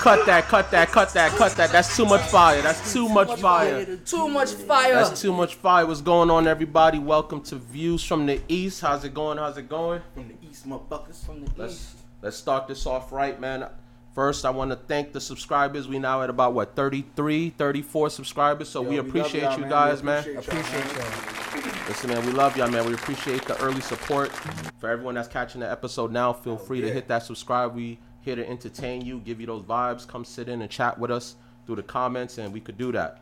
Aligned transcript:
cut 0.00 0.24
that, 0.24 0.48
cut 0.48 0.70
that, 0.70 0.88
cut 0.88 1.12
that, 1.12 1.30
cut 1.32 1.52
that. 1.52 1.70
That's 1.70 1.94
too 1.94 2.06
much 2.06 2.22
fire. 2.22 2.62
That's 2.62 2.92
too 2.92 3.08
much 3.08 3.38
fire. 3.38 3.84
Too 3.84 4.28
much 4.28 4.52
fire. 4.54 4.94
That's 4.94 5.20
too 5.20 5.32
much 5.32 5.56
fire. 5.56 5.86
What's 5.86 6.00
going 6.00 6.30
on, 6.30 6.46
everybody? 6.46 6.98
Welcome 6.98 7.42
to 7.42 7.56
Views 7.56 8.02
from 8.02 8.24
the 8.24 8.40
East. 8.48 8.80
How's 8.80 9.04
it 9.04 9.12
going? 9.12 9.36
How's 9.36 9.58
it 9.58 9.68
going? 9.68 10.00
From 10.14 10.28
the 10.28 10.48
east, 10.48 10.66
motherfuckers. 10.66 11.24
From 11.24 11.44
the 11.44 11.50
Let's 11.54 11.74
east. 11.74 11.96
let's 12.22 12.36
start 12.38 12.66
this 12.66 12.86
off 12.86 13.12
right, 13.12 13.38
man. 13.38 13.68
First, 14.14 14.46
I 14.46 14.50
want 14.50 14.70
to 14.70 14.76
thank 14.76 15.12
the 15.12 15.20
subscribers. 15.20 15.86
We 15.86 15.98
now 15.98 16.22
at 16.22 16.30
about 16.30 16.54
what 16.54 16.74
33, 16.74 17.50
34 17.50 18.10
subscribers. 18.10 18.70
So 18.70 18.80
we 18.80 18.96
Yo, 18.96 19.02
love 19.02 19.08
appreciate 19.08 19.42
y'all, 19.42 19.58
you 19.58 19.66
guys, 19.66 20.02
man. 20.02 20.18
appreciate 20.20 20.48
y'all, 20.48 20.60
Appreciate 20.60 20.96
y'all. 20.96 21.86
Listen, 21.88 22.10
man, 22.10 22.24
we 22.24 22.32
love 22.32 22.56
y'all, 22.56 22.70
man. 22.70 22.86
We 22.86 22.94
appreciate 22.94 23.44
the 23.44 23.60
early 23.60 23.80
support. 23.82 24.30
For 24.78 24.88
everyone 24.88 25.14
that's 25.16 25.28
catching 25.28 25.60
the 25.60 25.70
episode 25.70 26.10
now, 26.10 26.32
feel 26.32 26.54
oh, 26.54 26.56
free 26.56 26.80
to 26.80 26.86
yeah. 26.86 26.94
hit 26.94 27.08
that 27.08 27.22
subscribe. 27.22 27.74
We 27.74 27.98
here 28.22 28.36
to 28.36 28.48
entertain 28.48 29.02
you, 29.02 29.20
give 29.20 29.40
you 29.40 29.46
those 29.46 29.62
vibes. 29.62 30.06
Come 30.06 30.24
sit 30.24 30.48
in 30.48 30.62
and 30.62 30.70
chat 30.70 30.98
with 30.98 31.10
us 31.10 31.36
through 31.66 31.76
the 31.76 31.82
comments, 31.82 32.38
and 32.38 32.52
we 32.52 32.60
could 32.60 32.78
do 32.78 32.92
that. 32.92 33.20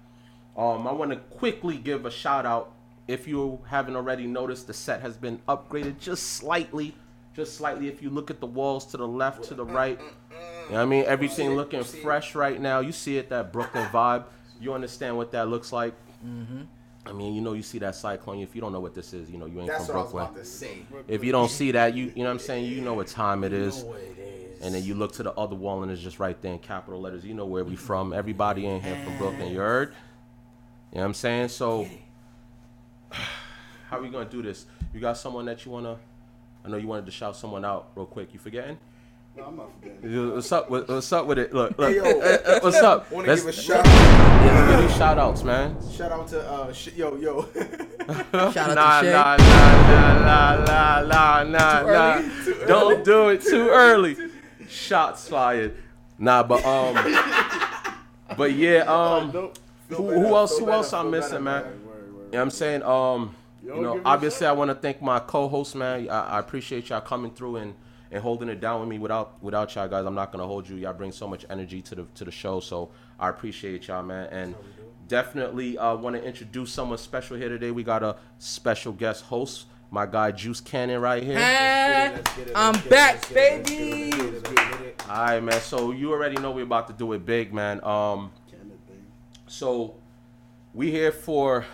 Um, 0.56 0.86
I 0.88 0.92
want 0.92 1.10
to 1.12 1.16
quickly 1.16 1.76
give 1.76 2.04
a 2.06 2.10
shout 2.10 2.44
out. 2.44 2.72
If 3.06 3.26
you 3.26 3.60
haven't 3.68 3.96
already 3.96 4.26
noticed, 4.26 4.66
the 4.66 4.74
set 4.74 5.00
has 5.00 5.16
been 5.16 5.38
upgraded 5.48 5.98
just 5.98 6.34
slightly, 6.34 6.94
just 7.34 7.56
slightly. 7.56 7.88
If 7.88 8.02
you 8.02 8.10
look 8.10 8.30
at 8.30 8.40
the 8.40 8.46
walls 8.46 8.84
to 8.86 8.96
the 8.96 9.08
left, 9.08 9.44
to 9.44 9.54
the 9.54 9.64
right, 9.64 9.98
you 10.00 10.36
know 10.36 10.74
what 10.74 10.80
I 10.80 10.84
mean, 10.84 11.04
everything 11.06 11.54
looking 11.56 11.82
fresh 11.84 12.34
right 12.34 12.60
now. 12.60 12.80
You 12.80 12.92
see 12.92 13.16
it, 13.16 13.30
that 13.30 13.52
Brooklyn 13.52 13.86
vibe. 13.86 14.24
You 14.60 14.74
understand 14.74 15.16
what 15.16 15.30
that 15.32 15.48
looks 15.48 15.72
like. 15.72 15.94
I 17.06 17.12
mean, 17.12 17.34
you 17.34 17.40
know, 17.40 17.54
you 17.54 17.62
see 17.62 17.78
that 17.78 17.94
cyclone. 17.94 18.40
If 18.40 18.54
you 18.54 18.60
don't 18.60 18.72
know 18.72 18.80
what 18.80 18.94
this 18.94 19.14
is, 19.14 19.30
you 19.30 19.38
know, 19.38 19.46
you 19.46 19.60
ain't 19.60 19.68
That's 19.68 19.86
from 19.86 19.94
what 19.96 20.00
I 20.00 20.02
was 20.04 20.12
Brooklyn. 20.12 20.32
about 20.32 20.44
to 20.44 20.44
say. 20.44 20.78
If 21.06 21.24
you 21.24 21.32
don't 21.32 21.48
see 21.50 21.70
that, 21.72 21.94
you 21.94 22.12
you 22.14 22.22
know 22.22 22.24
what 22.24 22.30
I'm 22.32 22.38
saying, 22.40 22.66
you 22.66 22.80
know 22.82 22.94
what 22.94 23.06
time 23.06 23.44
it 23.44 23.52
is. 23.54 23.82
what 23.84 24.00
it 24.00 24.18
is. 24.18 24.37
And 24.60 24.74
then 24.74 24.82
you 24.84 24.94
look 24.94 25.12
to 25.12 25.22
the 25.22 25.32
other 25.32 25.54
wall 25.54 25.82
and 25.82 25.92
it's 25.92 26.00
just 26.00 26.18
right 26.18 26.40
there 26.42 26.52
in 26.52 26.58
capital 26.58 27.00
letters. 27.00 27.24
You 27.24 27.34
know 27.34 27.46
where 27.46 27.64
we 27.64 27.76
from. 27.76 28.12
Everybody 28.12 28.66
in 28.66 28.80
here 28.82 28.96
from 29.04 29.16
Brooklyn. 29.18 29.52
You 29.52 29.58
heard? 29.58 29.90
You 30.92 30.96
know 30.96 31.02
what 31.02 31.06
I'm 31.06 31.14
saying? 31.14 31.48
So 31.48 31.86
how 33.10 33.98
are 33.98 34.02
we 34.02 34.08
gonna 34.08 34.28
do 34.28 34.42
this? 34.42 34.66
You 34.92 35.00
got 35.00 35.16
someone 35.16 35.44
that 35.46 35.64
you 35.64 35.70
wanna 35.70 35.98
I 36.64 36.68
know 36.68 36.76
you 36.76 36.86
wanted 36.86 37.06
to 37.06 37.12
shout 37.12 37.36
someone 37.36 37.64
out 37.64 37.90
real 37.94 38.06
quick. 38.06 38.32
You 38.32 38.38
forgetting? 38.38 38.78
No, 39.36 39.44
I'm 39.44 39.56
not 39.56 39.70
forgetting. 39.80 40.34
What's 40.34 40.50
up 40.50 40.68
with 40.68 40.88
what's 40.88 41.12
up 41.12 41.26
with 41.26 41.38
it? 41.38 41.54
Look, 41.54 41.78
look. 41.78 41.90
Hey, 41.90 41.96
yo, 41.96 42.58
what's 42.60 42.76
up? 42.78 43.10
Want 43.12 43.26
to 43.26 43.32
Let's 43.32 43.42
give 43.42 43.50
a 43.50 43.52
shout 43.52 43.86
yeah, 43.86 44.70
give 44.70 44.88
these 44.88 44.96
shout 44.98 45.18
outs, 45.18 45.44
man. 45.44 45.76
shout 45.92 46.10
out 46.12 46.28
to 46.28 46.40
uh 46.40 46.72
sh- 46.72 46.94
yo 46.96 47.16
yo. 47.16 47.48
Shout 48.08 48.34
out 48.34 48.74
nah, 48.74 49.00
to 49.00 49.06
Shay. 49.06 49.12
nah, 49.12 49.36
nah, 49.36 50.64
nah, 50.64 51.02
nah, 51.02 51.42
nah, 51.42 51.82
nah, 51.82 52.20
Too 52.44 52.56
nah. 52.60 52.66
Don't 52.66 53.04
do 53.04 53.28
it 53.28 53.42
too 53.42 53.68
early. 53.68 54.16
Shots 54.68 55.28
fired. 55.28 55.76
Nah, 56.18 56.42
but 56.42 56.64
um, 56.64 56.94
but 58.36 58.52
yeah, 58.52 58.78
um, 58.80 59.30
Don't- 59.30 59.58
who, 59.88 60.10
who 60.10 60.26
else? 60.36 60.58
Who 60.58 60.70
else 60.70 60.92
I'm 60.92 61.10
missing, 61.10 61.32
feel 61.32 61.40
man? 61.40 61.62
bad. 61.62 61.72
You 61.72 61.78
know 61.78 62.28
what 62.30 62.38
I'm 62.40 62.50
saying? 62.50 62.82
Um, 62.82 63.34
you 63.62 63.68
Yo, 63.70 63.80
know, 63.80 63.92
give 63.94 64.04
me 64.04 64.10
a 64.10 64.12
obviously, 64.12 64.46
I 64.46 64.52
want 64.52 64.70
to 64.70 64.74
thank 64.74 65.00
my 65.00 65.18
co-host, 65.18 65.74
man. 65.74 66.08
I, 66.10 66.20
I 66.20 66.38
appreciate 66.38 66.90
y'all 66.90 67.00
coming 67.00 67.30
through 67.30 67.56
and, 67.56 67.74
and 68.10 68.22
holding 68.22 68.50
it 68.50 68.60
down 68.60 68.80
with 68.80 68.88
me. 68.90 68.98
Without 68.98 69.42
without 69.42 69.74
y'all 69.74 69.88
guys, 69.88 70.04
I'm 70.04 70.14
not 70.14 70.30
gonna 70.30 70.46
hold 70.46 70.68
you. 70.68 70.76
Y'all 70.76 70.92
bring 70.92 71.12
so 71.12 71.26
much 71.26 71.46
energy 71.48 71.80
to 71.82 71.94
the 71.94 72.04
to 72.16 72.24
the 72.26 72.30
show, 72.30 72.60
so 72.60 72.90
I 73.18 73.30
appreciate 73.30 73.88
y'all, 73.88 74.02
man. 74.02 74.26
And 74.30 74.54
definitely 75.08 75.78
uh, 75.78 75.96
want 75.96 76.16
to 76.16 76.22
introduce 76.22 76.70
someone 76.70 76.98
special 76.98 77.36
here 77.38 77.48
today. 77.48 77.70
We 77.70 77.82
got 77.82 78.02
a 78.02 78.16
special 78.38 78.92
guest 78.92 79.24
host, 79.24 79.64
my 79.90 80.06
guy 80.06 80.32
Juice 80.32 80.60
Cannon, 80.60 81.00
right 81.00 81.22
here. 81.22 81.38
Hey, 81.38 82.12
Let's 82.14 82.36
get 82.36 82.48
it, 82.48 82.52
I'm 82.54 82.72
let's 82.74 82.84
get 82.84 82.86
it, 82.86 82.90
back, 82.90 83.14
let's 83.14 83.28
get 83.28 83.36
it, 83.38 83.58
let's 83.58 83.70
get 83.70 83.78
it, 83.78 84.10
baby. 84.10 84.22
let's 84.22 84.42
get 84.42 84.50
it, 84.50 84.56
let's 84.56 84.76
get 84.78 84.86
it. 84.86 85.08
All 85.08 85.16
right, 85.16 85.40
man. 85.42 85.60
So 85.60 85.92
you 85.92 86.12
already 86.12 86.36
know 86.36 86.50
we're 86.50 86.64
about 86.64 86.86
to 86.88 86.92
do 86.92 87.12
it 87.14 87.24
big, 87.24 87.52
man. 87.52 87.82
Um, 87.84 88.32
so 89.46 89.94
we 90.74 90.90
here 90.90 91.12
for 91.12 91.64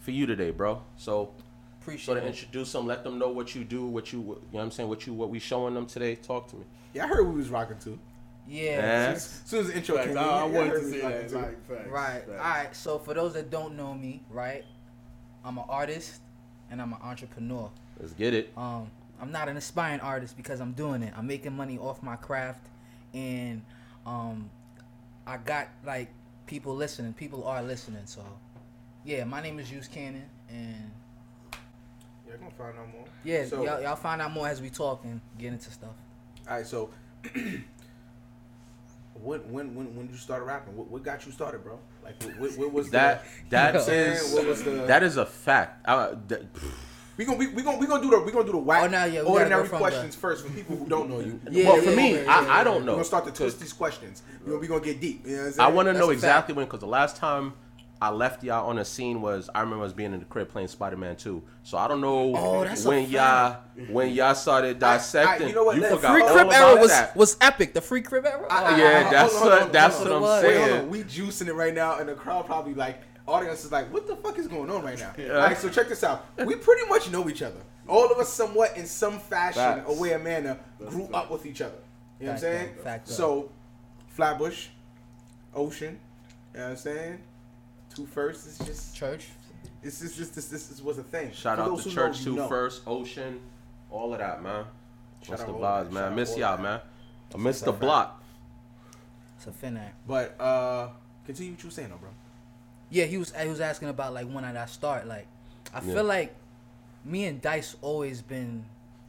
for 0.00 0.10
you 0.10 0.26
today, 0.26 0.50
bro. 0.50 0.82
So 0.96 1.32
so 1.32 1.34
Appreciate 1.80 2.14
to 2.14 2.24
it. 2.24 2.26
introduce 2.28 2.70
them, 2.72 2.86
let 2.86 3.02
them 3.02 3.18
know 3.18 3.30
what 3.30 3.54
you 3.56 3.64
do, 3.64 3.84
what 3.86 4.12
you, 4.12 4.20
you 4.20 4.24
know 4.26 4.38
what 4.52 4.62
I'm 4.62 4.70
saying, 4.70 4.88
what 4.88 5.04
you, 5.04 5.14
what 5.14 5.30
we 5.30 5.40
showing 5.40 5.74
them 5.74 5.86
today. 5.86 6.14
Talk 6.14 6.48
to 6.50 6.56
me. 6.56 6.64
Yeah, 6.94 7.04
I 7.04 7.08
heard 7.08 7.24
we 7.26 7.34
was 7.34 7.48
rocking 7.50 7.78
too. 7.78 7.98
Yeah. 8.46 8.80
Man. 8.80 9.14
As 9.14 9.40
soon 9.46 9.60
as 9.60 9.66
the 9.68 9.76
intro 9.76 9.96
came 10.04 10.16
I, 10.16 10.22
I 10.22 10.44
wanted 10.44 10.74
to 10.74 10.84
we 10.86 11.00
say 11.00 11.22
was 11.22 11.32
that 11.32 11.38
rocking 11.40 11.56
too. 11.66 11.74
too. 11.84 11.90
Right. 11.90 12.22
All 12.28 12.34
right. 12.36 12.76
So 12.76 12.98
for 13.00 13.14
those 13.14 13.32
that 13.34 13.50
don't 13.50 13.76
know 13.76 13.94
me, 13.94 14.22
right, 14.30 14.64
I'm 15.44 15.58
an 15.58 15.64
artist 15.68 16.20
and 16.72 16.80
I'm 16.80 16.92
an 16.94 16.98
entrepreneur. 17.02 17.70
Let's 18.00 18.14
get 18.14 18.34
it. 18.34 18.50
Um, 18.56 18.90
I'm 19.20 19.30
not 19.30 19.48
an 19.48 19.56
aspiring 19.56 20.00
artist 20.00 20.36
because 20.36 20.58
I'm 20.60 20.72
doing 20.72 21.02
it. 21.02 21.12
I'm 21.16 21.26
making 21.28 21.52
money 21.54 21.78
off 21.78 22.02
my 22.02 22.16
craft, 22.16 22.66
and 23.14 23.62
um, 24.06 24.50
I 25.26 25.36
got 25.36 25.68
like 25.86 26.08
people 26.46 26.74
listening. 26.74 27.12
People 27.12 27.44
are 27.44 27.62
listening. 27.62 28.02
So, 28.06 28.24
yeah, 29.04 29.22
my 29.24 29.40
name 29.42 29.60
is 29.60 29.68
Juice 29.68 29.86
Cannon, 29.86 30.24
and 30.48 30.90
Yeah, 32.26 32.36
gonna 32.38 32.50
find 32.50 32.76
out 32.78 32.90
more. 32.92 33.04
yeah, 33.22 33.44
So- 33.44 33.62
y'all, 33.62 33.80
y'all 33.80 33.94
find 33.94 34.20
out 34.22 34.32
more 34.32 34.48
as 34.48 34.60
we 34.60 34.70
talk 34.70 35.04
and 35.04 35.20
get 35.38 35.52
into 35.52 35.70
stuff. 35.70 35.90
All 36.48 36.56
right, 36.56 36.66
so 36.66 36.90
when 39.22 39.40
when 39.52 39.74
when 39.74 39.96
when 39.96 40.08
you 40.08 40.16
started 40.16 40.44
rapping, 40.44 40.76
what, 40.76 40.88
what 40.88 41.02
got 41.02 41.24
you 41.26 41.32
started, 41.32 41.62
bro? 41.64 41.78
Like, 42.04 42.22
what, 42.22 42.38
what, 42.38 42.58
what 42.58 42.72
was 42.72 42.90
That 42.90 43.24
that 43.50 43.74
Yeah. 43.88 43.92
is 43.92 44.32
What 44.34 44.46
was 44.46 44.62
the- 44.64 44.70
that 44.86 45.02
is 45.02 45.16
a 45.16 45.26
fact. 45.26 45.86
Uh, 45.86 46.14
that, 46.28 46.42
We 47.16 47.24
gonna 47.26 47.38
we, 47.38 47.46
we 47.48 47.62
gonna 47.62 47.78
we 47.78 47.86
gonna 47.86 48.02
do 48.02 48.10
the 48.10 48.20
we 48.20 48.32
gonna 48.32 48.44
do 48.46 48.52
the 48.52 48.58
whack 48.58 48.82
Oh, 48.84 48.86
no, 48.88 49.04
yeah, 49.04 49.06
we 49.06 49.12
gotta 49.14 49.24
go 49.24 49.32
ordinary 49.34 49.66
from 49.68 49.78
questions 49.78 50.16
first 50.16 50.44
for 50.46 50.50
people 50.52 50.76
who 50.76 50.86
don't 50.88 51.08
know 51.10 51.20
you. 51.20 51.38
Yeah, 51.50 51.66
well, 51.68 51.76
yeah, 51.76 51.90
for 51.90 51.96
me, 51.96 52.14
yeah, 52.14 52.22
yeah, 52.22 52.30
I, 52.38 52.42
yeah, 52.44 52.54
I 52.60 52.64
don't 52.64 52.84
know. 52.86 52.92
We're 52.92 52.96
gonna 52.96 53.04
start 53.04 53.24
to 53.26 53.30
twist 53.32 53.56
'Cause 53.56 53.60
these 53.60 53.72
questions. 53.72 54.22
You 54.46 54.52
know, 54.52 54.58
we 54.58 54.66
gonna 54.66 54.80
get 54.80 55.00
deep. 55.00 55.26
You 55.26 55.36
know 55.36 55.44
what 55.44 55.54
I'm 55.60 55.60
I 55.60 55.68
want 55.68 55.86
to 55.88 55.92
know 55.92 56.10
exactly 56.10 56.52
fact. 56.52 56.56
when, 56.56 56.66
because 56.66 56.80
the 56.80 56.86
last 56.86 57.16
time 57.16 57.52
I 58.02 58.10
left 58.10 58.42
y'all 58.42 58.68
on 58.68 58.78
a 58.78 58.84
scene 58.84 59.22
was 59.22 59.48
I 59.54 59.60
remember 59.60 59.84
us 59.84 59.92
being 59.92 60.12
in 60.12 60.18
the 60.18 60.24
crib 60.24 60.48
playing 60.48 60.66
Spider 60.66 60.96
Man 60.96 61.14
Two. 61.14 61.40
So 61.62 61.78
I 61.78 61.86
don't 61.86 62.00
know 62.00 62.34
Oh, 62.36 62.64
when 62.84 63.08
y'all 63.08 63.58
when 63.90 64.10
y'all 64.10 64.34
started 64.34 64.80
dissecting. 64.80 65.48
you 65.48 65.54
know 65.54 65.62
what, 65.62 65.78
let- 65.78 65.92
forgot 65.92 66.12
Free 66.12 66.22
Crib 66.26 66.46
about 66.48 66.52
era 66.72 66.80
was 66.80 66.90
that. 66.90 67.16
was 67.16 67.36
epic. 67.40 67.74
The 67.74 67.80
Free 67.80 68.02
Crib 68.02 68.26
era. 68.26 68.44
I- 68.50 68.64
I- 68.74 68.76
Yeah, 68.78 68.92
hold 69.02 69.06
on, 69.06 69.12
that's 69.12 69.32
hold 69.34 69.42
on, 69.44 69.48
what- 69.48 69.52
hold 69.52 69.62
on, 69.66 69.72
that's 69.72 69.96
hold 69.96 70.08
what. 70.08 70.16
I'm 70.16 70.22
was. 70.22 70.42
Wait, 70.42 70.56
hold 70.56 70.68
saying. 70.68 70.80
on. 70.82 70.90
We 70.90 71.04
juicing 71.04 71.46
it 71.46 71.52
right 71.54 71.74
now, 71.74 71.98
and 71.98 72.08
the 72.08 72.14
crowd 72.14 72.46
probably 72.46 72.74
like 72.74 73.02
audience 73.28 73.64
is 73.64 73.70
like, 73.70 73.92
"What 73.92 74.08
the 74.08 74.16
fuck 74.16 74.36
is 74.36 74.48
going 74.48 74.68
on 74.68 74.82
right 74.82 74.98
now?" 74.98 75.12
Yeah. 75.16 75.34
All 75.34 75.42
right, 75.44 75.56
so 75.56 75.68
check 75.68 75.88
this 75.88 76.02
out. 76.02 76.26
We 76.44 76.56
pretty 76.56 76.88
much 76.88 77.08
know 77.12 77.28
each 77.28 77.42
other. 77.42 77.60
All 77.86 78.10
of 78.10 78.18
us, 78.18 78.32
somewhat 78.32 78.76
in 78.76 78.86
some 78.86 79.20
fashion 79.20 79.62
Facts. 79.62 79.88
or 79.88 79.96
way 79.96 80.12
or 80.12 80.18
manner, 80.18 80.58
grew 80.88 81.08
up 81.14 81.30
with 81.30 81.46
each 81.46 81.60
other. 81.60 81.74
You 82.18 82.26
know 82.26 82.32
what 82.32 82.34
I'm 82.34 82.40
saying? 82.40 82.70
though. 82.78 82.82
Fact, 82.82 83.08
so, 83.08 83.50
Flatbush, 84.08 84.66
Ocean. 85.54 85.98
You 86.54 86.58
know 86.60 86.64
what 86.66 86.70
I'm 86.72 86.76
saying? 86.76 87.18
Two 87.94 88.06
first 88.06 88.46
is 88.46 88.58
just 88.58 88.94
Church. 88.96 89.26
it's 89.82 90.00
just 90.00 90.16
this 90.16 90.30
this 90.30 90.48
this, 90.48 90.66
this 90.68 90.80
was 90.82 90.98
a 90.98 91.02
thing. 91.02 91.30
Shout 91.32 91.56
For 91.58 91.62
out 91.64 91.68
those 91.70 91.84
to 91.84 91.90
Church 91.90 92.18
know, 92.20 92.24
Two 92.24 92.36
know. 92.36 92.48
First, 92.48 92.82
Ocean, 92.86 93.40
all 93.90 94.12
of 94.12 94.18
that, 94.18 94.42
man. 94.42 94.64
Shout 95.22 95.30
What's 95.30 95.42
the 95.44 95.52
all 95.52 95.60
vibes, 95.60 95.90
man? 95.90 96.04
I 96.04 96.06
Shout 96.08 96.16
miss 96.16 96.36
y'all, 96.36 96.58
man. 96.58 96.80
I 97.34 97.38
miss 97.38 97.60
the 97.60 97.72
block. 97.72 98.22
It's 99.36 99.46
a 99.46 99.50
Finac. 99.50 99.90
But 100.06 100.40
uh, 100.40 100.88
continue 101.26 101.52
what 101.52 101.62
you 101.62 101.68
were 101.68 101.72
saying, 101.72 101.88
though, 101.90 101.96
bro. 101.96 102.10
Yeah, 102.90 103.04
he 103.04 103.18
was 103.18 103.32
he 103.34 103.48
was 103.48 103.60
asking 103.60 103.88
about 103.88 104.14
like 104.14 104.26
when 104.26 104.44
did 104.44 104.56
I 104.56 104.66
start? 104.66 105.06
Like, 105.06 105.26
I 105.74 105.80
Yeah. 105.84 105.94
feel 105.94 106.04
like 106.04 106.34
me 107.04 107.24
and 107.24 107.40
Dice 107.42 107.74
always 107.82 108.22
been 108.22 108.64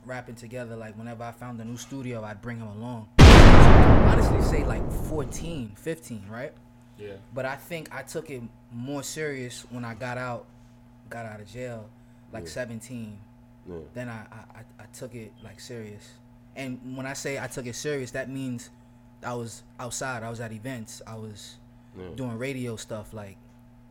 rapping 0.06 0.36
together. 0.36 0.76
Like 0.76 0.98
whenever 0.98 1.24
I 1.24 1.32
found 1.32 1.60
a 1.62 1.66
new 1.66 1.78
studio, 1.78 2.24
I'd 2.24 2.42
bring 2.42 2.58
him 2.60 2.68
along. 2.68 3.08
Honestly, 3.20 4.42
say 4.42 4.64
like 4.66 4.90
14, 5.08 5.72
15, 5.76 6.26
right? 6.30 6.54
Yeah. 7.04 7.14
But 7.34 7.46
I 7.46 7.56
think 7.56 7.94
I 7.94 8.02
took 8.04 8.30
it 8.30 8.42
more 8.72 9.04
serious 9.04 9.66
when 9.70 9.84
I 9.86 9.94
got 9.94 10.18
out, 10.18 10.46
got 11.10 11.26
out 11.26 11.40
of 11.42 11.48
jail, 11.48 11.90
like 12.32 12.44
Yeah. 12.46 12.50
17. 12.50 13.20
Yeah. 13.70 13.76
Then 13.94 14.10
I, 14.10 14.22
I 14.32 14.60
I- 14.60 14.84
I 14.84 14.86
took 14.94 15.16
it 15.16 15.32
like 15.44 15.60
serious. 15.60 16.10
And 16.56 16.80
when 16.98 17.06
I 17.06 17.14
say 17.14 17.40
I 17.40 17.48
took 17.48 17.66
it 17.66 17.76
serious, 17.76 18.12
that 18.12 18.30
means 18.30 18.70
I 19.26 19.34
was 19.34 19.64
outside. 19.80 20.24
I 20.24 20.30
was 20.30 20.40
at 20.40 20.52
events. 20.52 21.02
I 21.08 21.16
was 21.16 21.56
Yeah. 21.98 22.10
doing 22.16 22.38
radio 22.38 22.76
stuff. 22.76 23.14
Like 23.14 23.38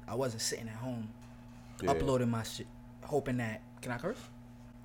I 0.08 0.14
wasn't 0.14 0.42
sitting 0.42 0.68
at 0.68 0.74
home 0.76 1.08
Yeah. 1.82 1.90
uploading 1.92 2.30
my 2.30 2.42
shit, 2.42 2.66
hoping 3.02 3.38
that 3.38 3.60
can 3.80 3.92
I 3.92 3.98
curse? 3.98 4.18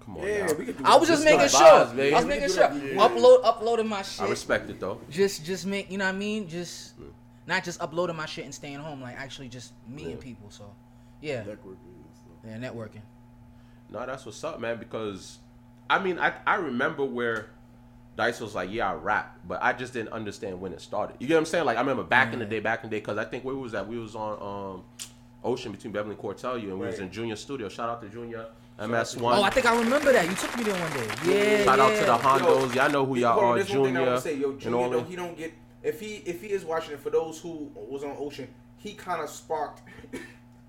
Come 0.03 0.17
on, 0.17 0.23
Yeah, 0.27 0.53
we 0.53 0.65
could 0.65 0.77
I 0.85 0.95
was 0.95 1.09
just 1.09 1.23
making 1.25 1.49
sure. 1.49 1.59
vibes. 1.61 2.13
I 2.13 2.15
was 2.15 2.23
we 2.23 2.29
making 2.29 2.49
sure. 2.49 2.63
Yeah. 2.71 3.07
Upload, 3.07 3.41
uploading 3.43 3.87
my 3.89 4.01
shit. 4.03 4.21
I 4.25 4.29
respect 4.29 4.69
it 4.69 4.79
though. 4.79 5.01
Just, 5.09 5.43
just 5.45 5.65
make 5.65 5.91
you 5.91 5.97
know 5.97 6.05
what 6.05 6.15
I 6.15 6.17
mean. 6.17 6.47
Just 6.47 6.93
not 7.47 7.63
just 7.63 7.81
uploading 7.81 8.15
my 8.15 8.25
shit 8.25 8.45
and 8.45 8.53
staying 8.53 8.77
home. 8.79 9.01
Like 9.01 9.17
actually 9.17 9.47
just 9.49 9.73
meeting 9.87 10.11
Yeah. 10.11 10.17
people. 10.23 10.49
So, 10.51 10.65
yeah, 11.21 11.41
Networking 11.43 11.77
and 11.85 12.13
stuff. 12.13 12.37
yeah, 12.45 12.57
networking. 12.57 13.01
No, 13.89 14.05
that's 14.05 14.25
what's 14.25 14.43
up, 14.43 14.59
man. 14.59 14.77
Because 14.77 15.39
I 15.89 15.99
mean, 15.99 16.19
I 16.19 16.33
I 16.45 16.55
remember 16.55 17.05
where 17.05 17.47
Dice 18.17 18.41
was 18.41 18.53
like, 18.55 18.69
"Yeah, 18.71 18.91
I 18.91 18.95
rap," 18.95 19.39
but 19.47 19.61
I 19.63 19.73
just 19.73 19.93
didn't 19.93 20.09
understand 20.11 20.59
when 20.59 20.73
it 20.73 20.81
started. 20.81 21.15
You 21.19 21.27
get 21.27 21.35
what 21.35 21.39
I'm 21.41 21.45
saying? 21.45 21.65
Like 21.65 21.77
I 21.77 21.81
remember 21.81 22.03
back 22.03 22.33
in 22.33 22.39
the 22.39 22.45
day, 22.45 22.59
back 22.59 22.83
in 22.83 22.89
the 22.89 22.95
day, 22.95 22.99
because 22.99 23.17
I 23.17 23.23
think 23.25 23.43
where 23.45 23.55
was 23.55 23.71
that? 23.71 23.87
We 23.87 23.97
was 23.97 24.15
on 24.15 24.33
um, 24.75 24.83
Ocean 25.43 25.71
between 25.71 25.93
Beverly 25.93 26.15
and 26.15 26.21
Cortelyou, 26.23 26.63
and 26.63 26.79
we 26.79 26.87
was 26.87 26.99
in 26.99 27.11
Junior 27.11 27.35
Studio. 27.35 27.69
Shout 27.69 27.89
out 27.89 28.01
to 28.01 28.09
Junior 28.09 28.47
MS1. 28.79 29.21
Oh, 29.37 29.43
I 29.43 29.49
think 29.51 29.65
I 29.65 29.79
remember 29.79 30.11
that. 30.11 30.27
You 30.27 30.35
took 30.35 30.55
me 30.57 30.63
there 30.63 30.73
one 30.79 30.91
day. 30.91 31.07
Yeah, 31.25 31.63
Shout 31.63 31.77
yeah. 31.77 31.83
out 31.85 31.95
to 31.95 32.05
the 32.05 32.17
Hondos. 32.51 32.75
Y'all 32.75 32.89
know 32.91 33.05
who 33.05 33.15
y'all 33.17 33.39
are, 33.39 33.55
there's 33.55 33.69
one 33.69 33.85
thing 33.85 33.95
I 33.97 33.99
Junior. 33.99 34.05
wanna 34.07 34.21
say, 34.21 34.35
yo, 34.35 34.57
and 34.65 34.75
all 34.75 34.89
though, 34.89 34.99
that. 34.99 35.07
he 35.09 35.15
don't 35.15 35.37
get 35.37 35.53
if 35.87 35.99
he 35.99 36.15
if 36.25 36.41
he 36.41 36.47
is 36.47 36.63
watching 36.65 36.93
it. 36.93 36.99
For 36.99 37.09
those 37.09 37.39
who 37.39 37.71
was 37.75 38.03
on 38.03 38.15
Ocean, 38.19 38.47
he 38.77 38.93
kind 38.93 39.21
of 39.21 39.29
sparked 39.29 39.81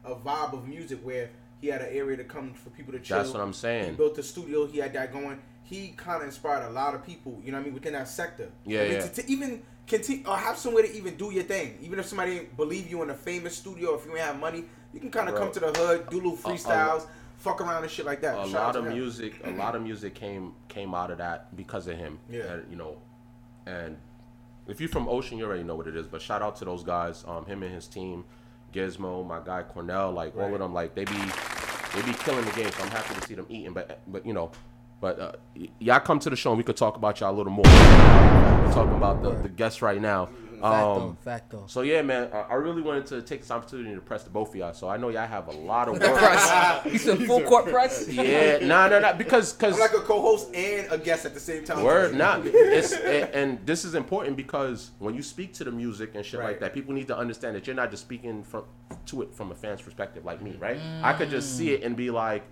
a 0.05 0.15
vibe 0.15 0.53
of 0.53 0.67
music 0.69 1.00
where 1.03 1.31
he 1.61 1.67
had 1.69 1.82
an 1.82 1.88
area 1.91 2.17
to 2.17 2.25
come 2.25 2.55
for 2.55 2.70
people 2.70 2.93
to 2.93 3.00
chill. 3.00 3.19
That's 3.19 3.31
what 3.32 3.43
I'm 3.43 3.53
saying. 3.53 3.91
He 3.91 3.97
built 3.97 4.17
a 4.19 4.23
studio. 4.23 4.67
He 4.67 4.79
had 4.79 4.93
that 4.94 5.12
going. 5.12 5.41
He 5.65 5.88
kind 5.97 6.23
of 6.23 6.29
inspired 6.29 6.67
a 6.67 6.70
lot 6.70 6.94
of 6.94 7.05
people. 7.05 7.41
You 7.44 7.53
know 7.53 7.59
what 7.59 7.62
I 7.62 7.65
mean 7.67 7.75
within 7.75 7.93
that 7.93 8.09
sector. 8.09 8.49
Yeah, 8.65 8.81
I 8.81 8.82
mean, 8.85 8.93
yeah. 8.93 9.00
To, 9.03 9.23
to 9.23 9.31
even 9.31 9.62
continue 9.87 10.25
or 10.26 10.37
have 10.37 10.56
somewhere 10.56 10.85
to 10.85 10.93
even 10.97 11.17
do 11.17 11.31
your 11.32 11.44
thing. 11.44 11.76
Even 11.82 11.99
if 11.99 12.06
somebody 12.06 12.37
didn't 12.37 12.56
believe 12.56 12.91
you 12.91 13.03
in 13.03 13.11
a 13.11 13.14
famous 13.14 13.56
studio, 13.56 13.94
if 13.94 14.06
you 14.06 14.12
ain't 14.12 14.21
have 14.21 14.38
money, 14.38 14.64
you 14.94 15.00
can 15.00 15.11
kind 15.11 15.29
of 15.29 15.35
come 15.35 15.50
to 15.53 15.61
the 15.61 15.73
hood, 15.73 16.09
do 16.09 16.17
little 16.17 16.37
freestyles, 16.37 17.06
fuck 17.38 17.61
around 17.61 17.82
and 17.82 17.91
shit 17.91 18.06
like 18.06 18.21
that. 18.23 18.38
a 18.38 18.49
Shout 18.49 18.53
lot 18.53 18.76
of 18.76 18.87
him. 18.87 18.94
music 18.94 19.35
a 19.44 19.50
lot 19.50 19.75
of 19.75 19.82
music 19.82 20.14
came 20.14 20.53
came 20.69 20.94
out 20.94 21.11
of 21.11 21.19
that 21.19 21.55
because 21.56 21.87
of 21.87 21.97
him 21.97 22.19
Yeah. 22.31 22.44
and, 22.53 22.71
you 22.71 22.76
know 22.76 22.97
and 23.67 23.97
if 24.69 24.81
you're 24.81 24.88
from 24.88 25.09
ocean 25.09 25.38
you 25.38 25.44
already 25.47 25.62
know 25.65 25.75
what 25.75 25.87
it 25.87 25.97
is 25.97 26.06
but 26.06 26.20
shout 26.23 26.43
out 26.43 26.55
to 26.56 26.65
those 26.65 26.82
guys 26.85 27.25
um 27.26 27.44
him 27.47 27.62
and 27.62 27.75
his 27.75 27.87
team 27.87 28.25
gizmo 28.73 29.26
my 29.26 29.41
guy 29.44 29.62
cornell 29.62 30.12
like 30.12 30.37
all 30.37 30.53
of 30.53 30.59
them 30.61 30.73
like 30.75 30.94
they 30.94 31.05
be 31.05 31.17
they 31.94 32.03
be 32.03 32.12
killing 32.19 32.44
the 32.44 32.53
game 32.53 32.70
so 32.73 32.82
i'm 32.85 32.91
happy 32.91 33.15
to 33.15 33.26
see 33.26 33.35
them 33.35 33.47
eating 33.49 33.73
but 33.73 34.00
but 34.06 34.25
you 34.26 34.32
know 34.32 34.50
but 35.00 35.19
uh, 35.20 35.32
y- 35.56 35.69
y'all 35.79 36.00
come 36.00 36.19
to 36.19 36.29
the 36.29 36.37
show 36.37 36.50
and 36.50 36.59
we 36.59 36.65
could 36.65 36.76
talk 36.76 36.97
about 36.97 37.20
y'all 37.20 37.31
a 37.32 37.37
little 37.37 37.53
more. 37.53 37.65
We're 37.65 38.73
talking 38.73 38.97
about 38.97 39.23
the, 39.23 39.31
the 39.43 39.49
guests 39.49 39.81
right 39.81 40.00
now 40.03 40.29
Facto, 40.61 41.01
um, 41.01 41.17
facto. 41.17 41.65
so 41.67 41.83
yeah, 41.83 42.03
man, 42.03 42.31
I 42.33 42.41
I 42.41 42.55
really 42.55 42.83
wanted 42.83 43.07
to 43.07 43.23
take 43.23 43.41
this 43.41 43.51
opportunity 43.51 43.95
to 43.95 44.01
press 44.01 44.25
the 44.25 44.31
both 44.31 44.51
of 44.51 44.57
y'all. 44.57 44.75
So 44.75 44.89
I 44.89 44.97
know 44.97 45.09
y'all 45.09 45.27
have 45.27 45.49
a 45.49 45.53
lot 45.53 45.89
of 45.89 45.95
work. 46.01 46.17
press. 46.17 46.85
You 46.93 46.99
said 46.99 47.19
full 47.27 47.43
court 47.43 47.67
press. 47.67 48.09
yeah, 48.09 48.59
no, 48.59 48.89
no, 48.89 48.99
no, 49.01 49.13
because 49.15 49.53
because 49.53 49.75
I'm 49.75 49.81
like 49.81 49.93
a 49.93 50.01
co-host 50.01 50.55
and 50.55 50.91
a 50.93 50.99
guest 50.99 51.25
at 51.27 51.35
the 51.35 51.41
same 51.41 51.65
time. 51.65 51.83
Word, 51.83 52.15
not 52.15 52.43
it's 52.45 52.93
and, 52.93 53.31
and 53.35 53.67
this 53.67 53.85
is 53.85 53.95
important 53.95 54.37
because 54.37 54.91
when 54.99 55.15
you 55.15 55.23
speak 55.23 55.55
to 55.55 55.65
the 55.65 55.73
music 55.73 56.13
and 56.15 56.25
shit 56.25 56.41
like 56.41 56.61
that, 56.61 56.75
people 56.75 56.95
need 56.95 57.07
to 57.09 57.17
understand 57.17 57.57
that 57.57 57.67
you're 57.67 57.77
not 57.77 57.91
just 57.91 58.03
speaking 58.03 58.43
from 58.43 58.65
to 59.07 59.23
it 59.23 59.35
from 59.35 59.51
a 59.53 59.55
fan's 59.55 59.83
perspective 59.83 60.25
like 60.25 60.43
me, 60.43 60.57
right? 60.59 60.79
I 61.03 61.13
could 61.13 61.31
just 61.31 61.57
see 61.57 61.71
it 61.73 61.83
and 61.83 61.97
be 61.97 62.11
like, 62.11 62.43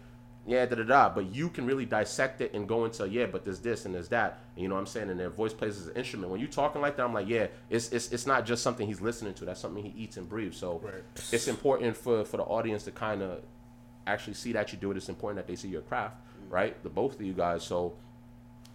yeah, 0.46 0.64
da 0.66 0.76
da 0.76 0.84
da, 0.84 1.08
but 1.08 1.34
you 1.34 1.48
can 1.48 1.66
really 1.66 1.84
dissect 1.84 2.40
it 2.40 2.54
and 2.54 2.68
go 2.68 2.84
into 2.84 3.08
yeah, 3.08 3.26
but 3.26 3.44
there's 3.44 3.58
this 3.60 3.84
and 3.84 3.94
there's 3.94 4.08
that, 4.10 4.38
and 4.54 4.62
you 4.62 4.68
know 4.68 4.76
what 4.76 4.82
I'm 4.82 4.86
saying? 4.86 5.10
And 5.10 5.18
their 5.18 5.28
voice 5.30 5.52
plays 5.52 5.76
as 5.80 5.88
an 5.88 5.96
instrument. 5.96 6.30
When 6.30 6.40
you're 6.40 6.48
talking 6.48 6.80
like 6.80 6.96
that, 6.96 7.02
I'm 7.04 7.12
like, 7.12 7.28
yeah, 7.28 7.48
it's 7.68 7.90
it's 7.92 8.12
it's 8.12 8.26
not 8.26 8.46
just 8.46 8.62
something 8.62 8.86
he's 8.86 9.00
listening 9.00 9.34
to. 9.34 9.44
That's 9.44 9.60
something 9.60 9.82
he 9.84 9.92
eats 10.00 10.16
and 10.16 10.28
breathes. 10.28 10.56
So 10.56 10.80
Right. 10.84 11.02
it's 11.32 11.48
important 11.48 11.96
for 11.96 12.24
for 12.24 12.36
the 12.36 12.44
audience 12.44 12.84
to 12.84 12.92
kind 12.92 13.22
of 13.22 13.40
actually 14.06 14.34
see 14.34 14.52
that 14.52 14.72
you 14.72 14.78
do 14.78 14.90
it. 14.92 14.96
It's 14.96 15.08
important 15.08 15.36
that 15.44 15.50
they 15.50 15.56
see 15.56 15.68
your 15.68 15.82
craft, 15.82 16.16
right? 16.48 16.80
The 16.84 16.88
both 16.90 17.16
of 17.16 17.22
you 17.22 17.32
guys. 17.32 17.64
So 17.64 17.94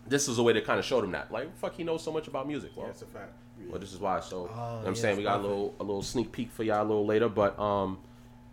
this 0.07 0.27
is 0.27 0.39
a 0.39 0.43
way 0.43 0.51
to 0.51 0.61
kind 0.61 0.77
of 0.79 0.83
show 0.85 0.99
them 0.99 1.11
that. 1.11 1.31
Like, 1.31 1.55
fuck, 1.57 1.73
he 1.75 1.83
knows 1.85 2.03
so 2.03 2.11
much 2.11 2.27
about 2.27 2.47
music. 2.47 2.71
Well, 2.75 2.87
Yeah, 2.87 2.91
that's 2.91 3.01
a 3.03 3.05
fact. 3.05 3.31
well 3.69 3.79
this 3.79 3.93
is 3.93 3.99
why. 3.99 4.19
So, 4.19 4.35
Oh, 4.37 4.41
you 4.41 4.47
know 4.49 4.77
what 4.79 4.87
I'm 4.87 4.95
saying 4.95 5.15
we 5.17 5.23
got 5.23 5.39
a 5.39 5.43
little 5.43 5.73
a 5.79 5.83
little 5.83 6.01
sneak 6.01 6.31
peek 6.33 6.51
for 6.51 6.63
y'all 6.63 6.81
a 6.81 6.83
little 6.83 7.05
later, 7.05 7.29
but 7.29 7.57
um, 7.57 7.99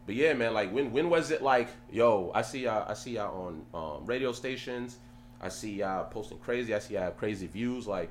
but 0.08 0.14
yeah, 0.16 0.32
man, 0.32 0.54
like 0.54 0.72
when 0.72 0.90
when 0.90 1.10
was 1.10 1.30
it 1.30 1.42
like, 1.42 1.68
yo, 1.92 2.32
I 2.34 2.40
see 2.40 2.60
y'all, 2.60 2.88
I 2.88 2.94
see 2.94 3.16
y'all 3.16 3.62
on 3.74 3.98
um, 3.98 4.06
radio 4.06 4.32
stations, 4.32 4.96
I 5.38 5.50
see 5.50 5.74
y'all 5.74 6.06
posting 6.06 6.38
crazy, 6.38 6.74
I 6.74 6.78
see 6.78 6.94
y'all 6.94 7.02
have 7.02 7.18
crazy 7.18 7.46
views, 7.46 7.86
like. 7.86 8.10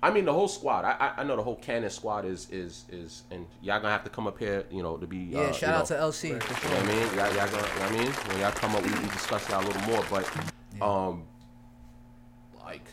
I 0.00 0.12
mean 0.12 0.26
the 0.26 0.32
whole 0.32 0.46
squad. 0.46 0.84
I, 0.84 0.92
I 0.92 1.12
I 1.22 1.24
know 1.24 1.34
the 1.34 1.42
whole 1.42 1.56
Cannon 1.56 1.90
squad 1.90 2.24
is 2.24 2.48
is 2.50 2.84
is 2.92 3.24
and 3.32 3.46
y'all 3.62 3.80
gonna 3.80 3.90
have 3.90 4.04
to 4.04 4.10
come 4.10 4.28
up 4.28 4.38
here, 4.38 4.64
you 4.70 4.80
know, 4.80 4.96
to 4.96 5.08
be 5.08 5.16
Yeah, 5.16 5.40
uh, 5.40 5.52
shout 5.52 5.62
you 5.62 5.74
out 5.74 5.90
know, 5.90 5.96
to 5.96 6.02
LC. 6.12 6.40
for 6.40 6.66
you 6.68 6.74
know 6.74 6.80
what 6.80 6.84
I 6.84 6.94
mean? 6.94 7.16
Y'all, 7.16 7.34
y'all 7.34 7.50
gonna, 7.50 7.66
you 7.66 7.74
know 7.74 7.80
what 7.80 7.82
I 7.82 7.98
mean? 7.98 8.12
When 8.12 8.38
y'all 8.38 8.52
come 8.52 8.76
up, 8.76 8.82
we, 8.84 8.92
we 8.92 9.08
discuss 9.08 9.48
y'all 9.48 9.64
a 9.64 9.66
little 9.66 9.82
more. 9.82 10.04
But, 10.08 10.80
um, 10.80 11.24
like, 12.64 12.84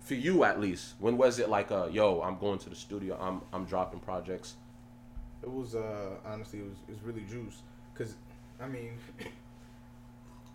for 0.00 0.14
you 0.14 0.44
at 0.44 0.58
least, 0.58 0.94
when 1.00 1.18
was 1.18 1.38
it 1.38 1.50
like, 1.50 1.70
uh, 1.70 1.88
yo, 1.92 2.22
I'm 2.22 2.38
going 2.38 2.58
to 2.60 2.70
the 2.70 2.76
studio, 2.76 3.18
I'm 3.20 3.42
I'm 3.52 3.66
dropping 3.66 4.00
projects? 4.00 4.54
It 5.42 5.50
was 5.50 5.74
uh 5.74 6.16
honestly 6.24 6.60
it 6.60 6.64
was 6.64 6.78
it 6.88 6.92
was 6.92 7.02
really 7.02 7.26
juice 7.28 7.60
because 8.02 8.16
I 8.60 8.68
mean 8.68 8.92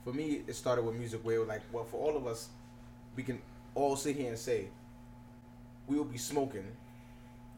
for 0.03 0.13
me 0.13 0.41
it 0.47 0.55
started 0.55 0.83
with 0.83 0.95
music 0.95 1.21
where 1.23 1.43
like 1.45 1.61
well 1.71 1.83
for 1.83 1.97
all 1.97 2.17
of 2.17 2.27
us 2.27 2.49
we 3.15 3.23
can 3.23 3.41
all 3.75 3.95
sit 3.95 4.15
here 4.15 4.29
and 4.29 4.37
say 4.37 4.65
we 5.87 5.97
will 5.97 6.05
be 6.05 6.17
smoking 6.17 6.63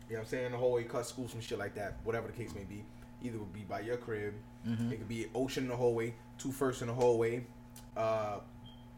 you 0.09 0.15
know 0.15 0.19
what 0.19 0.19
I'm 0.19 0.25
saying 0.25 0.45
in 0.47 0.51
the 0.51 0.57
hallway 0.57 0.83
cut 0.83 1.05
school 1.05 1.27
some 1.27 1.41
shit 1.41 1.57
like 1.59 1.75
that 1.75 1.97
whatever 2.03 2.27
the 2.27 2.33
case 2.33 2.53
may 2.53 2.63
be 2.63 2.83
either 3.23 3.35
it 3.35 3.39
would 3.39 3.53
be 3.53 3.61
by 3.61 3.81
your 3.81 3.97
crib 3.97 4.33
it 4.91 4.97
could 4.97 5.07
be 5.07 5.27
ocean 5.33 5.63
in 5.63 5.69
the 5.69 5.75
hallway 5.75 6.13
two 6.37 6.51
first 6.51 6.81
in 6.81 6.87
the 6.87 6.93
hallway 6.93 7.43
uh 7.97 8.39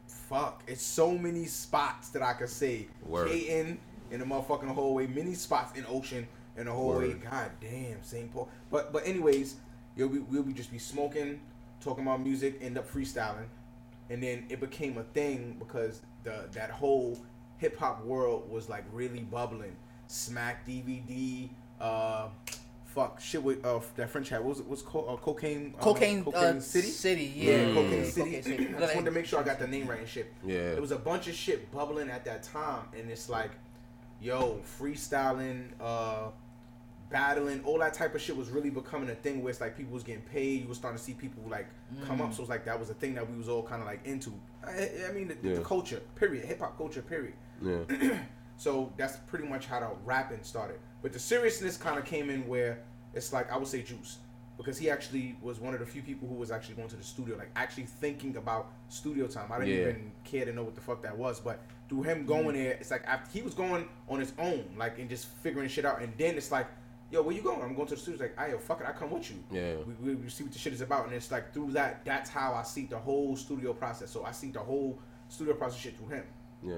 fuck 0.07 0.63
it's 0.67 0.83
so 0.83 1.17
many 1.17 1.45
spots 1.45 2.09
that 2.09 2.21
I 2.21 2.33
could 2.33 2.49
say 2.49 2.87
Word. 3.05 3.29
In 3.31 4.19
the 4.19 4.25
motherfucking 4.25 4.67
hallway 4.73 5.07
many 5.07 5.33
spots 5.35 5.77
in 5.77 5.85
ocean 5.87 6.27
in 6.57 6.65
the 6.65 6.71
hallway 6.71 7.09
Word. 7.09 7.21
god 7.21 7.51
damn 7.61 8.03
St. 8.03 8.31
Paul 8.33 8.49
but 8.69 8.91
but 8.91 9.07
anyways 9.07 9.55
you'll 9.95 10.09
be, 10.09 10.19
we'll 10.19 10.43
be 10.43 10.53
just 10.53 10.71
be 10.71 10.79
smoking 10.79 11.39
talking 11.81 12.03
about 12.05 12.21
music 12.21 12.59
end 12.61 12.77
up 12.77 12.87
freestyling 12.91 13.45
and 14.09 14.21
then 14.21 14.45
it 14.49 14.59
became 14.59 14.97
a 14.97 15.03
thing 15.03 15.55
because 15.59 16.01
the 16.23 16.45
that 16.51 16.69
whole 16.69 17.17
hip 17.57 17.77
hop 17.77 18.03
world 18.05 18.49
was 18.51 18.67
like 18.69 18.83
really 18.91 19.21
bubbling. 19.21 19.75
Smack 20.07 20.67
DVD, 20.67 21.47
uh, 21.79 22.27
fuck 22.87 23.21
shit 23.21 23.41
with 23.41 23.63
uh 23.65 23.79
that 23.95 24.09
French 24.09 24.27
hat. 24.29 24.43
What 24.43 24.49
was 24.49 24.59
it? 24.59 24.67
What's 24.67 24.81
called 24.81 25.05
uh, 25.07 25.15
cocaine? 25.21 25.73
uh, 25.79 25.81
Cocaine, 25.81 26.23
cocaine 26.23 26.57
uh, 26.57 26.59
City. 26.59 26.87
City, 26.89 27.33
Yeah, 27.35 27.51
yeah. 27.67 27.73
Cocaine 27.73 28.03
Mm. 28.03 28.05
City. 28.11 28.25
Cocaine 28.31 28.43
City. 28.43 28.67
I 28.75 28.79
just 28.79 28.95
wanted 28.95 29.05
to 29.05 29.11
make 29.11 29.25
sure 29.25 29.39
I 29.39 29.43
got 29.43 29.59
the 29.59 29.67
name 29.67 29.87
right 29.87 29.99
and 29.99 30.07
shit. 30.09 30.33
Yeah. 30.45 30.55
it 30.57 30.81
was 30.81 30.91
a 30.91 30.97
bunch 30.97 31.27
of 31.29 31.33
shit 31.35 31.71
bubbling 31.71 32.09
at 32.09 32.25
that 32.25 32.43
time, 32.43 32.83
and 32.97 33.09
it's 33.09 33.29
like, 33.29 33.51
yo, 34.21 34.59
freestyling, 34.79 35.69
uh, 35.79 36.31
battling, 37.11 37.61
all 37.65 37.77
that 37.79 37.93
type 37.93 38.15
of 38.15 38.21
shit 38.21 38.35
was 38.35 38.49
really 38.49 38.69
becoming 38.69 39.09
a 39.09 39.15
thing 39.15 39.43
where 39.43 39.51
it's 39.51 39.61
like 39.61 39.75
people 39.77 39.93
was 39.93 40.03
getting 40.03 40.21
paid. 40.23 40.61
You 40.63 40.67
was 40.69 40.77
starting 40.77 40.97
to 40.97 41.03
see 41.03 41.13
people 41.13 41.43
like 41.49 41.67
come 42.07 42.19
Mm. 42.19 42.25
up. 42.27 42.33
So 42.33 42.41
it's 42.41 42.49
like 42.49 42.65
that 42.65 42.79
was 42.79 42.89
a 42.89 42.93
thing 42.93 43.13
that 43.15 43.29
we 43.29 43.37
was 43.37 43.49
all 43.49 43.63
kind 43.63 43.81
of 43.81 43.87
like 43.87 44.05
into. 44.05 44.31
I, 44.65 44.89
I 45.09 45.11
mean, 45.11 45.27
the, 45.41 45.49
the 45.55 45.61
culture, 45.61 46.01
period, 46.15 46.45
hip 46.45 46.59
hop 46.59 46.77
culture, 46.77 47.01
period. 47.01 47.33
Yeah. 47.61 48.17
So 48.57 48.93
that's 48.95 49.17
pretty 49.25 49.47
much 49.47 49.65
how 49.65 49.79
the 49.79 49.87
rapping 50.05 50.43
started. 50.43 50.77
But 51.01 51.13
the 51.13 51.17
seriousness 51.19 51.77
kind 51.77 51.97
of 51.97 52.05
came 52.05 52.29
in 52.29 52.47
where 52.47 52.83
it's 53.15 53.33
like 53.33 53.51
I 53.51 53.57
would 53.57 53.67
say 53.67 53.81
Juice 53.81 54.17
because 54.55 54.77
he 54.77 54.87
actually 54.87 55.35
was 55.41 55.59
one 55.59 55.73
of 55.73 55.79
the 55.79 55.85
few 55.87 56.03
people 56.03 56.27
who 56.27 56.35
was 56.35 56.51
actually 56.51 56.75
going 56.75 56.87
to 56.89 56.95
the 56.95 57.03
studio, 57.03 57.35
like 57.37 57.49
actually 57.55 57.85
thinking 57.85 58.35
about 58.37 58.67
studio 58.89 59.25
time. 59.25 59.51
I 59.51 59.59
didn't 59.65 59.73
Yeah. 59.73 59.81
even 59.89 60.11
care 60.23 60.45
to 60.45 60.53
know 60.53 60.61
what 60.61 60.75
the 60.75 60.81
fuck 60.81 61.01
that 61.01 61.17
was, 61.17 61.39
but 61.39 61.59
through 61.89 62.03
him 62.03 62.27
going 62.27 62.53
there, 62.55 62.73
it's 62.73 62.91
like 62.91 63.03
after 63.07 63.31
he 63.35 63.41
was 63.41 63.55
going 63.55 63.87
on 64.07 64.19
his 64.19 64.31
own, 64.37 64.63
like 64.77 64.99
and 64.99 65.09
just 65.09 65.25
figuring 65.41 65.67
shit 65.67 65.83
out, 65.83 65.99
and 66.01 66.13
then 66.19 66.35
it's 66.35 66.51
like. 66.51 66.67
Yo, 67.11 67.21
where 67.21 67.35
you 67.35 67.41
going? 67.41 67.61
I'm 67.61 67.75
going 67.75 67.87
to 67.87 67.95
the 67.95 67.99
studio. 67.99 68.25
It's 68.25 68.37
like, 68.37 68.49
"Ayo, 68.49 68.59
fuck 68.59 68.79
it, 68.81 68.87
I 68.87 68.93
come 68.93 69.11
with 69.11 69.29
you." 69.29 69.37
Yeah. 69.51 69.75
we, 69.85 69.93
we, 70.11 70.15
we 70.15 70.29
see 70.29 70.43
what 70.45 70.53
the 70.53 70.59
shit 70.59 70.71
is 70.73 70.79
about, 70.81 71.05
and 71.05 71.13
it's 71.13 71.29
like 71.29 71.53
through 71.53 71.71
that. 71.73 72.05
That's 72.05 72.29
how 72.29 72.53
I 72.53 72.63
see 72.63 72.85
the 72.85 72.97
whole 72.97 73.35
studio 73.35 73.73
process. 73.73 74.09
So 74.09 74.23
I 74.23 74.31
see 74.31 74.49
the 74.51 74.59
whole 74.61 74.97
studio 75.27 75.53
process 75.55 75.79
shit 75.79 75.97
through 75.97 76.07
him. 76.15 76.23
Yeah. 76.63 76.75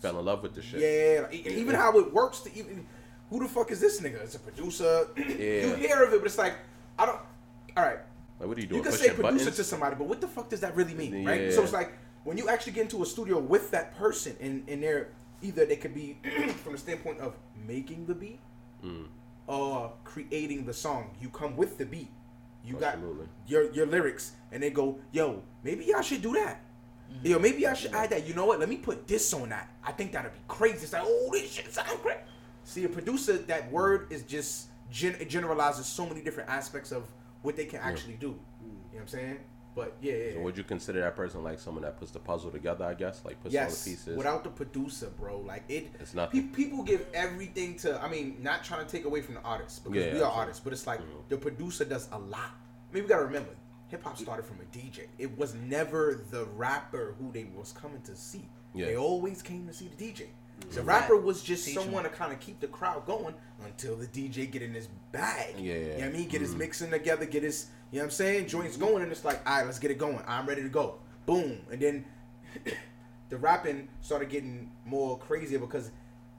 Fell 0.00 0.18
in 0.18 0.24
love 0.24 0.42
with 0.42 0.54
the 0.54 0.62
shit. 0.62 0.80
Yeah, 0.80 1.22
like, 1.22 1.34
e- 1.34 1.54
even 1.60 1.74
how 1.76 1.96
it 1.98 2.12
works 2.12 2.40
to 2.40 2.54
even 2.58 2.84
who 3.28 3.38
the 3.40 3.48
fuck 3.48 3.70
is 3.70 3.78
this 3.80 4.00
nigga? 4.00 4.20
It's 4.24 4.34
a 4.34 4.40
producer. 4.40 5.06
Yeah. 5.16 5.24
you 5.66 5.74
hear 5.76 6.02
of 6.02 6.12
it, 6.14 6.18
but 6.18 6.26
it's 6.26 6.38
like 6.38 6.54
I 6.98 7.06
don't. 7.06 7.20
All 7.76 7.84
right, 7.84 7.98
Like, 8.40 8.48
what 8.48 8.58
are 8.58 8.60
you 8.60 8.66
doing? 8.66 8.78
you 8.78 8.82
can 8.82 8.92
say 8.92 9.10
Pushing 9.10 9.14
producer 9.22 9.44
buttons? 9.44 9.56
to 9.56 9.64
somebody, 9.64 9.94
but 9.94 10.08
what 10.08 10.20
the 10.20 10.26
fuck 10.26 10.48
does 10.48 10.60
that 10.60 10.74
really 10.74 10.94
mean, 10.94 11.24
right? 11.24 11.42
Yeah. 11.42 11.50
So 11.52 11.62
it's 11.62 11.72
like 11.72 11.92
when 12.24 12.36
you 12.36 12.48
actually 12.48 12.72
get 12.72 12.82
into 12.82 13.02
a 13.04 13.06
studio 13.06 13.38
with 13.38 13.70
that 13.70 13.96
person, 13.96 14.34
and 14.40 14.68
and 14.68 14.82
they're 14.82 15.08
either 15.42 15.64
they 15.64 15.76
could 15.76 15.94
be 15.94 16.18
from 16.64 16.72
the 16.72 16.78
standpoint 16.78 17.20
of 17.20 17.36
making 17.68 18.06
the 18.06 18.14
beat 18.16 18.40
Mm. 18.84 19.04
Or 19.50 19.92
creating 20.04 20.64
the 20.64 20.72
song. 20.72 21.10
You 21.20 21.28
come 21.28 21.56
with 21.56 21.76
the 21.76 21.84
beat. 21.84 22.10
You 22.64 22.76
Absolutely. 22.76 23.26
got 23.26 23.50
your 23.50 23.72
your 23.72 23.86
lyrics, 23.86 24.32
and 24.52 24.62
they 24.62 24.70
go, 24.70 24.98
"Yo, 25.12 25.42
maybe 25.64 25.84
y'all 25.86 26.02
should 26.02 26.22
do 26.22 26.34
that." 26.34 26.60
Mm-hmm. 27.12 27.26
Yo, 27.26 27.38
maybe 27.40 27.66
I 27.66 27.74
should 27.74 27.92
add 27.92 28.10
that. 28.10 28.26
You 28.26 28.34
know 28.34 28.46
what? 28.46 28.60
Let 28.60 28.68
me 28.68 28.76
put 28.76 29.08
this 29.08 29.32
on 29.34 29.48
that. 29.48 29.68
I 29.82 29.90
think 29.90 30.12
that'd 30.12 30.32
be 30.32 30.38
crazy. 30.46 30.84
It's 30.84 30.92
like, 30.92 31.02
oh, 31.04 31.30
this 31.32 31.50
shit 31.50 31.72
sound 31.72 32.00
great. 32.02 32.18
See, 32.62 32.84
a 32.84 32.88
producer, 32.88 33.38
that 33.38 33.70
word 33.72 34.06
is 34.10 34.22
just 34.22 34.68
gen- 34.90 35.16
it 35.18 35.28
generalizes 35.28 35.86
so 35.86 36.06
many 36.06 36.22
different 36.22 36.48
aspects 36.48 36.92
of 36.92 37.04
what 37.42 37.56
they 37.56 37.64
can 37.64 37.80
actually 37.80 38.14
do. 38.14 38.28
You 38.28 38.68
know 38.68 38.74
what 38.92 39.00
I'm 39.00 39.08
saying? 39.08 39.38
But 39.74 39.96
yeah, 40.02 40.14
yeah. 40.14 40.32
So 40.34 40.40
would 40.40 40.56
you 40.58 40.64
consider 40.64 41.00
that 41.00 41.14
person 41.14 41.44
like 41.44 41.60
someone 41.60 41.82
that 41.84 41.96
puts 41.98 42.10
the 42.10 42.18
puzzle 42.18 42.50
together? 42.50 42.84
I 42.84 42.94
guess 42.94 43.22
like 43.24 43.40
puts 43.40 43.54
all 43.54 43.62
the 43.62 43.68
pieces. 43.70 44.16
without 44.16 44.42
the 44.44 44.50
producer, 44.50 45.10
bro, 45.16 45.38
like 45.40 45.62
it. 45.68 45.88
It's 46.00 46.12
nothing. 46.14 46.48
pe- 46.48 46.54
people 46.54 46.82
give 46.82 47.06
everything 47.14 47.76
to. 47.78 48.02
I 48.02 48.08
mean, 48.08 48.38
not 48.42 48.64
trying 48.64 48.84
to 48.84 48.90
take 48.90 49.04
away 49.04 49.20
from 49.22 49.34
the 49.36 49.42
artists 49.42 49.78
because 49.78 49.96
Yeah, 49.96 50.02
we 50.02 50.08
are 50.10 50.14
absolutely. 50.24 50.38
artists, 50.40 50.60
but 50.64 50.72
it's 50.72 50.86
like 50.86 51.00
Mhm. 51.00 51.28
the 51.28 51.36
producer 51.36 51.84
does 51.84 52.08
a 52.12 52.18
lot. 52.18 52.50
I 52.90 52.94
mean, 52.94 53.04
we 53.04 53.08
gotta 53.08 53.24
remember, 53.24 53.50
hip 53.88 54.02
hop 54.02 54.18
started 54.18 54.44
from 54.44 54.58
a 54.60 54.64
DJ. 54.76 55.08
It 55.18 55.38
was 55.38 55.54
never 55.54 56.24
the 56.30 56.46
rapper 56.46 57.14
who 57.18 57.30
they 57.30 57.44
was 57.44 57.72
coming 57.72 58.02
to 58.02 58.16
see. 58.16 58.48
Yeah. 58.74 58.86
They 58.86 58.96
always 58.96 59.40
came 59.42 59.66
to 59.68 59.72
see 59.72 59.86
the 59.88 59.96
DJ. 59.96 60.30
The 60.72 60.80
Mhm. 60.82 60.86
rapper 60.86 61.16
was 61.16 61.42
just 61.42 61.64
Teach 61.64 61.76
'em. 61.76 61.84
someone 61.84 62.02
to 62.04 62.10
kind 62.10 62.32
of 62.32 62.40
keep 62.40 62.60
the 62.60 62.66
crowd 62.68 63.06
going 63.06 63.34
until 63.64 63.96
the 63.96 64.06
DJ 64.06 64.46
get 64.46 64.62
in 64.62 64.74
his 64.74 64.88
bag. 65.10 65.54
Yeah, 65.58 65.74
You 65.74 65.80
know 65.88 65.94
what 65.96 66.04
I 66.04 66.08
mean? 66.10 66.28
Get 66.28 66.40
his 66.42 66.54
mhm. 66.54 66.58
mixing 66.58 66.90
together, 66.90 67.24
get 67.24 67.42
his, 67.42 67.68
you 67.90 67.98
know 67.98 68.02
what 68.02 68.04
I'm 68.04 68.10
saying? 68.10 68.46
Joints 68.48 68.76
going, 68.76 69.02
and 69.02 69.10
it's 69.12 69.24
like, 69.24 69.40
all 69.48 69.58
right, 69.58 69.66
let's 69.66 69.78
get 69.78 69.90
it 69.90 69.98
going. 69.98 70.20
I'm 70.26 70.46
ready 70.46 70.62
to 70.62 70.68
go. 70.68 70.96
Boom. 71.26 71.58
And 71.70 71.80
then 71.80 72.04
the 73.28 73.36
rapping 73.36 73.88
started 74.00 74.28
getting 74.28 74.70
more 74.86 75.18
crazier 75.18 75.58
because 75.58 75.90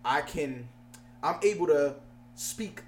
I 0.04 0.22
can, 0.22 0.68
I'm 1.24 1.36
able 1.44 1.68
to 1.68 1.96
speak 2.36 2.82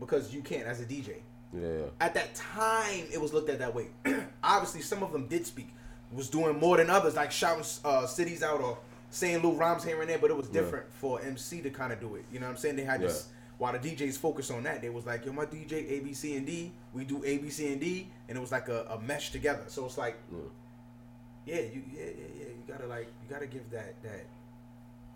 because 0.00 0.32
you 0.32 0.42
can't 0.42 0.66
as 0.66 0.80
a 0.80 0.84
DJ. 0.84 1.16
yeah. 1.52 1.86
At 2.00 2.14
that 2.14 2.34
time, 2.34 3.04
it 3.12 3.20
was 3.20 3.32
looked 3.32 3.48
at 3.50 3.58
that 3.60 3.74
way. 3.74 3.86
Obviously, 4.44 4.82
some 4.82 5.02
of 5.02 5.12
them 5.12 5.26
did 5.26 5.46
speak, 5.46 5.68
was 6.12 6.28
doing 6.28 6.58
more 6.58 6.76
than 6.76 6.90
others, 6.90 7.16
like 7.16 7.32
shouting 7.32 7.64
uh, 7.84 8.06
cities 8.06 8.42
out 8.42 8.60
or 8.60 8.78
saying 9.10 9.36
little 9.36 9.54
rhymes 9.56 9.84
here 9.84 10.00
and 10.00 10.10
there. 10.10 10.18
But 10.18 10.30
it 10.30 10.36
was 10.36 10.48
Yeah. 10.48 10.60
different 10.60 10.92
for 10.92 11.20
MC 11.22 11.62
to 11.62 11.70
kind 11.70 11.92
of 11.92 12.00
do 12.00 12.14
it. 12.16 12.24
You 12.32 12.40
know 12.40 12.46
what 12.46 12.52
I'm 12.52 12.58
saying? 12.58 12.76
They 12.76 12.84
had 12.84 13.00
Yeah. 13.00 13.08
this. 13.08 13.28
While 13.58 13.72
the 13.72 13.78
DJs 13.78 14.18
focused 14.18 14.50
on 14.50 14.62
that, 14.64 14.82
they 14.82 14.90
was 14.90 15.06
like, 15.06 15.24
"Yo, 15.24 15.32
my 15.32 15.46
DJ 15.46 15.90
A 15.92 16.00
B 16.00 16.12
C 16.12 16.36
and 16.36 16.46
D, 16.46 16.72
we 16.92 17.04
do 17.04 17.22
A 17.24 17.38
B 17.38 17.48
C 17.48 17.72
and 17.72 17.80
D," 17.80 18.08
and 18.28 18.36
it 18.36 18.40
was 18.40 18.52
like 18.52 18.68
a, 18.68 18.84
a 18.90 19.00
mesh 19.00 19.30
together. 19.30 19.64
So 19.68 19.86
it's 19.86 19.96
like, 19.96 20.18
Yeah. 20.30 21.54
yeah, 21.54 21.60
you 21.62 21.82
yeah, 21.92 22.04
yeah, 22.04 22.10
yeah, 22.38 22.44
you 22.48 22.62
gotta 22.68 22.86
like 22.86 23.06
you 23.22 23.30
gotta 23.30 23.46
give 23.46 23.70
that 23.70 23.94
that 24.02 24.26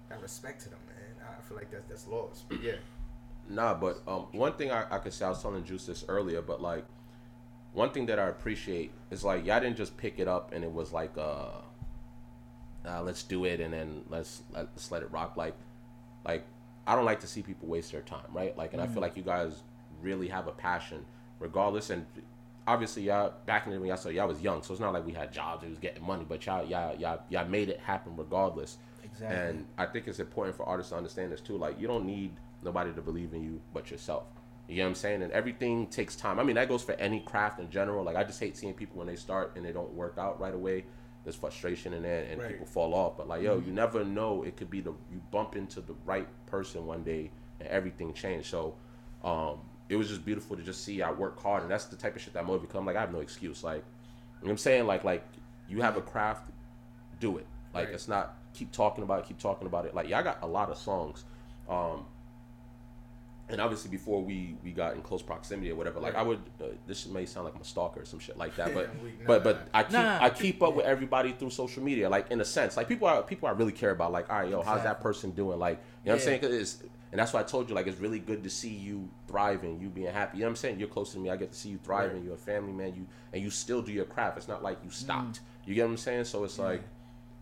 that 0.09 0.23
respect 0.23 0.62
to 0.62 0.70
them, 0.70 0.78
man. 0.87 1.26
I 1.38 1.42
feel 1.47 1.56
like 1.56 1.70
that's 1.70 1.85
that's 1.88 2.06
lost. 2.06 2.49
But 2.49 2.62
yeah, 2.62 2.76
Nah, 3.50 3.75
but 3.75 4.00
um, 4.06 4.26
one 4.32 4.52
thing 4.52 4.70
I, 4.70 4.85
I 4.90 4.99
could 4.99 5.12
say, 5.12 5.25
I 5.26 5.30
was 5.30 5.42
telling 5.42 5.64
Juice 5.64 5.85
this 5.87 6.04
earlier, 6.09 6.40
but 6.40 6.62
like, 6.62 6.85
one 7.73 7.90
thing 7.90 8.06
that 8.06 8.18
I 8.18 8.28
appreciate 8.28 8.92
is 9.11 9.25
like, 9.25 9.44
y'all 9.44 9.61
didn't 9.61 9.76
just 9.76 9.97
pick 9.97 10.18
it 10.20 10.28
up 10.28 10.52
and 10.52 10.62
it 10.64 10.70
was 10.73 10.92
like, 10.92 11.16
uh, 11.18 11.47
uh 12.87 13.02
let's 13.02 13.23
do 13.25 13.44
it 13.44 13.61
and 13.61 13.75
then 13.75 14.04
let's 14.09 14.42
let's 14.52 14.90
let 14.92 15.02
it 15.02 15.11
rock. 15.11 15.37
Like, 15.37 15.54
like 16.25 16.44
I 16.87 16.94
don't 16.94 17.04
like 17.04 17.20
to 17.20 17.26
see 17.26 17.42
people 17.42 17.68
waste 17.68 17.92
their 17.92 18.00
time, 18.02 18.26
right? 18.32 18.56
Like, 18.56 18.72
and 18.72 18.82
I 18.82 18.87
feel 18.87 18.96
mm. 18.96 19.02
like 19.02 19.16
you 19.16 19.22
guys 19.22 19.62
really 20.02 20.28
have 20.28 20.46
a 20.46 20.52
passion, 20.52 21.04
regardless. 21.38 21.90
And 21.90 22.06
obviously, 22.66 23.04
y'all 23.04 23.32
back 23.46 23.66
in 23.66 23.72
the 23.72 23.76
day 23.76 23.80
when 23.80 23.88
y'all 23.88 24.12
y'all 24.12 24.28
was 24.28 24.40
young, 24.40 24.62
so 24.62 24.72
it's 24.72 24.80
not 24.80 24.92
like 24.92 25.06
we 25.06 25.12
had 25.12 25.32
jobs, 25.32 25.62
we 25.62 25.70
was 25.70 25.78
getting 25.78 26.04
money, 26.04 26.25
but 26.28 26.44
y'all 26.46 26.64
y'all 26.64 26.96
y'all, 26.96 27.20
y'all 27.28 27.46
made 27.46 27.68
it 27.68 27.80
happen 27.80 28.16
regardless. 28.16 28.78
Exactly. 29.04 29.38
And 29.38 29.66
I 29.78 29.87
think 29.87 30.08
it's 30.08 30.20
important 30.20 30.56
for 30.56 30.66
artists 30.66 30.90
to 30.90 30.96
understand 30.96 31.32
this 31.32 31.40
too. 31.40 31.56
Like, 31.56 31.80
you 31.80 31.87
don't 31.87 32.04
need 32.04 32.32
nobody 32.62 32.92
to 32.92 33.02
believe 33.02 33.32
in 33.34 33.42
you 33.42 33.60
but 33.72 33.90
yourself. 33.90 34.25
You 34.68 34.76
know 34.76 34.82
what 34.84 34.88
I'm 34.90 34.94
saying? 34.94 35.22
And 35.22 35.32
everything 35.32 35.88
takes 35.88 36.14
time. 36.14 36.38
I 36.38 36.44
mean, 36.44 36.54
that 36.54 36.68
goes 36.68 36.84
for 36.84 36.92
any 36.92 37.20
craft 37.20 37.58
in 37.58 37.70
general. 37.70 38.04
Like, 38.04 38.16
I 38.16 38.22
just 38.22 38.38
hate 38.38 38.56
seeing 38.56 38.75
people 38.75 38.99
when 38.99 39.08
they 39.08 39.16
start 39.16 39.52
and 39.56 39.64
they 39.64 39.72
don't 39.72 39.92
work 39.92 40.14
out 40.16 40.38
right 40.40 40.54
away. 40.54 40.84
There's 41.24 41.36
frustration 41.36 41.92
in 41.92 42.02
there 42.02 42.24
and 42.30 42.40
Right. 42.40 42.50
people 42.50 42.66
fall 42.66 42.94
off. 42.94 43.16
But 43.16 43.28
like, 43.28 43.42
yo, 43.42 43.58
you 43.58 43.72
never 43.72 44.04
know. 44.04 44.42
It 44.42 44.56
could 44.56 44.70
be 44.70 44.80
the 44.80 44.92
you 45.12 45.20
bump 45.30 45.54
into 45.56 45.80
the 45.80 45.94
right 46.04 46.26
person 46.46 46.86
one 46.86 47.02
day 47.02 47.30
and 47.60 47.68
everything 47.68 48.12
changed. 48.14 48.48
So, 48.48 48.74
um, 49.22 49.60
it 49.88 49.96
was 49.96 50.08
just 50.08 50.24
beautiful 50.24 50.56
to 50.56 50.62
just 50.62 50.84
see 50.84 51.02
I 51.02 51.10
work 51.10 51.40
hard, 51.42 51.62
and 51.62 51.70
that's 51.70 51.86
the 51.86 51.96
type 51.96 52.14
of 52.16 52.22
shit 52.22 52.32
that 52.34 52.46
motivates. 52.46 52.74
I'm 52.74 52.86
like, 52.86 52.96
I 52.96 53.00
have 53.00 53.12
no 53.12 53.20
excuse. 53.20 53.62
Like, 53.64 53.76
you 53.76 53.82
know 53.82 54.44
what 54.46 54.50
I'm 54.52 54.58
saying? 54.58 54.86
Like, 54.86 55.04
like 55.04 55.24
you 55.68 55.82
have 55.82 55.96
a 55.96 56.00
craft, 56.00 56.48
do 57.18 57.36
it. 57.38 57.46
Like, 57.74 57.86
Right. 57.86 57.94
it's 57.94 58.08
not 58.08 58.36
keep 58.54 58.72
talking 58.72 59.04
about 59.04 59.20
it, 59.20 59.26
keep 59.26 59.38
talking 59.38 59.66
about 59.66 59.84
it. 59.84 59.94
Like, 59.94 60.08
yeah, 60.08 60.18
I 60.18 60.22
got 60.22 60.42
a 60.42 60.46
lot 60.46 60.70
of 60.70 60.76
songs. 60.78 61.24
Um, 61.68 62.06
and 63.52 63.61
obviously 63.61 63.90
before 63.90 64.23
we 64.23 64.57
we 64.64 64.71
got 64.73 64.95
in 64.95 65.02
close 65.02 65.23
proximity 65.23 65.71
or 65.71 65.75
whatever, 65.76 66.00
like 66.00 66.14
I 66.14 66.23
would, 66.23 66.40
uh, 66.61 66.66
this 66.87 67.07
may 67.07 67.26
sound 67.26 67.45
like 67.47 67.54
I'm 67.54 67.61
a 67.61 67.64
stalker 67.64 68.00
or 68.00 68.04
some 68.04 68.19
shit 68.19 68.37
like 68.38 68.57
that, 68.57 68.75
but 68.75 68.90
We- 69.02 69.11
nah, 69.11 69.26
but 69.26 69.45
but 69.45 69.69
I 69.75 69.83
keep 69.83 69.92
Nah. 69.92 70.19
I 70.23 70.30
keep 70.30 70.62
up 70.62 70.75
with 70.75 70.87
everybody 70.87 71.33
through 71.33 71.50
social 71.50 71.83
media, 71.83 72.09
like 72.09 72.30
in 72.30 72.40
a 72.40 72.45
sense, 72.45 72.76
like 72.76 72.88
people 72.88 73.09
are 73.09 73.23
people 73.23 73.49
I 73.49 73.52
really 73.52 73.73
care 73.73 73.90
about, 73.90 74.12
like 74.12 74.30
all 74.30 74.40
right, 74.40 74.50
yo, 74.50 74.62
how's 74.62 74.83
that 74.85 75.00
person 75.00 75.30
doing, 75.33 75.59
like 75.59 75.78
you 76.04 76.11
know 76.11 76.12
what 76.12 76.21
I'm 76.23 76.25
saying 76.25 76.40
saying? 76.42 76.52
'Cause 76.52 76.61
it's, 76.80 76.83
and 77.12 77.19
that's 77.19 77.33
why 77.33 77.40
I 77.40 77.42
told 77.42 77.69
you, 77.69 77.75
like 77.75 77.87
it's 77.88 77.99
really 77.99 78.21
good 78.21 78.45
to 78.45 78.50
see 78.50 78.69
you 78.69 79.09
thriving, 79.26 79.80
you 79.80 79.88
being 79.88 80.12
happy. 80.12 80.38
You 80.38 80.42
know 80.42 80.47
what 80.49 80.50
I'm 80.50 80.57
saying? 80.57 80.78
You're 80.78 80.88
close 80.88 81.12
to 81.12 81.19
me, 81.19 81.28
I 81.30 81.37
get 81.37 81.50
to 81.52 81.59
see 81.59 81.71
you 81.71 81.78
thriving. 81.83 82.16
Right. 82.19 82.25
You're 82.25 82.35
a 82.35 82.38
family 82.38 82.73
man, 82.73 82.95
you 82.95 83.07
and 83.33 83.42
you 83.42 83.50
still 83.50 83.83
do 83.83 83.90
your 83.92 84.04
craft. 84.04 84.37
It's 84.38 84.47
not 84.49 84.62
like 84.62 84.78
you 84.85 84.90
stopped. 84.90 85.40
You 85.66 85.75
get 85.75 85.85
what 85.85 85.90
I'm 85.90 85.97
saying? 85.97 86.25
So 86.25 86.45
it's 86.45 86.59
like 86.59 86.83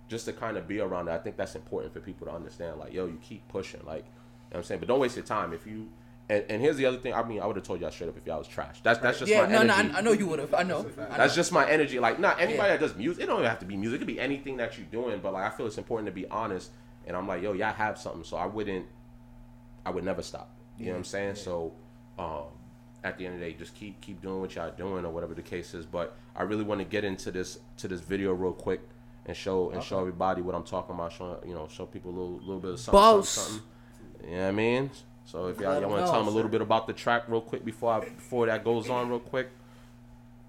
just 0.09 0.25
to 0.25 0.33
kind 0.33 0.57
of 0.57 0.67
be 0.67 0.81
around 0.81 1.05
that. 1.07 1.21
I 1.21 1.23
think 1.23 1.37
that's 1.37 1.55
important 1.55 1.93
for 1.93 2.00
people 2.00 2.27
to 2.27 2.33
understand. 2.33 2.79
Like, 2.79 2.95
yo, 2.95 3.05
you 3.07 3.19
keep 3.23 3.47
pushing. 3.49 3.81
Like, 3.85 4.07
you 4.50 4.55
know 4.55 4.59
what 4.59 4.59
I'm 4.59 4.64
saying? 4.64 4.81
But 4.81 4.88
don't 4.88 5.00
waste 5.00 5.17
your 5.17 5.25
time. 5.25 5.52
If 5.52 5.67
you 5.67 5.88
and, 6.31 6.45
and 6.50 6.61
here's 6.62 6.76
the 6.76 6.85
other 6.85 6.99
thing. 6.99 7.14
I 7.14 7.23
mean, 7.23 7.40
I 7.40 7.47
would 7.47 7.57
have 7.57 7.64
told 7.64 7.81
y'all 7.81 7.90
straight 7.90 8.09
up 8.11 8.17
if 8.19 8.26
y'all 8.26 8.38
was 8.38 8.49
trash. 8.49 8.81
That's 8.83 8.99
that's 8.99 9.19
just 9.19 9.31
yeah, 9.31 9.43
my 9.43 9.52
no, 9.52 9.62
no, 9.62 9.75
energy. 9.75 9.95
I, 9.95 9.99
I 9.99 10.00
know 10.02 10.12
you 10.12 10.26
would 10.26 10.38
have. 10.38 10.52
I 10.52 10.62
know. 10.62 10.83
That's 10.83 10.95
a 10.95 11.00
fact. 11.00 11.12
I 11.12 11.17
That's 11.19 11.33
know. 11.33 11.37
just 11.37 11.52
my 11.52 11.71
energy. 11.71 11.99
Like, 11.99 12.19
not 12.19 12.38
anybody 12.38 12.69
Yeah. 12.69 12.76
that 12.76 12.81
does 12.81 12.95
music. 12.97 13.25
It 13.25 13.26
don't 13.26 13.38
even 13.38 13.49
have 13.49 13.61
to 13.61 13.67
be 13.67 13.76
music. 13.76 13.97
It 13.97 13.99
could 14.00 14.07
be 14.09 14.21
anything 14.21 14.59
that 14.59 14.76
you're 14.76 14.87
doing. 14.88 15.21
But 15.21 15.33
like, 15.33 15.50
I 15.50 15.57
feel 15.57 15.67
it's 15.67 15.78
important 15.78 16.07
to 16.07 16.12
be 16.12 16.26
honest. 16.28 16.71
And 17.07 17.17
I'm 17.17 17.26
like, 17.26 17.43
yo, 17.43 17.55
y'all 17.55 17.73
have 17.73 17.99
something. 17.99 18.25
So 18.25 18.37
I 18.37 18.45
wouldn't. 18.47 18.85
I 19.87 19.90
would 19.90 20.05
never 20.05 20.23
stop. 20.23 20.50
You 20.78 20.87
know 20.87 20.93
what 20.93 20.99
I'm 20.99 21.05
saying? 21.05 21.35
So, 21.37 21.73
um, 22.19 22.45
at 23.02 23.17
the 23.17 23.25
end 23.25 23.37
of 23.37 23.40
the 23.40 23.47
day, 23.47 23.57
just 23.59 23.75
keep 23.75 24.00
keep 24.02 24.21
doing 24.21 24.40
what 24.40 24.55
y'all 24.55 24.71
doing 24.71 25.07
or 25.07 25.11
whatever 25.11 25.33
the 25.35 25.43
case 25.43 25.73
is. 25.73 25.87
But 25.87 26.14
I 26.37 26.43
really 26.43 26.62
want 26.62 26.81
to 26.81 26.85
get 26.85 27.05
into 27.05 27.31
this 27.31 27.59
to 27.78 27.88
this 27.88 28.00
video 28.00 28.35
real 28.35 28.52
quick 28.52 28.81
and 29.25 29.35
show 29.35 29.71
and 29.71 29.83
show 29.83 29.99
everybody 30.00 30.43
what 30.43 30.55
I'm 30.55 30.64
talking 30.64 30.95
about. 30.95 31.12
Show 31.12 31.40
you 31.47 31.55
know, 31.55 31.69
show 31.69 31.87
people 31.87 32.11
a 32.11 32.12
little 32.12 32.38
little 32.40 32.61
bit 32.61 32.73
of 32.73 32.81
something, 32.81 33.00
Boss. 33.00 33.28
something, 33.31 33.52
something. 33.55 33.71
You 34.25 34.30
know 34.37 34.42
what 34.42 34.48
I 34.48 34.52
mean? 34.52 34.90
So 35.25 35.46
if 35.48 35.60
y'all, 35.60 35.75
y'all 35.75 35.84
'em 35.84 35.90
want 35.90 36.06
to 36.06 36.10
tell 36.10 36.20
them 36.20 36.28
a 36.28 36.37
little 36.37 36.50
bit 36.50 36.60
about 36.62 36.87
the 36.87 36.92
track 36.92 37.25
real 37.28 37.40
quick 37.40 37.64
before 37.64 37.92
I, 37.92 38.00
before 38.00 38.46
that 38.46 38.64
goes 38.64 38.88
on 38.88 39.08
real 39.08 39.20
quick. 39.20 39.48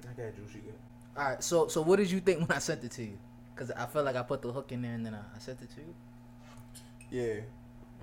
I 0.04 0.08
got 0.22 0.36
juice 0.36 0.52
again. 0.56 0.74
All 1.18 1.24
right. 1.26 1.44
So, 1.44 1.68
so 1.68 1.82
what 1.82 1.98
did 1.98 2.10
you 2.10 2.20
think 2.20 2.40
when 2.40 2.52
I 2.56 2.60
sent 2.60 2.84
it 2.84 2.92
to 2.92 3.04
you? 3.04 3.18
Because 3.54 3.72
I 3.72 3.86
felt 3.86 4.06
like 4.06 4.16
I 4.16 4.24
put 4.24 4.42
the 4.42 4.52
hook 4.52 4.72
in 4.72 4.82
there 4.82 4.94
and 4.94 5.06
then 5.06 5.14
I, 5.14 5.20
I 5.36 5.40
sent 5.40 5.62
it 5.62 5.70
to 5.76 5.82
you. 5.82 5.94
Yeah. 7.12 7.42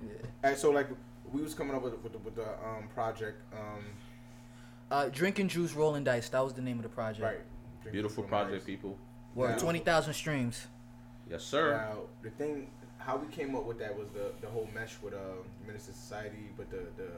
Yeah. 0.03 0.27
And 0.43 0.57
so 0.57 0.69
like 0.71 0.87
we 1.31 1.41
was 1.41 1.53
coming 1.55 1.75
up 1.75 1.81
with 1.81 1.97
with 2.03 2.11
the, 2.13 2.19
with 2.19 2.35
the 2.35 2.43
um 2.65 2.87
project 2.93 3.41
um 3.53 3.83
Uh, 4.91 5.09
drinking 5.09 5.47
juice, 5.49 5.73
rolling 5.73 6.03
dice. 6.03 6.29
That 6.29 6.43
was 6.43 6.53
the 6.53 6.61
name 6.61 6.77
of 6.77 6.83
the 6.83 6.89
project. 6.89 7.23
right. 7.23 7.91
Beautiful 7.91 8.23
project, 8.23 8.57
Nice. 8.57 8.63
people. 8.65 8.97
Word. 9.33 9.51
Now- 9.51 9.57
Twenty 9.57 9.79
thousand 9.79 10.13
streams. 10.13 10.67
Yes, 11.29 11.43
sir. 11.43 11.75
Now 11.75 12.01
the 12.21 12.29
thing, 12.29 12.69
how 13.07 13.15
we 13.15 13.27
came 13.33 13.55
up 13.55 13.63
with 13.63 13.79
that 13.79 13.97
was 13.97 14.09
the 14.09 14.31
the 14.41 14.47
whole 14.47 14.67
mesh 14.75 14.95
with 15.01 15.13
uh, 15.13 15.17
Menace 15.65 15.87
II 15.87 15.93
Society, 15.95 16.49
but 16.57 16.69
the 16.69 16.81
the 17.01 17.09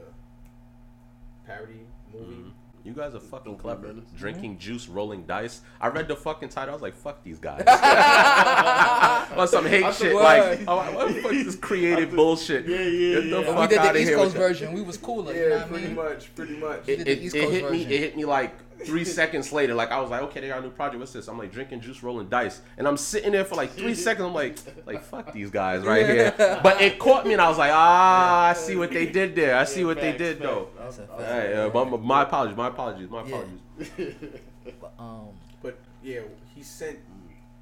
parody 1.46 1.80
movie. 2.12 2.26
Mhm. 2.34 2.50
You 2.82 2.94
guys 2.94 3.14
are 3.14 3.20
fucking 3.20 3.52
Dope 3.52 3.60
clever. 3.60 3.88
Menace. 3.88 4.04
Drinking 4.16 4.56
juice, 4.58 4.88
rolling 4.88 5.24
dice. 5.24 5.60
I 5.80 5.88
read 5.88 6.08
the 6.08 6.16
fucking 6.16 6.48
title. 6.48 6.70
I 6.70 6.72
was 6.74 6.80
like, 6.80 6.94
"Fuck 6.94 7.22
these 7.24 7.38
guys." 7.38 7.62
On 9.36 9.46
some 9.48 9.66
hate 9.66 9.82
That's 9.82 9.98
shit. 9.98 10.14
Like, 10.14 10.60
oh, 10.66 10.76
what 10.94 11.08
the 11.08 11.20
fuck 11.22 11.32
is 11.32 11.44
this 11.44 11.56
creative 11.56 12.10
bullshit? 12.16 12.66
Yeah, 12.66 12.78
yeah, 12.78 13.20
Get 13.20 13.30
the 13.30 13.40
yeah. 13.40 13.48
And 13.50 13.58
we 13.58 13.66
did 13.66 13.82
the 13.82 14.00
East 14.00 14.12
Coast 14.12 14.24
with 14.24 14.32
that. 14.32 14.38
version. 14.38 14.72
We 14.72 14.80
was 14.82 14.96
cooler. 14.96 15.34
Yeah, 15.34 15.40
you 15.42 15.48
know 15.48 15.56
what 15.56 15.64
I 15.64 15.68
pretty 15.68 15.86
mean? 15.88 15.96
much, 15.96 16.34
pretty 16.34 16.56
much. 16.56 16.88
It, 16.88 17.00
it, 17.00 17.08
it 17.08 17.32
Coast 17.32 17.52
hit 17.52 17.70
me. 17.70 17.82
It 17.82 18.00
hit 18.00 18.16
me 18.16 18.24
like 18.24 18.54
three 18.84 19.04
seconds 19.04 19.52
later. 19.52 19.74
Like 19.74 19.90
I 19.90 20.00
was 20.00 20.10
like, 20.10 20.22
okay, 20.22 20.40
they 20.40 20.48
got 20.48 20.58
a 20.58 20.62
new 20.62 20.70
project. 20.70 20.98
What's 21.00 21.12
this? 21.12 21.28
I'm 21.28 21.38
like 21.38 21.52
drinking 21.52 21.80
juice, 21.80 22.02
rolling 22.02 22.28
dice, 22.28 22.60
and 22.78 22.86
I'm 22.88 22.96
sitting 22.96 23.32
there 23.32 23.44
for 23.44 23.54
like 23.54 23.70
three 23.72 23.94
seconds. 24.06 24.26
I'm 24.26 24.34
like, 24.34 24.58
like 24.86 25.02
fuck 25.02 25.32
these 25.32 25.50
guys 25.50 25.82
right 25.84 26.06
here. 26.06 26.34
But 26.62 26.80
it 26.80 26.98
caught 26.98 27.26
me, 27.26 27.32
and 27.32 27.42
I 27.42 27.48
was 27.48 27.58
like, 27.58 27.72
ah, 27.72 28.48
I 28.48 28.52
see 28.54 28.76
what 28.76 28.90
they 28.90 29.06
did 29.06 29.34
there. 29.34 29.56
I 29.56 29.64
see 29.64 29.84
what 29.84 30.00
they 30.00 30.16
did 30.16 30.38
facts. 30.38 30.50
though. 30.50 30.68
That's 30.78 30.98
a 30.98 31.02
I- 31.02 31.04
I- 31.04 31.18
fact. 31.18 31.46
Hey, 31.48 31.54
uh, 31.56 31.84
my, 31.84 31.96
my 31.96 32.22
apologies. 32.22 32.56
My 32.56 32.68
apologies. 32.68 33.10
My 33.10 33.22
Yeah. 33.24 33.36
apologies. 33.36 34.14
But, 34.80 34.92
um, 34.98 35.28
But 35.62 35.78
yeah, 36.02 36.20
he 36.54 36.62
sent. 36.62 36.98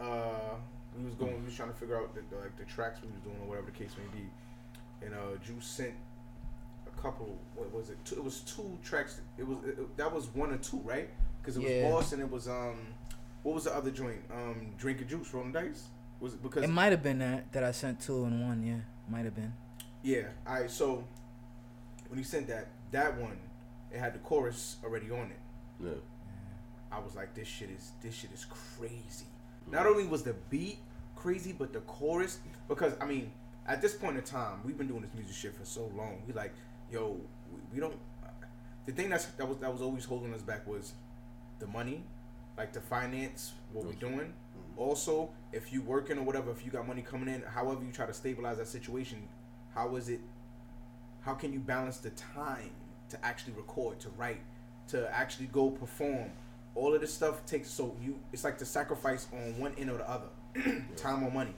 Uh, 0.01 0.05
we 0.99 1.05
was 1.05 1.15
going. 1.15 1.39
We 1.41 1.45
was 1.47 1.55
trying 1.55 1.71
to 1.71 1.75
figure 1.77 1.97
out 1.97 2.15
the, 2.15 2.23
the, 2.31 2.41
like 2.43 2.57
the 2.59 2.65
tracks 2.65 3.01
we 3.03 3.09
was 3.09 3.21
doing 3.21 3.37
or 3.43 3.49
whatever 3.49 3.67
the 3.67 3.73
case 3.79 3.93
may 3.97 4.19
be. 4.21 4.27
And 5.07 5.15
uh, 5.15 5.37
Juice 5.45 5.65
sent 5.67 5.91
a 5.91 6.08
couple. 7.03 7.39
What 7.55 7.73
was 7.73 7.91
it? 7.91 7.97
Two, 8.05 8.17
it 8.17 8.25
was 8.25 8.41
two 8.41 8.79
tracks. 8.83 9.21
It 9.39 9.47
was 9.47 9.59
it, 9.65 9.79
it- 9.79 9.97
that 9.97 10.13
was 10.13 10.27
one 10.29 10.53
or 10.53 10.59
two, 10.59 10.79
right? 10.85 11.09
Because 11.41 11.57
it 11.57 11.63
was 11.63 11.71
Yeah. 11.73 11.91
Boss 11.91 12.13
and 12.13 12.23
it 12.23 12.31
was 12.31 12.49
um. 12.49 12.79
What 13.45 13.55
was 13.55 13.65
the 13.65 13.75
other 13.75 13.91
joint? 13.91 14.21
Um, 14.33 14.73
drinking 14.79 15.09
juice, 15.09 15.33
rolling 15.33 15.53
dice. 15.53 15.85
Was 16.21 16.35
it 16.35 16.43
because 16.43 16.65
it 16.65 16.69
might 16.71 16.91
have 16.93 17.03
been 17.03 17.19
that 17.21 17.53
that 17.53 17.63
I 17.65 17.71
sent 17.71 18.01
two 18.01 18.25
and 18.25 18.43
one. 18.43 18.63
Yeah, 18.67 18.81
might 19.09 19.25
have 19.25 19.35
been. 19.35 19.53
Yeah. 20.03 20.25
All 20.47 20.55
right. 20.55 20.71
So 20.71 21.05
when 22.09 22.19
he 22.19 22.25
sent 22.25 22.49
that, 22.49 22.67
that 22.91 23.17
one, 23.19 23.39
it 23.93 23.99
had 23.99 24.15
the 24.15 24.19
chorus 24.19 24.77
already 24.85 25.11
on 25.11 25.31
it. 25.31 25.39
Yeah. 25.81 25.91
I 26.91 26.99
was 26.99 27.15
like, 27.15 27.35
this 27.35 27.47
shit 27.47 27.71
is 27.71 27.93
this 28.03 28.15
shit 28.15 28.31
is 28.33 28.47
crazy. 28.77 29.27
Not 29.71 29.87
only 29.87 30.07
was 30.07 30.23
the 30.23 30.35
beat 30.51 30.79
crazy, 31.15 31.53
but 31.53 31.73
the 31.73 31.81
chorus. 31.81 32.39
Because 32.67 32.95
I 33.01 33.07
mean, 33.07 33.31
at 33.67 33.81
this 33.83 33.95
point 33.95 34.17
in 34.17 34.23
time, 34.25 34.61
we've 34.65 34.77
been 34.79 34.89
doing 34.89 35.03
this 35.03 35.11
music 35.15 35.37
shit 35.37 35.55
for 35.55 35.65
so 35.65 35.91
long. 35.97 36.23
We 36.27 36.33
like, 36.33 36.55
yo, 36.93 37.17
we, 37.53 37.61
we 37.75 37.81
don't. 37.81 37.97
The 38.87 38.93
thing 38.93 39.11
that's 39.11 39.27
that 39.27 39.47
was 39.47 39.59
that 39.59 39.73
was 39.73 39.83
always 39.83 40.05
holding 40.05 40.33
us 40.35 40.43
back 40.43 40.67
was 40.67 40.93
the 41.59 41.67
money 41.67 42.03
like 42.59 42.73
to 42.73 42.81
finance 42.81 43.53
what 43.73 43.87
we're 43.87 43.93
doing. 43.93 44.19
Mm-hmm. 44.19 44.79
Also, 44.79 45.31
if 45.53 45.73
you 45.73 45.81
working 45.81 46.19
or 46.19 46.23
whatever, 46.23 46.51
if 46.51 46.65
you 46.65 46.71
got 46.71 46.87
money 46.87 47.03
coming 47.03 47.33
in, 47.33 47.43
however 47.43 47.85
you 47.85 47.93
try 47.93 48.05
to 48.05 48.13
stabilize 48.13 48.59
that 48.59 48.67
situation, 48.67 49.27
how 49.75 49.95
is 49.97 50.09
it? 50.09 50.21
How 51.21 51.35
can 51.35 51.53
you 51.53 51.61
balance 51.61 51.99
the 51.99 52.11
time 52.11 52.71
to 53.11 53.25
actually 53.25 53.55
record, 53.55 54.01
to 54.01 54.09
write, 54.11 54.41
to 54.89 55.09
actually 55.15 55.47
go 55.47 55.71
perform? 55.71 56.31
All 56.75 56.95
of 56.95 57.01
this 57.01 57.15
stuff 57.15 57.47
takes 57.47 57.71
so 57.71 57.97
you. 58.03 58.19
It's 58.33 58.45
like 58.45 58.59
the 58.59 58.67
sacrifice 58.67 59.29
on 59.33 59.59
one 59.59 59.73
end 59.79 59.91
or 59.91 59.99
the 59.99 60.11
other, 60.11 60.29
time 60.97 61.23
or 61.23 61.31
money. 61.31 61.55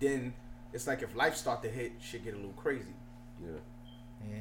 Then 0.00 0.32
it's 0.72 0.86
like 0.86 1.02
if 1.02 1.14
life 1.14 1.36
start 1.36 1.62
to 1.62 1.68
hit, 1.68 1.92
shit 2.00 2.24
get 2.24 2.34
a 2.34 2.36
little 2.36 2.52
crazy. 2.52 2.94
Yeah. 3.42 3.58
Yeah. 4.28 4.36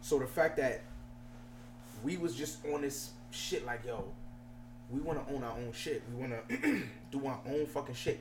So 0.00 0.18
the 0.18 0.26
fact 0.26 0.56
that 0.58 0.80
we 2.02 2.16
was 2.16 2.34
just 2.34 2.64
on 2.66 2.82
this 2.82 3.10
shit 3.30 3.66
like 3.66 3.84
yo, 3.84 4.04
we 4.90 5.00
want 5.00 5.26
to 5.26 5.34
own 5.34 5.42
our 5.42 5.52
own 5.52 5.72
shit. 5.72 6.02
We 6.12 6.20
want 6.20 6.48
to 6.48 6.82
do 7.10 7.26
our 7.26 7.40
own 7.46 7.66
fucking 7.66 7.94
shit. 7.94 8.20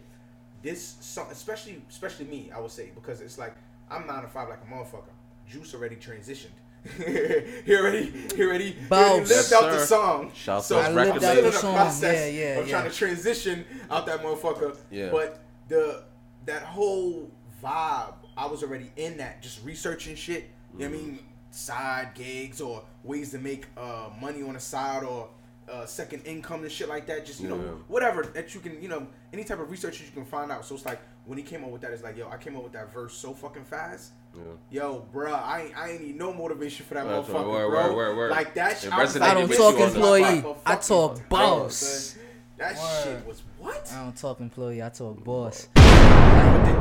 This 0.64 0.96
song, 1.00 1.28
especially 1.32 1.82
especially 1.90 2.26
me, 2.26 2.52
I 2.54 2.60
would 2.60 2.72
say 2.72 2.92
because 2.94 3.22
it's 3.22 3.38
like 3.38 3.56
I'm 3.90 4.08
nine 4.08 4.24
to 4.24 4.28
five 4.28 4.50
like 4.50 4.60
a 4.68 4.74
motherfucker. 4.74 5.14
Juice 5.50 5.74
already 5.74 5.96
transitioned. 5.96 6.52
he 6.98 7.04
already 7.04 7.66
he 7.66 7.76
already, 7.76 8.32
he 8.36 8.44
already 8.44 8.76
Boss. 8.90 9.30
lived 9.30 9.54
out 9.54 9.72
the 9.72 9.86
song. 9.86 10.32
Shout 10.34 10.64
so 10.64 10.80
out 10.80 10.96
I'm 10.98 11.14
to 11.14 11.20
still 11.20 11.38
in 11.38 11.44
the 11.46 11.52
song. 11.52 11.76
process 11.76 12.34
Yeah, 12.34 12.40
yeah, 12.40 12.60
of 12.60 12.68
yeah. 12.68 12.72
trying 12.80 12.90
to 12.90 12.96
transition 12.96 13.66
out 13.90 14.06
that 14.06 14.22
motherfucker. 14.22 14.78
Yeah. 14.90 15.10
But 15.12 15.40
the 15.68 16.04
that 16.46 16.64
whole 16.64 17.30
vibe, 17.64 18.14
I 18.38 18.46
was 18.46 18.64
already 18.64 18.92
in 18.96 19.18
that, 19.18 19.42
just 19.42 19.64
researching 19.66 20.16
shit. 20.16 20.50
You 20.74 20.80
know 20.80 20.90
what 20.92 21.00
I 21.00 21.02
mean? 21.04 21.20
Side 21.52 22.10
gigs 22.14 22.62
or 22.62 22.84
ways 23.04 23.32
to 23.32 23.40
make 23.40 23.66
uh, 23.78 24.10
money 24.22 24.44
on 24.44 24.54
the 24.54 24.60
side 24.60 25.04
or 25.04 25.30
uh, 25.72 25.86
second 25.86 26.26
income 26.26 26.64
and 26.64 26.72
shit 26.72 26.88
like 26.88 27.06
that. 27.08 27.26
Just 27.26 27.40
you 27.42 27.50
Yeah. 27.50 27.56
know, 27.56 27.82
whatever 27.88 28.24
that 28.24 28.54
you 28.54 28.62
can, 28.62 28.82
you 28.82 28.88
know, 28.90 29.08
any 29.34 29.44
type 29.44 29.60
of 29.60 29.70
research 29.72 30.00
that 30.00 30.06
you 30.06 30.12
can 30.12 30.26
find 30.26 30.52
out. 30.52 30.66
So 30.66 30.76
it's 30.76 30.86
like 30.86 31.00
when 31.26 31.38
he 31.38 31.44
came 31.44 31.64
up 31.64 31.72
with 31.72 31.82
that, 31.82 31.92
it's 31.92 32.04
like, 32.04 32.16
yo, 32.18 32.30
I 32.30 32.38
came 32.38 32.56
up 32.56 32.64
with 32.64 32.74
that 32.74 32.94
verse 32.94 33.14
so 33.14 33.34
fucking 33.34 33.66
fast. 33.66 34.12
Yeah. 34.36 34.44
Yo, 34.84 35.06
bruh, 35.14 35.34
I 35.34 35.64
ain't, 35.64 35.78
I 35.78 35.90
ain't 35.92 36.02
need 36.04 36.16
no 36.18 36.32
motivation 36.32 36.86
for 36.86 36.94
that 36.94 37.06
That's 37.08 37.28
right. 37.30 37.38
motherfucker, 37.44 37.50
Word, 37.50 37.70
bro. 37.70 37.88
word, 37.88 37.96
word, 37.96 38.18
word. 38.18 38.32
Like 38.32 38.54
that 38.54 38.78
shit. 38.78 38.94
I 38.94 39.02
was 39.02 39.18
I 39.18 39.34
don't 39.34 39.50
talk 39.52 39.78
you 39.78 39.84
on 39.84 39.90
the 39.92 39.96
employee. 39.98 40.40
spot. 40.40 40.60
I 40.66 40.76
talk 40.76 41.30
boss. 41.30 41.76
son. 41.76 42.22
That 42.58 42.78
Word. 42.78 43.04
shit 43.04 43.28
was 43.28 43.42
what? 43.60 43.92
I 43.94 44.04
don't 44.04 44.16
talk 44.16 44.40
employee. 44.40 44.82
I 44.84 44.90
talk 44.90 45.24
boss. 45.24 45.68
But 45.74 45.84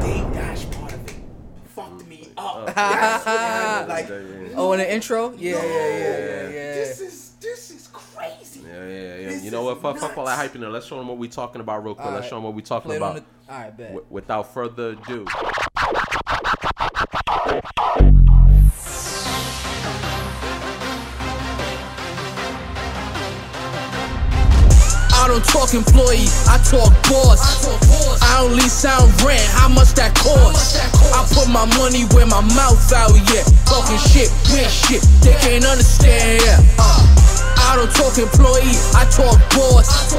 the 0.01 0.07
Dame 0.07 0.33
Dash 0.33 0.71
part 0.71 0.93
of 0.93 1.05
it 1.09 1.17
fucked 1.77 2.07
me 2.07 2.29
oh, 2.39 2.65
up. 2.65 2.75
That's 2.75 3.27
what. 3.27 3.89
Like, 3.89 4.09
Oh, 4.57 4.73
in 4.73 4.79
the 4.79 4.93
intro? 4.93 5.33
Yeah, 5.37 5.57
yeah, 5.57 5.63
yeah, 5.63 5.69
yeah, 5.69 6.43
yeah. 6.49 6.75
This 6.75 7.01
is 7.01 7.33
this 7.41 7.71
is 7.71 7.89
crazy. 7.93 8.61
Yeah, 8.61 8.73
yeah, 8.73 8.89
yeah. 8.89 9.29
This 9.29 9.45
You 9.45 9.51
know 9.51 9.63
what? 9.63 9.83
Fuck, 9.83 9.99
fuck 9.99 10.17
all 10.17 10.25
that 10.25 10.31
nuts. 10.33 10.43
hype 10.43 10.55
in 10.55 10.63
there. 10.63 10.71
Let's 10.71 10.87
show 10.87 10.97
them 10.97 11.09
what 11.09 11.19
we 11.19 11.29
talking 11.29 11.61
about 11.61 11.85
real 11.85 11.95
quick. 11.95 12.07
All 12.07 12.15
Let's 12.15 12.29
show 12.29 12.37
them 12.37 12.45
what 12.45 12.55
we 12.55 12.63
talking 12.63 12.89
Play 12.89 12.97
about. 12.97 13.17
the. 13.17 13.53
All 13.53 13.61
right, 13.61 13.77
bet. 13.77 13.89
W- 13.89 14.07
without 14.09 14.53
further 14.55 14.91
ado. 14.91 15.27
I 25.27 25.29
don't 25.29 25.43
talk 25.43 25.75
employee, 25.75 26.31
I 26.47 26.55
talk 26.63 26.95
boss. 27.11 27.67
I 28.23 28.47
only 28.47 28.71
sound 28.71 29.11
rent, 29.27 29.43
how 29.59 29.67
much 29.67 29.91
that 29.99 30.15
cost? 30.15 30.79
I 31.11 31.27
put 31.35 31.51
my 31.51 31.67
money 31.75 32.07
where 32.15 32.31
my 32.31 32.47
mouth 32.55 32.79
out, 32.95 33.11
yeah. 33.35 33.43
Talking 33.67 33.99
shit, 33.99 34.31
weird 34.55 34.71
shit, 34.71 35.03
they 35.27 35.35
can't 35.43 35.67
understand, 35.67 36.47
yeah. 36.47 36.63
Uh, 36.79 37.03
I 37.59 37.75
don't 37.75 37.91
talk 37.91 38.15
employee, 38.23 38.79
I 38.95 39.03
talk 39.11 39.35
boss. 39.51 40.15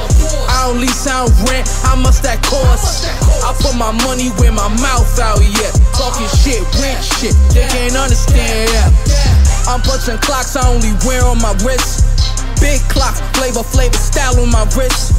I 0.52 0.68
only 0.68 0.92
sound 0.92 1.32
rent, 1.48 1.72
how 1.88 1.96
much 1.96 2.20
that 2.28 2.44
cost? 2.44 3.08
I 3.48 3.56
put 3.64 3.80
my 3.80 3.96
money 4.04 4.36
where 4.44 4.52
my 4.52 4.68
mouth 4.84 5.08
out, 5.24 5.40
yeah. 5.40 5.72
Talking 5.96 6.28
shit, 6.36 6.60
weird 6.84 7.00
shit, 7.00 7.32
they 7.56 7.64
can't 7.72 7.96
understand, 7.96 8.76
yeah. 8.76 9.72
I'm 9.72 9.80
punching 9.88 10.20
clocks, 10.20 10.60
I 10.60 10.68
only 10.68 10.92
wear 11.08 11.24
on 11.24 11.40
my 11.40 11.56
wrist. 11.64 12.17
Big 12.60 12.82
clock, 12.90 13.16
flavor, 13.36 13.64
flavor, 13.64 13.98
style 13.98 14.40
on 14.42 14.50
my 14.50 14.64
wrist. 14.76 15.14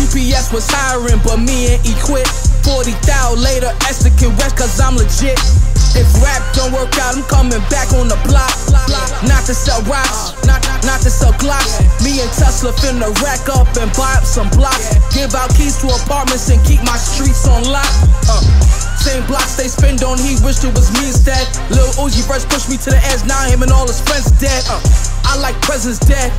UPS 0.00 0.52
was 0.52 0.66
hiring, 0.70 1.20
but 1.24 1.38
me 1.38 1.76
ain't 1.76 1.84
equipped. 1.84 2.32
40 2.64 2.92
thou 3.04 3.34
later, 3.36 3.72
Esther 3.88 4.12
can 4.16 4.32
rest 4.36 4.56
cause 4.56 4.80
I'm 4.80 4.96
legit. 4.96 5.36
If 5.98 6.06
rap 6.22 6.38
don't 6.54 6.70
work 6.70 6.94
out, 7.02 7.18
I'm 7.18 7.26
coming 7.26 7.58
back 7.66 7.90
on 7.98 8.06
the 8.06 8.18
block. 8.30 8.54
Not 9.26 9.42
to 9.50 9.54
sell 9.54 9.82
rocks, 9.90 10.38
not, 10.46 10.62
not 10.86 11.02
to 11.02 11.10
sell 11.10 11.34
glocks. 11.42 11.82
Me 12.04 12.22
and 12.22 12.30
Tesla 12.30 12.70
finna 12.78 13.10
rack 13.20 13.42
up 13.50 13.66
and 13.76 13.90
buy 13.98 14.14
up 14.14 14.24
some 14.24 14.48
blocks. 14.54 14.94
Give 15.10 15.34
out 15.34 15.50
keys 15.58 15.82
to 15.82 15.90
apartments 15.90 16.48
and 16.48 16.62
keep 16.62 16.80
my 16.86 16.96
streets 16.96 17.46
on 17.48 17.66
lock. 17.66 17.90
Uh, 18.30 18.40
same 19.02 19.26
blocks 19.26 19.56
they 19.56 19.66
spend 19.66 20.04
on, 20.04 20.18
he 20.18 20.38
wished 20.46 20.62
it 20.62 20.72
was 20.72 20.94
me 20.94 21.10
instead. 21.10 21.42
Lil 21.74 21.90
Uzi 21.98 22.22
first 22.22 22.48
pushed 22.48 22.70
me 22.70 22.76
to 22.78 22.90
the 22.90 23.00
edge, 23.10 23.26
now 23.26 23.42
him 23.50 23.62
and 23.62 23.72
all 23.72 23.86
his 23.86 24.00
friends 24.00 24.30
dead. 24.38 24.62
Uh, 24.70 24.78
I 25.26 25.36
like 25.42 25.58
presents 25.62 25.98
dead. 25.98 26.30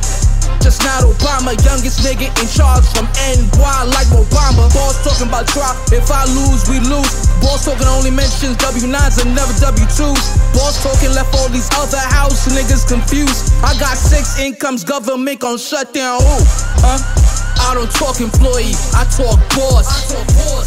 Just 0.60 0.84
not 0.84 1.06
Obama, 1.06 1.56
youngest 1.64 2.04
nigga 2.04 2.28
in 2.40 2.48
charge 2.50 2.84
from 2.92 3.06
NY 3.16 3.78
like 3.94 4.10
Obama. 4.12 4.68
Boss 4.74 5.00
talking 5.04 5.28
about 5.28 5.46
drop, 5.48 5.76
if 5.92 6.10
I 6.10 6.24
lose, 6.28 6.68
we 6.68 6.80
lose. 6.84 7.12
Boss 7.40 7.64
talking 7.64 7.86
only 7.88 8.10
mentions 8.10 8.56
W9s 8.58 9.22
and 9.24 9.34
never 9.34 9.52
W2s. 9.56 10.24
Boss 10.52 10.82
talking 10.82 11.14
left 11.14 11.34
all 11.34 11.48
these 11.48 11.70
other 11.78 12.02
house 12.12 12.46
niggas 12.48 12.86
confused. 12.86 13.52
I 13.62 13.78
got 13.78 13.96
six 13.96 14.38
incomes, 14.38 14.84
government 14.84 15.40
gon' 15.40 15.58
shut 15.58 15.94
down 15.94 16.20
who? 16.20 16.38
Huh? 16.84 17.31
I 17.62 17.74
don't 17.74 17.90
talk 17.90 18.20
employee, 18.20 18.74
I 18.92 19.06
talk 19.08 19.38
boss. 19.54 20.12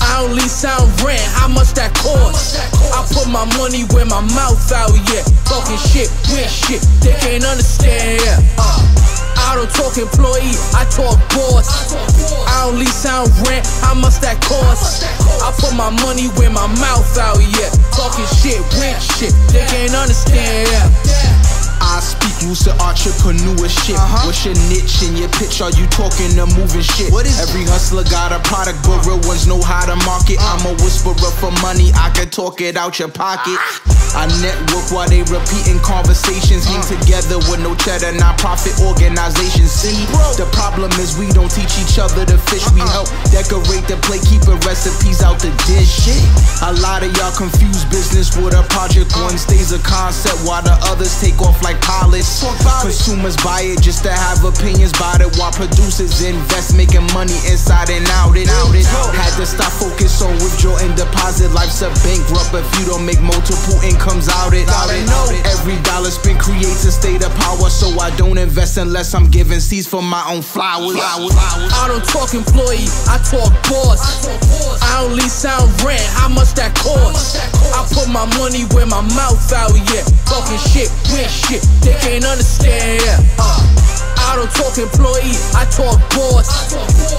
I 0.02 0.24
only 0.24 0.48
sound 0.48 0.90
rent, 1.04 1.22
how 1.36 1.48
much 1.48 1.74
that 1.76 1.94
cost? 1.96 2.58
I 2.94 3.04
put 3.14 3.28
my 3.30 3.46
money 3.58 3.84
where 3.94 4.06
my 4.06 4.22
mouth 4.34 4.72
out, 4.72 4.96
yeah. 5.12 5.24
Talking 5.46 5.78
shit, 5.78 6.10
weird 6.32 6.50
shit, 6.50 6.82
they 7.04 7.14
can't 7.20 7.44
understand, 7.44 8.22
yeah. 8.24 8.40
Uh, 8.58 8.80
I 9.38 9.54
don't 9.56 9.70
talk 9.76 9.98
employee, 10.00 10.56
I 10.74 10.88
talk 10.90 11.20
boss. 11.36 11.94
I 12.48 12.66
only 12.66 12.88
sound 12.88 13.30
rent, 13.46 13.68
how 13.84 13.94
much 13.94 14.18
that 14.26 14.42
cost? 14.42 15.04
I 15.44 15.52
put 15.60 15.76
my 15.76 15.92
money 16.02 16.28
where 16.40 16.50
my 16.50 16.68
mouth 16.82 17.18
out, 17.20 17.38
yeah. 17.40 17.70
Talking 17.94 18.26
shit, 18.40 18.60
weird 18.80 19.02
shit, 19.02 19.36
they 19.52 19.62
can't 19.68 19.94
understand, 19.94 20.68
yeah. 20.72 21.45
I 21.96 22.04
speak 22.04 22.36
loose 22.44 22.68
entrepreneur 22.68 23.72
shit. 23.72 23.96
Uh-huh. 23.96 24.28
What's 24.28 24.44
your 24.44 24.52
niche 24.68 25.08
and 25.08 25.16
your 25.16 25.32
pitch? 25.40 25.64
Are 25.64 25.72
you 25.72 25.88
talking 25.88 26.28
the 26.36 26.44
moving 26.44 26.84
shit? 26.84 27.08
What 27.08 27.24
is 27.24 27.40
Every 27.40 27.64
hustler 27.64 28.04
got 28.12 28.36
a 28.36 28.44
product, 28.44 28.84
but 28.84 29.00
real 29.08 29.24
ones 29.24 29.48
know 29.48 29.64
how 29.64 29.88
to 29.88 29.96
market. 30.04 30.36
Uh. 30.44 30.60
I'm 30.60 30.64
a 30.68 30.76
whisperer 30.84 31.32
for 31.40 31.56
money, 31.64 31.96
I 31.96 32.12
can 32.12 32.28
talk 32.28 32.60
it 32.60 32.76
out 32.76 33.00
your 33.00 33.08
pocket. 33.08 33.56
Ah. 33.56 34.28
I 34.28 34.28
network 34.44 34.92
while 34.92 35.08
they 35.08 35.24
repeating 35.32 35.80
conversations. 35.80 36.68
Hang 36.68 36.84
uh. 36.84 37.00
together 37.00 37.40
with 37.48 37.64
no 37.64 37.80
cheddar, 37.80 38.12
non 38.12 38.36
profit 38.44 38.76
organizations. 38.84 39.72
See, 39.72 39.96
Bro. 40.12 40.36
the 40.36 40.52
problem 40.52 40.92
is 41.00 41.16
we 41.16 41.32
don't 41.32 41.48
teach 41.48 41.80
each 41.80 41.96
other 41.96 42.28
to 42.28 42.36
fish. 42.52 42.68
We 42.76 42.84
uh-uh. 42.84 42.92
help 42.92 43.08
decorate 43.32 43.88
the 43.88 43.96
plate, 44.04 44.28
keeping 44.28 44.60
recipes 44.68 45.24
out 45.24 45.40
the 45.40 45.56
dish. 45.64 45.88
Shit. 46.04 46.20
A 46.60 46.76
lot 46.84 47.08
of 47.08 47.16
y'all 47.16 47.32
confuse 47.32 47.88
business 47.88 48.36
with 48.36 48.52
a 48.52 48.68
project. 48.68 49.16
Uh. 49.16 49.32
One 49.32 49.40
stays 49.40 49.72
a 49.72 49.80
concept 49.80 50.44
while 50.44 50.60
the 50.60 50.76
others 50.92 51.16
take 51.24 51.40
off 51.40 51.64
like 51.64 51.80
pilots. 51.86 52.42
Consumers 52.82 53.38
buy 53.38 53.62
it 53.62 53.82
just 53.82 54.04
to 54.04 54.12
have 54.12 54.44
opinions 54.44 54.92
about 54.98 55.22
it, 55.22 55.30
while 55.38 55.54
producers 55.54 56.22
invest, 56.22 56.76
making 56.76 57.06
money 57.14 57.38
inside 57.46 57.90
and 57.90 58.06
out 58.22 58.36
it. 58.36 58.50
Out 58.50 58.74
it. 58.74 58.86
Had 59.14 59.38
to 59.38 59.46
stop 59.46 59.72
focus 59.72 60.22
on 60.22 60.34
withdraw 60.42 60.78
and 60.82 60.98
deposit. 60.98 61.54
Life's 61.54 61.82
a 61.82 61.90
bankrupt 62.02 62.54
if 62.54 62.68
you 62.80 62.86
don't 62.90 63.06
make 63.06 63.22
multiple 63.22 63.78
incomes 63.86 64.28
out 64.30 64.54
it. 64.54 64.68
Out 64.68 64.90
it. 64.90 65.06
Every 65.46 65.78
dollar 65.86 66.10
spent 66.10 66.40
creates 66.40 66.86
a 66.86 66.92
state 66.92 67.24
of 67.24 67.34
power, 67.36 67.70
so 67.70 67.94
I 68.00 68.10
don't 68.18 68.38
invest 68.38 68.78
unless 68.78 69.14
I'm 69.14 69.30
giving 69.30 69.60
seeds 69.60 69.88
for 69.88 70.02
my 70.02 70.24
own 70.30 70.42
flowers. 70.42 70.98
I 71.00 71.86
don't 71.88 72.06
talk 72.06 72.34
employee, 72.34 72.90
I 73.10 73.18
talk 73.22 73.54
boss. 73.70 74.26
I 74.82 75.04
only 75.04 75.30
sound 75.30 75.70
rent, 75.82 76.02
how 76.18 76.30
much 76.30 76.54
that 76.56 76.74
cost? 76.76 77.38
I 77.74 77.82
put 77.94 78.08
my 78.10 78.26
money 78.38 78.64
where 78.74 78.86
my 78.86 79.02
mouth 79.18 79.42
out, 79.54 79.74
yeah. 79.92 80.06
Talking 80.26 80.58
shit, 80.58 80.90
weird 81.14 81.30
shit, 81.30 81.62
they 81.82 81.96
can't 82.02 82.26
understand, 82.26 83.02
yeah. 83.02 83.20
Uh, 83.40 83.62
I 84.18 84.36
don't 84.36 84.52
talk 84.52 84.78
employee, 84.78 85.38
I 85.54 85.66
talk 85.70 86.02
boss. 86.12 86.74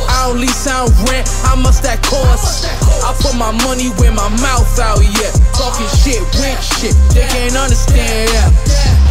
I 0.09 0.29
only 0.29 0.49
sound 0.49 0.91
rent, 1.09 1.29
how 1.47 1.57
much 1.57 1.81
that 1.83 2.03
cost? 2.03 2.67
I 3.05 3.15
put 3.23 3.35
my 3.37 3.53
money 3.65 3.89
where 3.97 4.13
my 4.13 4.29
mouth 4.43 4.79
out, 4.79 5.01
yeah. 5.01 5.33
Talking 5.55 5.89
shit, 6.03 6.23
weird 6.41 6.61
shit, 6.63 6.95
they 7.15 7.27
can't 7.29 7.57
understand, 7.57 8.31
yeah. 8.33 9.06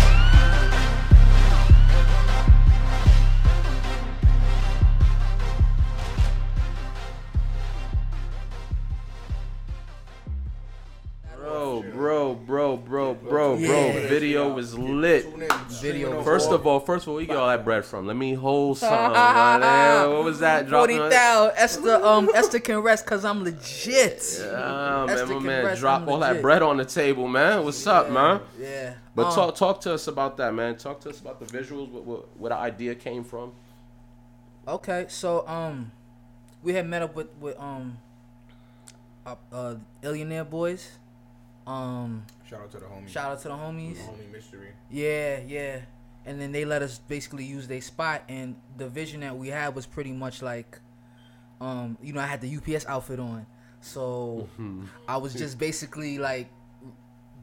Bro, 12.06 12.36
bro, 12.36 12.78
bro, 12.78 13.16
bro, 13.16 13.30
bro, 13.30 13.56
Yeah. 13.56 13.68
bro. 13.68 14.08
Video 14.08 14.54
was 14.54 14.78
lit. 14.78 15.26
Video 15.82 16.22
First 16.22 16.52
of 16.52 16.68
all, 16.68 16.80
first 16.80 17.06
of 17.06 17.08
all, 17.08 17.14
where 17.16 17.22
you 17.24 17.28
get 17.28 17.36
all 17.36 17.48
that 17.48 17.66
bread 17.66 17.84
from? 17.84 18.06
Let 18.06 18.16
me 18.16 18.36
hold 18.36 18.78
something. 18.78 19.12
man. 19.12 20.12
What 20.12 20.24
was 20.24 20.38
that? 20.38 20.70
Forty 20.70 20.98
Dropping- 20.98 21.10
thousand. 21.10 21.58
Esther, 21.58 22.06
um, 22.06 22.30
Esther 22.36 22.60
can 22.60 22.78
rest 22.82 23.08
cause 23.08 23.26
I'm 23.26 23.44
legit. 23.44 24.40
Ah, 24.54 25.06
man, 25.08 25.30
my 25.30 25.40
man, 25.40 25.66
rest, 25.66 25.82
drop 25.82 26.04
I'm 26.04 26.10
all 26.10 26.20
that 26.20 26.44
bread 26.44 26.62
on 26.62 26.78
the 26.78 26.86
table, 26.86 27.28
man. 27.28 27.64
What's 27.64 27.88
up, 27.88 28.12
man? 28.12 28.42
Yeah. 28.60 28.94
But 29.16 29.30
Um, 29.30 29.34
talk 29.34 29.56
talk 29.56 29.82
to 29.82 29.94
us 29.96 30.06
about 30.06 30.38
that, 30.38 30.54
man. 30.54 30.78
Talk 30.78 31.00
to 31.02 31.10
us 31.10 31.20
about 31.20 31.40
the 31.40 31.48
visuals, 31.48 31.90
What, 31.90 32.06
where, 32.06 32.18
where 32.38 32.50
the 32.50 32.58
idea 32.58 32.94
came 32.94 33.24
from. 33.24 33.52
Okay, 34.68 35.08
so 35.08 35.44
um, 35.48 35.92
we 36.62 36.76
had 36.76 36.86
met 36.88 37.02
up 37.02 37.16
with 37.16 37.30
with 37.42 37.60
um, 37.60 37.98
uh, 39.26 39.34
uh 39.52 39.76
Illionaire 40.04 40.48
Boys. 40.48 41.00
Um, 41.68 42.26
Shout 42.50 42.62
out 42.62 42.72
to 42.72 42.78
the 42.78 42.86
homies. 42.86 43.10
shout 43.10 43.32
out 43.32 43.42
to 43.42 43.48
the 43.48 43.54
homies. 43.56 43.98
homie 43.98 44.32
mystery. 44.32 44.70
Yeah, 44.92 45.40
yeah. 45.46 45.80
And 46.26 46.40
then 46.40 46.52
they 46.52 46.64
let 46.66 46.82
us 46.82 47.00
basically 47.00 47.44
use 47.44 47.68
their 47.68 47.82
spot, 47.82 48.24
and 48.30 48.56
the 48.78 48.88
vision 48.88 49.22
that 49.22 49.36
we 49.38 49.48
had 49.50 49.76
was 49.76 49.86
pretty 49.86 50.12
much 50.12 50.42
like, 50.42 50.80
um, 51.62 51.98
you 52.02 52.14
know, 52.14 52.22
I 52.22 52.26
had 52.26 52.42
the 52.42 52.56
UPS 52.58 52.86
outfit 52.88 53.20
on, 53.20 53.46
so 53.82 54.48
I 55.08 55.18
was 55.18 55.34
just 55.34 55.58
basically 55.60 56.18
like 56.18 56.48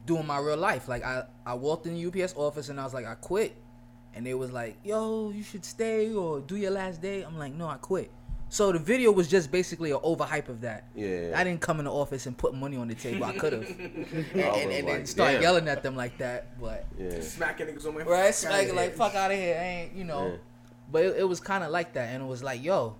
doing 0.05 0.27
my 0.27 0.37
real 0.39 0.57
life. 0.57 0.87
Like 0.89 1.03
I, 1.05 1.23
I 1.45 1.53
walked 1.53 1.85
in 1.87 1.95
the 1.95 2.23
UPS 2.23 2.33
office 2.35 2.67
and 2.69 2.79
I 2.79 2.83
was 2.83 2.93
like, 2.93 3.05
I 3.05 3.15
quit, 3.15 3.55
and 4.13 4.25
they 4.25 4.33
was 4.33 4.51
like, 4.51 4.77
Yo, 4.83 5.31
you 5.31 5.43
should 5.43 5.63
stay 5.65 6.13
or 6.13 6.41
do 6.41 6.55
your 6.57 6.71
last 6.71 7.01
day. 7.01 7.23
I'm 7.23 7.37
like, 7.39 7.53
No, 7.53 7.67
I 7.69 7.75
quit. 7.77 8.11
So 8.53 8.71
the 8.71 8.77
video 8.77 9.11
was 9.11 9.27
just 9.27 9.51
basically 9.51 9.89
an 9.89 9.97
overhype 9.97 10.47
of 10.47 10.61
that. 10.61 10.83
Yeah. 10.93 11.31
I 11.35 11.43
didn't 11.43 11.61
come 11.61 11.79
in 11.79 11.85
the 11.85 11.91
office 11.91 12.27
and 12.27 12.37
put 12.37 12.53
money 12.53 12.77
on 12.77 12.87
the 12.87 12.93
table. 12.93 13.23
I 13.23 13.35
could 13.35 13.51
have, 13.51 13.63
and, 13.67 14.15
and, 14.35 14.71
and, 14.71 14.87
like, 14.87 15.07
start 15.07 15.31
damn. 15.31 15.41
yelling 15.41 15.67
at 15.67 15.81
them 15.81 15.95
like 15.95 16.19
that, 16.19 16.59
but. 16.61 16.85
Yeah. 16.95 17.19
Smacking 17.19 17.65
niggas 17.65 17.87
on 17.87 17.95
my 17.95 18.03
Right, 18.03 18.35
fuck 18.35 18.51
like 18.51 18.73
like 18.75 18.93
fuck 18.93 19.15
out 19.15 19.31
of 19.31 19.37
here, 19.37 19.55
ain't 19.59 19.95
you 19.95 20.03
know? 20.03 20.27
Yeah. 20.27 20.37
But 20.91 21.03
it, 21.03 21.15
it 21.21 21.23
was 21.23 21.39
kind 21.39 21.63
of 21.63 21.71
like 21.71 21.93
that, 21.93 22.13
and 22.13 22.21
it 22.21 22.27
was 22.27 22.43
like, 22.43 22.63
yo, 22.63 22.95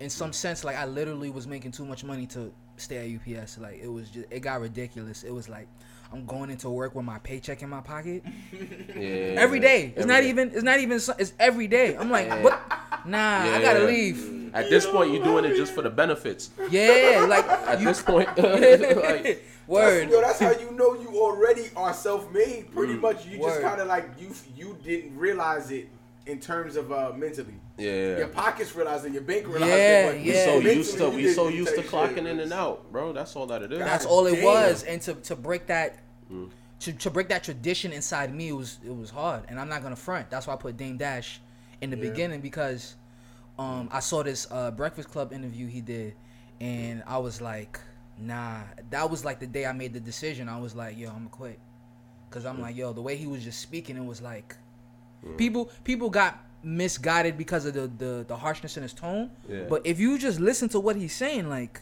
in 0.00 0.08
some 0.08 0.32
sense, 0.32 0.64
like 0.64 0.76
I 0.76 0.86
literally 0.86 1.28
was 1.28 1.46
making 1.46 1.72
too 1.72 1.84
much 1.84 2.02
money 2.02 2.26
to 2.28 2.50
stay 2.78 3.14
at 3.14 3.36
UPS. 3.36 3.58
Like 3.58 3.78
it 3.82 3.88
was 3.88 4.08
just, 4.08 4.26
it 4.30 4.40
got 4.40 4.62
ridiculous. 4.62 5.22
It 5.22 5.34
was 5.34 5.50
like 5.50 5.68
I'm 6.12 6.24
going 6.24 6.50
into 6.50 6.70
work 6.70 6.94
with 6.94 7.04
my 7.04 7.18
paycheck 7.18 7.62
in 7.62 7.68
my 7.68 7.80
pocket 7.80 8.22
Yeah. 8.96 9.34
every 9.38 9.60
day. 9.60 9.86
It's 9.96 9.98
Every 10.02 10.12
not 10.14 10.20
day. 10.22 10.28
even, 10.30 10.50
it's 10.52 10.62
not 10.62 10.80
even, 10.80 11.00
it's 11.18 11.32
every 11.38 11.66
day. 11.66 11.96
I'm 11.96 12.10
like, 12.10 12.30
what? 12.42 12.60
Nah, 13.04 13.42
I 13.42 13.60
gotta 13.60 13.84
leave. 13.84 14.54
At 14.54 14.70
this 14.70 14.86
point, 14.86 15.12
you're 15.12 15.24
doing 15.24 15.44
it 15.44 15.56
just 15.56 15.74
for 15.74 15.82
the 15.82 15.90
benefits. 15.90 16.50
Yeah, 16.70 17.26
like 17.28 17.44
At 17.48 17.80
you, 17.80 17.86
this 17.86 18.00
point, 18.02 18.28
like, 18.38 19.44
word. 19.66 20.08
Yo, 20.10 20.20
that's 20.20 20.38
how 20.38 20.52
you 20.52 20.70
know 20.72 20.94
you 20.94 21.08
already 21.20 21.70
are 21.76 21.92
self-made. 21.92 22.72
Pretty 22.72 22.94
Mm. 22.94 23.00
much, 23.00 23.26
you 23.26 23.38
Word. 23.40 23.48
just 23.50 23.62
kind 23.62 23.80
of 23.80 23.88
like 23.88 24.08
you 24.18 24.30
you 24.56 24.78
didn't 24.82 25.16
realize 25.18 25.70
it 25.70 25.88
in 26.26 26.38
terms 26.40 26.76
of 26.76 26.90
uh 26.92 27.12
mentally. 27.16 27.54
Yeah. 27.78 28.18
Your 28.18 28.28
pockets 28.28 28.74
realized 28.74 29.04
it, 29.04 29.12
your 29.12 29.22
bank 29.22 29.46
realized 29.46 29.66
Yeah, 29.66 30.08
it. 30.08 30.12
but 30.12 30.22
We 30.22 30.32
yeah. 30.32 30.44
so 30.44 30.58
used 30.60 30.98
to 30.98 31.04
you 31.04 31.10
we 31.10 31.32
so 31.32 31.48
used 31.48 31.74
to 31.74 31.82
clocking 31.82 32.14
shit. 32.16 32.26
in 32.26 32.40
and 32.40 32.52
out, 32.52 32.90
bro. 32.90 33.12
That's 33.12 33.36
all 33.36 33.46
that 33.46 33.62
it 33.62 33.72
is. 33.72 33.78
That's 33.78 34.06
all 34.06 34.26
it 34.26 34.36
damn. 34.36 34.44
was, 34.44 34.82
and 34.84 35.00
to, 35.02 35.14
to 35.14 35.36
break 35.36 35.66
that, 35.66 35.98
to, 36.80 36.92
to 36.92 37.10
break 37.10 37.28
that 37.28 37.44
tradition 37.44 37.92
inside 37.92 38.34
me 38.34 38.52
was 38.52 38.78
it 38.84 38.94
was 38.96 39.10
hard, 39.10 39.44
and 39.48 39.60
I'm 39.60 39.68
not 39.68 39.82
gonna 39.82 39.96
front. 39.96 40.30
That's 40.30 40.46
why 40.46 40.54
I 40.54 40.56
put 40.56 40.76
Dame 40.76 40.96
Dash 40.96 41.40
in 41.82 41.90
the 41.90 41.96
beginning 41.96 42.40
because 42.40 42.94
um, 43.58 43.88
I 43.92 44.00
saw 44.00 44.22
this 44.22 44.46
uh, 44.50 44.70
Breakfast 44.70 45.10
Club 45.10 45.32
interview 45.32 45.66
he 45.66 45.80
did, 45.82 46.14
and 46.60 47.02
I 47.06 47.18
was 47.18 47.40
like, 47.40 47.78
nah. 48.18 48.60
That 48.90 49.10
was 49.10 49.24
like 49.24 49.38
the 49.40 49.46
day 49.46 49.66
I 49.66 49.72
made 49.72 49.92
the 49.92 50.00
decision. 50.00 50.48
I 50.48 50.58
was 50.58 50.74
like, 50.74 50.98
yo, 50.98 51.08
I'm 51.08 51.16
gonna 51.16 51.28
quit, 51.28 51.58
cause 52.30 52.46
I'm 52.46 52.60
like, 52.60 52.74
yo, 52.76 52.92
the 52.94 53.02
way 53.02 53.16
he 53.16 53.26
was 53.26 53.44
just 53.44 53.60
speaking, 53.60 53.96
it 53.98 54.04
was 54.04 54.22
like, 54.22 54.56
people 55.36 55.70
people 55.84 56.08
got 56.08 56.38
misguided 56.66 57.38
because 57.38 57.64
of 57.64 57.74
the 57.74 57.86
the, 57.86 58.24
the 58.26 58.36
harshness 58.36 58.76
in 58.76 58.82
his 58.82 58.92
tone. 58.92 59.30
Yeah. 59.48 59.64
But 59.68 59.86
if 59.86 60.00
you 60.00 60.18
just 60.18 60.40
listen 60.40 60.68
to 60.70 60.80
what 60.80 60.96
he's 60.96 61.14
saying, 61.14 61.48
like, 61.48 61.80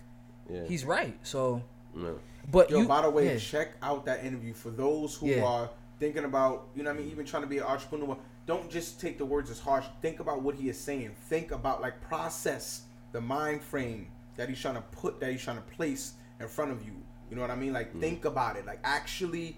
Yeah. 0.49 0.64
he's 0.66 0.85
right. 0.85 1.16
So. 1.23 1.62
Yeah. 1.97 2.11
But 2.51 2.70
Yo, 2.70 2.81
you, 2.81 2.87
by 2.88 3.01
the 3.01 3.09
way, 3.11 3.33
yeah. 3.33 3.38
check 3.38 3.68
out 3.83 4.05
that 4.05 4.23
interview 4.25 4.53
for 4.53 4.70
those 4.70 5.14
who 5.16 5.29
Yeah. 5.29 5.44
are 5.44 5.70
thinking 5.99 6.25
about, 6.25 6.68
you 6.77 6.83
know 6.83 6.90
what 6.90 6.99
I 6.99 7.03
mean, 7.03 7.11
even 7.11 7.25
trying 7.25 7.42
to 7.44 7.49
be 7.49 7.59
an 7.59 7.64
entrepreneur. 7.64 8.16
Don't 8.47 8.70
just 8.70 9.01
take 9.01 9.16
the 9.16 9.25
words 9.25 9.49
as 9.51 9.59
harsh. 9.59 9.87
Think 10.03 10.20
about 10.20 10.42
what 10.42 10.55
he 10.55 10.68
is 10.68 10.79
saying. 10.79 11.12
Think 11.31 11.51
about 11.53 11.81
like 11.81 11.99
process 12.03 12.83
the 13.12 13.20
mind 13.23 13.62
frame 13.62 14.09
that 14.37 14.51
he's 14.51 14.61
trying 14.61 14.75
to 14.75 14.83
put 14.83 15.18
that 15.20 15.31
he's 15.33 15.42
trying 15.42 15.57
to 15.57 15.62
place 15.77 16.12
in 16.40 16.47
front 16.49 16.70
of 16.73 16.85
you. 16.85 16.92
You 17.31 17.37
know 17.37 17.42
what 17.42 17.51
I 17.51 17.57
mean? 17.57 17.70
Mm. 17.70 17.75
Like 17.81 17.99
think 18.01 18.27
about 18.27 18.57
it. 18.57 18.66
Like 18.66 18.81
actually 18.85 19.57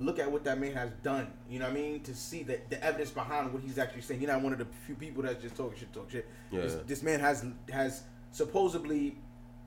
look 0.00 0.18
at 0.18 0.30
what 0.30 0.44
that 0.44 0.58
man 0.60 0.72
has 0.74 0.90
done. 1.02 1.26
You 1.50 1.58
know 1.58 1.66
what 1.66 1.72
I 1.76 1.80
mean? 1.80 2.00
To 2.02 2.14
see 2.14 2.42
the, 2.42 2.60
the 2.70 2.82
evidence 2.84 3.10
behind 3.10 3.52
what 3.52 3.62
he's 3.62 3.78
actually 3.78 4.02
saying. 4.02 4.20
You're 4.22 4.30
not 4.32 4.42
one 4.42 4.52
of 4.52 4.58
the 4.58 4.66
few 4.86 4.94
people 4.94 5.22
that's 5.22 5.42
just 5.42 5.56
talking 5.56 5.78
shit, 5.78 5.92
talk 5.92 6.10
shit. 6.10 6.26
Yeah. 6.50 6.60
This, 6.62 6.74
this 6.86 7.02
man 7.02 7.20
has 7.20 7.44
has 7.70 8.02
supposedly 8.30 9.16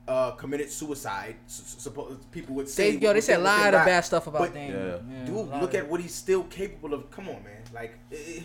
uh, 0.07 0.31
committed 0.31 0.69
suicide. 0.69 1.35
S- 1.45 1.75
s- 1.77 1.87
suppo- 1.87 2.17
people 2.31 2.55
would 2.55 2.69
say. 2.69 2.91
They, 2.91 2.97
yo, 2.97 2.99
they 2.99 3.07
within- 3.07 3.21
said 3.21 3.39
a 3.39 3.43
lot 3.43 3.73
of 3.73 3.85
bad 3.85 4.01
stuff 4.05 4.27
about 4.27 4.39
But, 4.39 4.53
Dame. 4.53 4.71
Yeah. 4.73 5.25
Dude, 5.25 5.49
look 5.61 5.73
at 5.75 5.87
what 5.87 6.01
he's 6.01 6.15
still 6.15 6.43
capable 6.45 6.93
of. 6.93 7.09
Come 7.11 7.27
on, 7.29 7.43
man. 7.43 7.61
Like, 7.73 7.93
eh, 8.11 8.41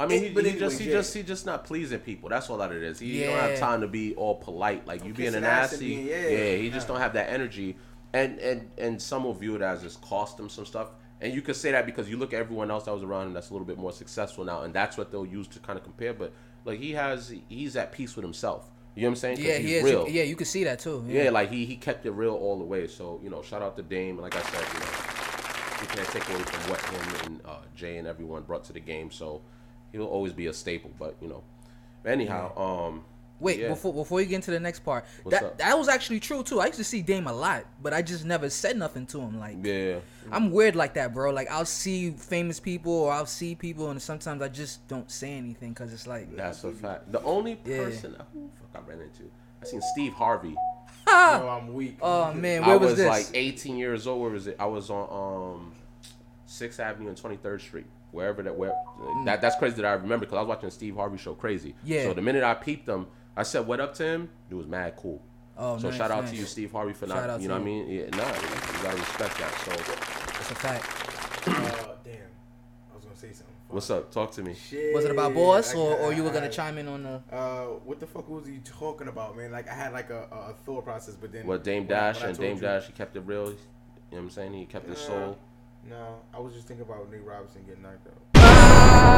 I 0.00 0.06
mean, 0.06 0.22
It- 0.22 0.28
he, 0.28 0.34
but 0.34 0.44
he 0.44 0.58
just 0.58 0.78
he 0.80 0.86
yeah. 0.86 0.92
just 0.96 1.14
he 1.14 1.22
just 1.22 1.46
not 1.46 1.64
pleasing 1.64 2.00
people. 2.00 2.28
That's 2.28 2.50
all 2.50 2.58
that 2.58 2.72
it 2.72 2.82
is. 2.82 2.98
He 2.98 3.22
don't 3.24 3.38
have 3.38 3.58
time 3.58 3.80
to 3.82 3.88
be 3.88 4.14
all 4.16 4.34
polite. 4.36 4.86
Like 4.86 5.04
you 5.04 5.12
being 5.14 5.28
kissing 5.30 5.44
an 5.44 5.44
ass 5.44 5.72
and 5.72 5.80
being- 5.80 6.06
yeah, 6.06 6.28
yeah. 6.28 6.56
he 6.56 6.70
just 6.70 6.88
don't 6.88 6.98
have 7.00 7.12
that 7.14 7.30
energy. 7.30 7.76
And 8.12 8.38
and 8.40 8.70
and 8.76 9.00
some 9.00 9.24
will 9.24 9.32
view 9.32 9.56
it 9.56 9.62
as 9.62 9.84
it's 9.84 9.96
cost 9.96 10.38
him 10.38 10.48
some 10.50 10.66
stuff. 10.66 10.88
And 11.22 11.32
you 11.32 11.40
could 11.40 11.54
say 11.54 11.70
that 11.70 11.86
because 11.86 12.10
you 12.10 12.16
look 12.16 12.34
at 12.34 12.40
everyone 12.40 12.70
else 12.70 12.84
that 12.84 12.92
was 12.92 13.04
around 13.04 13.28
him 13.28 13.32
that's 13.32 13.50
a 13.50 13.52
little 13.54 13.66
bit 13.66 13.78
more 13.78 13.92
successful 13.92 14.44
now, 14.44 14.62
and 14.62 14.74
that's 14.74 14.98
what 14.98 15.12
they'll 15.12 15.24
use 15.24 15.46
to 15.48 15.60
kind 15.60 15.78
of 15.78 15.84
compare. 15.84 16.12
But 16.12 16.32
like 16.64 16.80
he 16.80 16.92
has, 16.92 17.32
he's 17.48 17.76
at 17.76 17.92
peace 17.92 18.16
with 18.16 18.24
himself. 18.24 18.68
You 18.94 19.02
know 19.02 19.08
what 19.08 19.10
I'm 19.12 19.16
saying? 19.16 19.38
yeah, 19.40 19.56
he's 19.58 19.68
he 19.68 19.74
is. 19.76 19.84
real. 19.84 20.08
Yeah, 20.08 20.24
you 20.24 20.36
can 20.36 20.46
see 20.46 20.64
that 20.64 20.80
too. 20.80 21.04
Yeah, 21.08 21.30
like 21.30 21.50
he 21.50 21.64
he 21.64 21.76
kept 21.76 22.04
it 22.04 22.10
real 22.10 22.34
all 22.34 22.58
the 22.58 22.64
way. 22.64 22.88
So 22.88 23.20
you 23.22 23.30
know, 23.30 23.40
shout 23.40 23.62
out 23.62 23.76
to 23.76 23.82
Dame. 23.82 24.18
Like 24.18 24.34
I 24.34 24.42
said, 24.42 24.66
you 24.74 24.80
know, 24.80 24.86
you 25.80 25.86
can't 25.86 26.08
take 26.08 26.28
away 26.28 26.42
from 26.42 26.70
what 26.70 26.80
him 26.80 27.26
and 27.30 27.40
uh, 27.46 27.60
Jay 27.74 27.98
and 27.98 28.08
everyone 28.08 28.42
brought 28.42 28.64
to 28.64 28.72
the 28.72 28.80
game. 28.80 29.10
So 29.10 29.42
he'll 29.92 30.06
always 30.06 30.32
be 30.32 30.46
a 30.48 30.52
staple. 30.52 30.90
But 30.98 31.16
you 31.22 31.28
know, 31.28 31.42
anyhow, 32.04 32.56
um, 32.58 33.04
Wait, 33.42 33.58
yeah. 33.58 33.68
before 33.68 33.92
before 33.92 34.20
you 34.20 34.26
get 34.26 34.36
into 34.36 34.50
the 34.52 34.60
next 34.60 34.80
part, 34.80 35.04
What's 35.24 35.38
that 35.38 35.46
up? 35.46 35.58
that 35.58 35.76
was 35.76 35.88
actually 35.88 36.20
true 36.20 36.42
too. 36.42 36.60
I 36.60 36.66
used 36.66 36.78
to 36.78 36.84
see 36.84 37.02
Dame 37.02 37.26
a 37.26 37.32
lot, 37.32 37.64
but 37.82 37.92
I 37.92 38.00
just 38.00 38.24
never 38.24 38.48
said 38.48 38.78
nothing 38.78 39.04
to 39.06 39.20
him. 39.20 39.38
Like, 39.38 39.56
yeah, 39.62 39.98
I'm 40.30 40.50
weird 40.52 40.76
like 40.76 40.94
that, 40.94 41.12
bro. 41.12 41.30
Like, 41.32 41.50
I'll 41.50 41.64
see 41.66 42.12
famous 42.12 42.60
people 42.60 42.92
or 42.92 43.12
I'll 43.12 43.26
see 43.26 43.54
people, 43.54 43.90
and 43.90 44.00
sometimes 44.00 44.40
I 44.42 44.48
just 44.48 44.86
don't 44.86 45.10
say 45.10 45.32
anything 45.32 45.70
because 45.70 45.92
it's 45.92 46.06
like, 46.06 46.34
that's 46.36 46.62
a 46.64 46.70
fact. 46.72 47.10
The 47.10 47.22
only 47.22 47.58
Yeah. 47.64 47.78
person 47.84 48.16
who 48.32 48.48
the 48.60 48.66
fuck 48.72 48.84
I 48.86 48.88
ran 48.88 49.00
into, 49.00 49.24
I 49.60 49.64
seen 49.66 49.82
Steve 49.92 50.12
Harvey. 50.12 50.54
yo, 51.08 51.12
I'm 51.48 51.74
weak. 51.74 51.98
oh 52.00 52.32
man, 52.46 52.62
I 52.62 52.68
where 52.68 52.78
was, 52.78 52.90
was, 52.90 52.98
this? 52.98 53.08
like 53.08 53.26
18 53.34 53.76
years 53.76 54.06
old. 54.06 54.22
Where 54.22 54.30
was 54.30 54.46
it? 54.46 54.56
I 54.60 54.66
was 54.66 54.88
on 54.88 55.56
um, 55.56 55.72
Sixth 56.46 56.78
Avenue 56.78 57.08
and 57.08 57.16
23rd 57.18 57.60
Street. 57.60 57.86
Wherever 58.12 58.42
that, 58.42 58.54
where 58.54 58.74
that 59.24 59.40
that's 59.40 59.56
crazy 59.56 59.76
that 59.76 59.86
I 59.86 59.92
remember 59.92 60.26
because 60.26 60.36
I 60.36 60.40
was 60.40 60.48
watching 60.48 60.68
the 60.68 60.74
Steve 60.74 60.96
Harvey 60.96 61.16
show. 61.16 61.32
Crazy. 61.34 61.70
Mm. 61.70 61.74
Yeah. 61.84 62.02
So 62.04 62.12
the 62.12 62.20
minute 62.20 62.44
I 62.44 62.52
peeped 62.52 62.86
him, 62.86 63.06
I 63.36 63.42
said 63.44 63.66
what 63.66 63.80
up 63.80 63.94
to 63.94 64.04
him. 64.04 64.28
It 64.50 64.54
was 64.54 64.66
mad 64.66 64.94
cool. 64.96 65.22
Oh, 65.56 65.74
no. 65.74 65.78
so 65.78 65.88
nice, 65.90 65.98
shout 65.98 66.10
out 66.10 66.22
nice. 66.24 66.30
to 66.32 66.36
you, 66.36 66.44
Steve 66.44 66.72
Harvey, 66.72 66.92
for 66.92 67.06
Shout 67.06 67.26
not, 67.26 67.40
you 67.40 67.48
to 67.48 67.54
know 67.54 67.60
what 67.60 67.62
I 67.62 67.64
mean? 67.64 67.88
Yeah, 67.88 68.04
nah, 68.10 68.26
you 68.26 68.82
gotta 68.82 68.96
respect 68.96 69.38
that. 69.38 69.52
So, 69.64 69.70
That's 69.70 70.50
a 70.50 70.54
fact. 70.54 71.48
uh, 71.48 71.94
damn. 72.04 72.14
I 72.90 72.94
was 72.96 73.04
gonna 73.04 73.16
say 73.16 73.28
something. 73.32 73.54
Fuck. 73.66 73.74
what's 73.74 73.90
up? 73.90 74.10
Talk 74.10 74.32
to 74.32 74.42
me. 74.42 74.54
Shit. 74.54 74.94
Was 74.94 75.04
it 75.04 75.10
about 75.10 75.34
boss 75.34 75.74
or, 75.74 75.90
got- 75.90 76.00
or 76.00 76.12
you 76.14 76.24
were 76.24 76.30
gonna 76.30 76.46
I- 76.46 76.50
chime 76.50 76.78
in 76.78 76.88
on 76.88 77.02
the? 77.02 77.22
Uh, 77.34 77.64
what 77.84 78.00
the 78.00 78.06
fuck 78.06 78.28
was 78.28 78.46
he 78.46 78.58
talking 78.64 79.08
about, 79.08 79.36
man? 79.36 79.52
Like 79.52 79.68
I 79.68 79.74
had 79.74 79.92
like 79.92 80.10
a, 80.10 80.26
a 80.32 80.50
a 80.50 80.54
thought 80.64 80.84
process, 80.84 81.14
but 81.16 81.32
then 81.32 81.46
What 81.46 81.62
Dame 81.64 81.86
when 81.86 81.96
I- 81.96 82.00
Dash 82.00 82.20
when 82.20 82.28
and 82.30 82.38
Dame 82.38 82.56
you- 82.56 82.62
Dash, 82.62 82.86
he 82.86 82.92
kept 82.92 83.16
it 83.16 83.20
real. 83.20 83.44
You 83.50 83.50
know 83.50 83.56
what 84.10 84.18
I'm 84.18 84.30
saying? 84.30 84.54
He 84.54 84.64
kept 84.66 84.88
his 84.88 84.98
soul. 84.98 85.38
No, 85.88 86.16
I 86.34 86.38
was 86.38 86.54
just 86.54 86.66
thinking 86.66 86.86
about 86.86 87.10
Nate 87.10 87.24
Robinson 87.24 87.62
getting 87.66 87.82
knocked 87.82 88.06
out. 88.06 88.31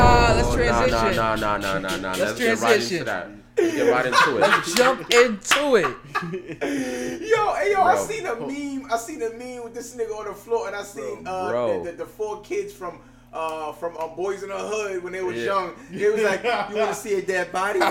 Ah, 0.06 0.34
let's 0.36 0.54
transition. 0.54 1.16
Nah, 1.16 1.34
nah, 1.36 1.56
nah, 1.56 1.78
nah, 1.78 1.78
nah, 1.78 1.96
nah. 1.96 2.08
Let's 2.10 2.20
Let's, 2.20 2.38
get 2.38 2.60
right 2.60 2.80
into 2.80 3.04
transition. 3.04 3.04
that. 3.06 3.28
Let's 3.56 3.74
get 3.74 3.90
right 3.90 4.06
into 4.06 4.36
it. 4.36 4.40
Let's 4.40 4.74
jump 4.74 5.00
into 5.10 5.76
it. 5.76 7.20
Yo, 7.28 7.54
hey 7.54 7.72
yo, 7.72 7.82
I 7.82 7.96
seen 7.96 8.26
a 8.26 8.34
meme. 8.36 8.92
I 8.92 8.96
seen 8.98 9.22
a 9.22 9.30
meme 9.30 9.64
with 9.64 9.74
this 9.74 9.96
nigga 9.96 10.16
on 10.18 10.26
the 10.26 10.34
floor, 10.34 10.66
and 10.66 10.76
I 10.76 10.82
seen 10.82 11.26
uh, 11.26 11.50
Bro. 11.50 11.84
The, 11.84 11.90
the, 11.90 11.96
the 11.98 12.06
four 12.06 12.42
kids 12.42 12.72
from 12.72 12.98
uh 13.34 13.72
from 13.72 13.96
uh, 13.98 14.08
Boyz 14.08 14.42
n 14.42 14.48
the 14.48 14.56
Hood 14.58 15.02
when 15.02 15.12
they 15.12 15.22
was 15.22 15.36
Yeah. 15.36 15.44
young. 15.44 15.72
It 15.92 16.12
was 16.12 16.22
like, 16.22 16.42
you 16.70 16.76
want 16.76 16.90
to 16.90 16.94
see 16.94 17.14
a 17.14 17.22
dead 17.22 17.50
body? 17.52 17.80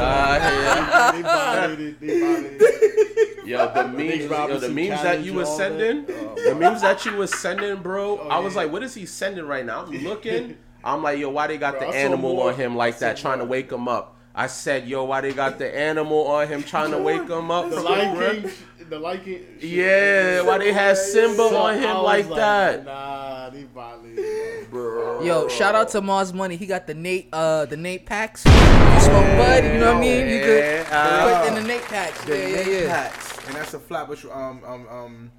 Ah, 0.00 1.10
they 1.14 1.22
violated. 1.22 2.00
They 2.00 2.20
violated. 2.20 3.46
Yo, 3.46 3.72
the 3.72 3.88
memes, 3.88 4.24
yo, 4.24 4.58
the 4.58 4.68
memes 4.68 5.02
that 5.02 5.20
you 5.20 5.32
challenge, 5.32 5.48
was 5.48 5.56
sending. 5.56 6.06
Oh, 6.08 6.34
the 6.44 6.54
memes 6.54 6.82
that 6.82 7.04
you 7.04 7.16
was 7.16 7.32
sending, 7.38 7.76
bro. 7.82 8.18
I 8.28 8.38
was 8.38 8.54
yeah. 8.54 8.62
like, 8.62 8.72
what 8.72 8.82
is 8.82 8.94
he 8.94 9.06
sending 9.06 9.46
right 9.46 9.64
now? 9.64 9.86
I'm 9.86 10.04
looking. 10.04 10.56
I'm 10.84 11.02
like, 11.02 11.18
yo, 11.18 11.30
why 11.30 11.46
they 11.48 11.56
got 11.58 11.78
Bro, 11.78 11.86
the 11.88 11.92
saw 11.92 11.98
animal 11.98 12.34
more. 12.34 12.50
on 12.50 12.56
him 12.56 12.76
like 12.76 12.98
that, 12.98 13.16
trying 13.16 13.38
to 13.40 13.44
wake 13.44 13.72
him 13.72 13.88
up? 13.88 14.16
I 14.34 14.46
said, 14.46 14.86
yo, 14.86 15.04
why 15.04 15.20
they 15.22 15.32
got 15.32 15.58
the 15.58 15.74
animal 15.76 16.26
on 16.28 16.46
him 16.46 16.62
trying 16.62 16.92
to 16.92 16.98
wake 16.98 17.28
him 17.28 17.50
up? 17.50 17.68
The 17.70 17.80
Lion 17.80 18.42
King, 18.42 18.52
the 18.88 18.98
Lion 18.98 19.20
King. 19.24 19.44
shit. 19.60 19.70
Yeah, 19.70 20.42
why 20.42 20.58
they 20.58 20.72
had 20.72 20.96
Simba 20.96 21.36
So 21.36 21.56
on 21.56 21.74
I 21.74 21.76
him 21.78 21.96
was 21.96 22.04
like 22.04 22.28
that? 22.36 22.84
Nah, 22.84 23.50
they 23.50 23.62
violated. 23.64 24.70
bro. 24.70 25.18
Bro. 25.18 25.22
Yo, 25.24 25.48
shout 25.48 25.74
out 25.74 25.88
to 25.90 26.00
Mars 26.00 26.32
Money. 26.32 26.56
He 26.56 26.66
got 26.66 26.86
the 26.86 26.94
Nate, 26.94 27.28
uh, 27.32 27.64
the 27.66 27.76
Nate 27.76 28.06
packs. 28.06 28.44
You 28.44 28.50
smoke 28.52 29.24
bud, 29.38 29.64
you 29.64 29.78
know 29.78 29.92
what 29.94 29.96
I 29.96 30.00
mean. 30.00 30.28
You 30.28 30.40
could 30.40 30.58
Yeah, 30.58 31.40
put 31.40 31.48
in 31.48 31.62
the 31.62 31.68
Nate 31.68 31.82
packs. 31.82 32.24
The 32.24 32.36
Yeah, 32.38 32.46
yeah, 32.48 32.56
Nate 32.56 32.82
yeah. 32.82 32.88
Packs, 33.08 33.46
and 33.46 33.56
that's 33.56 33.74
a 33.74 33.78
Flatbush. 33.78 34.24
Um, 34.26 34.62
um, 34.66 34.86
um, 34.88 35.32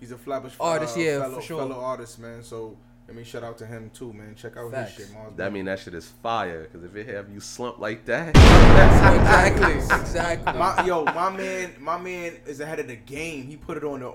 he's 0.00 0.12
a 0.12 0.18
Flatbush 0.18 0.54
Artist, 0.60 0.96
yeah, 0.96 1.20
fellow, 1.20 1.34
for 1.36 1.42
sure. 1.42 1.58
fellow 1.60 1.80
artist, 1.80 2.18
man. 2.18 2.42
So 2.42 2.76
let 3.12 3.18
me 3.18 3.24
shout 3.24 3.44
out 3.44 3.58
to 3.58 3.66
him 3.66 3.90
too, 3.92 4.10
man. 4.14 4.34
Check 4.34 4.56
out 4.56 4.70
Facts. 4.70 4.96
his 4.96 5.06
shit, 5.08 5.14
Mars. 5.14 5.34
That 5.36 5.52
mean 5.52 5.66
that 5.66 5.78
shit 5.80 5.92
is 5.92 6.06
fire. 6.22 6.64
Cause 6.72 6.82
if 6.82 6.96
it 6.96 7.08
have 7.08 7.28
you 7.28 7.40
slump 7.40 7.78
like 7.78 8.06
that, 8.06 8.28
Exactly, 8.34 9.72
exactly. 10.00 10.52
my, 10.58 10.82
yo, 10.86 11.04
my 11.04 11.28
man, 11.28 11.72
my 11.78 11.98
man 12.00 12.32
is 12.46 12.60
ahead 12.60 12.78
of 12.78 12.88
the 12.88 12.96
game. 12.96 13.46
He 13.48 13.56
put 13.58 13.76
it 13.76 13.84
on 13.84 14.00
the 14.00 14.06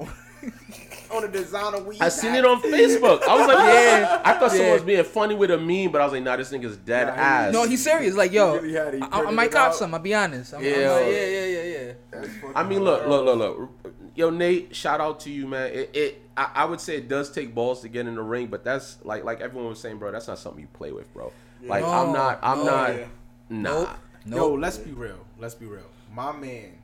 on 1.12 1.21
the 1.21 1.27
designer 1.27 1.79
weed. 1.83 2.01
I 2.01 2.10
seen 2.10 2.33
it 2.33 2.43
on 2.43 2.60
Facebook. 2.60 3.21
I 3.27 3.38
was 3.38 3.47
like, 3.47 3.57
yeah. 3.60 4.21
I 4.25 4.33
thought 4.33 4.49
someone 4.51 4.73
was 4.73 4.81
being 4.81 5.03
funny 5.03 5.36
with 5.36 5.51
a 5.51 5.60
meme, 5.60 5.91
but 5.91 6.01
I 6.01 6.05
was 6.05 6.13
like, 6.13 6.23
nah, 6.23 6.36
this 6.36 6.51
nigga's 6.51 6.77
dead 6.77 7.05
Nah, 7.07 7.13
ass. 7.13 7.53
No, 7.53 7.67
he's 7.67 7.83
serious. 7.83 8.15
Like, 8.15 8.31
yo, 8.31 8.53
He 8.53 8.60
really 8.73 8.99
had 9.01 9.13
I, 9.13 9.21
I 9.25 9.31
might 9.31 9.51
cop 9.51 9.69
out. 9.69 9.75
some. 9.75 9.93
I'll 9.93 9.99
be 9.99 10.15
honest. 10.15 10.53
I'm, 10.55 10.60
I'm 10.60 10.65
Yeah. 10.65 10.91
like, 10.91 11.05
yeah, 11.05 11.25
yeah, 11.25 11.45
yeah, 11.45 11.91
yeah. 12.13 12.27
I 12.55 12.63
mean, 12.63 12.79
look, 12.83 13.05
look, 13.07 13.25
look, 13.25 13.38
look. 13.38 13.93
Yo, 14.17 14.32
Nate, 14.32 14.75
shout 14.75 14.99
out 14.99 15.19
to 15.19 15.30
you, 15.30 15.45
man. 15.45 15.71
It, 15.71 15.91
it 15.93 16.21
I, 16.36 16.49
I 16.56 16.65
would 16.65 16.82
say 16.82 16.97
it 16.97 17.08
does 17.08 17.30
take 17.30 17.53
balls 17.53 17.82
to 17.82 17.88
get 17.88 18.08
in 18.08 18.15
the 18.15 18.21
ring, 18.23 18.47
but 18.47 18.63
that's 18.63 18.97
like, 19.06 19.23
like 19.23 19.41
everyone 19.41 19.69
was 19.69 19.80
saying, 19.80 19.99
bro. 19.99 20.12
That's 20.12 20.27
not 20.27 20.39
something 20.39 20.60
you 20.60 20.67
play 20.73 20.91
with, 20.91 21.13
bro. 21.13 21.32
Like, 21.63 21.84
No, 21.84 21.89
I'm 21.91 22.13
not, 22.13 22.39
I'm 22.41 22.58
no. 22.58 22.65
not, 22.65 22.95
Yeah. 22.95 23.06
nah. 23.49 23.95
Nope. 24.25 24.38
Yo, 24.39 24.53
let's 24.56 24.80
be 24.80 24.91
real. 24.91 25.19
Let's 25.38 25.53
be 25.53 25.67
real. 25.67 25.86
My 26.12 26.32
man, 26.32 26.80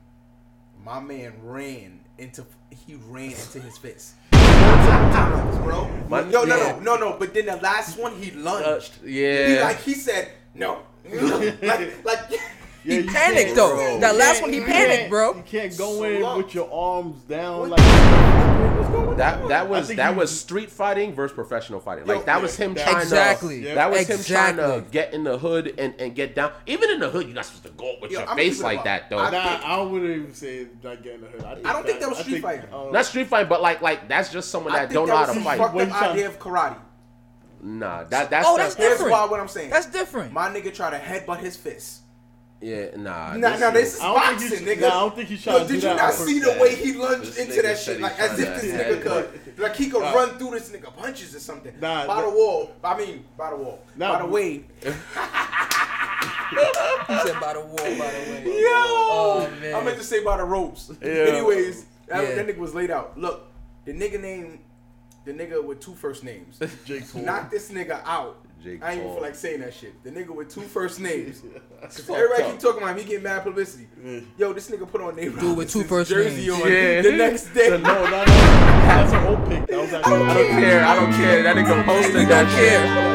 my 0.86 1.00
man 1.00 1.34
ran 1.41 2.02
into 2.19 2.46
he 2.69 3.00
ran 3.08 3.32
into 3.32 3.60
his 3.62 3.80
fist. 3.80 4.13
Times, 4.32 5.58
bro. 5.58 5.89
My- 6.10 6.22
Yo, 6.30 6.43
no, 6.43 6.56
Yeah. 6.56 6.80
no, 6.84 6.96
no, 6.96 7.10
no. 7.10 7.17
But 7.17 7.34
then 7.34 7.48
the 7.48 7.56
last 7.58 7.98
one, 7.98 8.15
he 8.15 8.30
lunged. 8.30 8.91
Uh, 9.04 9.08
yeah. 9.08 9.48
He 9.48 9.60
like 9.60 9.80
he 9.82 9.93
said 9.96 10.30
no, 10.54 10.84
like 11.12 12.06
like. 12.06 12.39
Yeah, 12.84 12.96
He 12.98 13.02
you 13.04 13.10
panicked, 13.12 13.56
though. 13.56 13.76
bro. 13.76 14.00
That 14.00 14.15
last 14.15 14.41
one, 14.41 14.52
he 14.52 14.60
panicked, 14.62 15.10
bro. 15.10 15.36
You 15.36 15.43
can't 15.43 15.78
go 15.78 15.98
So 15.98 16.04
in 16.04 16.38
with 16.38 16.54
your 16.54 16.72
arms 16.72 17.22
down 17.24 17.69
What 17.69 17.69
like. 17.72 17.80
What's 17.80 18.89
going 18.89 19.08
on? 19.10 19.17
That 19.17 19.48
that 19.48 19.69
was 19.69 19.88
that 19.89 20.13
he- 20.13 20.17
was 20.19 20.38
street 20.38 20.69
fighting 20.69 21.13
versus 21.13 21.34
professional 21.34 21.80
fighting. 21.80 22.06
Yo, 22.08 22.13
Like 22.15 22.26
that 22.26 22.36
yeah, 22.38 22.41
was 22.41 22.58
him 22.58 22.74
that- 22.74 22.84
trying 22.89 23.02
Exactly. 23.04 23.62
to. 23.62 23.67
Yeah. 23.69 23.76
That 23.76 23.91
was 23.91 24.08
him 24.08 24.24
trying 24.24 24.56
to 24.58 24.84
get 24.91 25.13
in 25.13 25.24
the 25.24 25.38
hood 25.38 25.76
and, 25.78 25.93
and 26.00 26.13
get 26.15 26.36
down. 26.36 26.52
Even 26.65 26.89
in 26.89 27.00
the 27.00 27.10
hood, 27.10 27.26
you're 27.28 27.36
not 27.36 27.46
supposed 27.46 27.63
to 27.65 27.69
go 27.72 27.96
with 28.02 28.12
Yo, 28.12 28.19
your 28.19 28.30
I'm 28.30 28.36
face 28.36 28.62
like 28.62 28.80
up. 28.80 28.84
that, 28.86 29.10
though. 29.10 29.19
I- 29.19 29.30
Nah, 29.32 29.60
I 29.63 29.82
wouldn't 29.82 30.12
even 30.12 30.34
say 30.34 30.67
not 30.84 31.02
getting 31.04 31.19
in 31.26 31.32
the 31.32 31.48
hood. 31.48 31.65
I 31.65 31.72
don't 31.74 31.86
think 31.86 32.00
that 32.02 32.10
was 32.10 32.17
street 32.19 32.41
fighting. 32.41 32.65
uh, 32.74 32.89
not 32.91 33.06
street 33.06 33.28
fighting, 33.28 33.48
but 33.50 33.62
like 33.62 33.82
like 33.82 34.08
that's 34.10 34.30
just 34.32 34.50
someone 34.52 34.74
that 34.74 34.89
don't 34.91 35.08
that 35.08 35.13
know 35.13 35.17
how 35.26 35.34
to 35.34 35.39
fight. 35.41 35.58
fucked 35.58 35.74
What 35.76 35.84
up 35.84 35.88
you 35.89 35.93
trying- 35.98 36.12
idea 36.12 36.28
of 36.28 36.39
karate. 36.39 36.76
Nah, 37.62 38.04
that 38.06 38.30
that's 38.30 38.46
Oh, 38.48 38.58
the- 38.58 38.63
that's 38.63 38.76
Here's 38.76 38.91
different. 38.93 39.12
why 39.13 39.26
what 39.26 39.39
I'm 39.39 39.48
saying. 39.48 39.69
That's 39.69 39.86
different. 39.86 40.34
My 40.34 40.50
nigga 40.50 40.74
tried 40.74 40.89
to 40.91 40.98
headbutt 41.00 41.39
his 41.39 41.56
fist. 41.56 42.02
Yeah. 42.63 42.86
Nah, 42.97 43.36
Nah, 43.38 43.58
nah, 43.58 43.71
this 43.71 43.95
is 43.95 43.99
I 44.02 44.06
think 44.06 44.15
boxing, 44.41 44.49
he's- 44.49 44.62
nigga. 44.78 44.82
nah, 44.82 44.88
I 44.88 44.99
don't 45.02 45.15
think 45.15 45.30
he's 45.30 45.43
trying 45.43 45.58
Yo, 45.62 45.67
to 45.67 45.73
did 45.73 45.84
you 45.84 45.89
not 45.89 46.13
see 46.13 46.39
purpose. 46.39 46.56
the 46.56 46.62
way 46.62 46.76
he 46.76 46.93
lunged 46.93 47.28
This 47.36 47.38
into 47.38 47.62
that 47.62 47.78
shit? 47.78 47.99
Like 48.02 48.17
as 48.19 48.39
if 48.39 48.62
this 48.62 48.71
nigga 48.73 49.02
could, 49.04 49.60
like 49.60 49.76
he 49.76 49.89
could 49.89 50.02
run 50.02 50.38
through 50.38 50.52
this 50.52 50.69
nigga 50.69 50.95
punches 50.95 51.36
or 51.36 51.39
something. 51.39 51.73
Nah, 51.80 52.08
by 52.08 52.15
nah. 52.15 52.21
the 52.21 52.30
wall. 52.30 52.71
I 52.84 52.97
mean, 52.97 53.26
by 53.38 53.49
the 53.52 53.58
wall. 53.58 53.80
Nah, 53.97 54.13
by 54.13 54.17
the 54.19 54.23
but- 54.23 54.32
way. 54.32 54.63
He 57.08 57.17
said 57.19 57.39
by 57.41 57.54
the 57.54 57.60
wall, 57.60 57.76
by 57.76 57.84
the 57.84 58.32
way. 58.32 58.43
Yo, 58.45 58.69
Oh, 58.69 59.49
man. 59.60 59.76
I 59.76 59.84
meant 59.84 59.97
to 59.97 60.04
say 60.04 60.23
by 60.23 60.38
the 60.38 60.43
ropes. 60.45 60.91
Yeah. 61.02 61.10
Anyways, 61.10 61.86
that, 62.08 62.23
Yeah. 62.23 62.36
that 62.36 62.47
nigga 62.47 62.58
was 62.60 62.73
laid 62.73 62.91
out. 62.91 63.17
Look, 63.17 63.47
the 63.86 63.91
nigga 63.93 64.21
named 64.21 64.60
the 65.26 65.34
nigga 65.34 65.64
with 65.64 65.80
two 65.80 65.94
first 65.96 66.24
names. 66.24 66.60
Jake 66.86 67.12
Paul. 67.12 67.22
Knock 67.24 67.50
this 67.52 67.72
nigga 67.72 68.02
out. 68.06 68.38
Jake 68.64 68.82
I 68.82 68.92
ain't 68.94 69.02
even 69.02 69.14
feel 69.14 69.22
like 69.22 69.36
saying 69.36 69.60
that 69.60 69.74
shit. 69.74 70.02
The 70.06 70.10
nigga 70.12 70.30
with 70.34 70.50
two 70.54 70.62
first 70.62 71.00
names. 71.02 71.42
Fucked 71.82 72.10
Everybody 72.10 72.44
up. 72.44 72.52
keep 72.52 72.60
talking 72.60 72.82
about 72.82 72.92
him. 72.94 72.98
He 73.00 73.04
getting 73.04 73.24
mad 73.24 73.44
publicity. 73.44 73.88
Yo, 74.38 74.54
this 74.54 74.70
nigga 74.70 74.90
put 74.90 75.02
on 75.02 75.16
Nate 75.18 75.38
Dude 75.38 75.58
with 75.58 75.70
two 75.70 75.84
first 75.84 76.10
jersey 76.12 76.48
names. 76.48 76.62
on 76.64 76.72
Yeah. 76.72 77.02
the 77.02 77.12
next 77.12 77.54
day. 77.54 77.70
No, 77.72 77.78
no, 77.78 78.04
no. 78.06 78.26
That's 78.26 79.12
an 79.14 79.28
old 79.28 79.50
pic. 79.50 79.68
That 79.68 79.80
was 79.80 79.92
like. 79.92 80.08
I 80.08 80.10
don't 80.10 80.28
care. 80.50 80.86
I 80.86 80.96
don't 80.96 81.12
care. 81.14 81.44
That 81.44 81.56
nigga 81.58 81.84
posted 81.86 82.16
He 82.22 82.26
that 82.26 82.44
don't 82.44 82.56
shit. 82.58 83.12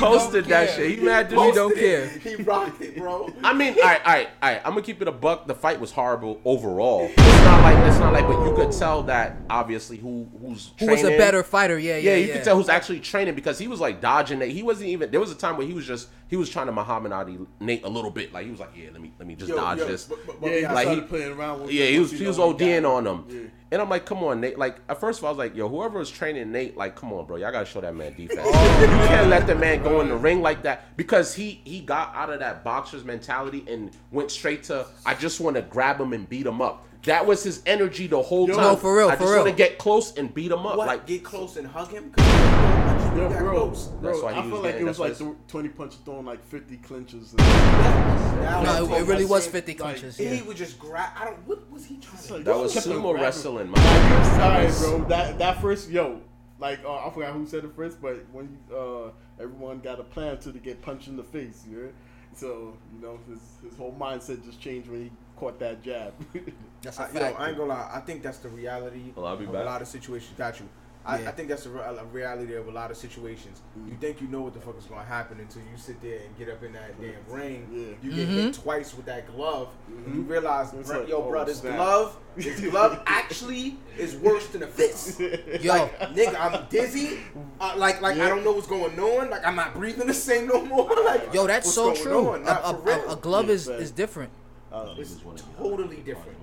Care. 0.00 0.10
He 0.10 0.16
posted 0.16 0.44
that 0.46 0.68
care. 0.68 0.76
shit. 0.76 0.98
He 0.98 1.04
mad 1.04 1.30
He 1.30 1.36
that 1.36 1.44
he 1.46 1.52
don't 1.52 1.70
don't 1.70 1.76
care. 1.76 2.06
He 2.08 2.36
rocked 2.36 2.80
it, 2.82 2.96
bro. 2.96 3.32
I 3.42 3.52
mean, 3.52 3.74
all 3.82 3.82
right, 3.82 4.00
all 4.04 4.12
right, 4.12 4.28
all 4.42 4.50
right. 4.50 4.62
I'm 4.64 4.72
gonna 4.72 4.82
keep 4.82 5.02
it 5.02 5.08
a 5.08 5.12
buck. 5.12 5.46
The 5.46 5.54
fight 5.54 5.80
was 5.80 5.92
horrible 5.92 6.40
overall. 6.44 7.10
It's 7.16 7.44
not 7.44 7.62
like 7.62 7.76
it's 7.88 7.98
not 7.98 8.12
like, 8.12 8.26
but 8.26 8.44
you 8.44 8.54
could 8.54 8.72
tell 8.72 9.02
that 9.04 9.36
obviously 9.50 9.96
who 9.96 10.26
who's 10.40 10.72
Who 10.78 10.86
was 10.86 11.04
a 11.04 11.16
better 11.16 11.42
fighter? 11.42 11.78
Yeah, 11.78 11.96
yeah, 11.96 12.10
Yeah, 12.10 12.16
yeah. 12.16 12.26
you 12.26 12.32
could 12.32 12.44
tell 12.44 12.56
who's 12.56 12.68
actually 12.68 13.00
training 13.00 13.34
because 13.34 13.58
he 13.58 13.68
was 13.68 13.80
like 13.80 14.00
dodging 14.00 14.40
it. 14.42 14.48
He 14.50 14.62
wasn't 14.62 14.88
even. 14.90 15.10
There 15.10 15.20
was 15.20 15.30
a 15.32 15.36
time 15.36 15.56
where 15.56 15.66
he 15.66 15.72
was 15.72 15.86
just 15.86 16.08
he 16.28 16.36
was 16.36 16.50
trying 16.50 16.66
to 16.66 16.72
Muhammad 16.72 17.12
Ali 17.12 17.38
Nate 17.60 17.84
a 17.84 17.88
little 17.88 18.10
bit. 18.10 18.32
Like 18.32 18.44
he 18.44 18.50
was 18.50 18.60
like, 18.60 18.70
yeah, 18.76 18.88
let 18.92 19.00
me 19.00 19.12
let 19.18 19.26
me 19.28 19.34
just 19.34 19.48
Yo, 19.48 19.56
dodge 19.56 19.78
yo, 19.78 19.86
this. 19.86 20.04
but- 20.06 20.18
but- 20.26 20.40
but 20.40 20.50
Yeah, 20.50 20.56
he 20.56 20.66
we 20.66 20.72
Like, 20.74 20.88
he- 20.88 21.00
playing 21.02 21.32
around 21.32 21.62
with 21.62 21.70
Yeah, 21.72 21.84
him 21.84 21.92
he 21.92 21.98
was 22.00 22.10
he 22.12 22.26
was 22.26 22.38
know 22.38 22.52
ODing 22.54 22.84
on 22.90 23.06
it. 23.06 23.10
him. 23.10 23.24
Yeah. 23.28 23.48
And 23.72 23.82
I'm 23.82 23.88
like, 23.90 24.06
come 24.06 24.22
on, 24.22 24.40
Nate. 24.40 24.58
Like 24.58 24.76
at 24.88 25.00
first 25.00 25.18
of 25.18 25.24
all, 25.24 25.28
I 25.28 25.32
was 25.32 25.38
like, 25.38 25.56
yo, 25.56 25.68
whoever 25.68 25.98
was 25.98 26.10
training 26.10 26.52
Nate, 26.52 26.76
like, 26.76 26.94
come 26.96 27.12
on, 27.12 27.26
bro, 27.26 27.36
y'all 27.36 27.50
gotta 27.52 27.66
show 27.66 27.80
that 27.80 27.94
man 27.94 28.14
defense. 28.16 28.40
Oh, 28.44 28.80
you 28.80 29.08
can't 29.08 29.28
let 29.28 29.46
the 29.46 29.54
man 29.54 29.82
go 29.82 30.00
in 30.00 30.08
the 30.08 30.16
ring 30.16 30.40
like 30.42 30.62
that 30.62 30.96
because 30.96 31.34
he 31.34 31.60
he 31.64 31.80
got 31.80 32.14
out 32.14 32.30
of 32.30 32.38
that 32.40 32.62
boxer's 32.64 33.04
mentality 33.04 33.64
and 33.68 33.90
went 34.12 34.30
straight 34.30 34.62
to 34.64 34.86
I 35.04 35.14
just 35.14 35.40
want 35.40 35.56
to 35.56 35.62
grab 35.62 36.00
him 36.00 36.12
and 36.12 36.28
beat 36.28 36.46
him 36.46 36.60
up. 36.62 36.84
That 37.04 37.24
was 37.24 37.44
his 37.44 37.62
energy 37.66 38.08
the 38.08 38.20
whole 38.20 38.48
Yo, 38.48 38.54
time. 38.54 38.64
no, 38.64 38.76
for 38.76 38.96
real, 38.96 39.08
I 39.08 39.14
for 39.14 39.22
just 39.24 39.36
want 39.36 39.48
to 39.48 39.54
get 39.54 39.78
close 39.78 40.16
and 40.16 40.32
beat 40.34 40.50
him 40.50 40.66
up. 40.66 40.76
What? 40.76 40.88
Like 40.88 41.06
get 41.06 41.22
close 41.22 41.56
and 41.56 41.66
hug 41.66 41.90
him? 41.92 42.12
Cause 43.16 43.22
he 43.22 43.22
don't 43.22 43.22
punch 43.22 43.22
you 43.22 43.22
Yo, 43.22 43.28
that 43.28 43.38
bro, 43.40 43.52
close. 43.66 43.86
bro, 43.88 44.10
That's 44.10 44.22
why 44.22 44.32
he 44.32 44.38
I 44.38 44.42
was 44.42 44.50
feel 44.50 44.60
like 44.62 44.72
getting- 44.72 44.86
it 44.86 44.88
was 44.88 44.98
like 44.98 45.12
why 45.12 45.18
th- 45.26 45.36
20 45.48 45.68
punches 45.70 45.98
throwing 46.04 46.26
like 46.26 46.44
50 46.44 46.76
clinches. 46.78 47.34
Now 47.34 48.62
No, 48.62 48.94
it, 48.94 49.02
it 49.02 49.06
really 49.06 49.24
was 49.24 49.42
saying- 49.44 49.52
50 49.52 49.74
clinches. 49.74 50.16
He 50.16 50.42
would 50.42 50.56
just 50.56 50.78
grab. 50.78 51.10
I 51.16 51.24
don't. 51.26 51.38
What 51.48 51.70
was 51.70 51.84
he 51.86 51.96
trying 51.98 52.22
to 52.22 52.32
like- 52.34 52.44
do? 52.44 52.50
that 52.52 52.58
was 52.58 52.74
kept 52.74 52.86
on 52.86 52.92
sumo 52.94 53.14
wrestling, 53.14 53.70
Nah, 53.70 53.76
man. 53.80 54.12
you 54.12 54.18
was 54.18 54.28
tired, 54.28 54.98
bro. 54.98 55.08
That 55.08 55.38
that 55.38 55.60
first 55.60 55.90
yo, 55.90 56.20
like 56.58 56.80
uh, 56.84 57.06
I 57.06 57.10
forgot 57.10 57.32
who 57.32 57.46
said 57.46 57.64
it 57.64 57.72
first, 57.74 58.00
but 58.00 58.24
when 58.32 58.58
uh, 58.74 59.10
everyone 59.40 59.80
got 59.80 59.98
a 60.00 60.04
plan 60.04 60.38
to, 60.38 60.52
to 60.52 60.58
get 60.58 60.82
punched 60.82 61.08
in 61.08 61.16
the 61.16 61.24
face, 61.24 61.64
you 61.68 61.78
heard? 61.78 61.94
So 62.34 62.76
you 62.94 63.00
know 63.00 63.18
his 63.28 63.40
his 63.68 63.76
whole 63.78 63.96
mindset 63.98 64.44
just 64.44 64.60
changed 64.60 64.88
when 64.90 65.04
he 65.04 65.10
caught 65.36 65.58
that 65.60 65.82
jab. 65.82 66.12
That's 66.82 66.98
a 66.98 67.02
I, 67.02 67.06
yo, 67.06 67.12
fact. 67.20 67.40
I 67.40 67.48
ain't 67.48 67.56
gonna 67.56 67.70
lie. 67.70 67.90
I 67.94 68.00
think 68.00 68.22
that's 68.22 68.38
the 68.38 68.48
reality 68.50 69.12
Well, 69.16 69.26
I'll 69.26 69.36
be 69.36 69.44
of 69.46 69.52
back. 69.52 69.62
a 69.62 69.64
lot 69.64 69.82
of 69.82 69.88
situations. 69.88 70.34
Got 70.36 70.60
you. 70.60 70.68
I, 71.06 71.20
Yeah. 71.20 71.28
I 71.28 71.32
think 71.32 71.48
that's 71.48 71.62
the 71.64 71.70
a 72.00 72.04
reality 72.06 72.54
of 72.56 72.66
a 72.66 72.70
lot 72.72 72.90
of 72.90 72.96
situations. 72.96 73.62
Mm. 73.78 73.90
You 73.90 73.96
think 74.00 74.20
you 74.20 74.26
know 74.26 74.40
what 74.40 74.54
the 74.54 74.60
fuck 74.60 74.76
is 74.76 74.84
gonna 74.86 75.04
happen 75.04 75.38
until 75.38 75.62
you 75.62 75.76
sit 75.76 76.00
there 76.02 76.18
and 76.18 76.36
get 76.36 76.48
up 76.48 76.62
in 76.64 76.72
that 76.72 77.00
damn 77.00 77.14
ring. 77.28 77.68
Yeah. 77.72 78.10
You 78.10 78.16
get 78.16 78.28
hit 78.28 78.54
twice 78.54 78.92
with 78.94 79.06
that 79.06 79.26
glove. 79.34 79.68
and 79.88 80.14
You 80.14 80.22
realize, 80.22 80.72
It's 80.74 80.88
bro, 80.90 81.00
like, 81.00 81.08
yo, 81.08 81.18
oh, 81.22 81.28
bro, 81.30 81.44
this 81.44 81.60
snap. 81.60 81.76
glove, 81.76 82.16
this 82.36 82.60
glove 82.70 83.00
actually 83.06 83.76
is 83.96 84.16
worse 84.16 84.46
than 84.48 84.64
a 84.64 84.66
fist. 84.66 85.20
Yo, 85.60 85.72
Like, 85.72 85.98
nigga, 86.14 86.36
I'm 86.38 86.66
dizzy. 86.68 87.20
Uh, 87.60 87.74
like, 87.76 88.02
like 88.02 88.18
I 88.18 88.28
don't 88.28 88.42
know 88.44 88.52
what's 88.52 88.66
going 88.66 88.98
on. 88.98 89.30
Like, 89.30 89.46
I'm 89.46 89.54
not 89.56 89.74
breathing 89.74 90.06
the 90.08 90.14
same 90.14 90.48
no 90.48 90.64
more. 90.64 90.90
like, 91.04 91.32
yo, 91.32 91.46
that's 91.46 91.72
so 91.72 91.94
true. 91.94 92.34
A, 92.34 92.40
a, 92.42 92.72
a, 92.74 93.12
a 93.12 93.16
glove 93.16 93.46
Yeah, 93.46 93.52
is, 93.54 93.66
fact. 93.68 93.80
is 93.80 93.90
different. 93.92 94.30
Uh, 94.72 94.94
It's 94.98 95.14
totally 95.56 95.98
different. 95.98 96.35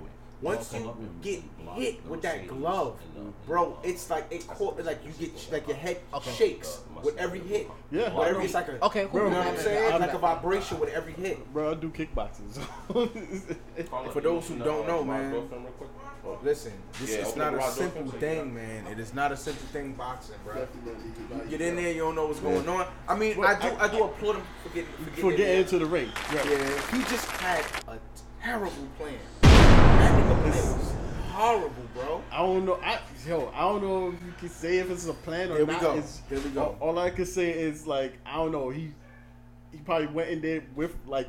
Once 0.44 0.74
you 0.74 0.94
get 1.22 1.42
hit 1.76 2.06
with 2.06 2.22
that 2.22 2.48
glove, 2.48 3.00
bro, 3.48 3.78
it's 3.82 4.10
like 4.10 4.26
it 4.30 4.46
caught 4.48 4.84
like 4.84 5.00
you 5.06 5.12
get 5.14 5.52
like 5.54 5.68
your 5.68 5.78
head 5.78 6.00
shakes 6.36 6.82
with 7.02 7.18
every 7.18 7.40
hit. 7.40 7.70
Yeah. 7.92 8.14
with 8.14 8.28
every, 8.28 8.44
it's 8.46 8.54
like 8.54 8.68
a 8.68 8.84
Okay, 8.86 9.08
cool. 9.10 9.24
You 9.24 9.30
know 9.30 9.38
what 9.38 9.48
I'm 9.48 9.58
saying? 9.58 9.94
I'm 9.94 10.02
Like 10.02 10.14
a 10.14 10.18
vibration 10.18 10.80
with 10.80 10.90
every 10.90 11.14
hit. 11.14 11.52
bro, 11.54 11.72
I 11.72 11.76
do 11.76 11.90
kickboxing. 11.90 12.52
For 14.12 14.20
those 14.22 14.48
who 14.50 14.60
don't 14.60 14.86
know, 14.86 15.04
man, 15.04 15.48
listen, 16.44 16.74
this 17.00 17.12
Yeah, 17.12 17.18
is 17.20 17.28
open 17.30 17.40
not 17.40 17.54
a 17.56 17.72
simple 17.72 18.12
thing, 18.12 18.54
man. 18.54 18.88
It 18.88 19.00
is 19.00 19.14
not 19.14 19.32
a 19.32 19.38
simple 19.38 19.66
thing, 19.68 19.94
boxing, 19.94 20.36
bro. 20.44 20.68
You 21.46 21.50
get 21.58 21.62
in 21.62 21.76
there, 21.78 21.92
you 21.92 22.00
don't 22.02 22.16
know 22.16 22.28
what's 22.28 22.40
going 22.42 22.68
on. 22.68 22.86
I 23.08 23.16
mean, 23.16 23.42
I 23.44 23.56
do, 23.60 23.68
I- 23.76 23.86
I 23.86 23.88
do 23.88 24.04
applaud 24.04 24.36
him 24.36 24.44
for 24.64 24.70
getting, 24.70 24.92
for 24.92 25.04
getting, 25.06 25.22
For 25.24 25.32
in 25.32 25.38
getting 25.38 25.46
there. 25.54 25.62
into 25.62 25.80
the 25.80 25.86
ring. 25.86 26.12
Yeah, 26.34 26.44
he 26.98 27.00
just 27.06 27.30
had 27.32 27.64
a 27.88 27.98
terrible 28.42 28.72
plan. 28.98 29.16
That 29.78 30.14
nigga 30.14 30.42
plan 30.42 30.80
was 30.80 30.94
horrible, 31.32 31.84
bro. 31.94 32.22
I 32.32 32.38
don't 32.38 32.66
know. 32.66 32.80
I 32.84 33.00
yo, 33.28 33.52
I 33.54 33.62
don't 33.62 33.82
know 33.84 34.08
if 34.10 34.22
you 34.26 34.34
can 34.40 34.50
say 34.50 34.78
if 34.78 34.90
it's 34.92 35.08
a 35.08 35.14
plan 35.14 35.52
or 35.52 35.56
There 35.56 35.66
we 35.66 35.74
not. 35.74 35.82
go. 35.82 35.92
It's- 35.94 36.22
There 36.30 36.40
we 36.40 36.50
go. 36.50 36.78
All, 36.82 36.90
all 36.90 37.00
I 37.00 37.10
can 37.10 37.26
say 37.26 37.52
is 37.52 37.88
like 37.88 38.18
I 38.26 38.36
don't 38.38 38.52
know. 38.52 38.70
He 38.70 38.92
he 39.72 39.80
probably 39.80 40.08
went 40.08 40.30
in 40.30 40.42
there 40.42 40.64
with 40.76 40.96
like 41.08 41.28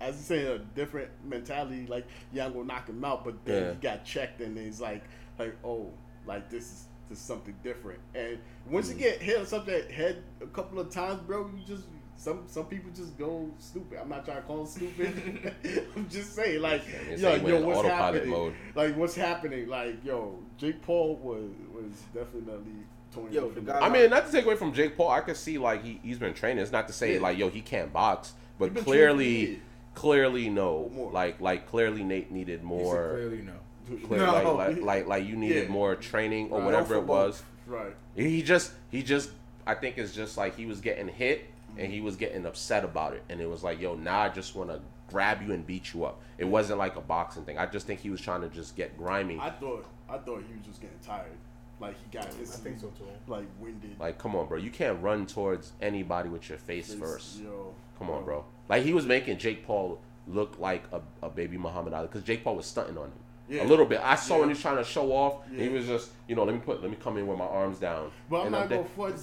as 0.00 0.16
you 0.16 0.22
say 0.22 0.46
a 0.46 0.58
different 0.58 1.10
mentality. 1.24 1.86
Like 1.86 2.06
yeah, 2.32 2.46
I'm 2.46 2.52
gonna 2.52 2.64
knock 2.64 2.88
him 2.88 3.04
out, 3.04 3.24
but 3.24 3.44
then 3.44 3.62
Yeah. 3.64 3.70
he 3.72 3.76
got 3.78 4.04
checked 4.04 4.40
and 4.40 4.56
he's 4.56 4.80
like 4.80 5.04
like 5.38 5.56
oh 5.64 5.90
like 6.26 6.50
this 6.50 6.64
is 6.64 6.84
this 7.08 7.18
is 7.18 7.24
something 7.24 7.54
different. 7.64 7.98
And 8.14 8.38
once 8.66 8.88
Mm. 8.88 8.92
you 8.92 8.98
get 8.98 9.20
hit 9.22 9.38
on 9.38 9.46
something 9.46 9.88
head 9.90 10.22
a 10.40 10.46
couple 10.46 10.78
of 10.78 10.90
times, 10.90 11.20
bro, 11.22 11.50
you 11.56 11.64
just 11.66 11.84
some 12.20 12.42
some 12.46 12.66
people 12.66 12.90
just 12.94 13.16
go 13.16 13.48
stupid. 13.58 13.98
I'm 13.98 14.10
not 14.10 14.26
trying 14.26 14.36
to 14.36 14.42
call 14.42 14.58
them 14.58 14.66
stupid. 14.66 15.54
I'm 15.96 16.06
just 16.10 16.34
saying, 16.34 16.60
like, 16.60 16.82
it's 17.10 17.22
yo, 17.22 17.34
yo, 17.36 17.62
what's 17.64 17.88
happening? 17.88 18.28
mode. 18.28 18.52
Like, 18.74 18.94
what's 18.94 19.14
happening? 19.14 19.68
Like, 19.68 20.04
yo, 20.04 20.38
Jake 20.58 20.82
Paul 20.82 21.16
was 21.16 21.48
was 21.74 21.92
definitely 22.12 22.72
toying 23.14 23.32
Yo, 23.32 23.48
the 23.48 23.60
him. 23.60 23.64
guy- 23.64 23.78
I 23.80 23.88
mean, 23.88 24.10
not 24.10 24.26
to 24.26 24.32
take 24.32 24.44
away 24.44 24.54
from 24.56 24.74
Jake 24.74 24.98
Paul, 24.98 25.08
I 25.10 25.20
could 25.20 25.36
see 25.38 25.56
like 25.56 25.82
he 25.82 25.98
he's 26.02 26.18
been 26.18 26.34
training. 26.34 26.62
It's 26.62 26.70
not 26.72 26.88
to 26.88 26.92
say 26.92 27.14
Yeah. 27.14 27.20
like 27.22 27.38
yo 27.38 27.48
he 27.48 27.62
can't 27.62 27.90
box, 27.90 28.34
but 28.58 28.76
clearly, 28.76 29.44
training, 29.46 29.62
clearly 29.94 30.50
no, 30.50 30.90
More. 30.92 31.10
like 31.10 31.40
like 31.40 31.66
clearly 31.70 32.04
Nate 32.04 32.30
needed 32.30 32.50
He 32.50 32.56
said 32.58 32.64
more. 32.66 33.10
clearly 33.14 33.38
no. 33.42 33.96
clear- 34.06 34.26
No. 34.26 34.54
like, 34.56 34.76
like 34.76 34.82
like 34.82 35.06
like 35.06 35.24
you 35.26 35.36
needed 35.36 35.64
Yeah. 35.68 35.72
more 35.72 35.94
training 35.96 36.50
or 36.50 36.58
Right. 36.58 36.66
whatever 36.66 36.96
it 36.96 37.04
was. 37.04 37.42
right. 37.66 37.94
He 38.14 38.42
just 38.42 38.72
he 38.90 39.02
just 39.02 39.30
I 39.66 39.74
think 39.74 39.96
it's 39.96 40.12
just 40.14 40.36
like 40.36 40.54
he 40.56 40.66
was 40.66 40.82
getting 40.82 41.08
hit 41.08 41.46
and 41.76 41.92
he 41.92 42.00
was 42.00 42.16
getting 42.16 42.46
upset 42.46 42.84
about 42.84 43.14
it, 43.14 43.22
and 43.28 43.40
it 43.40 43.48
was 43.48 43.62
like 43.62 43.80
yo 43.80 43.94
now 43.94 44.20
I 44.20 44.28
just 44.28 44.54
want 44.54 44.70
to 44.70 44.80
grab 45.08 45.42
you 45.42 45.52
and 45.52 45.66
beat 45.66 45.92
you 45.92 46.04
up. 46.04 46.20
It 46.38 46.44
wasn't 46.44 46.78
like 46.78 46.96
a 46.96 47.00
boxing 47.00 47.44
thing. 47.44 47.58
I 47.58 47.66
just 47.66 47.86
think 47.86 48.00
he 48.00 48.10
was 48.10 48.20
trying 48.20 48.42
to 48.42 48.48
just 48.48 48.76
get 48.76 48.96
grimy. 48.96 49.38
I 49.40 49.50
thought 49.50 49.86
I 50.08 50.18
thought 50.18 50.42
he 50.48 50.54
was 50.56 50.66
just 50.66 50.80
getting 50.80 50.98
tired. 51.04 51.32
Like 51.80 51.96
he 51.96 52.16
got 52.18 52.32
his 52.34 52.54
I 52.54 52.58
think 52.58 52.80
so 52.80 52.88
too. 52.88 53.04
like 53.26 53.46
winded. 53.60 53.98
Like 53.98 54.18
come 54.18 54.36
on, 54.36 54.46
bro, 54.46 54.58
you 54.58 54.70
can't 54.70 55.02
run 55.02 55.26
towards 55.26 55.72
anybody 55.80 56.28
with 56.28 56.48
your 56.48 56.58
face 56.58 56.88
Face- 56.88 56.98
first. 56.98 57.40
Yo, 57.40 57.74
Come 57.98 58.10
on, 58.10 58.24
bro. 58.24 58.44
Like 58.68 58.84
he 58.84 58.92
was 58.92 59.06
making 59.06 59.38
Jake 59.38 59.66
Paul 59.66 59.98
look 60.26 60.58
like 60.58 60.84
a, 60.92 61.00
a 61.22 61.30
baby 61.30 61.58
Muhammad 61.58 61.92
Ali 61.92 62.06
because 62.06 62.22
Jake 62.22 62.44
Paul 62.44 62.56
was 62.56 62.66
stunting 62.66 62.96
on 62.96 63.06
him 63.06 63.12
Yeah. 63.50 63.64
a 63.64 63.66
little 63.66 63.84
bit. 63.84 64.00
I 64.02 64.14
saw 64.14 64.34
Yeah. 64.34 64.40
when 64.40 64.48
he 64.50 64.52
was 64.54 64.62
trying 64.62 64.76
to 64.76 64.84
show 64.84 65.10
off. 65.12 65.42
He 65.54 65.68
was 65.68 65.84
just, 65.86 66.10
you 66.28 66.36
know, 66.36 66.44
let 66.44 66.54
me 66.54 66.60
put, 66.64 66.80
let 66.80 66.90
me 66.90 66.96
come 67.02 67.18
in 67.18 67.26
with 67.26 67.36
my 67.36 67.44
arms 67.46 67.78
down. 67.78 68.10
But 68.30 68.40
I'm 68.40 68.42
And 68.46 68.52
not 68.52 68.68
de- 68.68 68.76
gonna 68.76 68.88
front. 68.88 69.16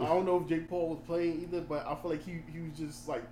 I, 0.00 0.04
I 0.04 0.08
don't 0.08 0.26
know 0.26 0.36
if 0.42 0.46
Jake 0.48 0.68
Paul 0.68 0.90
was 0.90 0.98
playing 1.06 1.42
either, 1.42 1.62
but 1.62 1.86
I 1.86 1.94
feel 1.96 2.10
like 2.10 2.22
he 2.24 2.42
he 2.52 2.60
was 2.60 2.78
just 2.78 3.08
like 3.08 3.22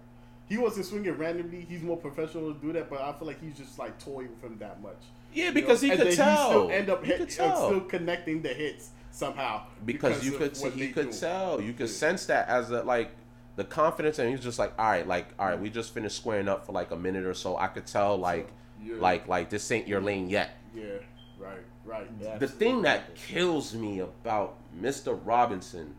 he 0.48 0.56
wasn't 0.56 0.86
swinging 0.86 1.12
randomly. 1.18 1.60
He's 1.68 1.82
more 1.82 1.98
professional 1.98 2.54
to 2.54 2.58
do 2.60 2.72
that, 2.72 2.88
but 2.88 3.02
I 3.02 3.12
feel 3.12 3.26
like 3.26 3.40
he's 3.42 3.56
just 3.58 3.78
like 3.78 4.02
toying 4.02 4.30
with 4.30 4.42
him 4.50 4.58
that 4.60 4.80
much. 4.82 4.96
Yeah, 5.34 5.46
You 5.48 5.52
because 5.52 5.82
know? 5.82 5.86
he 5.86 5.92
and 5.92 6.00
could 6.00 6.08
then 6.12 6.16
tell. 6.16 6.36
He 6.42 6.48
still 6.48 6.70
end 6.70 6.90
up 6.90 7.04
He 7.04 7.10
hit, 7.10 7.18
could 7.20 7.30
tell. 7.30 7.66
still 7.68 7.80
connecting 7.82 8.40
the 8.40 8.48
hits 8.54 8.88
somehow 9.10 9.64
because 9.84 10.24
you 10.24 10.32
could 10.32 10.56
see, 10.56 10.70
he 10.70 10.88
could 10.88 11.10
do. 11.10 11.18
tell. 11.18 11.60
You 11.60 11.72
could 11.74 11.88
Yeah. 11.88 11.92
sense 11.94 12.24
that 12.26 12.48
as 12.48 12.70
a 12.70 12.82
like 12.84 13.10
the 13.56 13.64
confidence, 13.64 14.18
and 14.18 14.28
he 14.28 14.34
was 14.34 14.42
just 14.42 14.58
like, 14.58 14.72
all 14.78 14.86
right, 14.86 15.06
like 15.06 15.26
all 15.38 15.46
right, 15.48 15.60
we 15.60 15.68
just 15.68 15.92
finished 15.92 16.16
squaring 16.16 16.48
up 16.48 16.64
for 16.64 16.72
like 16.72 16.90
a 16.92 16.96
minute 16.96 17.24
or 17.26 17.34
so. 17.34 17.58
I 17.58 17.66
could 17.66 17.86
tell 17.86 18.16
like, 18.16 18.48
yeah. 18.84 18.96
like 18.98 19.28
like 19.28 19.50
this 19.50 19.70
ain't 19.70 19.88
your 19.88 20.00
lane 20.00 20.28
yet. 20.28 20.50
Yeah, 20.74 20.84
right, 21.38 21.58
right. 21.84 22.38
The 22.38 22.48
thing 22.48 22.82
that 22.82 23.14
kills 23.14 23.74
me 23.74 24.00
about 24.00 24.56
Mr. 24.80 25.18
Robinson, 25.24 25.94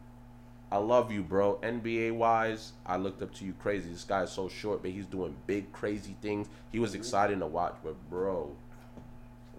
I 0.72 0.78
love 0.78 1.12
you, 1.12 1.24
bro. 1.24 1.60
NBA 1.64 2.14
wise, 2.14 2.74
I 2.86 2.98
looked 2.98 3.22
up 3.22 3.34
to 3.36 3.46
you 3.46 3.54
crazy. 3.60 3.90
This 3.90 4.04
guy 4.04 4.24
is 4.24 4.32
so 4.32 4.48
short, 4.48 4.82
but 4.82 4.92
he's 4.92 5.06
doing 5.06 5.36
big, 5.48 5.72
crazy 5.72 6.16
things. 6.22 6.48
He 6.72 6.80
was 6.80 6.92
mm-hmm. 6.92 7.00
exciting 7.00 7.40
to 7.40 7.48
watch, 7.48 7.76
but 7.84 7.96
bro, 8.10 8.56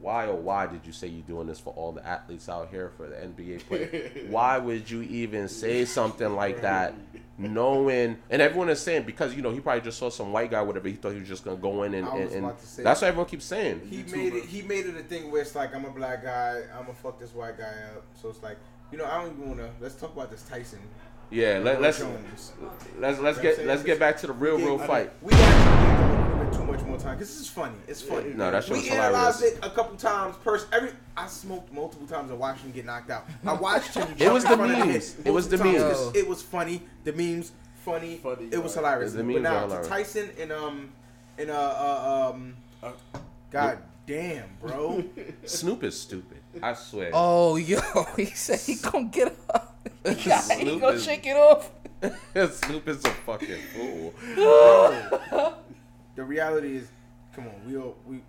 why 0.00 0.26
oh 0.26 0.34
why 0.34 0.66
did 0.66 0.80
you 0.84 0.92
say 0.92 1.06
you're 1.08 1.22
doing 1.22 1.46
this 1.46 1.60
for 1.60 1.72
all 1.74 1.92
the 1.92 2.06
athletes 2.06 2.48
out 2.48 2.68
here 2.70 2.90
for 2.96 3.08
the 3.08 3.16
NBA 3.16 3.66
players? 3.66 4.30
why 4.30 4.58
would 4.58 4.90
you 4.90 5.02
even 5.02 5.48
say 5.48 5.84
something 5.84 6.34
like 6.34 6.60
that? 6.62 6.94
Knowing 7.38 8.18
and 8.28 8.42
everyone 8.42 8.68
is 8.68 8.80
saying 8.80 9.04
because 9.04 9.34
you 9.34 9.40
know 9.40 9.50
he 9.50 9.60
probably 9.60 9.80
just 9.80 9.98
saw 9.98 10.10
some 10.10 10.30
white 10.30 10.50
guy 10.50 10.60
whatever 10.60 10.88
he 10.88 10.94
thought 10.94 11.12
he 11.14 11.20
was 11.20 11.28
just 11.28 11.42
gonna 11.42 11.56
go 11.56 11.84
in 11.84 11.94
and, 11.94 12.06
I 12.06 12.12
was 12.14 12.22
and, 12.24 12.32
and 12.32 12.44
about 12.44 12.60
to 12.60 12.66
say- 12.66 12.82
that's 12.82 13.00
what 13.00 13.08
everyone 13.08 13.28
keeps 13.30 13.46
saying. 13.46 13.80
He 13.88 14.02
YouTuber. 14.02 14.12
made 14.12 14.34
it. 14.34 14.44
He 14.44 14.62
made 14.62 14.84
it 14.86 14.96
a 14.96 15.02
thing 15.02 15.30
where 15.30 15.40
it's 15.40 15.54
like 15.54 15.74
I'm 15.74 15.86
a 15.86 15.90
black 15.90 16.22
guy. 16.22 16.60
I'm 16.76 16.82
gonna 16.82 16.94
fuck 16.94 17.18
this 17.18 17.34
white 17.34 17.56
guy 17.56 17.72
up. 17.96 18.04
So 18.20 18.28
it's 18.28 18.42
like 18.42 18.58
you 18.92 18.98
know 18.98 19.06
I 19.06 19.22
don't 19.22 19.32
even 19.32 19.48
wanna. 19.48 19.70
Let's 19.80 19.94
talk 19.94 20.12
about 20.12 20.30
this 20.30 20.42
Tyson. 20.42 20.80
Yeah, 21.30 21.60
let, 21.62 21.76
Roy 21.76 21.80
let's 21.80 22.00
let's 22.98 23.20
let's 23.20 23.38
I'm 23.38 23.42
get 23.42 23.64
let's 23.64 23.82
get 23.84 23.98
back 23.98 24.18
to 24.18 24.26
the 24.26 24.32
real 24.34 24.58
real 24.58 24.78
fight. 24.78 25.10
We 25.22 25.32
actually 25.32 25.99
gave 26.50 26.60
him 26.60 26.68
a 26.68 26.72
little 26.72 26.72
bit 26.72 26.80
too 26.80 26.80
much 26.80 26.82
more 26.86 26.98
time 26.98 27.16
because 27.18 27.28
this 27.28 27.40
is 27.40 27.48
funny. 27.48 27.74
It's 27.88 28.02
funny. 28.02 28.32
No, 28.34 28.50
that 28.50 28.64
shit 28.64 28.72
was 28.72 28.82
we 28.82 28.90
analyzed 28.90 29.38
hilarious. 29.40 29.58
it 29.58 29.64
a 29.66 29.70
couple 29.70 29.96
times. 29.96 30.36
Pers- 30.44 30.66
every 30.72 30.90
I 31.16 31.26
smoked 31.26 31.72
multiple 31.72 32.06
times 32.06 32.30
and 32.30 32.38
watched 32.38 32.62
him 32.62 32.72
get 32.72 32.86
knocked 32.86 33.10
out. 33.10 33.26
I 33.46 33.52
watched 33.54 33.94
him. 33.94 34.08
It 34.18 34.32
was 34.32 34.44
jump 34.44 34.58
the 34.58 34.64
in 34.64 34.70
front 34.70 34.82
of 34.82 34.88
memes. 34.88 35.14
hit 35.14 35.26
It 35.26 35.30
was 35.30 35.48
the 35.48 35.56
multiple 35.58 35.80
times 35.80 35.94
memes. 35.98 36.06
'cause 36.06 36.16
It 36.16 36.28
was 36.28 36.42
funny. 36.42 36.82
The 37.04 37.12
memes, 37.12 37.52
funny. 37.84 38.16
Funny, 38.18 38.48
it 38.50 38.62
was 38.62 38.74
hilarious. 38.74 39.12
The 39.12 39.22
memes 39.24 39.42
but 39.42 39.52
memes 39.52 39.70
now 39.70 39.76
were 39.78 39.82
to. 39.82 39.88
Tyson 39.88 40.30
and 40.40 40.52
um 40.52 40.92
and 41.38 41.50
uh, 41.50 41.54
uh 41.54 42.30
um 42.34 42.56
Uh, 42.82 42.92
God 43.50 43.78
damn, 44.06 44.48
bro. 44.60 45.04
Snoop 45.44 45.84
is 45.84 45.98
stupid. 46.00 46.38
I 46.62 46.74
swear. 46.74 47.10
Oh, 47.14 47.56
yo, 47.56 47.80
he 48.16 48.26
said 48.26 48.58
he 48.60 48.74
gonna 48.76 49.04
get 49.04 49.36
up. 49.54 49.76
he 50.04 50.14
Snoop 50.14 50.80
gonna 50.80 50.96
is- 50.96 51.04
shake 51.04 51.26
it 51.26 51.36
off. 51.36 51.70
Snoop 52.52 52.88
is 52.88 53.04
a 53.04 53.10
fucking 53.10 53.58
fool. 53.74 54.14
The 56.20 56.26
reality 56.26 56.76
is, 56.76 56.87
come 57.35 57.46
on, 57.46 57.54
we 57.66 57.78
all 57.78 57.96
we 58.06 58.20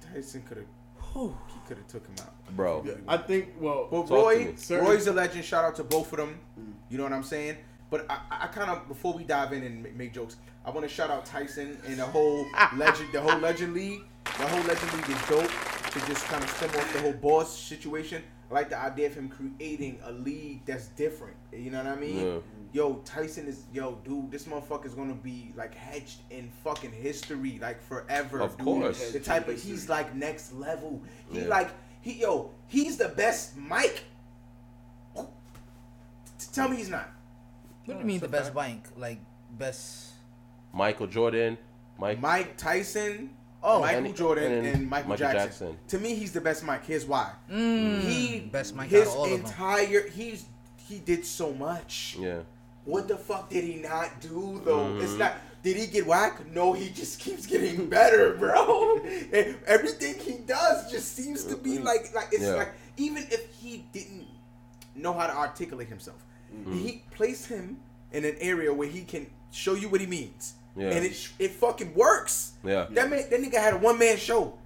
Tyson 0.00 0.42
could 0.48 0.56
have 0.56 0.66
he 1.12 1.58
could 1.68 1.76
have 1.76 1.86
took 1.86 2.06
him 2.06 2.14
out. 2.22 2.56
Bro. 2.56 2.84
yeah, 2.86 2.94
I 3.06 3.18
think. 3.18 3.50
Well, 3.60 3.88
But 3.90 4.06
Talk 4.06 4.08
to 4.08 4.14
Roy, 4.14 4.54
Roy's 4.80 5.06
a 5.06 5.12
legend. 5.12 5.44
Shout 5.44 5.64
out 5.64 5.76
to 5.76 5.84
both 5.84 6.12
of 6.12 6.18
them. 6.18 6.38
Mm. 6.58 6.72
You 6.88 6.96
know 6.96 7.04
what 7.04 7.12
I'm 7.12 7.22
saying? 7.22 7.58
But 7.90 8.06
I, 8.08 8.20
I 8.30 8.46
kind 8.46 8.70
of 8.70 8.88
before 8.88 9.12
we 9.12 9.24
dive 9.24 9.52
in 9.52 9.64
and 9.64 9.94
make 9.98 10.14
jokes, 10.14 10.36
I 10.64 10.70
want 10.70 10.88
to 10.88 10.88
shout 10.88 11.10
out 11.10 11.26
Tyson 11.26 11.76
and 11.86 11.98
the 11.98 12.06
whole 12.06 12.46
legend, 12.76 13.12
the 13.12 13.20
whole 13.20 13.38
legend 13.38 13.74
league. 13.74 14.00
The 14.24 14.46
whole 14.46 14.62
legend 14.62 14.92
league 14.94 15.10
is 15.10 15.28
dope 15.28 15.50
to 15.90 16.06
just 16.06 16.24
kind 16.24 16.42
of 16.42 16.48
stem 16.48 16.70
off 16.70 16.92
the 16.94 17.00
whole 17.00 17.12
boss 17.12 17.54
situation. 17.54 18.22
I 18.50 18.54
like 18.54 18.70
the 18.70 18.78
idea 18.78 19.08
of 19.08 19.14
him 19.14 19.28
creating 19.28 19.98
a 20.04 20.12
league 20.12 20.64
that's 20.64 20.86
different. 20.88 21.36
You 21.52 21.70
know 21.70 21.84
what 21.84 21.86
I 21.86 21.96
mean? 21.96 22.26
Yeah. 22.26 22.38
Yo, 22.72 22.94
Tyson 23.04 23.46
is 23.48 23.64
yo, 23.72 23.96
dude. 24.04 24.30
This 24.30 24.44
motherfucker's 24.44 24.94
gonna 24.94 25.14
be 25.14 25.52
like 25.56 25.74
hedged 25.74 26.20
in 26.30 26.50
fucking 26.62 26.92
history, 26.92 27.58
like 27.60 27.82
forever. 27.82 28.40
Of 28.40 28.56
dude. 28.56 28.64
course. 28.64 29.10
the 29.12 29.18
type 29.20 29.48
of 29.48 29.60
he's 29.60 29.88
like 29.88 30.14
next 30.14 30.52
level. 30.52 31.02
He 31.32 31.40
Yeah. 31.40 31.46
like 31.48 31.70
he 32.00 32.12
yo, 32.20 32.50
he's 32.68 32.96
the 32.96 33.08
best 33.08 33.56
Mike. 33.56 34.04
Tell 36.52 36.68
me 36.68 36.76
he's 36.76 36.88
not. 36.88 37.08
What 37.84 37.94
do 37.94 38.00
you 38.00 38.06
mean 38.06 38.20
the 38.20 38.28
best 38.28 38.54
bike? 38.54 38.84
Like 38.96 39.18
best? 39.58 40.10
Michael 40.72 41.06
Jordan. 41.06 41.58
Mike. 41.98 42.20
Mike 42.20 42.56
Tyson, 42.56 43.30
Oh, 43.62 43.80
Michael 43.80 44.06
and- 44.06 44.16
Jordan, 44.16 44.52
and 44.52 44.66
and, 44.66 44.88
Michael, 44.88 45.10
Michael 45.10 45.18
Jackson. 45.32 45.68
Jackson. 45.72 45.78
To 45.88 45.98
me, 45.98 46.14
he's 46.14 46.32
the 46.32 46.40
best 46.40 46.64
Mike. 46.64 46.86
Here's 46.86 47.04
why. 47.04 47.32
Mm, 47.50 48.00
He 48.00 48.40
best 48.40 48.74
Mike 48.74 48.86
out 48.86 48.90
his 48.90 49.08
of 49.08 49.16
all 49.16 49.24
of 49.24 49.30
them. 49.30 49.40
entire 49.40 50.08
he's 50.08 50.44
he 50.76 50.98
did 50.98 51.24
so 51.26 51.52
much. 51.52 52.16
Yeah. 52.18 52.40
What 52.90 53.08
the 53.08 53.16
fuck 53.16 53.48
did 53.50 53.64
he 53.64 53.76
not 53.76 54.20
do 54.20 54.60
though? 54.64 54.86
Mm-hmm. 54.86 55.02
It's 55.02 55.14
not. 55.14 55.34
Did 55.62 55.76
he 55.76 55.86
get 55.86 56.06
whack? 56.06 56.34
No, 56.52 56.72
he 56.72 56.88
just 56.90 57.20
keeps 57.24 57.46
getting 57.46 57.88
better, 57.88 58.34
bro. 58.34 58.98
and 59.32 59.56
everything 59.66 60.18
he 60.18 60.38
does 60.46 60.90
just 60.90 61.14
seems 61.14 61.44
to 61.44 61.56
be 61.56 61.78
like 61.78 62.12
like 62.14 62.28
it's 62.32 62.42
Yeah. 62.42 62.54
like 62.54 62.72
even 62.96 63.24
if 63.30 63.54
he 63.60 63.84
didn't 63.92 64.26
know 64.96 65.12
how 65.12 65.26
to 65.26 65.36
articulate 65.36 65.88
himself, 65.88 66.18
Mm-hmm. 66.52 66.72
he 66.78 67.02
placed 67.12 67.46
him 67.46 67.76
in 68.12 68.24
an 68.24 68.34
area 68.40 68.74
where 68.74 68.88
he 68.88 69.02
can 69.02 69.24
show 69.52 69.74
you 69.74 69.88
what 69.88 70.00
he 70.00 70.06
means, 70.08 70.54
Yeah. 70.76 70.88
and 70.90 71.04
it 71.06 71.28
it 71.38 71.50
fucking 71.52 71.94
works. 71.94 72.52
Yeah. 72.64 72.86
That 72.90 73.08
man, 73.08 73.30
that 73.30 73.40
nigga 73.40 73.54
had 73.60 73.74
a 73.74 73.78
one 73.78 73.98
man 74.00 74.16
show. 74.16 74.58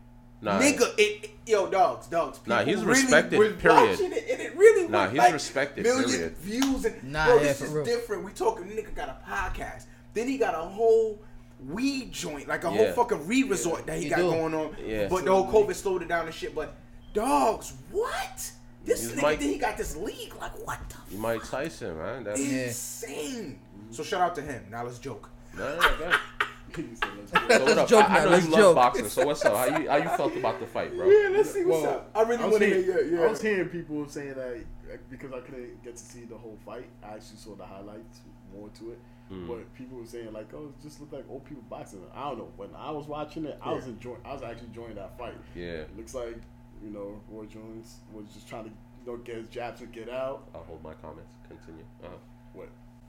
Nah. 0.44 0.60
Nigga, 0.60 0.92
it, 0.98 1.24
it- 1.24 1.30
yo, 1.46 1.66
dogs, 1.68 2.06
dogs. 2.06 2.38
Nah, 2.46 2.62
he's 2.64 2.76
really 2.84 3.02
respected, 3.02 3.38
was 3.38 3.52
period. 3.54 3.90
watching 3.90 4.12
it, 4.12 4.26
and 4.30 4.40
it 4.40 4.56
really 4.56 4.88
Nah, 4.88 5.02
was 5.04 5.10
he's 5.10 5.18
like 5.18 5.32
respected, 5.32 5.82
million 5.84 6.08
period. 6.10 6.36
views 6.36 6.84
and 6.84 7.02
Nah, 7.12 7.26
yo, 7.28 7.34
yeah, 7.36 7.42
this 7.42 7.60
is 7.62 7.70
real. 7.72 7.84
different. 7.84 8.24
We 8.24 8.30
talking 8.32 8.66
nigga 8.66 8.94
got 8.94 9.08
a 9.08 9.18
podcast, 9.28 9.84
then 10.12 10.28
he 10.28 10.38
got 10.38 10.54
a 10.54 10.58
whole 10.58 11.18
weed 11.66 12.12
joint, 12.12 12.46
like 12.46 12.64
a 12.64 12.70
whole 12.70 12.92
fucking 12.92 13.26
weed 13.26 13.48
resort 13.48 13.86
that 13.86 13.96
he 13.96 14.04
He 14.04 14.10
got 14.10 14.16
do. 14.18 14.30
going 14.30 14.54
on. 14.54 14.76
Yeah. 14.86 15.08
but 15.08 15.24
the 15.24 15.32
whole 15.32 15.50
COVID 15.50 15.74
slowed 15.74 16.02
it 16.02 16.08
down 16.08 16.26
and 16.26 16.34
shit. 16.34 16.54
But 16.54 16.74
dogs, 17.14 17.72
what? 17.90 18.52
This 18.84 19.00
He's 19.00 19.12
nigga, 19.12 19.22
Mike- 19.22 19.40
then 19.40 19.48
he 19.48 19.56
got 19.58 19.78
this 19.78 19.96
league. 19.96 20.34
Like 20.38 20.52
what 20.66 20.78
the? 20.90 21.14
You 21.14 21.18
Mike 21.20 21.42
Tyson, 21.48 21.96
man. 21.96 22.24
That's 22.24 22.38
Yeah. 22.40 22.64
Insane. 22.66 23.58
So 23.90 24.02
shout 24.02 24.20
out 24.20 24.34
to 24.34 24.42
him. 24.42 24.62
Now 24.70 24.84
let's 24.84 24.98
joke. 24.98 25.30
no, 25.56 25.78
no, 26.78 26.84
no. 26.84 27.14
let's 27.48 27.64
go. 27.64 27.74
So 27.74 27.86
joke 27.86 28.10
I, 28.10 28.18
I 28.20 28.24
know 28.24 28.30
let's 28.30 28.44
you 28.46 28.50
love 28.52 28.60
joke. 28.60 28.74
boxing. 28.76 29.08
So 29.08 29.26
what's 29.26 29.44
up? 29.44 29.56
How 29.56 29.78
you 29.78 29.88
how 29.90 29.96
you 29.96 30.08
felt 30.10 30.36
about 30.36 30.60
the 30.60 30.66
fight, 30.66 30.94
bro? 30.96 31.08
Yeah, 31.08 31.28
let's 31.30 31.50
see 31.52 31.64
what's 31.64 31.82
Well, 31.82 31.92
up. 31.94 32.10
I 32.14 32.22
really 32.22 32.42
was 32.44 32.50
want 32.52 32.62
to 32.62 32.66
hearing- 32.68 32.84
hear. 32.84 33.00
Yeah, 33.04 33.18
yeah. 33.20 33.24
I 33.24 33.30
was 33.30 33.42
hearing 33.42 33.68
people 33.68 34.08
saying 34.08 34.34
that 34.34 34.64
because 35.10 35.32
I 35.32 35.40
couldn't 35.40 35.82
get 35.84 35.96
to 35.96 36.02
see 36.04 36.24
the 36.24 36.36
whole 36.36 36.58
fight, 36.64 36.86
I 37.02 37.14
actually 37.14 37.38
saw 37.38 37.54
the 37.54 37.64
highlights 37.66 38.20
more 38.54 38.68
to 38.78 38.92
it. 38.92 38.98
Hmm. 39.28 39.46
But 39.48 39.72
people 39.74 39.98
were 39.98 40.06
saying 40.06 40.32
like, 40.32 40.52
"Oh, 40.54 40.66
it 40.66 40.82
just 40.82 41.00
looked 41.00 41.12
like 41.14 41.24
old 41.30 41.44
people 41.46 41.64
boxing." 41.70 42.00
I 42.14 42.28
don't 42.28 42.38
know. 42.38 42.48
When 42.56 42.68
I 42.76 42.90
was 42.90 43.06
watching 43.06 43.46
it, 43.46 43.58
I 43.62 43.72
was 43.72 43.84
Yeah. 43.86 43.92
enjoying. 43.92 44.20
I 44.24 44.34
was 44.34 44.42
actually 44.42 44.66
enjoying 44.68 44.94
that 44.96 45.16
fight. 45.18 45.34
Yeah. 45.54 45.64
It 45.88 45.96
looks 45.96 46.14
like 46.14 46.36
you 46.82 46.90
know 46.90 47.20
Roy 47.30 47.46
Jones 47.46 47.96
was 48.12 48.26
just 48.34 48.46
trying 48.48 48.64
to 48.64 48.70
you 48.70 49.06
know 49.12 49.16
get 49.18 49.36
his 49.36 49.48
jabs 49.48 49.80
and 49.80 49.90
get 49.92 50.10
out. 50.10 50.46
I'll 50.54 50.64
hold 50.64 50.82
my 50.82 50.92
comments. 50.94 51.32
Continue. 51.48 51.84
Uh-huh. 52.02 52.14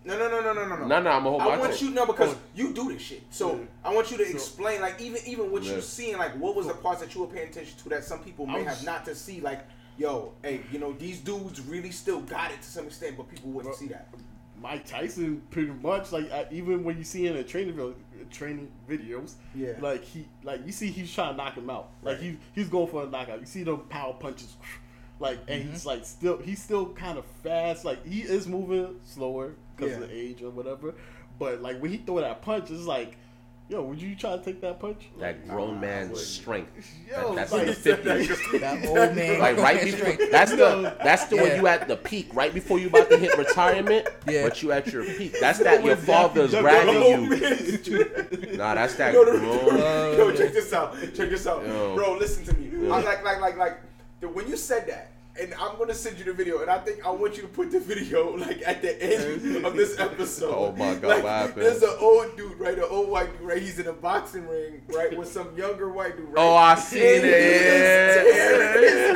No, 0.05 0.17
no, 0.17 0.29
no, 0.29 0.39
no, 0.41 0.53
no, 0.53 0.65
no, 0.67 0.75
no. 0.77 0.87
No, 0.87 1.01
no, 1.01 1.09
I'ma 1.09 1.29
hold 1.31 1.41
my 1.41 1.47
I 1.49 1.57
want 1.57 1.71
take. 1.73 1.81
you 1.81 1.89
to 1.89 1.93
know 1.95 2.05
because 2.05 2.35
you 2.53 2.71
do 2.73 2.93
this 2.93 3.01
shit. 3.01 3.23
So 3.31 3.55
Yeah. 3.55 3.61
I 3.83 3.93
want 3.93 4.11
you 4.11 4.17
to 4.17 4.25
So- 4.25 4.31
explain, 4.31 4.79
like, 4.81 5.01
even 5.01 5.19
even 5.25 5.51
what 5.51 5.63
Yeah. 5.63 5.75
you 5.75 5.81
seeing, 5.81 6.17
like, 6.17 6.33
what 6.39 6.55
was 6.55 6.67
the 6.67 6.75
parts 6.75 7.01
that 7.01 7.13
you 7.15 7.21
were 7.21 7.27
paying 7.27 7.49
attention 7.49 7.77
to 7.79 7.89
that 7.89 8.03
some 8.03 8.19
people 8.19 8.45
may 8.45 8.59
I 8.65 8.69
have 8.69 8.83
not 8.85 9.03
to 9.05 9.15
see, 9.15 9.41
like, 9.41 9.61
yo, 9.97 10.33
hey, 10.43 10.61
you 10.71 10.77
know, 10.79 10.93
these 10.93 11.19
dudes 11.21 11.59
really 11.61 11.89
still 11.91 12.21
got 12.21 12.51
it 12.51 12.61
to 12.61 12.67
some 12.69 12.85
extent, 12.85 13.17
but 13.17 13.27
people 13.29 13.49
wouldn't 13.49 13.71
Well, 13.71 13.79
see 13.79 13.87
that. 13.87 14.09
Mike 14.61 14.85
Tyson 14.85 15.41
pretty 15.51 15.71
much 15.71 16.11
like 16.11 16.31
I, 16.31 16.47
even 16.51 16.83
when 16.83 16.97
you 16.97 17.03
see 17.03 17.27
in 17.27 17.35
a 17.35 17.43
training 17.43 17.73
video, 17.75 17.95
training 18.31 18.71
videos, 18.89 19.33
Yeah. 19.53 19.73
like 19.81 20.03
he 20.03 20.27
like 20.43 20.65
you 20.65 20.71
see 20.71 20.89
he's 20.91 21.13
trying 21.13 21.31
to 21.33 21.37
knock 21.37 21.55
him 21.55 21.69
out, 21.69 21.89
like 22.01 22.19
he 22.19 22.37
he's 22.53 22.67
going 22.69 22.87
for 22.87 23.03
a 23.03 23.07
knockout. 23.07 23.39
You 23.41 23.45
see 23.45 23.63
them 23.63 23.79
power 23.89 24.13
punches, 24.13 24.55
like 25.19 25.39
and 25.47 25.63
Mm-hmm. 25.63 25.71
he's 25.71 25.85
like 25.85 26.05
still 26.05 26.37
he's 26.37 26.61
still 26.61 26.87
kind 26.89 27.17
of 27.17 27.25
fast, 27.43 27.85
like 27.85 28.05
he 28.05 28.21
is 28.21 28.47
moving 28.47 28.99
slower 29.03 29.53
because 29.75 29.91
Yeah. 29.97 30.03
of 30.03 30.09
the 30.09 30.15
age 30.15 30.41
or 30.41 30.49
whatever, 30.49 30.93
but 31.39 31.61
like 31.61 31.79
when 31.81 31.91
he 31.91 31.97
throw 31.97 32.19
that 32.21 32.41
punch, 32.41 32.69
it's 32.71 32.83
like. 32.85 33.17
Yo, 33.67 33.81
would 33.81 33.99
you 33.99 34.15
try 34.15 34.37
to 34.37 34.43
take 34.45 34.61
that 34.61 34.79
punch? 34.79 35.05
That 35.19 35.47
grown 35.49 35.79
man's 35.81 36.23
strength. 36.23 36.71
Yo, 37.09 37.29
That- 37.33 37.49
that's 37.49 37.51
like- 37.51 37.61
in 37.63 37.67
the 37.69 37.73
fifties. 37.73 38.61
That 38.61 38.85
old 38.85 39.15
man. 39.15 39.39
Like 39.39 39.57
right 39.57 39.83
before, 39.83 40.27
that's 40.29 40.51
the 40.51 40.95
that's 41.03 41.23
the 41.25 41.37
when 41.37 41.55
you 41.59 41.65
at 41.65 41.87
the 41.87 41.97
peak, 41.97 42.29
right 42.35 42.53
before 42.53 42.77
you 42.77 42.89
about 42.89 43.09
to 43.09 43.17
hit 43.17 43.35
retirement, 43.35 44.07
Yeah. 44.27 44.43
but 44.43 44.61
you 44.61 44.71
at 44.71 44.85
your 44.93 45.03
peak. 45.03 45.33
That's 45.41 45.57
that 45.57 45.83
your 45.83 45.95
father's 45.95 46.51
That's 46.51 46.61
grabbing 46.61 47.31
you. 47.31 48.55
Nah, 48.55 48.75
that's 48.75 48.93
that 48.97 49.15
No, 49.15 49.23
no, 49.23 49.39
grown. 49.39 49.77
Yo, 50.19 50.31
check 50.35 50.53
this 50.53 50.71
out. 50.71 50.93
Check 51.15 51.29
this 51.31 51.47
out, 51.47 51.65
Yo. 51.65 51.95
bro. 51.95 52.17
Listen 52.19 52.45
to 52.45 52.53
me. 52.61 52.85
Yo. 52.85 52.91
I 52.93 53.01
like, 53.01 53.23
like, 53.23 53.41
like, 53.41 53.57
like. 53.57 53.77
When 54.21 54.47
you 54.47 54.57
said 54.57 54.87
that, 54.87 55.11
and 55.39 55.53
I'm 55.59 55.77
gonna 55.77 55.93
send 55.93 56.17
you 56.17 56.23
the 56.23 56.33
video, 56.33 56.61
and 56.61 56.69
I 56.71 56.77
think 56.79 57.05
I 57.05 57.09
want 57.09 57.35
you 57.35 57.41
to 57.43 57.47
put 57.49 57.69
the 57.71 57.79
video 57.79 58.35
like 58.37 58.61
at 58.65 58.81
the 58.81 59.01
end 59.03 59.65
of 59.65 59.75
this 59.75 59.99
episode. 60.07 60.53
Oh 60.53 60.71
my 60.71 60.95
God, 60.95 61.03
Like, 61.03 61.23
what 61.23 61.31
happened? 61.31 61.65
There's 61.65 61.83
an 61.83 61.95
old 61.99 62.37
dude, 62.37 62.57
right? 62.57 62.77
An 62.77 62.85
old 62.89 63.09
white 63.09 63.31
dude, 63.37 63.41
right? 63.47 63.61
He's 63.61 63.77
in 63.77 63.87
a 63.87 63.93
boxing 63.93 64.47
ring, 64.47 64.81
right, 64.87 65.15
with 65.17 65.27
some 65.31 65.55
younger 65.57 65.89
white 65.91 66.15
dude, 66.17 66.27
right? 66.27 66.35
Oh, 66.37 66.55
I 66.55 66.75
seen 66.75 67.01
And 67.03 67.25
it. 67.25 69.15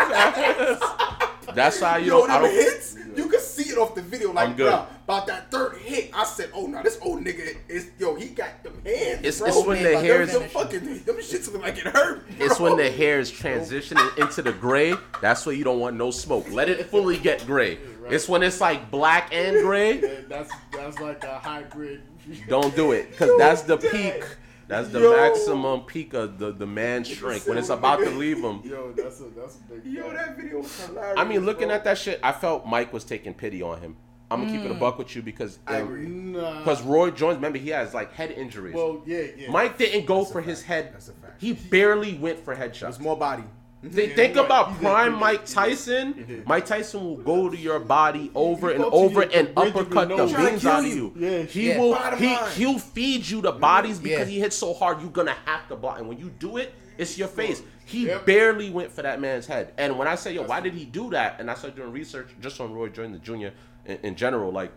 he's 1.55 1.55
tearing 1.55 1.73
his 1.73 1.79
That's 1.79 1.79
how 1.81 1.97
you 1.97 2.05
Yo, 2.07 2.19
don't. 2.21 2.29
I 2.31 2.33
them 2.41 2.51
don't. 2.51 2.53
hits, 2.55 2.95
you 3.15 3.27
can 3.27 3.39
see 3.39 3.69
it 3.71 3.77
off 3.77 3.95
the 3.95 4.01
video. 4.01 4.31
Like, 4.33 4.49
I'm 4.49 4.55
good. 4.55 4.69
bro, 4.69 4.85
about 5.03 5.27
that 5.27 5.51
third 5.51 5.77
hit, 5.77 6.11
I 6.13 6.23
said, 6.23 6.49
oh, 6.53 6.67
no, 6.67 6.81
this 6.83 6.99
old 7.01 7.23
nigga 7.23 7.57
is, 7.67 7.89
yo, 7.99 8.15
he 8.15 8.27
got 8.27 8.63
them 8.63 8.81
hands, 8.85 9.19
It's- 9.19 9.39
bro. 9.39 9.47
it's 9.47 9.65
when 9.65 9.83
the 9.83 9.89
Them- 9.89 10.03
hairs- 10.03 10.31
them 10.33 10.49
fucking, 10.49 11.03
them 11.03 11.15
shits 11.17 11.51
look 11.51 11.61
like 11.61 11.77
it 11.77 11.87
hurt, 11.87 12.23
It's 12.39 12.59
when 12.59 12.77
the 12.77 12.89
hair 12.89 13.19
is 13.19 13.31
transitioning 13.31 14.17
into 14.17 14.41
the 14.41 14.51
gray. 14.53 14.93
That's 15.21 15.45
why 15.45 15.53
you 15.53 15.63
don't 15.63 15.79
want 15.79 15.95
no 15.97 16.11
smoke. 16.11 16.45
Let 16.51 16.69
it 16.69 16.85
fully 16.89 17.17
get 17.17 17.45
gray. 17.45 17.79
It's 18.09 18.27
when 18.27 18.41
it's 18.43 18.59
like 18.61 18.89
black 18.89 19.29
and 19.33 19.61
gray. 19.63 19.99
Yeah, 20.01 20.09
that's 20.27 20.51
that's 20.73 20.99
like 20.99 21.23
a 21.23 21.37
hybrid. 21.39 22.01
Don't 22.47 22.75
do 22.75 22.91
it, 22.93 23.15
cause 23.17 23.29
that's 23.37 23.61
the 23.63 23.77
peak. 23.77 24.23
That's 24.69 24.89
the 24.89 24.99
Yo. 24.99 25.15
maximum 25.15 25.81
peak 25.81 26.13
of 26.13 26.37
the 26.37 26.51
the 26.51 26.67
man's 26.67 27.07
shrink 27.07 27.47
when 27.47 27.57
it's 27.57 27.69
about 27.69 28.01
to 28.01 28.09
leave 28.11 28.37
him. 28.37 28.61
Yo, 28.63 28.91
that's 28.91 29.19
a 29.19 29.23
that's 29.35 29.55
a 29.55 29.73
big. 29.73 29.91
Yo, 29.91 30.13
that 30.13 30.37
video 30.37 30.59
was 30.59 30.85
hilarious. 30.85 31.19
I 31.19 31.23
mean, 31.23 31.43
looking 31.43 31.69
bro. 31.69 31.75
at 31.75 31.83
that 31.85 31.97
shit, 31.97 32.19
I 32.21 32.31
felt 32.31 32.67
Mike 32.67 32.93
was 32.93 33.03
taking 33.03 33.33
pity 33.33 33.63
on 33.63 33.81
him. 33.81 33.97
I'm 34.29 34.41
gonna 34.41 34.51
keep 34.51 34.63
it 34.63 34.69
a 34.69 34.75
mm. 34.75 34.79
buck 34.79 34.99
with 34.99 35.15
you 35.15 35.23
because 35.23 35.57
I 35.65 35.77
agree. 35.77 36.05
Nah. 36.05 36.59
because 36.59 36.83
Roy 36.83 37.09
Jones, 37.09 37.37
remember 37.37 37.57
he 37.57 37.69
has 37.69 37.95
like 37.95 38.13
head 38.13 38.29
injuries. 38.29 38.75
well, 38.75 39.01
yeah, 39.07 39.23
yeah. 39.35 39.49
Mike 39.49 39.79
didn't 39.79 40.05
go 40.05 40.19
That's 40.19 40.31
for 40.31 40.41
his 40.41 40.61
head. 40.61 40.93
That's 40.93 41.09
a 41.09 41.13
fact. 41.13 41.41
He 41.41 41.53
barely 41.53 42.13
went 42.13 42.37
for 42.37 42.55
headshots. 42.55 42.61
It 42.61 42.87
was 42.87 42.97
headshots. 42.97 43.01
more 43.01 43.17
body. 43.17 43.43
Th- 43.81 44.09
Yeah, 44.09 44.15
think 44.15 44.35
about 44.35 44.75
prime 44.79 45.13
did, 45.13 45.19
Mike 45.19 45.45
did. 45.45 45.53
Tyson. 45.53 46.11
Did. 46.13 46.47
Mike 46.47 46.65
Tyson 46.65 47.01
will 47.01 47.17
go 47.17 47.49
to 47.49 47.55
your 47.57 47.79
body 47.79 48.29
over 48.35 48.71
and 48.71 48.83
over 48.83 49.21
and 49.21 49.49
the 49.49 49.53
bridge 49.53 49.69
of 49.69 49.75
uppercut 49.77 50.09
the. 50.09 50.15
Beans 50.37 50.65
out 50.65 50.79
of 50.85 50.93
you. 50.93 51.13
Yeah. 51.17 51.43
He 51.43 51.69
Yeah. 51.69 51.79
will. 51.79 51.91
Bottom 51.93 52.19
He 52.19 52.27
line. 52.35 52.51
he'll 52.55 52.79
feed 52.79 53.27
you 53.27 53.41
the 53.41 53.53
bodies 53.53 53.97
because 53.99 54.27
he 54.27 54.39
hits 54.39 54.57
so 54.57 54.73
hard. 54.73 55.01
You're 55.01 55.11
gonna 55.11 55.35
have 55.45 55.67
to 55.69 55.75
block, 55.77 55.99
and 55.99 56.09
when 56.09 56.17
you 56.17 56.29
do 56.39 56.57
it, 56.57 56.73
it's 56.97 57.17
your 57.17 57.29
face. 57.29 57.61
He 57.85 58.05
Yep. 58.07 58.25
barely 58.25 58.69
went 58.69 58.91
for 58.91 59.01
that 59.01 59.19
man's 59.21 59.47
head. 59.47 59.73
And 59.77 59.97
when 59.97 60.07
I 60.07 60.15
say, 60.15 60.33
yo, 60.33 60.43
why 60.43 60.59
did 60.59 60.73
he 60.73 60.85
do 60.85 61.09
that? 61.11 61.37
And 61.39 61.49
I 61.49 61.55
started 61.55 61.75
doing 61.77 61.91
research 61.91 62.27
just 62.41 62.59
on 62.61 62.73
Roy 62.73 62.89
Jones 62.89 63.13
the 63.13 63.19
Jr. 63.19 63.47
in, 63.85 63.97
in 64.03 64.15
general, 64.15 64.51
like, 64.51 64.71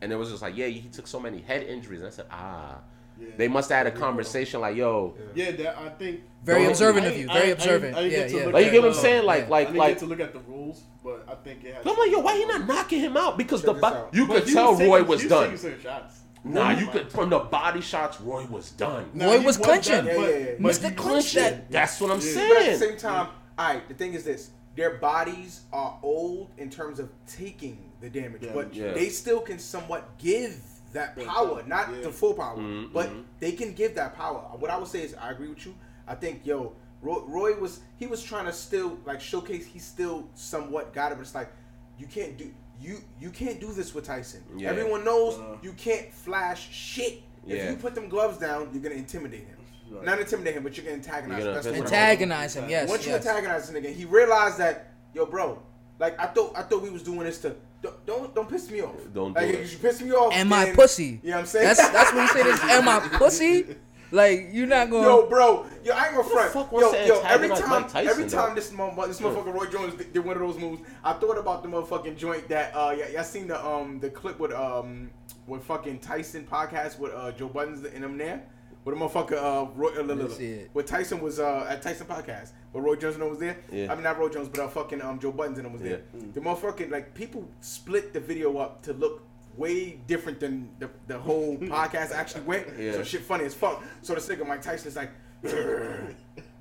and 0.00 0.10
it 0.12 0.16
was 0.16 0.30
just 0.30 0.40
like, 0.40 0.56
yeah, 0.56 0.66
he 0.68 0.88
took 0.88 1.06
so 1.06 1.18
many 1.20 1.40
head 1.42 1.64
injuries. 1.64 2.00
And 2.00 2.08
I 2.08 2.12
said, 2.12 2.26
ah. 2.30 2.76
Yeah. 3.18 3.28
They 3.36 3.48
must 3.48 3.70
have 3.70 3.86
had 3.86 3.86
a 3.94 3.96
conversation 3.98 4.60
like, 4.60 4.76
yo, 4.76 5.14
Yeah, 5.34 5.52
that 5.52 5.78
I 5.78 5.88
think. 5.90 6.20
Very 6.44 6.66
observant 6.66 7.06
of 7.06 7.16
you. 7.16 7.26
Very 7.26 7.48
I 7.48 7.52
observant. 7.52 7.96
I 7.96 8.02
didn't 8.02 8.12
Yeah, 8.12 8.28
get 8.28 8.46
yeah. 8.46 8.52
like 8.52 8.64
you 8.66 8.70
get 8.70 8.82
what 8.82 8.88
I'm 8.92 8.94
saying? 8.94 9.24
Like, 9.24 9.40
yeah. 9.40 9.46
I 9.46 9.48
like, 9.48 9.66
didn't 9.68 9.78
like. 9.78 9.88
get 9.94 9.98
to 10.00 10.06
look 10.06 10.20
at 10.20 10.32
the 10.32 10.38
rules, 10.40 10.82
but 11.02 11.24
I 11.28 11.34
think 11.36 11.64
it 11.64 11.74
has. 11.74 11.86
I'm 11.86 11.96
like, 11.96 12.10
yo, 12.10 12.20
why 12.20 12.36
he 12.36 12.44
not 12.44 12.66
knocking 12.66 13.00
him 13.00 13.16
out? 13.16 13.36
Because 13.38 13.62
Check 13.62 13.74
the 13.74 13.80
bo- 13.80 13.86
out. 13.86 14.10
you 14.14 14.26
But 14.26 14.34
could 14.40 14.48
he 14.48 14.54
tell 14.54 14.76
taking- 14.76 14.92
Roy 14.92 15.02
was 15.02 15.20
taking 15.22 15.28
done. 15.30 15.58
certain. 15.58 16.02
Nah, 16.44 16.70
you 16.78 16.86
could 16.86 17.10
from 17.10 17.30
the 17.30 17.40
body 17.40 17.80
shots. 17.80 18.20
Roy 18.20 18.46
was 18.46 18.70
done. 18.70 19.10
Nah, 19.14 19.26
Roy 19.32 19.40
was 19.40 19.56
clinching. 19.56 19.92
done, 19.96 20.06
Yeah, 20.06 20.12
yeah, 20.20 20.28
yeah. 20.38 20.44
but 20.60 20.72
Mr. 20.72 20.90
he- 20.90 20.94
Clinch 20.94 21.32
that. 21.32 21.70
That's 21.70 22.00
what 22.00 22.10
I'm 22.12 22.20
Yeah. 22.20 22.34
But 22.48 22.62
at 22.62 22.78
the 22.78 22.86
same 22.86 22.96
time, 22.96 23.28
all 23.58 23.68
right, 23.74 23.88
the 23.88 23.94
thing 23.94 24.14
is 24.14 24.22
this. 24.24 24.50
Their 24.76 24.98
bodies 24.98 25.62
are 25.72 25.98
old 26.02 26.50
in 26.58 26.70
terms 26.70 27.00
of 27.00 27.08
taking 27.26 27.90
the 28.00 28.08
damage, 28.10 28.42
Yeah. 28.42 28.50
but 28.54 28.72
Yeah. 28.74 28.92
they 28.92 29.08
still 29.08 29.40
can 29.40 29.58
somewhat 29.58 30.16
give 30.18 30.60
that 30.92 31.16
power, 31.16 31.62
not 31.66 31.92
Yeah. 31.92 32.00
the 32.02 32.12
full 32.12 32.34
power, 32.34 32.56
Mhm, 32.56 32.92
but 32.92 33.08
mhm. 33.10 33.24
they 33.40 33.52
can 33.52 33.72
give 33.74 33.94
that 33.96 34.14
power. 34.16 34.40
What 34.58 34.70
I 34.70 34.76
would 34.78 34.88
say 34.88 35.02
is, 35.02 35.14
I 35.14 35.30
agree 35.30 35.48
with 35.48 35.64
you. 35.66 35.74
I 36.06 36.14
think, 36.14 36.46
yo, 36.46 36.72
Roy, 37.02 37.20
Roy 37.26 37.54
was 37.60 37.80
he 37.98 38.06
was 38.06 38.22
trying 38.22 38.46
to 38.46 38.52
still 38.52 38.98
like 39.04 39.20
showcase 39.20 39.66
he 39.66 39.78
still 39.78 40.28
somewhat 40.34 40.92
got 40.94 41.12
it, 41.12 41.16
but 41.16 41.22
it's 41.22 41.34
like 41.34 41.50
you 41.98 42.06
can't 42.06 42.36
do 42.36 42.50
you 42.80 42.98
you 43.20 43.30
can't 43.30 43.60
do 43.60 43.72
this 43.72 43.94
with 43.94 44.04
Tyson. 44.06 44.42
Yeah. 44.56 44.70
Everyone 44.70 45.04
knows 45.04 45.38
Uh. 45.38 45.56
you 45.62 45.72
can't 45.72 46.12
flash 46.12 46.70
shit. 46.72 47.22
If 47.46 47.56
Yeah. 47.56 47.70
you 47.70 47.76
put 47.76 47.94
them 47.94 48.08
gloves 48.08 48.38
down, 48.38 48.70
you're 48.72 48.82
gonna 48.82 48.94
intimidate 48.96 49.46
him. 49.46 49.56
Right. 49.90 50.04
Not 50.04 50.18
intimidate 50.20 50.54
him, 50.54 50.62
but 50.64 50.76
you're 50.76 50.84
gonna 50.84 50.96
antagonize. 50.96 51.44
You're 51.44 51.52
him. 51.54 51.62
gonna 51.62 51.72
That's 51.80 51.92
Antagonize 51.92 52.56
him. 52.56 52.68
Yes. 52.68 52.88
once 52.88 53.06
you 53.06 53.14
antagonize 53.14 53.70
the 53.70 53.78
nigga, 53.80 53.92
he 53.94 54.04
realized 54.04 54.58
that, 54.58 54.88
yo, 55.14 55.26
bro, 55.26 55.62
like 56.00 56.18
I 56.20 56.26
thought, 56.26 56.52
I 56.56 56.62
thought 56.62 56.82
we 56.82 56.90
was 56.90 57.02
doing 57.02 57.20
this 57.20 57.38
to 57.42 57.54
don't 57.86 58.06
don't, 58.06 58.34
don't 58.34 58.48
piss 58.48 58.70
me 58.70 58.82
off. 58.82 58.94
Don't 59.14 59.34
like, 59.34 59.50
do 59.52 59.58
if 59.58 59.72
you 59.72 59.78
piss 59.78 60.00
me 60.02 60.12
off. 60.12 60.32
And 60.34 60.48
my 60.48 60.66
then- 60.66 60.74
pussy. 60.74 61.20
You 61.22 61.30
know 61.30 61.36
what 61.36 61.40
I'm 61.40 61.46
saying? 61.46 61.66
That's 61.66 61.88
that's 61.90 62.12
when 62.12 62.22
you 62.22 62.28
say 62.28 62.42
this. 62.42 62.60
And 62.62 62.84
my 62.84 63.00
pussy. 63.18 63.76
Like 64.12 64.50
you're 64.52 64.68
not 64.68 64.88
going. 64.88 65.02
Yo, 65.02 65.28
bro, 65.28 65.66
yo, 65.84 65.92
I 65.92 66.06
ain't 66.06 66.16
gonna 66.16 66.28
front. 66.28 66.52
fuck 66.52 66.70
yo, 66.70 66.78
yo, 66.92 67.20
every 67.22 67.50
antagonize 67.50 67.58
time, 67.60 67.68
Mike 67.70 67.88
Tyson, 67.92 68.08
every 68.08 68.24
though? 68.24 68.46
time 68.46 68.54
this 68.54 68.70
motherfucker, 68.70 69.06
this 69.08 69.20
motherfucker 69.20 69.52
Roy 69.52 69.66
Jones 69.66 69.94
did, 69.94 70.12
did 70.12 70.24
one 70.24 70.36
of 70.36 70.42
those 70.42 70.56
moves, 70.58 70.80
I 71.02 71.12
thought 71.14 71.36
about 71.36 71.64
the 71.64 71.68
motherfucking 71.68 72.16
joint 72.16 72.46
that 72.48 72.72
uh, 72.76 72.94
yeah, 72.96 73.08
y'all 73.08 73.24
seen 73.24 73.48
the 73.48 73.66
um 73.66 73.98
the 73.98 74.08
clip 74.08 74.38
with 74.38 74.52
um 74.52 75.10
with 75.48 75.64
fucking 75.64 75.98
Tyson 75.98 76.46
podcast 76.48 77.00
with 77.00 77.12
uh 77.14 77.32
Joe 77.32 77.48
Buttons 77.48 77.84
and 77.84 78.04
them 78.04 78.16
there. 78.16 78.44
With 78.86 78.96
the 78.96 79.04
motherfucker, 79.04 79.32
uh, 79.32 79.68
Roy, 79.74 79.88
uh, 79.98 80.28
it. 80.38 80.70
with 80.72 80.86
Tyson 80.86 81.20
was 81.20 81.40
uh, 81.40 81.66
at 81.68 81.82
Tyson 81.82 82.06
podcast, 82.06 82.52
but 82.72 82.82
Roy 82.82 82.94
Jones 82.94 83.18
was 83.18 83.40
there. 83.40 83.58
Yeah. 83.72 83.90
I 83.90 83.96
mean 83.96 84.04
not 84.04 84.16
Roy 84.16 84.28
Jones, 84.28 84.48
but 84.48 84.60
uh, 84.60 84.68
fucking 84.68 85.02
um, 85.02 85.18
Joe 85.18 85.32
Buttons 85.32 85.58
and 85.58 85.72
was 85.72 85.82
there. 85.82 86.02
Yeah. 86.14 86.20
The 86.34 86.40
motherfucking 86.40 86.92
like 86.92 87.12
people 87.12 87.48
split 87.60 88.12
the 88.12 88.20
video 88.20 88.58
up 88.58 88.82
to 88.84 88.92
look 88.92 89.24
way 89.56 89.98
different 90.06 90.38
than 90.38 90.68
the, 90.78 90.88
the 91.08 91.18
whole 91.18 91.56
podcast 91.58 92.12
actually 92.12 92.42
went. 92.42 92.78
Yeah. 92.78 92.92
So 92.92 93.02
shit 93.02 93.22
funny 93.22 93.44
as 93.44 93.54
fuck. 93.54 93.82
So 94.02 94.14
this 94.14 94.28
nigga 94.28 94.46
Mike 94.46 94.62
Tyson 94.62 94.86
is 94.86 94.94
like, 94.94 95.10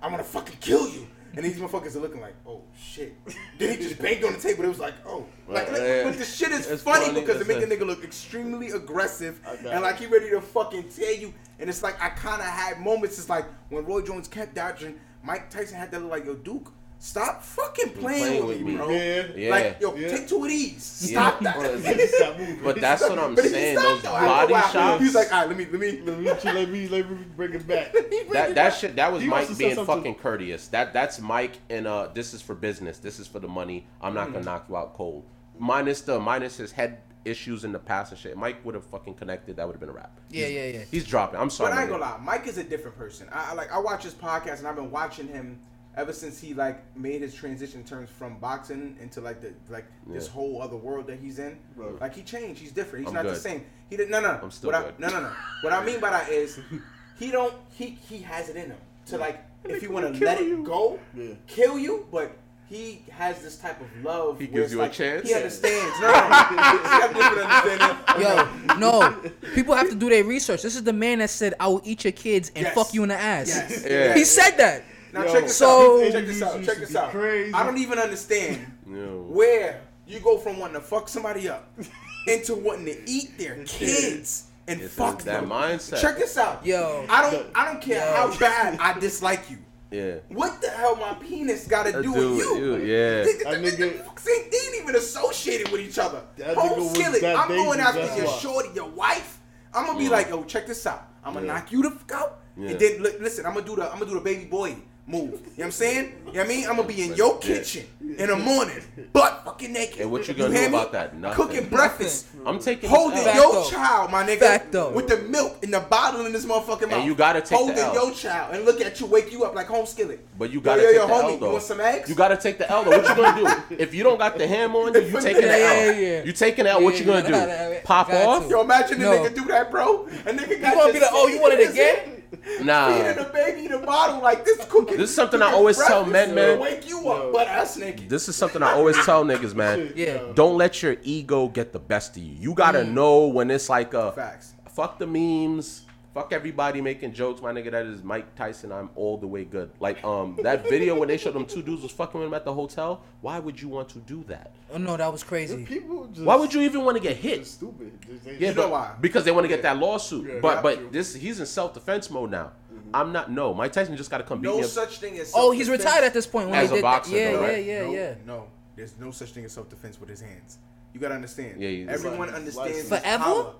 I'm 0.02 0.10
gonna 0.10 0.24
fucking 0.24 0.58
kill 0.60 0.90
you. 0.90 1.06
And 1.36 1.44
these 1.46 1.58
motherfuckers 1.58 1.96
are 1.96 2.00
looking 2.00 2.22
like, 2.22 2.36
oh 2.48 2.62
shit. 2.78 3.16
Then 3.58 3.78
he 3.78 3.84
just 3.84 4.02
banged 4.02 4.24
on 4.24 4.34
the 4.34 4.40
table. 4.40 4.64
It 4.64 4.70
was 4.70 4.80
like, 4.80 4.94
oh, 5.06 5.26
like, 5.48 5.70
Right, 5.72 5.82
yeah. 5.82 6.04
but 6.04 6.18
the 6.18 6.26
shit 6.26 6.52
is 6.52 6.66
funny, 6.82 7.08
funny, 7.08 7.20
because 7.22 7.42
it 7.42 7.48
make 7.48 7.58
a 7.58 7.64
a- 7.64 7.68
nigga 7.68 7.86
look 7.86 8.04
extremely 8.04 8.70
aggressive 8.72 9.40
and 9.46 9.82
like 9.82 9.98
he 9.98 10.06
ready 10.06 10.30
to 10.30 10.42
fucking 10.42 10.90
tear 10.90 11.14
you. 11.14 11.34
And 11.60 11.70
it's 11.70 11.84
like 11.84 12.02
I 12.02 12.10
kind 12.10 12.42
of 12.42 12.48
had 12.48 12.80
moments. 12.82 13.18
It's 13.20 13.30
like 13.30 13.46
when 13.70 13.86
Roy 13.86 14.02
Jones 14.02 14.28
kept 14.28 14.56
dodging, 14.56 15.00
Mike 15.24 15.50
Tyson 15.50 15.78
had 15.78 15.92
to 15.92 16.00
look 16.00 16.12
like, 16.12 16.26
yo, 16.26 16.36
Duke, 16.36 16.72
stop 17.00 17.44
fucking 17.44 17.90
playing, 17.94 18.20
playing 18.20 18.46
with 18.48 18.58
with 18.58 18.66
me, 18.66 18.72
me. 18.74 18.78
bro. 18.78 18.90
Yeah. 18.90 19.28
Yeah. 19.36 19.50
Like, 19.52 19.78
yo, 19.82 19.96
Yeah. 19.96 20.08
take 20.10 20.28
two 20.28 20.44
of 20.44 20.50
these. 20.50 21.12
Yeah. 21.12 21.30
Stop 21.30 21.40
that. 21.42 21.58
Well, 21.58 21.78
Stop 22.08 22.38
moving. 22.40 22.60
But 22.64 22.82
that's 22.82 23.02
what 23.02 23.20
I'm 23.20 23.36
But 23.36 23.46
saying. 23.46 23.76
Those 23.76 24.02
though. 24.02 24.10
Body 24.12 24.54
while, 24.54 24.70
shots. 24.70 25.04
He's 25.04 25.16
like, 25.16 25.32
all 25.34 25.40
right, 25.42 25.48
let 25.50 25.58
me, 25.58 25.66
let 25.72 25.80
me, 25.80 26.02
let 26.02 26.20
me 26.20 26.26
let 26.54 26.70
me 26.70 26.88
let 26.88 27.10
me 27.10 27.18
bring 27.36 27.54
it 27.54 27.68
back. 27.68 27.94
that 28.32 28.56
that 28.56 28.74
shit 28.74 28.96
that 28.96 29.12
was 29.12 29.22
He 29.22 29.28
Mike 29.28 29.58
being 29.58 29.76
fucking 29.86 30.16
courteous. 30.16 30.68
That 30.70 30.94
that's 30.94 31.20
Mike 31.20 31.58
and 31.70 31.86
uh 31.88 32.10
this 32.14 32.34
is 32.34 32.42
for 32.42 32.56
business. 32.56 32.98
This 33.00 33.20
is 33.20 33.28
for 33.28 33.40
the 33.40 33.48
money. 33.48 33.86
I'm 34.02 34.14
not 34.14 34.32
gonna 34.34 34.46
knock 34.46 34.66
you 34.70 34.76
out 34.78 34.94
cold. 34.96 35.24
Minus 35.58 36.02
the 36.02 36.20
minus 36.20 36.58
his 36.58 36.72
head 36.72 37.00
issues 37.24 37.64
in 37.64 37.72
the 37.72 37.80
past 37.80 38.12
and 38.12 38.20
shit. 38.20 38.38
Mike 38.38 38.64
would 38.64 38.76
have 38.76 38.84
fucking 38.86 39.14
connected. 39.16 39.56
That 39.56 39.66
would 39.66 39.74
have 39.74 39.80
been 39.80 39.90
a 39.90 39.94
wrap. 39.94 40.20
Yeah, 40.30 40.46
He's- 40.48 40.52
yeah, 40.74 40.80
yeah. 40.80 40.86
He's 40.92 41.06
dropping. 41.06 41.40
I'm 41.40 41.50
sorry. 41.50 41.72
But 41.72 41.78
I 41.78 41.82
ain't 41.82 41.90
gonna 41.92 42.04
nigga. 42.04 42.20
lie, 42.20 42.24
Mike 42.24 42.48
is 42.48 42.58
a 42.58 42.64
different 42.64 42.98
person. 42.98 43.28
I, 43.32 43.52
I 43.52 43.54
like 43.54 43.72
I 43.72 43.80
watch 43.80 44.04
his 44.04 44.14
podcast 44.14 44.60
and 44.60 44.68
I've 44.68 44.76
been 44.76 44.92
watching 44.92 45.28
him 45.28 45.60
ever 45.98 46.14
since 46.14 46.40
he 46.40 46.54
like 46.54 46.84
made 46.98 47.22
his 47.22 47.34
transition 47.34 47.80
in 47.82 47.86
terms 47.86 48.10
from 48.10 48.38
boxing 48.40 48.98
into 49.02 49.22
like 49.22 49.42
the 49.42 49.54
like 49.70 49.86
this 50.08 50.28
whole 50.28 50.62
other 50.62 50.76
world 50.76 51.08
that 51.08 51.20
he's 51.20 51.40
in. 51.40 51.58
Right. 51.76 52.00
Like 52.02 52.16
he 52.16 52.22
changed. 52.22 52.62
He's 52.62 52.72
different. 52.72 53.06
He's 53.06 53.16
I'm 53.16 53.24
not 53.24 53.32
the 53.34 53.40
same. 53.40 53.66
He 53.90 53.98
did 53.98 54.10
no 54.10 54.20
no. 54.20 54.40
I'm 54.42 54.52
still 54.52 54.72
what 54.72 54.76
I, 54.76 54.92
no 54.98 55.08
no 55.10 55.22
no. 55.22 55.32
What 55.62 55.74
I 55.74 55.84
mean 55.86 56.00
by 56.00 56.10
that 56.12 56.30
is 56.30 56.60
he 57.20 57.32
don't 57.32 57.54
he 57.72 57.98
he 58.10 58.20
has 58.20 58.50
it 58.50 58.56
in 58.56 58.72
him 58.72 58.78
to 59.08 59.18
like 59.18 59.44
if 59.64 59.82
you 59.82 59.92
want 59.92 60.12
to 60.14 60.20
kill 60.20 60.28
let 60.28 60.42
it 60.42 60.64
go, 60.64 61.00
Yeah. 61.16 61.34
kill 61.48 61.80
you, 61.80 62.08
but. 62.12 62.38
He 62.68 63.04
has 63.12 63.44
this 63.44 63.58
type 63.58 63.80
of 63.80 63.86
love. 64.04 64.40
He 64.40 64.48
gives 64.48 64.64
it's 64.66 64.74
you 64.74 64.82
a 64.82 64.90
chance? 64.90 65.30
He 65.30 65.36
understands. 65.36 66.02
No, 66.02 66.08
no, 66.08 66.14
no. 66.14 66.28
He 66.28 66.56
got 66.58 67.14
different 67.14 67.52
understanding. 67.52 68.72
Yo, 68.74 68.78
no. 68.80 69.32
People 69.54 69.76
have 69.76 69.88
to 69.90 69.96
do 69.96 70.10
their 70.10 70.24
research. 70.24 70.64
This 70.64 70.76
is 70.76 70.84
the 70.84 70.92
man 70.92 71.20
that 71.20 71.30
said, 71.30 71.54
"I 71.60 71.68
will 71.68 71.84
eat 71.86 72.04
your 72.04 72.12
kids 72.14 72.52
and 72.56 72.66
Yes. 72.66 72.74
fuck 72.74 72.92
you 72.96 73.04
in 73.04 73.10
the 73.10 73.16
ass." 73.20 73.50
Yes. 73.50 73.86
Yeah. 73.88 74.16
He 74.16 74.24
said 74.26 74.58
that. 74.58 74.84
Now 75.16 75.24
Yo, 75.26 75.32
check 75.34 75.44
this 75.44 75.58
so- 75.58 76.04
out. 76.06 76.12
Check 76.12 76.26
this 76.26 76.42
out. 76.42 76.64
Check 76.64 76.78
this 76.78 76.96
out. 76.96 77.12
Crazy. 77.12 77.54
I 77.54 77.66
don't 77.66 77.78
even 77.78 77.98
understand 78.00 78.66
Yo. 78.88 79.26
where 79.30 79.82
you 80.06 80.20
go 80.20 80.38
from 80.38 80.60
wanting 80.60 80.76
to 80.76 80.82
fuck 80.82 81.08
somebody 81.10 81.50
up 81.50 81.72
into 82.28 82.54
wanting 82.56 82.86
to 82.86 83.10
eat 83.10 83.38
their 83.38 83.56
kids 83.64 84.46
and 84.68 84.82
It's 84.82 84.94
fuck 84.94 85.20
that 85.24 85.42
them. 85.42 85.50
mindset. 85.50 86.02
Check 86.02 86.18
this 86.18 86.38
out. 86.38 86.66
Yo. 86.66 87.06
I 87.10 87.30
don't 87.32 87.48
I 87.56 87.66
don't 87.66 87.82
care 87.82 88.06
Yo. 88.06 88.14
how 88.14 88.38
bad 88.40 88.78
I 88.82 89.00
dislike 89.00 89.50
you. 89.50 89.58
Yeah. 89.92 90.16
What 90.30 90.62
the 90.62 90.70
hell 90.72 90.96
my 90.98 91.14
penis 91.14 91.68
got 91.68 91.86
to 91.86 91.94
do 91.94 92.04
do 92.04 92.12
with 92.12 92.20
you? 92.40 92.54
with 92.54 92.60
you, 92.60 92.76
yeah. 92.86 93.24
They, 93.24 93.34
That 93.44 93.62
they- 93.62 93.72
nigga- 93.72 93.78
they- 93.78 93.88
they- 94.26 94.50
they 94.52 94.58
ain't 94.68 94.82
even 94.82 94.96
associated 94.96 95.72
with 95.72 95.80
each 95.82 95.98
other. 95.98 96.22
That 96.38 96.58
Home 96.58 96.80
nigga 96.82 96.94
skillet. 96.96 97.22
that 97.22 97.38
I'm 97.40 97.48
going 97.48 97.80
after 97.80 98.00
your 98.18 98.26
why. 98.26 98.38
shorty, 98.40 98.70
your 98.76 98.90
wife. 98.90 99.40
I'm 99.74 99.86
gonna 99.86 99.98
be 100.00 100.06
Mm. 100.08 100.12
like, 100.12 100.30
yo, 100.30 100.44
check 100.44 100.68
this 100.68 100.86
out. 100.86 101.08
I'm 101.24 101.34
gonna 101.36 101.46
Yeah. 101.46 101.54
knock 101.54 101.72
you 101.72 101.84
the 101.84 101.92
fuck 101.92 102.12
out, 102.14 102.40
Yeah. 102.58 102.70
and 102.72 102.80
then 102.80 103.04
li- 103.04 103.16
listen. 103.22 103.46
I'm 103.46 103.54
gonna 103.54 103.66
do 103.66 103.76
the 103.76 103.84
I'm 103.92 104.00
gonna 104.00 104.06
do 104.12 104.16
the 104.16 104.22
baby 104.22 104.46
boy 104.46 104.76
move. 105.08 105.24
You 105.24 105.30
know 105.30 105.40
what 105.56 105.66
I'm 105.66 105.72
saying? 105.72 106.06
You 106.06 106.26
know 106.26 106.32
what 106.32 106.46
I 106.46 106.48
mean? 106.48 106.68
I'm 106.68 106.76
gonna 106.78 106.88
be 106.88 107.04
in 107.04 107.14
your 107.16 107.38
kitchen 107.38 107.86
in 108.02 108.28
the 108.28 108.36
morning, 108.36 108.82
butt 109.14 109.44
fucking 109.46 109.72
naked. 109.72 110.02
And 110.02 110.12
what 110.12 110.28
you 110.28 110.34
gonna 110.34 110.54
hear 110.54 110.66
do 110.66 110.72
me? 110.72 110.78
about 110.78 110.92
that? 110.94 111.16
Nothing. 111.16 111.36
Cooking 111.46 111.70
breakfast. 111.70 112.28
I'm 112.46 112.60
taking 112.60 112.90
Holding 112.90 113.18
this 113.18 113.28
L. 113.28 113.36
your 113.36 113.64
Facto. 113.64 113.76
child, 113.76 114.12
my 114.12 114.24
nigga, 114.24 114.40
Facto. 114.40 114.92
with 114.94 115.08
the 115.08 115.18
milk 115.18 115.64
in 115.64 115.72
the 115.72 115.80
bottle 115.80 116.26
in 116.26 116.34
this 116.34 116.46
motherfucking 116.46 116.82
mouth. 116.90 116.94
And 116.94 117.06
you 117.06 117.16
gotta 117.16 117.42
take 117.42 117.50
the 117.50 117.58
holding 117.58 117.78
L. 117.78 117.94
your 117.94 118.14
child 118.14 118.56
and 118.56 118.66
look 118.66 118.82
at 118.82 119.00
you, 119.00 119.06
wake 119.06 119.32
you 119.32 119.44
up 119.44 119.54
like 119.56 119.68
home 119.68 119.86
skillet. 119.86 120.26
But 120.38 120.52
you 120.52 120.60
gotta 120.62 120.82
yo, 120.82 120.88
take 120.88 120.96
yo, 120.98 121.08
the 121.08 121.14
homie, 121.14 121.24
L 121.24 121.32
you 121.48 121.52
want 121.54 121.64
some 121.64 121.82
eggs? 121.82 122.10
You 122.10 122.16
gotta 122.16 122.38
take 122.38 122.58
the 122.58 122.70
L 122.70 122.84
though. 122.84 122.92
What 122.92 123.08
you 123.10 123.16
gonna 123.16 123.60
do? 123.70 123.76
If 123.86 123.94
you 123.94 124.04
don't 124.04 124.18
got 124.18 124.38
the 124.38 124.48
ham 124.48 124.76
on 124.76 124.94
you, 124.94 125.02
you 125.02 125.12
taking 125.22 125.42
the 125.44 125.52
L. 125.52 125.76
yeah, 125.86 125.92
yeah. 125.92 126.24
You 126.24 126.32
taking 126.34 126.66
the 126.66 126.72
L. 126.72 126.84
What 126.84 127.00
you 127.00 127.06
gonna 127.06 127.26
do? 127.28 127.34
yeah, 127.34 127.70
yeah. 127.70 127.82
Pop 127.84 128.10
off? 128.10 128.44
to. 128.46 128.50
Yo, 128.50 128.62
imagine 128.62 129.00
the 129.00 129.06
nigga 129.06 129.36
do 129.36 129.46
that, 129.46 129.70
bro. 129.70 130.06
A 130.06 130.10
nigga 130.10 130.60
got 130.62 130.74
gonna 130.76 130.94
be 130.94 131.00
like, 131.00 131.10
oh, 131.14 131.28
you 131.28 131.40
want 131.42 131.54
it 131.54 131.60
seed 131.60 131.70
in 131.70 131.74
his 131.76 132.00
again? 132.06 132.24
Hand, 132.44 132.66
Nah. 132.66 132.88
Feeding 132.98 133.24
the 133.24 133.30
baby 133.32 133.68
the 133.68 133.80
bottle 133.80 134.22
like 134.22 134.44
this 134.46 134.64
cooking. 134.66 134.98
This 134.98 135.10
is 135.10 135.16
something 135.16 135.42
I 135.42 135.52
always 135.54 135.78
tell 135.78 136.06
men, 136.06 136.36
man. 136.36 136.60
Wake 136.60 136.88
you 136.88 137.00
up, 137.10 137.24
Yo. 137.24 137.32
butt 137.32 137.48
ass 137.48 137.78
naked. 137.78 138.10
This 138.10 138.28
is 138.30 138.36
something 138.36 138.62
I 138.62 138.74
always 138.74 139.04
tell 139.06 139.24
niggas, 139.24 139.54
man. 139.56 139.94
Yeah. 139.96 140.20
Don't 140.34 140.58
let 140.58 140.82
your 140.84 140.98
ego 141.04 141.48
get 141.48 141.72
the 141.74 141.80
best 141.80 142.18
of 142.18 142.24
you. 142.24 142.36
You 142.40 142.54
gotta 142.54 142.80
Mm. 142.80 142.92
know 142.94 143.28
when 143.28 143.50
it's 143.52 143.70
like 143.70 143.94
a 143.94 144.12
Facts. 144.12 144.54
fuck 144.70 145.00
the 145.00 145.08
memes. 145.08 145.84
Fuck 146.16 146.32
everybody 146.32 146.80
making 146.80 147.12
jokes, 147.12 147.42
my 147.42 147.52
nigga. 147.52 147.72
That 147.72 147.86
is 147.86 148.02
Mike 148.02 148.36
Tyson. 148.36 148.72
I'm 148.72 148.90
all 148.96 149.18
the 149.18 149.28
way 149.28 149.44
good. 149.44 149.70
Like 149.82 150.02
um 150.06 150.40
that 150.44 150.64
video 150.64 150.98
when 150.98 151.10
they 151.10 151.18
showed 151.18 151.34
them 151.36 151.46
two 151.46 151.62
dudes 151.62 151.84
was 151.84 151.92
fucking 151.92 152.18
with 152.18 152.28
him 152.30 152.34
at 152.34 152.46
the 152.46 152.54
hotel. 152.54 153.02
Why 153.20 153.38
would 153.38 153.62
you 153.62 153.68
want 153.68 153.90
to 153.90 154.00
do 154.00 154.24
that? 154.30 154.56
Oh 154.74 154.78
no, 154.78 154.96
that 154.96 155.12
was 155.12 155.24
crazy. 155.24 155.66
People 155.66 156.06
just 156.08 156.26
Why 156.26 156.38
would 156.38 156.54
you 156.54 156.62
even 156.62 156.86
want 156.86 156.96
to 156.96 157.04
get 157.04 157.18
hit? 157.18 157.40
just 157.40 157.56
stupid. 157.56 158.00
Just- 158.08 158.24
they- 158.24 158.38
Yeah, 158.38 158.50
You 158.52 158.56
know 158.56 158.70
why? 158.70 158.96
Because 159.02 159.26
they 159.26 159.32
want 159.32 159.44
to 159.44 159.50
get 159.50 159.62
that 159.64 159.78
lawsuit. 159.78 160.26
Yeah, 160.26 160.40
but 160.42 160.64
but 160.64 160.80
you. 160.80 160.90
this 160.90 161.14
he's 161.14 161.42
in 161.42 161.46
self 161.46 161.74
defense 161.74 162.10
mode 162.10 162.32
now. 162.32 162.54
I'm 162.94 163.12
not. 163.12 163.30
No, 163.30 163.54
Mike 163.54 163.74
Tyson 163.74 163.98
just 163.98 164.10
got 164.10 164.20
to 164.20 164.24
come 164.24 164.40
beat 164.40 164.48
No 164.48 164.58
me 164.58 164.64
up. 164.64 164.70
such 164.70 165.00
thing 165.00 165.20
as 165.20 165.34
Oh, 165.36 165.52
he's 165.52 165.70
retired 165.70 166.06
at 166.06 166.14
this 166.14 166.26
point. 166.26 166.50
When 166.50 166.58
As 166.58 166.70
they 166.70 166.76
a 166.76 166.78
did 166.78 166.82
boxer, 166.84 167.12
that. 167.12 167.18
Yeah, 167.18 167.32
though, 167.34 167.42
yeah, 167.42 167.48
right? 167.48 167.66
yeah, 167.66 167.82
no, 167.84 167.92
yeah. 167.94 168.14
No, 168.26 168.48
there's 168.78 168.94
no 168.98 169.12
such 169.12 169.32
thing 169.32 169.44
as 169.44 169.52
self 169.52 169.70
defense 169.70 170.00
with 170.00 170.08
his 170.08 170.22
hands. 170.22 170.60
You 170.94 171.02
gotta 171.02 171.16
understand. 171.16 171.60
Yeah, 171.62 171.68
he's- 171.70 171.90
Everyone 171.90 172.20
Like, 172.28 172.36
understands 172.38 172.78
his 172.78 172.88
Forever? 172.88 173.52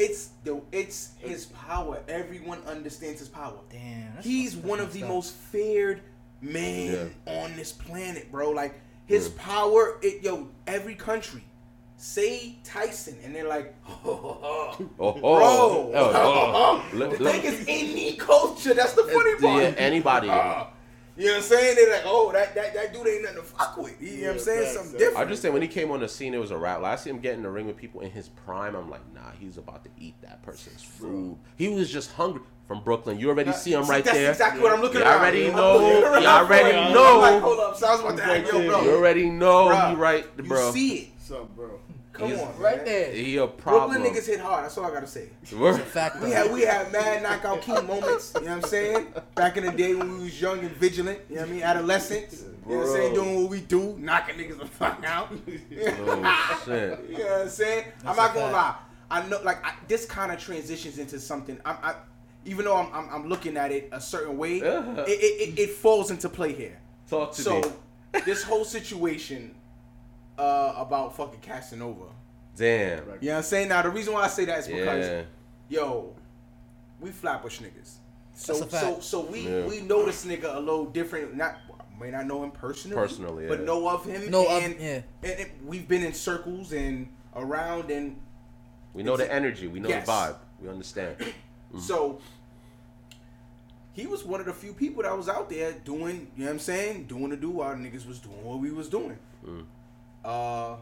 Power. 0.00 0.08
It's 0.10 0.28
the 0.44 0.60
it's 0.72 1.10
his 1.18 1.46
power. 1.46 2.00
Everyone 2.08 2.60
understands 2.66 3.20
his 3.20 3.28
power. 3.28 3.58
Damn, 3.70 4.14
that's 4.14 4.26
He's 4.26 4.56
one 4.56 4.80
of 4.80 4.92
the 4.92 5.00
messed 5.00 5.10
up. 5.10 5.14
most 5.16 5.34
feared 5.34 6.00
men 6.40 7.12
Yeah. 7.26 7.42
on 7.42 7.56
this 7.56 7.72
planet, 7.72 8.30
bro. 8.32 8.50
Like 8.50 8.74
his 9.06 9.28
power, 9.30 9.98
it 10.02 10.22
yo, 10.22 10.48
every 10.66 10.94
country. 10.94 11.42
Say 12.02 12.56
Tyson, 12.64 13.18
and 13.22 13.34
they're 13.34 13.46
like, 13.46 13.74
Oh, 14.06 14.76
bro. 14.78 14.90
oh, 14.98 15.92
oh, 15.92 15.92
oh. 15.94 16.84
the 16.92 16.96
Look- 16.96 17.12
thing 17.18 17.20
look- 17.24 17.44
is, 17.44 17.64
any 17.68 18.14
culture, 18.14 18.72
that's 18.72 18.94
the 18.94 19.02
funny 19.02 19.32
Yeah, 19.38 19.62
part. 19.70 19.74
anybody. 19.78 20.28
Uh, 20.30 20.64
you 21.20 21.26
know 21.26 21.32
what 21.32 21.36
I'm 21.38 21.42
saying? 21.42 21.76
They're 21.76 21.90
like, 21.92 22.02
oh, 22.06 22.32
that, 22.32 22.54
that, 22.54 22.74
that 22.74 22.92
dude 22.92 23.06
ain't 23.06 23.22
nothing 23.22 23.36
to 23.38 23.42
fuck 23.42 23.76
with. 23.76 24.00
You 24.00 24.22
know 24.22 24.26
what 24.28 24.32
I'm 24.32 24.38
saying? 24.40 24.62
facts, 24.62 24.74
Something 24.76 24.98
different. 24.98 25.18
I 25.18 25.24
just 25.30 25.42
say 25.42 25.50
when 25.50 25.62
he 25.62 25.68
came 25.68 25.90
on 25.90 26.00
the 26.00 26.08
scene, 26.08 26.32
it 26.34 26.38
was 26.38 26.50
a 26.50 26.56
rap. 26.56 26.80
Like, 26.80 26.92
I 26.92 26.96
see 26.96 27.10
him 27.10 27.18
get 27.20 27.34
in 27.34 27.42
the 27.42 27.50
ring 27.50 27.66
with 27.66 27.76
people 27.76 28.00
in 28.00 28.10
his 28.10 28.28
prime. 28.28 28.74
I'm 28.74 28.88
like, 28.90 29.02
nah, 29.14 29.30
he's 29.38 29.58
about 29.58 29.84
to 29.84 29.90
eat 29.98 30.14
that 30.22 30.42
person's 30.42 30.82
food. 30.82 31.36
He 31.56 31.68
was 31.68 31.90
just 31.90 32.12
hungry 32.12 32.42
from 32.66 32.82
Brooklyn. 32.82 33.18
You 33.18 33.28
already 33.28 33.52
see 33.52 33.72
him 33.72 33.84
See, 33.84 33.90
right 33.90 34.04
that's 34.04 34.16
there. 34.16 34.30
exactly 34.30 34.62
what 34.62 34.72
I'm 34.72 34.80
looking 34.80 35.00
You 35.00 35.04
around. 35.06 35.18
already 35.20 35.46
I'm 35.48 35.56
know. 35.56 35.76
looking 35.78 36.04
around 36.04 36.22
You 36.22 36.28
already 36.28 36.94
know. 36.94 37.22
I'm 37.22 37.34
like, 37.34 37.42
hold 37.42 37.60
up. 37.60 37.76
So 37.76 37.86
I 37.86 37.90
was 37.90 38.00
about 38.00 38.16
to 38.16 38.24
ask, 38.24 38.52
yo, 38.52 38.66
bro. 38.66 38.82
You 38.82 38.90
already 38.96 39.28
know 39.30 39.66
Bruh, 39.68 39.90
he 39.90 39.94
right, 39.96 40.26
you 40.42 40.72
see 40.72 40.94
it. 40.98 41.08
Some 41.18 41.48
bro. 41.54 41.78
Come 42.20 42.30
He's 42.30 42.40
on, 42.40 42.58
Right 42.58 42.76
man. 42.76 42.84
there. 42.84 43.12
He 43.12 43.36
a 43.38 43.46
problem. 43.46 43.90
Brooklyn 43.90 44.12
niggas 44.14 44.26
hit 44.26 44.40
hard. 44.40 44.64
That's 44.64 44.76
all 44.78 44.84
I 44.84 44.90
gotta 44.92 45.06
say. 45.06 45.28
We're- 45.52 45.78
Fact. 45.78 46.20
We 46.20 46.30
had 46.30 46.52
we 46.52 46.62
had 46.62 46.92
mad 46.92 47.22
knockout 47.22 47.62
key 47.62 47.72
moments. 47.72 48.32
You 48.36 48.42
know 48.46 48.56
what 48.56 48.64
I'm 48.64 48.70
saying? 48.70 49.06
Back 49.34 49.56
in 49.56 49.64
the 49.66 49.72
day 49.72 49.94
when 49.94 50.12
we 50.18 50.24
was 50.24 50.40
young 50.40 50.60
and 50.60 50.70
vigilant. 50.72 51.18
You 51.28 51.36
know 51.36 51.40
what 51.42 51.50
I 51.50 51.52
mean? 51.52 51.62
Adolescents. 51.62 52.42
You 52.68 52.72
know 52.76 52.78
what 52.82 52.86
I'm 52.88 52.92
saying? 52.94 53.14
Doing 53.14 53.42
what 53.42 53.50
we 53.50 53.60
do, 53.62 53.96
knocking 53.98 54.36
niggas 54.36 54.58
the 54.58 54.66
fuck 54.66 55.02
out. 55.04 55.32
oh 55.48 56.62
shit. 56.64 57.00
You 57.10 57.18
know 57.18 57.24
what 57.24 57.40
I'm 57.42 57.48
saying? 57.48 57.84
I'm 58.06 58.16
not 58.16 58.34
gonna 58.34 58.52
fact. 58.52 58.52
lie. 58.52 58.74
I 59.12 59.26
know, 59.28 59.40
like, 59.42 59.64
I, 59.66 59.72
this 59.88 60.04
kind 60.06 60.30
of 60.30 60.38
transitions 60.38 60.98
into 60.98 61.18
something. 61.18 61.58
I'm, 61.64 61.76
I, 61.82 61.94
even 62.44 62.64
though 62.64 62.76
I'm, 62.76 62.88
I'm, 62.94 63.08
I'm 63.12 63.28
looking 63.28 63.56
at 63.56 63.72
it 63.72 63.88
a 63.92 64.00
certain 64.00 64.38
way, 64.38 64.62
Uh-huh. 64.62 65.04
it, 65.08 65.10
it, 65.10 65.48
it, 65.48 65.58
it 65.58 65.70
falls 65.70 66.10
into 66.12 66.28
play 66.28 66.52
here. 66.52 66.78
Talk 67.08 67.32
to 67.32 67.42
So, 67.42 67.60
me. 67.60 68.20
this 68.24 68.44
whole 68.44 68.64
situation 68.64 69.52
uh, 70.40 70.74
about 70.76 71.16
fucking 71.16 71.40
Casanova. 71.40 72.06
Damn. 72.56 72.98
You 72.98 73.04
know 73.04 73.12
what 73.20 73.36
I'm 73.38 73.42
saying? 73.42 73.68
Now, 73.68 73.82
the 73.82 73.90
reason 73.90 74.12
why 74.14 74.22
I 74.22 74.28
say 74.28 74.44
that 74.46 74.60
is 74.60 74.66
because, 74.68 75.06
Yeah. 75.06 75.22
yo, 75.68 76.14
we 77.00 77.10
flatbush 77.10 77.60
niggas. 77.60 77.94
So, 78.34 78.54
That's 78.54 78.64
a 78.64 78.66
fact. 78.66 78.84
so, 78.84 79.00
so 79.00 79.20
we 79.30 79.40
Yeah. 79.40 79.66
we 79.66 79.80
know 79.82 80.04
this 80.06 80.24
nigga 80.24 80.56
a 80.56 80.58
little 80.60 80.86
different. 80.86 81.34
Not 81.34 81.56
may 81.98 82.10
not 82.10 82.24
know 82.26 82.42
him 82.42 82.50
personally, 82.50 82.96
Personally, 82.96 83.46
but 83.46 83.60
know 83.60 83.86
of 83.86 84.06
him. 84.06 84.30
Know 84.30 84.46
of- 84.48 84.62
and, 84.62 84.74
yeah. 84.80 85.02
and 85.22 85.32
it- 85.40 85.50
we've 85.62 85.86
been 85.86 86.02
in 86.02 86.14
circles 86.14 86.72
and 86.72 87.08
around 87.36 87.90
and 87.90 88.18
We 88.94 89.02
know 89.02 89.16
the 89.18 89.30
energy. 89.32 89.66
We 89.68 89.78
know 89.80 89.90
Yes. 89.90 90.06
the 90.06 90.12
vibe. 90.12 90.36
We 90.62 90.68
understand. 90.68 91.16
So 91.78 92.18
he 93.92 94.06
was 94.06 94.24
one 94.24 94.40
of 94.40 94.46
the 94.46 94.52
few 94.52 94.72
people 94.72 95.02
that 95.04 95.16
was 95.16 95.28
out 95.28 95.48
there 95.50 95.72
doing, 95.72 96.30
you 96.36 96.44
know 96.44 96.46
what 96.46 96.52
I'm 96.54 96.58
saying, 96.58 97.04
doing 97.04 97.28
the 97.30 97.36
do 97.36 97.50
while 97.50 97.74
niggas 97.76 98.06
was 98.08 98.18
doing 98.18 98.42
what 98.44 98.58
we 98.58 98.70
was 98.72 98.88
doing. 98.88 99.18
Mm. 99.46 99.64
Uh, 100.24 100.76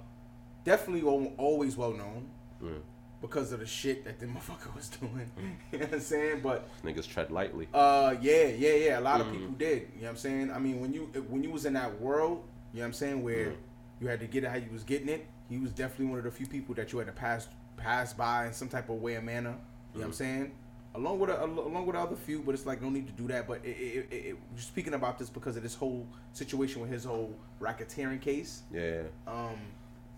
definitely 0.64 1.03
always 1.36 1.76
well 1.76 1.93
known 1.93 2.28
Mm. 2.62 2.80
because 3.22 3.53
of 3.53 3.61
the 3.61 3.66
shit 3.66 4.05
that 4.05 4.18
the 4.18 4.26
motherfucker 4.34 4.74
was 4.74 4.89
doing. 4.89 5.30
you 5.72 5.78
know 5.78 5.84
what 5.86 5.95
I'm 5.95 6.01
saying? 6.01 6.41
But 6.43 6.68
Niggas 6.82 7.09
tread 7.09 7.30
lightly. 7.30 7.68
uh, 7.72 8.14
yeah, 8.20 8.47
yeah, 8.47 8.74
yeah. 8.74 8.99
A 8.99 9.01
lot 9.01 9.20
Mm-hmm. 9.20 9.30
of 9.30 9.36
people 9.39 9.55
did. 9.55 9.72
You 9.95 10.01
know 10.01 10.03
what 10.03 10.11
I'm 10.11 10.16
saying? 10.16 10.51
I 10.51 10.59
mean, 10.59 10.80
when 10.80 10.93
you 10.93 11.03
when 11.28 11.43
you 11.45 11.51
was 11.51 11.64
in 11.64 11.74
that 11.74 12.01
world, 12.01 12.43
you 12.72 12.78
know 12.78 12.82
what 12.82 12.86
I'm 12.89 12.93
saying, 12.95 13.22
where 13.22 13.47
Mm. 13.51 13.57
you 14.01 14.09
had 14.09 14.20
to 14.20 14.26
get 14.26 14.45
it 14.45 14.51
how 14.51 14.57
you 14.57 14.70
was 14.72 14.82
getting 14.84 15.09
it. 15.09 15.26
He 15.49 15.59
was 15.59 15.70
definitely 15.72 16.07
one 16.07 16.18
of 16.18 16.24
the 16.24 16.30
few 16.30 16.47
people 16.47 16.74
that 16.74 16.93
you 16.93 16.99
had 16.99 17.07
to 17.07 17.12
pass 17.12 17.49
pass 17.76 18.12
by 18.12 18.47
in 18.49 18.53
some 18.53 18.68
type 18.68 18.89
of 18.89 18.97
way 18.97 19.14
or 19.14 19.22
manner. 19.22 19.51
You 19.51 19.55
know 19.55 19.59
what 19.93 20.01
Mm. 20.01 20.05
I'm 20.07 20.12
saying? 20.12 20.53
Along 20.95 21.18
with 21.18 21.30
a, 21.30 21.45
along 21.45 21.86
with 21.86 21.95
the 21.95 22.03
other 22.03 22.16
few, 22.16 22.41
but 22.41 22.55
it's 22.55 22.66
like 22.66 22.82
no 22.82 22.89
need 22.89 23.07
to 23.07 23.12
do 23.12 23.28
that. 23.28 23.47
But 23.47 23.64
it, 23.64 23.68
it, 23.68 24.09
it, 24.11 24.14
it, 24.14 24.36
speaking 24.57 24.95
about 24.95 25.18
this 25.18 25.28
because 25.30 25.57
of 25.57 25.62
this 25.62 25.74
whole 25.74 26.07
situation 26.32 26.80
with 26.80 26.91
his 26.91 27.05
whole 27.05 27.34
racketeering 27.61 28.20
case. 28.20 28.62
Yeah. 28.72 29.03
Um, 29.26 29.59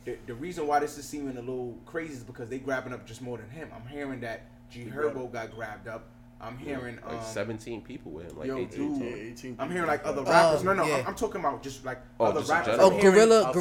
the, 0.05 0.17
the 0.27 0.35
reason 0.35 0.67
why 0.67 0.81
this 0.81 0.97
is 0.97 1.07
seeming 1.07 1.37
a 1.37 1.41
little 1.41 1.77
crazy 1.87 2.15
is 2.15 2.23
because 2.23 2.49
they 2.49 2.59
grabbing 2.59 2.93
up 2.93 3.07
just 3.07 3.21
more 3.21 3.37
than 3.37 3.51
him. 3.51 3.69
I'm 3.75 3.87
hearing 3.89 4.21
that 4.21 4.43
G 4.71 4.85
Herbo 4.85 5.31
got 5.31 5.55
grabbed 5.55 5.89
up. 5.89 6.07
I'm 6.41 6.57
hearing 6.57 6.99
Like 7.05 7.19
um, 7.19 7.25
17 7.25 7.83
people 7.83 8.13
with 8.13 8.31
him. 8.31 8.39
Like 8.39 8.47
yo, 8.47 8.59
18. 8.59 8.99
dude, 8.99 9.19
18 9.33 9.57
I'm 9.59 9.71
hearing 9.71 9.87
like 9.87 10.07
other 10.07 10.23
rappers. 10.23 10.63
Oh, 10.63 10.65
no, 10.65 10.73
no, 10.73 10.87
yeah. 10.87 10.97
I'm, 10.99 11.09
I'm 11.09 11.15
talking 11.15 11.41
about 11.41 11.63
just 11.63 11.85
like 11.85 12.01
Oh, 12.19 12.27
other 12.27 12.41
just 12.41 12.51
rappers. 12.51 12.77
Oh, 12.81 12.95
I'm 12.95 13.01
Gorilla, 13.01 13.49
outside. 13.49 13.53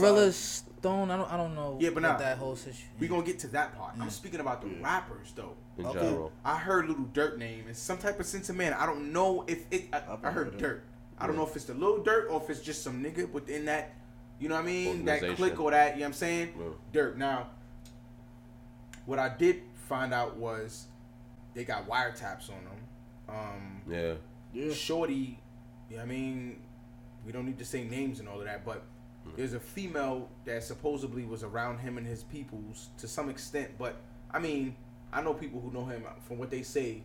Gorilla 0.81 1.05
Stone. 1.05 1.11
I 1.11 1.17
don't, 1.17 1.31
I 1.33 1.37
don't 1.37 1.55
know. 1.55 1.77
Yeah, 1.79 1.89
but 1.89 2.03
what 2.03 2.11
nah. 2.13 2.17
that 2.17 2.37
whole 2.37 2.55
situation. 2.55 2.89
We 2.99 3.07
gonna 3.07 3.23
get 3.23 3.39
to 3.39 3.47
that 3.49 3.77
part. 3.77 3.93
I'm 3.99 4.09
speaking 4.09 4.39
about 4.39 4.61
the 4.61 4.67
rappers 4.81 5.31
though. 5.35 5.55
In 5.77 5.85
Okay. 5.85 5.99
general. 5.99 6.31
I 6.43 6.57
heard 6.57 6.87
Little 6.87 7.05
Dirt 7.05 7.37
name 7.37 7.65
and 7.67 7.75
some 7.75 7.97
type 7.97 8.19
of 8.19 8.25
sense 8.25 8.49
of 8.49 8.55
man. 8.55 8.73
I 8.73 8.85
don't 8.85 9.11
know 9.13 9.43
if 9.47 9.65
it. 9.71 9.85
I, 9.93 9.97
I've 10.09 10.21
heard 10.21 10.33
heard 10.33 10.47
it. 10.49 10.57
Dirt. 10.57 10.83
I 11.17 11.27
don't 11.27 11.35
know 11.35 11.45
if 11.45 11.55
it's 11.55 11.65
the 11.65 11.73
Little 11.73 12.01
Dirt 12.03 12.27
or 12.29 12.41
if 12.41 12.49
it's 12.49 12.61
just 12.61 12.81
some 12.83 13.03
nigga 13.03 13.29
within 13.31 13.65
that. 13.65 13.93
You 14.39 14.47
know 14.47 14.55
what 14.55 14.63
I 14.63 14.67
mean? 14.67 15.05
That 15.05 15.35
click 15.35 15.59
or 15.59 15.71
that. 15.71 15.95
You 15.95 15.99
know 15.99 16.05
what 16.05 16.07
I'm 16.07 16.13
saying? 16.13 16.53
Yeah. 16.57 16.65
Dirt. 16.93 17.17
Now, 17.17 17.47
what 19.05 19.19
I 19.19 19.29
did 19.29 19.63
find 19.87 20.13
out 20.13 20.37
was 20.37 20.85
they 21.53 21.63
got 21.65 21.89
wiretaps 21.89 22.49
on 22.49 22.63
them. 22.63 22.77
Um, 23.27 23.81
Yeah. 23.89 24.13
Yeah. 24.53 24.73
Shorty, 24.73 25.39
you 25.89 25.97
know 25.97 25.97
what 25.97 26.01
I 26.03 26.05
mean, 26.05 26.61
we 27.25 27.31
don't 27.31 27.45
need 27.45 27.59
to 27.59 27.65
say 27.65 27.83
names 27.83 28.19
and 28.19 28.27
all 28.29 28.39
of 28.39 28.45
that, 28.45 28.65
but 28.65 28.83
there's 29.35 29.53
a 29.53 29.59
female 29.59 30.29
that 30.45 30.63
supposedly 30.63 31.25
was 31.25 31.43
around 31.43 31.79
him 31.79 31.97
and 31.97 32.05
his 32.05 32.23
peoples 32.23 32.89
to 32.97 33.07
some 33.07 33.29
extent. 33.29 33.71
But 33.77 33.95
I 34.31 34.39
mean, 34.39 34.75
I 35.11 35.21
know 35.21 35.33
people 35.33 35.59
who 35.59 35.71
know 35.71 35.85
him 35.85 36.03
uh, 36.07 36.11
from 36.27 36.37
what 36.37 36.49
they 36.49 36.63
say. 36.63 37.03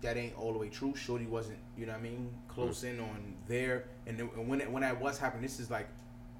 That 0.00 0.16
ain't 0.16 0.38
all 0.38 0.52
the 0.52 0.58
way 0.60 0.68
true. 0.68 0.94
Shorty 0.94 1.26
wasn't, 1.26 1.58
you 1.76 1.84
know 1.84 1.90
what 1.90 1.98
I 1.98 2.02
mean, 2.02 2.32
close 2.46 2.82
mm. 2.82 2.90
in 2.90 3.00
on 3.00 3.34
there. 3.48 3.86
And, 4.06 4.16
then- 4.16 4.30
and 4.36 4.48
when 4.48 4.60
it, 4.60 4.70
when 4.70 4.82
that 4.82 5.00
was 5.00 5.18
happening, 5.18 5.42
this 5.42 5.58
is 5.58 5.72
like 5.72 5.88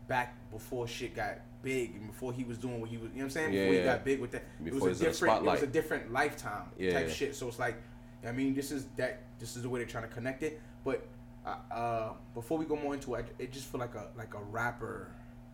back 0.07 0.37
before 0.53 0.87
shit 0.87 1.17
got 1.17 1.39
big 1.63 1.97
and 1.97 2.07
before 2.07 2.33
he 2.33 2.45
was 2.45 2.57
doing 2.57 2.81
what 2.81 2.89
he 2.89 2.99
was. 2.99 3.11
You 3.11 3.17
know 3.17 3.19
what 3.19 3.25
I'm 3.25 3.31
saying? 3.31 3.53
Yeah, 3.53 3.61
before 3.63 3.73
he 3.73 3.79
yeah. 3.81 3.85
got 3.85 4.05
big 4.05 4.21
with 4.21 4.31
that, 4.31 4.65
Before 4.65 4.79
it 4.79 4.83
was 4.83 4.83
a 4.83 4.89
was 4.89 5.01
in 5.01 5.05
the 5.07 5.11
different. 5.11 5.43
It 5.43 5.45
was 5.45 5.63
a 5.63 5.67
different 5.67 6.13
lifetime 6.13 6.71
Yeah, 6.79 6.93
type 6.93 7.11
shit. 7.11 7.35
So 7.35 7.49
it's 7.49 7.59
like, 7.59 7.77
I 8.25 8.31
mean, 8.31 8.55
this 8.55 8.71
is 8.71 8.87
that. 8.97 9.23
This 9.41 9.57
is 9.57 9.63
the 9.63 9.69
way 9.69 9.81
they're 9.81 9.89
trying 9.89 10.09
to 10.09 10.15
connect 10.15 10.43
it. 10.43 10.61
But 10.85 11.05
uh, 11.47 11.75
uh, 11.75 12.13
before 12.35 12.59
we 12.59 12.65
go 12.65 12.77
more 12.77 12.95
into 12.95 13.15
it, 13.15 13.27
it 13.39 13.53
just 13.53 13.67
feel 13.67 13.81
like 13.81 13.95
a 13.95 14.07
like 14.17 14.35
a 14.35 14.41
rapper 14.51 15.09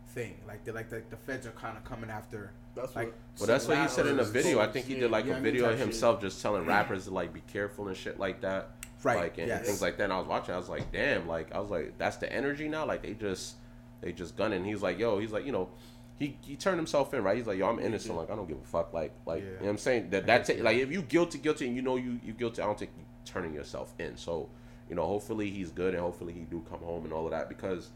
thing. 0.08 0.36
Like 0.46 0.64
they're 0.64 0.74
like 0.74 0.90
the, 0.90 1.02
the 1.10 1.16
feds 1.16 1.46
are 1.46 1.50
kind 1.52 1.76
of 1.76 1.84
coming 1.84 2.10
after. 2.10 2.52
That's 2.74 2.94
like 2.96 3.06
what- 3.08 3.14
Well, 3.40 3.46
that's 3.46 3.68
what 3.68 3.78
he 3.78 3.88
said 3.88 4.06
in 4.06 4.16
the 4.16 4.24
video. 4.24 4.60
I 4.60 4.66
think 4.66 4.86
he 4.86 4.94
did 4.94 5.10
like 5.10 5.24
Yeah, 5.26 5.32
a 5.32 5.36
I 5.36 5.40
mean, 5.40 5.44
video 5.44 5.64
of 5.64 5.70
type 5.70 5.78
shit. 5.78 5.86
himself 5.88 6.20
just 6.20 6.42
telling 6.42 6.66
rappers 6.66 7.04
to 7.04 7.10
like 7.12 7.32
be 7.32 7.42
careful 7.52 7.88
and 7.88 7.96
shit 7.96 8.18
like 8.18 8.40
that. 8.42 8.70
Right, 9.02 9.18
Like 9.18 9.38
and 9.38 9.48
yes. 9.48 9.66
things 9.66 9.82
like 9.82 9.98
that. 9.98 10.04
And 10.04 10.12
I 10.12 10.18
was 10.18 10.26
watching. 10.26 10.54
I 10.54 10.58
was 10.58 10.68
like, 10.68 10.90
damn. 10.90 11.28
Like 11.28 11.54
I 11.54 11.60
was 11.60 11.70
like, 11.70 11.98
that's 11.98 12.16
the 12.16 12.32
energy 12.32 12.68
now. 12.68 12.86
Like 12.86 13.02
they 13.02 13.12
just, 13.14 13.56
they 14.00 14.12
just 14.12 14.36
gunning. 14.36 14.64
He's 14.64 14.82
like, 14.82 14.98
yo. 14.98 15.18
He's 15.18 15.32
like, 15.32 15.44
you 15.46 15.52
know. 15.52 15.68
He, 16.16 16.36
he 16.42 16.54
turned 16.54 16.76
himself 16.78 17.12
in, 17.12 17.24
right? 17.24 17.36
He's 17.36 17.48
like, 17.48 17.58
yo, 17.58 17.68
I'm 17.68 17.80
innocent. 17.80 18.16
Like, 18.16 18.30
I 18.30 18.36
don't 18.36 18.46
give 18.46 18.56
a 18.58 18.64
fuck. 18.64 18.92
Like, 18.94 19.12
like, 19.26 19.40
Yeah. 19.42 19.46
you 19.48 19.54
know 19.56 19.60
what 19.62 19.70
I'm 19.70 19.78
saying? 19.78 20.10
That, 20.10 20.26
that's 20.26 20.48
it. 20.48 20.62
Like, 20.62 20.76
if 20.76 20.92
you 20.92 21.02
guilty, 21.02 21.38
guilty, 21.38 21.66
and 21.66 21.74
you 21.74 21.82
know 21.82 21.96
you, 21.96 22.20
you 22.24 22.32
guilty, 22.32 22.62
I 22.62 22.66
don't 22.66 22.78
think 22.78 22.92
you 22.96 23.02
turning 23.24 23.52
yourself 23.52 23.92
in. 23.98 24.16
So, 24.16 24.48
you 24.88 24.94
know, 24.94 25.06
hopefully 25.06 25.50
he's 25.50 25.70
good 25.70 25.94
and 25.94 26.02
hopefully 26.02 26.32
he 26.32 26.40
do 26.40 26.62
come 26.68 26.80
home 26.80 27.04
and 27.04 27.12
all 27.12 27.24
of 27.24 27.30
that 27.30 27.48
because, 27.48 27.90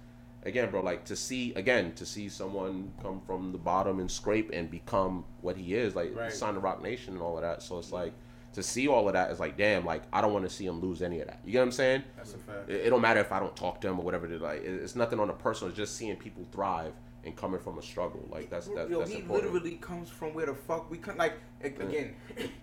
again, 0.45 0.71
bro, 0.71 0.81
like 0.81 1.05
to 1.07 1.17
see, 1.17 1.53
again, 1.55 1.93
to 1.95 2.07
see 2.07 2.29
someone 2.29 2.91
come 3.03 3.21
from 3.27 3.53
the 3.53 3.59
bottom 3.59 4.01
and 4.01 4.11
scrape 4.11 4.51
and 4.53 4.71
become 4.71 5.25
what 5.43 5.57
he 5.57 5.75
is, 5.75 5.95
like, 5.95 6.15
Right. 6.17 6.33
sign 6.33 6.55
the 6.55 6.61
Roc 6.61 6.83
Nation 6.83 7.15
and 7.15 7.23
all 7.23 7.37
of 7.37 7.43
that. 7.43 7.63
So 7.63 7.79
it's 7.79 7.93
like, 7.93 8.13
to 8.55 8.63
see 8.63 8.89
all 8.89 9.07
of 9.07 9.13
that 9.13 9.31
is 9.31 9.39
like, 9.39 9.57
damn, 9.59 9.85
like, 9.85 10.03
I 10.13 10.21
don't 10.23 10.33
want 10.33 10.45
to 10.47 10.51
see 10.51 10.65
him 10.67 10.81
lose 10.81 11.03
any 11.03 11.21
of 11.21 11.27
that. 11.27 11.39
You 11.45 11.53
get 11.53 11.59
what 11.59 11.65
I'm 11.67 11.73
saying? 11.73 12.03
That's 12.17 12.35
a 12.35 12.39
fact. 12.39 12.71
It, 12.71 12.87
it 12.87 12.91
don't 12.91 13.03
matter 13.03 13.21
if 13.21 13.31
I 13.31 13.39
don't 13.39 13.55
talk 13.55 13.81
to 13.83 13.89
him 13.89 14.01
or 14.01 14.05
whatever. 14.05 14.27
It, 14.33 14.41
like, 14.41 14.63
it- 14.63 14.83
it's 14.83 14.97
nothing 14.97 15.21
on 15.21 15.29
a 15.31 15.35
personal. 15.35 15.69
It's 15.69 15.77
just 15.77 15.97
seeing 15.97 16.17
people 16.17 16.45
thrive 16.51 16.93
and 17.25 17.37
coming 17.37 17.61
from 17.61 17.79
a 17.79 17.83
struggle. 17.83 18.27
Like 18.31 18.49
that's 18.49 18.69
that, 18.69 18.89
Yo, 18.89 19.01
that's 19.01 19.11
he 19.11 19.19
important. 19.19 19.53
literally 19.53 19.77
comes 19.77 20.09
from 20.09 20.33
where 20.35 20.47
the 20.47 20.55
fuck 20.55 20.91
we 20.91 20.97
come. 20.99 21.17
Like 21.19 21.35
a- 21.63 21.67
again, 21.67 22.15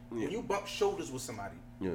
when 0.10 0.32
you 0.32 0.42
bump 0.42 0.66
shoulders 0.66 1.12
with 1.12 1.22
somebody 1.22 1.56
yeah. 1.80 1.92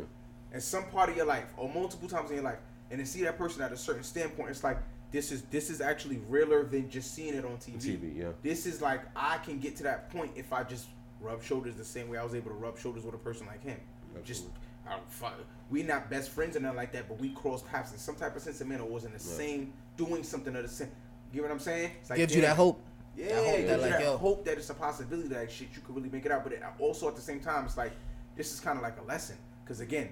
In 0.53 0.61
some 0.61 0.84
part 0.86 1.09
of 1.11 1.16
your 1.16 1.26
life 1.26 1.46
or 1.57 1.68
multiple 1.68 2.09
times 2.09 2.30
in 2.30 2.36
your 2.36 2.44
life, 2.44 2.59
and 2.90 2.98
to 3.01 3.07
see 3.07 3.22
that 3.22 3.38
person 3.38 3.62
at 3.62 3.72
a 3.72 3.76
certain 3.76 4.03
standpoint, 4.03 4.51
it's 4.51 4.64
like 4.64 4.78
this 5.12 5.32
is 5.32 5.42
this 5.42 5.70
is 5.70 5.80
actually 5.80 6.18
realer 6.28 6.64
than 6.64 6.88
just 6.90 7.14
seeing 7.14 7.34
it 7.34 7.44
on 7.44 7.57
TV. 7.57 7.76
TV, 7.98 8.16
yeah. 8.16 8.28
This 8.42 8.66
is 8.66 8.80
like 8.80 9.03
I 9.14 9.38
can 9.38 9.59
get 9.59 9.76
to 9.76 9.82
that 9.84 10.11
point 10.11 10.32
if 10.36 10.53
I 10.53 10.62
just 10.62 10.86
rub 11.20 11.42
shoulders 11.42 11.74
the 11.76 11.84
same 11.84 12.09
way 12.09 12.18
I 12.18 12.24
was 12.24 12.34
able 12.34 12.51
to 12.51 12.57
rub 12.57 12.78
shoulders 12.78 13.05
with 13.05 13.14
a 13.14 13.18
person 13.18 13.46
like 13.46 13.62
him. 13.62 13.78
Just 14.24 14.44
I 14.86 14.92
don't 14.92 15.11
fuck. 15.12 15.34
We 15.70 15.82
not 15.84 16.11
best 16.11 16.30
friends 16.30 16.57
or 16.57 16.61
nothing 16.61 16.76
like 16.76 16.92
that, 16.92 17.09
but 17.09 17.20
we 17.20 17.30
crossed 17.30 17.66
paths 17.68 17.92
in 17.92 17.98
some 17.98 18.16
type 18.16 18.34
of 18.34 18.42
sense 18.42 18.61
of 18.61 18.66
manner. 18.66 18.84
Was 18.84 19.05
in 19.05 19.12
the 19.12 19.18
same 19.20 19.72
doing 19.96 20.22
something 20.24 20.55
of 20.57 20.62
the 20.62 20.68
same. 20.68 20.88
You 21.32 21.42
know 21.42 21.48
what 21.48 21.55
I'm 21.55 21.61
saying? 21.61 21.92
It's 22.01 22.11
like, 22.11 22.16
Gives 22.16 22.34
you 22.34 22.40
that 22.42 22.57
hope. 22.57 22.82
yeah, 23.16 23.26
That 23.28 23.34
hope 23.36 23.44
it 23.46 23.46
that, 23.46 23.57
gives 23.68 23.70
you 23.70 23.76
like, 23.82 23.90
that 23.92 24.03
yo. 24.03 24.16
hope 24.16 24.44
that 24.46 24.59
it's 24.59 24.70
a 24.70 24.74
possibility 24.74 25.28
that 25.28 25.48
shit 25.48 25.68
you 25.76 25.82
could 25.82 25.94
really 25.94 26.09
make 26.09 26.26
it 26.26 26.32
out. 26.32 26.42
But 26.42 26.55
it, 26.55 26.62
also 26.80 27.07
at 27.07 27.14
the 27.14 27.22
same 27.22 27.38
time, 27.38 27.64
it's 27.66 27.76
like 27.76 27.92
this 28.36 28.53
is 28.53 28.59
kind 28.59 28.76
of 28.76 28.82
like 28.82 28.98
a 28.98 29.05
lesson 29.05 29.36
because 29.62 29.78
again, 29.78 30.09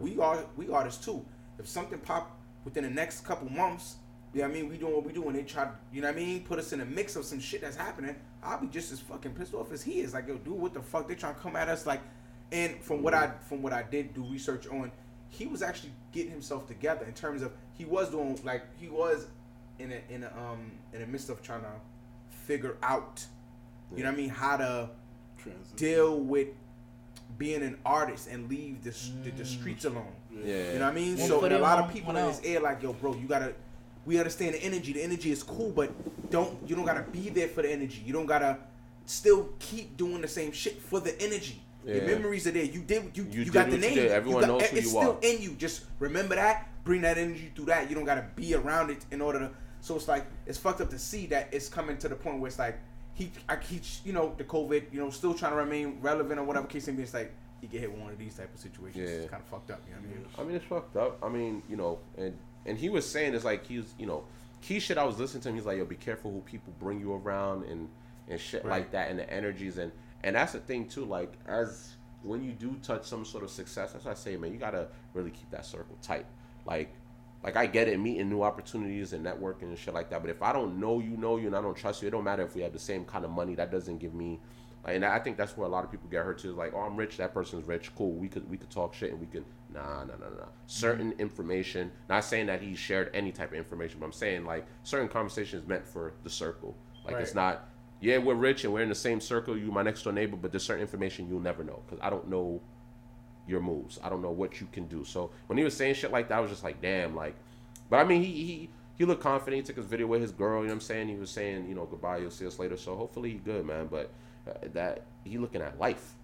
we 0.00 0.18
are 0.18 0.44
we 0.56 0.68
artists 0.70 1.04
too. 1.04 1.24
If 1.58 1.68
something 1.68 1.98
pop 1.98 2.38
within 2.64 2.84
the 2.84 2.90
next 2.90 3.24
couple 3.24 3.50
months, 3.50 3.96
you 4.32 4.40
know 4.40 4.48
what 4.48 4.56
I 4.56 4.60
mean, 4.60 4.70
we 4.70 4.78
doing 4.78 4.94
what 4.94 5.04
we 5.04 5.12
doing. 5.12 5.34
They 5.34 5.42
try, 5.42 5.64
to, 5.64 5.72
you 5.92 6.00
know 6.00 6.08
what 6.08 6.16
I 6.16 6.20
mean, 6.20 6.44
put 6.44 6.58
us 6.58 6.72
in 6.72 6.80
a 6.80 6.84
mix 6.84 7.16
of 7.16 7.24
some 7.24 7.38
shit 7.38 7.60
that's 7.60 7.76
happening. 7.76 8.16
I'll 8.42 8.60
be 8.60 8.66
just 8.66 8.92
as 8.92 9.00
fucking 9.00 9.32
pissed 9.32 9.54
off 9.54 9.72
as 9.72 9.82
he 9.82 10.00
is. 10.00 10.14
Like, 10.14 10.26
yo, 10.26 10.36
dude, 10.36 10.54
what 10.54 10.72
the 10.72 10.80
fuck? 10.80 11.06
They 11.06 11.14
trying 11.14 11.34
to 11.34 11.40
come 11.40 11.54
at 11.56 11.68
us 11.68 11.86
like, 11.86 12.00
and 12.50 12.82
from 12.82 13.02
what 13.02 13.14
I 13.14 13.32
from 13.48 13.62
what 13.62 13.72
I 13.72 13.82
did 13.82 14.14
do 14.14 14.24
research 14.24 14.66
on, 14.66 14.90
he 15.28 15.46
was 15.46 15.62
actually 15.62 15.92
getting 16.12 16.30
himself 16.30 16.66
together 16.66 17.04
in 17.06 17.12
terms 17.12 17.42
of 17.42 17.52
he 17.74 17.84
was 17.84 18.10
doing 18.10 18.38
like 18.44 18.64
he 18.78 18.88
was 18.88 19.26
in 19.78 19.92
a 19.92 20.00
in 20.12 20.24
a 20.24 20.28
um 20.28 20.72
in 20.92 21.00
the 21.00 21.06
midst 21.06 21.28
of 21.30 21.42
trying 21.42 21.62
to 21.62 21.72
figure 22.46 22.76
out, 22.82 23.24
you 23.94 24.02
know 24.02 24.10
what 24.10 24.14
I 24.14 24.20
mean, 24.20 24.28
how 24.28 24.56
to 24.56 24.90
Transition. 25.38 25.76
deal 25.76 26.18
with 26.20 26.48
being 27.38 27.62
an 27.62 27.78
artist 27.84 28.28
and 28.28 28.48
leave 28.48 28.82
the, 28.82 28.90
s- 28.90 29.12
the, 29.22 29.30
the 29.30 29.44
streets 29.44 29.84
alone. 29.84 30.12
Yeah. 30.32 30.72
You 30.72 30.78
know 30.78 30.84
what 30.86 30.92
I 30.92 30.94
mean? 30.94 31.18
One 31.18 31.28
so 31.28 31.44
a 31.44 31.58
lot 31.58 31.78
of 31.78 31.92
people 31.92 32.16
in 32.16 32.26
this 32.26 32.38
out. 32.38 32.44
ear 32.44 32.60
like, 32.60 32.82
yo, 32.82 32.92
bro, 32.92 33.14
you 33.14 33.26
gotta. 33.26 33.54
We 34.04 34.18
understand 34.18 34.54
the 34.54 34.62
energy. 34.64 34.92
The 34.92 35.02
energy 35.02 35.30
is 35.30 35.42
cool, 35.42 35.70
but 35.70 35.92
don't 36.30 36.58
you 36.68 36.74
don't 36.74 36.84
gotta 36.84 37.02
be 37.02 37.28
there 37.30 37.48
for 37.48 37.62
the 37.62 37.70
energy. 37.70 38.02
You 38.04 38.12
don't 38.12 38.26
gotta 38.26 38.58
still 39.04 39.50
keep 39.58 39.96
doing 39.96 40.20
the 40.20 40.28
same 40.28 40.52
shit 40.52 40.80
for 40.80 41.00
the 41.00 41.20
energy. 41.22 41.62
Your 41.84 42.02
memories 42.06 42.46
are 42.46 42.52
there. 42.52 42.64
You 42.64 42.80
did 42.80 43.10
you 43.16 43.24
You 43.24 43.30
you, 43.30 43.44
did 43.44 43.52
got 43.52 43.66
the 43.66 43.72
what 43.76 43.80
you 43.82 43.86
name. 43.88 43.94
did. 43.96 44.10
Everyone 44.12 44.40
got, 44.42 44.46
knows 44.48 44.62
eh, 44.62 44.66
who 44.68 44.76
you 44.76 44.78
it's 44.82 44.92
you 44.92 45.00
still 45.00 45.18
in 45.22 45.42
you. 45.42 45.50
Just 45.56 45.84
remember 45.98 46.34
that. 46.36 46.68
Bring 46.84 47.00
that 47.02 47.18
energy 47.18 47.52
through 47.54 47.66
that. 47.66 47.88
You 47.88 47.94
don't 47.96 48.04
gotta 48.04 48.26
be 48.36 48.54
around 48.54 48.90
it 48.90 49.04
in 49.10 49.20
order 49.20 49.38
to. 49.40 49.50
So 49.80 49.96
it's 49.96 50.06
like 50.08 50.26
it's 50.46 50.58
fucked 50.58 50.80
up 50.80 50.90
to 50.90 50.98
see 50.98 51.26
that 51.26 51.48
it's 51.52 51.68
coming 51.68 51.96
to 51.98 52.08
the 52.08 52.14
point 52.14 52.38
where 52.40 52.48
it's 52.48 52.58
like 52.58 52.78
he, 53.14 53.30
I, 53.48 53.56
he, 53.56 53.80
you 54.04 54.12
know, 54.12 54.34
the 54.36 54.44
COVID, 54.44 54.92
you 54.92 55.00
know, 55.00 55.10
still 55.10 55.34
trying 55.34 55.52
to 55.52 55.56
remain 55.58 55.98
relevant 56.00 56.40
or 56.40 56.44
whatever 56.44 56.66
case 56.66 56.86
may 56.86 56.94
be. 56.94 57.02
It's 57.02 57.14
like 57.14 57.32
he 57.60 57.66
get 57.66 57.80
hit 57.80 57.92
with 57.92 58.00
one 58.00 58.10
of 58.12 58.18
these 58.18 58.34
type 58.34 58.52
of 58.54 58.60
situations. 58.60 59.08
Yeah. 59.10 59.16
It's 59.16 59.30
kind 59.30 59.42
of 59.42 59.48
fucked 59.48 59.70
up. 59.70 59.80
You 59.86 59.94
know 59.94 60.00
what 60.00 60.08
I 60.08 60.14
mean? 60.14 60.26
I 60.38 60.42
mean, 60.44 60.56
it's 60.56 60.64
fucked 60.64 60.96
up. 60.96 61.18
I 61.22 61.28
mean, 61.28 61.62
you 61.68 61.76
know, 61.76 61.98
and 62.16 62.36
and 62.66 62.78
he 62.78 62.88
was 62.88 63.08
saying 63.08 63.34
it's 63.34 63.44
like 63.44 63.66
he's, 63.66 63.92
you 63.98 64.06
know, 64.06 64.24
key 64.62 64.80
shit. 64.80 64.96
I 64.98 65.04
was 65.04 65.18
listening 65.18 65.42
to 65.42 65.48
him. 65.50 65.54
He's 65.56 65.66
like, 65.66 65.78
yo, 65.78 65.84
be 65.84 65.96
careful 65.96 66.30
who 66.32 66.40
people 66.40 66.72
bring 66.78 67.00
you 67.00 67.12
around 67.14 67.64
and 67.64 67.88
and 68.28 68.40
shit 68.40 68.64
Right. 68.64 68.78
like 68.80 68.92
that, 68.92 69.10
and 69.10 69.18
the 69.18 69.30
energies 69.30 69.78
and 69.78 69.92
and 70.24 70.36
that's 70.36 70.52
the 70.52 70.60
thing 70.60 70.88
too. 70.88 71.04
Like 71.04 71.32
as 71.46 71.92
when 72.22 72.42
you 72.42 72.52
do 72.52 72.76
touch 72.82 73.04
some 73.04 73.24
sort 73.24 73.44
of 73.44 73.50
success, 73.50 73.92
that's 73.92 74.04
what 74.04 74.12
I 74.12 74.14
say, 74.14 74.36
man. 74.36 74.52
You 74.52 74.58
gotta 74.58 74.88
really 75.12 75.30
keep 75.30 75.50
that 75.50 75.66
circle 75.66 75.96
tight. 76.02 76.26
Like. 76.64 76.94
Like 77.42 77.56
I 77.56 77.66
get 77.66 77.88
it, 77.88 77.98
meeting 77.98 78.28
new 78.28 78.42
opportunities 78.42 79.12
and 79.12 79.24
networking 79.24 79.62
and 79.62 79.78
shit 79.78 79.94
like 79.94 80.10
that. 80.10 80.20
But 80.20 80.30
if 80.30 80.42
I 80.42 80.52
don't 80.52 80.78
know 80.78 81.00
you, 81.00 81.16
know 81.16 81.36
you, 81.36 81.48
and 81.48 81.56
I 81.56 81.60
don't 81.60 81.76
trust 81.76 82.00
you, 82.00 82.08
it 82.08 82.12
don't 82.12 82.24
matter 82.24 82.44
if 82.44 82.54
we 82.54 82.62
have 82.62 82.72
the 82.72 82.78
same 82.78 83.04
kind 83.04 83.24
of 83.24 83.30
money. 83.30 83.54
That 83.56 83.72
doesn't 83.72 83.98
give 83.98 84.14
me, 84.14 84.38
like, 84.84 84.94
and 84.94 85.04
I 85.04 85.18
think 85.18 85.36
that's 85.36 85.56
where 85.56 85.66
a 85.66 85.70
lot 85.70 85.82
of 85.82 85.90
people 85.90 86.08
get 86.08 86.24
hurt 86.24 86.38
too. 86.38 86.50
Is 86.50 86.56
like, 86.56 86.72
oh, 86.74 86.80
I'm 86.80 86.96
rich, 86.96 87.16
that 87.16 87.34
person's 87.34 87.66
rich, 87.66 87.92
cool. 87.96 88.12
We 88.12 88.28
could 88.28 88.48
we 88.48 88.56
could 88.56 88.70
talk 88.70 88.94
shit 88.94 89.10
and 89.10 89.20
we 89.20 89.26
could 89.26 89.44
nah 89.74 90.04
nah 90.04 90.14
nah 90.14 90.28
nah. 90.28 90.46
Certain 90.66 91.12
information. 91.18 91.90
Not 92.08 92.24
saying 92.24 92.46
that 92.46 92.62
he 92.62 92.76
shared 92.76 93.10
any 93.12 93.32
type 93.32 93.50
of 93.50 93.58
information, 93.58 93.98
but 93.98 94.06
I'm 94.06 94.12
saying 94.12 94.44
like 94.44 94.64
certain 94.84 95.08
conversations 95.08 95.66
meant 95.66 95.86
for 95.86 96.12
the 96.22 96.30
circle. 96.30 96.76
Like 97.04 97.16
it's 97.16 97.34
not. 97.34 97.68
Yeah, 98.00 98.18
we're 98.18 98.34
rich 98.34 98.64
and 98.64 98.72
we're 98.72 98.82
in 98.82 98.88
the 98.88 98.96
same 98.96 99.20
circle. 99.20 99.56
You 99.56 99.70
my 99.70 99.82
next 99.82 100.02
door 100.02 100.12
neighbor, 100.12 100.36
but 100.36 100.52
there's 100.52 100.64
certain 100.64 100.82
information 100.82 101.28
you'll 101.28 101.40
never 101.40 101.62
know 101.62 101.82
because 101.86 102.00
I 102.02 102.10
don't 102.10 102.28
know 102.28 102.60
your 103.46 103.60
moves. 103.60 103.98
I 104.02 104.08
don't 104.08 104.22
know 104.22 104.30
what 104.30 104.60
you 104.60 104.68
can 104.72 104.86
do. 104.86 105.04
So 105.04 105.30
when 105.46 105.58
he 105.58 105.64
was 105.64 105.76
saying 105.76 105.94
shit 105.94 106.12
like 106.12 106.28
that, 106.28 106.38
I 106.38 106.40
was 106.40 106.50
just 106.50 106.64
like, 106.64 106.80
damn, 106.80 107.14
like. 107.16 107.34
But 107.90 107.96
I 107.98 108.04
mean, 108.04 108.22
he 108.22 108.30
he 108.32 108.70
he 108.96 109.04
looked 109.04 109.22
confident. 109.22 109.56
He 109.62 109.66
took 109.66 109.76
his 109.76 109.86
video 109.86 110.06
with 110.06 110.22
his 110.22 110.32
girl. 110.32 110.60
You 110.60 110.66
know 110.66 110.68
what 110.68 110.74
I'm 110.74 110.80
saying? 110.80 111.08
He 111.08 111.16
was 111.16 111.30
saying, 111.30 111.68
you 111.68 111.74
know, 111.74 111.84
goodbye. 111.86 112.18
You'll 112.18 112.30
see 112.30 112.46
us 112.46 112.58
later. 112.58 112.76
So 112.76 112.96
hopefully 112.96 113.30
he 113.30 113.36
good, 113.38 113.66
man. 113.66 113.88
But 113.90 114.10
uh, 114.48 114.52
that 114.72 115.02
he 115.24 115.38
looking 115.38 115.60
at 115.62 115.78
life. 115.78 116.14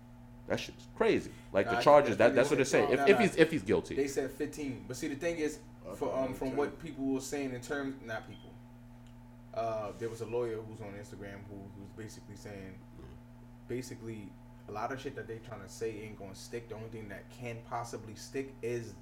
That 0.48 0.58
shit's 0.58 0.86
crazy. 0.96 1.30
Like 1.52 1.66
Nah, 1.66 1.74
the 1.76 1.82
charges. 1.82 2.16
That 2.16 2.34
that's 2.34 2.48
what 2.48 2.56
they're 2.56 2.64
saying. 2.64 2.88
what- 2.88 3.00
If, 3.00 3.06
no, 3.06 3.14
if 3.14 3.18
he's 3.20 3.36
if 3.36 3.50
he's 3.50 3.62
guilty. 3.62 3.94
They 3.96 4.08
said 4.08 4.30
15. 4.30 4.84
But 4.88 4.96
see, 4.96 5.08
the 5.08 5.14
thing 5.16 5.36
is, 5.38 5.58
for 5.94 6.16
um, 6.16 6.32
from 6.32 6.56
what 6.56 6.78
people 6.82 7.04
were 7.04 7.20
saying 7.20 7.52
in 7.54 7.60
terms, 7.60 7.96
not 8.06 8.26
people. 8.26 8.50
Uh, 9.54 9.90
there 9.98 10.08
was 10.08 10.20
a 10.20 10.26
lawyer 10.26 10.56
who's 10.68 10.80
on 10.80 10.92
Instagram 10.94 11.38
who 11.50 11.56
who's 11.76 11.90
basically 11.96 12.36
saying, 12.36 12.74
basically, 13.66 14.30
a 14.68 14.72
lot 14.72 14.92
of 14.92 15.00
shit 15.00 15.16
that 15.16 15.26
they 15.26 15.38
trying 15.48 15.62
to 15.62 15.68
say 15.68 16.00
ain't 16.02 16.18
gonna 16.18 16.34
stick. 16.34 16.68
The 16.68 16.74
only 16.74 16.88
thing 16.88 17.08
that 17.08 17.24
can 17.30 17.56
possibly 17.68 18.14
stick 18.14 18.54
is 18.62 18.92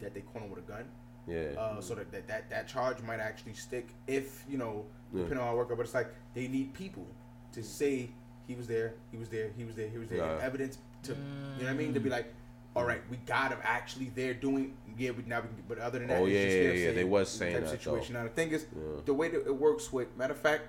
that 0.00 0.14
they 0.14 0.20
caught 0.20 0.42
him 0.42 0.50
with 0.50 0.60
a 0.60 0.62
gun. 0.70 0.84
yeah. 1.26 1.50
Uh, 1.58 1.80
so 1.80 1.94
that, 1.94 2.10
that 2.12 2.26
that 2.28 2.48
that 2.50 2.68
charge 2.68 3.00
might 3.02 3.20
actually 3.20 3.54
stick 3.54 3.88
if 4.06 4.44
you 4.48 4.56
know, 4.58 4.84
Yeah. 5.12 5.22
depending 5.22 5.38
on 5.38 5.46
how 5.46 5.52
it 5.54 5.56
work 5.56 5.70
out. 5.70 5.76
But 5.76 5.84
it's 5.86 5.94
like 5.94 6.08
they 6.34 6.48
need 6.48 6.72
people 6.74 7.06
to 7.52 7.62
say 7.62 8.10
he 8.46 8.54
was 8.54 8.66
there, 8.66 8.94
he 9.10 9.16
was 9.18 9.28
there, 9.28 9.50
he 9.56 9.64
was 9.64 9.74
there, 9.76 9.88
he 9.88 9.98
was 9.98 10.08
there, 10.08 10.18
Yeah. 10.18 10.38
evidence 10.42 10.78
to 11.04 11.12
you 11.12 11.18
know 11.18 11.64
what 11.64 11.70
I 11.70 11.74
mean 11.74 11.94
to 11.94 12.00
be 12.00 12.10
like, 12.10 12.32
all 12.76 12.84
right, 12.84 13.02
we 13.10 13.16
got 13.18 13.50
him 13.52 13.58
actually 13.62 14.10
there 14.14 14.32
doing 14.34 14.74
yeah. 14.96 15.10
We 15.10 15.24
now 15.26 15.40
we 15.40 15.48
can, 15.48 15.64
but 15.68 15.78
other 15.78 15.98
than 15.98 16.08
that, 16.08 16.20
Oh, 16.20 16.26
it's 16.26 16.34
yeah, 16.34 16.44
just 16.44 16.56
yeah, 16.80 16.86
yeah, 16.88 16.92
they 16.94 17.04
was 17.04 17.30
type 17.32 17.38
saying 17.38 17.56
of 17.56 17.62
that, 17.64 17.70
situation. 17.70 18.14
Now 18.14 18.22
the 18.22 18.28
thing 18.30 18.50
is, 18.50 18.66
Yeah. 18.74 19.00
the 19.04 19.14
way 19.14 19.28
that 19.28 19.46
it 19.46 19.54
works 19.56 19.92
with 19.92 20.16
matter 20.16 20.32
of 20.34 20.40
fact, 20.40 20.68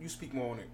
you 0.00 0.08
speak 0.08 0.32
more 0.32 0.52
on 0.52 0.60
it. 0.60 0.68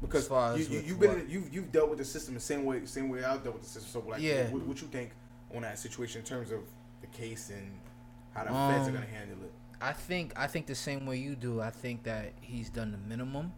Because 0.00 0.28
you, 0.30 0.36
as 0.36 0.70
you, 0.70 0.80
you've 0.80 1.00
been 1.00 1.20
in, 1.20 1.28
you've 1.28 1.52
you've 1.52 1.72
dealt 1.72 1.90
with 1.90 1.98
the 1.98 2.04
system 2.04 2.34
the 2.34 2.40
same 2.40 2.64
way 2.64 2.84
same 2.86 3.08
way 3.08 3.22
I've 3.22 3.42
dealt 3.42 3.56
with 3.56 3.64
the 3.64 3.68
system. 3.68 4.02
So 4.02 4.08
like, 4.08 4.22
Yeah. 4.22 4.48
what, 4.50 4.62
what 4.66 4.80
you 4.80 4.88
think 4.88 5.10
on 5.54 5.62
that 5.62 5.78
situation 5.78 6.20
in 6.20 6.26
terms 6.26 6.50
of 6.52 6.60
the 7.00 7.06
case 7.08 7.50
and 7.50 7.70
how 8.34 8.44
the 8.44 8.50
feds 8.50 8.86
are 8.86 8.90
Um, 8.90 8.94
gonna 8.94 9.06
handle 9.06 9.36
it? 9.44 9.52
I 9.80 9.92
think 9.92 10.32
I 10.38 10.46
think 10.46 10.66
the 10.66 10.74
same 10.74 11.06
way 11.06 11.16
you 11.18 11.34
do. 11.36 11.60
I 11.60 11.70
think 11.70 12.04
that 12.04 12.32
he's 12.40 12.70
done 12.70 12.92
the 12.92 12.98
minimum, 12.98 13.52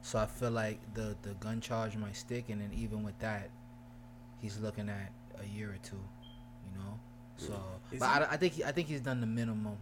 so 0.00 0.18
I 0.18 0.26
feel 0.26 0.50
like 0.50 0.80
the 0.94 1.16
the 1.22 1.34
gun 1.34 1.60
charge 1.60 1.96
might 1.96 2.16
stick, 2.16 2.48
and 2.48 2.60
then 2.60 2.72
even 2.74 3.02
with 3.02 3.18
that, 3.18 3.50
he's 4.40 4.58
looking 4.58 4.88
at 4.88 5.12
a 5.40 5.46
year 5.46 5.70
or 5.70 5.78
two, 5.82 5.96
you 5.96 6.78
know. 6.78 6.98
So, 7.36 7.54
Is 7.90 7.98
but 8.00 8.08
he? 8.08 8.24
I, 8.24 8.32
I 8.32 8.36
think 8.36 8.52
he, 8.54 8.64
I 8.64 8.72
think 8.72 8.88
he's 8.88 9.00
done 9.00 9.20
the 9.20 9.26
minimum. 9.26 9.76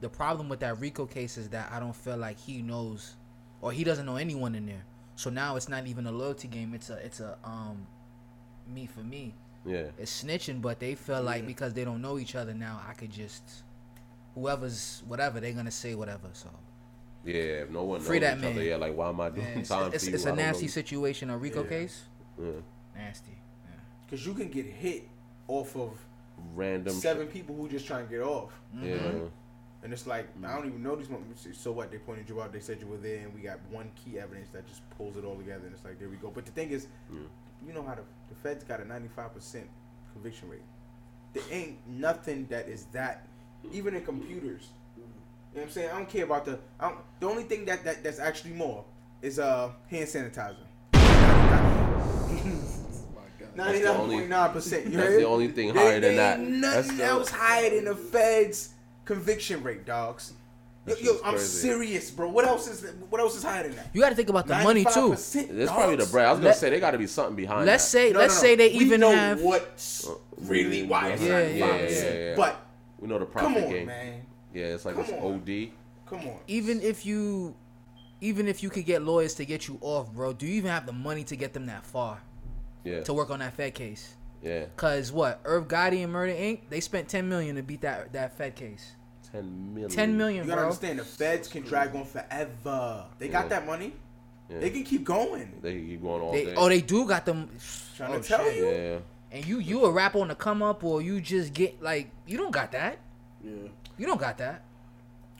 The 0.00 0.08
problem 0.08 0.48
with 0.48 0.60
that 0.60 0.78
RICO 0.80 1.06
case 1.06 1.36
is 1.38 1.48
that 1.50 1.70
I 1.72 1.78
don't 1.80 1.94
feel 1.96 2.16
like 2.16 2.38
he 2.38 2.62
knows, 2.62 3.16
or 3.60 3.72
he 3.72 3.84
doesn't 3.84 4.06
know 4.06 4.16
anyone 4.16 4.54
in 4.54 4.66
there. 4.66 4.84
So 5.20 5.28
now 5.28 5.56
it's 5.56 5.68
not 5.68 5.86
even 5.86 6.06
a 6.06 6.12
loyalty 6.12 6.48
game. 6.48 6.72
It's 6.72 6.88
a 6.88 6.94
it's 6.94 7.20
a 7.20 7.36
um, 7.44 7.86
me 8.66 8.86
for 8.86 9.00
me. 9.00 9.34
yeah. 9.66 9.88
It's 9.98 10.24
snitching, 10.24 10.62
but 10.62 10.80
they 10.80 10.94
feel 10.94 11.22
like 11.22 11.46
because 11.46 11.74
they 11.74 11.84
don't 11.84 12.00
know 12.00 12.18
each 12.18 12.34
other 12.34 12.54
now, 12.54 12.80
I 12.88 12.94
could 12.94 13.10
just 13.12 13.42
whoever's 14.34 15.02
whatever 15.06 15.38
they're 15.38 15.52
gonna 15.52 15.70
say 15.70 15.94
whatever. 15.94 16.28
So 16.32 16.48
Yeah. 17.22 17.64
If 17.64 17.70
no 17.70 17.84
one 17.84 18.00
Free 18.00 18.18
knows 18.18 18.30
that 18.30 18.38
each 18.38 18.44
other, 18.54 18.62
yeah. 18.64 18.76
Like 18.76 18.96
why 18.96 19.10
am 19.10 19.20
I 19.20 19.28
doing 19.28 19.46
yeah, 19.58 19.62
time 19.62 19.92
it's, 19.92 20.04
for 20.04 20.10
you? 20.10 20.16
it's 20.16 20.24
I 20.26 20.30
a 20.30 20.36
nasty 20.36 20.68
situation. 20.68 21.28
A 21.28 21.36
RICO 21.36 21.64
Yeah. 21.64 21.68
case, 21.68 22.02
Yeah. 22.42 22.46
nasty. 22.96 23.32
Yeah. 23.66 23.72
Because 24.06 24.24
you 24.26 24.32
can 24.32 24.48
get 24.48 24.64
hit 24.64 25.06
off 25.48 25.76
of 25.76 26.00
Random. 26.54 26.94
seven 26.94 27.26
people 27.26 27.54
who 27.56 27.68
just 27.68 27.86
trying 27.86 28.06
to 28.06 28.10
get 28.10 28.22
off. 28.22 28.52
Shit. 28.82 28.98
Yeah. 29.02 29.18
And 29.82 29.92
it's 29.92 30.06
like 30.06 30.28
I 30.44 30.54
don't 30.54 30.66
even 30.66 30.82
know 30.82 30.94
these. 30.94 31.06
motherfuckers. 31.08 31.54
So 31.56 31.72
what? 31.72 31.90
They 31.90 31.98
pointed 31.98 32.28
you 32.28 32.42
out. 32.42 32.52
They 32.52 32.60
said 32.60 32.78
you 32.80 32.86
were 32.86 32.98
there, 32.98 33.18
and 33.20 33.34
we 33.34 33.40
got 33.40 33.58
one 33.70 33.90
key 34.04 34.18
evidence 34.18 34.48
that 34.52 34.66
just 34.66 34.82
pulls 34.96 35.16
it 35.16 35.24
all 35.24 35.36
together. 35.36 35.64
And 35.64 35.74
it's 35.74 35.84
like 35.84 35.98
there 35.98 36.08
we 36.08 36.16
go. 36.16 36.30
But 36.34 36.44
the 36.44 36.52
thing 36.52 36.70
is, 36.70 36.86
you 37.66 37.72
know 37.72 37.82
how 37.82 37.94
the, 37.94 38.02
the 38.28 38.34
Feds 38.42 38.62
got 38.64 38.80
a 38.80 38.84
ninety 38.84 39.08
five 39.08 39.32
percent 39.34 39.66
conviction 40.12 40.50
rate. 40.50 40.60
There 41.32 41.42
ain't 41.50 41.78
nothing 41.88 42.46
that 42.50 42.68
is 42.68 42.84
that, 42.92 43.26
even 43.72 43.94
in 43.94 44.04
computers. 44.04 44.68
You 44.96 45.02
know 45.04 45.08
what 45.52 45.62
I'm 45.64 45.70
saying? 45.70 45.90
I 45.90 45.92
don't 45.96 46.08
care 46.08 46.24
about 46.24 46.44
the. 46.44 46.58
I 46.78 46.88
don't, 46.90 46.98
the 47.20 47.26
only 47.28 47.44
thing 47.44 47.64
that, 47.64 47.82
that 47.84 48.04
that's 48.04 48.18
actually 48.18 48.52
more 48.52 48.84
is 49.22 49.38
uh 49.38 49.70
hand 49.88 50.06
sanitizer. 50.06 50.56
My 53.56 53.72
the 53.72 53.86
only- 53.88 54.16
point 54.16 54.28
nine 54.28 54.52
percent. 54.52 54.92
that's 54.92 55.16
the 55.16 55.24
only 55.26 55.48
thing 55.48 55.74
higher 55.74 56.00
than 56.00 56.16
that. 56.16 56.40
Nothing 56.40 56.60
That's 56.60 56.96
the- 56.96 57.04
else 57.04 57.30
higher 57.30 57.70
than 57.70 57.84
the 57.86 57.96
Feds 57.96 58.74
conviction 59.04 59.62
rate, 59.62 59.84
dogs. 59.84 60.32
Yo, 60.86 60.94
yo, 61.00 61.12
I'm 61.24 61.34
crazy. 61.34 61.44
serious, 61.46 62.10
bro. 62.10 62.28
What 62.30 62.46
else 62.46 62.66
is 62.66 62.90
what 63.10 63.20
else 63.20 63.36
is 63.36 63.42
higher 63.42 63.64
than 63.64 63.76
that? 63.76 63.90
You 63.92 64.00
got 64.00 64.08
to 64.08 64.14
think 64.14 64.30
about 64.30 64.46
the 64.46 64.56
money 64.62 64.82
too. 64.84 65.10
95%, 65.12 65.50
It's 65.50 65.70
probably 65.70 65.96
the 65.96 66.02
dogs. 66.02 66.12
bread. 66.12 66.26
I 66.26 66.30
was 66.30 66.38
gonna 66.38 66.48
Let- 66.48 66.56
say 66.56 66.70
they 66.70 66.80
got 66.80 66.92
to 66.92 66.98
be 66.98 67.06
something 67.06 67.36
behind. 67.36 67.66
Let's 67.66 67.84
that. 67.84 67.90
say 67.90 68.12
No, 68.12 68.18
let's 68.20 68.34
no, 68.36 68.40
say 68.40 68.56
they 68.56 68.68
we 68.70 68.74
even 68.86 69.00
know 69.00 69.10
have 69.10 69.40
what's 69.42 70.08
uh, 70.08 70.14
really 70.38 70.84
why 70.84 71.10
it's 71.10 71.22
Yeah, 71.22 71.28
not 71.28 71.38
yeah, 71.38 71.48
yeah, 71.76 71.76
yeah, 71.88 72.12
yeah. 72.30 72.34
But 72.36 72.64
we 72.98 73.08
know 73.08 73.18
the 73.18 73.26
come 73.26 73.32
profit 73.52 73.64
on, 73.64 73.70
game. 73.70 73.86
man. 73.86 74.22
Yeah, 74.54 74.64
it's 74.66 74.84
like 74.86 74.94
Come 74.94 75.04
it's 75.04 75.12
on. 75.12 75.34
OD. 75.34 75.70
Come 76.06 76.28
on. 76.28 76.38
even 76.48 76.80
if 76.80 77.04
you 77.06 77.54
even 78.22 78.48
if 78.48 78.62
you 78.62 78.70
could 78.70 78.86
get 78.86 79.02
lawyers 79.02 79.34
to 79.34 79.44
get 79.44 79.68
you 79.68 79.78
off, 79.82 80.10
bro, 80.12 80.32
do 80.32 80.46
you 80.46 80.54
even 80.54 80.70
have 80.70 80.86
the 80.86 80.92
money 80.92 81.24
to 81.24 81.36
get 81.36 81.52
them 81.52 81.66
that 81.66 81.84
far 81.84 82.20
Yeah, 82.84 83.02
to 83.02 83.12
work 83.14 83.30
on 83.30 83.40
that 83.40 83.52
Fed 83.54 83.74
case? 83.74 84.14
Yeah. 84.42 84.64
Cause 84.76 85.12
what 85.12 85.40
Irv 85.44 85.68
Gotti 85.68 86.02
and 86.02 86.12
Murder 86.12 86.32
Inc. 86.32 86.60
They 86.68 86.80
spent 86.80 87.08
ten 87.08 87.28
million 87.28 87.56
to 87.56 87.62
beat 87.62 87.80
that 87.82 88.12
that 88.12 88.36
Fed 88.36 88.54
case. 88.56 88.92
Ten 89.32 89.74
million. 89.74 89.90
Ten 89.90 90.16
million, 90.16 90.44
You 90.44 90.48
gotta 90.48 90.60
bro. 90.62 90.66
understand 90.68 90.98
the 90.98 91.04
feds 91.04 91.48
can 91.48 91.62
drag 91.62 91.94
on 91.94 92.04
forever. 92.04 93.06
They 93.18 93.28
got 93.28 93.44
Yeah. 93.44 93.48
that 93.50 93.66
money. 93.66 93.92
Yeah. 94.48 94.58
They 94.58 94.70
can 94.70 94.82
keep 94.82 95.04
going. 95.04 95.52
They 95.62 95.74
can 95.74 95.86
keep 95.86 96.02
going 96.02 96.22
all 96.22 96.32
They, 96.32 96.46
day. 96.46 96.54
oh, 96.56 96.68
they 96.68 96.80
do 96.80 97.06
got 97.06 97.24
them. 97.24 97.48
Trying 97.96 98.14
oh, 98.14 98.20
to 98.20 98.28
tell 98.28 98.44
shit. 98.44 98.56
you. 98.56 98.68
yeah. 98.68 98.98
And 99.32 99.46
you 99.46 99.58
you 99.60 99.84
a 99.84 99.90
rap 99.90 100.16
on 100.16 100.28
the 100.28 100.34
come 100.34 100.62
up, 100.62 100.82
or 100.82 101.00
you 101.00 101.20
just 101.20 101.52
get 101.52 101.80
like 101.80 102.10
you 102.26 102.36
don't 102.36 102.50
got 102.50 102.72
that. 102.72 102.98
Yeah. 103.44 103.52
You 103.96 104.06
don't 104.06 104.20
got 104.20 104.38
that. 104.38 104.62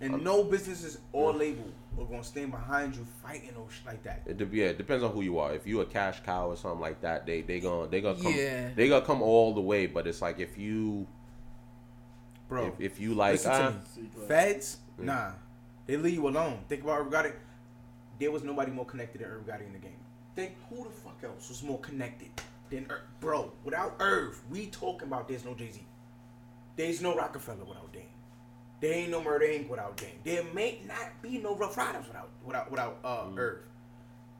And 0.01 0.23
no 0.23 0.45
business 0.45 0.79
businesses 0.83 1.01
or 1.13 1.33
label 1.33 1.65
are 1.99 2.05
gonna 2.05 2.25
stand 2.25 2.51
behind 2.51 2.95
you 2.95 3.07
fighting 3.23 3.55
or 3.57 3.69
shit 3.71 3.87
like 3.87 4.03
that. 4.05 4.23
It 4.27 4.37
de- 4.37 4.57
yeah, 4.57 4.67
it 4.67 4.79
depends 4.79 5.05
on 5.05 5.13
who 5.13 5.23
you 5.23 5.39
are. 5.39 5.53
If 5.53 5.67
you 5.67 5.81
a 5.81 5.87
cash 5.87 6.21
cow 6.25 6.49
or 6.49 6.57
something 6.57 6.81
like 6.81 7.01
that, 7.03 7.27
they 7.27 7.43
they 7.43 7.61
gonna 7.61 7.89
they 7.89 8.01
gonna 8.01 8.21
come 8.21 8.35
Yeah. 8.35 8.71
they 8.75 8.89
gonna 8.89 9.05
come 9.05 9.23
all 9.23 9.55
the 9.55 9.61
way. 9.61 9.87
But 9.87 10.07
it's 10.07 10.23
like 10.23 10.39
if 10.39 10.57
you 10.57 11.07
Bro, 12.49 12.67
if, 12.67 12.81
if 12.81 13.01
you 13.01 13.15
like 13.15 13.33
listen 13.33 13.53
to 13.53 13.59
ah. 13.59 13.73
me. 13.97 14.27
Feds, 14.27 14.79
nah. 14.99 15.31
They 15.87 15.97
leave 15.97 16.15
you 16.15 16.29
alone. 16.29 16.61
Think 16.69 16.83
about 16.83 17.01
Irv 17.01 17.11
Gotti. 17.11 17.33
There 18.19 18.31
was 18.31 18.45
nobody 18.45 18.71
more 18.71 18.85
connected 18.85 19.21
than 19.23 19.31
Irv 19.31 19.47
Gotti 19.47 19.67
in 19.67 19.73
the 19.73 19.79
game. 19.79 19.99
Think 20.37 20.53
who 20.69 20.85
the 20.85 20.91
fuck 20.91 21.19
else 21.25 21.49
was 21.49 21.63
more 21.63 21.79
connected 21.79 22.29
than 22.71 22.87
Irv? 22.91 23.01
Bro, 23.21 23.53
without 23.65 23.97
Irv, 23.99 24.41
we 24.51 24.67
talking 24.67 25.09
about 25.09 25.27
there's 25.29 25.45
no 25.45 25.55
Jay-Z. 25.55 25.83
There's 26.77 27.01
no 27.01 27.17
Roc-A-Fella 27.17 27.65
without 27.65 27.93
Dame. 27.93 28.10
There 28.81 28.93
ain't 28.95 29.11
no 29.11 29.23
Murder 29.23 29.47
Inc. 29.47 29.69
without 29.69 29.97
Dame. 29.97 30.19
There 30.25 30.43
may 30.55 30.81
not 30.87 31.21
be 31.23 31.39
no 31.39 31.55
Ruff 31.55 31.77
Ryders 31.77 32.07
without 32.07 32.31
without 32.45 32.71
without 32.71 32.99
uh 33.05 33.25
mm. 33.25 33.39
Irv. 33.39 33.59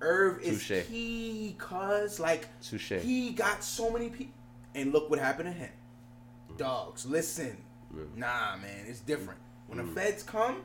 Irv 0.01 0.41
is 0.41 0.67
Touche. 0.67 0.87
key, 0.87 1.55
cause 1.59 2.19
like 2.19 2.49
Touche. 2.63 2.93
he 3.03 3.33
got 3.33 3.63
so 3.63 3.91
many 3.91 4.09
people, 4.09 4.33
and 4.75 4.93
look 4.93 5.11
what 5.11 5.19
happened 5.19 5.49
to 5.49 5.53
him. 5.53 5.71
Dogs, 6.57 7.05
listen, 7.05 7.57
nah, 8.17 8.57
man, 8.57 8.87
it's 8.87 9.01
different. 9.01 9.39
Mm. 9.39 9.69
When 9.69 9.79
the 9.79 9.85
mm. 9.85 9.95
feds 9.95 10.23
come, 10.23 10.63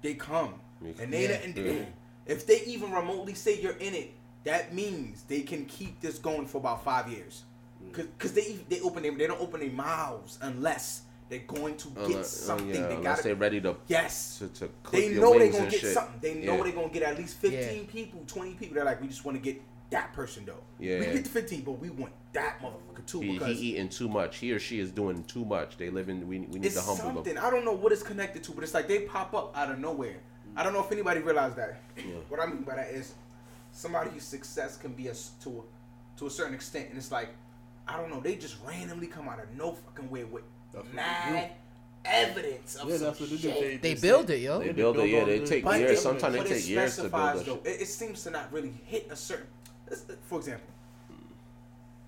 they 0.00 0.14
come, 0.14 0.54
and 0.80 1.12
they 1.12 1.28
Yeah. 1.28 1.34
and 1.44 1.56
Yeah. 1.56 1.84
if 2.26 2.46
they 2.46 2.62
even 2.62 2.90
remotely 2.90 3.34
say 3.34 3.60
you're 3.60 3.72
in 3.76 3.94
it, 3.94 4.14
that 4.44 4.72
means 4.74 5.22
they 5.28 5.42
can 5.42 5.66
keep 5.66 6.00
this 6.00 6.18
going 6.18 6.46
for 6.46 6.58
about 6.58 6.82
five 6.82 7.10
years. 7.10 7.44
Cause, 7.92 8.06
cause 8.18 8.32
they 8.32 8.58
they 8.68 8.80
open 8.80 9.02
their, 9.02 9.12
they 9.12 9.26
don't 9.26 9.40
open 9.40 9.60
their 9.60 9.70
mouths 9.70 10.38
unless 10.40 11.02
they're 11.28 11.40
going 11.40 11.76
to 11.76 11.88
oh, 11.96 12.00
get 12.00 12.10
unless, 12.10 12.42
oh, 12.42 12.46
something. 12.46 12.68
yeah, 12.74 12.86
they 12.88 12.96
got 12.96 13.22
they're 13.22 13.34
ready 13.34 13.60
to 13.60 13.76
yes. 13.86 14.38
to, 14.38 14.48
to 14.48 14.68
clip 14.82 15.02
They 15.02 15.08
know 15.14 15.38
they're 15.38 15.52
gonna 15.52 15.70
get 15.70 15.80
shit. 15.80 15.94
something. 15.94 16.20
They 16.20 16.34
know 16.34 16.56
Yeah. 16.56 16.62
they're 16.62 16.72
gonna 16.72 16.88
get 16.88 17.02
at 17.02 17.18
least 17.18 17.36
fifteen 17.38 17.86
people, 17.86 18.22
twenty 18.26 18.54
people. 18.54 18.74
They're 18.76 18.84
like, 18.84 19.00
we 19.00 19.08
just 19.08 19.24
want 19.24 19.36
to 19.36 19.42
get 19.42 19.60
that 19.90 20.12
person 20.12 20.44
though. 20.44 20.62
Yeah. 20.78 21.00
we 21.00 21.06
get 21.06 21.24
the 21.24 21.30
fifteen, 21.30 21.62
but 21.62 21.72
we 21.72 21.90
want 21.90 22.12
that 22.32 22.60
motherfucker 22.62 23.06
too 23.06 23.20
He, 23.20 23.38
he 23.38 23.52
eating 23.52 23.88
too 23.88 24.08
much. 24.08 24.38
He 24.38 24.52
or 24.52 24.58
she 24.58 24.80
is 24.80 24.90
doing 24.90 25.24
too 25.24 25.44
much. 25.44 25.76
They 25.76 25.90
live 25.90 26.08
in. 26.08 26.26
We, 26.28 26.40
we 26.40 26.58
need 26.60 26.72
to 26.72 26.80
humble 26.80 26.96
something. 26.96 27.34
them. 27.34 27.44
I 27.44 27.50
don't 27.50 27.64
know 27.64 27.72
what 27.72 27.92
it's 27.92 28.02
connected 28.02 28.42
to, 28.44 28.52
but 28.52 28.64
it's 28.64 28.74
like 28.74 28.88
they 28.88 29.00
pop 29.00 29.34
up 29.34 29.56
out 29.56 29.70
of 29.70 29.78
nowhere. 29.78 30.16
I 30.56 30.62
don't 30.62 30.72
know 30.72 30.80
if 30.80 30.90
anybody 30.90 31.20
realized 31.20 31.56
that. 31.56 31.80
What 32.28 32.40
I 32.40 32.46
mean 32.46 32.62
by 32.62 32.76
that 32.76 32.88
is 32.88 33.14
somebody's 33.72 34.24
success 34.24 34.76
can 34.76 34.92
be 34.92 35.08
a 35.08 35.14
to 35.42 35.48
a, 35.50 36.18
to 36.18 36.26
a 36.26 36.30
certain 36.30 36.54
extent, 36.54 36.88
and 36.88 36.98
it's 36.98 37.12
like 37.12 37.30
I 37.86 37.96
don't 37.96 38.10
know. 38.10 38.20
They 38.20 38.36
just 38.36 38.56
randomly 38.66 39.06
come 39.06 39.28
out 39.28 39.40
of 39.42 39.50
no 39.56 39.72
fucking 39.72 40.10
way 40.10 40.24
with 40.24 40.42
That's 40.72 40.92
mad 40.92 41.50
evidence 42.04 42.76
of 42.76 42.88
Yeah, 42.88 42.96
some 42.96 43.06
that's 43.06 43.20
what 43.20 43.28
they 43.30 43.36
do. 43.36 43.42
shit. 43.52 43.82
They 43.82 43.94
build 43.94 44.30
it, 44.30 44.38
yo. 44.38 44.60
They 44.60 44.72
build 44.72 44.98
it. 44.98 45.08
Yeah, 45.10 45.24
they 45.24 45.40
take 45.44 45.64
But 45.64 45.78
years. 45.80 45.98
it- 45.98 46.02
Sometimes 46.02 46.34
they 46.34 46.40
it 46.40 46.46
take 46.48 46.68
years 46.68 46.96
to 46.96 47.02
build 47.08 47.44
though. 47.44 47.60
It, 47.64 47.82
it 47.82 47.86
seems 47.88 48.22
to 48.24 48.30
not 48.30 48.52
really 48.52 48.72
hit 48.86 49.08
a 49.10 49.16
certain. 49.16 49.46
For 50.28 50.38
example, 50.38 50.66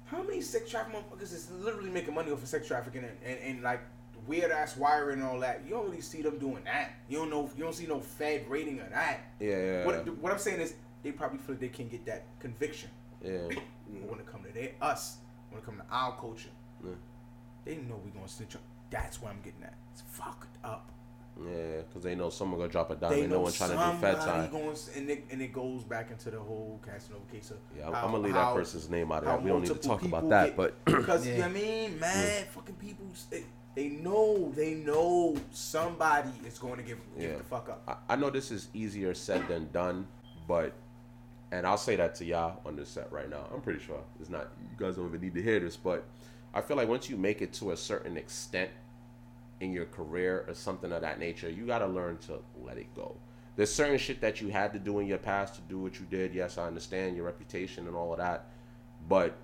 how 0.07 0.23
many 0.23 0.41
sex 0.41 0.71
trafficking 0.71 1.01
motherfuckers 1.01 1.33
is 1.35 1.51
literally 1.51 1.91
making 1.91 2.15
money 2.15 2.31
off 2.33 2.43
of 2.43 2.49
sex 2.49 2.67
trafficking 2.67 3.05
and, 3.05 3.17
and, 3.25 3.39
and 3.41 3.63
like 3.63 3.81
weird 4.27 4.51
ass 4.51 4.77
wiring 4.77 5.21
and 5.21 5.29
all 5.29 5.41
that? 5.41 5.63
You 5.65 5.71
don't 5.71 5.87
really 5.87 6.01
see 6.01 6.23
them 6.23 6.39
doing 6.39 6.65
that. 6.65 6.93
You 7.09 7.19
don't 7.19 7.31
know. 7.31 7.51
You 7.57 7.65
don't 7.65 7.75
see 7.75 7.87
no 7.87 8.01
Fed 8.01 8.49
rating 8.49 8.81
of 8.81 8.91
that. 8.91 9.21
Yeah, 9.39 9.49
yeah, 9.59 9.85
What, 9.87 10.09
what 10.19 10.33
I'm 10.33 10.39
saying 10.39 10.61
is 10.61 10.75
they 11.03 11.13
probably 11.13 11.39
feel 11.39 11.57
they 11.57 11.69
can 11.69 11.89
get 11.89 12.05
that 12.07 12.25
conviction. 12.39 12.91
yeah. 13.25 13.49
When 14.07 14.21
it 14.21 14.27
come 14.27 14.45
to 14.45 14.53
their 14.53 14.71
us, 14.81 15.17
when 15.51 15.61
it 15.61 15.67
come 15.67 15.77
to 15.79 15.83
our 15.91 16.13
culture, 16.17 16.49
Yeah. 16.85 16.93
They 17.65 17.77
know 17.77 18.01
we 18.05 18.11
gonna 18.11 18.29
snitch 18.29 18.55
up. 18.57 18.63
That's 18.91 19.21
what 19.23 19.33
I'm 19.33 19.41
getting 19.43 19.63
at. 19.63 19.75
It's 19.93 20.03
fucked 20.03 20.57
up. 20.65 20.91
Yeah, 21.43 21.83
because 21.89 22.03
they 22.03 22.15
know 22.15 22.29
someone 22.29 22.59
gonna 22.61 22.71
drop 22.73 22.91
a 22.91 22.97
dime. 22.97 23.11
They 23.11 23.21
They 23.23 23.27
know 23.29 23.37
no 23.37 23.41
one 23.43 23.53
trying 23.53 23.71
to 23.71 23.77
do 23.77 24.01
fat 24.01 24.21
time. 24.21 24.51
Going, 24.51 24.77
and 24.97 25.11
it, 25.11 25.25
and 25.31 25.41
it 25.41 25.53
goes 25.53 25.85
back 25.85 26.11
into 26.11 26.31
the 26.31 26.39
whole 26.39 26.81
Casanova 26.85 27.25
case 27.33 27.51
of 27.51 27.57
Yeah, 27.77 27.87
I'm, 27.87 27.93
how- 27.95 28.05
I'm 28.07 28.11
gonna 28.13 28.25
leave 28.25 28.35
how- 28.35 28.53
that 28.53 28.59
person's 28.59 28.91
name 28.91 29.11
out 29.13 29.23
of 29.23 29.29
how 29.29 29.37
that. 29.37 29.43
We 29.45 29.51
don't 29.51 29.63
need 29.63 29.69
to 29.69 29.75
talk 29.77 30.03
about 30.03 30.23
people 30.23 30.29
that. 30.31 30.47
get- 30.49 30.57
But 30.57 30.85
because 30.85 31.27
you 31.27 31.35
know 31.35 31.41
what 31.41 31.51
I 31.51 31.53
mean, 31.53 31.99
man, 32.01 32.45
fucking 32.47 32.75
people, 32.75 33.07
they, 33.31 33.45
they 33.75 33.89
know, 33.89 34.53
they 34.55 34.75
know 34.75 35.37
somebody 35.53 36.31
is 36.47 36.59
going 36.59 36.77
to 36.77 36.83
give, 36.83 36.99
give 37.19 37.31
Yeah. 37.31 37.37
the 37.39 37.45
fuck 37.45 37.69
up. 37.69 37.83
I, 38.09 38.13
I 38.15 38.17
know 38.17 38.29
this 38.29 38.51
is 38.51 38.69
easier 38.75 39.15
said 39.15 39.47
than 39.49 39.71
done, 39.73 40.09
but 40.49 40.73
and 41.53 41.67
I'll 41.67 41.79
say 41.79 41.97
that 41.97 42.15
to 42.17 42.25
y'all 42.25 42.61
on 42.67 42.77
this 42.77 42.89
set 42.91 43.11
right 43.11 43.31
now. 43.31 43.49
I'm 43.55 43.61
pretty 43.61 43.81
sure 43.81 44.01
it's 44.21 44.29
not. 44.31 44.49
You 44.61 44.77
guys 44.77 44.97
don't 44.97 45.07
even 45.09 45.21
need 45.21 45.35
to 45.35 45.43
hear 45.43 45.59
this, 45.61 45.77
but 45.77 46.05
I 46.53 46.61
feel 46.61 46.77
like 46.77 46.89
once 46.89 47.09
you 47.09 47.17
make 47.17 47.43
it 47.43 47.53
to 47.55 47.71
a 47.71 47.77
certain 47.77 48.17
extent 48.17 48.71
in 49.61 49.73
your 49.73 49.87
career 49.87 50.45
or 50.49 50.55
something 50.55 50.91
of 50.93 51.03
that 51.03 51.19
nature, 51.19 51.49
you 51.49 51.67
got 51.67 51.79
to 51.79 51.87
learn 51.87 52.19
to 52.19 52.41
let 52.63 52.77
it 52.79 52.95
go. 52.95 53.17
There's 53.57 53.73
certain 53.73 53.99
shit 53.99 54.21
that 54.23 54.41
you 54.41 54.49
had 54.49 54.73
to 54.73 54.79
do 54.79 54.99
in 55.01 55.07
your 55.07 55.19
past 55.19 55.55
to 55.57 55.61
do 55.63 55.79
what 55.79 56.01
you 56.01 56.07
did. 56.07 56.35
Yes, 56.35 56.59
I 56.59 56.67
understand 56.67 57.17
your 57.17 57.27
reputation 57.27 57.87
and 57.87 57.95
all 57.95 58.13
of 58.13 58.19
that, 58.19 58.47
but 59.09 59.37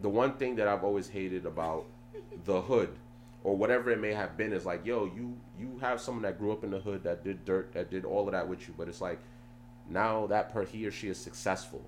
the 0.00 0.08
one 0.08 0.34
thing 0.34 0.56
that 0.56 0.68
I've 0.68 0.84
always 0.84 1.08
hated 1.08 1.46
about 1.46 1.86
the 2.44 2.60
hood 2.60 2.90
or 3.42 3.56
whatever 3.56 3.90
it 3.90 4.00
may 4.00 4.12
have 4.12 4.36
been 4.36 4.52
is 4.52 4.66
like, 4.66 4.84
yo, 4.84 5.04
you 5.04 5.36
you 5.58 5.78
have 5.80 6.00
someone 6.00 6.22
that 6.22 6.38
grew 6.38 6.52
up 6.52 6.64
in 6.64 6.70
the 6.70 6.80
hood 6.80 7.02
that 7.04 7.24
did 7.24 7.44
dirt, 7.44 7.72
that 7.72 7.90
did 7.90 8.04
all 8.04 8.26
of 8.26 8.32
that 8.32 8.48
with 8.48 8.66
you, 8.68 8.74
but 8.76 8.88
it's 8.88 9.00
like 9.00 9.18
now 9.88 10.26
that 10.26 10.52
per 10.52 10.64
he 10.64 10.86
or 10.86 10.90
she 10.90 11.08
is 11.08 11.18
successful. 11.18 11.82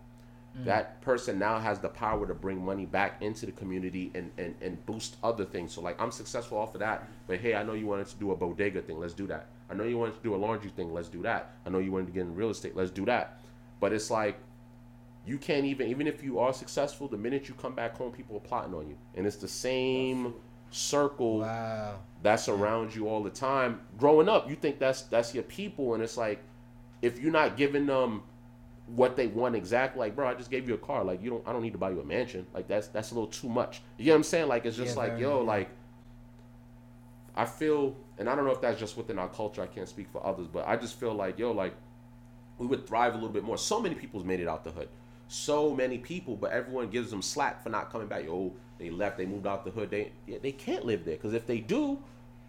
Mm. 0.58 0.64
That 0.66 1.00
person 1.00 1.38
now 1.38 1.58
has 1.58 1.78
the 1.78 1.88
power 1.88 2.26
to 2.26 2.34
bring 2.34 2.62
money 2.64 2.84
back 2.84 3.22
into 3.22 3.46
the 3.46 3.52
community 3.52 4.10
and, 4.14 4.30
and, 4.36 4.54
and 4.60 4.84
boost 4.84 5.16
other 5.22 5.44
things. 5.44 5.72
So 5.72 5.80
like 5.80 6.00
I'm 6.00 6.10
successful 6.10 6.58
off 6.58 6.74
of 6.74 6.80
that, 6.80 7.08
but 7.26 7.38
hey, 7.38 7.54
I 7.54 7.62
know 7.62 7.72
you 7.72 7.86
wanted 7.86 8.06
to 8.08 8.16
do 8.16 8.32
a 8.32 8.36
bodega 8.36 8.82
thing, 8.82 8.98
let's 9.00 9.14
do 9.14 9.26
that. 9.28 9.46
I 9.70 9.74
know 9.74 9.84
you 9.84 9.96
wanted 9.96 10.16
to 10.16 10.22
do 10.22 10.34
a 10.34 10.36
laundry 10.36 10.70
thing, 10.70 10.92
let's 10.92 11.08
do 11.08 11.22
that. 11.22 11.52
I 11.64 11.70
know 11.70 11.78
you 11.78 11.90
wanted 11.90 12.06
to 12.08 12.12
get 12.12 12.22
in 12.22 12.34
real 12.34 12.50
estate, 12.50 12.76
let's 12.76 12.90
do 12.90 13.06
that. 13.06 13.40
But 13.80 13.92
it's 13.94 14.10
like 14.10 14.38
you 15.26 15.38
can't 15.38 15.64
even 15.64 15.88
even 15.88 16.06
if 16.06 16.22
you 16.22 16.38
are 16.38 16.52
successful 16.52 17.08
the 17.08 17.16
minute 17.16 17.48
you 17.48 17.54
come 17.54 17.74
back 17.74 17.96
home 17.96 18.12
people 18.12 18.36
are 18.36 18.40
plotting 18.40 18.74
on 18.74 18.88
you 18.88 18.96
and 19.14 19.26
it's 19.26 19.36
the 19.36 19.48
same 19.48 20.34
circle 20.70 21.40
Wow. 21.40 21.96
that's 22.22 22.48
around 22.48 22.94
you 22.94 23.08
all 23.08 23.22
the 23.22 23.30
time 23.30 23.80
growing 23.98 24.28
up 24.28 24.48
you 24.48 24.56
think 24.56 24.78
that's 24.78 25.02
that's 25.02 25.32
your 25.34 25.44
people 25.44 25.94
and 25.94 26.02
it's 26.02 26.16
like 26.16 26.40
if 27.02 27.20
you're 27.20 27.32
not 27.32 27.56
giving 27.56 27.86
them 27.86 28.22
what 28.86 29.16
they 29.16 29.26
want 29.28 29.54
exactly 29.54 30.00
like 30.00 30.14
bro 30.16 30.26
i 30.28 30.34
just 30.34 30.50
gave 30.50 30.68
you 30.68 30.74
a 30.74 30.78
car 30.78 31.04
like 31.04 31.22
you 31.22 31.30
don't 31.30 31.46
i 31.46 31.52
don't 31.52 31.62
need 31.62 31.72
to 31.72 31.78
buy 31.78 31.90
you 31.90 32.00
a 32.00 32.04
mansion 32.04 32.46
like 32.52 32.66
that's 32.68 32.88
that's 32.88 33.12
a 33.12 33.14
little 33.14 33.30
too 33.30 33.48
much 33.48 33.80
you 33.96 34.06
know 34.06 34.12
what 34.12 34.16
i'm 34.16 34.22
saying 34.22 34.48
like 34.48 34.66
it's 34.66 34.76
just 34.76 34.96
Yeah, 34.96 35.02
like 35.02 35.18
yo 35.18 35.40
like 35.40 35.70
i 37.36 37.44
feel 37.44 37.96
and 38.18 38.28
i 38.28 38.34
don't 38.34 38.44
know 38.44 38.50
if 38.50 38.60
that's 38.60 38.78
just 38.78 38.96
within 38.96 39.18
our 39.18 39.28
culture 39.28 39.62
i 39.62 39.66
can't 39.66 39.88
speak 39.88 40.08
for 40.12 40.24
others 40.26 40.46
but 40.52 40.66
i 40.66 40.76
just 40.76 40.98
feel 40.98 41.14
like 41.14 41.38
yo 41.38 41.52
like 41.52 41.74
we 42.58 42.66
would 42.66 42.86
thrive 42.86 43.12
a 43.12 43.16
little 43.16 43.30
bit 43.30 43.44
more. 43.44 43.58
So 43.58 43.80
many 43.80 43.94
people's 43.94 44.24
made 44.24 44.40
it 44.40 44.48
out 44.48 44.64
the 44.64 44.70
hood. 44.70 44.88
So 45.28 45.74
many 45.74 45.98
people, 45.98 46.36
but 46.36 46.52
everyone 46.52 46.90
gives 46.90 47.10
them 47.10 47.22
slack 47.22 47.62
for 47.62 47.70
not 47.70 47.90
coming 47.90 48.06
back. 48.06 48.24
Yo, 48.24 48.52
they 48.78 48.90
left, 48.90 49.18
they 49.18 49.26
moved 49.26 49.46
out 49.46 49.64
the 49.64 49.70
hood. 49.70 49.90
They 49.90 50.12
yeah, 50.26 50.38
they 50.40 50.52
can't 50.52 50.84
live 50.84 51.04
there 51.04 51.16
because 51.16 51.34
if 51.34 51.46
they 51.46 51.58
do, 51.58 51.98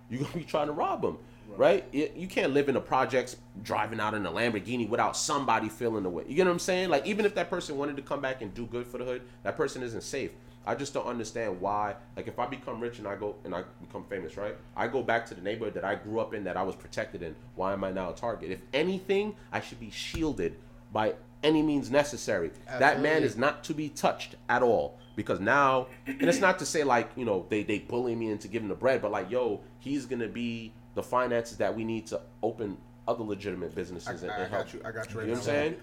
you're 0.10 0.22
gonna 0.22 0.36
be 0.36 0.44
trying 0.44 0.68
to 0.68 0.74
rob 0.74 1.02
them. 1.02 1.18
Right? 1.58 1.86
You, 1.92 2.10
you 2.16 2.28
can't 2.28 2.54
live 2.54 2.68
in 2.68 2.76
the 2.76 2.82
projects 2.82 3.38
driving 3.64 4.00
out 4.00 4.14
in 4.14 4.26
a 4.26 4.32
Lamborghini 4.32 4.88
without 4.88 5.16
somebody 5.16 5.70
feeling 5.70 6.04
the 6.04 6.10
way. 6.10 6.24
You 6.28 6.36
get 6.36 6.46
what 6.46 6.52
I'm 6.52 6.60
saying? 6.60 6.90
Like 6.90 7.06
even 7.06 7.26
if 7.26 7.36
that 7.36 7.50
person 7.50 7.78
wanted 7.78 7.96
to 7.98 8.02
come 8.02 8.22
back 8.22 8.42
and 8.42 8.54
do 8.54 8.66
good 8.66 8.88
for 8.88 8.98
the 8.98 9.06
hood, 9.06 9.22
that 9.44 9.58
person 9.58 9.84
isn't 9.84 10.04
safe. 10.04 10.32
I 10.66 10.76
just 10.76 10.94
don't 10.94 11.06
understand 11.06 11.60
why. 11.60 11.96
Like 12.16 12.28
if 12.28 12.40
I 12.40 12.46
become 12.46 12.80
rich 12.80 13.00
and 13.00 13.08
I 13.08 13.16
go 13.16 13.36
and 13.44 13.54
I 13.54 13.64
become 13.82 14.06
famous, 14.06 14.38
right? 14.38 14.56
I 14.76 14.88
go 14.88 15.04
back 15.04 15.26
to 15.28 15.36
the 15.36 15.42
neighborhood 15.42 15.74
that 15.74 15.84
I 15.84 15.96
grew 15.96 16.20
up 16.20 16.34
in, 16.34 16.44
that 16.46 16.56
I 16.56 16.64
was 16.64 16.76
protected 16.76 17.22
in. 17.22 17.36
Why 17.56 17.74
am 17.74 17.84
I 17.84 17.92
now 17.92 18.12
a 18.12 18.16
target? 18.16 18.52
If 18.52 18.62
anything, 18.74 19.36
I 19.52 19.60
should 19.60 19.80
be 19.80 19.92
shielded 19.92 20.56
by 20.92 21.16
any 21.44 21.62
means 21.62 21.92
necessary. 21.92 22.52
That 22.80 23.02
man 23.02 23.24
is 23.24 23.36
not 23.36 23.64
to 23.66 23.74
be 23.74 23.90
touched 23.90 24.36
at 24.48 24.64
all 24.64 24.98
because 25.16 25.40
now, 25.40 25.88
and 26.08 26.24
it's 26.24 26.40
not 26.40 26.60
to 26.60 26.66
say 26.66 26.84
like 26.84 27.12
you 27.16 27.26
know 27.26 27.46
they 27.50 27.64
they 27.64 27.80
bully 27.80 28.16
me 28.16 28.32
into 28.32 28.48
giving 28.48 28.70
the 28.70 28.76
bread, 28.76 29.02
but 29.02 29.12
like 29.12 29.30
yo, 29.30 29.62
he's 29.80 30.06
gonna 30.06 30.28
be 30.30 30.72
the 30.96 31.04
finances 31.04 31.58
that 31.58 31.76
we 31.76 31.84
need 31.84 32.06
to 32.08 32.22
open 32.42 32.78
other 33.08 33.24
legitimate 33.24 33.72
I, 33.72 33.76
businesses 33.76 34.24
and, 34.24 34.32
I 34.32 34.36
and 34.38 34.52
help. 34.52 34.66
got 34.66 34.74
you. 34.74 34.82
I 34.86 34.92
got 34.92 35.14
you. 35.14 35.20
You 35.22 35.26
know 35.28 35.32
what 35.34 35.38
I'm 35.40 35.44
saying? 35.46 35.76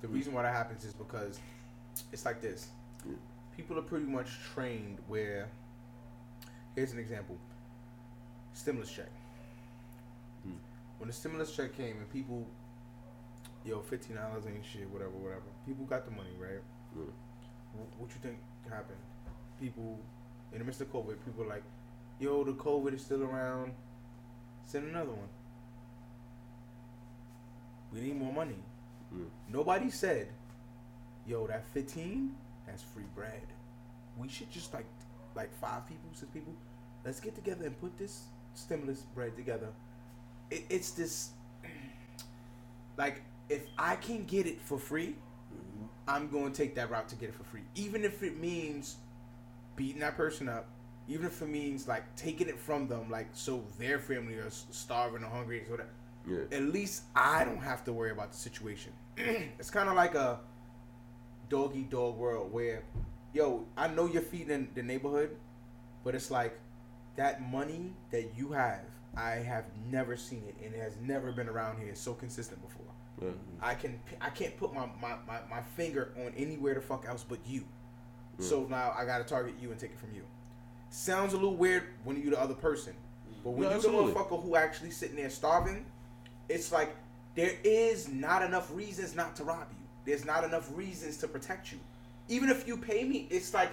The 0.00 0.08
reason 0.08 0.32
why 0.32 0.42
that 0.42 0.54
happens 0.54 0.84
is 0.84 0.92
because 0.94 1.38
it's 2.12 2.24
like 2.24 2.40
this. 2.40 2.68
People 3.56 3.78
are 3.78 3.82
pretty 3.82 4.06
much 4.06 4.28
trained 4.54 4.98
where. 5.08 5.48
Here's 6.74 6.92
an 6.92 6.98
example. 6.98 7.36
Stimulus 8.54 8.90
check. 8.90 9.10
Hmm. 10.44 10.52
When 10.98 11.08
the 11.08 11.12
stimulus 11.12 11.54
check 11.54 11.76
came 11.76 11.98
and 11.98 12.10
people, 12.10 12.46
yo, 13.64 13.80
fifteen 13.80 14.16
dollars 14.16 14.44
ain't 14.46 14.64
shit, 14.64 14.88
whatever, 14.90 15.10
whatever. 15.10 15.42
People 15.66 15.84
got 15.84 16.04
the 16.06 16.10
money, 16.12 16.30
right? 16.38 16.62
Hmm. 16.94 17.02
Wh- 17.74 18.00
What 18.00 18.10
you 18.10 18.16
think 18.22 18.38
happened? 18.70 18.98
People, 19.60 19.98
in 20.52 20.58
the 20.60 20.64
midst 20.64 20.80
of 20.80 20.90
COVID, 20.92 21.16
people 21.24 21.44
like, 21.46 21.62
yo, 22.18 22.42
the 22.44 22.52
COVID 22.52 22.94
is 22.94 23.02
still 23.02 23.22
around. 23.22 23.72
Send 24.66 24.88
another 24.88 25.10
one. 25.10 25.28
We 27.92 28.00
need 28.00 28.18
more 28.18 28.32
money. 28.32 28.56
Mm. 29.14 29.26
Nobody 29.48 29.90
said, 29.90 30.28
yo, 31.26 31.46
that 31.46 31.64
15, 31.74 32.34
that's 32.66 32.82
free 32.82 33.04
bread. 33.14 33.42
We 34.16 34.28
should 34.28 34.50
just 34.50 34.72
like, 34.72 34.86
like 35.34 35.52
five 35.60 35.86
people, 35.86 36.08
six 36.14 36.30
people, 36.32 36.54
let's 37.04 37.20
get 37.20 37.34
together 37.34 37.66
and 37.66 37.78
put 37.80 37.96
this 37.98 38.22
stimulus 38.54 39.02
bread 39.14 39.36
together. 39.36 39.68
It, 40.50 40.64
it's 40.70 40.92
this, 40.92 41.30
like, 42.96 43.22
if 43.48 43.66
I 43.78 43.96
can 43.96 44.24
get 44.24 44.46
it 44.46 44.60
for 44.62 44.78
free, 44.78 45.16
I'm 46.08 46.28
going 46.28 46.52
to 46.52 46.56
take 46.56 46.74
that 46.76 46.90
route 46.90 47.08
to 47.10 47.16
get 47.16 47.28
it 47.28 47.34
for 47.34 47.44
free. 47.44 47.62
Even 47.74 48.04
if 48.04 48.22
it 48.22 48.38
means 48.38 48.96
beating 49.76 50.00
that 50.00 50.16
person 50.16 50.48
up, 50.48 50.66
even 51.12 51.26
if 51.26 51.42
it 51.42 51.48
means 51.48 51.86
like 51.86 52.04
taking 52.16 52.48
it 52.48 52.58
from 52.58 52.88
them, 52.88 53.10
like 53.10 53.28
so 53.32 53.62
their 53.78 53.98
family 53.98 54.34
are 54.34 54.50
starving 54.50 55.22
or 55.22 55.28
hungry, 55.28 55.60
or 55.66 55.72
whatever. 55.72 55.90
Yeah. 56.24 56.56
at 56.56 56.62
least 56.62 57.02
I 57.16 57.44
don't 57.44 57.60
have 57.60 57.84
to 57.84 57.92
worry 57.92 58.12
about 58.12 58.30
the 58.30 58.38
situation. 58.38 58.92
it's 59.16 59.70
kind 59.70 59.88
of 59.88 59.96
like 59.96 60.14
a 60.14 60.38
doggy 61.48 61.82
dog 61.82 62.16
world 62.16 62.52
where, 62.52 62.84
yo, 63.34 63.66
I 63.76 63.88
know 63.88 64.06
you're 64.06 64.22
feeding 64.22 64.68
the 64.74 64.84
neighborhood, 64.84 65.36
but 66.04 66.14
it's 66.14 66.30
like 66.30 66.58
that 67.16 67.42
money 67.42 67.92
that 68.12 68.30
you 68.36 68.52
have, 68.52 68.84
I 69.16 69.32
have 69.32 69.64
never 69.90 70.16
seen 70.16 70.44
it, 70.48 70.64
and 70.64 70.74
it 70.74 70.80
has 70.80 70.96
never 71.02 71.32
been 71.32 71.48
around 71.48 71.82
here 71.82 71.94
so 71.94 72.14
consistent 72.14 72.62
before. 72.62 72.86
Yeah. 73.20 73.30
I 73.60 73.74
can 73.74 74.00
I 74.20 74.30
can't 74.30 74.56
put 74.56 74.72
my, 74.72 74.86
my, 75.00 75.16
my, 75.26 75.40
my 75.50 75.62
finger 75.76 76.12
on 76.16 76.32
anywhere 76.36 76.74
the 76.74 76.80
fuck 76.80 77.04
else 77.06 77.24
but 77.28 77.38
you. 77.46 77.64
So 78.38 78.66
now 78.68 78.94
I 78.96 79.04
gotta 79.04 79.24
target 79.24 79.54
you 79.60 79.70
and 79.70 79.78
take 79.78 79.92
it 79.92 79.98
from 79.98 80.14
you. 80.14 80.22
Sounds 80.92 81.32
a 81.32 81.36
little 81.36 81.56
weird 81.56 81.84
when 82.04 82.20
you're 82.20 82.32
the 82.32 82.40
other 82.40 82.52
person, 82.52 82.92
but 83.42 83.52
when 83.52 83.62
Yeah, 83.62 83.70
you 83.70 83.76
absolutely. 83.76 84.12
the 84.12 84.18
motherfucker 84.20 84.42
who 84.42 84.56
actually 84.56 84.90
sitting 84.90 85.16
there 85.16 85.30
starving, 85.30 85.86
it's 86.50 86.70
like 86.70 86.94
there 87.34 87.54
is 87.64 88.08
not 88.08 88.42
enough 88.42 88.70
reasons 88.74 89.14
not 89.14 89.34
to 89.36 89.44
rob 89.44 89.68
you. 89.70 89.86
There's 90.04 90.26
not 90.26 90.44
enough 90.44 90.68
reasons 90.76 91.16
to 91.18 91.28
protect 91.28 91.72
you. 91.72 91.78
Even 92.28 92.50
if 92.50 92.68
you 92.68 92.76
pay 92.76 93.04
me, 93.04 93.26
it's 93.30 93.54
like 93.54 93.70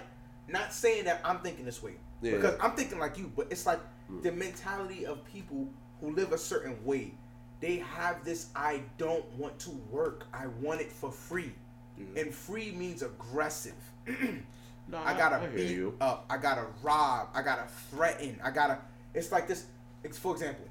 not 0.48 0.72
saying 0.72 1.04
that 1.04 1.20
I'm 1.22 1.40
thinking 1.40 1.66
this 1.66 1.82
way 1.82 1.92
Yeah. 2.22 2.36
because 2.36 2.56
I'm 2.58 2.72
thinking 2.72 2.98
like 2.98 3.18
you, 3.18 3.30
but 3.36 3.48
it's 3.50 3.66
like 3.66 3.80
hmm. 4.08 4.22
the 4.22 4.32
mentality 4.32 5.04
of 5.04 5.22
people 5.26 5.68
who 6.00 6.14
live 6.14 6.32
a 6.32 6.38
certain 6.38 6.82
way. 6.86 7.12
They 7.60 7.76
have 7.80 8.24
this 8.24 8.46
I 8.56 8.80
don't 8.96 9.26
want 9.34 9.58
to 9.58 9.70
work. 9.90 10.26
I 10.32 10.46
want 10.62 10.80
it 10.80 10.90
for 10.90 11.12
free. 11.12 11.52
Hmm. 11.98 12.16
And 12.16 12.34
free 12.34 12.72
means 12.72 13.02
aggressive. 13.02 13.74
No, 14.90 14.98
I 14.98 15.16
gotta 15.16 15.36
I 15.36 15.46
beat 15.46 15.70
you. 15.70 15.94
up. 16.00 16.24
I 16.28 16.36
gotta 16.36 16.66
rob. 16.82 17.28
I 17.34 17.42
gotta 17.42 17.64
threaten. 17.90 18.40
I 18.42 18.50
gotta. 18.50 18.78
It's 19.14 19.30
like 19.30 19.46
this. 19.46 19.66
It's, 20.02 20.18
for 20.18 20.32
example, 20.32 20.64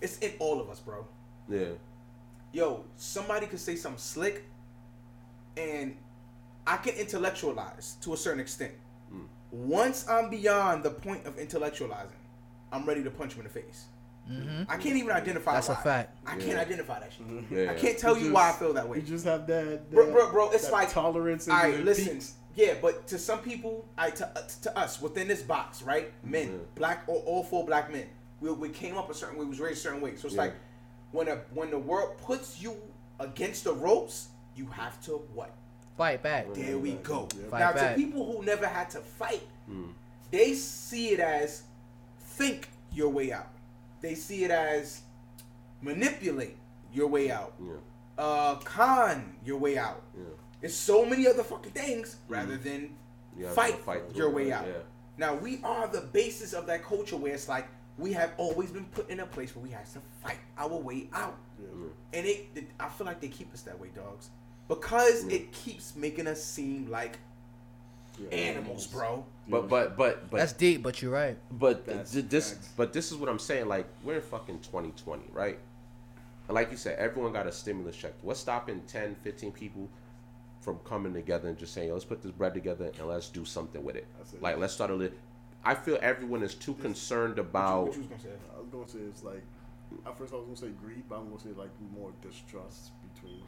it's 0.00 0.18
in 0.18 0.32
all 0.38 0.60
of 0.60 0.70
us, 0.70 0.80
bro. 0.80 1.06
Yeah. 1.48 1.66
Yo, 2.52 2.84
somebody 2.96 3.46
could 3.46 3.58
say 3.60 3.76
something 3.76 3.98
slick, 3.98 4.44
and 5.56 5.96
I 6.66 6.76
can 6.78 6.94
intellectualize 6.94 7.96
to 8.02 8.14
a 8.14 8.16
certain 8.16 8.40
extent. 8.40 8.72
Mm. 9.12 9.26
Once 9.50 10.08
I'm 10.08 10.30
beyond 10.30 10.82
the 10.84 10.90
point 10.90 11.26
of 11.26 11.36
intellectualizing, 11.36 12.08
I'm 12.72 12.86
ready 12.86 13.02
to 13.02 13.10
punch 13.10 13.34
him 13.34 13.40
in 13.40 13.44
the 13.44 13.52
face. 13.52 13.86
I 14.68 14.76
can't 14.76 14.96
even 14.96 15.12
identify. 15.12 15.52
That's 15.52 15.68
a 15.68 15.76
fact. 15.76 16.18
I 16.26 16.36
Yeah. 16.36 16.44
can't 16.44 16.58
identify 16.58 16.98
that 16.98 17.12
shit. 17.12 17.26
Yeah. 17.48 17.70
I 17.70 17.74
can't 17.74 17.96
tell 17.96 18.16
you 18.16 18.22
just- 18.24 18.32
why 18.34 18.48
I 18.50 18.52
feel 18.54 18.72
that 18.72 18.88
way. 18.88 18.96
You 18.98 19.02
just 19.04 19.24
have 19.24 19.46
that, 19.46 19.88
Bro, 19.90 20.06
that- 20.06 20.12
bro, 20.12 20.30
bro, 20.32 20.50
it's 20.50 20.64
that 20.64 20.72
like 20.72 20.90
tolerance. 20.90 21.48
I 21.48 21.68
and 21.68 21.84
listen. 21.84 22.14
peaks. 22.14 22.34
Yeah, 22.56 22.74
but 22.80 23.06
to 23.08 23.18
some 23.18 23.40
people, 23.40 23.86
I 23.98 24.10
to, 24.10 24.26
uh, 24.26 24.42
to 24.62 24.76
us 24.78 25.00
within 25.00 25.28
this 25.28 25.42
box, 25.42 25.82
right? 25.82 26.10
Men, 26.24 26.52
Yeah. 26.52 26.58
black, 26.74 27.04
or 27.06 27.16
all 27.20 27.44
four 27.44 27.64
black 27.66 27.92
men. 27.92 28.06
We, 28.40 28.50
we 28.50 28.70
came 28.70 28.96
up 28.96 29.10
a 29.10 29.14
certain 29.14 29.38
way. 29.38 29.44
We 29.44 29.50
was 29.50 29.60
raised 29.60 29.78
a 29.78 29.82
certain 29.82 30.00
way. 30.00 30.16
So 30.16 30.26
it's 30.26 30.34
Yeah. 30.36 30.42
like 30.42 30.54
when 31.12 31.28
a 31.28 31.36
when 31.54 31.70
the 31.70 31.78
world 31.78 32.16
puts 32.18 32.60
you 32.60 32.76
against 33.20 33.64
the 33.64 33.72
ropes, 33.74 34.28
you 34.56 34.66
have 34.68 35.00
to 35.04 35.12
what? 35.34 35.52
Fight 35.98 36.22
back. 36.22 36.52
There 36.54 36.78
we 36.78 36.92
go. 36.94 37.28
Yeah. 37.38 37.48
Fight 37.50 37.60
now 37.60 37.72
back. 37.72 37.94
to 37.94 38.00
people 38.02 38.24
who 38.30 38.42
never 38.42 38.66
had 38.66 38.88
to 38.90 39.00
fight, 39.00 39.42
Mm. 39.70 39.92
they 40.30 40.54
see 40.54 41.10
it 41.10 41.20
as 41.20 41.62
think 42.20 42.68
your 42.92 43.08
way 43.10 43.32
out. 43.32 43.48
They 44.00 44.14
see 44.14 44.44
it 44.44 44.50
as 44.50 45.02
manipulate 45.82 46.56
your 46.92 47.08
way 47.08 47.30
out. 47.30 47.54
Yeah. 47.62 47.72
Uh, 48.18 48.54
con 48.56 49.36
your 49.44 49.58
way 49.58 49.76
out. 49.78 50.02
Yeah. 50.66 50.74
So 50.74 51.04
many 51.04 51.26
other 51.26 51.42
fucking 51.42 51.72
things 51.72 52.16
rather 52.28 52.54
mm-hmm. 52.54 52.64
than 52.64 52.90
You 53.38 53.48
fight, 53.48 53.78
fight 53.78 54.02
your 54.14 54.30
way 54.30 54.52
out. 54.52 54.66
yeah. 54.66 54.74
Now 55.18 55.34
we 55.34 55.60
are 55.64 55.86
the 55.88 56.02
basis 56.02 56.52
of 56.52 56.66
that 56.66 56.84
culture 56.84 57.16
where 57.16 57.32
it's 57.32 57.48
like 57.48 57.68
we 57.98 58.12
have 58.12 58.32
always 58.36 58.70
been 58.70 58.84
put 58.86 59.08
in 59.08 59.20
a 59.20 59.26
place 59.26 59.56
where 59.56 59.62
we 59.62 59.70
have 59.70 59.90
to 59.94 60.00
fight 60.22 60.38
our 60.58 60.76
way 60.76 61.08
out, 61.14 61.38
and 62.12 62.26
it, 62.26 62.48
it- 62.54 62.68
I 62.78 62.88
feel 62.90 63.06
like 63.06 63.20
they 63.20 63.28
keep 63.28 63.52
us 63.54 63.62
that 63.62 63.78
way, 63.80 63.88
dogs, 63.94 64.28
because 64.68 65.24
it 65.28 65.50
keeps 65.52 65.96
making 65.96 66.26
us 66.26 66.44
seem 66.44 66.90
like 66.90 67.18
animals, 68.32 68.86
bro. 68.86 69.24
But 69.48 69.68
but 69.68 69.96
but 69.96 70.30
but 70.30 70.36
That's 70.38 70.52
deep, 70.52 70.82
but 70.82 71.00
you're 71.00 71.12
right. 71.12 71.38
But 71.50 71.86
That's 71.86 72.12
th- 72.12 72.28
this, 72.28 72.52
facts. 72.52 72.68
but 72.76 72.92
this 72.92 73.10
is 73.12 73.16
what 73.16 73.28
I'm 73.28 73.38
saying. 73.38 73.66
Like 73.68 73.86
we're 74.02 74.16
in 74.16 74.22
fucking 74.22 74.60
2020, 74.60 75.24
right? 75.32 75.58
And 76.48 76.54
like 76.54 76.70
you 76.70 76.76
said, 76.76 76.98
everyone 76.98 77.32
got 77.32 77.46
a 77.46 77.52
stimulus 77.52 77.96
check. 77.96 78.12
What's 78.22 78.40
stopping 78.40 78.82
10, 78.86 79.16
15 79.16 79.52
people 79.52 79.88
from 80.66 80.80
coming 80.80 81.14
together 81.14 81.48
and 81.48 81.56
just 81.56 81.72
saying, 81.72 81.92
"Let's 81.92 82.04
put 82.04 82.20
this 82.22 82.32
bread 82.32 82.52
together 82.52 82.90
and 82.98 83.08
let's 83.08 83.28
do 83.28 83.44
something 83.44 83.82
with 83.84 83.94
it." 83.94 84.04
That's 84.18 84.32
it. 84.34 84.42
Like 84.42 84.58
let's 84.58 84.72
start 84.74 84.90
a. 84.90 84.94
Li- 84.94 85.12
I 85.64 85.74
feel 85.76 85.96
everyone 86.02 86.42
is 86.42 86.54
too 86.56 86.74
concerned 86.74 87.36
What 87.36 87.46
about. 87.46 87.94
you 87.94 88.00
was 88.00 88.06
gonna 88.08 88.20
say? 88.20 88.28
I 88.54 88.58
was 88.60 88.68
gonna 88.72 88.88
say 88.88 88.98
it's 89.08 89.22
like 89.22 89.42
at 90.04 90.18
first 90.18 90.32
I 90.32 90.36
was 90.36 90.44
gonna 90.46 90.56
say 90.56 90.68
greed, 90.82 91.04
but 91.08 91.18
I'm 91.20 91.28
gonna 91.28 91.40
say 91.40 91.50
like 91.56 91.70
more 91.96 92.10
distrust 92.20 92.90
between 93.14 93.40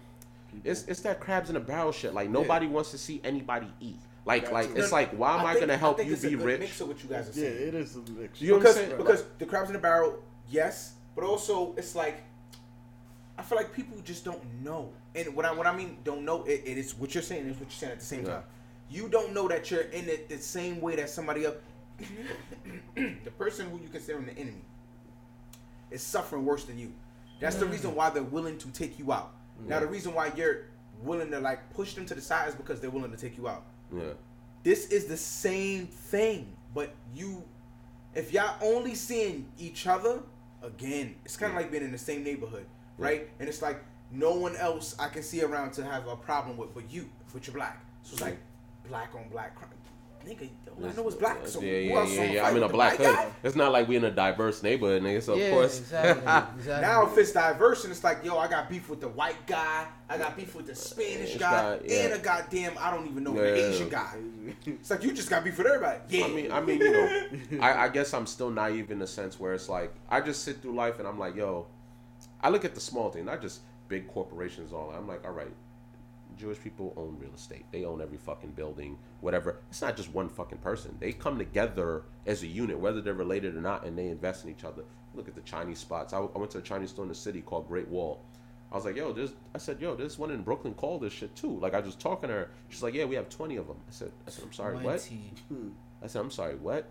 people. 0.52 0.70
It's 0.70 0.84
it's 0.84 1.00
that 1.00 1.18
crabs 1.18 1.50
in 1.50 1.56
a 1.56 1.60
barrel 1.60 1.90
shit. 1.90 2.14
Like 2.14 2.30
nobody 2.30 2.68
wants 2.68 2.92
to 2.92 2.98
see 2.98 3.20
anybody 3.24 3.66
eat. 3.80 3.98
Like 4.24 4.44
Got 4.44 4.52
like 4.52 4.74
to. 4.74 4.80
it's 4.80 4.92
like 4.92 5.10
why 5.10 5.40
am 5.40 5.44
I, 5.44 5.54
think- 5.54 5.60
gonna 5.66 5.76
help 5.76 5.96
think 5.96 6.08
you 6.08 6.14
it's 6.14 6.22
a 6.22 6.28
be 6.30 6.36
good 6.36 6.44
rich? 6.46 6.60
Mix 6.60 6.80
of 6.80 6.86
what 6.88 7.02
you 7.02 7.08
guys 7.10 7.36
are 7.36 7.40
yeah, 7.40 7.48
it 7.48 7.74
is 7.74 7.96
a 7.96 7.98
mix. 8.12 8.40
You 8.40 8.52
know 8.52 8.58
what 8.58 8.66
I'm 8.68 8.72
because 8.72 8.74
saying? 8.76 8.96
because 8.96 9.24
the 9.38 9.46
crabs 9.46 9.68
in 9.70 9.72
the 9.72 9.80
barrel, 9.80 10.22
yes, 10.48 10.94
but 11.16 11.24
also 11.24 11.74
it's 11.76 11.96
like 11.96 12.22
I 13.38 13.42
feel 13.42 13.56
like 13.56 13.72
people 13.72 13.96
just 14.04 14.24
don't 14.24 14.42
know. 14.62 14.90
And 15.14 15.34
what 15.34 15.44
I 15.44 15.52
what 15.52 15.66
I 15.66 15.74
mean 15.74 15.98
don't 16.04 16.24
know 16.24 16.44
it, 16.44 16.62
it 16.66 16.76
is 16.78 16.94
what 16.94 17.14
you're 17.14 17.22
saying 17.22 17.46
is 17.46 17.52
what 17.56 17.70
you're 17.70 17.70
saying 17.70 17.92
at 17.92 18.00
the 18.00 18.04
same 18.04 18.24
Yeah. 18.26 18.32
time. 18.32 18.42
You 18.90 19.08
don't 19.08 19.32
know 19.32 19.48
that 19.48 19.70
you're 19.70 19.82
in 19.82 20.08
it 20.08 20.28
the 20.28 20.38
same 20.38 20.80
way 20.80 20.96
that 20.96 21.08
somebody 21.10 21.44
else 21.44 21.56
the 22.94 23.30
person 23.38 23.70
who 23.70 23.78
you 23.78 23.88
consider 23.88 24.20
the 24.20 24.32
enemy 24.32 24.64
is 25.90 26.02
suffering 26.02 26.44
worse 26.44 26.64
than 26.64 26.78
you. 26.78 26.92
That's 27.40 27.56
the 27.56 27.66
reason 27.66 27.94
why 27.94 28.10
they're 28.10 28.22
willing 28.22 28.58
to 28.58 28.68
take 28.70 28.98
you 28.98 29.12
out. 29.12 29.32
Now 29.66 29.80
the 29.80 29.86
reason 29.86 30.12
why 30.14 30.32
you're 30.36 30.66
willing 31.02 31.30
to 31.30 31.38
like 31.40 31.72
push 31.72 31.94
them 31.94 32.04
to 32.06 32.14
the 32.14 32.20
side 32.20 32.48
is 32.48 32.54
because 32.54 32.80
they're 32.80 32.90
willing 32.90 33.10
to 33.10 33.16
take 33.16 33.36
you 33.36 33.48
out 33.48 33.62
yeah. 33.94 34.10
this 34.64 34.88
is 34.88 35.06
the 35.06 35.16
same 35.16 35.86
thing 35.86 36.52
but 36.74 36.92
you 37.14 37.42
if 38.14 38.32
y'all 38.32 38.56
only 38.62 38.94
seeing 38.94 39.46
each 39.58 39.86
other 39.86 40.20
again 40.62 41.14
it's 41.24 41.36
kind 41.36 41.52
of 41.52 41.56
like 41.56 41.70
being 41.70 41.84
in 41.84 41.92
the 41.92 41.98
same 41.98 42.24
neighborhood 42.24 42.66
right 42.98 43.28
and 43.40 43.48
it's 43.48 43.62
like 43.62 43.82
no 44.10 44.32
one 44.32 44.56
else 44.56 44.96
i 44.98 45.08
can 45.08 45.22
see 45.22 45.42
around 45.42 45.72
to 45.72 45.84
have 45.84 46.06
a 46.06 46.16
problem 46.16 46.56
with 46.56 46.72
but 46.74 46.90
you 46.90 47.08
but 47.32 47.46
you're 47.46 47.54
black 47.54 47.84
so 48.02 48.12
it's 48.12 48.22
like 48.22 48.38
black 48.88 49.14
on 49.14 49.28
black 49.28 49.54
crime 49.54 49.70
nigga, 50.28 50.48
all 50.76 50.86
I 50.86 50.92
know 50.92 51.08
is 51.08 51.14
black. 51.14 51.46
So 51.46 51.60
yeah, 51.60 51.78
yeah, 51.78 52.06
yeah, 52.06 52.24
yeah. 52.24 52.46
I'm 52.46 52.56
in 52.56 52.62
a 52.62 52.68
black 52.68 52.96
hood. 52.96 53.06
guy? 53.06 53.30
It's 53.42 53.56
not 53.56 53.72
like 53.72 53.88
we 53.88 53.96
in 53.96 54.04
a 54.04 54.10
diverse 54.10 54.62
neighborhood, 54.62 55.02
nigga. 55.02 55.22
So 55.22 55.34
yeah, 55.34 55.46
of 55.46 55.52
course, 55.52 55.78
exactly. 55.80 56.22
exactly. 56.58 56.82
Now 56.82 57.06
if 57.06 57.18
it's 57.18 57.32
diverse 57.32 57.84
and 57.84 57.92
it's 57.92 58.04
like, 58.04 58.24
yo, 58.24 58.38
I 58.38 58.48
got 58.48 58.68
beef 58.68 58.88
with 58.88 59.00
the 59.00 59.08
white 59.08 59.46
guy, 59.46 59.86
I 60.08 60.18
got 60.18 60.36
beef 60.36 60.54
with 60.54 60.66
the 60.66 60.74
Spanish 60.74 61.34
Spanish 61.34 61.36
guy, 61.36 61.78
guy, 61.78 61.84
yeah. 61.86 61.96
and 62.04 62.14
a 62.14 62.18
goddamn 62.18 62.72
I 62.78 62.90
don't 62.90 63.08
even 63.08 63.24
know 63.24 63.34
Yeah. 63.34 63.42
the 63.42 63.68
Asian 63.70 63.88
guy. 63.88 64.16
It's 64.66 64.90
like 64.90 65.02
you 65.02 65.12
just 65.12 65.30
got 65.30 65.44
beef 65.44 65.56
with 65.58 65.66
everybody. 65.66 66.00
Yeah. 66.08 66.24
I 66.24 66.28
mean, 66.28 66.52
I 66.52 66.60
mean, 66.60 66.80
you 66.80 66.92
know, 66.92 67.60
I, 67.60 67.84
I 67.84 67.88
guess 67.88 68.12
I'm 68.14 68.26
still 68.26 68.50
naive 68.50 68.90
in 68.90 68.98
the 68.98 69.06
sense 69.06 69.38
where 69.40 69.54
it's 69.54 69.68
like 69.68 69.92
I 70.08 70.20
just 70.20 70.44
sit 70.44 70.62
through 70.62 70.74
life 70.74 70.98
and 70.98 71.08
I'm 71.08 71.18
like, 71.18 71.36
yo, 71.36 71.66
I 72.42 72.50
look 72.50 72.64
at 72.64 72.74
the 72.74 72.80
small 72.80 73.10
thing, 73.10 73.24
not 73.24 73.42
just 73.42 73.60
big 73.88 74.08
corporations. 74.08 74.72
All 74.72 74.92
I'm 74.96 75.08
like, 75.08 75.24
all 75.24 75.32
right, 75.32 75.52
Jewish 76.38 76.60
people 76.60 76.94
own 76.96 77.16
real 77.20 77.34
estate. 77.34 77.64
They 77.72 77.84
own 77.84 78.00
every 78.00 78.18
fucking 78.18 78.50
building, 78.52 78.98
whatever. 79.20 79.58
It's 79.70 79.82
not 79.82 79.96
just 79.96 80.12
one 80.12 80.28
fucking 80.28 80.58
person. 80.58 80.96
They 81.00 81.12
come 81.12 81.38
together 81.38 82.02
as 82.26 82.42
a 82.42 82.46
unit, 82.46 82.78
whether 82.78 83.00
they're 83.00 83.14
related 83.14 83.56
or 83.56 83.60
not, 83.60 83.84
and 83.84 83.98
they 83.98 84.06
invest 84.06 84.44
in 84.44 84.50
each 84.50 84.64
other. 84.64 84.84
Look 85.14 85.28
at 85.28 85.34
the 85.34 85.40
Chinese 85.42 85.78
spots. 85.78 86.12
I, 86.12 86.18
I 86.18 86.38
went 86.38 86.50
to 86.52 86.58
a 86.58 86.62
Chinese 86.62 86.90
store 86.90 87.04
in 87.04 87.08
the 87.08 87.14
city 87.14 87.40
called 87.40 87.66
Great 87.66 87.88
Wall. 87.88 88.20
I 88.70 88.76
was 88.76 88.84
like, 88.84 88.96
yo, 88.96 89.12
this. 89.12 89.32
I 89.54 89.58
said, 89.58 89.80
yo, 89.80 89.94
this 89.94 90.18
one 90.18 90.30
in 90.30 90.42
Brooklyn 90.42 90.74
called 90.74 91.00
this 91.00 91.12
shit 91.12 91.34
too. 91.34 91.58
Like 91.58 91.74
I 91.74 91.80
was 91.80 91.94
talking 91.94 92.28
to 92.28 92.34
her. 92.34 92.50
She's 92.68 92.82
like, 92.82 92.94
yeah, 92.94 93.04
we 93.06 93.14
have 93.14 93.28
20 93.28 93.56
of 93.56 93.66
them. 93.66 93.78
I 93.88 93.92
said, 93.92 94.12
I 94.26 94.30
said, 94.30 94.44
I'm 94.44 94.52
sorry, 94.52 94.76
what? 94.76 95.00
I 96.02 96.06
said, 96.06 96.20
I'm 96.20 96.30
sorry, 96.30 96.54
what? 96.56 96.86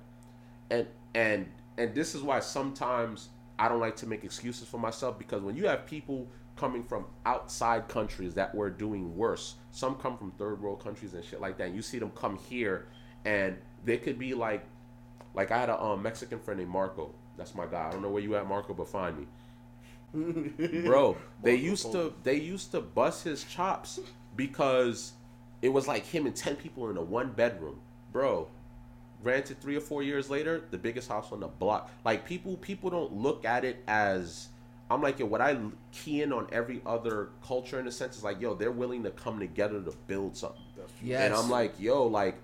And 0.70 0.88
and 1.14 1.46
and 1.78 1.94
this 1.94 2.16
is 2.16 2.22
why 2.24 2.40
sometimes 2.40 3.30
I 3.60 3.68
don't 3.68 3.80
like 3.80 3.96
to 3.98 4.08
make 4.08 4.24
excuses 4.24 4.68
for 4.68 4.78
myself 4.78 5.18
because 5.18 5.42
when 5.42 5.56
you 5.56 5.68
have 5.68 5.86
people 5.86 6.28
coming 6.56 6.84
from 6.84 7.06
outside 7.26 7.88
countries 7.88 8.34
that 8.36 8.54
were 8.54 8.70
doing 8.70 9.16
worse, 9.16 9.56
some 9.72 9.96
come 9.96 10.18
from 10.18 10.32
third 10.32 10.62
world 10.62 10.84
countries 10.84 11.14
and 11.14 11.24
shit 11.24 11.42
like 11.42 11.58
that, 11.58 11.68
and 11.68 11.76
you 11.76 11.82
see 11.82 12.00
them 12.00 12.12
come 12.12 12.38
here 12.38 12.88
and 13.26 13.58
they 13.84 13.98
could 13.98 14.18
be 14.18 14.34
like 14.34 14.66
like 15.34 15.52
I 15.52 15.58
had 15.60 15.70
a 15.70 15.82
um, 15.82 16.02
Mexican 16.02 16.40
friend 16.40 16.60
named 16.60 16.72
Marco. 16.72 17.14
That's 17.38 17.54
my 17.54 17.68
guy. 17.68 17.88
I 17.88 17.92
don't 17.92 18.02
know 18.02 18.10
where 18.10 18.24
you 18.24 18.36
at, 18.36 18.48
Marco, 18.48 18.74
but 18.74 18.88
find 18.88 19.20
me. 19.20 20.82
Bro, 20.84 21.18
they 21.44 21.56
used 21.56 21.92
to 21.92 22.14
they 22.24 22.36
used 22.36 22.72
to 22.72 22.82
bust 22.82 23.24
his 23.24 23.44
chops 23.44 24.00
because 24.36 25.14
it 25.62 25.70
was 25.70 25.88
like 25.88 26.06
him 26.06 26.26
and 26.26 26.36
ten 26.36 26.56
people 26.56 26.90
in 26.90 26.98
a 26.98 27.04
one 27.04 27.32
bedroom. 27.32 27.80
Bro, 28.12 28.48
granted 29.24 29.60
three 29.62 29.76
or 29.76 29.82
four 29.82 30.04
years 30.04 30.30
later, 30.30 30.64
the 30.72 30.78
biggest 30.78 31.10
house 31.10 31.32
on 31.32 31.40
the 31.40 31.48
block. 31.48 31.92
Like 32.06 32.26
people 32.26 32.58
people 32.58 32.90
don't 32.90 33.14
look 33.14 33.46
at 33.46 33.66
it 33.66 33.84
as 33.88 34.50
I'm 34.90 35.02
like, 35.02 35.20
yo, 35.20 35.26
what 35.26 35.42
I 35.42 35.58
key 35.92 36.22
in 36.22 36.32
on 36.32 36.48
every 36.52 36.82
other 36.86 37.30
culture 37.46 37.80
in 37.80 37.88
a 37.88 37.92
sense 37.92 38.18
is 38.18 38.24
like, 38.24 38.40
yo, 38.40 38.54
they're 38.54 38.72
willing 38.72 39.04
to 39.04 39.12
come 39.12 39.40
together 39.40 39.82
to 39.82 39.92
build 40.08 40.38
something. 40.38 40.62
Yes. 41.02 41.22
And 41.22 41.34
I'm 41.34 41.50
like, 41.50 41.80
yo, 41.80 42.06
like, 42.06 42.38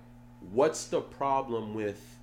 what's 0.52 0.86
the 0.86 1.00
problem 1.00 1.74
with 1.74 2.18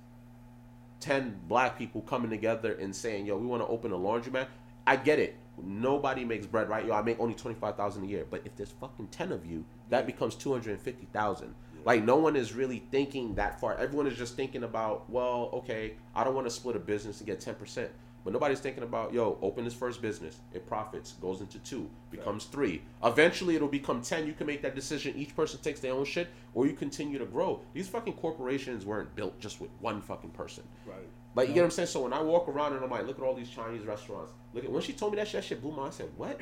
10 1.00 1.40
black 1.48 1.76
people 1.76 2.02
coming 2.02 2.30
together 2.30 2.74
and 2.74 2.94
saying, 2.94 3.26
yo, 3.26 3.36
we 3.36 3.46
want 3.46 3.62
to 3.62 3.66
open 3.66 3.92
a 3.92 3.96
laundromat? 3.96 4.46
I 4.86 4.96
get 4.96 5.18
it. 5.18 5.36
Nobody 5.60 6.24
makes 6.24 6.46
bread, 6.46 6.68
right? 6.68 6.86
Yo, 6.86 6.94
I 6.94 7.02
make 7.02 7.18
only 7.18 7.34
25000 7.34 8.04
a 8.04 8.06
year. 8.06 8.26
But 8.28 8.42
if 8.44 8.54
there's 8.54 8.70
fucking 8.70 9.08
10 9.08 9.32
of 9.32 9.44
you, 9.44 9.64
that 9.90 10.06
becomes 10.06 10.36
250000 10.36 11.54
Like, 11.84 12.04
no 12.04 12.16
one 12.16 12.36
is 12.36 12.52
really 12.52 12.82
thinking 12.90 13.34
that 13.34 13.60
far. 13.60 13.76
Everyone 13.76 14.06
is 14.06 14.16
just 14.16 14.36
thinking 14.36 14.64
about, 14.64 15.08
well, 15.10 15.50
okay, 15.54 15.94
I 16.14 16.24
don't 16.24 16.34
want 16.34 16.46
to 16.46 16.50
split 16.50 16.76
a 16.76 16.78
business 16.78 17.18
and 17.18 17.26
get 17.26 17.40
10%. 17.40 17.88
But 18.24 18.32
nobody's 18.32 18.60
thinking 18.60 18.84
about, 18.84 19.12
yo, 19.12 19.36
open 19.42 19.64
this 19.64 19.74
first 19.74 20.00
business. 20.00 20.38
It 20.52 20.66
profits, 20.66 21.12
goes 21.20 21.40
into 21.40 21.58
two, 21.58 21.90
becomes 22.10 22.44
three. 22.44 22.82
Eventually, 23.02 23.56
it'll 23.56 23.66
become 23.66 24.00
10. 24.00 24.28
You 24.28 24.32
can 24.32 24.46
make 24.46 24.62
that 24.62 24.76
decision. 24.76 25.14
Each 25.16 25.34
person 25.34 25.60
takes 25.60 25.80
their 25.80 25.92
own 25.92 26.04
shit, 26.04 26.28
or 26.54 26.66
you 26.66 26.74
continue 26.74 27.18
to 27.18 27.26
grow. 27.26 27.60
These 27.74 27.88
fucking 27.88 28.12
corporations 28.14 28.86
weren't 28.86 29.12
built 29.16 29.40
just 29.40 29.60
with 29.60 29.70
one 29.80 30.00
fucking 30.00 30.30
person. 30.30 30.62
Right. 30.86 30.98
Like, 31.34 31.48
you 31.48 31.54
get 31.54 31.62
what 31.62 31.66
I'm 31.66 31.70
saying? 31.72 31.88
So 31.88 32.02
when 32.02 32.12
I 32.12 32.20
walk 32.20 32.46
around 32.46 32.74
and 32.74 32.84
I'm 32.84 32.90
like, 32.90 33.06
look 33.06 33.18
at 33.18 33.24
all 33.24 33.34
these 33.34 33.50
Chinese 33.50 33.84
restaurants. 33.84 34.32
Look 34.54 34.64
at 34.64 34.70
when 34.70 34.82
she 34.82 34.92
told 34.92 35.12
me 35.12 35.16
that 35.16 35.26
shit, 35.26 35.40
that 35.40 35.44
shit 35.44 35.60
blew 35.60 35.72
my 35.72 35.78
mind. 35.78 35.94
I 35.94 35.96
said, 35.96 36.10
what? 36.16 36.40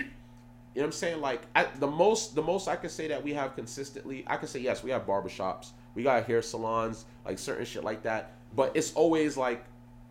You 0.75 0.81
know 0.81 0.87
what 0.87 0.95
I'm 0.95 0.99
saying? 0.99 1.21
Like, 1.21 1.43
I, 1.57 1.66
the 1.79 1.87
most 1.87 2.35
the 2.35 2.43
most 2.43 2.68
I 2.68 2.77
can 2.77 2.91
say 2.91 3.09
that 3.09 3.23
we 3.23 3.33
have 3.35 3.57
consistently, 3.57 4.25
I 4.27 4.37
can 4.37 4.47
say 4.47 4.61
yes, 4.61 4.85
we 4.85 4.91
have 4.91 5.07
barbershops, 5.07 5.71
we 5.95 6.05
got 6.05 6.25
hair 6.25 6.43
salons, 6.43 7.07
like 7.25 7.39
certain 7.39 7.64
shit 7.64 7.83
like 7.83 8.03
that. 8.05 8.33
But 8.55 8.73
it's 8.77 8.93
always 8.95 9.37
like 9.37 9.64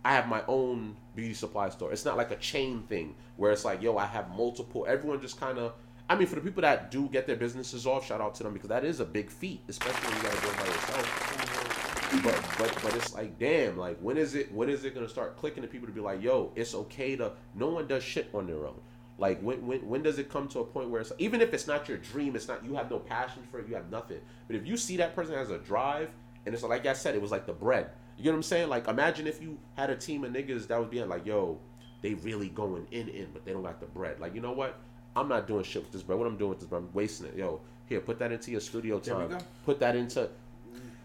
I 0.03 0.13
have 0.13 0.27
my 0.27 0.43
own 0.47 0.95
beauty 1.15 1.33
supply 1.33 1.69
store. 1.69 1.91
It's 1.91 2.05
not 2.05 2.17
like 2.17 2.31
a 2.31 2.35
chain 2.37 2.83
thing 2.83 3.15
where 3.37 3.51
it's 3.51 3.65
like, 3.65 3.81
yo, 3.81 3.97
I 3.97 4.05
have 4.05 4.29
multiple. 4.35 4.85
Everyone 4.87 5.21
just 5.21 5.39
kind 5.39 5.57
of. 5.57 5.73
I 6.09 6.15
mean, 6.15 6.27
for 6.27 6.35
the 6.35 6.41
people 6.41 6.61
that 6.61 6.89
do 6.89 7.07
get 7.07 7.27
their 7.27 7.35
businesses 7.35 7.85
off, 7.85 8.07
shout 8.07 8.19
out 8.19 8.33
to 8.35 8.43
them 8.43 8.53
because 8.53 8.69
that 8.69 8.83
is 8.83 8.99
a 8.99 9.05
big 9.05 9.29
feat, 9.29 9.61
especially 9.67 10.07
when 10.07 10.17
you 10.17 10.23
gotta 10.23 10.37
it 10.37 10.57
by 10.57 10.65
yourself. 10.65 12.23
But 12.23 12.55
but 12.57 12.79
but 12.81 12.95
it's 12.95 13.13
like, 13.13 13.37
damn, 13.37 13.77
like 13.77 13.99
when 13.99 14.17
is 14.17 14.33
it 14.35 14.51
when 14.51 14.69
is 14.69 14.83
it 14.83 14.95
gonna 14.95 15.07
start 15.07 15.37
clicking 15.37 15.61
to 15.61 15.69
people 15.69 15.87
to 15.87 15.93
be 15.93 16.01
like, 16.01 16.21
yo, 16.21 16.51
it's 16.55 16.73
okay 16.73 17.15
to. 17.15 17.33
No 17.53 17.67
one 17.67 17.87
does 17.87 18.03
shit 18.03 18.29
on 18.33 18.47
their 18.47 18.65
own. 18.65 18.79
Like 19.19 19.41
when 19.41 19.67
when 19.67 19.87
when 19.87 20.01
does 20.01 20.17
it 20.17 20.29
come 20.29 20.47
to 20.49 20.59
a 20.59 20.63
point 20.63 20.89
where 20.89 21.01
it's 21.01 21.11
even 21.17 21.41
if 21.41 21.53
it's 21.53 21.67
not 21.67 21.89
your 21.89 21.97
dream, 21.97 22.35
it's 22.35 22.47
not 22.47 22.63
you 22.63 22.73
have 22.75 22.89
no 22.89 22.99
passion 22.99 23.43
for 23.51 23.59
it, 23.59 23.67
you 23.67 23.75
have 23.75 23.91
nothing. 23.91 24.19
But 24.47 24.55
if 24.55 24.65
you 24.65 24.77
see 24.77 24.97
that 24.97 25.13
person 25.13 25.35
has 25.35 25.51
a 25.51 25.57
drive, 25.57 26.09
and 26.45 26.55
it's 26.55 26.63
like 26.63 26.85
I 26.85 26.93
said, 26.93 27.15
it 27.15 27.21
was 27.21 27.31
like 27.31 27.45
the 27.45 27.53
bread. 27.53 27.89
You 28.17 28.23
get 28.23 28.31
what 28.31 28.37
I'm 28.37 28.43
saying? 28.43 28.69
Like 28.69 28.87
imagine 28.87 29.27
if 29.27 29.41
you 29.41 29.57
had 29.75 29.89
a 29.89 29.95
team 29.95 30.23
of 30.23 30.31
niggas 30.31 30.67
that 30.67 30.79
was 30.79 30.87
being 30.87 31.09
like, 31.09 31.25
yo, 31.25 31.59
they 32.01 32.13
really 32.13 32.49
going 32.49 32.87
in 32.91 33.09
in, 33.09 33.27
but 33.33 33.43
they 33.43 33.51
don't 33.51 33.63
got 33.63 33.81
the 33.81 33.87
bread. 33.87 34.21
Like 34.21 34.33
you 34.33 34.41
know 34.41 34.53
what? 34.53 34.79
I'm 35.15 35.27
not 35.27 35.47
doing 35.47 35.63
shit 35.63 35.83
with 35.83 35.91
this 35.91 36.01
bread. 36.01 36.17
What 36.17 36.27
I'm 36.27 36.37
doing 36.37 36.51
with 36.51 36.59
this 36.59 36.69
bread, 36.69 36.83
I'm 36.83 36.93
wasting 36.93 37.27
it. 37.27 37.35
Yo, 37.35 37.59
here, 37.87 37.99
put 37.99 38.19
that 38.19 38.31
into 38.31 38.51
your 38.51 38.61
studio 38.61 38.99
time. 38.99 39.29
go. 39.29 39.37
Put 39.65 39.79
that 39.81 39.97
into. 39.97 40.29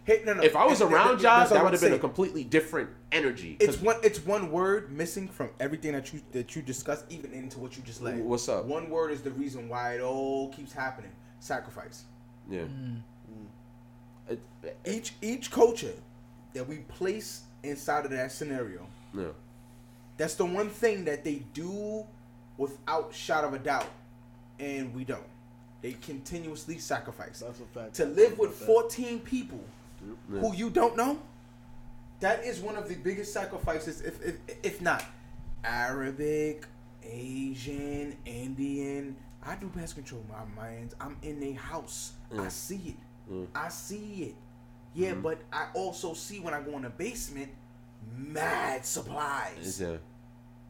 Hey, 0.04 0.22
no, 0.26 0.34
no. 0.34 0.42
If 0.42 0.54
I 0.54 0.66
was 0.66 0.80
And- 0.80 0.88
and- 0.88 0.94
around 0.94 1.10
and- 1.12 1.22
y'all, 1.22 1.48
that 1.48 1.64
would 1.64 1.72
have 1.72 1.80
been 1.80 1.94
a 1.94 1.98
completely 1.98 2.44
different 2.44 2.90
energy. 3.10 3.56
'Cause 3.56 3.68
It's 3.76 3.82
one. 3.82 3.96
It's 4.02 4.18
one 4.20 4.50
word 4.52 4.92
missing 4.92 5.28
from 5.28 5.48
everything 5.58 5.92
that 5.92 6.12
you 6.12 6.20
that 6.32 6.54
you 6.54 6.62
discussed, 6.62 7.06
even 7.08 7.32
into 7.32 7.58
what 7.58 7.76
you 7.76 7.82
just 7.82 8.02
laid. 8.02 8.22
What's 8.22 8.48
up? 8.48 8.66
One 8.66 8.90
word 8.90 9.12
is 9.12 9.22
the 9.22 9.30
reason 9.30 9.68
why 9.68 9.94
it 9.94 10.00
all 10.02 10.50
keeps 10.52 10.72
happening. 10.72 11.12
Sacrifice. 11.40 12.04
yeah. 12.50 12.62
Mm. 12.62 13.02
Mm. 13.30 14.38
It- 14.62 14.76
Each 14.86 15.14
each 15.22 15.50
culture 15.50 15.94
that 16.52 16.66
we 16.68 16.78
place 16.78 17.42
inside 17.62 18.04
of 18.04 18.10
that 18.10 18.30
scenario, 18.32 18.86
yeah. 19.14 19.28
that's 20.18 20.34
the 20.34 20.44
one 20.44 20.68
thing 20.70 21.04
that 21.06 21.24
they 21.24 21.36
do 21.54 22.04
without 22.58 23.14
shot 23.14 23.44
of 23.44 23.52
a 23.54 23.58
doubt, 23.58 23.88
and 24.58 24.94
we 24.94 25.04
don't. 25.04 25.24
They 25.82 25.92
continuously 25.94 26.78
sacrifice. 26.78 27.40
That's 27.40 27.60
a 27.60 27.64
fact. 27.64 27.94
to 27.96 28.06
live 28.06 28.38
with 28.38 28.50
That's 28.58 28.62
a 28.62 28.66
14 28.66 29.20
people 29.20 29.60
who 30.28 30.54
you 30.54 30.70
don't 30.70 30.96
know? 30.96 31.18
That 32.20 32.44
is 32.44 32.60
one 32.60 32.76
of 32.76 32.88
the 32.88 32.94
biggest 32.94 33.32
sacrifices 33.32 34.00
if 34.00 34.24
if, 34.24 34.36
if 34.62 34.80
not 34.80 35.04
arabic 35.64 36.66
asian 37.02 38.16
indian. 38.24 39.16
I 39.46 39.56
do 39.56 39.68
pest 39.68 39.94
control 39.94 40.24
my 40.28 40.62
minds 40.62 40.94
i'm 41.00 41.16
in 41.22 41.42
a 41.42 41.52
house. 41.52 42.12
I 42.32 42.36
mm. 42.36 42.50
see 42.50 42.96
it. 42.96 43.32
Mm. 43.32 43.46
I 43.54 43.68
see 43.68 44.22
it. 44.22 44.34
Yeah 44.94 45.12
mm-hmm. 45.12 45.22
but 45.22 45.38
i 45.52 45.66
also 45.74 46.14
see 46.14 46.40
when 46.40 46.54
i 46.54 46.60
go 46.60 46.76
in 46.76 46.82
the 46.82 46.90
basement 46.90 47.50
mad 48.16 48.84
supplies. 48.84 49.80
Yeah. 49.80 49.96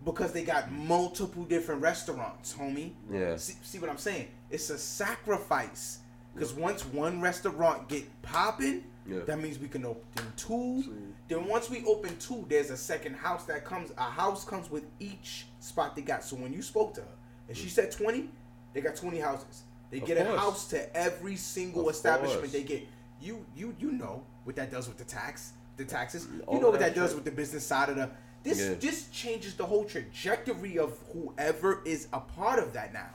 because 0.05 0.33
they 0.33 0.45
got 0.45 0.71
multiple 0.71 1.45
different 1.45 1.83
restaurants, 1.83 2.55
homie. 2.55 2.93
Yeah. 3.11 3.37
See, 3.37 3.55
see 3.63 3.79
what 3.79 3.91
I'm 3.91 3.99
saying? 3.99 4.29
It's 4.51 4.71
a 4.71 4.79
sacrifice. 4.79 6.01
Because 6.35 6.53
once 6.53 6.85
one 6.85 7.21
restaurant 7.21 7.89
get 7.89 8.05
popping, 8.23 8.85
Yeah. 9.07 9.21
that 9.27 9.39
means 9.39 9.59
we 9.59 9.69
can 9.69 9.85
open 9.85 10.33
two. 10.37 10.85
Then 11.29 11.47
once 11.47 11.69
we 11.69 11.85
open 11.85 12.17
two, 12.19 12.47
there's 12.49 12.71
a 12.71 12.77
second 12.77 13.15
house 13.17 13.45
that 13.45 13.65
comes. 13.65 13.93
A 13.99 14.03
house 14.03 14.45
comes 14.45 14.71
with 14.71 14.85
each 14.99 15.47
spot 15.61 15.95
they 15.95 16.03
got. 16.03 16.25
So 16.25 16.37
when 16.37 16.53
you 16.53 16.63
spoke 16.63 16.95
to 16.95 17.03
her 17.03 17.07
and 17.49 17.57
she 17.57 17.67
mm. 17.67 17.71
said 17.71 17.91
20, 17.91 18.29
they 18.73 18.81
got 18.81 18.97
20 18.97 19.19
houses. 19.19 19.63
They 19.91 20.01
Of 20.01 20.07
get 20.07 20.17
a 20.19 20.37
house 20.37 20.69
to 20.69 20.97
every 20.97 21.37
single 21.37 21.89
Of 21.89 21.95
establishment 21.95 22.41
course. 22.41 22.53
they 22.53 22.63
get. 22.63 22.87
You 23.21 23.45
you 23.55 23.75
you 23.79 23.93
know 23.93 24.25
what 24.45 24.57
that 24.57 24.71
does 24.71 24.89
with 24.89 24.99
the 24.99 25.05
tax, 25.05 25.53
the 25.77 25.85
taxes. 25.85 26.27
Mm, 26.27 26.37
you 26.37 26.43
All 26.47 26.61
know 26.61 26.71
what 26.71 26.81
that 26.81 26.95
that 26.95 27.01
does 27.01 27.15
with 27.15 27.25
the 27.25 27.31
business 27.31 27.65
side 27.65 27.91
of 27.91 27.97
the. 27.97 28.11
This 28.43 28.61
Yeah. 28.61 28.75
this 28.75 29.09
changes 29.11 29.55
the 29.55 29.65
whole 29.65 29.85
trajectory 29.85 30.79
of 30.79 30.99
whoever 31.13 31.81
is 31.85 32.09
a 32.13 32.21
part 32.21 32.59
of 32.59 32.73
that 32.73 32.93
now. 32.93 33.11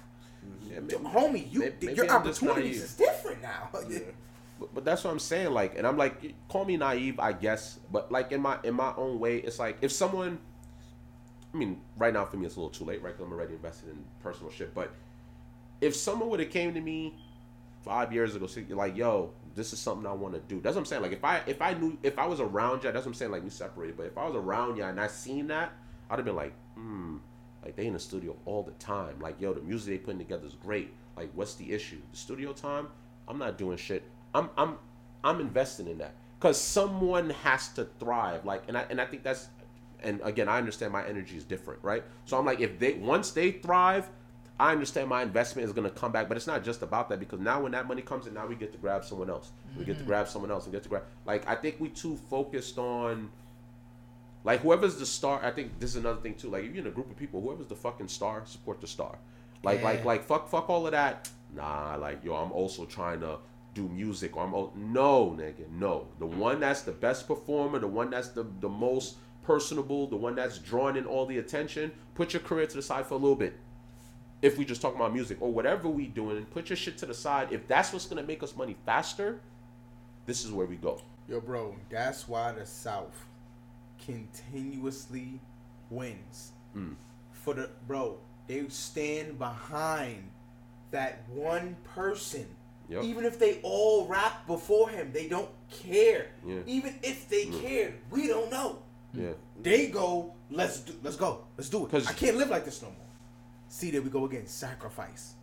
Mm-hmm. 0.45 0.71
Yeah, 0.71 0.79
maybe- 0.79 0.95
Homie, 0.95 1.51
you 1.51 1.59
may- 1.59 1.73
maybe 1.81 1.93
your 1.93 2.05
I'm 2.09 2.21
opportunities 2.21 2.81
is 2.81 2.95
different 2.95 3.41
now. 3.41 3.69
But, 4.59 4.73
but 4.73 4.85
that's 4.85 5.03
what 5.03 5.11
I'm 5.11 5.19
saying. 5.19 5.51
Like, 5.51 5.77
and 5.77 5.87
I'm 5.87 5.97
like, 5.97 6.33
call 6.47 6.65
me 6.65 6.77
naive, 6.77 7.19
I 7.19 7.33
guess. 7.33 7.79
But 7.91 8.11
like 8.11 8.31
in 8.31 8.41
my 8.41 8.57
in 8.63 8.73
my 8.73 8.93
own 8.95 9.19
way, 9.19 9.37
it's 9.37 9.59
like 9.59 9.77
if 9.81 9.91
someone, 9.91 10.39
I 11.53 11.57
mean, 11.57 11.81
right 11.97 12.13
now 12.13 12.25
for 12.25 12.37
me 12.37 12.45
it's 12.45 12.55
a 12.55 12.59
little 12.59 12.69
too 12.69 12.85
late, 12.85 13.01
right? 13.01 13.13
Because 13.13 13.25
I'm 13.25 13.33
already 13.33 13.53
invested 13.53 13.89
in 13.89 14.03
personal 14.21 14.51
shit. 14.51 14.73
But 14.73 14.91
if 15.81 15.95
someone 15.95 16.29
would 16.29 16.39
have 16.39 16.51
came 16.51 16.73
to 16.73 16.81
me 16.81 17.15
five 17.83 18.11
years 18.11 18.35
ago, 18.35 18.47
like, 18.69 18.97
yo, 18.97 19.31
this 19.55 19.71
is 19.71 19.79
something 19.79 20.05
I 20.05 20.13
want 20.13 20.33
to 20.33 20.41
do. 20.41 20.61
That's 20.61 20.75
what 20.75 20.81
I'm 20.81 20.85
saying. 20.85 21.01
Like, 21.01 21.13
if 21.13 21.23
I 21.23 21.41
if 21.47 21.61
I 21.61 21.73
knew 21.73 21.97
if 22.03 22.19
I 22.19 22.25
was 22.25 22.39
around 22.39 22.83
you, 22.83 22.91
that's 22.91 23.05
what 23.05 23.11
I'm 23.11 23.13
saying. 23.13 23.31
Like, 23.31 23.43
we 23.43 23.49
separated. 23.49 23.97
But 23.97 24.07
if 24.07 24.17
I 24.17 24.25
was 24.25 24.35
around 24.35 24.77
you 24.77 24.83
and 24.83 24.99
I 24.99 25.07
seen 25.07 25.47
that, 25.47 25.71
I'd 26.09 26.17
have 26.17 26.25
been 26.25 26.35
like, 26.35 26.53
hmm. 26.75 27.17
Like 27.63 27.75
they 27.75 27.87
in 27.87 27.93
the 27.93 27.99
studio 27.99 28.35
all 28.45 28.63
the 28.63 28.71
time. 28.73 29.19
Like 29.19 29.39
yo, 29.39 29.53
the 29.53 29.61
music 29.61 29.93
they 29.93 29.97
putting 29.97 30.19
together 30.19 30.45
is 30.45 30.55
great. 30.55 30.93
Like 31.17 31.29
what's 31.33 31.55
the 31.55 31.71
issue? 31.71 31.99
The 32.11 32.17
studio 32.17 32.53
time? 32.53 32.87
I'm 33.27 33.37
not 33.37 33.57
doing 33.57 33.77
shit. 33.77 34.03
I'm 34.33 34.49
I'm 34.57 34.77
I'm 35.23 35.39
investing 35.39 35.87
in 35.87 35.97
that. 35.99 36.13
because 36.39 36.59
someone 36.59 37.29
has 37.31 37.69
to 37.69 37.85
thrive. 37.99 38.45
Like, 38.45 38.63
and 38.67 38.77
I 38.77 38.85
and 38.89 39.01
I 39.01 39.05
think 39.05 39.23
that's, 39.23 39.47
and 40.01 40.21
again, 40.23 40.47
I 40.47 40.57
understand 40.57 40.93
my 40.93 41.05
energy 41.05 41.35
is 41.35 41.43
different, 41.43 41.83
right? 41.83 42.03
So 42.25 42.37
I'm 42.37 42.45
like, 42.45 42.61
if 42.61 42.79
they 42.79 42.93
once 42.93 43.31
they 43.31 43.51
thrive, 43.51 44.09
I 44.59 44.71
understand 44.71 45.09
my 45.09 45.21
investment 45.21 45.67
is 45.67 45.73
gonna 45.73 45.89
come 45.89 46.11
back. 46.11 46.29
But 46.29 46.37
it's 46.37 46.47
not 46.47 46.63
just 46.63 46.81
about 46.81 47.09
that 47.09 47.19
because 47.19 47.39
now 47.39 47.61
when 47.61 47.73
that 47.73 47.87
money 47.87 48.01
comes 48.01 48.25
in, 48.27 48.33
now 48.33 48.47
we 48.47 48.55
get 48.55 48.71
to 48.71 48.77
grab 48.77 49.03
someone 49.03 49.29
else. 49.29 49.51
We 49.77 49.83
get 49.83 49.93
to 49.93 49.99
mm-hmm. 49.99 50.07
grab 50.07 50.27
someone 50.27 50.51
else 50.51 50.63
and 50.65 50.73
get 50.73 50.83
to 50.83 50.89
grab. 50.89 51.03
Like, 51.25 51.47
I 51.47 51.55
think 51.55 51.77
we 51.79 51.89
too 51.89 52.17
focused 52.29 52.77
on. 52.77 53.29
Like 54.45 54.61
whoever's 54.61 54.95
the 54.95 55.05
star, 55.05 55.43
I 55.43 55.51
think 55.51 55.81
this 55.81 55.89
is 55.89 55.95
another 55.97 56.21
thing 56.21 56.33
too. 56.33 56.49
Like 56.49 56.63
if 56.63 56.73
you're 56.73 56.85
in 56.85 56.87
a 56.87 56.91
group 56.91 57.11
of 57.11 57.17
people, 57.17 57.41
whoever's 57.41 57.67
the 57.67 57.75
fucking 57.75 58.07
star, 58.07 58.43
support 58.45 58.79
the 58.79 58.87
star. 58.87 59.17
Like 59.63 59.83
like 59.83 60.05
like 60.05 60.23
fuck 60.23 60.47
fuck 60.49 60.69
all 60.69 60.85
of 60.85 60.93
that. 60.93 61.29
Nah, 61.53 61.97
like 61.97 62.23
yo, 62.23 62.35
I'm 62.35 62.53
also 62.53 62.85
trying 62.85 63.19
to 63.19 63.39
do 63.73 63.87
music 63.87 64.35
or 64.35 64.43
I'm 64.43 64.53
al- 64.53 64.73
no 64.75 65.35
nigga, 65.37 65.69
no. 65.71 66.07
The 66.19 66.25
one 66.25 66.59
that's 66.59 66.81
the 66.81 66.91
best 66.91 67.27
performer, 67.27 67.79
the 67.79 67.87
one 67.87 68.09
that's 68.09 68.29
the 68.29 68.45
the 68.59 68.69
most 68.69 69.15
personable, 69.43 70.07
the 70.07 70.15
one 70.15 70.35
that's 70.35 70.57
drawing 70.59 70.95
in 70.95 71.05
all 71.05 71.25
the 71.25 71.37
attention. 71.37 71.91
Put 72.15 72.33
your 72.33 72.41
career 72.41 72.67
to 72.67 72.75
the 72.75 72.81
side 72.81 73.05
for 73.05 73.15
a 73.15 73.17
little 73.17 73.35
bit. 73.35 73.57
If 74.41 74.57
we 74.57 74.65
just 74.65 74.81
talk 74.81 74.95
about 74.95 75.13
music 75.13 75.37
or 75.41 75.51
whatever 75.51 75.89
we 75.89 76.07
doing, 76.07 76.45
put 76.45 76.69
your 76.69 76.77
shit 76.77 76.97
to 76.99 77.05
the 77.05 77.13
side. 77.13 77.49
If 77.51 77.67
that's 77.67 77.91
what's 77.91 78.05
gonna 78.05 78.23
make 78.23 78.41
us 78.43 78.55
money 78.55 78.75
faster, 78.85 79.41
this 80.25 80.45
is 80.45 80.51
where 80.51 80.65
we 80.65 80.75
go. 80.75 81.01
Yo, 81.27 81.39
bro, 81.41 81.75
that's 81.89 82.27
why 82.27 82.51
the 82.51 82.65
South 82.65 83.25
continuously 84.03 85.39
wins. 85.89 86.51
Mm. 86.75 86.95
For 87.31 87.53
the 87.53 87.69
bro, 87.87 88.17
they 88.47 88.67
stand 88.69 89.37
behind 89.37 90.29
that 90.91 91.23
one 91.29 91.75
person. 91.83 92.47
Yep. 92.89 93.03
Even 93.03 93.23
if 93.25 93.37
they 93.37 93.59
all 93.61 94.07
rap 94.07 94.47
before 94.47 94.89
him, 94.89 95.11
they 95.13 95.27
don't 95.27 95.49
care. 95.69 96.27
Yeah. 96.45 96.59
Even 96.65 96.95
if 97.03 97.29
they 97.29 97.45
care, 97.45 97.93
we 98.09 98.27
don't 98.27 98.49
know. 98.51 98.79
Yeah. 99.13 99.33
They 99.61 99.87
go, 99.87 100.33
let's 100.49 100.79
do, 100.81 100.93
let's 101.03 101.15
go, 101.15 101.43
let's 101.57 101.69
do 101.69 101.85
it. 101.85 101.91
'Cause- 101.91 102.07
I 102.07 102.13
can't 102.13 102.37
live 102.37 102.49
like 102.49 102.65
this 102.65 102.81
no 102.81 102.87
more. 102.89 102.97
See, 103.69 103.91
there 103.91 104.01
we 104.01 104.09
go 104.09 104.25
again. 104.25 104.47
Sacrifice, 104.47 105.33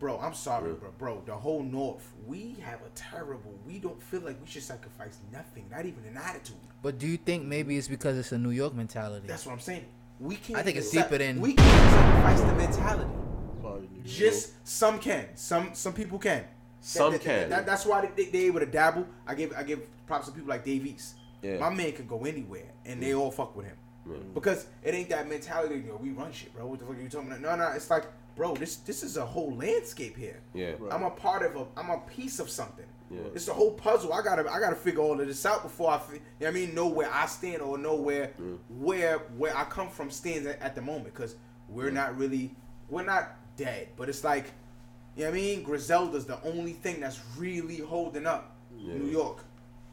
bro. 0.00 0.18
I'm 0.18 0.34
sorry, 0.34 0.70
Yeah. 0.70 0.76
bro. 0.78 0.90
Bro, 0.98 1.22
the 1.26 1.36
whole 1.36 1.62
North, 1.62 2.02
we 2.26 2.56
have 2.64 2.80
a 2.82 2.88
terrible. 2.96 3.54
We 3.64 3.78
don't 3.78 4.02
feel 4.02 4.20
like 4.22 4.40
we 4.40 4.48
should 4.48 4.64
sacrifice 4.64 5.18
nothing, 5.32 5.66
not 5.70 5.86
even 5.86 6.04
an 6.04 6.16
attitude. 6.16 6.56
But 6.82 6.98
do 6.98 7.06
you 7.06 7.16
think 7.16 7.44
maybe 7.44 7.76
it's 7.78 7.86
because 7.88 8.18
it's 8.18 8.32
a 8.32 8.38
New 8.38 8.50
York 8.50 8.74
mentality? 8.74 9.28
That's 9.28 9.46
what 9.46 9.52
I'm 9.52 9.60
saying. 9.60 9.84
We 10.18 10.34
can't. 10.36 10.58
I 10.58 10.62
think 10.64 10.76
it's 10.78 10.90
sa- 10.90 11.02
deeper 11.02 11.18
than- 11.18 11.40
We 11.40 11.54
can't 11.54 11.90
sacrifice 11.92 12.40
the 12.40 12.54
mentality. 12.54 13.10
Just 14.04 14.66
some 14.66 14.98
can. 14.98 15.28
Some 15.36 15.74
some 15.74 15.92
people 15.92 16.18
can. 16.18 16.44
Some 16.82 17.12
That- 17.12 17.22
that- 17.22 17.24
can. 17.24 17.50
that- 17.50 17.64
that's 17.66 17.86
why 17.86 18.04
they, 18.14 18.24
they 18.26 18.40
able 18.46 18.60
to 18.60 18.66
dabble. 18.66 19.06
I 19.26 19.34
give 19.34 19.54
I 19.56 19.62
give 19.62 19.80
props 20.06 20.26
to 20.26 20.32
people 20.32 20.48
like 20.50 20.64
Dave 20.64 20.84
East. 20.86 21.14
Yeah. 21.40 21.58
My 21.58 21.70
man 21.70 21.92
can 21.92 22.06
go 22.06 22.24
anywhere, 22.24 22.70
and 22.84 23.02
they 23.02 23.14
all 23.14 23.30
fuck 23.30 23.56
with 23.56 23.66
him. 23.66 23.76
Because 24.34 24.66
it 24.82 24.94
ain't 24.94 25.08
that 25.10 25.28
mentality. 25.28 25.76
You 25.76 25.82
know, 25.92 25.96
we 26.02 26.10
run 26.10 26.32
shit, 26.32 26.52
bro. 26.54 26.66
What 26.66 26.80
the 26.80 26.84
fuck 26.84 26.96
are 26.96 27.00
you 27.00 27.08
talking 27.08 27.28
about? 27.28 27.40
No, 27.40 27.54
no. 27.54 27.68
It's 27.72 27.88
like, 27.88 28.04
bro, 28.34 28.54
this 28.54 28.76
this 28.76 29.02
is 29.04 29.16
a 29.16 29.24
whole 29.24 29.54
landscape 29.54 30.16
here. 30.16 30.40
Yeah. 30.54 30.72
Right. 30.78 30.92
I'm 30.92 31.04
a 31.04 31.10
part 31.10 31.42
of 31.44 31.54
a. 31.56 31.66
I'm 31.76 31.88
a 31.90 31.98
piece 31.98 32.40
of 32.40 32.50
something. 32.50 32.84
Yeah. 33.12 33.20
It's 33.34 33.46
a 33.46 33.52
whole 33.54 33.72
puzzle. 33.72 34.12
I 34.12 34.22
gotta 34.22 34.50
I 34.50 34.58
gotta 34.58 34.74
figure 34.74 35.02
all 35.02 35.20
of 35.20 35.26
this 35.26 35.46
out 35.46 35.62
before 35.62 35.90
I, 35.92 35.98
fi- 35.98 36.14
you 36.14 36.20
know 36.40 36.48
I 36.48 36.50
mean, 36.50 36.74
know 36.74 36.88
where 36.88 37.12
I 37.12 37.26
stand 37.26 37.62
or 37.62 37.78
know 37.78 37.94
where 37.94 38.32
where 38.70 39.18
where 39.36 39.56
I 39.56 39.64
come 39.64 39.88
from 39.88 40.10
stands 40.10 40.46
at, 40.48 40.60
at 40.60 40.74
the 40.74 40.82
moment. 40.82 41.14
Because 41.14 41.36
we're 41.68 41.90
not 41.90 42.16
really 42.18 42.54
we're 42.88 43.04
not 43.04 43.36
dead, 43.56 43.88
but 43.96 44.08
it's 44.08 44.24
like, 44.24 44.46
you 45.16 45.24
know 45.24 45.30
what 45.30 45.36
I 45.36 45.40
mean. 45.40 45.62
Griselda's 45.62 46.24
the 46.26 46.42
only 46.44 46.72
thing 46.72 47.00
that's 47.00 47.20
really 47.36 47.78
holding 47.78 48.26
up 48.26 48.56
Yeah. 48.76 48.94
New 48.94 49.10
York. 49.10 49.44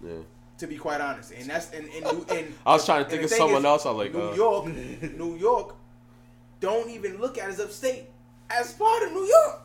Yeah. 0.04 0.18
To 0.60 0.68
be 0.68 0.78
quite 0.78 1.00
honest, 1.00 1.32
and 1.32 1.50
that's 1.50 1.72
and 1.72 1.88
and, 1.88 2.04
New- 2.04 2.36
and 2.36 2.54
I 2.66 2.74
was 2.74 2.86
trying 2.86 3.06
to 3.06 3.10
think 3.10 3.24
of 3.24 3.30
someone 3.30 3.62
is, 3.62 3.66
else. 3.66 3.86
I 3.86 3.92
like, 3.92 4.14
New 4.14 4.32
uh, 4.32 4.34
York, 4.36 4.66
New 5.18 5.38
York, 5.38 5.76
don't 6.60 6.90
even 6.90 7.18
look 7.18 7.38
at 7.38 7.50
as 7.50 7.60
upstate 7.62 8.06
as 8.50 8.74
part 8.74 9.04
of 9.04 9.14
New 9.14 9.26
York. 9.26 9.62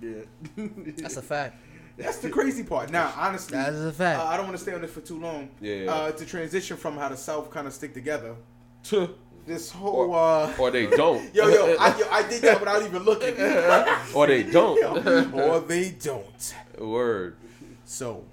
Yeah. 0.00 0.62
That's 0.96 1.18
a 1.18 1.22
fact. 1.22 1.56
That's 1.98 2.18
the 2.18 2.30
crazy 2.30 2.62
part. 2.62 2.90
Now, 2.90 3.12
honestly, 3.16 3.58
That 3.58 3.72
is 3.72 3.84
a 3.84 3.92
fact. 3.92 4.20
Uh, 4.20 4.24
I 4.26 4.36
don't 4.36 4.46
want 4.46 4.56
to 4.56 4.62
stay 4.62 4.72
on 4.72 4.80
this 4.80 4.92
for 4.92 5.00
too 5.00 5.18
long. 5.20 5.50
Yeah, 5.60 5.74
yeah. 5.74 5.92
Uh, 5.92 6.12
to 6.12 6.24
transition 6.24 6.76
from 6.76 6.96
how 6.96 7.08
the 7.08 7.16
South 7.16 7.50
kind 7.50 7.66
of 7.66 7.72
stick 7.74 7.92
together, 7.92 8.36
Tuh. 8.84 9.08
This 9.48 9.70
whole 9.70 10.10
Or, 10.12 10.44
uh, 10.44 10.56
or 10.58 10.70
they 10.70 10.86
don't. 10.86 11.34
yo 11.34 11.48
yo, 11.48 11.76
I, 11.80 11.98
yo, 11.98 12.06
I 12.10 12.28
did 12.28 12.42
that 12.42 12.60
without 12.60 12.82
even 12.82 13.02
looking. 13.02 13.34
or 14.14 14.26
they 14.26 14.42
don't. 14.50 15.34
or 15.34 15.60
they 15.60 15.90
don't. 15.90 16.54
Word. 16.78 17.36
So, 17.84 18.24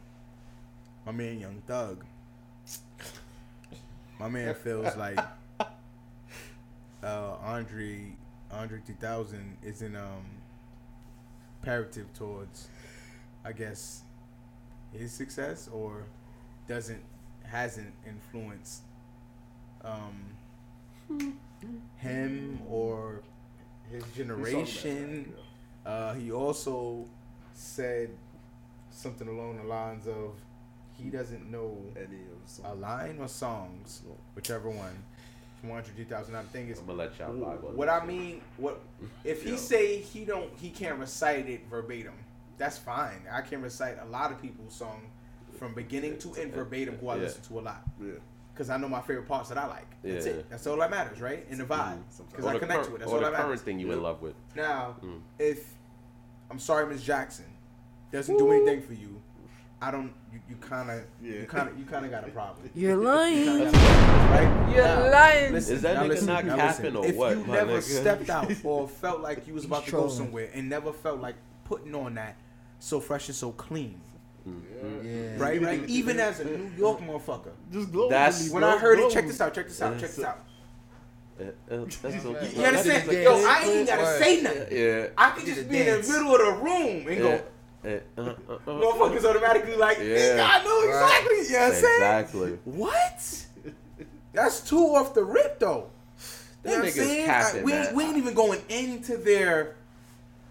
my 1.06 1.12
man 1.12 1.40
Young 1.40 1.62
Thug, 1.66 2.04
my 4.20 4.28
man 4.30 4.54
feels 4.54 4.96
like 4.98 5.20
uh, 7.04 7.36
Andre 7.42 8.14
Andre 8.52 8.80
3000 8.86 9.58
isn't 9.64 9.96
um 9.96 10.26
imperative 11.62 12.14
towards, 12.14 12.68
I 13.44 13.52
guess, 13.54 14.02
his 14.94 15.12
success 15.12 15.68
or 15.72 16.06
doesn't 16.68 17.02
hasn't 17.44 17.94
influenced 18.08 18.82
um 19.84 20.35
him 21.98 22.60
or 22.70 23.22
his 23.92 24.04
generation. 24.16 25.34
Uh, 25.86 26.14
he 26.16 26.32
also 26.32 27.06
said 27.54 28.10
something 28.90 29.28
along 29.28 29.58
the 29.58 29.64
lines 29.64 30.08
of 30.08 30.32
he 30.98 31.10
doesn't 31.10 31.52
know 31.52 31.78
Any 31.96 32.22
of 32.64 32.72
a 32.72 32.76
line 32.76 33.18
or 33.20 33.28
songs, 33.28 34.02
whichever 34.34 34.70
one, 34.70 35.04
from 35.60 35.70
100,000. 35.70 36.36
I 36.36 36.42
think 36.44 36.70
it's 36.70 36.80
I'm 36.80 36.86
gonna 36.86 37.00
let 37.00 37.20
y'all 37.20 37.34
vibe 37.34 37.62
what. 37.74 37.90
I 37.90 38.06
mean. 38.06 38.42
What 38.58 38.82
if 39.24 39.44
he 39.44 39.52
Yeah. 39.52 39.56
say 39.58 39.98
he 40.00 40.24
don't? 40.26 40.50
He 40.58 40.70
can't 40.70 40.98
recite 41.00 41.50
it 41.50 41.68
verbatim. 41.70 42.14
That's 42.58 42.78
fine. 42.78 43.22
I 43.30 43.42
can 43.42 43.62
recite 43.62 43.98
a 44.02 44.06
lot 44.06 44.32
of 44.32 44.42
people's 44.42 44.74
song 44.74 45.02
from 45.60 45.74
beginning 45.74 46.18
to 46.20 46.34
end 46.36 46.54
verbatim, 46.54 46.98
who 46.98 47.10
I 47.10 47.16
Yeah. 47.16 47.22
listen 47.24 47.42
to 47.44 47.60
a 47.60 47.62
lot 47.62 47.84
Yeah. 48.02 48.14
Because 48.56 48.70
I 48.70 48.78
know 48.78 48.88
my 48.88 49.02
favorite 49.02 49.28
parts 49.28 49.50
that 49.50 49.58
I 49.58 49.68
like. 49.68 49.86
That's 50.02 50.26
Yeah. 50.26 50.32
it. 50.34 50.50
That's 50.50 50.66
all 50.66 50.78
that 50.78 50.90
matters, 50.90 51.20
right? 51.20 51.46
In 51.50 51.58
the 51.58 51.66
vibe, 51.66 51.98
because 52.32 52.46
Or 52.46 52.50
I 52.50 52.54
the 52.54 52.60
connect 52.60 52.84
cur- 52.84 52.90
to 52.90 52.96
it. 52.96 53.00
That's 53.00 53.12
or 53.12 53.16
all 53.16 53.20
the 53.20 53.26
that 53.26 53.32
matters. 53.34 53.46
current 53.48 53.62
thing 53.62 53.80
you 53.80 53.92
in 53.92 54.02
love 54.02 54.22
with. 54.22 54.36
Now, 54.56 54.96
Mm. 55.04 55.20
if 55.38 55.74
I'm 56.50 56.60
sorry, 56.60 56.86
Miss 56.88 57.04
Jackson 57.04 57.46
doesn't 58.14 58.38
do 58.38 58.52
anything 58.52 58.82
for 58.82 58.94
you, 58.94 59.22
I 59.82 59.92
don't. 59.92 60.14
You, 60.32 60.40
you 60.50 60.56
kind 60.56 60.90
of, 60.90 61.02
Yeah. 61.22 61.40
you 61.42 61.46
kind 61.48 61.68
of, 61.70 61.78
you 61.78 61.86
kind 61.86 62.06
of 62.06 62.12
got 62.12 62.26
a 62.28 62.32
problem. 62.32 62.70
You're 62.74 62.96
lying. 62.96 63.66
right? 63.74 64.74
You're 64.74 64.84
Now, 64.86 65.10
lying. 65.12 65.54
Is 65.56 65.82
that 65.82 65.96
now 65.96 66.04
nigga 66.04 66.08
listen, 66.10 66.28
not 66.28 66.46
now 66.46 66.56
capping 66.56 66.94
listen. 66.94 66.96
or 66.98 67.06
if 67.06 67.16
what, 67.16 67.38
you 67.38 67.44
my 67.46 67.56
never 67.56 67.72
nigga? 67.74 67.82
stepped 68.02 68.30
out 68.30 68.52
or 68.64 68.88
felt 68.88 69.20
like 69.22 69.48
you 69.48 69.54
was 69.54 69.66
about 69.66 69.86
to 69.86 69.92
go 69.92 70.08
somewhere 70.08 70.50
and 70.54 70.70
never 70.70 70.94
felt 70.94 71.20
like 71.20 71.36
putting 71.66 71.94
on 71.94 72.16
that 72.16 72.38
so 72.80 73.00
fresh 73.02 73.28
and 73.28 73.36
so 73.36 73.52
clean, 73.52 74.00
Yeah. 74.46 75.38
right? 75.38 75.62
Right? 75.62 75.84
Even 75.90 76.20
as 76.20 76.40
a 76.40 76.46
New 76.46 76.70
York 76.78 77.00
motherfucker. 77.00 77.52
Just 77.72 77.92
globally. 77.92 78.10
That's- 78.12 78.50
When 78.50 78.64
I 78.64 78.78
heard 78.78 79.00
it, 79.00 79.10
check 79.12 79.26
this 79.28 79.42
out. 79.42 79.54
Check 79.54 79.68
this 79.68 79.82
out. 79.82 80.00
Check 80.00 80.10
this 80.12 80.24
out. 80.24 80.40
Uh, 81.40 81.44
uh, 81.44 81.86
that's 82.02 82.24
so- 82.24 82.30
You, 82.30 82.48
you 82.60 82.64
understand? 82.66 83.10
is- 83.12 83.24
Yo, 83.24 83.36
I 83.46 83.60
ain't 83.64 83.74
even 83.74 83.86
gotta 83.86 84.18
say 84.20 84.42
nothing. 84.42 84.68
Yeah. 84.72 85.08
I 85.18 85.30
could 85.32 85.46
just 85.46 85.62
a 85.62 85.64
be 85.66 85.80
in 85.80 85.86
the 86.02 86.08
middle 86.08 86.34
of 86.36 86.40
the 86.40 86.64
room 86.64 87.08
and 87.08 87.18
go. 87.18 87.42
Uh, 87.84 87.90
uh, 88.18 88.22
uh, 88.22 88.58
Motherfuckers 88.66 89.26
automatically 89.26 89.76
like, 89.76 89.98
Yeah. 90.00 90.36
yeah. 90.38 90.48
I 90.50 90.64
know 90.64 90.82
exactly. 90.84 91.38
You 91.38 91.52
know 91.52 91.60
what 91.60 91.66
I'm 91.68 91.74
saying? 91.74 91.94
Exactly. 91.96 92.60
What? 92.66 93.46
That's 94.34 94.60
too 94.62 94.80
off 94.96 95.14
the 95.14 95.24
rip 95.24 95.60
though. 95.60 95.90
That 96.64 96.70
You 96.72 96.78
know 96.78 96.84
what 96.84 96.86
I'm 96.86 96.86
nigga's 96.94 96.96
saying? 96.96 97.26
capping, 97.26 97.60
I- 97.62 97.64
we, 97.64 97.72
man. 97.74 97.96
we 97.96 98.04
ain't 98.06 98.18
even 98.18 98.34
going 98.34 98.62
into 98.70 99.18
their 99.18 99.76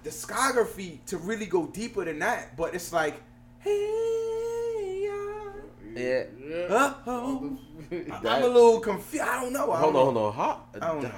discography 0.05 0.99
to 1.07 1.16
really 1.19 1.47
go 1.47 1.66
deeper 1.66 2.05
than 2.05 2.19
that. 2.21 2.57
But 2.57 2.75
it's 2.75 2.93
like, 2.93 3.23
hey, 3.65 5.01
yeah, 5.03 6.01
Yeah. 6.03 6.24
Yeah. 6.47 6.74
uh-oh. 6.74 7.59
I- 7.91 7.97
That- 8.23 8.27
I'm 8.27 8.43
a 8.43 8.47
little 8.47 8.81
confused. 8.81 9.24
I 9.24 9.41
don't 9.41 9.53
know. 9.53 9.70
I 9.73 9.81
Hold 9.81 9.95
don't 9.95 10.09
on, 10.09 10.15
know. 10.15 10.31
hold 10.31 10.35
on. 10.35 10.35
How? 10.35 10.61
I 10.74 10.78
don't 10.93 11.03
know. 11.03 11.12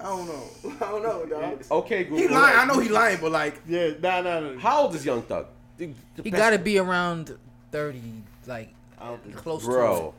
I 0.00 0.04
don't 0.04 0.26
know. 0.26 0.44
I 0.86 0.90
don't 0.90 1.02
know, 1.02 1.26
dog. 1.26 1.62
Okay, 1.70 2.04
Google. 2.04 2.18
He 2.18 2.28
lying. 2.28 2.58
I 2.58 2.64
know 2.64 2.80
he 2.80 2.88
lying, 2.88 3.18
but 3.20 3.30
like, 3.30 3.60
Yeah, 3.68 3.90
nah, 4.00 4.20
nah, 4.20 4.40
nah. 4.40 4.58
How 4.58 4.82
old 4.82 4.94
is 4.94 5.04
Young 5.04 5.22
Thug? 5.22 5.46
The- 5.76 5.92
the 6.16 6.22
He 6.22 6.30
got 6.30 6.50
to 6.50 6.58
be 6.58 6.78
around 6.78 7.36
30, 7.70 8.00
like 8.46 8.70
I 9.00 9.08
don't 9.08 9.36
close 9.36 9.64
bro. 9.64 10.14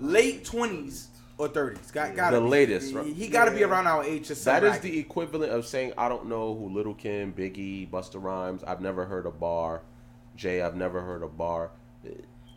late 0.00 0.44
twenties 0.44 1.08
or 1.38 1.48
thirties. 1.48 1.90
Got 1.90 2.16
got 2.16 2.30
The 2.32 2.40
latest, 2.40 2.94
right? 2.94 3.04
He, 3.06 3.12
he 3.12 3.28
got 3.28 3.44
to 3.46 3.50
be 3.50 3.62
around 3.62 3.86
our 3.86 4.02
age. 4.04 4.28
Just 4.28 4.44
That 4.46 4.64
is 4.64 4.78
the 4.80 4.98
equivalent 4.98 5.52
of 5.52 5.66
saying 5.66 5.92
I 5.98 6.08
don't 6.08 6.26
know 6.26 6.54
who 6.54 6.68
Little 6.70 6.94
Kim, 6.94 7.32
Biggie, 7.32 7.88
Busta 7.90 8.22
Rhymes. 8.22 8.64
I've 8.64 8.80
never 8.80 9.04
heard 9.06 9.26
a 9.26 9.30
bar. 9.30 9.82
Jay, 10.36 10.62
I've 10.62 10.76
never 10.76 11.00
heard 11.00 11.22
a 11.22 11.28
bar. 11.28 11.70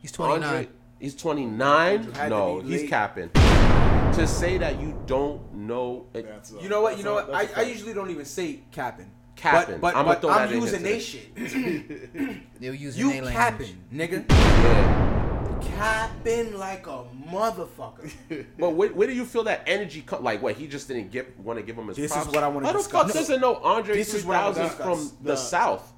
He's 0.02 0.12
29. 0.12 0.44
Andre, 0.44 0.70
he's 1.00 1.16
29. 1.16 2.14
No, 2.30 2.60
he's 2.62 2.90
capping. 2.90 3.30
To 3.34 4.28
say 4.28 4.58
that 4.58 4.80
you 4.82 5.00
don't 5.06 5.54
know 5.54 6.06
it, 6.14 6.28
That's, 6.28 6.52
uh, 6.54 6.60
You 6.60 6.68
know 6.70 6.82
what? 6.82 6.98
You 6.98 7.04
know 7.04 7.16
that's 7.16 7.28
what? 7.30 7.36
a- 7.36 7.38
I, 7.38 7.42
that's 7.46 7.54
a 7.54 7.56
I 7.56 7.64
fact. 7.64 7.70
usually 7.76 7.94
don't 7.94 8.10
even 8.10 8.26
say 8.26 8.60
capping. 8.72 9.12
Capping. 9.36 9.76
But, 9.80 9.94
but, 9.94 9.96
I'ma 9.96 10.10
but 10.10 10.22
throw 10.22 10.30
I'm 10.32 10.50
that 10.50 10.56
using 10.56 10.80
here 10.84 10.94
they 10.94 11.00
shit. 11.00 12.60
They'll 12.60 12.76
use 12.76 12.98
You 12.98 13.12
their 13.14 13.24
language. 13.24 13.34
capping, 13.34 13.78
nigga. 13.94 14.26
yeah. 14.30 15.60
capping 15.78 16.58
like 16.58 16.88
a 16.88 17.06
motherfucker. 17.30 18.12
But 18.60 18.72
where, 18.72 18.90
where 18.90 19.08
do 19.08 19.14
you 19.14 19.26
feel 19.26 19.44
that 19.46 19.62
energy 19.68 20.02
come? 20.02 20.24
Like, 20.24 20.42
what 20.42 20.56
he 20.56 20.68
just 20.68 20.88
didn't 20.90 21.12
give 21.12 21.28
want 21.42 21.58
to 21.60 21.64
give 21.64 21.78
him 21.78 21.88
his 21.88 21.96
This 21.98 22.16
is 22.16 22.28
what 22.28 22.44
I 22.44 22.48
wanna 22.50 22.66
How 22.68 22.74
the 22.74 22.80
discuss. 22.80 23.04
fuck 23.06 23.14
doesn't 23.14 23.40
know 23.40 23.56
Andre 23.58 23.96
This 23.96 24.14
is 24.14 24.26
what 24.26 24.36
I 24.38 24.44
wanna 24.50 24.54
3000 24.56 24.78
from 24.84 24.98
discuss. 25.00 25.18
the 25.22 25.36
South? 25.38 25.94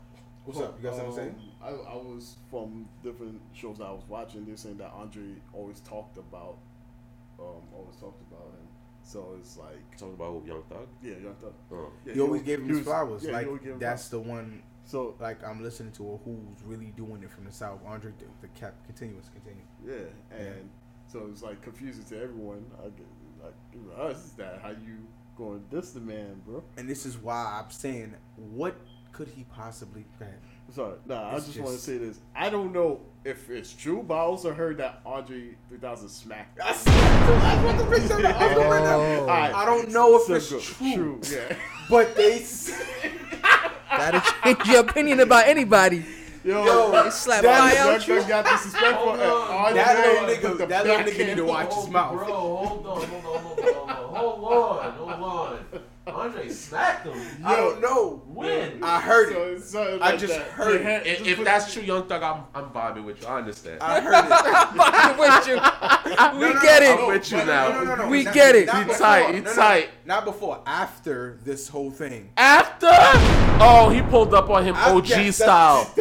What's 0.46 0.60
up? 0.60 0.78
You 0.78 0.84
got 0.90 0.96
something 0.98 1.16
to 1.16 1.22
say? 1.22 1.28
Um, 1.30 1.36
I, 1.64 1.70
I 1.70 1.96
was 1.96 2.36
from 2.50 2.88
different 3.04 3.42
shows 3.54 3.80
I 3.82 3.92
was 3.92 4.04
watching. 4.08 4.46
They're 4.46 4.58
saying 4.58 4.78
that 4.78 4.92
Andre 4.94 5.36
always 5.54 5.80
talked 5.82 6.18
about, 6.18 6.58
um, 7.40 7.62
always 7.76 7.96
talked 7.98 8.22
about 8.32 8.48
him. 8.48 8.68
So 9.04 9.36
it's 9.40 9.58
like, 9.58 9.98
Talking 9.98 10.14
about 10.16 10.46
Young 10.46 10.64
Thug. 10.70 10.88
yeah, 11.02 11.14
Young 11.24 11.36
Thug. 11.42 11.54
Oh. 11.72 11.92
Yeah, 12.06 12.14
You 12.14 12.22
always 12.24 12.42
he- 12.42 12.46
gave 12.48 12.60
him 12.60 12.66
he 12.66 12.70
his 12.70 12.78
was- 12.80 12.88
flowers. 12.88 13.24
yeah, 13.24 13.32
like 13.34 13.48
always 13.48 13.62
gave 13.62 13.72
him 13.74 13.80
that's 13.80 14.08
flowers. 14.10 14.26
the 14.26 14.32
one. 14.32 14.64
So 14.86 15.16
Like 15.20 15.44
I'm 15.48 15.62
listening 15.64 15.92
to 15.94 16.14
a 16.14 16.18
who's 16.18 16.64
really 16.66 16.92
doing 16.98 17.24
it 17.24 17.32
from 17.32 17.46
the 17.46 17.52
south. 17.52 17.80
Andre, 17.86 18.12
the, 18.20 18.26
the 18.42 18.48
cap 18.50 18.74
continuous, 18.86 19.30
continue. 19.30 19.64
yeah, 19.86 20.38
and 20.38 20.70
so 21.08 21.28
it's 21.32 21.42
like 21.44 21.62
confusing 21.62 22.04
to 22.06 22.22
everyone. 22.22 22.66
I 22.80 22.86
get 22.90 23.06
like 23.44 23.54
even 23.74 23.92
us 24.00 24.32
that 24.38 24.60
how 24.62 24.70
you 24.70 24.98
going 25.38 25.64
this 25.72 25.92
the 25.92 26.00
man, 26.00 26.42
bro? 26.46 26.64
And 26.78 26.88
this 26.90 27.06
is 27.06 27.18
why 27.18 27.60
I'm 27.64 27.72
saying, 27.72 28.16
what 28.36 28.76
could 29.14 29.28
he 29.30 29.44
possibly? 29.46 30.06
Go 30.20 30.26
ahead. 30.26 30.40
Sorry, 30.74 30.94
nah. 31.06 31.30
I 31.32 31.36
It's 31.36 31.48
just, 31.48 31.60
want 31.60 31.76
to 31.76 31.82
say 31.82 31.98
this. 31.98 32.20
I 32.36 32.50
don't 32.50 32.72
know 32.72 33.02
if 33.26 33.50
it's 33.50 33.74
true, 33.74 34.04
but 34.08 34.16
I 34.16 34.20
also 34.20 34.54
heard 34.54 34.78
that 34.78 35.02
Andre 35.06 35.56
3000 35.70 36.08
smacked. 36.08 36.60
I 36.62 36.72
see. 36.74 36.90
I 36.92 37.66
want 37.66 37.78
the 37.78 37.86
picture 37.86 38.16
of 38.16 38.22
the 38.22 38.34
Andre 38.34 38.64
right 38.66 38.84
now. 38.84 39.00
Oh. 39.00 39.20
Alright, 39.22 39.54
I 39.54 39.66
don't 39.66 39.90
know 39.90 40.16
if 40.16 40.24
so 40.24 40.36
it's 40.36 40.50
good. 40.50 40.96
true, 40.96 41.20
Yeah. 41.30 41.56
but 41.90 42.16
they. 42.16 42.40
s- 42.40 42.72
That'll 43.92 44.22
change 44.22 44.66
your 44.70 44.80
opinion 44.80 45.20
about 45.20 45.48
anybody. 45.48 46.06
Yo, 46.46 46.66
Yo, 46.66 47.04
They 47.04 47.10
slap 47.12 47.44
that- 47.44 47.60
fire 47.74 48.08
Young 48.08 48.22
out 48.22 48.28
got 48.30 48.46
disrespectful. 48.52 49.12
and 49.12 49.22
Andre 49.22 49.74
That 49.84 49.98
little 50.08 50.52
nigga, 50.52 50.58
the 50.58 50.66
that 50.68 50.86
little 50.86 51.02
nigga 51.06 51.28
need 51.28 51.36
to 51.38 51.46
watch 51.46 51.74
his 51.76 51.86
oh, 51.86 51.92
mouth. 51.92 52.14
Bro, 52.18 52.26
hold 52.28 52.88
on, 52.88 53.08
hold 53.08 53.26
on, 53.26 53.42
hold 53.44 53.60
on, 53.60 53.88
hold 53.90 54.44
on, 54.46 54.94
hold 54.94 55.00
on, 55.02 55.10
hold 55.20 55.54
on. 55.74 55.82
Andre 56.08 56.50
smacked 56.50 57.06
him. 57.06 57.46
I 57.46 57.56
don't 57.56 57.80
know. 57.80 58.24
When? 58.26 58.84
I 58.84 59.00
heard 59.00 59.32
So 59.32 59.44
it. 59.44 59.54
it's 59.54 59.70
something 59.70 60.02
I 60.02 60.10
like 60.12 60.20
just 60.20 60.34
that. 60.34 60.48
heard 60.48 60.74
Your 60.74 60.84
hand- 60.84 61.06
If, 61.06 61.28
if 61.28 61.44
that's 61.44 61.72
true, 61.72 61.84
Young 61.84 62.08
Thug, 62.08 62.24
I'm, 62.24 62.44
I'm 62.56 62.70
vibing 62.72 63.04
with 63.06 63.22
you. 63.22 63.28
I 63.28 63.38
understand. 63.38 63.80
I 63.82 64.00
heard 64.02 64.14
it. 64.14 64.32
I'm 64.32 65.18
with 65.18 65.48
you. 65.48 66.40
We 66.40 66.46
No, 66.48 66.54
no, 66.54 66.62
get 66.62 66.82
no, 66.82 66.90
it. 66.90 67.00
I'm 67.00 67.08
with 67.08 67.32
you 67.32 67.38
no, 67.38 67.46
now. 67.46 67.70
No, 67.70 67.84
no, 67.84 67.84
no, 67.84 68.04
no. 68.04 68.08
We 68.10 68.24
Not- 68.24 68.34
get 68.34 68.56
it. 68.56 68.66
not 68.66 68.88
He 68.88 68.94
tight, 68.94 69.36
he 69.36 69.42
No, 69.42 69.50
no, 69.52 69.56
tight. 69.56 69.90
Not 70.06 70.26
before. 70.26 70.62
After 70.66 71.40
this 71.44 71.68
whole 71.68 71.92
thing. 71.92 72.32
After? 72.36 72.90
Oh, 73.64 73.90
he 73.94 74.02
pulled 74.02 74.34
up 74.34 74.50
on 74.50 74.64
him 74.66 74.76
I- 74.76 74.92
OG 74.92 75.32
style. 75.34 75.94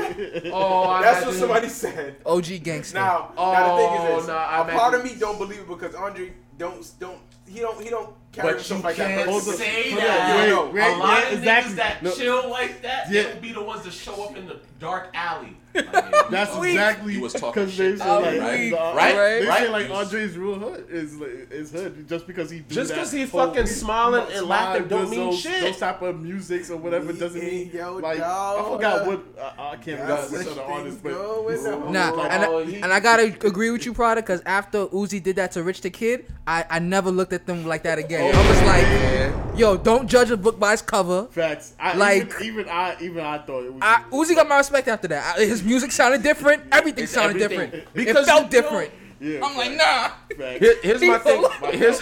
Oh, 0.52 0.85
I 0.85 1.02
That's 1.02 1.27
what 1.27 1.35
somebody 1.35 1.68
said. 1.68 2.16
OG 2.24 2.47
gangster. 2.62 2.97
Now, 2.98 3.32
Oh, 3.36 3.52
now 3.52 3.77
the 3.77 3.82
thing 3.82 3.94
is 3.94 4.01
oh, 4.01 4.16
this: 4.20 4.27
nah, 4.28 4.35
I 4.35 4.68
a 4.68 4.72
part 4.78 4.94
of 4.94 5.05
me 5.05 5.14
don't 5.18 5.36
believe 5.39 5.59
it 5.60 5.68
because 5.68 5.94
Andre 5.94 6.32
don't 6.56 6.90
don't 6.98 7.18
he 7.47 7.60
don't 7.60 7.82
he 7.82 7.90
don't 7.90 8.14
carry 8.32 8.52
But 8.52 8.69
you 8.70 8.77
like 8.82 8.97
can't 8.97 9.28
on. 9.28 9.40
say 9.57 9.94
that. 9.94 10.48
Wait, 10.48 10.73
wait, 10.74 10.82
a 10.93 10.97
lot 10.97 11.19
yeah, 11.23 11.28
of 11.28 11.39
exactly. 11.39 11.73
niggas 11.73 11.77
that 11.77 12.02
No. 12.02 12.11
chill 12.12 12.48
like 12.51 12.82
that, 12.82 13.11
Yeah. 13.11 13.23
they'll 13.24 13.40
be 13.40 13.52
the 13.52 13.62
ones 13.62 13.85
to 13.85 13.90
show 13.90 14.24
up 14.24 14.36
in 14.36 14.47
the 14.47 14.59
dark 14.81 15.09
alley. 15.15 15.57
Like, 15.73 16.31
That's 16.31 16.57
was- 16.57 16.66
exactly 16.69 17.12
you 17.15 17.20
was 17.20 17.32
talking 17.32 17.65
because 17.66 17.77
they 17.77 17.90
shit. 17.93 17.98
say 18.01 18.05
Oh, 18.09 18.19
like, 18.20 18.40
right, 18.40 18.70
the- 18.70 18.81
uh, 18.81 18.94
right, 18.94 19.15
They 19.40 19.47
right. 19.47 19.59
say 19.62 19.69
like 19.69 19.89
was- 19.89 20.07
Andre's 20.12 20.36
real 20.36 20.59
hood 20.59 20.86
is 20.90 21.15
like, 21.16 21.31
is 21.52 21.70
hood 21.70 22.09
just 22.09 22.27
because 22.27 22.51
he 22.51 22.59
do 22.59 22.74
Just 22.74 22.90
because 22.90 23.12
he 23.12 23.24
whole- 23.24 23.47
fucking 23.47 23.66
smiling 23.66 24.27
and 24.32 24.47
laughing 24.47 24.89
don't 24.89 25.09
mean 25.11 25.31
those, 25.31 25.39
shit. 25.39 25.61
Those 25.61 25.78
type 25.78 26.02
of 26.02 26.20
musics 26.20 26.70
or 26.70 26.77
whatever 26.77 27.12
We 27.12 27.19
doesn't 27.20 27.40
mean 27.40 27.70
yo 27.73 27.94
like 27.98 28.16
I 28.16 28.20
dog. 28.20 28.73
forgot 28.73 29.07
what 29.07 29.24
I, 29.40 29.69
I 29.69 29.77
can't 29.77 29.86
remember 30.01 30.07
That's 30.16 30.32
which 30.32 30.43
such 30.48 30.59
other 30.59 30.62
artist, 30.73 31.02
but. 31.05 31.12
Nah, 31.12 32.11
Like, 32.11 32.32
and, 32.32 32.44
oh, 32.47 32.59
I, 32.59 32.65
he- 32.65 32.81
and 32.82 32.93
I 32.93 32.98
gotta 32.98 33.23
agree 33.47 33.70
with 33.70 33.86
you, 33.86 33.94
Prada, 33.94 34.23
because 34.23 34.43
after 34.47 34.86
Uzi 34.86 35.23
did 35.23 35.36
that 35.36 35.52
to 35.52 35.62
Rich 35.62 35.82
the 35.82 35.90
Kid, 35.90 36.27
I, 36.48 36.65
I 36.69 36.78
never 36.81 37.12
looked 37.12 37.32
at 37.32 37.47
them 37.47 37.65
like 37.65 37.85
that 37.85 37.98
again. 38.01 38.32
Oh, 38.35 38.39
I 38.39 38.48
was 38.51 38.62
like, 38.62 39.49
yo, 39.61 39.77
don't 39.77 40.09
judge 40.09 40.31
a 40.31 40.37
book 40.37 40.59
by 40.59 40.73
its 40.73 40.82
cover. 40.82 41.27
facts. 41.31 41.74
I, 41.78 41.95
Like- 41.97 42.23
even, 42.41 42.43
even 42.43 42.69
I 42.69 42.97
even 43.01 43.24
I 43.24 43.39
thought 43.39 43.65
it 43.65 43.73
was. 43.73 43.82
I, 43.82 44.03
Uzi 44.11 44.35
got 44.35 44.49
my 44.49 44.57
respect 44.59 44.89
after 44.89 45.09
that. 45.09 45.37
I- 45.37 45.41
his 45.45 45.62
music 45.62 45.93
sounded 45.93 46.23
different. 46.23 46.65
Everything 46.73 47.05
It's 47.05 47.12
sounded 47.12 47.41
everything. 47.41 47.70
different. 47.70 47.95
Because 47.95 48.27
it 48.27 48.31
felt 48.31 48.53
you 48.53 48.61
know- 48.62 48.69
different. 48.69 48.91
yeah, 49.20 49.41
I'm 49.45 49.57
like, 49.57 49.73
nah. 49.73 50.09
facts. 50.37 50.59
Here- 50.61 50.77
here's 50.82 51.03
my 51.03 51.19
thing. 51.19 51.43
My 51.43 51.70
Here's 51.73 52.01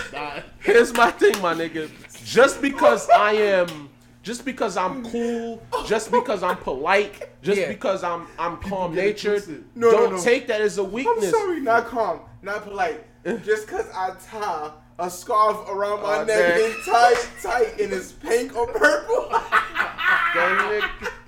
here's 0.60 0.92
my 0.94 1.10
thing, 1.10 1.40
my 1.42 1.54
nigga. 1.54 1.90
Just 2.24 2.60
because 2.62 3.08
I 3.10 3.32
am, 3.32 3.88
just 4.22 4.44
because 4.44 4.76
I'm 4.76 5.04
cool, 5.10 5.62
just 5.86 6.10
because 6.10 6.42
I'm 6.42 6.56
polite, 6.58 7.28
just 7.42 7.60
Yeah. 7.60 7.68
because 7.68 8.04
I'm 8.04 8.26
I'm 8.38 8.58
calm 8.58 8.94
natured. 8.94 9.42
No, 9.74 9.90
no, 9.90 9.96
don't 9.96 10.12
no. 10.16 10.22
take 10.22 10.46
that 10.48 10.60
as 10.60 10.78
a 10.78 10.84
weakness. 10.84 11.24
I'm 11.24 11.30
sorry, 11.30 11.60
not 11.60 11.86
calm, 11.86 12.20
not 12.42 12.62
polite. 12.64 13.04
Just 13.44 13.66
cause 13.66 13.86
I 13.94 14.12
tie 14.30 14.70
a 14.98 15.08
scarf 15.10 15.56
around 15.68 16.02
my 16.02 16.18
Oh, 16.18 16.24
neck 16.24 16.26
damn. 16.56 16.64
and 16.72 16.74
tight, 16.84 17.28
tight, 17.42 17.80
and 17.80 17.92
it's 17.92 18.12
pink 18.12 18.56
or 18.56 18.66
purple, 18.66 19.28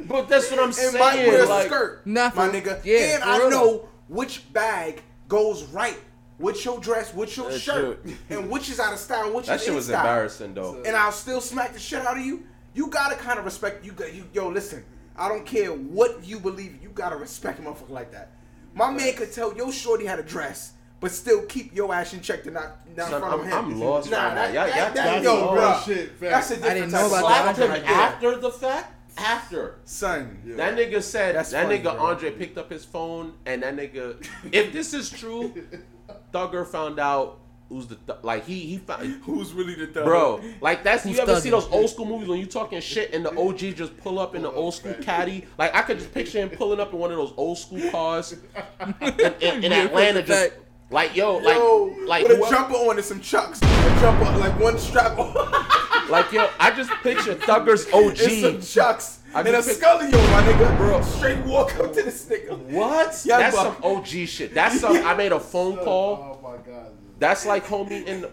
But 0.09 0.29
that's 0.29 0.51
what 0.51 0.59
I'm 0.61 0.71
and 0.71 0.99
might 0.99 1.27
wear 1.27 1.33
saying. 1.39 1.45
a 1.45 1.49
Like, 1.49 1.67
skirt, 1.67 2.07
nothing. 2.07 2.39
my 2.47 2.49
nigga. 2.49 2.81
yeah, 2.85 3.15
and 3.17 3.23
I 3.25 3.39
real 3.39 3.51
know 3.51 3.89
which 4.09 4.53
bag 4.53 5.03
goes 5.29 5.63
right 5.65 5.99
with 6.39 6.65
your 6.65 6.81
dress, 6.81 7.15
with 7.15 7.37
your 7.37 7.51
That's 7.51 7.63
shirt, 7.63 8.03
true. 8.03 8.15
and 8.31 8.51
which 8.51 8.69
is 8.71 8.81
out 8.81 8.93
of 8.93 8.99
style, 8.99 9.33
which 9.33 9.47
that 9.47 9.57
is 9.61 9.65
shit 9.67 9.75
was 9.75 9.87
style. 9.87 10.01
embarrassing 10.01 10.55
though. 10.55 10.83
and 10.85 10.97
I'll 10.97 11.13
still 11.13 11.41
smack 11.41 11.73
the 11.73 11.79
shit 11.79 12.05
out 12.05 12.17
of 12.19 12.25
you. 12.25 12.45
You 12.75 12.87
gotta 12.89 13.17
kind 13.17 13.39
of 13.39 13.45
respect. 13.45 13.85
You 13.85 13.93
got 13.93 14.13
you. 14.15 14.25
Yo, 14.33 14.49
listen. 14.49 14.85
I 15.17 15.29
don't 15.29 15.45
care 15.45 15.69
what 15.71 16.25
you 16.25 16.41
believe. 16.41 16.79
You 16.83 16.89
gotta 16.91 17.17
respect 17.17 17.59
a 17.59 17.63
motherfucker 17.63 17.91
like 17.91 18.11
that. 18.13 18.31
My 18.75 18.91
man 18.91 19.13
could 19.15 19.33
tell 19.33 19.55
your 19.55 19.71
shorty 19.73 20.07
how 20.07 20.17
to 20.17 20.23
dress, 20.23 20.73
but 21.01 21.11
still 21.11 21.43
keep 21.47 21.75
your 21.75 21.93
ass 21.95 22.13
in 22.15 22.21
check 22.21 22.43
to 22.45 22.51
not 22.51 22.77
not 22.97 23.09
Son, 23.11 23.15
in 23.15 23.21
front 23.29 23.35
of 23.35 23.41
I'm- 23.41 23.65
him. 23.65 23.73
I'm 23.75 23.81
lost 23.81 24.11
Nah, 24.11 24.17
right 24.19 24.35
now. 24.35 24.35
that, 24.35 24.55
Y'all- 24.55 24.67
that, 24.67 24.95
that, 24.95 24.95
That's 24.95 25.25
yo, 25.25 25.53
bro. 25.53 25.81
shit. 25.85 26.21
That's 26.21 26.51
a 26.51 26.55
different 26.57 26.75
didn't 26.75 26.91
type 26.91 27.01
know 27.01 27.07
of 27.07 27.13
about. 27.13 27.27
Slapped 27.57 27.59
him 27.59 27.71
right 27.71 27.85
after 27.85 28.37
the 28.37 28.51
fact. 28.51 28.95
After 29.19 29.75
Son, 29.85 30.39
that 30.57 30.77
nigga 30.77 31.03
said 31.03 31.35
That's 31.35 31.51
that 31.51 31.65
funny, 31.65 31.79
nigga 31.81 31.83
bro. 31.97 32.07
Andre 32.07 32.31
picked 32.31 32.57
up 32.57 32.71
his 32.71 32.85
phone 32.85 33.35
and 33.45 33.63
that 33.63 33.77
nigga. 33.77 34.25
if 34.53 34.73
this 34.73 34.95
is 34.95 35.11
true, 35.11 35.53
Thugger 36.33 36.67
found 36.67 36.99
out 37.01 37.39
who's 37.69 37.87
the 37.89 37.97
th- 37.97 38.19
like 38.23 38.47
he 38.47 38.61
he 38.61 38.79
found. 38.79 39.05
who's 39.25 39.53
really 39.53 39.75
the 39.75 39.89
thug? 39.89 40.05
Bro, 40.05 40.41
like 40.61 40.83
that's 40.85 41.03
Who's 41.03 41.17
you 41.17 41.23
ever 41.23 41.41
see 41.41 41.51
those 41.51 41.69
old 41.71 41.91
school 41.91 42.07
movies 42.07 42.29
when 42.29 42.39
you 42.39 42.47
talking 42.47 42.81
shit 42.81 43.13
and 43.13 43.25
the 43.25 43.37
OG 43.39 43.59
just 43.77 43.97
pull 43.99 44.19
up 44.19 44.35
in 44.35 44.43
the 44.43 44.51
old 44.51 44.75
school 44.75 44.95
caddy? 45.03 45.45
Like 45.59 45.75
I 45.75 45.83
could 45.83 45.99
just 45.99 46.15
picture 46.15 46.39
him 46.39 46.49
pulling 46.51 46.81
up 46.81 46.93
in 46.93 46.99
one 46.99 47.11
of 47.11 47.17
those 47.19 47.35
old 47.37 47.59
school 47.59 47.91
cars 47.91 48.33
in, 49.01 49.35
in, 49.41 49.65
in 49.65 49.73
Atlanta, 49.73 50.23
just 50.23 50.51
fact. 50.51 50.55
Like 50.91 51.15
yo, 51.17 51.37
like 51.37 51.57
Yo, 51.57 51.97
like 52.07 52.23
with 52.25 52.33
a 52.33 52.37
whoever- 52.37 52.55
jumper 52.55 52.75
on 52.75 52.97
and 52.97 53.05
some 53.05 53.21
chucks. 53.21 53.61
A 53.63 53.67
jumper, 54.01 54.39
like 54.39 54.59
one 54.59 54.79
strap 54.79 55.19
on. 55.19 55.33
like 56.11 56.33
yo, 56.33 56.49
I 56.59 56.73
just 56.73 56.91
picture 57.03 57.35
Thugger's 57.37 57.87
and 57.93 58.17
some 58.19 58.57
OG. 58.57 58.63
chucks. 58.63 59.21
I 59.33 59.41
and 59.41 59.49
a 59.49 59.53
just 59.53 59.69
pic- 59.69 59.79
scully 59.79 60.07
on, 60.07 60.13
my 60.13 60.43
nigga. 60.43 60.77
Bro. 60.77 61.03
Straight 61.03 61.39
walk 61.45 61.77
up 61.79 61.93
to 61.95 62.03
this 62.03 62.27
nigga. 62.27 62.59
What? 62.59 63.25
Young 63.25 63.39
That's 63.41 63.57
Buck. 63.57 63.75
some 63.83 63.85
OG 63.97 64.07
shit. 64.27 64.55
That's 64.55 64.81
some. 64.81 64.97
I 64.97 65.15
made 65.15 65.33
a 65.33 65.39
phone 65.41 65.77
call. 65.85 66.41
Oh 66.43 66.49
my 66.51 66.57
god. 66.59 66.93
That's 67.19 67.47
like 67.47 67.67
homie 67.67 68.05
in 68.07 68.23
the. 68.23 68.31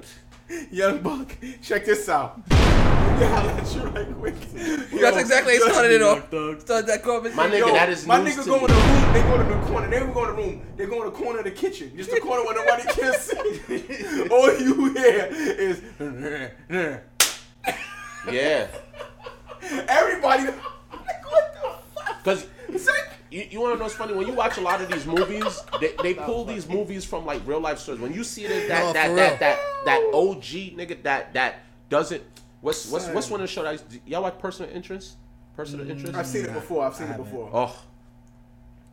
Young 0.71 0.99
Buck, 1.01 1.35
check 1.61 1.85
this 1.85 2.07
out. 2.09 2.41
Yeah, 3.17 3.35
I'll 3.39 3.45
let 3.47 3.73
you 3.75 3.81
right 3.81 4.15
quick. 4.19 4.35
That's 5.28 5.48
exactly 5.48 5.58
how 5.58 5.66
he 5.66 5.72
started 5.72 5.91
it 5.91 6.02
off. 6.02 6.30
Thug. 6.30 6.62
Started 6.62 6.88
that 6.88 7.04
conversation. 7.04 7.38
My 7.38 7.48
nigga, 7.49 7.60
Yo, 7.60 7.74
that 7.74 7.90
is 7.90 8.06
my 8.08 8.22
news 8.24 8.36
nigga 8.36 8.44
to 8.44 8.49
go 8.49 8.56
in 8.56 8.62
me. 8.62 8.68
the 8.68 8.74
room. 8.74 9.14
They 9.14 9.22
go 9.22 9.38
to 9.38 9.44
the 9.44 9.68
corner. 9.68 9.90
They 9.90 9.99
go 9.99 10.06
in 10.06 10.14
the 10.36 10.41
room. 10.44 10.62
They 10.78 10.86
go 10.86 10.98
in 11.04 11.06
the 11.06 11.12
corner 11.12 11.40
of 11.40 11.45
the 11.45 11.52
kitchen. 11.52 11.91
Just 11.95 12.12
the 12.12 12.20
corner 12.20 12.44
where 12.45 12.56
nobody 12.56 12.84
can 12.94 13.14
see. 13.20 14.28
All 14.32 14.60
you 14.60 14.94
hear 14.94 15.28
is 15.32 15.82
Yeah, 18.32 18.68
everybody. 19.88 20.44
what 20.45 20.54
the 21.54 21.70
fuck? 21.95 22.24
because 22.24 22.48
Say- 22.84 22.91
you, 23.32 23.48
you 23.52 23.60
want 23.62 23.74
to 23.74 23.78
know 23.78 23.84
what's 23.84 23.95
funny? 23.95 24.14
When 24.14 24.28
you 24.28 24.34
watch 24.34 24.58
a 24.58 24.62
lot 24.62 24.82
of 24.82 24.90
these 24.91 25.06
movies, 25.06 25.62
they, 25.82 25.94
they 26.04 26.14
pull 26.14 26.44
these 26.45 26.68
movies 26.68 27.06
from 27.06 27.26
like 27.26 27.41
real 27.45 27.60
life 27.60 27.80
stories. 27.80 27.99
When 28.02 28.14
you 28.14 28.24
see 28.24 28.45
it 28.45 28.52
as 28.52 28.68
that 28.70 28.84
No, 28.84 28.94
that, 28.94 29.08
for 29.10 29.16
that, 29.16 29.40
that 29.40 29.60
that 29.86 30.12
OG 30.14 30.44
nigga 30.78 31.04
that 31.04 31.34
that 31.34 31.56
doesn't. 31.90 32.24
What's 32.61 32.89
what's 32.89 33.07
what's 33.07 33.29
one 33.29 33.39
of 33.39 33.47
the 33.47 33.53
show 33.53 33.63
that 33.63 33.69
I 33.69 33.71
used 33.73 33.89
to- 33.89 33.99
y'all 34.05 34.21
like 34.21 34.39
Person 34.39 34.65
of 34.65 34.71
Interest? 34.71 35.15
Personal 35.55 35.85
mm, 35.85 35.91
interest. 35.91 36.15
I've 36.15 36.27
seen 36.27 36.45
it 36.45 36.53
before. 36.53 36.85
I've 36.85 36.95
seen 36.95 37.07
it 37.07 37.15
ah, 37.15 37.17
before. 37.17 37.49
Oh, 37.51 37.84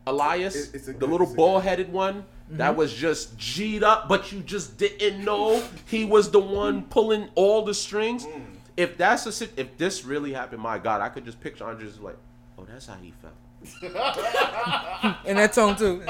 Elias, 0.07 0.55
It- 0.55 0.75
it's 0.75 0.87
a 0.87 0.93
the 0.93 1.07
little 1.07 1.27
it's 1.27 1.33
a 1.33 1.37
bald 1.37 1.63
headed 1.63 1.91
one 1.91 2.25
that 2.49 2.69
mm-hmm. 2.69 2.77
was 2.77 2.93
just 2.93 3.37
G'd 3.37 3.83
up, 3.83 4.07
but 4.07 4.31
you 4.31 4.41
just 4.41 4.77
didn't 4.77 5.23
know 5.23 5.63
he 5.87 6.05
was 6.05 6.29
the 6.31 6.39
one 6.39 6.83
pulling 6.83 7.29
all 7.35 7.63
the 7.63 7.73
strings. 7.73 8.25
Mm. 8.25 8.43
If 8.77 8.97
that's 8.97 9.41
a 9.41 9.47
if 9.59 9.77
this 9.77 10.05
really 10.05 10.33
happened, 10.33 10.61
my 10.61 10.77
God, 10.77 11.01
I 11.01 11.09
could 11.09 11.25
just 11.25 11.39
picture 11.39 11.65
Andre 11.65 11.85
just 11.87 12.01
like, 12.01 12.17
oh, 12.57 12.65
that's 12.65 12.85
how 12.85 12.95
he 12.95 13.13
felt. 13.21 13.33
In 15.25 15.37
that 15.37 15.53
tone 15.53 15.75
too. 15.75 16.03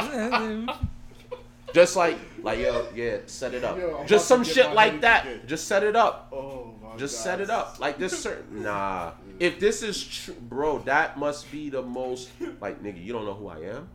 Just 1.74 1.96
like, 1.96 2.18
like 2.42 2.60
yo, 2.60 2.88
yeah, 2.96 3.18
set 3.26 3.54
it 3.54 3.64
up. 3.64 3.78
Yo, 3.78 4.04
just 4.06 4.28
some 4.28 4.42
about 4.42 4.50
to 4.50 4.56
get 4.56 4.66
shit 4.66 4.74
like 4.74 5.02
that. 5.02 5.46
Just 5.46 5.68
set 5.68 5.84
it 5.84 5.96
up. 5.96 6.30
Oh 6.32 6.65
my 6.65 6.65
Oh, 6.96 7.00
just 7.00 7.18
god. 7.18 7.24
set 7.24 7.42
it 7.42 7.50
up. 7.50 7.80
Like 7.80 7.98
this 7.98 8.18
certain 8.22 8.64
nah. 8.64 9.12
If 9.40 9.60
this 9.60 9.84
is 9.84 10.04
true, 10.04 10.36
bro, 10.40 10.80
that 10.80 11.18
must 11.20 11.52
be 11.52 11.70
the 11.70 11.82
most 11.82 12.30
like 12.62 12.82
nigga. 12.84 13.04
You 13.04 13.14
don't 13.14 13.26
know 13.26 13.34
who 13.34 13.48
I 13.50 13.60
am. 13.60 13.90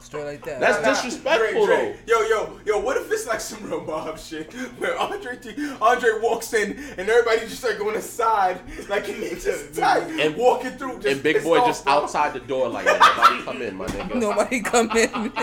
straight 0.00 0.24
like 0.24 0.44
that. 0.44 0.60
That's 0.60 0.80
Nah, 0.82 0.94
disrespectful, 0.94 1.66
Dre, 1.66 1.76
Dre. 1.76 1.96
Yo, 2.06 2.20
yo, 2.22 2.60
yo. 2.64 2.78
What 2.78 2.96
if 2.96 3.10
it's 3.10 3.26
like 3.26 3.40
some 3.40 3.68
real 3.68 3.80
mob 3.84 4.16
shit 4.18 4.52
where 4.78 4.96
Andre 4.96 5.36
T, 5.36 5.50
Andre 5.80 6.10
walks 6.22 6.54
in 6.54 6.78
and 6.96 7.08
everybody 7.10 7.40
just 7.40 7.58
start 7.58 7.78
going 7.78 7.96
aside, 7.96 8.60
like 8.88 9.04
he's 9.06 9.42
just 9.44 9.74
tight 9.74 10.04
And- 10.04 10.20
and 10.20 10.36
walking 10.36 10.70
through. 10.78 10.94
Just 11.00 11.06
And 11.08 11.22
Big 11.24 11.42
Boi 11.42 11.58
off, 11.58 11.66
just 11.66 11.84
bro. 11.84 11.94
outside 11.94 12.34
the 12.34 12.40
door 12.40 12.68
like, 12.68 12.86
nobody 12.86 13.42
come 13.42 13.62
in, 13.62 13.74
my 13.76 13.86
nigga. 13.86 14.14
Nobody 14.14 14.60
come 14.60 14.90
in. 14.92 15.32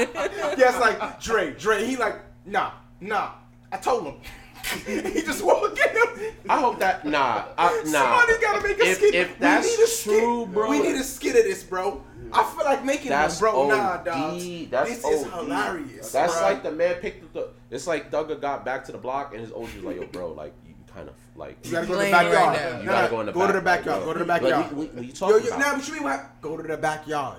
Yeah, 0.58 0.70
it's 0.70 0.80
like 0.80 1.20
Dre, 1.20 1.52
Dre. 1.52 1.84
He 1.84 1.98
like, 1.98 2.22
nah, 2.46 2.72
nah. 3.02 3.32
I 3.72 3.78
told 3.78 4.06
him. 4.06 4.16
he 4.86 5.22
just 5.22 5.44
walking 5.44 5.76
him. 5.78 6.34
I 6.50 6.60
hope 6.60 6.80
that 6.80 7.06
nah, 7.06 7.46
I, 7.58 7.82
nah. 7.86 7.92
Somebody 7.92 8.42
gotta 8.42 8.68
make 8.68 8.80
a 8.80 8.84
if, 8.86 8.98
skit. 8.98 9.16
If 9.16 9.40
We 9.40 9.48
need 9.48 9.80
a 9.84 9.88
skit. 9.88 10.20
true, 10.20 10.46
bro, 10.46 10.70
We 10.70 10.80
need 10.80 10.96
a 10.96 11.04
skit 11.04 11.36
of 11.36 11.44
this, 11.44 11.64
bro. 11.64 12.02
I 12.32 12.44
feel 12.44 12.66
like 12.66 12.84
making 12.84 13.10
That's 13.10 13.40
one, 13.42 13.52
bro. 13.52 13.68
Nah, 13.68 13.94
OD. 14.00 14.06
dog. 14.06 14.70
That's 14.72 14.90
this 14.90 15.06
is 15.06 15.28
OD. 15.28 15.34
hilarious. 15.34 16.12
That's 16.12 16.34
bro. 16.34 16.42
like 16.42 16.64
the 16.64 16.72
man 16.72 16.96
picked 16.96 17.24
up 17.26 17.34
the. 17.34 17.50
It's 17.76 17.86
like 17.88 18.10
Thugger 18.10 18.40
got 18.40 18.64
back 18.66 18.86
to 18.86 18.92
the 18.92 18.98
block 18.98 19.34
and 19.34 19.42
his 19.42 19.52
OG 19.52 19.60
was 19.62 19.76
like, 19.84 19.96
"Yo, 19.98 20.06
bro, 20.08 20.32
like 20.32 20.54
you 20.66 20.74
kind 20.92 21.10
of 21.10 21.16
like 21.36 21.58
You 21.66 21.72
gotta 21.74 21.88
go 21.88 21.94
to 21.94 22.00
the 22.06 22.12
backyard. 22.12 22.58
right. 22.74 22.82
You 22.82 22.90
gotta 22.90 23.10
go 23.10 23.20
in 23.20 23.26
the 23.28 23.32
go 23.34 23.40
back, 23.42 23.48
to 23.50 23.54
the 23.54 23.62
backyard. 23.62 24.04
bro. 24.04 24.06
Go 24.06 24.14
to 24.14 24.20
the 24.20 24.26
Like, 24.26 24.42
backyard. 24.42 24.72
we- 24.78 24.86
we- 24.86 24.92
what 24.92 25.04
you 25.04 25.10
Yo, 25.10 25.14
talking 25.14 25.46
yo, 25.46 25.48
about? 25.56 25.60
nah, 25.60 25.74
what 25.78 25.88
you 25.88 25.94
mean? 25.94 26.04
What? 26.04 26.42
Go 26.42 26.58
to 26.58 26.64
the 26.64 26.78
backyard. 26.78 27.38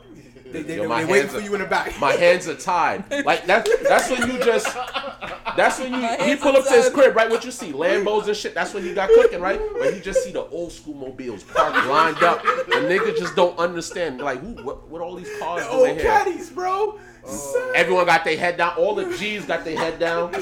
They, 0.54 0.62
they, 0.62 0.76
Yo, 0.76 0.82
they, 0.82 0.88
my 0.88 1.04
waiting 1.04 1.16
hands 1.16 1.32
for 1.32 1.38
are- 1.38 1.42
you 1.42 1.54
in 1.54 1.60
the 1.60 1.66
back. 1.66 1.98
My 2.00 2.12
hands 2.12 2.46
are 2.48 2.54
tied. 2.54 3.04
Like 3.24 3.46
that's 3.46 3.68
that's 3.88 4.08
when 4.10 4.30
you 4.30 4.38
just. 4.44 4.66
That's 5.56 5.78
when 5.78 5.92
you 5.92 6.00
he 6.24 6.36
pull 6.36 6.56
up 6.56 6.64
to 6.64 6.70
his 6.72 6.90
crib, 6.90 7.14
right? 7.14 7.28
What 7.30 7.44
you 7.44 7.50
see, 7.50 7.72
Lambos 7.72 8.26
and 8.26 8.36
shit. 8.36 8.54
That's 8.54 8.72
when 8.74 8.82
he 8.82 8.92
got 8.92 9.08
cooking, 9.10 9.40
right? 9.40 9.60
But 9.78 9.94
you 9.94 10.00
just 10.00 10.22
see 10.24 10.32
the 10.32 10.44
old 10.46 10.72
school 10.72 10.94
mobiles 10.94 11.42
parked 11.44 11.86
lined 11.88 12.22
up. 12.22 12.42
The 12.42 12.76
nigga 12.88 13.16
just 13.16 13.36
don't 13.36 13.56
understand, 13.58 14.20
like, 14.20 14.40
who, 14.40 14.62
what, 14.64 14.88
what 14.88 15.00
all 15.00 15.14
these 15.14 15.30
cars 15.38 15.64
The 15.64 15.70
doing 15.70 15.90
old 15.92 16.00
here? 16.00 16.10
caddies, 16.10 16.50
bro. 16.50 16.98
Son. 17.24 17.72
Everyone 17.76 18.04
got 18.06 18.24
their 18.24 18.36
head 18.36 18.56
down. 18.56 18.76
All 18.76 18.94
the 18.96 19.16
G's 19.16 19.44
got 19.44 19.64
their 19.64 19.76
head 19.78 19.98
down. 20.00 20.32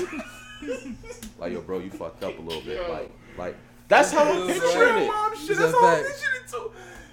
Like, 1.38 1.52
yo, 1.52 1.60
bro, 1.60 1.78
you 1.80 1.90
fucked 1.90 2.22
up 2.24 2.38
a 2.38 2.42
little 2.42 2.62
bit. 2.62 2.88
Like, 2.88 3.10
like 3.36 3.56
that's 3.88 4.12
how 4.12 4.22
I'm 4.24 4.38
Yo, 4.38 4.46
picturing 4.46 5.02
it. 5.04 5.06
mom 5.08 5.36
shit. 5.36 5.50
It's 5.50 5.58
That's 5.58 5.72
a 5.74 5.76
all 5.76 5.84
I'm 5.86 6.02
fact. 6.04 6.08
picturing 6.16 6.42
it 6.44 6.50
too. 6.50 6.70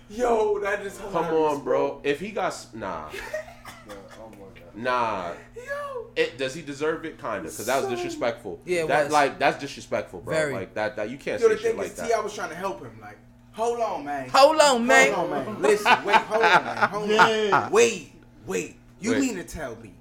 Yo, 0.09 0.59
that 0.59 0.85
is 0.85 0.97
hilarious. 0.99 1.13
Come 1.29 1.35
on, 1.35 1.63
bro. 1.63 2.01
If 2.03 2.19
he 2.19 2.31
got 2.31 2.47
s- 2.47 2.67
nah, 2.73 3.09
Oh 3.89 4.29
my 4.31 4.37
god. 4.59 4.75
nah. 4.75 5.31
Yo. 5.55 6.07
It, 6.15 6.37
does 6.37 6.53
he 6.53 6.61
deserve 6.61 7.05
it? 7.05 7.19
Kinda, 7.19 7.41
because 7.43 7.65
that 7.67 7.81
was 7.81 7.89
disrespectful. 7.91 8.59
Yeah, 8.65 8.81
it 8.83 8.87
that 8.87 9.03
was. 9.05 9.13
like 9.13 9.39
that's 9.39 9.59
disrespectful, 9.59 10.21
bro. 10.21 10.33
Very. 10.33 10.53
Like 10.53 10.73
that, 10.73 10.95
that 10.95 11.09
you 11.09 11.17
can't 11.17 11.39
Yo, 11.39 11.47
say 11.47 11.53
the 11.55 11.59
shit 11.61 11.71
thing 11.71 11.77
like 11.77 11.87
is, 11.87 11.93
that. 11.95 12.07
T.I. 12.07 12.19
was 12.19 12.33
trying 12.33 12.49
to 12.49 12.55
help 12.55 12.81
him. 12.81 12.97
Like, 12.99 13.17
hold 13.51 13.79
on, 13.79 14.03
man. 14.03 14.29
Hold 14.29 14.59
on, 14.59 14.85
man. 14.85 15.13
Hold 15.13 15.31
on, 15.31 15.45
man. 15.45 15.61
Listen, 15.61 16.03
wait, 16.05 16.15
hold 16.17 16.43
on, 16.43 16.65
man. 16.65 16.77
Hold 16.89 17.09
Yeah. 17.09 17.61
on. 17.65 17.71
Wait, 17.71 18.11
wait. 18.45 18.75
You 18.99 19.11
Wait. 19.11 19.21
mean 19.21 19.35
to 19.35 19.43
tell 19.43 19.75
me 19.77 19.93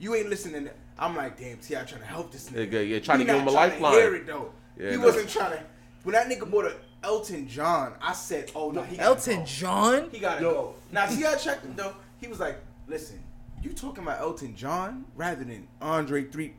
you 0.00 0.14
ain't 0.16 0.28
listening? 0.30 0.64
To, 0.64 0.70
I'm 0.98 1.14
like, 1.16 1.38
damn, 1.38 1.58
T.I. 1.58 1.82
trying 1.84 2.00
to 2.00 2.06
help 2.06 2.32
this 2.32 2.48
nigga. 2.50 2.72
yeah, 2.72 2.80
yeah, 2.80 2.98
trying 3.00 3.20
He 3.20 3.24
to 3.26 3.32
give 3.32 3.40
him 3.42 3.48
a 3.48 3.52
trying 3.52 3.70
lifeline. 3.70 3.92
Hear 3.94 4.14
it 4.16 4.26
though. 4.26 4.50
Yeah, 4.80 4.90
he 4.92 4.96
no. 4.96 5.04
wasn't 5.04 5.28
trying 5.28 5.52
to. 5.52 5.62
When 6.02 6.14
that 6.14 6.26
nigga 6.28 6.50
bought 6.50 6.64
a 6.64 6.74
Elton 7.02 7.48
John, 7.48 7.94
I 8.00 8.12
said, 8.12 8.50
oh 8.54 8.70
no, 8.70 8.82
he 8.82 8.98
Elton 8.98 9.40
go. 9.40 9.44
John. 9.44 10.10
He 10.10 10.18
gotta 10.18 10.42
Yo. 10.42 10.50
go. 10.52 10.74
Now, 10.92 11.06
see, 11.08 11.24
I 11.24 11.34
checked 11.36 11.64
him 11.64 11.74
though. 11.76 11.94
He 12.20 12.28
was 12.28 12.38
like, 12.40 12.58
listen, 12.86 13.18
you 13.62 13.70
talking 13.72 14.04
about 14.04 14.20
Elton 14.20 14.54
John 14.56 15.04
rather 15.16 15.44
than 15.44 15.66
Andre 15.80 16.24
three. 16.24 16.54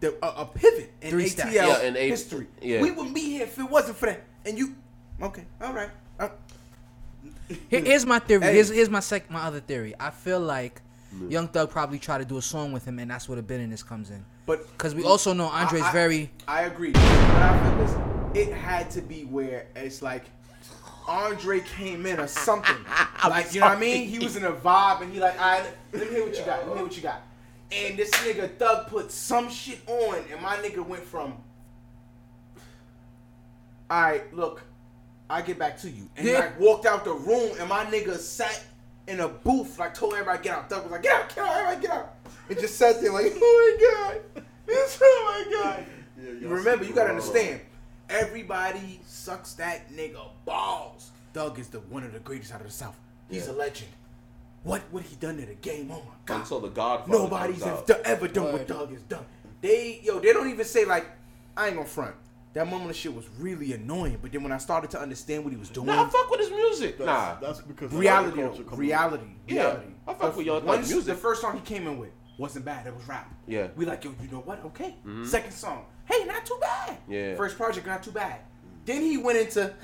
The, 0.00 0.14
a, 0.24 0.42
a 0.42 0.46
pivot 0.46 0.92
in 1.02 1.10
Three 1.10 1.24
ATL 1.24 1.30
step. 1.30 1.52
Yeah, 1.52 1.82
in 1.82 1.96
A- 1.96 2.08
history. 2.08 2.46
yeah. 2.62 2.80
We 2.80 2.92
wouldn't 2.92 3.14
be 3.16 3.20
here 3.22 3.42
if 3.42 3.58
it 3.58 3.68
wasn't 3.68 3.96
for 3.96 4.06
that. 4.06 4.22
And 4.46 4.56
you, 4.56 4.76
okay, 5.20 5.44
all 5.60 5.72
right. 5.72 5.90
Uh, 6.20 6.28
Here- 7.68 7.80
here's 7.84 8.06
my 8.06 8.18
theory. 8.20 8.42
Hey. 8.44 8.54
Here's 8.54 8.68
here's 8.68 8.90
my 8.90 9.00
sec 9.00 9.28
my 9.30 9.42
other 9.42 9.58
theory. 9.60 9.94
I 9.98 10.10
feel 10.10 10.38
like 10.40 10.80
Young 11.28 11.48
Thug 11.48 11.70
probably 11.70 11.98
tried 11.98 12.18
to 12.18 12.24
do 12.24 12.36
a 12.36 12.42
song 12.42 12.70
with 12.70 12.84
him, 12.84 12.98
and 13.00 13.10
that's 13.10 13.28
where 13.28 13.36
the 13.36 13.42
bitterness 13.42 13.82
comes 13.82 14.10
in. 14.10 14.24
but 14.46 14.70
Because 14.72 14.94
we 14.94 15.02
also 15.04 15.32
know 15.32 15.46
Andre's 15.46 15.82
I- 15.82 15.88
I- 15.88 15.92
very 15.92 16.30
I 16.46 16.62
agree. 16.62 16.92
But 16.92 17.02
I 17.02 17.60
feel 17.62 17.86
this. 17.86 18.17
It 18.34 18.52
had 18.52 18.90
to 18.92 19.00
be 19.02 19.24
where 19.24 19.66
it's 19.74 20.02
like 20.02 20.24
Andre 21.06 21.60
came 21.60 22.04
in 22.06 22.20
or 22.20 22.26
something. 22.26 22.76
like 23.28 23.54
you 23.54 23.60
know 23.60 23.68
what 23.68 23.78
I 23.78 23.80
mean? 23.80 24.08
He 24.08 24.18
was 24.18 24.36
in 24.36 24.44
a 24.44 24.52
vibe 24.52 25.00
and 25.02 25.12
he 25.12 25.18
like, 25.20 25.40
all 25.40 25.50
right, 25.60 25.66
let 25.92 26.02
me 26.10 26.16
hear 26.16 26.26
what 26.26 26.38
you 26.38 26.44
got. 26.44 26.58
Let 26.60 26.68
me 26.68 26.74
hear 26.74 26.82
what 26.84 26.96
you 26.96 27.02
got. 27.02 27.22
And 27.72 27.98
this 27.98 28.10
nigga 28.10 28.54
Thug 28.56 28.86
put 28.88 29.10
some 29.12 29.50
shit 29.50 29.80
on, 29.86 30.16
and 30.32 30.40
my 30.40 30.56
nigga 30.56 30.84
went 30.86 31.02
from, 31.04 31.34
all 33.90 34.02
right, 34.02 34.34
look, 34.34 34.62
I 35.28 35.42
get 35.42 35.58
back 35.58 35.78
to 35.80 35.90
you, 35.90 36.08
and 36.16 36.26
Yeah. 36.26 36.38
like 36.38 36.58
walked 36.60 36.86
out 36.86 37.04
the 37.04 37.12
room, 37.12 37.52
and 37.60 37.68
my 37.68 37.84
nigga 37.84 38.16
sat 38.16 38.62
in 39.06 39.20
a 39.20 39.28
booth, 39.28 39.78
like 39.78 39.92
told 39.92 40.14
everybody 40.14 40.42
get 40.42 40.56
out. 40.56 40.70
Thug 40.70 40.84
was 40.84 40.92
like, 40.92 41.02
get 41.02 41.12
out, 41.14 41.34
get 41.34 41.44
out, 41.44 41.56
everybody 41.56 41.86
get 41.86 41.90
out, 41.96 42.14
and 42.48 42.58
just 42.58 42.76
sat 42.76 43.00
there 43.02 43.12
like, 43.12 43.32
oh 43.36 43.76
my 43.78 44.12
god, 44.42 44.42
It's- 44.66 44.98
oh 45.02 45.44
my 45.46 45.52
god. 45.62 45.84
Yeah, 46.22 46.30
You 46.40 46.48
remember, 46.48 46.84
you 46.86 46.94
gotta 46.94 47.10
understand. 47.10 47.60
Everybody 48.08 49.00
sucks 49.06 49.52
that 49.54 49.90
nigga 49.92 50.20
balls. 50.44 51.10
Doug 51.32 51.58
is 51.58 51.68
the 51.68 51.80
one 51.80 52.02
of 52.04 52.12
the 52.12 52.18
greatest 52.20 52.52
out 52.54 52.60
of 52.60 52.66
the 52.66 52.72
South. 52.72 52.96
He's 53.30 53.46
Yeah. 53.46 53.52
a 53.52 53.54
legend. 53.54 53.90
What 54.64 54.82
would 54.92 55.04
he 55.04 55.16
done 55.16 55.36
to 55.36 55.46
the 55.46 55.54
game? 55.54 55.90
Oh 55.90 55.96
my 56.00 56.14
god. 56.26 56.40
Until 56.40 56.60
the 56.60 56.68
Godfather 56.68 57.18
Nobody's 57.18 57.62
comes 57.62 57.86
have 57.88 57.90
out. 57.98 58.06
ever 58.06 58.28
done 58.28 58.52
what 58.52 58.66
Doug 58.66 58.90
has 58.92 59.02
done. 59.02 59.24
They 59.60 60.00
yo, 60.02 60.18
they 60.20 60.32
don't 60.32 60.48
even 60.48 60.64
say 60.64 60.84
like, 60.84 61.06
I 61.56 61.66
ain't 61.68 61.76
gonna 61.76 61.86
front. 61.86 62.14
That 62.54 62.66
moment 62.66 62.90
of 62.90 62.96
shit 62.96 63.14
was 63.14 63.28
really 63.38 63.74
annoying. 63.74 64.18
But 64.22 64.32
then 64.32 64.42
when 64.42 64.52
I 64.52 64.58
started 64.58 64.90
to 64.92 65.00
understand 65.00 65.44
what 65.44 65.52
he 65.52 65.58
was 65.58 65.68
doing, 65.68 65.86
Nah, 65.88 66.06
I 66.06 66.08
fuck 66.08 66.30
with 66.30 66.40
his 66.40 66.50
music. 66.50 66.96
That's, 66.98 67.06
Nah, 67.06 67.34
that's 67.40 67.60
because 67.60 67.92
reality, 67.92 68.30
of 68.30 68.36
though, 68.36 68.48
culture 68.48 68.64
coming 68.64 68.80
reality, 68.80 69.24
Yeah, 69.46 69.62
reality. 69.62 69.86
I 70.06 70.14
fuck 70.14 70.32
The- 70.32 70.38
with 70.38 70.46
Young 70.46 70.58
Thug 70.60 70.66
once 70.66 70.88
music. 70.90 71.14
The 71.14 71.20
first 71.20 71.40
song 71.42 71.54
he 71.56 71.60
came 71.60 71.86
in 71.86 71.98
with 71.98 72.10
wasn't 72.38 72.64
bad. 72.64 72.86
It 72.86 72.94
was 72.96 73.06
rap. 73.06 73.32
Yeah. 73.46 73.64
Mm-hmm. 73.66 73.78
We 73.78 73.84
like 73.86 74.02
yo, 74.04 74.14
you 74.22 74.28
know 74.30 74.38
what? 74.40 74.64
Okay. 74.64 74.96
Second 75.24 75.52
song, 75.52 75.84
hey, 76.10 76.24
not 76.24 76.44
too 76.46 76.58
bad. 76.60 76.96
Yeah. 77.08 77.36
First 77.36 77.56
project, 77.56 77.86
not 77.86 78.02
too 78.02 78.10
bad. 78.12 78.40
Then 78.84 79.02
he 79.02 79.18
went 79.18 79.38
into. 79.38 79.72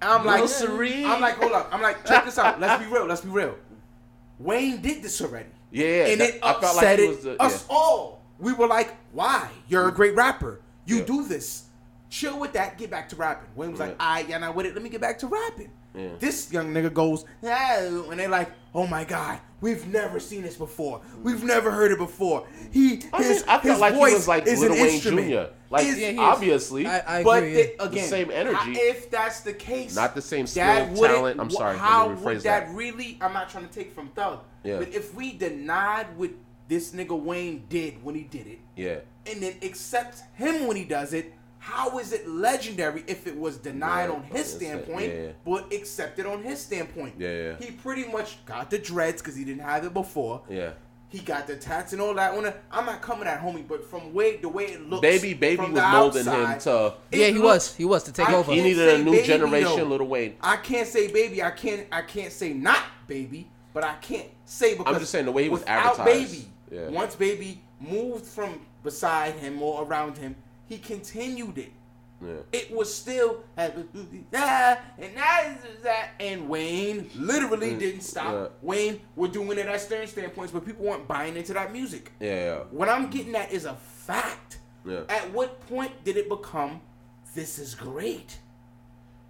I'm 0.00 0.24
like, 0.24 0.42
I'm 0.60 1.20
like, 1.20 1.34
hold 1.36 1.52
up. 1.52 1.68
I'm 1.72 1.82
like, 1.82 2.04
check 2.06 2.24
this 2.24 2.38
out. 2.38 2.60
Let's 2.60 2.82
be 2.84 2.90
real. 2.90 3.06
Let's 3.06 3.22
be 3.22 3.28
real. 3.30 3.56
Wayne 4.38 4.80
did 4.80 5.02
this 5.02 5.20
already. 5.20 5.48
Yeah, 5.70 6.06
and 6.06 6.20
it 6.20 6.38
I 6.42 6.52
felt 6.52 6.64
upset 6.64 6.76
like 6.76 6.98
it, 7.00 7.08
was 7.08 7.22
the- 7.24 7.42
us 7.42 7.66
yeah. 7.68 7.74
all. 7.76 8.22
We 8.38 8.52
were 8.52 8.66
like, 8.66 8.94
why? 9.12 9.48
You're 9.68 9.88
a 9.88 9.92
great 9.92 10.14
rapper. 10.14 10.60
You 10.84 10.98
Yeah. 10.98 11.04
do 11.04 11.24
this. 11.26 11.64
Chill 12.08 12.38
with 12.38 12.52
that. 12.52 12.78
Get 12.78 12.90
back 12.90 13.08
to 13.08 13.16
rapping. 13.16 13.48
Wayne 13.56 13.72
was 13.72 13.80
like, 13.80 13.96
"I 13.98 14.00
Yeah. 14.00 14.06
all 14.08 14.14
right, 14.22 14.28
y'all 14.30 14.40
not 14.40 14.54
with 14.54 14.66
it. 14.66 14.74
Let 14.74 14.82
me 14.82 14.88
get 14.90 15.00
back 15.00 15.18
to 15.20 15.26
rapping. 15.26 15.70
Yeah. 15.94 16.10
This 16.20 16.52
young 16.52 16.72
nigga 16.72 16.92
goes, 16.92 17.24
ah, 17.42 17.76
and 18.10 18.20
they 18.20 18.28
like, 18.28 18.50
oh 18.76 18.86
my 18.86 19.04
god, 19.04 19.40
we've 19.62 19.86
never 19.88 20.20
seen 20.20 20.42
this 20.42 20.56
before. 20.56 21.00
We've 21.22 21.42
never 21.42 21.70
heard 21.72 21.90
it 21.92 21.98
before. 21.98 22.46
He, 22.70 23.02
I 23.12 23.20
mean, 23.20 23.28
his, 23.28 23.42
I 23.44 23.46
felt 23.58 23.62
his 23.62 23.80
like 23.80 23.94
he 23.94 23.98
voice 23.98 24.12
was 24.12 24.28
like 24.28 24.46
is 24.46 24.60
Lil 24.60 24.72
an 24.74 24.78
Wayne 24.80 24.90
instrument. 24.94 25.30
Jr. 25.30 25.44
Like 25.70 25.86
Is- 25.86 25.98
Yeah, 25.98 26.20
obviously, 26.20 26.86
I, 26.86 27.20
I 27.20 27.24
but 27.24 27.38
agree. 27.42 27.52
the- 27.54 27.82
again, 27.82 28.08
same 28.08 28.30
energy. 28.30 28.72
if 28.72 29.10
that's 29.10 29.40
the 29.40 29.54
case, 29.54 29.96
Not 29.96 30.14
the 30.14 30.22
same 30.22 30.46
skill, 30.46 30.64
talent. 30.94 31.40
I'm 31.40 31.50
sorry, 31.50 31.78
How 31.78 32.10
rephrase 32.10 32.22
would 32.24 32.36
that, 32.42 32.66
that. 32.68 32.74
really? 32.74 33.18
I'm 33.22 33.32
not 33.32 33.48
trying 33.48 33.66
to 33.66 33.72
take 33.72 33.92
from 33.94 34.08
Thug. 34.10 34.40
Yeah. 34.62 34.78
But 34.78 34.94
if 34.94 35.14
we 35.14 35.32
denied 35.32 36.06
what 36.18 36.30
this 36.68 36.92
nigga 36.92 37.18
Wayne 37.18 37.64
did 37.70 38.04
when 38.04 38.14
he 38.14 38.22
did 38.24 38.46
it, 38.46 38.58
yeah, 38.76 38.98
and 39.24 39.42
then 39.42 39.54
accept 39.62 40.20
him 40.34 40.66
when 40.66 40.76
he 40.76 40.84
does 40.84 41.14
it, 41.14 41.32
how 41.66 41.98
is 41.98 42.12
it 42.12 42.28
legendary 42.28 43.02
if 43.08 43.26
it 43.26 43.36
was 43.36 43.56
denied 43.56 44.08
Yeah, 44.08 44.14
on 44.14 44.22
his 44.22 44.46
standpoint, 44.52 45.12
yeah. 45.12 45.28
but 45.44 45.72
accepted 45.72 46.24
on 46.24 46.42
his 46.42 46.60
standpoint? 46.60 47.14
Yeah, 47.18 47.30
yeah. 47.32 47.56
He 47.58 47.72
pretty 47.72 48.04
much 48.06 48.44
got 48.46 48.70
the 48.70 48.78
dreads 48.78 49.20
because 49.20 49.34
he 49.34 49.44
didn't 49.44 49.62
have 49.62 49.84
it 49.84 49.92
before. 49.92 50.42
yeah. 50.48 50.70
He 51.08 51.20
got 51.20 51.46
the 51.46 51.54
tats 51.56 51.92
and 51.92 52.02
all 52.02 52.14
that. 52.14 52.36
On 52.36 52.44
it. 52.44 52.60
I'm 52.70 52.84
not 52.84 53.00
coming 53.00 53.28
at 53.28 53.40
homie, 53.40 53.66
but 53.66 53.88
from 53.88 54.12
way 54.12 54.36
the 54.38 54.48
way 54.48 54.64
it 54.64 54.88
looks, 54.90 55.02
Baby, 55.02 55.34
baby 55.34 55.56
from 55.56 55.72
was 55.72 55.80
the 55.80 55.88
molding 55.88 56.24
him 56.24 56.58
to. 56.58 56.94
yeah, 57.12 57.26
he 57.28 57.32
looked- 57.34 57.44
was. 57.44 57.74
He 57.76 57.84
was 57.84 58.02
to 58.04 58.12
take 58.12 58.28
I 58.28 58.34
over. 58.34 58.52
He 58.52 58.60
needed 58.60 58.88
a 58.88 58.98
new 59.02 59.12
baby, 59.12 59.26
generation, 59.26 59.76
though. 59.78 59.84
Little 59.84 60.08
Wayne. 60.08 60.34
I 60.40 60.56
can't 60.56 60.86
say 60.88 61.06
baby. 61.10 61.42
I 61.44 61.52
can't. 61.52 61.86
I 61.92 62.02
can't 62.02 62.32
say 62.32 62.52
not 62.52 62.82
baby. 63.06 63.48
But 63.72 63.84
I 63.84 63.94
can't 64.00 64.28
say 64.46 64.76
because 64.76 64.94
I'm 64.94 65.00
just 65.00 65.12
saying 65.12 65.26
the 65.26 65.32
way 65.32 65.44
he 65.44 65.48
was 65.48 65.60
without 65.60 65.98
advertised. 66.00 66.32
Baby, 66.32 66.48
Yeah. 66.72 66.88
once 66.88 67.14
baby 67.14 67.60
moved 67.80 68.24
from 68.26 68.60
beside 68.82 69.34
him 69.34 69.62
or 69.62 69.84
around 69.84 70.18
him, 70.18 70.34
he 70.68 70.78
continued 70.78 71.58
it. 71.58 71.72
Yeah. 72.24 72.36
It 72.52 72.70
was 72.74 72.92
still 72.92 73.44
ah, 73.58 73.68
and 74.98 75.16
that. 75.82 76.10
And 76.18 76.48
Wayne 76.48 77.10
literally 77.14 77.76
didn't 77.76 78.00
stop. 78.00 78.26
Mm. 78.26 78.42
yeah. 78.42 78.48
Wayne 78.62 79.00
were 79.16 79.28
doing 79.28 79.58
it 79.58 79.66
at 79.66 79.80
Stern 79.80 80.06
standpoints, 80.06 80.52
but 80.52 80.64
people 80.64 80.86
weren't 80.86 81.06
buying 81.06 81.36
into 81.36 81.52
that 81.52 81.72
music. 81.72 82.12
Yeah, 82.20 82.34
yeah. 82.34 82.58
What 82.70 82.88
I'm 82.88 83.10
getting 83.10 83.34
at 83.34 83.52
is 83.52 83.66
a 83.66 83.74
fact. 83.74 84.58
Yeah. 84.86 85.00
At 85.08 85.30
what 85.32 85.60
point 85.68 85.92
did 86.04 86.16
it 86.16 86.28
become 86.28 86.80
this 87.34 87.58
is 87.58 87.74
great? 87.74 88.38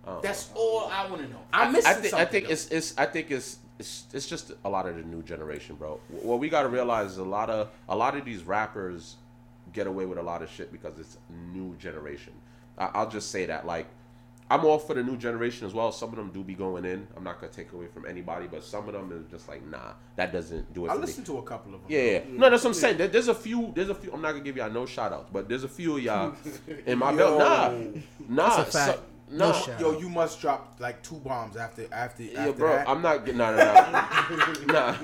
Oh. 0.06 0.20
That's 0.22 0.50
all 0.54 0.88
I 0.92 1.08
want 1.08 1.22
to 1.22 1.28
know. 1.28 1.40
I'm 1.52 1.72
missing 1.72 1.90
I 1.90 1.94
think 1.94 2.14
I 2.14 2.24
think 2.24 2.46
though. 2.46 2.52
it's 2.52 2.68
it's 2.68 2.94
I 2.96 3.06
think 3.06 3.32
it's 3.32 3.58
it's 3.78 4.04
it's 4.12 4.26
just 4.26 4.52
a 4.64 4.68
lot 4.68 4.86
of 4.86 4.96
the 4.96 5.02
new 5.02 5.22
generation, 5.22 5.74
bro. 5.74 5.98
What 6.08 6.38
we 6.38 6.48
got 6.48 6.62
to 6.62 6.68
realize 6.68 7.12
is 7.12 7.18
a 7.18 7.24
lot 7.24 7.50
of 7.50 7.70
a 7.88 7.96
lot 7.96 8.16
of 8.16 8.24
these 8.24 8.44
rappers 8.44 9.16
get 9.76 9.86
away 9.86 10.06
with 10.06 10.18
a 10.18 10.22
lot 10.22 10.42
of 10.42 10.50
shit 10.50 10.72
because 10.72 10.98
it's 10.98 11.18
new 11.52 11.76
generation. 11.76 12.32
I, 12.78 12.86
I'll 12.94 13.10
just 13.10 13.30
say 13.30 13.46
that 13.46 13.66
like 13.66 13.86
I'm 14.48 14.64
all 14.64 14.78
for 14.78 14.94
the 14.94 15.02
new 15.02 15.16
generation 15.16 15.66
as 15.66 15.74
well. 15.74 15.90
Some 15.90 16.10
of 16.10 16.16
them 16.16 16.30
do 16.30 16.42
be 16.44 16.54
going 16.54 16.84
in. 16.84 17.06
I'm 17.16 17.24
not 17.24 17.40
gonna 17.40 17.52
take 17.52 17.72
away 17.72 17.88
from 17.88 18.06
anybody, 18.06 18.46
but 18.48 18.62
some 18.64 18.86
of 18.88 18.94
them 18.94 19.10
is 19.12 19.28
just 19.30 19.48
like, 19.48 19.66
nah, 19.66 19.92
that 20.14 20.32
doesn't 20.32 20.72
do 20.72 20.86
it. 20.86 20.90
I 20.90 20.94
for 20.94 21.00
listened 21.00 21.26
to 21.26 21.38
a 21.38 21.42
couple 21.42 21.74
of 21.74 21.80
them. 21.82 21.90
Yeah, 21.90 22.00
yeah. 22.02 22.20
No, 22.30 22.48
that's 22.48 22.62
what 22.64 22.70
I'm 22.70 22.74
saying. 22.74 22.96
There- 22.96 23.08
There's 23.08 23.26
a 23.28 23.34
few. 23.34 23.72
There's 23.74 23.88
a 23.90 23.94
few. 23.94 24.12
I'm 24.12 24.22
not 24.22 24.32
gonna 24.32 24.44
give 24.44 24.56
y'all 24.56 24.70
no 24.70 24.86
shout 24.86 25.12
outs, 25.12 25.30
but 25.32 25.48
there's 25.48 25.64
a 25.64 25.68
few 25.68 25.96
of 25.96 26.02
y'all 26.02 26.32
in 26.86 26.96
my 26.98 27.12
belt. 27.14 27.38
Nah, 27.40 27.70
nah, 28.28 28.56
That's 28.56 28.68
a 28.68 28.72
fact. 28.72 28.98
so- 28.98 29.02
No 29.28 29.50
nah. 29.50 29.52
shout 29.52 29.80
Yo, 29.80 29.98
you 29.98 30.08
must 30.08 30.40
drop 30.40 30.76
like 30.78 31.02
two 31.02 31.16
bombs 31.16 31.56
after 31.56 31.86
after 31.92 32.22
Yeah, 32.22 32.40
after 32.40 32.52
bro, 32.52 32.72
that. 32.72 32.88
I'm 32.88 33.02
not 33.02 33.24
getting 33.24 33.38
nah, 33.38 33.50
nah, 33.50 33.90
nah, 34.66 34.66
nah, 34.66 34.96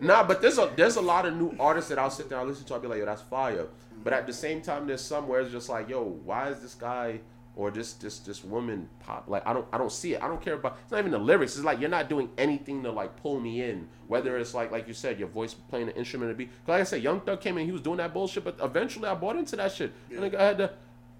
nah. 0.00 0.24
But 0.24 0.42
there's 0.42 0.58
a 0.58 0.72
there's 0.74 0.96
a 0.96 1.00
lot 1.00 1.26
of 1.26 1.36
new 1.36 1.54
artists 1.60 1.90
that 1.90 1.98
I'll 1.98 2.10
sit 2.10 2.28
there 2.28 2.38
and 2.38 2.48
listen 2.48 2.64
to. 2.66 2.74
I'll 2.74 2.80
be 2.80 2.88
like, 2.88 2.98
yo, 2.98 3.06
that's 3.06 3.22
fire. 3.22 3.68
But 4.02 4.12
at 4.12 4.26
the 4.26 4.32
same 4.32 4.62
time, 4.62 4.86
there's 4.86 5.00
some 5.00 5.28
where 5.28 5.40
it's 5.40 5.52
just 5.52 5.68
like, 5.68 5.88
yo, 5.88 6.02
why 6.02 6.48
is 6.48 6.60
this 6.60 6.74
guy 6.74 7.20
or 7.54 7.70
this 7.70 7.94
this 7.94 8.18
this 8.18 8.42
woman 8.44 8.88
pop? 9.00 9.24
Like, 9.28 9.46
I 9.46 9.52
don't 9.52 9.66
I 9.72 9.78
don't 9.78 9.92
see 9.92 10.14
it. 10.14 10.22
I 10.22 10.28
don't 10.28 10.40
care 10.40 10.54
about. 10.54 10.78
It's 10.82 10.90
not 10.90 10.98
even 10.98 11.12
the 11.12 11.18
lyrics. 11.18 11.54
It's 11.56 11.64
like 11.64 11.80
you're 11.80 11.90
not 11.90 12.08
doing 12.08 12.30
anything 12.36 12.82
to 12.82 12.90
like 12.90 13.16
pull 13.22 13.38
me 13.38 13.62
in. 13.62 13.88
Whether 14.08 14.36
it's 14.38 14.54
like 14.54 14.72
like 14.72 14.88
you 14.88 14.94
said, 14.94 15.20
your 15.20 15.28
voice 15.28 15.54
playing 15.54 15.88
an 15.88 15.94
instrument 15.94 16.32
to 16.32 16.34
be. 16.34 16.46
Cause 16.46 16.54
like 16.68 16.80
I 16.80 16.84
said, 16.84 17.02
Young 17.02 17.20
Thug 17.20 17.40
came 17.40 17.58
in, 17.58 17.66
he 17.66 17.72
was 17.72 17.80
doing 17.80 17.98
that 17.98 18.12
bullshit. 18.12 18.42
But 18.42 18.58
eventually, 18.60 19.08
I 19.08 19.14
bought 19.14 19.36
into 19.36 19.54
that 19.56 19.72
shit. 19.72 19.92
I 20.10 20.20
think 20.20 20.34
I 20.34 20.44
had 20.44 20.58
to. 20.58 20.70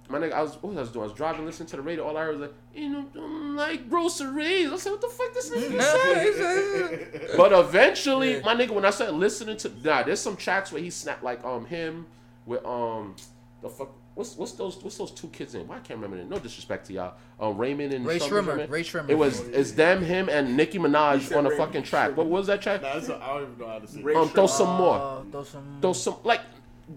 My 0.09 0.19
nigga, 0.19 0.33
I 0.33 0.43
was 0.43 0.55
what 0.55 0.65
was 0.71 0.77
I 0.77 0.81
was 0.81 0.91
doing? 0.91 1.05
I 1.05 1.09
was 1.09 1.17
driving, 1.17 1.45
listening 1.45 1.69
to 1.71 1.77
the 1.77 1.83
radio. 1.83 2.05
All 2.07 2.17
I 2.17 2.23
heard 2.25 2.39
was 2.39 2.49
like, 2.49 2.55
you 2.75 2.89
know, 2.89 3.07
don't 3.13 3.57
like 3.57 3.89
groceries. 3.91 4.71
I 4.71 4.77
said, 4.77 4.91
what 4.93 5.01
the 5.01 5.09
fuck 5.09 5.35
this 5.35 5.51
nigga 5.51 5.83
say? 5.83 7.37
but 7.37 7.53
eventually, 7.53 8.41
my 8.43 8.55
nigga, 8.55 8.71
when 8.71 8.85
I 8.85 8.91
started 8.91 9.15
listening 9.15 9.57
to, 9.59 9.73
nah, 9.83 10.03
there's 10.05 10.21
some 10.21 10.37
tracks 10.37 10.71
where 10.71 10.81
he 10.81 10.91
snapped 10.91 11.25
like 11.25 11.45
um 11.45 11.67
him 11.67 12.07
with 12.47 12.65
um 12.65 13.17
the 13.63 13.69
fuck. 13.69 13.91
What's 14.15 14.35
what's 14.37 14.53
those 14.53 14.83
what's 14.83 14.97
those 14.97 15.11
two 15.11 15.29
kids 15.29 15.55
in? 15.55 15.69
Why 15.69 15.77
I 15.77 15.81
can't 15.81 15.99
remember 16.01 16.17
them. 16.17 16.31
No 16.31 16.39
disrespect 16.39 16.87
to 16.87 16.95
y'all. 16.95 17.15
Um, 17.39 17.59
Raymond 17.59 17.93
and 17.93 18.07
Rae 18.07 18.19
Sremmurd, 18.19 18.47
Raymond. 18.47 18.71
Rae 18.71 18.83
Sremmurd. 18.83 19.11
It 19.11 19.15
was 19.15 19.41
it's 19.41 19.73
them, 19.73 20.03
him, 20.03 20.31
and 20.31 20.57
Nicki 20.57 20.79
Minaj 20.79 21.37
on 21.37 21.45
a 21.45 21.51
Raymond 21.51 21.57
fucking 21.59 21.83
track. 21.83 22.17
What 22.17 22.27
was 22.27 22.47
that 22.47 22.63
track? 22.63 22.81
Nah, 22.81 22.95
that's 22.95 23.09
a, 23.11 23.17
I 23.17 23.35
don't 23.35 23.43
even 23.43 23.59
know 23.59 23.69
how 23.69 23.79
to 23.79 23.87
say. 23.87 24.01
Ray 24.01 24.15
it. 24.15 24.17
Um, 24.17 24.29
throw 24.31 24.47
some 24.47 24.75
more. 24.79 24.97
Uh, 24.97 25.23
those 25.31 25.49
some. 25.51 25.79
those 25.83 26.03
some 26.03 26.17
like 26.25 26.41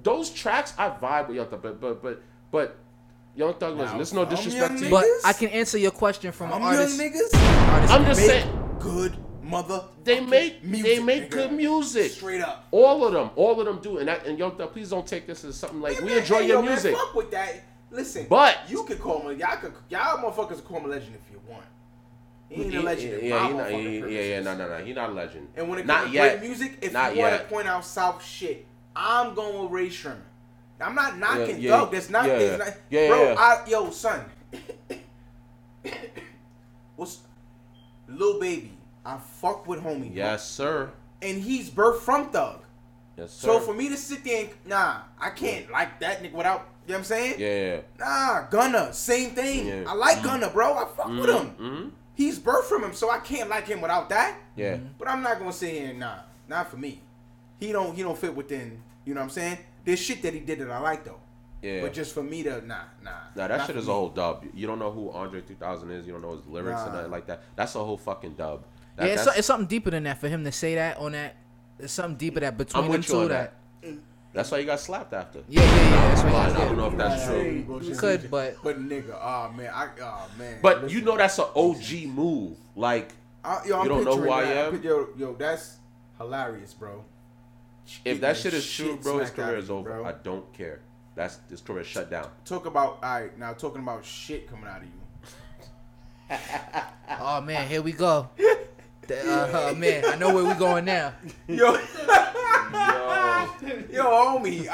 those 0.03 0.29
tracks 0.29 0.73
I 0.77 0.89
vibe 0.91 1.27
with 1.27 1.37
Young 1.37 1.47
Thug, 1.47 1.61
but 1.61 1.81
but 1.81 2.01
but 2.01 2.21
but 2.51 2.77
Young 3.39 3.53
Thug, 3.53 3.77
listen, 3.77 3.95
there's 3.97 4.11
no 4.13 4.23
I'm 4.23 4.29
disrespect 4.29 4.77
to 4.79 4.83
you. 4.83 4.89
but? 4.89 5.05
I 5.23 5.31
can 5.31 5.47
answer 5.49 5.77
your 5.77 5.91
question 5.91 6.33
from 6.33 6.47
an 6.47 6.55
I'm 6.55 6.61
young 6.61 6.75
artist. 6.75 6.99
niggas. 6.99 7.33
artist 7.71 7.93
I'm 7.93 8.05
just 8.05 8.19
make- 8.19 8.29
saying 8.29 8.75
Good 8.79 9.17
mother. 9.41 9.83
they 10.03 10.19
make 10.19 10.61
music, 10.61 10.85
they 10.97 11.01
make 11.01 11.23
nigga. 11.23 11.29
good 11.31 11.51
music. 11.53 12.11
Straight 12.11 12.41
up. 12.41 12.67
All 12.71 13.05
of 13.07 13.13
them, 13.13 13.29
all 13.37 13.57
of 13.61 13.65
them 13.65 13.79
do. 13.81 13.99
And 13.99 14.09
that, 14.09 14.25
and 14.25 14.37
Young 14.37 14.57
Thug, 14.57 14.73
please 14.73 14.89
don't 14.89 15.07
take 15.07 15.25
this 15.25 15.45
as 15.45 15.55
something 15.55 15.79
like 15.79 15.99
we 16.01 16.09
Man, 16.09 16.17
enjoy 16.17 16.39
hey, 16.41 16.47
your 16.47 16.57
yo, 16.57 16.61
man, 16.63 16.71
music. 16.71 16.93
fuck 16.95 17.15
with 17.15 17.31
that. 17.31 17.63
Listen, 17.91 18.27
But- 18.29 18.57
you 18.67 18.83
could 18.83 18.99
call 18.99 19.23
me. 19.23 19.35
Y'all 19.35 19.55
could. 19.57 19.73
Y'all 19.87 20.17
motherfuckers 20.17 20.55
can 20.55 20.61
call 20.65 20.81
me 20.81 20.87
legend 20.87 21.15
if 21.15 21.31
you 21.31 21.39
want. 21.49 21.63
He 22.49 22.63
ain't 22.63 22.75
a 22.75 22.81
legend. 22.81 23.13
in 23.13 23.25
Yeah, 23.25 23.39
my 23.39 23.47
he 23.47 23.53
not, 23.53 23.67
motherfucking 23.67 24.01
yeah, 24.01 24.07
yeah, 24.19 24.37
purposes. 24.41 24.45
no, 24.45 24.57
no, 24.67 24.77
no. 24.79 24.85
He's 24.85 24.95
not 24.95 25.09
a 25.09 25.13
legend. 25.13 25.47
And 25.55 25.69
when 25.69 25.79
it 25.79 25.85
not 25.85 25.97
comes 26.01 26.09
to 26.11 26.13
yet. 26.17 26.39
great 26.39 26.49
music, 26.49 26.77
if 26.81 26.91
Not 26.93 27.15
you 27.15 27.21
want 27.21 27.37
to 27.37 27.43
point 27.47 27.67
out 27.67 27.85
South 27.85 28.25
shit, 28.25 28.65
I'm 28.95 29.33
going 29.33 29.63
with 29.63 29.71
Rae 29.71 29.87
Sremmurd. 29.87 30.23
I'm 30.81 30.95
not 30.95 31.17
knocking 31.17 31.59
yeah, 31.59 31.79
Thug. 31.79 31.91
That's 31.91 32.09
not. 32.09 32.25
yeah, 32.27 32.37
that's 32.39 32.59
not 32.59 32.77
yeah, 32.89 33.07
bro, 33.07 33.23
yeah. 33.23 33.35
I, 33.37 33.69
yo, 33.69 33.89
son. 33.91 34.25
What's 36.95 37.19
little 38.07 38.39
Baby? 38.39 38.73
I 39.05 39.17
fuck 39.17 39.67
with 39.67 39.81
homie. 39.81 40.13
Yes, 40.13 40.49
sir. 40.49 40.91
And 41.21 41.41
he's 41.41 41.69
birthed 41.69 41.99
from 41.99 42.29
Thug. 42.29 42.61
Yes, 43.17 43.31
sir. 43.31 43.47
So 43.47 43.59
for 43.59 43.73
me 43.73 43.89
to 43.89 43.97
sit 43.97 44.23
there 44.23 44.41
and 44.41 44.49
nah, 44.65 45.01
I 45.19 45.29
can't 45.31 45.69
like 45.71 45.99
that 45.99 46.23
nigga 46.23 46.33
without. 46.33 46.67
You 46.87 46.93
know 46.93 46.99
what 46.99 46.99
I'm 46.99 47.03
saying? 47.03 47.35
yeah, 47.39 47.81
Nah, 47.99 48.47
Gunna, 48.49 48.91
same 48.93 49.31
thing. 49.31 49.67
Yeah. 49.67 49.83
I 49.87 49.93
like 49.93 50.23
Gunna, 50.23 50.49
bro. 50.49 50.73
I 50.73 50.85
fuck 50.85 51.07
with 51.07 51.29
him. 51.29 51.55
mm-hmm. 51.59 51.89
He's 52.15 52.39
birthed 52.39 52.63
from 52.63 52.83
him, 52.83 52.93
so 52.93 53.11
I 53.11 53.19
can't 53.19 53.47
like 53.47 53.67
him 53.67 53.79
without 53.79 54.09
that. 54.09 54.37
yeah. 54.55 54.77
But 54.97 55.07
I'm 55.07 55.21
not 55.21 55.37
gonna 55.37 55.53
sit 55.53 55.71
here 55.73 55.89
and 55.91 55.99
nah, 55.99 56.19
not 56.47 56.69
for 56.71 56.77
me. 56.77 57.01
He 57.59 57.71
don't 57.71 57.95
he 57.95 58.01
don't 58.01 58.17
fit 58.17 58.35
within. 58.35 58.81
You 59.05 59.13
know 59.13 59.21
what 59.21 59.25
I'm 59.25 59.29
saying? 59.29 59.57
There's 59.85 59.99
shit 59.99 60.21
that 60.21 60.33
he 60.33 60.39
did 60.39 60.59
that 60.59 60.69
I 60.69 60.79
like 60.79 61.03
though. 61.05 61.19
Yeah. 61.61 61.81
But 61.81 61.93
just 61.93 62.13
for 62.13 62.23
me 62.23 62.43
to 62.43 62.65
nah 62.65 62.83
nah. 63.03 63.11
Nah, 63.35 63.47
that 63.47 63.67
shit 63.67 63.75
is 63.75 63.85
me. 63.85 63.91
a 63.91 63.95
whole 63.95 64.09
dub. 64.09 64.45
You 64.53 64.65
don't 64.67 64.79
know 64.79 64.91
who 64.91 65.11
Andre 65.11 65.41
3000 65.41 65.91
is. 65.91 66.05
You 66.07 66.13
don't 66.13 66.21
know 66.21 66.31
his 66.35 66.45
lyrics 66.47 66.81
and 66.81 66.91
Nah. 66.91 66.97
nothing 66.99 67.11
like 67.11 67.25
that. 67.27 67.43
That's 67.55 67.75
a 67.75 67.83
whole 67.83 67.97
fucking 67.97 68.35
dub. 68.35 68.63
That, 68.95 69.07
yeah, 69.07 69.13
it's, 69.13 69.25
that's, 69.25 69.37
it's 69.39 69.47
something 69.47 69.67
deeper 69.67 69.89
than 69.91 70.03
that 70.03 70.19
for 70.19 70.27
him 70.29 70.43
to 70.45 70.51
say 70.51 70.75
that 70.75 70.97
on 70.97 71.11
that. 71.13 71.35
There's 71.77 71.91
something 71.91 72.17
deeper 72.17 72.39
that 72.41 72.57
between 72.57 72.83
I'm 72.85 72.91
them 72.91 73.01
two 73.01 73.27
that. 73.29 73.53
that. 73.81 73.93
that's 74.33 74.51
why 74.51 74.57
you 74.59 74.65
got 74.65 74.79
slapped 74.79 75.13
after. 75.13 75.39
Yeah, 75.47 75.61
yeah, 75.63 75.75
yeah. 75.75 75.89
That's 76.09 76.21
what 76.23 76.29
Blind, 76.31 76.55
he 76.55 76.61
I 76.61 76.65
don't 76.65 76.77
know 76.77 76.87
if 76.87 76.97
that's 76.97 77.25
Hey, 77.25 77.63
true. 77.63 77.81
You 77.81 77.95
could, 77.95 78.31
but 78.31 78.55
But 78.63 78.79
nigga, 78.81 79.17
oh 79.21 79.51
man, 79.55 79.71
I 79.73 79.89
oh 80.01 80.29
man. 80.37 80.59
But 80.61 80.83
Listen, 80.83 80.97
you 80.97 81.05
know 81.05 81.17
that's 81.17 81.39
an 81.39 81.45
OG 81.55 82.07
move. 82.13 82.57
Like, 82.75 83.11
I, 83.43 83.65
yo, 83.65 83.77
I'm 83.77 83.83
you 83.83 83.89
don't 83.89 84.03
know 84.05 84.15
who 84.17 84.23
picturing 84.23 84.33
I 84.33 84.51
am? 84.53 84.83
Yo, 84.83 85.07
yo, 85.17 85.33
that's 85.35 85.77
hilarious, 86.17 86.73
bro. 86.73 87.03
If 88.05 88.21
that 88.21 88.37
shit 88.37 88.51
the 88.51 88.57
is 88.57 88.71
true, 88.71 88.97
bro, 89.01 89.19
his 89.19 89.29
career 89.31 89.57
is 89.57 89.69
over. 89.69 89.89
bro. 89.89 90.05
I 90.05 90.13
don't 90.13 90.51
care. 90.53 90.81
That's 91.15 91.39
his 91.49 91.61
career 91.61 91.83
shut 91.83 92.09
down. 92.09 92.29
Talk 92.45 92.65
about 92.65 92.99
all 93.03 93.19
right 93.21 93.37
now. 93.37 93.53
Talking 93.53 93.81
about 93.81 94.05
shit 94.05 94.47
coming 94.49 94.67
out 94.67 94.81
of 94.81 94.87
you. 94.87 94.93
oh 97.19 97.41
man, 97.41 97.67
here 97.67 97.81
we 97.81 97.91
go. 97.91 98.29
The- 99.07 99.27
uh, 99.27 99.71
uh, 99.71 99.73
man, 99.75 100.05
I 100.05 100.15
know 100.15 100.33
where 100.35 100.45
we 100.45 100.53
going 100.53 100.85
now. 100.85 101.13
Yo, 101.47 101.73
yo, 103.91 104.03
homie. 104.05 104.65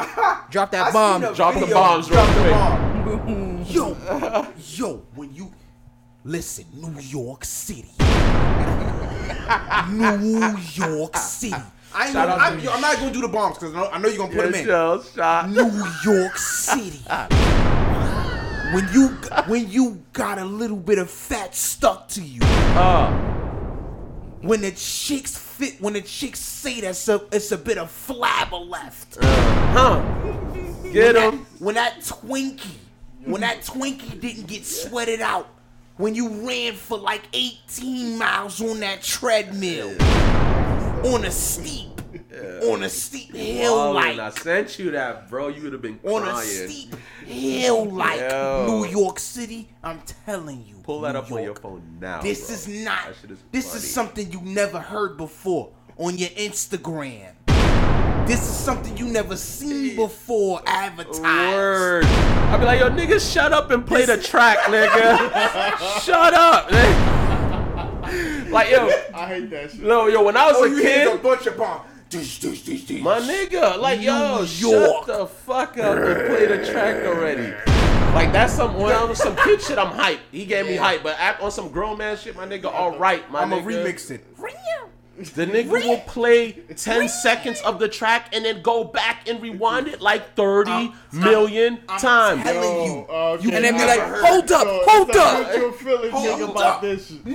Drop 0.51 0.71
that 0.71 0.87
I 0.87 0.91
bomb. 0.91 1.21
seen 1.21 1.31
a 1.31 1.35
Drop 1.35 1.53
the 1.55 1.67
bombs 1.67 2.07
Drop 2.07 2.27
the 2.27 2.33
quick. 2.41 2.51
bomb. 2.51 3.63
yo, 3.69 4.47
yo, 4.75 5.03
when 5.15 5.33
you 5.33 5.51
listen, 6.25 6.65
New 6.73 6.99
York 6.99 7.45
City, 7.45 7.85
New 9.89 10.57
York 10.73 11.15
City. 11.15 11.55
I 11.95 12.05
ain't 12.05 12.13
Shout 12.13 12.27
gonna, 12.27 12.41
out 12.41 12.51
I'm, 12.53 12.59
yo, 12.59 12.71
I'm 12.71 12.81
not 12.81 12.97
gonna 12.97 13.11
do 13.13 13.21
the 13.21 13.27
bombs 13.29 13.57
because 13.57 13.73
I 13.73 13.79
know, 13.79 13.89
I 13.89 13.97
know 13.99 14.09
you're 14.09 14.17
gonna 14.17 14.33
put 14.35 14.51
them 14.51 14.55
in. 14.55 14.65
New 15.47 15.83
York 16.03 16.37
City. 16.37 16.99
when 18.73 18.87
you 18.93 19.07
when 19.47 19.69
you 19.71 20.03
got 20.13 20.37
a 20.39 20.45
little 20.45 20.75
bit 20.77 20.97
of 20.99 21.09
fat 21.09 21.55
stuck 21.55 22.07
to 22.09 22.21
you. 22.21 22.41
Uh, 22.43 23.09
When 24.41 24.61
the 24.61 24.71
chicks 24.71 25.37
fit, 25.37 25.79
when 25.79 25.93
the 25.93 26.01
chicks 26.01 26.39
say 26.39 26.81
that's 26.81 27.07
a 27.07 27.21
it's 27.31 27.51
a 27.51 27.57
bit 27.57 27.77
of 27.77 27.89
flabber 27.89 28.67
left. 28.67 29.17
huh. 29.21 30.01
Get 30.91 31.15
him. 31.15 31.45
when 31.59 31.75
that 31.75 31.99
Twinkie, 32.01 32.75
when 33.25 33.41
that 33.41 33.61
Twinkie 33.61 34.19
didn't 34.19 34.47
get 34.47 34.65
sweated 34.65 35.21
out, 35.21 35.47
when 35.97 36.13
you 36.15 36.47
ran 36.47 36.73
for 36.73 36.97
like 36.97 37.23
18 37.33 38.17
miles 38.17 38.61
on 38.61 38.79
that 38.81 39.01
treadmill, 39.01 39.91
on 41.05 41.25
a 41.25 41.31
steep, 41.31 42.01
on 42.63 42.83
a 42.83 42.89
steep 42.89 43.35
hill 43.35 43.93
like, 43.93 44.17
I 44.17 44.29
sent 44.31 44.79
you 44.79 44.91
that, 44.91 45.29
bro, 45.29 45.49
you 45.49 45.61
would 45.63 45.73
have 45.73 45.81
been 45.81 45.99
on 46.03 46.27
a 46.27 46.41
steep 46.41 46.95
hill 47.25 47.85
like 47.85 48.19
Yo. 48.19 48.65
New 48.67 48.85
York 48.87 49.19
City. 49.19 49.69
I'm 49.83 50.01
telling 50.25 50.65
you, 50.65 50.75
Pull 50.83 51.01
that 51.01 51.13
New 51.13 51.19
up 51.19 51.31
on 51.31 51.43
your 51.43 51.55
phone 51.55 51.97
now. 51.99 52.21
This 52.21 52.47
bro. 52.47 52.55
is 52.55 52.67
not. 52.83 53.09
Is 53.09 53.17
this 53.51 53.67
funny. 53.67 53.77
is 53.77 53.93
something 53.93 54.31
you 54.31 54.41
never 54.41 54.79
heard 54.79 55.17
before 55.17 55.71
on 55.97 56.17
your 56.17 56.29
Instagram. 56.29 57.33
This 58.27 58.41
is 58.41 58.55
something 58.55 58.97
you 58.97 59.05
never 59.05 59.37
seen 59.37 59.95
before 59.95 60.61
advertised. 60.65 61.21
Word. 61.21 62.05
I'd 62.05 62.57
be 62.59 62.65
like, 62.65 62.79
yo, 62.79 62.89
nigga, 62.89 63.33
shut 63.33 63.53
up 63.53 63.69
and 63.69 63.85
play 63.85 64.05
the 64.05 64.17
track, 64.17 64.57
nigga. 64.61 66.01
shut 66.03 66.33
up. 66.33 66.71
Like, 68.49 68.69
yo, 68.71 68.89
I 69.13 69.27
hate 69.27 69.49
that 69.49 69.71
shit. 69.71 69.81
no, 69.81 70.07
yo, 70.07 70.23
when 70.23 70.37
I 70.37 70.47
was 70.47 70.55
Oh, 70.57 70.63
a 70.65 70.69
you 70.69 70.75
hear 70.77 71.05
the 71.05 71.11
kid, 71.11 71.23
bunch 71.23 71.45
of 71.47 71.57
bomb. 71.57 71.81
My 73.01 73.19
nigga, 73.19 73.77
like, 73.79 73.99
yo, 74.01 74.39
New 74.39 74.45
shut 74.47 74.71
York. 74.71 75.05
the 75.07 75.25
fuck 75.27 75.77
up 75.77 75.97
and 75.97 76.27
play 76.27 76.45
the 76.45 76.65
track 76.71 77.03
already. 77.05 77.53
Like 78.13 78.31
that's 78.31 78.53
some 78.53 78.75
when 78.75 78.93
I 78.95 79.03
was 79.03 79.17
some 79.17 79.35
kid 79.35 79.61
shit. 79.61 79.77
I'm 79.77 79.87
hype. 79.91 80.19
He 80.31 80.45
gave 80.45 80.65
me 80.67 80.75
hype, 80.77 81.03
but 81.03 81.17
act 81.19 81.41
on 81.41 81.51
some 81.51 81.67
grown 81.69 81.97
man 81.97 82.15
shit, 82.15 82.33
my 82.35 82.45
nigga. 82.47 82.65
All 82.73 82.97
right, 82.97 83.29
my 83.29 83.41
I'm 83.41 83.49
nigga. 83.49 83.63
gonna 83.63 83.83
remix 83.83 84.09
it. 84.11 84.23
The 85.33 85.45
nigga 85.45 85.69
will 85.71 85.99
play 86.01 86.51
10 86.75 87.07
seconds 87.07 87.61
of 87.61 87.79
the 87.79 87.87
track 87.87 88.29
and 88.35 88.43
then 88.43 88.61
go 88.61 88.83
back 88.83 89.29
and 89.29 89.41
rewind 89.41 89.87
it 89.87 90.01
like 90.01 90.35
thirty 90.35 90.91
million 91.13 91.79
I'm 91.89 91.99
times. 91.99 92.43
telling 92.43 92.83
you. 92.91 93.05
Uh, 93.09 93.13
okay. 93.39 93.55
And 93.55 93.63
then 93.65 93.73
be 93.73 93.79
never 93.79 93.87
like, 93.87 93.99
heard 94.01 94.25
hold 94.25 94.51
up, 94.51 94.65
Yo, 94.65 94.81
hold 94.85 95.09
stop 95.11 95.33
up. 95.39 95.47
what 95.47 95.57
you're 95.57 95.71
feeling 95.73 96.11
nigga, 96.11 96.37
Hold 96.37 96.49
about 96.51 96.63
up. 96.75 96.81
this 96.81 97.07
shit. 97.07 97.25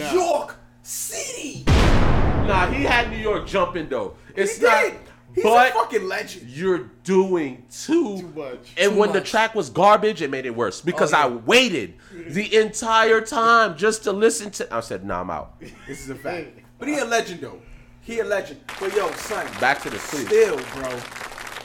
New 0.00 0.06
Nah. 0.06 0.12
York 0.12 0.56
City. 0.82 1.62
Nah, 1.66 2.66
he 2.70 2.84
had 2.84 3.10
New 3.10 3.18
York 3.18 3.46
jumping 3.46 3.88
though. 3.88 4.14
It's 4.34 4.56
he 4.56 4.64
not. 4.64 4.82
did. 4.82 4.94
He's 5.34 5.44
but 5.44 5.70
a 5.70 5.74
fucking 5.74 6.08
legend. 6.08 6.48
you're 6.50 6.90
doing 7.04 7.64
too, 7.70 8.18
Too 8.18 8.28
much. 8.34 8.72
And 8.76 8.92
Too 8.92 8.98
when 8.98 9.12
the 9.12 9.20
track 9.20 9.54
was 9.54 9.70
garbage, 9.70 10.22
it 10.22 10.30
made 10.30 10.44
it 10.46 10.56
worse 10.56 10.80
because 10.80 11.12
Oh, 11.12 11.18
yeah. 11.18 11.24
I 11.24 11.28
waited 11.28 11.94
the 12.12 12.56
entire 12.56 13.20
time 13.20 13.76
just 13.76 14.02
to 14.04 14.12
listen 14.12 14.50
to. 14.52 14.74
I 14.74 14.80
said, 14.80 15.04
"Nah, 15.04 15.20
I'm 15.20 15.30
out." 15.30 15.60
This 15.86 16.00
is 16.00 16.10
a 16.10 16.14
fact. 16.16 16.48
But 16.80 16.88
he 16.88 16.96
a 16.98 17.04
legend 17.04 17.42
though. 17.42 17.60
He 18.00 18.20
a 18.20 18.24
legend. 18.24 18.60
But 18.80 18.96
yo, 18.96 19.10
son, 19.12 19.46
Back 19.60 19.82
to 19.82 19.90
the 19.90 19.98
street. 19.98 20.26
still, 20.26 20.56
bro, 20.74 20.98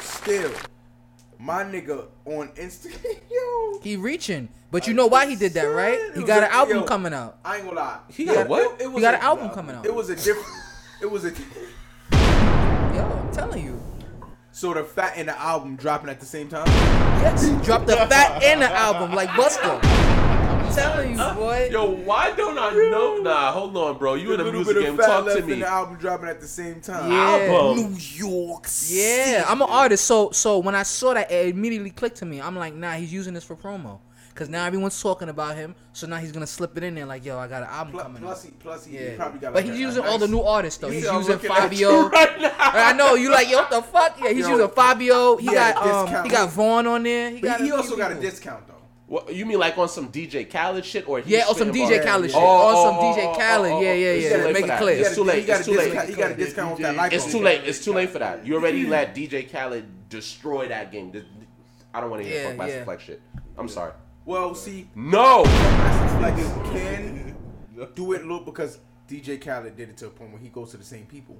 still, 0.01 0.51
My 1.45 1.63
nigga 1.63 2.05
on 2.25 2.47
Instagram, 2.55 3.19
yo. 3.31 3.79
He 3.83 3.97
reaching, 3.97 4.49
but 4.71 4.87
you 4.87 4.95
know 4.95 5.05
why 5.05 5.27
he 5.27 5.35
did 5.35 5.53
that, 5.53 5.65
right? 5.65 5.99
He 6.15 6.23
got 6.23 6.41
an 6.41 6.49
album 6.49 6.83
coming 6.85 7.13
out. 7.13 7.37
I 7.45 7.57
ain't 7.57 7.65
gonna 7.65 7.77
lie. 7.77 7.99
He 8.09 8.25
got 8.25 8.47
what? 8.47 8.81
It, 8.81 8.85
it 8.85 8.91
He 8.91 8.99
got 8.99 9.13
a- 9.13 9.17
an 9.17 9.23
album 9.23 9.49
coming 9.51 9.75
out. 9.75 9.85
It 9.85 9.93
was 9.93 10.09
a 10.09 10.15
different. 10.15 10.47
It 11.03 11.05
was 11.11 11.23
a. 11.25 11.29
Yo, 11.29 13.03
I'm 13.05 13.31
telling 13.31 13.63
you. 13.63 13.79
So 14.53 14.73
the 14.73 14.83
fat 14.83 15.13
and 15.17 15.27
the 15.29 15.39
album 15.39 15.75
dropping 15.75 16.09
at 16.09 16.19
the 16.19 16.25
same 16.25 16.49
time. 16.49 16.65
Yes, 16.65 17.47
drop 17.63 17.85
the 17.85 17.95
fat 17.95 18.41
and 18.41 18.63
the 18.63 18.71
album 18.71 19.13
like 19.13 19.29
Buster. 19.37 19.79
I'm 20.65 20.73
telling 20.75 21.11
you, 21.11 21.17
boy. 21.35 21.69
Yo, 21.71 21.85
why 21.91 22.31
don't 22.31 22.57
I 22.57 22.71
know? 22.73 23.17
Nah, 23.21 23.51
hold 23.51 23.75
on, 23.77 23.97
bro. 23.97 24.15
You 24.15 24.33
in 24.33 24.39
the 24.43 24.51
music 24.51 24.75
bit 24.75 24.83
game? 24.83 24.93
of 24.93 24.99
fat 24.99 25.05
Talk 25.07 25.25
left 25.25 25.37
to 25.37 25.43
and 25.43 25.51
me. 25.51 25.59
the 25.61 25.67
album 25.67 25.97
dropping 25.97 26.27
at 26.29 26.39
the 26.41 26.47
same 26.47 26.81
time. 26.81 27.11
Yeah. 27.11 27.53
Album. 27.55 27.91
New 27.93 27.97
York. 27.99 28.67
Yeah, 28.87 29.45
I'm 29.47 29.61
an 29.61 29.67
artist, 29.69 30.05
so 30.05 30.31
so 30.31 30.59
when 30.59 30.75
I 30.75 30.83
saw 30.83 31.13
that, 31.13 31.31
it 31.31 31.49
immediately 31.49 31.91
clicked 31.91 32.17
to 32.17 32.25
me. 32.25 32.41
I'm 32.41 32.55
like, 32.55 32.73
nah, 32.73 32.93
he's 32.93 33.13
using 33.13 33.33
this 33.33 33.43
for 33.43 33.55
promo, 33.55 33.99
cause 34.33 34.49
now 34.49 34.65
everyone's 34.65 34.99
talking 35.01 35.29
about 35.29 35.55
him. 35.55 35.75
So 35.93 36.07
now 36.07 36.17
he's 36.17 36.31
gonna 36.31 36.47
slip 36.47 36.75
it 36.77 36.83
in 36.83 36.95
there, 36.95 37.05
like, 37.05 37.23
yo, 37.25 37.37
I 37.37 37.47
got 37.47 37.63
an 37.63 37.69
album 37.69 37.93
Plus, 37.93 38.03
coming 38.03 38.21
plus, 38.21 38.43
he, 38.43 38.51
plus 38.51 38.85
he, 38.85 38.95
Yeah, 38.97 39.09
he 39.11 39.15
probably 39.17 39.39
got. 39.39 39.53
but 39.53 39.63
like 39.63 39.65
he's 39.65 39.73
a- 39.75 39.77
a 39.77 39.87
using 39.87 40.03
all 40.05 40.17
the 40.17 40.27
new 40.27 40.41
artists 40.41 40.79
though. 40.79 40.87
You 40.87 40.93
He's 40.95 41.03
using 41.05 41.37
Fivio. 41.37 42.11
right 42.11 42.41
now. 42.41 42.51
I 42.59 42.91
know 42.93 43.13
you 43.15 43.29
like, 43.31 43.49
yo, 43.49 43.57
what 43.59 43.69
the 43.69 43.81
fuck? 43.81 44.19
Yeah, 44.19 44.29
he's 44.29 44.45
Yo, 44.47 44.51
using 44.51 44.67
Fivio. 44.67 45.39
He 45.39 45.47
he 45.47 45.53
got 45.53 45.77
um, 45.77 46.23
he 46.25 46.29
got 46.29 46.49
Vaughn 46.49 46.87
on 46.87 47.03
there. 47.03 47.29
He 47.31 47.39
But 47.39 47.47
got 47.47 47.59
he 47.61 47.63
a 47.65 47.67
few 47.67 47.75
also 47.77 47.95
got 47.97 48.11
a 48.11 48.15
discount 48.15 48.67
though. 48.67 48.73
What 49.07 49.33
you 49.35 49.45
mean, 49.45 49.59
like 49.59 49.77
on 49.77 49.87
some 49.87 50.11
DJ 50.11 50.49
Khaled 50.49 50.83
shit, 50.83 51.07
or 51.07 51.19
Yeah, 51.19 51.45
or 51.47 51.53
some 51.53 51.71
DJ 51.71 51.97
bars? 51.97 52.05
Khaled 52.05 52.31
shit. 52.31 52.39
Oh, 52.41 52.45
on 52.45 52.75
oh, 52.75 52.83
some 52.85 52.95
oh, 52.95 53.01
DJ 53.01 53.23
oh, 53.25 53.31
oh, 53.31 53.37
Khaled. 53.37 53.71
oh, 53.71 53.81
Yeah, 53.81 53.89
oh, 53.89 53.93
yeah, 53.93 54.13
yeah. 54.47 54.51
Make 54.51 54.65
it 54.65 54.77
clear. 54.79 54.97
It's 54.99 55.15
too 55.15 55.23
late. 55.23 55.39
He 55.41 55.45
got 55.45 55.59
It's 55.59 55.67
a 55.67 55.71
too 55.71 55.77
late. 55.77 55.85
discount. 55.91 56.09
He 56.09 56.15
got 56.15 56.31
a 56.31 56.35
discount 56.35 56.71
off 56.71 56.79
that. 56.79 56.95
DJ 56.95 57.13
It's 57.13 57.31
too 57.31 57.39
late. 57.39 57.61
It's 57.65 57.85
too 57.85 57.93
late 57.93 58.09
for 58.09 58.19
that. 58.19 58.45
You 58.45 58.55
already 58.55 58.87
let 58.87 59.13
DJ 59.13 59.51
Khaled 59.51 60.09
destroy 60.09 60.67
that 60.69 60.91
game. 60.91 61.11
Th- 61.11 61.23
th- 61.23 61.47
I 61.93 62.01
don't 62.01 62.09
want 62.09 62.23
to 62.23 62.27
hear 62.29 62.41
Yeah, 62.41 62.49
fuck 62.49 62.57
Master 62.57 62.77
yeah. 62.77 62.83
Flex 62.83 63.03
shit. 63.03 63.21
I'm 63.57 63.69
sorry. 63.69 63.93
Well, 64.25 64.55
see, 64.55 64.89
No. 64.95 65.43
Master 65.43 66.17
Flex 66.17 66.71
can 66.71 67.35
do 67.93 68.13
it 68.13 68.25
look 68.25 68.45
because 68.45 68.79
DJ 69.07 69.39
Khaled 69.39 69.77
did 69.77 69.89
it 69.89 69.97
to 69.97 70.07
a 70.07 70.09
point 70.09 70.31
where 70.31 70.41
he 70.41 70.49
goes 70.49 70.71
to 70.71 70.77
the 70.77 70.83
same 70.83 71.05
people. 71.05 71.37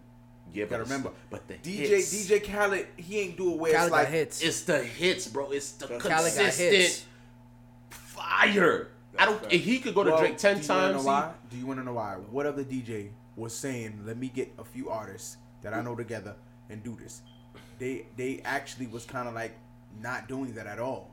Yeah, 0.54 0.66
gotta 0.66 0.84
but 0.84 0.90
remember, 0.90 1.12
but 1.32 1.48
the 1.48 1.56
DJ 1.56 1.88
hits. 1.88 2.14
DJ 2.14 2.44
Khaled, 2.44 2.86
he 2.96 3.20
ain't 3.22 3.38
do 3.38 3.54
it 3.54 3.58
where 3.58 3.74
Khaled 3.74 3.86
it's 3.86 3.92
like 3.92 4.08
hits. 4.10 4.42
It's 4.44 4.62
the 4.62 4.84
hits, 4.84 5.28
bro. 5.28 5.50
It's 5.50 5.72
the 5.72 5.88
Khaled 5.88 6.04
got 6.04 6.34
consistent 6.36 7.06
hits. 8.16 8.56
fire. 8.56 8.88
I 9.18 9.26
don't. 9.26 9.42
If 9.52 9.64
he 9.64 9.80
could 9.80 9.96
go 9.96 10.04
to 10.04 10.12
Well, 10.12 10.20
Drake 10.20 10.38
ten 10.38 10.58
do 10.60 10.64
times, 10.68 10.96
Know 10.96 11.02
he- 11.02 11.06
why? 11.08 11.32
Do 11.50 11.58
you 11.58 11.66
want 11.66 11.80
to 11.80 11.86
know 11.86 11.94
why? 11.94 12.16
What 12.32 12.46
other 12.46 12.64
DJ 12.64 13.10
was 13.36 13.54
saying? 13.56 14.02
Let 14.06 14.18
me 14.18 14.28
get 14.30 14.52
a 14.58 14.64
few 14.64 14.90
artists 14.90 15.38
that 15.62 15.74
I 15.74 15.82
know 15.82 15.96
together 15.96 16.36
and 16.70 16.84
do 16.84 16.98
this. 17.02 17.22
They 17.80 18.06
they 18.18 18.42
actually 18.44 18.88
was 18.88 19.06
kind 19.06 19.28
of 19.28 19.34
like 19.34 19.54
not 20.02 20.28
doing 20.28 20.54
that 20.56 20.68
at 20.68 20.80
all. 20.80 21.12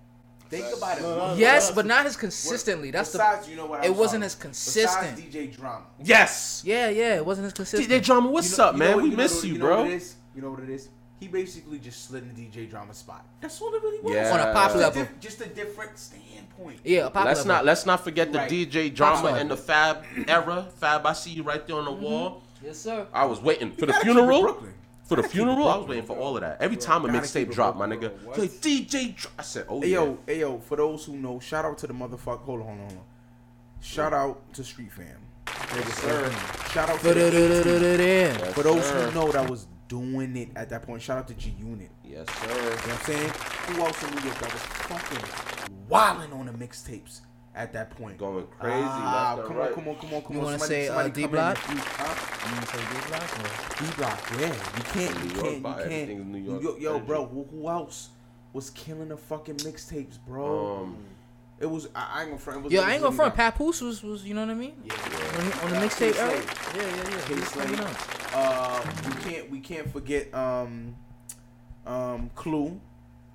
Think 0.50 0.66
about 0.76 0.98
it. 0.98 1.02
No, 1.02 1.16
no, 1.16 1.26
no. 1.28 1.34
Yes, 1.34 1.70
but 1.70 1.86
not 1.86 2.04
as 2.04 2.14
consistently. 2.16 2.90
That's 2.90 3.10
besides, 3.12 3.46
the. 3.46 3.52
you 3.52 3.56
know 3.56 3.64
what? 3.66 3.80
it 3.82 3.86
I'm 3.86 3.92
it 3.92 3.96
wasn't 3.96 4.20
sorry. 4.20 4.26
as 4.26 4.34
consistent. 4.34 5.16
Besides 5.16 5.34
DJ 5.34 5.56
Drama. 5.56 5.84
yes. 6.04 6.62
Yeah, 6.66 6.90
yeah, 6.90 7.14
it 7.16 7.24
wasn't 7.24 7.46
as 7.46 7.52
consistent. 7.54 7.88
DJ 7.90 8.04
Drama, 8.04 8.28
what's 8.30 8.50
You 8.50 8.58
know- 8.58 8.64
up, 8.64 8.72
you 8.74 8.78
know 8.80 8.84
man? 8.84 8.94
what- 8.96 9.02
we 9.04 9.10
you 9.10 9.16
know 9.16 9.22
miss 9.22 9.34
what- 9.36 9.44
you, 9.44 9.52
know 9.58 9.64
bro. 9.64 9.76
What 9.82 9.90
it 9.90 9.94
is? 9.94 10.14
You 10.36 10.42
know 10.42 10.50
what 10.50 10.60
it 10.60 10.68
is? 10.70 10.88
He 11.22 11.28
basically 11.28 11.78
just 11.78 12.08
slid 12.08 12.24
in 12.24 12.34
the 12.34 12.42
DJ 12.42 12.68
Drama 12.68 12.92
spot. 12.92 13.24
That's 13.40 13.60
all 13.62 13.72
it 13.72 13.80
really 13.80 14.00
was. 14.02 14.12
Yeah. 14.12 14.32
on 14.32 14.40
a 14.40 14.52
pop 14.52 14.64
Just 14.64 14.74
a 14.74 14.78
level. 14.80 15.02
diff- 15.02 15.20
just 15.20 15.40
a 15.40 15.46
different 15.46 15.96
standpoint. 15.96 16.80
Yeah, 16.82 17.06
a 17.06 17.10
pop 17.10 17.26
let's 17.26 17.38
level. 17.46 17.52
not 17.54 17.64
let's 17.64 17.86
not 17.86 18.02
forget 18.02 18.32
the 18.32 18.38
Right. 18.38 18.50
DJ 18.50 18.92
Drama 18.92 19.28
and 19.34 19.48
the 19.48 19.56
Fab 19.56 20.02
era. 20.26 20.66
Fab, 20.78 21.06
I 21.06 21.12
see 21.12 21.30
you 21.30 21.44
right 21.44 21.64
there 21.64 21.76
on 21.76 21.84
the 21.84 21.92
mm-hmm. 21.92 22.02
wall. 22.02 22.42
Yes, 22.60 22.78
sir. 22.78 23.06
I 23.14 23.24
was 23.24 23.40
waiting 23.40 23.70
for 23.70 23.86
the 23.86 23.92
gotta 23.92 24.00
keep 24.04 24.10
it 24.10 24.14
funeral. 24.14 24.54
For 25.04 25.14
the 25.14 25.22
Gotta 25.22 25.22
keep 25.22 25.26
it 25.26 25.30
funeral, 25.30 25.68
I 25.68 25.76
was 25.76 25.86
waiting 25.86 26.06
for 26.06 26.16
all 26.16 26.36
of 26.36 26.40
that. 26.40 26.60
Every 26.60 26.76
time 26.76 27.04
a 27.04 27.06
Gotta 27.06 27.20
mixtape 27.20 27.46
keep 27.46 27.52
dropped, 27.52 27.78
my 27.78 27.86
nigga, 27.86 28.20
bro. 28.24 28.34
Like 28.34 28.50
DJ. 28.50 29.14
Dra-" 29.14 29.30
I 29.38 29.42
said, 29.42 29.66
"Oh 29.68 29.80
Hey 29.80 29.90
yeah." 29.90 29.98
yo, 29.98 30.18
hey 30.26 30.40
yo, 30.40 30.58
for 30.58 30.76
those 30.76 31.04
who 31.04 31.14
know, 31.14 31.38
shout 31.38 31.64
out 31.64 31.78
to 31.78 31.86
the 31.86 31.94
motherfucker. 31.94 32.40
Hold 32.40 32.62
on, 32.62 32.66
hold 32.66 32.78
on, 32.80 32.86
hold 32.88 32.98
on. 32.98 33.04
Shout 33.80 34.12
out 34.12 34.52
to 34.54 34.64
Street 34.64 34.90
Fam. 34.90 35.06
Yes, 35.46 35.94
sir. 35.98 36.32
Shout 36.72 36.90
out 36.90 36.98
to 37.00 37.14
the 37.14 38.34
A-Team. 38.34 38.52
For 38.54 38.64
those 38.64 38.90
who 38.90 39.12
know 39.12 39.30
that 39.30 39.48
was 39.48 39.66
doing 39.92 40.34
it 40.38 40.48
at 40.56 40.70
that 40.70 40.82
point, 40.84 41.02
shout 41.02 41.18
out 41.18 41.28
to 41.28 41.34
G 41.34 41.54
Unit. 41.58 41.90
Yes, 42.02 42.26
sir. 42.40 42.48
You 42.48 42.54
know 42.54 42.70
what 42.70 42.88
I'm 42.88 42.98
saying? 43.04 43.28
Who 43.66 43.82
else 43.82 44.02
in 44.02 44.14
New 44.14 44.22
York 44.22 44.38
that 44.38 44.52
was 44.54 44.62
fucking 44.88 45.86
wilding 45.86 46.32
on 46.32 46.46
the 46.46 46.52
mixtapes 46.52 47.20
at 47.54 47.74
that 47.74 47.90
point? 47.90 48.16
Going 48.16 48.46
crazy. 48.58 48.78
Ah, 48.82 49.34
left 49.36 49.38
and 49.40 49.48
come 49.48 49.56
right. 49.58 49.68
on, 49.68 49.74
come 49.74 49.88
on, 49.88 49.96
come 49.96 50.14
on, 50.14 50.22
come 50.22 50.32
You 50.32 50.38
on. 50.38 50.44
wanna 50.46 50.58
Somebody- 50.58 50.80
say, 50.82 50.88
uh, 50.88 50.94
somebody 50.94 51.22
come 51.22 51.30
D-Block? 51.30 51.68
and 51.68 51.78
shoot, 51.78 51.88
huh? 51.88 52.48
You 52.48 52.54
wanna 52.54 52.66
say 52.66 52.78
D 52.78 53.08
block 53.08 53.38
or- 53.38 53.84
D 53.84 53.92
Block, 53.98 54.20
yeah. 54.40 54.76
You 54.78 54.82
can't, 54.84 55.24
you 55.24 55.30
York, 55.30 55.44
can't, 55.44 55.56
you 55.56 55.62
can't. 55.62 55.78
everything's 55.92 56.26
New 56.26 56.38
York 56.60 56.80
Yo, 56.80 56.98
bro, 57.00 57.26
who, 57.26 57.44
who 57.44 57.68
else 57.68 58.08
was 58.54 58.70
killing 58.70 59.08
the 59.10 59.16
fucking 59.18 59.56
mixtapes, 59.56 60.16
bro? 60.26 60.76
Um, 60.84 60.96
it 61.62 61.70
was, 61.70 61.88
I, 61.94 62.08
I 62.14 62.20
ain't 62.22 62.30
gonna 62.30 62.38
front. 62.40 62.58
It 62.58 62.62
was, 62.64 62.72
Yo, 62.72 62.80
it 62.80 62.84
I 62.86 62.92
ain't 62.94 63.02
gonna 63.02 63.16
front. 63.16 63.34
that. 63.36 63.52
Papoose 63.54 63.80
was, 63.80 64.02
was, 64.02 64.24
you 64.24 64.34
know 64.34 64.42
what 64.42 64.50
I 64.50 64.54
mean? 64.54 64.74
Yeah, 64.84 64.94
On, 65.38 65.48
the- 65.50 65.64
on 65.64 65.70
the 65.70 65.76
mixtape 65.86 66.12
K 66.12 66.18
era. 66.18 66.30
Slade. 66.42 66.44
Yeah, 66.76 66.82
yeah, 66.82 66.96
yeah. 66.96 67.24
K 67.26 67.34
He 67.34 67.40
was 67.40 67.48
Slade. 67.48 67.66
coming 67.68 67.80
up. 67.80 68.34
Uh, 68.34 68.82
we 69.06 69.30
can't, 69.32 69.50
we 69.50 69.60
can't 69.60 69.92
forget, 69.92 70.34
um, 70.34 70.94
um, 71.86 72.30
Clue. 72.34 72.80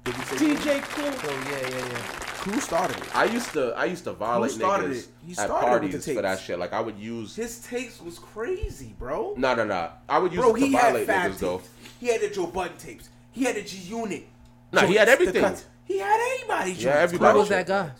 Did 0.03 0.17
we 0.17 0.23
say 0.23 0.35
DJ 0.55 0.81
Clue. 0.83 1.11
So 1.11 1.29
yeah, 1.31 1.69
yeah, 1.69 1.87
yeah. 1.87 1.97
Clue 2.39 2.59
started 2.61 2.97
it. 2.97 3.15
I 3.15 3.25
used 3.25 3.51
to 3.53 3.73
I 3.75 3.85
used 3.85 4.05
to 4.05 4.13
violate 4.13 4.51
niggas 4.51 4.91
it? 4.99 5.07
He 5.25 5.31
at 5.33 5.37
started 5.37 5.83
with 5.83 5.91
the 5.91 5.97
parties 5.97 6.15
for 6.15 6.21
that 6.21 6.39
shit. 6.39 6.57
Like 6.59 6.71
I 6.71 6.79
would 6.79 6.97
use 6.97 7.35
His 7.35 7.59
tapes 7.59 8.01
was 8.01 8.17
crazy, 8.19 8.95
bro. 8.97 9.33
no 9.37 9.53
no 9.53 9.65
no. 9.65 9.89
I 10.07 10.19
would 10.19 10.31
use 10.31 10.39
Bro, 10.41 10.55
it 10.55 10.59
to 10.61 10.65
he 10.65 10.71
had 10.73 10.81
violate 10.83 11.07
Fab 11.07 11.31
niggas 11.31 11.39
though. 11.39 11.57
tapes. 11.57 11.69
He 11.99 12.07
had 12.07 12.21
the 12.21 12.29
Joe 12.29 12.47
Budden 12.47 12.77
tapes. 12.77 13.09
He 13.31 13.43
had 13.43 13.55
the 13.55 13.63
G 13.63 13.77
Unit. 13.77 14.27
Nah, 14.71 14.85
he 14.85 14.95
had 14.95 15.09
everything. 15.09 15.55
He 15.83 15.97
had 15.99 16.19
everybody. 16.35 16.71
Yeah, 16.73 16.91
everybody. 16.91 17.33
Who 17.33 17.39
was 17.39 17.49
that 17.49 17.67
guy? 17.67 17.91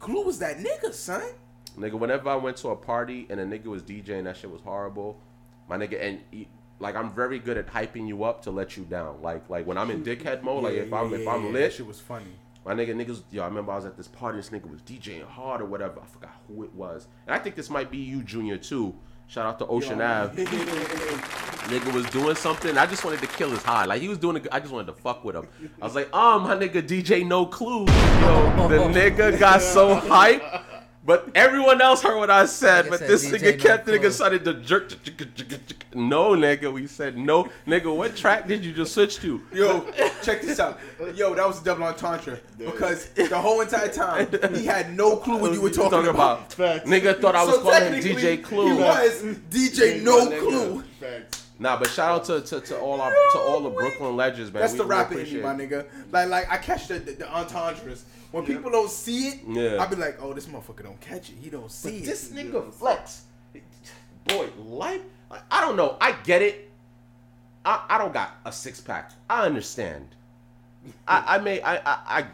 Clue 0.00 0.24
was 0.24 0.38
that 0.38 0.58
nigga, 0.58 0.92
son. 0.92 1.22
Nigga, 1.78 1.92
whenever 1.92 2.28
I 2.28 2.36
went 2.36 2.56
to 2.58 2.70
a 2.70 2.76
party 2.76 3.26
and 3.30 3.38
a 3.38 3.44
nigga 3.44 3.66
was 3.66 3.82
DJing, 3.82 4.24
that 4.24 4.36
shit 4.36 4.50
was 4.50 4.62
horrible. 4.62 5.20
My 5.68 5.76
nigga, 5.76 6.02
and 6.02 6.20
he, 6.30 6.48
like 6.80 6.96
I'm 6.96 7.12
very 7.12 7.38
good 7.38 7.56
at 7.56 7.68
hyping 7.68 8.08
you 8.08 8.24
up 8.24 8.42
to 8.42 8.50
let 8.50 8.76
you 8.76 8.84
down. 8.84 9.22
Like 9.22 9.48
like 9.48 9.66
when 9.66 9.78
I'm 9.78 9.90
in 9.90 10.02
dickhead 10.02 10.42
mode, 10.42 10.64
like 10.64 10.74
if 10.74 10.88
yeah, 10.88 11.00
I'm 11.00 11.14
if 11.14 11.28
I'm 11.28 11.44
yeah, 11.46 11.52
lit, 11.52 11.62
that 11.62 11.72
shit 11.74 11.86
was 11.86 12.00
funny. 12.00 12.32
My 12.64 12.74
nigga, 12.74 12.94
niggas, 12.94 13.22
yo, 13.30 13.42
I 13.42 13.46
remember 13.46 13.72
I 13.72 13.76
was 13.76 13.86
at 13.86 13.96
this 13.96 14.08
party. 14.08 14.36
This 14.36 14.50
nigga 14.50 14.70
was 14.70 14.82
DJing 14.82 15.24
hard 15.24 15.62
or 15.62 15.64
whatever. 15.64 16.00
I 16.00 16.06
forgot 16.06 16.36
who 16.46 16.62
it 16.62 16.74
was. 16.74 17.06
And 17.26 17.34
I 17.34 17.38
think 17.38 17.56
this 17.56 17.70
might 17.70 17.90
be 17.90 17.98
you, 17.98 18.22
Junior, 18.22 18.58
too. 18.58 18.94
Shout 19.30 19.46
out 19.46 19.60
to 19.60 19.66
Ocean 19.68 20.00
Ave. 20.00 20.44
Nigga 20.44 21.94
was 21.94 22.04
doing 22.06 22.34
something. 22.34 22.76
I 22.76 22.84
just 22.84 23.04
wanted 23.04 23.20
to 23.20 23.28
kill 23.28 23.50
his 23.50 23.62
high. 23.62 23.84
Like 23.84 24.02
he 24.02 24.08
was 24.08 24.18
doing. 24.18 24.38
A, 24.38 24.40
I 24.50 24.58
just 24.58 24.72
wanted 24.72 24.88
to 24.88 24.92
fuck 24.92 25.24
with 25.24 25.36
him. 25.36 25.46
I 25.80 25.84
was 25.84 25.94
like, 25.94 26.08
oh 26.12 26.40
my 26.40 26.56
nigga, 26.56 26.82
DJ 26.82 27.24
No 27.24 27.46
Clue. 27.46 27.86
Yo, 27.86 28.66
the 28.66 28.78
nigga 29.00 29.38
got 29.38 29.62
so 29.62 29.94
hype. 29.94 30.42
But 31.02 31.30
everyone 31.34 31.80
else 31.80 32.02
heard 32.02 32.18
what 32.18 32.30
I 32.30 32.44
said. 32.44 32.84
Nigga 32.84 32.90
But 32.90 32.98
said 32.98 33.08
this 33.08 33.26
DJ 33.26 33.38
nigga 33.38 33.60
kept 33.60 33.86
the 33.86 33.92
nigga 33.92 34.12
started 34.12 34.44
to 34.44 34.54
jerk. 34.54 34.92
No, 35.94 36.30
nigga. 36.32 36.70
We 36.72 36.86
said 36.86 37.16
no, 37.16 37.48
nigga. 37.66 37.94
What 37.94 38.16
track 38.16 38.46
did 38.46 38.64
you 38.64 38.72
just 38.72 38.92
switch 38.92 39.16
to? 39.16 39.40
Yo, 39.52 39.90
check 40.22 40.42
this 40.42 40.60
out. 40.60 40.78
Yo, 41.14 41.34
that 41.34 41.46
was 41.46 41.60
a 41.62 41.64
double 41.64 41.84
entendre 41.84 42.38
because 42.58 43.08
the 43.10 43.38
whole 43.38 43.62
entire 43.62 43.88
time 43.88 44.28
he 44.54 44.66
had 44.66 44.94
no 44.94 45.16
clue 45.24 45.38
what 45.38 45.52
you 45.54 45.62
were 45.62 45.70
talking, 45.70 46.06
about. 46.06 46.52
Facts. 46.52 46.88
Nigga 46.88 47.18
thought 47.20 47.34
I 47.34 47.44
was 47.44 47.54
So 47.56 47.62
calling 47.62 47.94
him 47.94 48.02
DJ 48.02 48.42
Clue. 48.42 48.74
He 48.74 48.78
was 48.78 49.22
DJ 49.50 50.02
No. 50.02 50.26
Clue. 50.26 50.84
Facts. 51.00 51.49
Nah, 51.60 51.78
but 51.78 51.88
shout 51.90 52.10
out 52.10 52.24
to, 52.24 52.40
to, 52.40 52.60
to 52.68 52.78
all 52.80 53.02
our 53.02 53.10
to 53.32 53.38
all 53.38 53.60
the 53.60 53.68
Brooklyn 53.68 54.16
legends, 54.16 54.50
man. 54.50 54.62
That's 54.62 54.72
We- 54.72 54.78
the 54.78 54.84
rapper 54.86 55.18
in 55.20 55.32
me, 55.32 55.40
my 55.40 55.54
nigga. 55.54 55.84
Like, 56.10 56.28
like 56.30 56.50
I 56.50 56.56
catch 56.56 56.88
the 56.88 56.98
the, 56.98 57.12
the 57.12 57.28
entendres. 57.30 58.04
When 58.32 58.46
people 58.46 58.70
don't 58.70 58.90
see 58.90 59.28
it, 59.28 59.40
Yeah. 59.46 59.82
I 59.82 59.86
be 59.86 59.96
like, 59.96 60.16
oh, 60.22 60.32
this 60.32 60.46
motherfucker 60.46 60.84
don't 60.84 61.00
catch 61.00 61.28
it. 61.30 61.36
He 61.40 61.50
don't 61.50 61.70
see 61.70 61.98
it. 61.98 62.04
This 62.06 62.30
nigga 62.30 62.72
flex, 62.72 63.24
boy, 64.24 64.48
life. 64.56 65.02
like, 65.30 65.42
I 65.50 65.60
don't 65.60 65.76
know. 65.76 65.96
I 66.00 66.12
get 66.12 66.40
it. 66.40 66.70
I, 67.64 67.84
I 67.90 67.98
don't 67.98 68.14
got 68.14 68.36
a 68.46 68.52
six 68.52 68.80
pack. 68.80 69.10
I 69.28 69.44
understand. 69.44 70.08
I 71.06 71.36
I 71.36 71.38
may 71.40 71.60
I 71.60 71.76
I, 71.76 72.26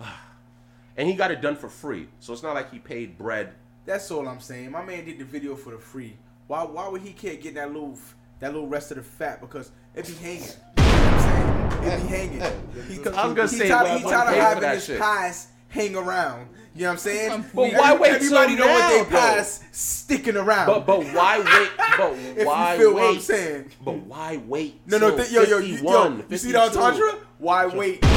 I 0.00 0.06
and 0.96 1.06
he 1.06 1.14
got 1.14 1.30
it 1.30 1.42
done 1.42 1.56
for 1.56 1.68
free, 1.68 2.08
so 2.20 2.32
it's 2.32 2.42
not 2.42 2.54
like 2.54 2.70
he 2.72 2.78
paid 2.78 3.18
bread. 3.18 3.52
That's 3.84 4.10
all 4.10 4.26
I'm 4.26 4.40
saying. 4.40 4.70
My 4.70 4.82
man 4.82 5.04
did 5.04 5.18
the 5.18 5.24
video 5.24 5.54
for 5.54 5.70
the 5.72 5.78
free. 5.78 6.16
Why 6.46 6.62
why 6.62 6.88
would 6.88 7.02
he 7.02 7.12
care 7.12 7.34
getting 7.34 7.54
that 7.54 7.72
little 7.72 7.98
that 8.40 8.52
little 8.52 8.68
rest 8.68 8.90
of 8.90 8.96
the 8.98 9.02
fat 9.02 9.40
because 9.40 9.70
it 9.94 10.06
be 10.06 10.14
hanging. 10.14 10.42
You 10.76 10.82
know 10.84 10.92
what 10.92 11.12
I'm 11.12 11.20
saying? 11.20 11.82
It 11.82 12.02
be 12.02 12.08
hanging. 12.16 12.40
He, 12.88 13.10
I 13.10 13.26
was 13.26 13.34
gonna 13.34 13.42
he 13.48 13.56
say, 13.58 13.68
tired, 13.68 13.84
well, 13.84 13.98
he 13.98 14.04
I'm 14.04 14.10
tired 14.10 14.28
of 14.28 14.28
paying 14.28 14.34
for 14.40 14.42
having 14.48 14.62
that 14.62 14.74
his 14.74 14.84
shit. 14.84 15.00
past 15.00 15.48
hang 15.68 15.96
around. 15.96 16.48
You 16.74 16.82
know 16.82 16.88
what 16.90 16.92
I'm 16.92 16.98
saying? 16.98 17.44
But 17.54 17.72
why 17.72 17.94
wait 17.96 18.12
Everybody 18.12 18.56
till 18.56 18.66
know 18.66 18.72
what 18.72 18.88
they 18.92 18.98
though? 19.10 19.18
past 19.18 19.62
sticking 19.74 20.36
around. 20.36 20.66
But 20.66 20.86
but 20.86 21.00
why 21.12 21.38
wait? 21.38 21.70
But 21.98 22.12
if 22.40 22.46
why 22.46 22.74
you 22.74 22.80
feel 22.80 22.94
wait? 22.94 23.02
what 23.02 23.14
I'm 23.14 23.20
saying. 23.20 23.70
But 23.84 23.96
why 24.06 24.36
wait? 24.46 24.80
No, 24.86 24.98
no, 24.98 25.16
th- 25.16 25.30
yo, 25.32 25.42
yo, 25.42 25.58
you, 25.58 25.76
yo, 25.78 26.22
you 26.28 26.36
see 26.36 26.52
the 26.52 26.60
52? 26.60 26.78
entendre? 26.78 27.18
Why 27.38 27.66
wait? 27.66 28.04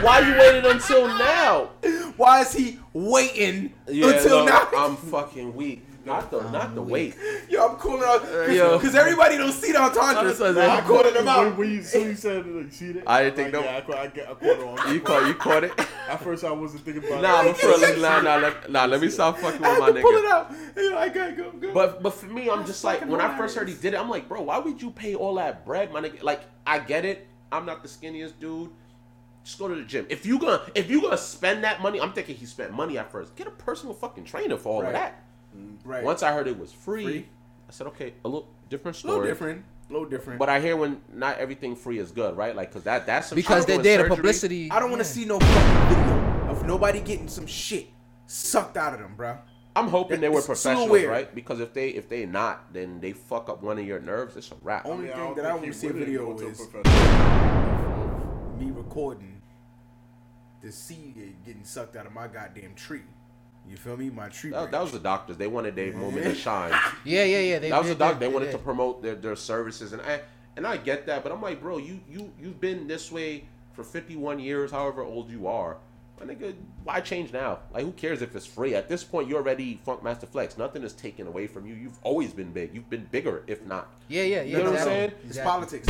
Why 0.00 0.20
you 0.20 0.38
waited 0.38 0.64
until 0.66 1.08
now? 1.08 1.70
Why 2.16 2.42
is 2.42 2.52
he 2.52 2.78
waiting 2.92 3.72
Yeah, 3.88 4.10
until 4.10 4.44
no, 4.44 4.46
now? 4.46 4.68
I'm 4.76 4.94
fucking 4.96 5.56
weak. 5.56 5.84
Not 6.08 6.30
the 6.30 6.50
not 6.50 6.74
the 6.74 6.82
weight. 6.82 7.14
Yo, 7.48 7.68
I'm 7.68 7.76
calling 7.76 8.02
out 8.04 8.24
yo. 8.52 8.78
because 8.78 8.94
everybody 8.94 9.36
don't 9.36 9.52
see 9.52 9.72
the 9.72 9.80
entendres. 9.80 10.38
That's 10.38 10.56
what 10.56 10.58
I'm 10.64 10.70
I'm 10.78 10.84
calling 10.84 11.14
them 11.14 11.28
out. 11.28 11.56
when 11.56 11.70
you, 11.70 11.82
so 11.82 11.98
you 11.98 12.14
said, 12.14 12.38
it, 12.38 12.46
you 12.46 12.70
see 12.70 12.92
that? 12.92 13.04
I 13.08 13.24
didn't 13.24 13.36
think 13.36 13.52
like, 13.54 13.64
no- 13.64 13.70
Yeah, 13.70 13.76
I, 13.76 13.80
caught- 13.82 13.96
I, 13.96 14.06
get- 14.08 14.28
I 14.30 14.34
caught 14.34 14.86
on. 14.86 14.94
You 14.94 15.00
caught 15.00 15.26
you 15.28 15.34
caught 15.34 15.64
it. 15.64 15.72
At 16.08 16.22
first, 16.22 16.44
I 16.44 16.50
wasn't 16.50 16.84
thinking 16.84 17.04
about 17.06 17.22
Nah, 17.22 17.42
it. 17.42 17.44
but 17.46 17.56
for 17.58 17.66
real, 17.68 18.00
nah, 18.00 18.20
nah, 18.20 18.36
let, 18.36 18.70
nah. 18.70 18.84
Let 18.86 19.00
me 19.00 19.08
stop 19.10 19.38
fucking 19.38 19.60
with 19.60 19.78
my 19.78 19.86
had 19.86 19.94
to 19.94 20.00
pull 20.00 20.10
it 20.16 20.24
out. 20.30 20.52
Yo, 20.76 20.96
I 20.98 21.08
gotta 21.08 21.32
go. 21.32 21.50
go. 21.52 21.72
But 21.72 22.02
but 22.02 22.10
for 22.14 22.26
me, 22.26 22.48
I'm 22.50 22.64
just 22.66 22.82
like 22.84 23.06
when 23.06 23.20
I 23.20 23.36
first 23.36 23.56
heard 23.56 23.68
he 23.68 23.74
did 23.74 23.94
it, 23.94 24.00
I'm 24.00 24.08
like, 24.10 24.28
bro, 24.28 24.42
why 24.42 24.58
would 24.58 24.80
you 24.82 24.90
pay 24.90 25.14
all 25.14 25.34
that 25.36 25.64
bread, 25.66 25.92
my 25.92 26.00
nigga? 26.00 26.22
Like, 26.22 26.42
I 26.66 26.78
get 26.78 27.04
it. 27.04 27.26
I'm 27.52 27.64
not 27.66 27.82
the 27.82 27.88
skinniest 27.88 28.34
dude. 28.40 28.70
Just 29.44 29.58
go 29.58 29.68
to 29.68 29.74
the 29.74 29.82
gym. 29.84 30.06
If 30.10 30.26
you 30.26 30.38
gonna 30.38 30.60
if 30.74 30.90
you 30.90 31.00
gonna 31.00 31.16
spend 31.16 31.64
that 31.64 31.80
money, 31.80 32.00
I'm 32.00 32.12
thinking 32.12 32.36
he 32.36 32.44
spent 32.44 32.72
money 32.72 32.98
at 32.98 33.10
first. 33.10 33.34
Get 33.36 33.46
a 33.46 33.50
personal 33.50 33.94
fucking 33.94 34.24
trainer 34.24 34.56
for 34.58 34.68
all 34.74 34.82
Right. 34.82 34.88
of 34.88 34.92
that. 34.94 35.22
Right, 35.84 36.04
Once 36.04 36.22
I 36.22 36.32
heard 36.32 36.48
it 36.48 36.58
was 36.58 36.72
free, 36.72 37.04
Free. 37.04 37.26
I 37.68 37.72
said, 37.72 37.86
okay, 37.88 38.14
a 38.24 38.28
little 38.28 38.48
different 38.68 39.02
a 39.02 39.06
little 39.06 39.20
story. 39.20 39.28
different, 39.28 39.64
a 39.88 39.92
little 39.92 40.08
different. 40.08 40.38
But 40.38 40.48
I 40.48 40.60
hear 40.60 40.76
when 40.76 41.00
not 41.12 41.38
everything 41.38 41.76
free 41.76 41.98
is 41.98 42.10
good, 42.12 42.36
right? 42.36 42.56
Like, 42.56 42.72
cause 42.72 42.84
that 42.84 43.06
that's 43.06 43.28
some 43.28 43.36
because 43.36 43.62
shit 43.62 43.66
they're 43.66 43.76
doing 43.76 43.98
there 43.98 44.08
to 44.08 44.14
publicity. 44.14 44.70
I 44.70 44.80
don't 44.80 44.90
want 44.90 45.02
to 45.02 45.08
yeah. 45.08 45.12
see 45.12 45.24
no 45.24 45.38
fucking 45.38 45.88
video 45.88 46.50
of 46.50 46.66
nobody 46.66 47.00
getting 47.00 47.28
some 47.28 47.46
shit 47.46 47.88
sucked 48.26 48.76
out 48.76 48.94
of 48.94 49.00
them, 49.00 49.14
bro. 49.16 49.38
I'm 49.76 49.88
hoping 49.88 50.20
they 50.20 50.28
were 50.28 50.38
It's 50.38 50.46
so 50.46 50.54
professionals, 50.74 51.04
right? 51.04 51.32
Because 51.34 51.60
if 51.60 51.72
they 51.72 51.90
if 51.90 52.08
they 52.08 52.26
not, 52.26 52.72
then 52.72 53.00
they 53.00 53.12
fuck 53.12 53.48
up 53.48 53.62
one 53.62 53.78
of 53.78 53.86
your 53.86 54.00
nerves. 54.00 54.36
It's 54.36 54.50
a 54.50 54.56
wrap. 54.62 54.86
Only 54.86 55.08
Yeah, 55.08 55.14
thing 55.14 55.24
don't 55.24 55.36
that 55.36 55.46
I 55.46 55.54
want 55.54 55.66
to 55.66 55.72
see 55.72 55.86
a 55.86 55.92
video 55.92 56.28
went 56.28 56.40
is 56.42 56.60
me 58.58 58.70
recording 58.72 59.40
the 60.60 60.72
seed 60.72 61.36
getting 61.44 61.64
sucked 61.64 61.94
out 61.94 62.06
of 62.06 62.12
my 62.12 62.26
goddamn 62.26 62.74
tree. 62.74 63.02
You 63.70 63.76
feel 63.76 63.96
me? 63.96 64.10
My 64.10 64.28
tree. 64.28 64.50
That, 64.50 64.70
that 64.70 64.82
was 64.82 64.92
the 64.92 64.98
doctors. 64.98 65.36
They 65.36 65.46
wanted 65.46 65.76
their 65.76 65.92
moment 65.92 66.24
to 66.24 66.34
shine. 66.46 66.72
Yeah, 67.04 67.24
yeah, 67.24 67.38
yeah. 67.40 67.58
They, 67.58 67.70
that 67.70 67.78
was 67.78 67.88
they, 67.88 67.94
the 67.94 67.98
doc. 67.98 68.18
They, 68.18 68.26
They 68.26 68.32
wanted 68.32 68.46
did. 68.46 68.52
to 68.52 68.58
promote 68.58 69.02
their, 69.02 69.14
their 69.14 69.36
services, 69.36 69.92
and 69.92 70.02
I 70.02 70.20
and 70.56 70.66
I 70.66 70.76
get 70.76 71.06
that, 71.06 71.22
but 71.22 71.30
I'm 71.32 71.40
like, 71.42 71.60
bro, 71.60 71.78
you 71.78 72.00
you 72.08 72.32
you've 72.40 72.60
been 72.60 72.86
this 72.88 73.12
way 73.12 73.44
for 73.74 73.84
51 73.84 74.40
years, 74.40 74.70
however 74.70 75.02
old 75.02 75.30
you 75.30 75.46
are. 75.46 75.76
My 76.18 76.26
nigga, 76.26 76.52
why 76.82 77.00
change 77.00 77.32
now? 77.32 77.60
Like, 77.72 77.84
who 77.84 77.92
cares 77.92 78.22
if 78.22 78.34
it's 78.34 78.44
free? 78.44 78.74
At 78.74 78.88
this 78.88 79.04
point, 79.04 79.28
you're 79.28 79.38
already 79.38 79.80
Funkmaster 79.86 80.26
Flex. 80.26 80.58
Nothing 80.58 80.82
is 80.82 80.92
taken 80.92 81.28
away 81.28 81.46
from 81.46 81.64
you. 81.64 81.74
You've 81.76 81.96
always 82.02 82.32
been 82.32 82.50
big. 82.50 82.74
You've 82.74 82.90
been 82.90 83.06
bigger, 83.12 83.44
if 83.46 83.64
not. 83.64 83.86
Yeah, 84.08 84.24
yeah, 84.24 84.42
yeah. 84.42 84.42
You 84.42 84.64
know 84.64 84.72
what 84.72 84.80
I'm 84.80 84.88
exactly. 84.88 84.94
saying? 84.94 85.10
It's 85.18 85.24
Exactly. 85.38 85.50
politics. 85.52 85.88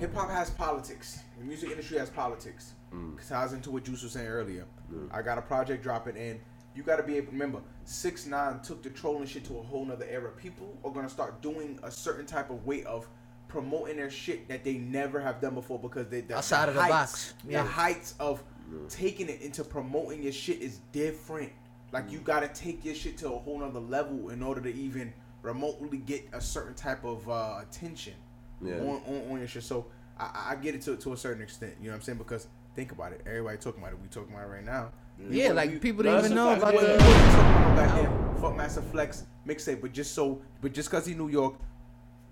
Hip 0.00 0.14
hop 0.16 0.30
has 0.30 0.50
politics. 0.50 1.18
The 1.38 1.44
music 1.44 1.70
industry 1.70 1.98
has 1.98 2.10
politics. 2.10 2.72
Mm. 2.94 3.16
Cause 3.16 3.28
ties 3.28 3.52
into 3.52 3.70
what 3.70 3.84
Juice 3.84 4.02
was 4.02 4.12
saying 4.12 4.26
earlier. 4.28 4.66
I 5.10 5.22
got 5.22 5.38
a 5.38 5.42
project 5.42 5.82
dropping 5.82 6.16
in. 6.16 6.40
You 6.74 6.82
got 6.82 6.96
to 6.96 7.02
be 7.02 7.16
able 7.16 7.26
to 7.26 7.32
remember. 7.32 7.60
Six 7.84 8.26
Nine 8.26 8.60
took 8.60 8.82
the 8.82 8.90
trolling 8.90 9.26
shit 9.26 9.44
to 9.46 9.58
a 9.58 9.62
whole 9.62 9.84
nother 9.84 10.06
era. 10.08 10.30
People 10.32 10.76
are 10.84 10.90
gonna 10.90 11.08
start 11.08 11.40
doing 11.42 11.78
a 11.82 11.90
certain 11.90 12.26
type 12.26 12.50
of 12.50 12.64
way 12.66 12.82
of 12.84 13.06
promoting 13.48 13.96
their 13.96 14.10
shit 14.10 14.48
that 14.48 14.64
they 14.64 14.74
never 14.74 15.20
have 15.20 15.40
done 15.40 15.54
before 15.54 15.78
because 15.78 16.08
they 16.08 16.22
the, 16.22 16.36
Outside 16.36 16.68
of 16.68 16.74
the 16.74 16.80
heights, 16.82 16.92
box. 16.92 17.34
Yeah. 17.48 17.62
The 17.62 17.68
heights 17.68 18.14
of 18.20 18.42
taking 18.88 19.28
it 19.28 19.42
into 19.42 19.64
promoting 19.64 20.22
your 20.22 20.32
shit 20.32 20.60
is 20.62 20.78
different. 20.92 21.52
Like 21.92 22.10
you 22.10 22.18
gotta 22.20 22.48
take 22.48 22.84
your 22.84 22.94
shit 22.94 23.18
to 23.18 23.26
a 23.32 23.38
whole 23.38 23.58
nother 23.58 23.80
level 23.80 24.30
in 24.30 24.42
order 24.42 24.60
to 24.62 24.72
even 24.72 25.12
remotely 25.42 25.98
get 25.98 26.26
a 26.32 26.40
certain 26.40 26.74
type 26.74 27.04
of 27.04 27.28
uh, 27.28 27.58
attention 27.60 28.14
Yeah. 28.62 28.76
on, 28.76 29.02
on, 29.06 29.30
on 29.32 29.38
your 29.38 29.48
shit. 29.48 29.62
So 29.64 29.86
I, 30.18 30.52
I 30.52 30.56
get 30.56 30.74
it 30.74 30.80
to, 30.82 30.96
to 30.96 31.12
a 31.12 31.16
certain 31.16 31.42
extent. 31.42 31.74
You 31.80 31.86
know 31.86 31.90
what 31.92 31.96
I'm 31.96 32.02
saying? 32.02 32.18
Because 32.18 32.46
think 32.74 32.92
about 32.92 33.12
it. 33.12 33.20
Everybody 33.26 33.58
talking 33.58 33.80
about 33.82 33.92
it. 33.92 33.98
We 34.00 34.08
talking 34.08 34.32
about 34.34 34.44
it 34.46 34.50
right 34.50 34.64
now. 34.64 34.92
Yeah, 35.30 35.48
We- 35.48 35.54
like 35.54 35.70
we- 35.70 35.78
people 35.78 36.04
No, 36.04 36.12
didn't 36.16 36.24
even 36.32 36.36
know 36.36 36.50
a 36.50 36.56
about 36.56 36.74
fact. 36.74 36.80
the. 36.80 36.92
we 36.92 36.98
talking 36.98 37.62
about 37.62 37.76
no 37.76 38.02
goddamn 38.02 38.40
Fuck 38.40 38.56
Master 38.56 38.82
Flex 38.82 39.24
mixtape, 39.46 39.80
but 39.80 39.92
just 39.92 40.14
so, 40.14 40.40
but 40.60 40.72
just 40.72 40.90
cause 40.90 41.06
he 41.06 41.14
New 41.14 41.28
York, 41.28 41.54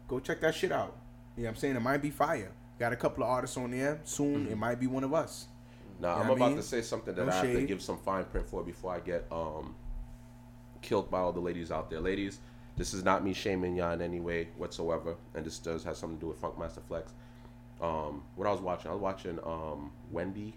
go 0.08 0.18
check 0.18 0.40
that 0.40 0.54
shit 0.54 0.72
out. 0.72 0.96
You 1.36 1.44
know 1.44 1.48
what 1.48 1.50
I'm 1.50 1.56
saying? 1.56 1.76
It 1.76 1.80
might 1.80 1.98
be 2.02 2.10
fire. 2.10 2.50
Got 2.78 2.92
a 2.92 2.96
couple 2.96 3.22
of 3.22 3.30
artists 3.30 3.56
on 3.56 3.70
there. 3.70 4.00
Soon 4.04 4.48
it 4.48 4.56
might 4.56 4.80
be 4.80 4.86
one 4.86 5.04
of 5.04 5.12
us. 5.14 5.46
Now 6.00 6.14
You 6.16 6.20
I'm 6.22 6.26
know 6.26 6.32
what 6.32 6.36
I 6.42 6.44
about 6.44 6.48
mean? 6.48 6.56
to 6.56 6.62
say 6.62 6.82
something 6.82 7.14
that 7.14 7.26
No 7.26 7.30
I 7.32 7.34
have 7.34 7.44
to 7.44 7.62
give 7.66 7.82
some 7.82 7.98
fine 7.98 8.24
print 8.24 8.48
for 8.48 8.62
before 8.64 8.94
I 8.94 9.00
get 9.00 9.26
um 9.30 9.74
killed 10.80 11.10
by 11.10 11.18
all 11.18 11.32
the 11.32 11.40
ladies 11.40 11.70
out 11.70 11.90
there. 11.90 12.00
Ladies, 12.00 12.38
this 12.76 12.94
is 12.94 13.04
not 13.04 13.22
me 13.22 13.34
shaming 13.34 13.76
y'all 13.76 13.92
in 13.92 14.00
any 14.00 14.18
way 14.18 14.48
whatsoever, 14.56 15.14
and 15.34 15.44
this 15.44 15.58
does 15.58 15.84
have 15.84 15.96
something 15.96 16.16
to 16.18 16.20
do 16.22 16.28
with 16.28 16.40
Funkmaster 16.40 16.82
Flex. 16.88 17.12
Um, 17.80 18.22
what 18.36 18.46
I 18.46 18.52
was 18.52 18.60
watching, 18.60 18.90
I 18.90 18.94
was 18.94 19.02
watching 19.02 19.38
um 19.44 19.90
Wendy, 20.10 20.54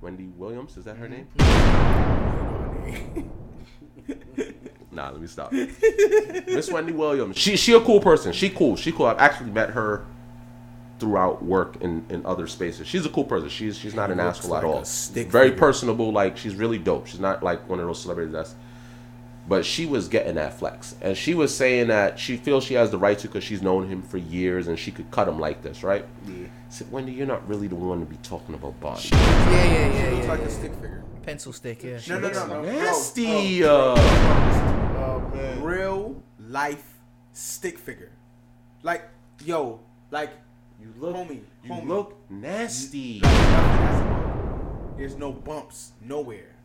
Wendy 0.00 0.28
Williams. 0.36 0.76
Is 0.76 0.84
that 0.84 0.96
her 0.96 1.08
name? 1.08 1.28
Nah, 4.96 5.10
let 5.10 5.20
me 5.20 5.26
stop. 5.26 5.52
Miss 5.52 6.70
Wendy 6.70 6.92
Williams. 6.92 7.36
She 7.36 7.56
she 7.56 7.74
a 7.74 7.80
cool 7.80 8.00
person. 8.00 8.32
She 8.32 8.48
cool. 8.48 8.76
She 8.76 8.92
cool. 8.92 9.06
I've 9.06 9.18
actually 9.18 9.50
met 9.50 9.70
her 9.70 10.06
throughout 10.98 11.44
work 11.44 11.76
in, 11.82 12.06
in 12.08 12.24
other 12.24 12.46
spaces. 12.46 12.86
She's 12.86 13.04
a 13.04 13.10
cool 13.10 13.24
person. 13.24 13.50
She's 13.50 13.76
she's 13.76 13.94
not 13.94 14.10
an 14.10 14.18
asshole 14.18 14.56
at 14.56 14.64
like 14.64 14.72
a 14.72 14.78
all. 14.78 14.84
Very 15.28 15.52
personable. 15.52 16.12
Like 16.12 16.38
she's 16.38 16.54
really 16.54 16.78
dope. 16.78 17.06
She's 17.06 17.20
not 17.20 17.42
like 17.42 17.68
one 17.68 17.78
of 17.78 17.86
those 17.86 18.00
celebrities 18.00 18.32
that's. 18.32 18.54
But 19.48 19.64
she 19.64 19.86
was 19.86 20.08
getting 20.08 20.34
that 20.34 20.58
flex, 20.58 20.96
and 21.00 21.16
she 21.16 21.34
was 21.34 21.54
saying 21.56 21.86
that 21.88 22.18
she 22.18 22.36
feels 22.36 22.64
she 22.64 22.74
has 22.74 22.90
the 22.90 22.98
right 22.98 23.16
to 23.18 23.28
because 23.28 23.44
she's 23.44 23.62
known 23.62 23.88
him 23.88 24.02
for 24.02 24.18
years, 24.18 24.66
and 24.66 24.76
she 24.76 24.90
could 24.90 25.08
cut 25.12 25.28
him 25.28 25.38
like 25.38 25.62
this, 25.62 25.84
right? 25.84 26.04
Yeah. 26.26 26.46
I 26.46 26.48
said, 26.68 26.90
Wendy, 26.90 27.12
you're 27.12 27.28
not 27.28 27.46
really 27.48 27.68
the 27.68 27.76
one 27.76 28.00
to 28.00 28.06
be 28.06 28.16
talking 28.24 28.56
about 28.56 28.78
body. 28.80 29.08
Yeah, 29.12 29.18
yeah, 29.20 29.70
yeah, 29.70 30.10
Looks 30.10 30.24
yeah. 30.24 30.30
like 30.32 30.40
yeah. 30.40 30.46
a 30.46 30.50
stick 30.50 30.74
figure. 30.74 31.04
Pencil 31.22 31.52
stick, 31.52 31.82
yeah. 31.84 32.00
No, 32.08 32.18
no, 32.18 32.28
no, 32.30 32.46
no. 32.46 32.62
Nasty. 32.62 33.60
bro, 33.60 33.94
uh, 33.94 34.92
Oh 34.98 35.30
man. 35.32 35.62
real 35.62 36.20
life 36.40 36.94
stick 37.32 37.78
figure. 37.78 38.10
Like, 38.82 39.08
yo, 39.44 39.78
like, 40.10 40.30
you 40.80 40.92
look, 40.98 41.14
homie, 41.14 41.40
you 41.62 41.70
homie. 41.70 41.86
look 41.86 42.16
nasty. 42.28 43.20
like 43.20 43.32
nothing 43.32 43.86
has 43.86 44.00
a 44.00 44.04
bump. 44.04 44.96
There's 44.98 45.16
no 45.16 45.30
bumps 45.32 45.92
nowhere. 46.00 46.55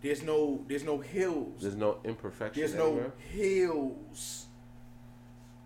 There's 0.00 0.22
no, 0.22 0.64
there's 0.68 0.84
no 0.84 0.98
hills. 0.98 1.60
There's 1.60 1.76
no 1.76 1.98
imperfection. 2.04 2.60
There's 2.60 2.74
no 2.74 2.86
anywhere. 2.88 3.12
hills. 3.30 4.46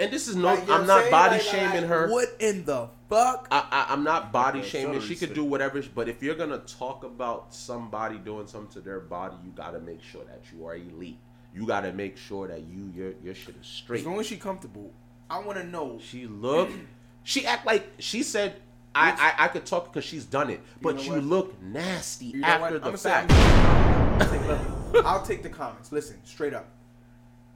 And 0.00 0.10
this 0.10 0.26
is 0.26 0.34
no. 0.36 0.44
Like, 0.54 0.68
I'm 0.70 0.86
not 0.86 1.10
body 1.10 1.36
Like, 1.36 1.44
like, 1.46 1.54
shaming 1.54 1.80
like, 1.82 1.90
her. 1.90 2.09
What 2.10 2.34
in 2.40 2.64
the 2.64 2.88
fuck? 3.09 3.46
I, 3.50 3.66
I, 3.70 3.92
I'm 3.92 4.02
not 4.02 4.32
body 4.32 4.60
Okay, 4.60 4.68
shaming. 4.68 5.00
sorry, 5.00 5.14
She 5.14 5.16
could 5.16 5.34
do 5.34 5.44
whatever. 5.44 5.82
But 5.94 6.09
if 6.09 6.22
you're 6.22 6.34
gonna 6.34 6.59
talk 6.59 7.04
about 7.04 7.54
somebody 7.54 8.16
doing 8.18 8.46
something 8.46 8.72
to 8.72 8.80
their 8.80 9.00
body, 9.00 9.36
you 9.44 9.50
gotta 9.54 9.78
make 9.80 10.02
sure 10.02 10.24
that 10.24 10.40
you 10.52 10.66
are 10.66 10.74
elite. 10.76 11.18
You 11.54 11.66
gotta 11.66 11.92
make 11.92 12.16
sure 12.16 12.48
that 12.48 12.62
you 12.62 12.90
your 12.96 13.12
your 13.22 13.34
shit 13.34 13.54
is 13.60 13.66
straight. 13.66 14.00
As 14.00 14.06
long 14.06 14.18
as 14.18 14.26
she 14.26 14.36
comfortable, 14.36 14.90
I 15.28 15.38
want 15.40 15.59
to 15.59 15.64
know. 15.64 15.98
She 16.02 16.26
look. 16.26 16.70
She 17.24 17.46
act 17.46 17.64
like 17.64 17.86
she 18.00 18.24
said. 18.24 18.56
I, 18.96 19.12
I, 19.38 19.44
I 19.44 19.48
could 19.48 19.64
talk 19.64 19.84
because 19.92 20.04
she's 20.04 20.24
done 20.24 20.50
it, 20.50 20.60
but 20.82 20.96
know 20.96 21.02
you, 21.02 21.20
look 21.20 21.62
nasty 21.62 22.26
You 22.26 22.40
know 22.40 22.46
after 22.48 22.72
what? 22.80 22.82
the 22.82 22.88
I'ma 22.88 22.96
fact. 22.98 23.91
I'm 24.12 24.18
gonna 24.18 24.30
say- 24.64 24.93
look, 24.93 25.05
I'll 25.06 25.22
take 25.24 25.43
the 25.43 25.48
comments. 25.48 25.93
Listen, 25.93 26.16
straight 26.24 26.55
up. 26.55 26.66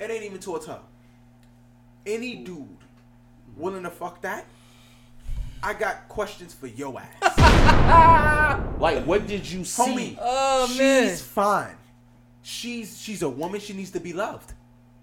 It 0.01 0.11
ain't 0.11 0.25
even 0.25 0.39
towards 0.39 0.67
her. 0.67 0.81
Any 2.05 2.37
dude 2.37 2.69
willing 3.57 3.83
to 3.83 3.91
fuck 3.91 4.21
that, 4.23 4.45
I 5.63 5.75
got 5.75 6.09
questions 6.09 6.55
for 6.55 6.67
your 6.67 7.01
ass. 7.01 8.71
like, 8.81 9.05
what 9.05 9.27
did 9.27 9.49
you 9.51 9.65
see? 9.65 9.83
Homie, 9.83 10.19
Oh, 10.21 10.67
she's 10.69 10.79
man. 10.79 11.17
fine. 11.17 11.77
She's 12.43 13.01
she's 13.01 13.23
a 13.23 13.29
woman. 13.29 13.59
She 13.61 13.73
needs 13.73 13.91
to 13.93 14.01
be 14.01 14.13
loved. 14.13 14.53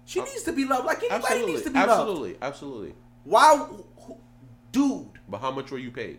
She 0.06 0.20
needs 0.20 0.42
to 0.44 0.52
be 0.52 0.64
loved 0.64 0.86
like 0.86 0.98
anybody 0.98 1.22
absolutely, 1.24 1.52
needs 1.52 1.64
to 1.64 1.70
be 1.70 1.78
loved. 1.78 1.90
absolutely, 1.90 2.36
absolutely. 2.40 2.94
Why, 3.24 3.56
who- 3.56 4.16
dude? 4.72 5.08
But 5.28 5.38
how 5.40 5.50
much 5.50 5.70
were 5.70 5.78
you 5.78 5.90
paid? 5.90 6.18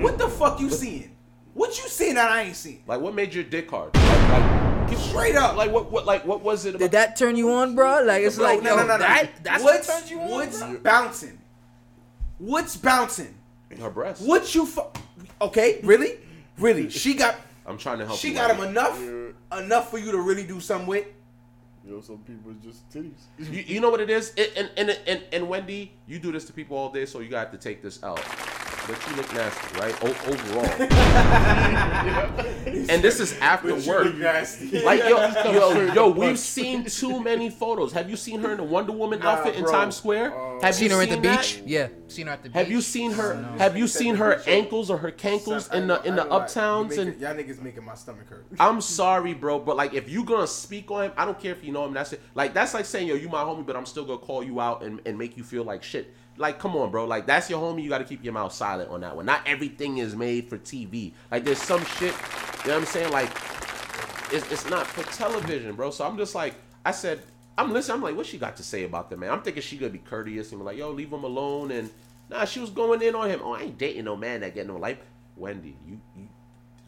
What 0.00 0.18
the 0.18 0.28
fuck 0.28 0.60
you 0.60 0.70
seeing? 0.70 1.13
What 1.54 1.78
you 1.78 1.88
seen 1.88 2.16
that 2.16 2.30
I 2.30 2.42
ain't 2.42 2.56
seen? 2.56 2.82
Like, 2.86 3.00
what 3.00 3.14
made 3.14 3.32
your 3.32 3.44
dick 3.44 3.70
hard? 3.70 3.94
Like, 3.94 4.28
like 4.28 4.90
give- 4.90 4.98
Straight 4.98 5.36
up. 5.36 5.56
Like, 5.56 5.70
what, 5.70 5.90
what, 5.90 6.04
like, 6.04 6.24
what 6.26 6.42
was 6.42 6.66
it? 6.66 6.70
About 6.70 6.80
Did 6.80 6.90
that 6.92 7.16
turn 7.16 7.36
you 7.36 7.52
on, 7.52 7.74
bro? 7.76 8.02
Like 8.02 8.22
it's 8.24 8.36
Bro, 8.36 8.44
like 8.46 8.62
no, 8.62 8.70
yo, 8.70 8.76
no, 8.76 8.82
no, 8.82 8.92
no. 8.94 8.98
that 8.98 9.30
that's 9.42 9.62
what 9.62 9.74
what's, 9.76 9.86
turns 9.86 10.10
you 10.10 10.20
on. 10.20 10.30
What's 10.30 10.60
bro? 10.60 10.78
bouncing? 10.78 11.38
What's 12.38 12.76
bouncing? 12.76 13.34
In 13.70 13.78
her 13.78 13.90
breast? 13.90 14.22
What 14.22 14.52
you 14.54 14.66
fu- 14.66 14.82
Okay, 15.40 15.80
really, 15.84 16.18
really? 16.58 16.90
She 17.04 17.14
got 17.14 17.36
I'm 17.66 17.78
trying 17.78 17.98
to 18.00 18.06
help. 18.06 18.18
she 18.18 18.28
you 18.28 18.34
got 18.34 18.50
out. 18.50 18.56
him 18.58 18.64
enough, 18.68 19.00
Yeah. 19.00 19.58
enough 19.64 19.90
for 19.90 19.98
you 19.98 20.12
to 20.12 20.18
really 20.20 20.44
do 20.44 20.60
something 20.60 20.86
with. 20.86 21.06
You 21.86 21.92
know, 21.96 22.00
some 22.00 22.18
people 22.18 22.50
is 22.50 22.56
just 22.64 22.88
titties. 22.90 23.24
You, 23.38 23.62
you 23.62 23.80
know 23.80 23.90
what 23.90 24.00
it 24.00 24.10
is, 24.10 24.32
it, 24.36 24.52
and, 24.56 24.70
and 24.76 24.98
and 25.06 25.22
and 25.32 25.48
Wendy, 25.48 25.92
you 26.06 26.18
do 26.18 26.32
this 26.32 26.44
to 26.46 26.52
people 26.52 26.76
all 26.76 26.90
day, 26.90 27.04
so 27.06 27.20
you 27.20 27.28
got 27.28 27.52
to 27.52 27.58
take 27.58 27.82
this 27.82 28.02
out. 28.02 28.20
But 28.86 29.10
you 29.10 29.16
look 29.16 29.32
nasty, 29.34 29.78
right? 29.80 29.94
O- 30.02 30.30
overall. 30.30 30.64
and 32.90 33.02
this 33.02 33.20
is 33.20 33.38
after 33.38 33.74
work. 33.74 34.14
Like 34.84 35.00
yo, 35.00 35.32
yo, 35.52 35.92
yo, 35.92 36.08
we've 36.10 36.38
seen 36.38 36.84
too 36.84 37.22
many 37.22 37.50
photos. 37.50 37.92
Have 37.92 38.10
you 38.10 38.16
seen 38.16 38.40
her 38.40 38.52
in 38.52 38.60
a 38.60 38.64
Wonder 38.64 38.92
Woman 38.92 39.20
Nah, 39.20 39.30
outfit 39.32 39.54
in 39.56 39.62
bro. 39.62 39.72
Times 39.72 39.96
Square? 39.96 40.32
have 40.62 40.74
Seen 40.74 40.90
you 40.90 40.96
her 40.96 41.02
at 41.02 41.08
the 41.10 41.16
that? 41.16 41.40
beach? 41.40 41.62
Yeah, 41.66 41.88
seen 42.08 42.26
her 42.26 42.32
at 42.34 42.42
the 42.42 42.48
beach. 42.48 42.54
Have 42.56 42.70
you 42.70 42.80
seen 42.80 43.12
her? 43.12 43.34
No. 43.40 43.58
Have 43.58 43.76
you 43.76 43.86
seen 43.86 44.16
her 44.16 44.42
ankles 44.46 44.90
or 44.90 44.98
her 44.98 45.10
cankles 45.12 45.72
in 45.72 45.86
the 45.86 46.02
in 46.02 46.14
the 46.16 46.22
ain't 46.22 46.30
gonna 46.30 46.38
lie. 46.38 46.46
uptowns 46.46 46.98
and? 46.98 47.20
y'all 47.20 47.34
niggas 47.34 47.60
making 47.62 47.84
my 47.84 47.94
stomach 47.94 48.28
hurt. 48.28 48.46
I'm 48.60 48.80
sorry, 48.80 49.34
bro, 49.34 49.58
but 49.60 49.76
like 49.76 49.94
if 49.94 50.08
you 50.10 50.24
gonna 50.24 50.46
speak 50.46 50.90
on 50.90 51.04
him, 51.04 51.12
I 51.16 51.24
don't 51.24 51.38
care 51.40 51.52
if 51.52 51.64
you 51.64 51.72
know 51.72 51.84
him. 51.86 51.94
That's 51.94 52.12
it. 52.12 52.20
Like 52.34 52.54
that's 52.54 52.74
like 52.74 52.84
saying, 52.84 53.08
yo, 53.08 53.14
you 53.14 53.28
my 53.28 53.42
homie, 53.42 53.64
but 53.66 53.76
I'm 53.76 53.86
still 53.86 54.04
gonna 54.04 54.18
call 54.18 54.42
you 54.42 54.60
out 54.60 54.82
and, 54.82 55.00
and 55.06 55.16
make 55.18 55.36
you 55.36 55.44
feel 55.44 55.64
like 55.64 55.82
shit. 55.82 56.14
Like, 56.36 56.58
come 56.58 56.76
on, 56.76 56.90
bro. 56.90 57.04
Like 57.06 57.26
that's 57.26 57.48
your 57.48 57.60
homie. 57.60 57.82
You 57.82 57.88
gotta 57.88 58.04
keep 58.04 58.24
your 58.24 58.32
mouth 58.32 58.52
silent 58.52 58.90
on 58.90 59.00
that 59.02 59.14
one. 59.14 59.26
Not 59.26 59.42
everything 59.46 59.98
is 59.98 60.16
made 60.16 60.48
for 60.48 60.58
TV. 60.58 61.12
Like 61.30 61.44
there's 61.44 61.62
some 61.62 61.84
shit. 61.84 62.14
You 62.64 62.70
know 62.70 62.74
what 62.74 62.80
I'm 62.80 62.86
saying? 62.86 63.12
Like 63.12 63.30
it's, 64.32 64.50
it's 64.50 64.68
not 64.68 64.86
for 64.86 65.04
television, 65.12 65.74
bro. 65.74 65.90
So 65.90 66.04
I'm 66.06 66.16
just 66.16 66.34
like, 66.34 66.54
I 66.84 66.90
said, 66.90 67.22
I'm 67.56 67.72
listening. 67.72 67.96
I'm 67.96 68.02
like, 68.02 68.16
what 68.16 68.26
she 68.26 68.38
got 68.38 68.56
to 68.56 68.62
say 68.62 68.84
about 68.84 69.10
the 69.10 69.16
man? 69.16 69.30
I'm 69.30 69.42
thinking 69.42 69.62
she 69.62 69.76
gonna 69.76 69.92
be 69.92 69.98
courteous 69.98 70.50
and 70.50 70.60
be 70.60 70.64
like, 70.64 70.76
yo, 70.76 70.90
leave 70.90 71.12
him 71.12 71.24
alone. 71.24 71.70
And 71.70 71.90
nah, 72.28 72.44
she 72.44 72.60
was 72.60 72.70
going 72.70 73.00
in 73.02 73.14
on 73.14 73.30
him. 73.30 73.40
Oh, 73.42 73.52
I 73.52 73.62
ain't 73.62 73.78
dating 73.78 74.04
no 74.04 74.16
man 74.16 74.40
that 74.40 74.54
get 74.54 74.66
no 74.66 74.76
life. 74.76 74.98
Wendy, 75.36 75.76
you 75.86 76.00
you 76.16 76.28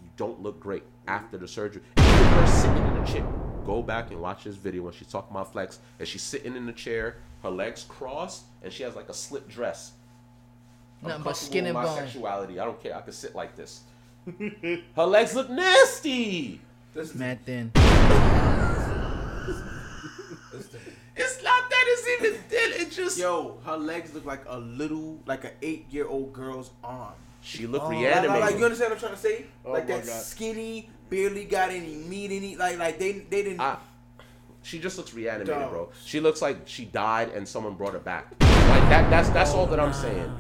you 0.03 0.11
don't 0.17 0.43
look 0.43 0.61
great 0.61 0.83
after 1.07 1.37
the 1.37 1.47
surgery. 1.47 1.83
Even 1.99 2.09
her 2.09 2.47
sitting 2.47 2.87
in 2.87 2.95
the 2.95 3.07
chair. 3.07 3.33
Go 3.65 3.83
back 3.83 4.11
and 4.11 4.21
watch 4.21 4.45
this 4.45 4.55
video 4.57 4.83
when 4.83 4.93
she's 4.93 5.09
talking 5.09 5.31
about 5.33 5.53
flex 5.53 5.81
and 5.99 6.07
she's 6.07 6.23
sitting 6.23 6.55
in 6.55 6.67
the 6.67 6.73
chair, 6.73 7.17
her 7.47 7.53
legs 7.53 7.85
crossed, 7.89 8.43
and 8.63 8.73
she 8.73 8.83
has 8.83 8.97
like 8.97 9.09
a 9.09 9.15
slip 9.15 9.49
dress. 9.49 9.93
I'm 11.03 11.09
Nothing 11.09 11.25
but 11.25 11.37
skin 11.37 11.65
with 11.65 11.71
and 11.71 11.75
my 11.75 11.85
bone. 11.85 11.97
sexuality. 11.99 12.59
I 12.59 12.65
don't 12.65 12.83
care. 12.83 12.97
I 12.97 13.01
can 13.03 13.13
sit 13.13 13.35
like 13.37 13.55
this. 13.55 13.83
her 14.97 15.05
legs 15.07 15.35
look 15.35 15.49
nasty. 15.49 16.61
This 16.95 17.15
Mad 17.15 17.39
thin. 17.45 17.71
It's 21.19 21.43
not 21.43 21.71
that 21.71 21.85
it's 21.87 22.25
even 22.25 22.41
thin. 22.43 22.73
It 22.87 22.91
just 22.91 23.17
Yo, 23.19 23.59
her 23.65 23.77
legs 23.79 24.13
look 24.13 24.27
like 24.27 24.43
a 24.49 24.59
little, 24.59 25.19
like 25.25 25.45
an 25.45 25.53
eight-year-old 25.63 26.33
girl's 26.35 26.71
arm. 26.85 27.15
she 27.41 27.67
looked 27.67 27.87
Oh, 27.87 27.89
Like, 27.89 27.99
reanimated. 28.01 28.31
like, 28.31 28.41
like, 28.43 28.59
you 28.59 28.65
understand 28.65 28.91
what 28.91 28.97
I'm 29.03 29.09
trying 29.09 29.15
to 29.15 29.21
say? 29.21 29.47
Oh 29.65 29.73
like 29.73 29.89
my 29.89 29.97
that 29.97 30.07
God. 30.07 30.23
skinny, 30.23 30.91
barely 31.09 31.45
got 31.47 31.71
any 31.71 31.95
meat 31.95 32.31
in 32.33 32.45
it. 32.45 32.59
Like, 32.59 32.79
like 32.79 32.99
they, 32.99 33.13
they 33.13 33.43
didn't. 33.45 33.61
I- 33.63 33.79
she 34.67 34.81
just 34.81 34.99
looks 34.99 35.15
reanimated, 35.15 35.55
Dog. 35.55 35.71
bro. 35.71 35.89
She 36.05 36.19
looks 36.19 36.43
like 36.43 36.59
she 36.67 36.85
died 36.87 37.31
and 37.35 37.47
someone 37.47 37.75
brought 37.75 37.93
her 37.93 38.01
back. 38.01 38.33
Like 38.41 38.89
that. 38.91 39.09
That's 39.11 39.29
that's 39.31 39.53
oh 39.53 39.59
all 39.61 39.67
that 39.69 39.79
I'm 39.79 39.93
saying. 39.93 40.35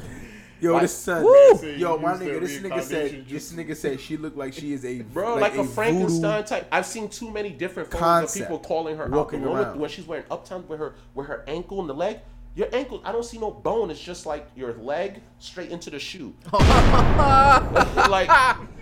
yo, 0.60 0.72
like- 0.72 0.82
this 0.82 0.94
son. 0.94 1.22
Woo! 1.22 1.30
Yo, 1.62 1.94
you 1.94 1.98
my 2.00 2.14
nigga, 2.14 2.40
this 2.40 2.58
nigga 2.58 2.62
reincarnation 2.62 2.82
said, 2.88 3.28
this 3.28 3.52
nigga 3.52 3.76
said 3.76 4.00
she 4.00 4.16
looked 4.16 4.36
like 4.36 4.52
she 4.52 4.72
is 4.72 4.84
a 4.84 5.02
Bro, 5.02 5.36
like, 5.36 5.52
a, 5.54 5.58
voodoo 5.58 5.68
Frankenstein 5.68 6.44
type. 6.44 6.66
I've 6.72 6.86
seen 6.86 7.08
too 7.08 7.30
many 7.30 7.50
different 7.50 7.90
photos 7.90 8.34
of 8.34 8.42
people 8.42 8.58
calling 8.58 8.96
her 8.96 9.04
out. 9.04 9.10
walking 9.10 9.42
The 9.42 9.48
around. 9.50 9.78
when 9.78 9.88
she's 9.88 10.06
wearing 10.06 10.24
uptown 10.30 10.66
with 10.66 10.80
her 10.80 10.94
with 11.14 11.28
her 11.28 11.44
ankle 11.46 11.80
and 11.80 11.88
the 11.88 11.94
leg. 11.94 12.18
Your 12.56 12.68
ankle, 12.74 13.02
I 13.04 13.12
don't 13.12 13.22
see 13.24 13.36
no 13.38 13.50
bone. 13.50 13.90
It's 13.90 14.00
just 14.00 14.24
like 14.24 14.48
your 14.56 14.72
leg 14.72 15.20
straight 15.38 15.70
into 15.70 15.90
the 15.90 15.98
shoe. 15.98 16.32
like, 16.54 18.28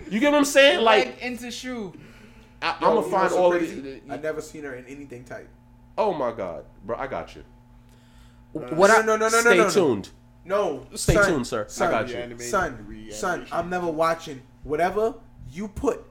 you 0.09 0.19
get 0.21 0.31
what 0.31 0.37
I'm 0.37 0.45
saying? 0.45 0.79
Like, 0.81 1.05
Leg 1.07 1.15
into 1.21 1.51
shoe. 1.51 1.93
I, 2.61 2.77
Yo, 2.81 2.87
I'm 2.87 2.95
gonna 2.95 3.01
find 3.03 3.13
what's 3.13 3.33
so 3.33 3.43
all 3.43 3.53
of 3.53 3.59
crazy? 3.59 3.79
these. 3.79 4.01
I 4.09 4.17
never 4.17 4.41
seen 4.41 4.63
her 4.63 4.75
in 4.75 4.85
anything 4.85 5.23
tight. 5.23 5.47
Oh 5.97 6.13
my 6.13 6.31
god, 6.31 6.65
bro, 6.83 6.97
I 6.97 7.07
got 7.07 7.35
you. 7.35 7.43
Uh, 8.55 8.59
what 8.75 8.87
no, 8.87 8.95
I, 8.95 9.05
no, 9.05 9.17
no, 9.17 9.29
no, 9.29 9.29
no, 9.29 9.41
Stay 9.41 9.57
no, 9.57 9.63
no. 9.63 9.69
tuned. 9.69 10.09
No, 10.45 10.87
Stay 10.93 11.13
son, 11.13 11.25
tuned, 11.25 11.47
sir. 11.47 11.67
I 11.81 11.91
got 11.91 12.09
you. 12.09 12.39
Son, 12.39 13.07
son, 13.11 13.47
I'm 13.51 13.69
never 13.69 13.87
watching 13.87 14.41
whatever 14.63 15.15
you 15.51 15.67
put 15.67 16.05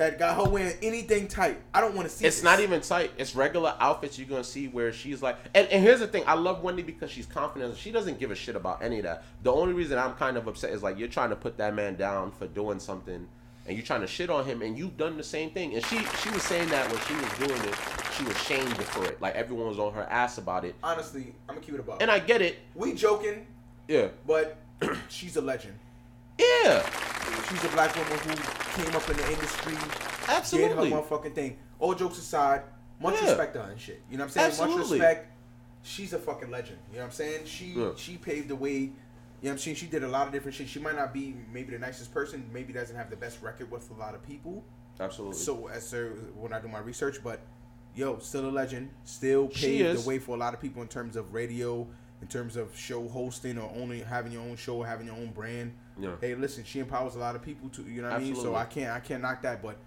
that 0.00 0.18
got 0.18 0.36
her 0.36 0.50
wearing 0.50 0.74
anything 0.82 1.28
tight. 1.28 1.60
I 1.74 1.82
don't 1.82 1.94
want 1.94 2.08
to 2.08 2.14
see. 2.14 2.24
It's 2.24 2.36
this. 2.36 2.44
not 2.44 2.60
even 2.60 2.80
tight. 2.80 3.12
It's 3.18 3.36
regular 3.36 3.74
outfits 3.78 4.18
you're 4.18 4.28
gonna 4.28 4.42
see 4.42 4.66
where 4.66 4.92
she's 4.92 5.22
like. 5.22 5.36
And, 5.54 5.68
and 5.68 5.82
here's 5.84 6.00
the 6.00 6.06
thing: 6.06 6.24
I 6.26 6.34
love 6.34 6.62
Wendy 6.62 6.82
because 6.82 7.10
she's 7.10 7.26
confident. 7.26 7.76
She 7.76 7.92
doesn't 7.92 8.18
give 8.18 8.30
a 8.30 8.34
shit 8.34 8.56
about 8.56 8.82
any 8.82 8.98
of 8.98 9.04
that. 9.04 9.24
The 9.42 9.52
only 9.52 9.74
reason 9.74 9.98
I'm 9.98 10.14
kind 10.14 10.36
of 10.38 10.48
upset 10.48 10.70
is 10.70 10.82
like 10.82 10.98
you're 10.98 11.08
trying 11.08 11.30
to 11.30 11.36
put 11.36 11.58
that 11.58 11.74
man 11.74 11.96
down 11.96 12.32
for 12.32 12.46
doing 12.46 12.80
something, 12.80 13.28
and 13.70 13.78
you're 13.78 13.86
trying 13.86 14.00
to 14.00 14.06
shit 14.08 14.30
on 14.30 14.44
him, 14.44 14.62
and 14.62 14.76
you've 14.76 14.96
done 14.96 15.16
the 15.16 15.22
same 15.22 15.50
thing. 15.50 15.74
And 15.76 15.86
she 15.86 15.98
she 16.20 16.28
was 16.30 16.42
saying 16.42 16.68
that 16.70 16.90
when 16.90 17.00
she 17.02 17.14
was 17.14 17.48
doing 17.48 17.62
it, 17.70 17.76
she 18.18 18.24
was 18.24 18.36
shamed 18.42 18.76
for 18.86 19.04
it. 19.06 19.22
Like 19.22 19.36
everyone 19.36 19.68
was 19.68 19.78
on 19.78 19.92
her 19.94 20.02
ass 20.10 20.38
about 20.38 20.64
it. 20.64 20.74
Honestly, 20.82 21.32
I'm 21.48 21.54
gonna 21.54 21.60
keep 21.64 21.74
it 21.74 21.80
about. 21.80 22.02
And 22.02 22.10
I 22.10 22.18
get 22.18 22.42
it. 22.42 22.58
we 22.74 22.94
joking, 22.94 23.46
Yeah. 23.86 24.08
but 24.26 24.56
she's 25.08 25.36
a 25.36 25.40
legend. 25.40 25.78
Yeah. 26.36 26.84
She's 27.48 27.62
a 27.64 27.68
black 27.68 27.94
woman 27.94 28.18
who 28.18 28.82
came 28.82 28.96
up 28.96 29.08
in 29.08 29.16
the 29.18 29.30
industry, 29.32 29.74
Absolutely. 30.26 30.90
did 30.90 30.92
her 30.92 31.00
motherfucking 31.02 31.34
thing. 31.34 31.56
All 31.78 31.94
jokes 31.94 32.18
aside, 32.18 32.62
much 33.00 33.14
Yeah. 33.22 33.28
respect 33.28 33.54
to 33.54 33.62
her 33.62 33.70
and 33.70 33.80
shit. 33.80 34.02
You 34.10 34.18
know 34.18 34.24
what 34.24 34.28
I'm 34.28 34.32
saying? 34.32 34.46
Absolutely. 34.48 34.98
Much 34.98 35.06
respect. 35.08 35.26
She's 35.84 36.12
a 36.12 36.18
fucking 36.18 36.50
legend. 36.50 36.78
You 36.90 36.96
know 36.96 37.02
what 37.04 37.06
I'm 37.06 37.12
saying? 37.12 37.44
She 37.44 37.66
Yeah. 37.66 37.90
she 37.96 38.16
paved 38.16 38.48
the 38.48 38.56
way. 38.56 38.90
You 39.40 39.46
know 39.46 39.52
what 39.52 39.52
I'm 39.52 39.58
saying? 39.58 39.76
She 39.76 39.86
did 39.86 40.04
a 40.04 40.08
lot 40.08 40.26
of 40.26 40.32
different 40.32 40.54
shit. 40.54 40.68
She 40.68 40.80
might 40.80 40.96
not 40.96 41.14
be 41.14 41.34
maybe 41.50 41.72
the 41.72 41.78
nicest 41.78 42.12
person, 42.12 42.48
maybe 42.52 42.74
doesn't 42.74 42.94
have 42.94 43.08
the 43.08 43.16
best 43.16 43.40
record 43.40 43.70
with 43.70 43.90
a 43.90 43.94
lot 43.94 44.14
of 44.14 44.22
people. 44.26 44.62
Absolutely. 44.98 45.36
So 45.36 45.68
as 45.68 45.86
sir, 45.86 46.10
when 46.36 46.52
I 46.52 46.60
do 46.60 46.68
my 46.68 46.80
research, 46.80 47.22
but 47.24 47.40
yo, 47.94 48.18
still 48.18 48.48
a 48.48 48.50
legend. 48.50 48.90
Still 49.04 49.48
paved 49.48 50.02
the 50.02 50.08
way 50.08 50.18
for 50.18 50.36
a 50.36 50.38
lot 50.38 50.52
of 50.52 50.60
people 50.60 50.82
in 50.82 50.88
terms 50.88 51.16
of 51.16 51.32
radio, 51.32 51.86
in 52.20 52.28
terms 52.28 52.56
of 52.56 52.76
show 52.76 53.08
hosting, 53.08 53.56
or 53.56 53.72
only 53.74 54.00
having 54.00 54.32
your 54.32 54.42
own 54.42 54.56
show, 54.56 54.82
having 54.82 55.06
your 55.06 55.16
own 55.16 55.30
brand. 55.30 55.74
Yeah. 55.98 56.16
Hey, 56.20 56.34
listen, 56.34 56.64
she 56.64 56.78
empowers 56.78 57.14
a 57.14 57.18
lot 57.18 57.34
of 57.34 57.42
people 57.42 57.70
too. 57.70 57.84
You 57.84 58.02
know 58.02 58.10
what 58.10 58.20
I 58.20 58.22
mean? 58.22 58.36
So 58.36 58.54
I 58.54 58.64
can't, 58.64 58.90
I 58.90 59.00
can't 59.00 59.22
knock 59.22 59.40
that. 59.42 59.62
But 59.62 59.78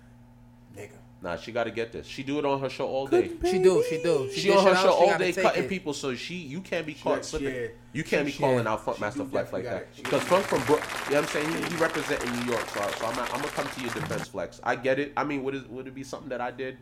nigga, 0.75 0.97
Nah, 1.23 1.37
she 1.37 1.53
got 1.53 1.63
to 1.63 1.71
get 1.71 1.93
this. 1.93 2.05
She 2.05 2.21
do 2.21 2.37
it 2.37 2.43
on 2.43 2.59
her 2.59 2.69
show 2.69 2.85
all 2.85 3.07
day. 3.07 3.31
she 3.49 3.57
do, 3.59 3.81
she 3.89 4.03
do. 4.03 4.29
She, 4.35 4.49
dish 4.49 4.57
on 4.57 4.65
her 4.65 4.71
it 4.71 4.75
out, 4.75 4.83
show 4.83 4.91
all 4.91 5.17
day 5.17 5.31
cutting 5.31 5.63
it. 5.63 5.69
people, 5.69 5.93
so 5.93 6.13
she 6.15 6.35
you 6.35 6.59
can't 6.59 6.85
be 6.85 6.93
caught 6.93 7.15
got- 7.15 7.25
slipping. 7.25 7.55
yeah. 7.55 7.67
You 7.93 8.03
can't 8.03 8.27
She- 8.27 8.33
be 8.33 8.37
calling 8.39 8.65
yeah. 8.65 8.73
out 8.73 8.83
She 8.83 8.91
Funkmaster 8.91 9.13
do 9.15 9.25
Flex 9.27 9.53
like 9.53 9.63
that. 9.63 9.69
got 9.71 9.81
it. 9.83 9.87
She 9.95 10.01
Because 10.01 10.19
got 10.25 10.27
Funk 10.29 10.45
from 10.47 10.63
Brook, 10.65 10.81
you 11.05 11.11
know 11.15 11.21
what 11.21 11.35
I'm 11.35 11.43
saying? 11.49 11.63
He, 11.63 11.69
he 11.75 11.81
representing 11.81 12.29
New 12.41 12.51
York, 12.51 12.67
so, 12.71 12.81
so 12.99 13.05
I'm, 13.05 13.15
not, 13.15 13.29
I'm 13.33 13.39
gonna 13.39 13.51
come 13.53 13.67
to 13.69 13.81
your 13.81 13.93
defense, 13.93 14.27
Flex. 14.27 14.59
I 14.63 14.75
get 14.75 14.99
it. 14.99 15.13
I 15.15 15.23
mean, 15.23 15.43
would 15.43 15.55
it 15.55 15.69
would 15.71 15.87
it 15.87 15.95
be 15.95 16.03
something 16.03 16.27
that 16.27 16.41
I 16.41 16.51
did? 16.51 16.77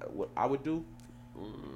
uh, 0.00 0.04
What 0.06 0.28
I 0.36 0.46
would 0.46 0.62
do? 0.62 0.84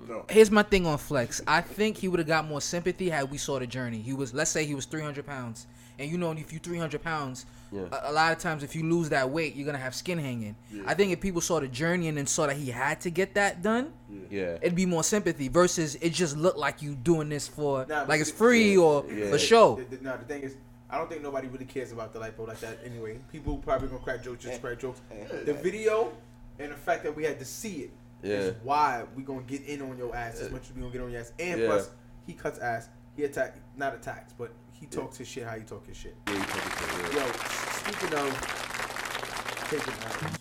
No. 0.08 0.24
Here's 0.30 0.50
my 0.52 0.62
thing 0.62 0.86
on 0.86 0.98
Flex. 0.98 1.40
I 1.48 1.62
think 1.62 1.96
he 1.96 2.06
would 2.08 2.18
have 2.20 2.28
got 2.28 2.46
more 2.46 2.60
sympathy 2.60 3.08
had 3.08 3.30
we 3.30 3.38
saw 3.38 3.58
the 3.58 3.66
journey. 3.66 3.98
He 4.00 4.12
was, 4.12 4.32
let's 4.34 4.50
say, 4.50 4.64
he 4.66 4.74
was 4.74 4.84
300 4.84 5.26
pounds, 5.26 5.66
and 5.98 6.10
you 6.10 6.18
know, 6.18 6.30
if 6.32 6.52
you 6.52 6.58
300 6.60 7.02
pounds, 7.02 7.46
Yeah. 7.72 7.82
a, 7.92 8.10
a 8.10 8.12
lot 8.12 8.32
of 8.32 8.38
times 8.38 8.62
if 8.62 8.74
you 8.76 8.82
lose 8.84 9.08
that 9.08 9.28
weight, 9.30 9.56
you're 9.56 9.66
gonna 9.66 9.78
have 9.78 9.94
skin 9.94 10.18
hanging. 10.18 10.54
I 10.86 10.94
think 10.94 11.12
if 11.12 11.20
people 11.20 11.40
saw 11.40 11.60
the 11.60 11.68
journey 11.68 12.08
and 12.08 12.16
then 12.16 12.26
saw 12.26 12.46
that 12.46 12.56
he 12.56 12.70
had 12.70 13.00
to 13.02 13.10
get 13.10 13.34
that 13.34 13.62
done, 13.62 13.92
Yeah. 14.30 14.58
it'd 14.62 14.74
be 14.74 14.86
more 14.86 15.02
sympathy. 15.04 15.48
Versus 15.48 15.96
it 15.96 16.10
just 16.10 16.36
looked 16.36 16.58
like 16.58 16.82
you 16.82 16.94
doing 16.94 17.28
this 17.28 17.48
for 17.48 17.84
Nah, 17.88 18.04
like 18.08 18.20
it's 18.20 18.30
see- 18.30 18.36
free 18.36 18.76
or 18.76 19.04
Yeah. 19.10 19.30
for 19.30 19.38
show. 19.38 19.76
The, 19.90 19.96
the, 19.96 20.02
no, 20.04 20.16
the 20.16 20.24
thing 20.24 20.42
is, 20.42 20.56
I 20.90 20.98
don't 20.98 21.08
think 21.10 21.22
nobody 21.22 21.48
really 21.48 21.64
cares 21.64 21.90
about 21.90 22.12
the 22.12 22.20
lipo 22.20 22.46
like 22.46 22.60
that 22.60 22.78
anyway. 22.84 23.18
People 23.32 23.56
probably 23.58 23.88
gonna 23.88 24.00
crack 24.00 24.22
jokes, 24.22 24.44
just 24.44 24.60
crack 24.60 24.78
jokes. 24.78 25.00
Eh. 25.10 25.44
The 25.44 25.54
video 25.54 26.12
and 26.58 26.70
the 26.70 26.76
fact 26.76 27.02
that 27.02 27.16
we 27.16 27.24
had 27.24 27.38
to 27.40 27.44
see 27.44 27.82
it 27.82 27.90
is 28.22 28.46
Yeah. 28.46 28.52
why 28.62 29.04
we 29.16 29.22
gonna 29.24 29.42
get 29.42 29.62
in 29.66 29.82
on 29.82 29.98
your 29.98 30.14
ass 30.14 30.36
as 30.40 30.48
eh. 30.48 30.50
much 30.52 30.62
as 30.70 30.72
we 30.74 30.80
gonna 30.82 30.92
get 30.92 31.02
on 31.02 31.10
your 31.10 31.20
ass. 31.20 31.32
And 31.40 31.60
Yeah. 31.60 31.66
plus, 31.66 31.90
he 32.26 32.32
cuts 32.34 32.58
ass. 32.60 32.88
He 33.16 33.24
attack, 33.24 33.56
not 33.76 33.94
attacks, 33.94 34.32
but 34.38 34.50
he 34.90 34.96
talks 34.96 35.16
his 35.18 35.28
shit 35.28 35.44
how 35.46 35.56
he 35.56 35.62
talk 35.62 35.86
his 35.86 35.96
shit. 35.96 36.14
Yeah, 36.28 36.34
you 36.34 36.40
take 36.40 36.56
it 36.56 37.10
to- 37.10 37.16
yeah. 37.16 37.26
Yo, 37.26 37.32
speaking 37.32 38.18
of 38.18 39.66
taking 39.70 39.94
L's, 40.04 40.38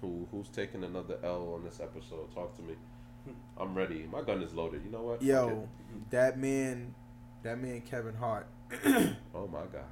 Who 0.00 0.28
who's 0.30 0.48
taking 0.48 0.84
another 0.84 1.16
L 1.22 1.52
on 1.54 1.64
this 1.64 1.80
episode? 1.80 2.32
Talk 2.34 2.54
to 2.56 2.62
me. 2.62 2.74
I'm 3.58 3.74
ready. 3.74 4.06
My 4.12 4.20
gun 4.22 4.42
is 4.42 4.52
loaded. 4.52 4.82
You 4.84 4.90
know 4.90 5.02
what? 5.02 5.22
Yo, 5.22 5.48
it. 5.94 6.10
that 6.10 6.38
man, 6.38 6.94
that 7.42 7.58
man 7.58 7.80
Kevin 7.82 8.14
Hart, 8.14 8.46
Oh 8.84 9.46
my 9.50 9.60
gosh. 9.72 9.82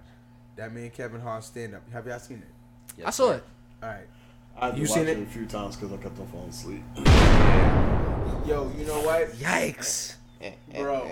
that 0.57 0.73
man 0.73 0.91
Kevin 0.91 1.21
Hart 1.21 1.45
stand 1.45 1.75
up. 1.75 1.89
Have 1.93 2.07
y'all 2.07 2.19
seen 2.19 2.39
it? 2.39 2.95
Yes, 2.99 3.07
I 3.07 3.11
saw 3.11 3.29
sir. 3.29 3.35
it. 3.37 3.45
All 3.83 3.89
right. 3.89 4.07
I've 4.59 4.77
You 4.77 4.87
seen 4.87 5.07
it? 5.09 5.17
it? 5.19 5.23
a 5.23 5.27
few 5.27 5.47
times 5.47 5.77
because 5.77 5.93
I 5.93 5.97
kept 6.03 6.19
on 6.19 6.27
falling 6.27 6.49
asleep. 6.51 6.83
Yo, 8.47 8.71
you 8.77 8.85
know 8.85 9.01
what, 9.03 9.31
Yikes! 9.35 10.17
bro? 10.77 11.09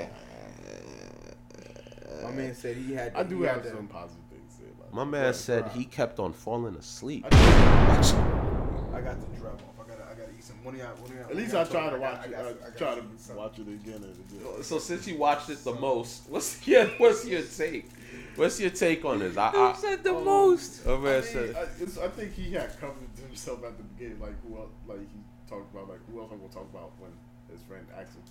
My 2.25 2.31
man 2.33 2.55
said 2.55 2.77
he 2.77 2.93
had. 2.95 3.15
I 3.15 3.23
do 3.23 3.41
he 3.41 3.47
had 3.47 3.55
have 3.57 3.63
to- 3.65 3.71
some 3.71 3.87
positive 3.89 4.23
things 4.31 4.55
to 4.57 4.63
say 4.63 4.69
about 4.79 4.93
My 4.95 5.05
man 5.05 5.27
Right, 5.27 5.35
said 5.35 5.69
he 5.69 5.85
kept 5.85 6.19
on 6.19 6.33
falling 6.33 6.77
asleep. 6.77 7.27
I 7.31 9.01
got 9.03 9.21
the 9.21 9.27
drug 9.39 9.55
off. 9.55 9.61
I 9.87 9.89
gotta, 9.89 10.03
I 10.05 10.15
gotta 10.15 10.31
eat 10.37 10.43
some. 10.45 10.63
One 10.65 10.75
of 10.75 10.81
y'all, 10.81 10.95
one 10.97 11.11
of 11.11 11.17
y'all. 11.17 11.31
At 11.31 11.37
least 11.37 11.55
I 11.55 11.61
of 11.63 11.71
try 11.71 11.91
to 11.91 11.99
watch 11.99 12.21
I 12.21 12.25
it. 12.25 12.31
got- 12.31 12.45
I 12.45 12.49
I 12.49 12.53
got 12.53 12.77
try 12.77 12.95
some- 12.97 13.13
some- 13.19 13.35
to 13.37 13.41
watch 13.41 13.59
it 13.59 13.69
again 13.69 13.95
and 14.03 14.05
again. 14.05 14.63
So 14.63 14.79
since 14.79 15.07
you 15.07 15.17
watched 15.19 15.51
it 15.51 15.63
the 15.65 15.75
most, 15.75 16.23
what's 16.29 16.67
your 16.67 16.87
what's 16.99 17.25
your 17.27 17.43
take? 17.43 17.91
What's 18.37 18.61
your 18.61 18.71
take 18.71 19.05
on 19.05 19.19
this? 19.19 19.37
I, 19.37 19.49
I, 19.51 19.73
said 19.75 20.05
the 20.05 20.15
um, 20.15 20.25
most? 20.25 20.83
oh, 20.87 20.97
I, 20.97 20.99
mean, 21.15 21.23
said, 21.25 21.57
I, 21.57 21.67
it's, 21.83 21.99
I 21.99 22.07
think 22.09 22.35
he 22.35 22.53
had 22.53 22.79
covered 22.81 23.03
himself 23.27 23.65
at 23.65 23.77
the 23.77 23.83
beginning, 23.83 24.21
like 24.21 24.35
who 24.47 24.57
else, 24.59 24.71
like 24.87 25.01
he 25.01 25.19
talked 25.51 25.73
about, 25.75 25.89
like 25.89 25.99
who 26.09 26.21
else 26.21 26.31
I'm 26.33 26.39
gonna 26.39 26.53
talk 26.53 26.69
about 26.73 26.93
when 27.01 27.11
his 27.51 27.61
friend 27.67 27.85
asked 27.99 28.15
him. 28.15 28.23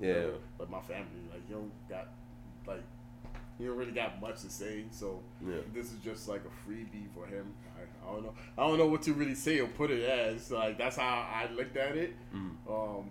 yeah. 0.00 0.26
Like 0.58 0.70
my 0.70 0.80
family, 0.82 1.26
like 1.32 1.42
you 1.48 1.56
don't 1.56 1.88
got, 1.88 2.08
like 2.66 2.82
he 3.58 3.64
don't 3.64 3.76
really 3.76 3.92
got 3.92 4.20
much 4.20 4.42
to 4.42 4.50
say. 4.50 4.84
So 4.90 5.20
Yeah. 5.46 5.56
this 5.74 5.86
is 5.92 5.98
just 6.04 6.28
like 6.28 6.42
a 6.44 6.68
freebie 6.70 7.06
for 7.14 7.26
him. 7.26 7.52
I, 7.76 8.08
I 8.08 8.12
don't 8.12 8.22
know. 8.24 8.34
I 8.58 8.66
don't 8.66 8.78
know 8.78 8.86
what 8.86 9.02
to 9.02 9.12
really 9.14 9.34
say 9.34 9.60
or 9.60 9.66
put 9.68 9.90
it 9.90 10.02
as. 10.08 10.50
Like 10.50 10.78
that's 10.78 10.96
how 10.96 11.26
I 11.32 11.48
looked 11.52 11.76
at 11.76 11.96
it. 11.96 12.14
Mm. 12.34 12.50
Um, 12.68 13.10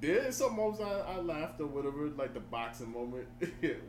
there 0.00 0.26
is 0.26 0.36
some 0.36 0.56
moments 0.56 0.80
I, 0.80 1.00
I 1.00 1.16
laughed 1.20 1.60
or 1.60 1.66
whatever, 1.66 2.08
like 2.16 2.34
the 2.34 2.40
boxing 2.40 2.92
moment 2.92 3.26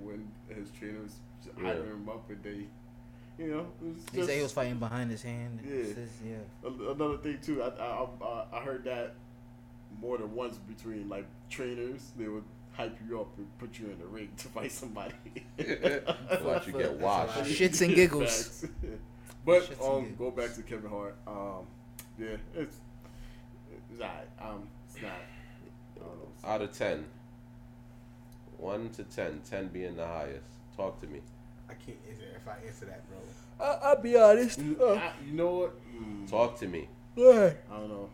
when 0.03 0.29
his 0.47 0.69
trainers 0.77 1.15
Yeah. 1.57 1.63
hyping 1.73 1.87
him 1.91 2.09
up 2.09 2.29
and 2.29 2.43
they, 2.43 2.67
you 3.43 3.49
know, 3.51 3.65
it 3.81 3.93
was 3.95 4.03
He 4.13 4.21
said 4.23 4.35
he 4.37 4.43
was 4.43 4.51
fighting 4.51 4.77
behind 4.77 5.09
his 5.09 5.23
hand. 5.23 5.59
Yeah. 5.65 5.83
Just- 5.93 6.21
yeah. 6.23 6.91
Another 6.91 7.17
thing 7.17 7.39
too, 7.41 7.63
I, 7.63 7.67
I 7.69 8.07
I 8.23 8.45
I 8.53 8.59
heard 8.59 8.83
that 8.83 9.15
more 9.99 10.17
than 10.17 10.33
once 10.35 10.57
between 10.57 11.07
like 11.09 11.25
trainers, 11.49 12.11
they 12.17 12.27
would 12.27 12.43
hype 12.73 12.97
you 13.07 13.19
up 13.21 13.27
and 13.37 13.47
put 13.59 13.77
you 13.79 13.85
in 13.91 13.99
the 13.99 14.05
ring 14.05 14.29
to 14.37 14.47
fight 14.49 14.71
somebody. 14.71 15.13
Watch 16.43 16.67
you 16.67 16.73
get 16.73 16.99
washed. 16.99 17.33
Shits 17.43 17.81
and 17.81 17.93
giggles. 17.95 18.65
But 19.45 19.63
Shits 19.63 19.71
and 19.71 19.81
um, 19.81 20.01
giggles. 20.11 20.17
go 20.17 20.31
back 20.31 20.55
to 20.55 20.61
Kevin 20.61 20.89
Hart. 20.89 21.15
Um, 21.27 21.67
yeah, 22.17 22.37
it's 22.55 22.77
it's 23.91 23.99
not. 23.99 24.25
Um, 24.41 24.67
it's 24.89 25.01
not. 25.01 25.11
I. 26.45 26.53
Out 26.53 26.61
of 26.61 26.71
ten. 26.71 27.05
One 28.57 28.89
to 28.91 29.03
ten. 29.03 29.41
Ten 29.49 29.67
being 29.67 29.97
the 29.97 30.05
highest. 30.07 30.45
Talk 30.77 30.99
to 31.01 31.07
me. 31.07 31.19
I 31.69 31.73
can't 31.73 31.97
answer 32.09 32.23
if 32.35 32.47
I 32.47 32.65
answer 32.65 32.85
that, 32.85 33.01
bro. 33.09 33.17
I, 33.65 33.89
I'll 33.89 34.01
be 34.01 34.15
honest. 34.17 34.59
You, 34.59 34.77
I- 34.93 35.11
you 35.25 35.33
know 35.33 35.51
what? 35.55 35.73
Mm, 35.93 36.29
Talk 36.29 36.57
to 36.59 36.67
me. 36.67 36.87
I 37.17 37.21
don't 37.21 37.89
know. 37.89 38.09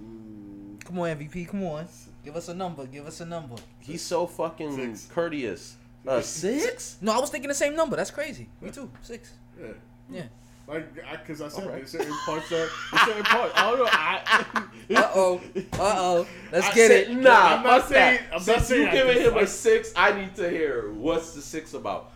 Mm, 0.00 0.84
Come 0.84 0.98
on, 0.98 1.16
MVP. 1.16 1.48
Come 1.48 1.64
on. 1.64 1.86
Give 2.24 2.36
us 2.36 2.48
a 2.48 2.54
number. 2.54 2.86
Give 2.86 3.06
us 3.06 3.20
a 3.20 3.26
number. 3.26 3.56
He's 3.80 4.02
so 4.02 4.26
fucking 4.26 4.76
Six. 4.76 5.06
courteous. 5.12 5.76
A 6.06 6.22
six? 6.22 6.96
No, 7.00 7.12
I 7.12 7.18
was 7.18 7.30
thinking 7.30 7.48
the 7.48 7.54
same 7.54 7.74
number. 7.76 7.96
That's 7.96 8.10
crazy. 8.10 8.48
Me 8.60 8.70
too. 8.70 8.90
Six. 9.02 9.32
yeah. 9.60 9.68
Yeah. 10.10 10.22
Like, 10.66 10.86
I, 11.10 11.16
cause 11.16 11.42
I 11.42 11.48
said 11.48 11.64
Alright. 11.64 11.76
there's 11.80 11.90
certain 11.90 12.14
parts 12.24 12.48
that, 12.48 12.70
certain 13.04 13.22
parts. 13.24 13.52
I 13.54 13.62
don't 13.70 13.78
know. 13.78 13.86
I, 13.90 14.64
Uh 14.94 15.10
oh. 15.14 15.40
Uh 15.56 15.78
oh. 15.80 16.26
Let's 16.50 16.68
I 16.68 16.74
get 16.74 16.90
said- 16.90 17.10
it. 17.10 17.16
Nah, 17.18 17.56
I'm 17.56 17.62
not 17.62 17.86
saying- 17.88 18.16
that. 18.16 18.22
I'm 18.28 18.30
not 18.32 18.42
Since 18.42 18.66
saying 18.68 18.82
you 18.82 18.88
I 18.88 18.92
giving 18.92 19.22
him 19.22 19.36
a 19.36 19.46
six, 19.46 19.92
I 19.94 20.12
need 20.18 20.34
to 20.36 20.48
hear 20.48 20.90
what's 20.92 21.32
the 21.34 21.42
six 21.42 21.74
about. 21.74 22.12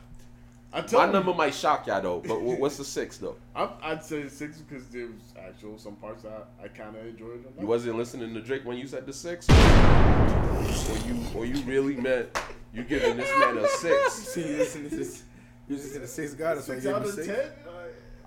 I 0.72 0.82
told 0.82 0.92
My 1.02 1.06
you. 1.06 1.12
number 1.12 1.32
might 1.34 1.54
shock 1.54 1.86
y'all 1.86 2.02
though, 2.02 2.20
but 2.26 2.40
what's 2.42 2.76
the 2.76 2.84
six 2.84 3.16
though? 3.18 3.36
I, 3.56 3.70
I'd 3.82 4.04
say 4.04 4.28
six 4.28 4.58
because 4.58 4.86
there 4.88 5.06
was 5.06 5.32
actual 5.38 5.78
some 5.78 5.96
parts 5.96 6.24
I, 6.26 6.64
I 6.64 6.68
kind 6.68 6.94
of 6.96 7.06
enjoyed. 7.06 7.44
You 7.58 7.66
wasn't 7.66 7.96
listening 7.96 8.34
to 8.34 8.40
Drake 8.42 8.64
when 8.66 8.76
you 8.76 8.86
said 8.86 9.06
the 9.06 9.12
six, 9.12 9.48
or 9.48 10.96
you, 11.08 11.20
or 11.34 11.46
you 11.46 11.62
really 11.64 11.96
meant 11.96 12.28
you 12.72 12.82
giving 12.84 13.16
this 13.16 13.30
man 13.38 13.58
a 13.58 13.68
six? 13.68 14.12
See, 14.34 14.44
listen, 14.44 14.84
this 14.84 14.92
is 14.92 15.22
you 15.68 15.76
just 15.76 15.94
in 15.94 16.02
the 16.02 16.06
sixth 16.08 16.36
guy. 16.38 16.54
That's 16.54 16.68
why 16.68 16.74
I 16.74 16.78
six 16.78 16.84
gave 16.86 16.94
out 16.94 17.02
him 17.02 17.08
of 17.08 17.14
six. 17.14 17.26
ten. 17.26 17.50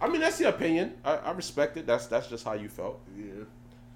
I 0.01 0.07
mean, 0.09 0.21
that's 0.21 0.39
your 0.39 0.49
opinion. 0.49 0.93
I, 1.05 1.17
I 1.17 1.31
respect 1.31 1.77
it. 1.77 1.85
That's 1.85 2.07
that's 2.07 2.27
just 2.27 2.43
how 2.43 2.53
you 2.53 2.69
felt. 2.69 2.99
yeah. 3.15 3.43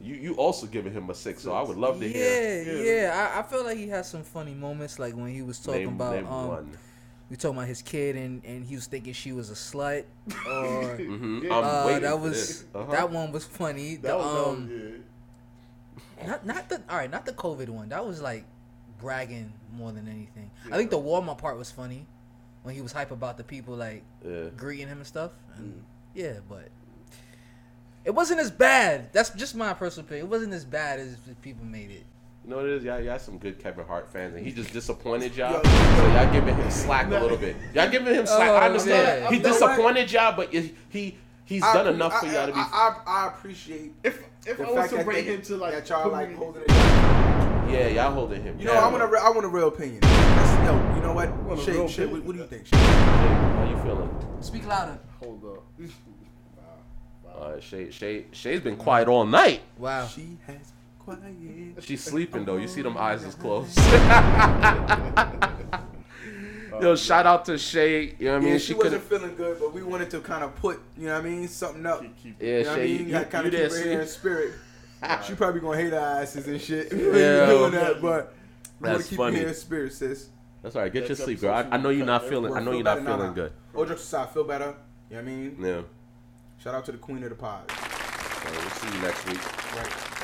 You 0.02 0.14
you 0.16 0.34
also 0.36 0.68
giving 0.68 0.94
him 0.94 1.10
a 1.10 1.16
six, 1.16 1.42
so 1.42 1.54
I 1.54 1.64
would 1.64 1.78
love 1.78 2.00
to 2.00 2.08
hear. 2.08 2.64
Yeah, 2.64 2.74
Yeah. 2.74 2.84
yeah. 3.02 3.32
I, 3.36 3.40
I 3.40 3.44
feel 3.44 3.64
like 3.64 3.78
he 3.78 3.88
had 3.88 4.06
some 4.06 4.24
funny 4.24 4.54
moments, 4.54 5.00
like 5.00 5.16
when 5.16 5.30
he 5.34 5.42
was 5.42 5.58
talking 5.58 5.82
Name, 5.86 5.90
about 5.96 6.14
name 6.16 6.28
um, 6.28 6.48
one. 6.48 6.78
We 7.30 7.36
talking 7.36 7.58
about 7.58 7.68
his 7.68 7.82
kid 7.82 8.16
and 8.16 8.44
and 8.46 8.66
he 8.66 8.76
was 8.76 8.86
thinking 8.88 9.14
she 9.14 9.32
was 9.32 9.50
a 9.50 9.54
slut. 9.54 10.04
Or 10.48 10.96
hmm 10.98 11.40
Yeah. 11.44 11.58
I'm 11.58 11.64
uh, 11.64 12.00
that 12.00 12.20
was. 12.20 12.66
Uh-huh. 12.74 12.92
that 12.92 13.10
one 13.12 13.32
was 13.32 13.46
funny. 13.46 13.96
That 13.96 14.12
The, 14.12 14.18
was 14.18 14.48
um, 14.48 14.70
yeah. 16.20 16.28
not 16.28 16.46
not 16.46 16.70
the 16.70 16.82
all 16.90 16.98
right, 16.98 17.10
not 17.10 17.26
the 17.26 17.34
COVID 17.34 17.70
one. 17.70 17.90
That 17.90 18.06
was 18.06 18.22
like 18.22 18.46
bragging 19.00 19.52
more 19.74 19.92
than 19.92 20.08
anything. 20.08 20.50
I 20.72 20.78
think 20.78 20.90
the 20.92 21.00
Walmart 21.00 21.38
part 21.38 21.58
was 21.58 21.70
funny 21.72 22.06
when 22.64 22.74
he 22.76 22.82
was 22.82 22.92
hype 22.92 23.12
about 23.12 23.38
the 23.38 23.44
people 23.44 23.76
like 23.76 24.04
Yeah. 24.26 24.46
greeting 24.56 24.88
him 24.88 24.98
and 25.00 25.08
stuff. 25.08 25.32
And 25.58 25.74
Mm. 25.74 25.82
Yeah, 26.14 26.40
but 26.48 26.70
it 28.06 28.12
wasn't 28.16 28.40
as 28.40 28.50
bad. 28.52 29.12
That's 29.12 29.32
just 29.32 29.54
my 29.56 29.74
personal 29.74 30.06
opinion. 30.06 30.28
It 30.28 30.30
wasn't 30.30 30.54
as 30.54 30.64
bad 30.64 31.00
as 31.00 31.18
people 31.42 31.66
made 31.66 31.92
it. 31.92 32.06
You 32.46 32.52
know 32.52 32.58
what 32.58 32.66
it 32.68 32.74
is? 32.74 32.84
Y'all, 32.84 33.02
y'all 33.02 33.18
some 33.18 33.40
good 33.40 33.58
Kevin 33.58 33.86
Hart 33.88 34.08
fans, 34.08 34.36
and 34.36 34.46
he 34.46 34.52
just 34.52 34.72
disappointed 34.72 35.36
y'all. 35.36 35.64
So 35.64 36.08
y'all 36.14 36.32
giving 36.32 36.56
him 36.56 36.70
slack 36.70 37.08
a 37.08 37.10
little 37.20 37.38
bit. 37.38 37.56
Y'all 37.74 37.90
giving 37.90 38.14
him 38.14 38.28
slack. 38.28 38.50
I 38.52 38.54
Oh, 38.54 38.68
understand. 38.68 39.24
yeah. 39.24 39.30
He 39.32 39.38
You 39.38 39.42
know 39.42 39.50
what? 39.50 39.54
disappointed 39.60 40.12
y'all, 40.12 40.36
but 40.38 40.54
he 40.54 40.76
he- 40.90 41.18
he's 41.46 41.64
I 41.64 41.74
done 41.74 41.88
appre- 41.88 41.96
enough 41.96 42.20
for 42.20 42.28
y'all 42.28 42.46
to 42.46 42.54
be. 42.54 42.60
I, 42.60 42.64
I, 43.08 43.24
I 43.24 43.28
appreciate 43.30 43.94
If 44.04 44.24
if 44.46 44.58
the 44.58 44.64
I 44.64 44.68
was 44.68 44.76
fact 44.76 44.90
to 44.92 44.96
that, 44.98 45.08
rate 45.08 45.26
him 45.26 45.42
to 45.42 45.58
like 45.58 45.74
that 45.74 45.90
y'all 45.90 46.04
put 46.04 46.12
like 46.12 46.36
holding 46.36 46.62
it 46.62 46.70
yeah, 46.70 47.88
y'all 47.88 48.14
holding 48.14 48.44
him. 48.44 48.60
You 48.60 48.66
know, 48.66 48.74
down. 48.74 48.84
I 48.84 48.88
want 48.92 49.02
a, 49.04 49.08
re- 49.08 49.20
I 49.24 49.30
want 49.32 49.46
a 49.46 49.50
real 49.50 49.68
opinion. 49.70 50.02
That's, 50.02 50.68
yo, 50.70 50.96
you 50.96 51.02
know 51.02 51.14
what? 51.14 51.36
want 51.38 51.60
a 51.60 51.64
Shay, 51.64 51.72
real 51.72 51.88
Shay, 51.88 52.06
what, 52.06 52.24
what 52.26 52.34
do 52.36 52.42
you 52.44 52.48
think? 52.48 52.68
Shay? 52.68 52.78
How 52.78 53.68
you 53.68 53.78
feeling? 53.82 54.38
Speak 54.42 54.68
louder. 54.68 55.00
hold 55.20 55.44
up. 55.46 55.64
Wow. 57.26 57.42
Uh, 57.42 57.60
Shay, 57.60 57.90
Shay, 57.92 58.28
Shay's 58.32 58.62
been 58.62 58.78
quiet 58.78 59.08
all 59.08 59.26
night. 59.26 59.62
Wow. 59.80 60.06
She 60.08 60.38
has 60.48 60.72
quiet. 61.06 61.84
She's 61.84 62.03
sleeping 62.03 62.45
though. 62.45 62.57
You 62.57 62.68
see 62.68 62.82
them 62.82 62.98
eyes 62.98 63.23
is 63.23 63.36
closed. 63.36 63.77
Yo, 66.82 66.95
shout 66.95 67.26
out 67.26 67.45
to 67.45 67.57
Shay. 67.57 68.15
You 68.19 68.26
know 68.26 68.34
what 68.34 68.38
I 68.38 68.40
mean? 68.41 68.52
yeah, 68.53 68.57
she 68.57 68.65
she, 68.68 68.73
could 68.73 68.84
wasn't 68.91 69.02
have. 69.02 69.10
feeling 69.10 69.36
good, 69.36 69.60
but 69.60 69.73
we 69.73 69.82
wanted 69.82 70.10
to 70.11 70.19
kind 70.19 70.44
of 70.44 70.53
put, 70.56 70.82
you 70.98 71.07
know 71.07 71.14
what 71.14 71.26
I 71.26 71.30
mean, 71.30 71.48
something 71.48 71.86
up. 71.86 72.02
Keep, 72.02 72.22
keep, 72.22 72.41
Yeah, 72.41 72.48
You 72.57 72.64
know 72.64 72.69
what 72.72 72.80
I 72.80 72.82
Shay, 72.82 72.88
mean? 72.88 72.99
you, 72.99 73.06
you, 73.06 73.11
Got 73.11 73.30
kind 73.30 73.45
of 73.45 73.52
there 73.53 73.69
keep 73.69 73.77
her 73.77 73.84
here 73.84 74.02
in 74.02 74.07
spirit. 74.07 74.53
She 75.26 75.36
probably 75.36 75.61
gonna 75.61 75.77
hate 75.77 75.94
our 75.94 76.22
asses 76.22 76.48
and 76.48 76.60
shit. 76.61 76.91
when 76.94 76.99
Yeah. 77.15 77.49
you 77.52 77.57
doing 77.60 77.72
that, 77.73 78.02
but 78.02 78.34
we 78.82 78.90
want 78.90 78.98
That's 78.98 79.03
to 79.03 79.10
keep 79.10 79.18
funny. 79.18 79.34
you 79.36 79.40
here 79.40 79.48
in 79.49 79.53
spirit, 79.56 79.94
sis. 79.94 80.27
That's 80.61 80.76
all 80.76 80.82
right. 80.82 80.91
Get 80.91 81.07
your 81.07 81.15
sleep, 81.15 81.40
girl. 81.40 81.53
I, 81.53 81.61
I 81.76 81.77
know 81.77 81.90
you're 81.90 82.06
not 82.06 82.27
feeling. 82.27 82.52
I 82.53 82.60
know 82.60 82.72
Feel 82.72 82.73
you're 82.76 82.84
not 82.84 82.98
feeling 82.98 83.19
nah. 83.19 83.32
good. 83.32 83.52
All 83.73 83.86
jokes 83.86 84.02
aside, 84.02 84.32
feel 84.32 84.44
better. 84.44 84.73
You 85.10 85.18
know 85.18 85.22
what 85.23 85.32
I 85.32 85.34
mean? 85.36 85.57
Yeah. 85.61 85.82
Shout 86.57 86.73
out 86.76 86.84
to 86.86 86.91
the 86.91 86.98
queen 86.98 87.23
of 87.23 87.30
the 87.30 87.36
pod. 87.36 87.69
So 87.72 88.52
we'll 88.52 88.69
see 88.72 88.88
you 88.98 89.02
next 89.03 89.26
week. 89.27 89.76
Right. 89.77 90.15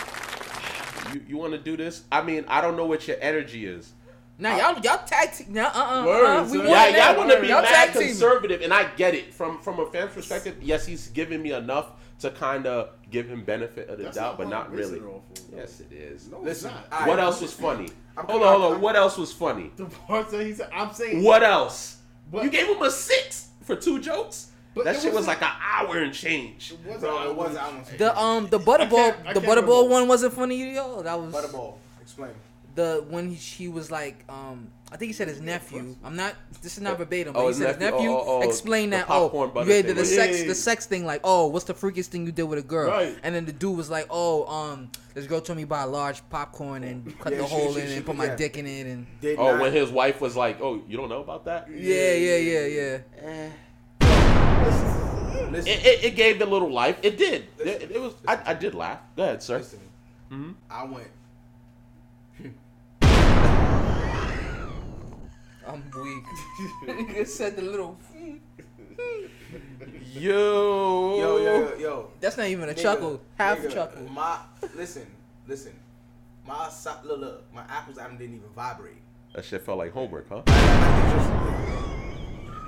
You 1.14 1.22
you 1.28 1.38
want 1.38 1.54
to 1.54 1.60
do 1.60 1.76
this? 1.78 2.04
I 2.12 2.22
mean, 2.22 2.46
I 2.48 2.62
don't 2.62 2.76
know 2.78 2.86
what 2.86 3.08
your 3.08 3.18
energy 3.22 3.66
is. 3.66 3.94
Now 4.38 4.58
y'all 4.58 4.80
y'all 4.82 5.06
tag 5.06 5.32
team. 5.34 5.48
Now 5.54 5.68
uh 5.68 6.02
uh. 6.02 6.06
Word, 6.06 6.26
uh 6.26 6.44
we 6.44 6.50
son. 6.50 6.58
want 6.60 6.70
Yeah, 6.70 7.10
y'all 7.12 7.18
want 7.18 7.32
to 7.32 7.42
be 7.42 7.48
Y'all 7.48 7.62
mad 7.62 7.70
tag 7.74 7.94
team. 7.94 8.08
conservative, 8.08 8.62
and 8.62 8.74
I 8.74 8.86
get 8.96 9.14
it 9.14 9.34
from 9.34 9.60
from 9.62 9.80
a 9.80 9.86
fan's 9.92 10.14
perspective. 10.14 10.58
Yes, 10.62 10.86
he's 10.86 11.08
giving 11.10 11.42
me 11.42 11.52
enough 11.54 11.92
to 12.20 12.30
kind 12.32 12.66
of 12.68 12.90
give 13.10 13.28
him 13.28 13.44
benefit 13.44 13.90
of 13.90 13.98
the 13.98 14.06
That's 14.06 14.18
doubt, 14.18 14.38
but 14.38 14.48
not 14.48 14.72
really. 14.72 14.98
it 15.00 15.04
off 15.04 15.22
of, 15.38 15.52
though. 15.52 15.58
Yes, 15.58 15.80
it 15.80 15.92
is. 15.92 16.28
No, 16.30 16.40
Listen, 16.40 16.72
it's 16.72 16.92
not. 16.92 17.02
I- 17.02 17.08
What 17.08 17.20
else 17.20 17.42
was 17.42 17.52
funny? 17.54 17.90
I'm 18.16 18.26
Hold 18.26 18.28
coming 18.28 18.44
on, 18.44 18.50
hold 18.54 18.64
on. 18.64 18.72
I'm- 18.74 18.82
What 18.82 18.96
else 18.96 19.18
was 19.18 19.32
funny? 19.34 19.72
The 19.76 19.86
parts 19.86 20.32
that 20.32 20.46
he 20.46 20.54
said, 20.54 20.70
I'm 20.74 20.94
saying. 20.94 21.24
What 21.24 21.42
else? 21.44 21.98
But- 22.32 22.44
You 22.44 22.50
gave 22.52 22.68
him 22.68 22.82
a 22.82 22.92
six 22.92 23.48
for 23.64 23.76
two 23.76 24.00
jokes. 24.00 24.51
But 24.74 24.86
that 24.86 25.02
shit 25.02 25.14
was 25.14 25.28
like 25.28 25.42
an 25.42 25.52
hour 25.62 25.98
and 25.98 26.14
change. 26.14 26.72
It 26.72 26.80
wasn't. 26.86 27.02
Bro, 27.12 27.30
it 27.32 27.36
was. 27.36 27.56
I 27.58 27.78
was 27.78 27.88
The 27.98 28.18
um 28.18 28.48
the 28.48 28.60
butterball 28.60 29.34
the 29.34 29.42
butterball 29.42 29.90
one 29.90 30.08
wasn't 30.08 30.34
funny 30.34 30.72
at 30.72 30.78
all. 30.78 31.04
That 31.04 31.20
was 31.20 31.34
Butterball. 31.34 31.76
Explain. 32.02 32.32
the 32.76 33.04
when 33.10 33.32
he, 33.32 33.36
she 33.36 33.68
was 33.68 33.92
like 33.92 34.24
um 34.30 34.70
I 34.94 34.98
think 34.98 35.08
he 35.10 35.14
said 35.14 35.28
his 35.30 35.40
nephew. 35.42 35.96
I'm 36.04 36.16
not. 36.18 36.36
This 36.62 36.76
is 36.78 36.84
not 36.84 36.98
verbatim. 36.98 37.32
But 37.34 37.40
Oh, 37.40 37.44
he 37.44 37.48
his 37.50 37.58
said 37.60 37.68
his 37.70 37.80
nephew. 37.80 37.96
nephew 37.98 38.12
Oh, 38.12 38.24
oh, 38.26 38.38
oh, 38.38 38.42
explained 38.42 38.92
the 38.94 38.98
that. 38.98 39.06
Oh, 39.10 39.48
butter 39.48 39.62
you 39.70 39.74
did 39.82 39.86
thing. 39.88 39.96
the 39.96 40.06
sex, 40.06 40.34
yeah, 40.36 40.42
yeah. 40.44 40.48
the 40.50 40.56
sex 40.56 40.86
thing. 40.86 41.06
Like, 41.06 41.22
oh, 41.24 41.48
what's 41.48 41.64
the 41.66 41.74
freakiest 41.74 42.08
thing 42.08 42.26
you 42.26 42.32
did 42.34 42.44
with 42.44 42.60
a 42.60 42.62
girl? 42.62 42.92
Right. 42.92 43.18
And 43.24 43.34
then 43.34 43.46
the 43.46 43.54
dude 43.54 43.78
was 43.78 43.90
like, 43.90 44.08
oh, 44.10 44.46
um, 44.54 44.90
this 45.14 45.28
girl 45.28 45.40
told 45.40 45.56
me 45.58 45.64
buy 45.64 45.84
a 45.84 45.88
large 45.88 46.22
popcorn 46.30 46.84
and 46.84 47.18
cut 47.20 47.32
Yeah, 47.32 47.40
the 47.40 47.48
she- 47.48 47.54
hole 47.56 47.74
she- 47.74 47.80
in 47.82 47.88
she- 47.88 47.94
and 47.96 48.06
put 48.06 48.18
my 48.18 48.26
yeah. 48.26 48.36
dick 48.36 48.58
in 48.58 48.68
it 48.68 48.86
and. 48.88 49.08
Did 49.22 49.40
Oh, 49.40 49.54
not, 49.54 49.62
when 49.62 49.72
his 49.74 49.90
wife 49.92 50.20
was 50.20 50.36
like, 50.36 50.60
"Oh, 50.62 50.82
you 50.88 50.98
don't 50.98 51.08
know 51.10 51.22
about 51.22 51.46
that?" 51.46 51.68
Yeah, 51.72 52.14
yeah, 52.14 52.36
yeah, 52.36 52.66
yeah. 52.66 53.50
Listen, 55.52 55.72
It, 55.72 55.86
it, 55.86 56.04
it 56.06 56.16
gave 56.16 56.42
it 56.42 56.48
a 56.48 56.50
little 56.50 56.72
life. 56.72 56.98
It 57.02 57.18
did. 57.18 57.48
It, 57.60 57.92
it 57.92 58.02
was. 58.02 58.14
I, 58.28 58.40
I 58.46 58.54
did 58.54 58.74
laugh. 58.74 59.00
Go 59.16 59.24
ahead, 59.24 59.44
sir. 59.44 59.58
listen. 59.58 59.80
Mhm. 60.32 60.56
I 60.70 60.84
went. 60.86 61.08
I'm 65.68 65.84
weak. 66.04 66.24
He 67.18 67.26
said 67.26 67.56
the 67.56 67.62
little. 67.62 67.98
Yo. 70.14 71.18
Yo, 71.18 71.38
yo, 71.38 71.44
yo, 71.44 71.76
yo. 71.78 72.10
That's 72.20 72.38
not 72.38 72.48
even 72.48 72.68
a 72.70 72.74
Nigga, 72.74 72.82
chuckle. 72.82 73.22
Half 73.38 73.60
nigga, 73.60 73.74
chuckle. 73.74 74.04
My 74.10 74.40
listen, 74.76 75.08
listen. 75.48 75.74
My 76.46 76.70
so- 76.70 76.98
look, 77.06 77.20
look, 77.20 77.44
my 77.54 77.64
apples 77.70 77.98
I 77.98 78.10
didn't 78.10 78.36
even 78.36 78.50
vibrate. 78.56 78.98
That 79.34 79.46
shit 79.46 79.62
felt 79.62 79.78
like 79.78 79.94
homework, 79.94 80.28
huh? 80.30 80.42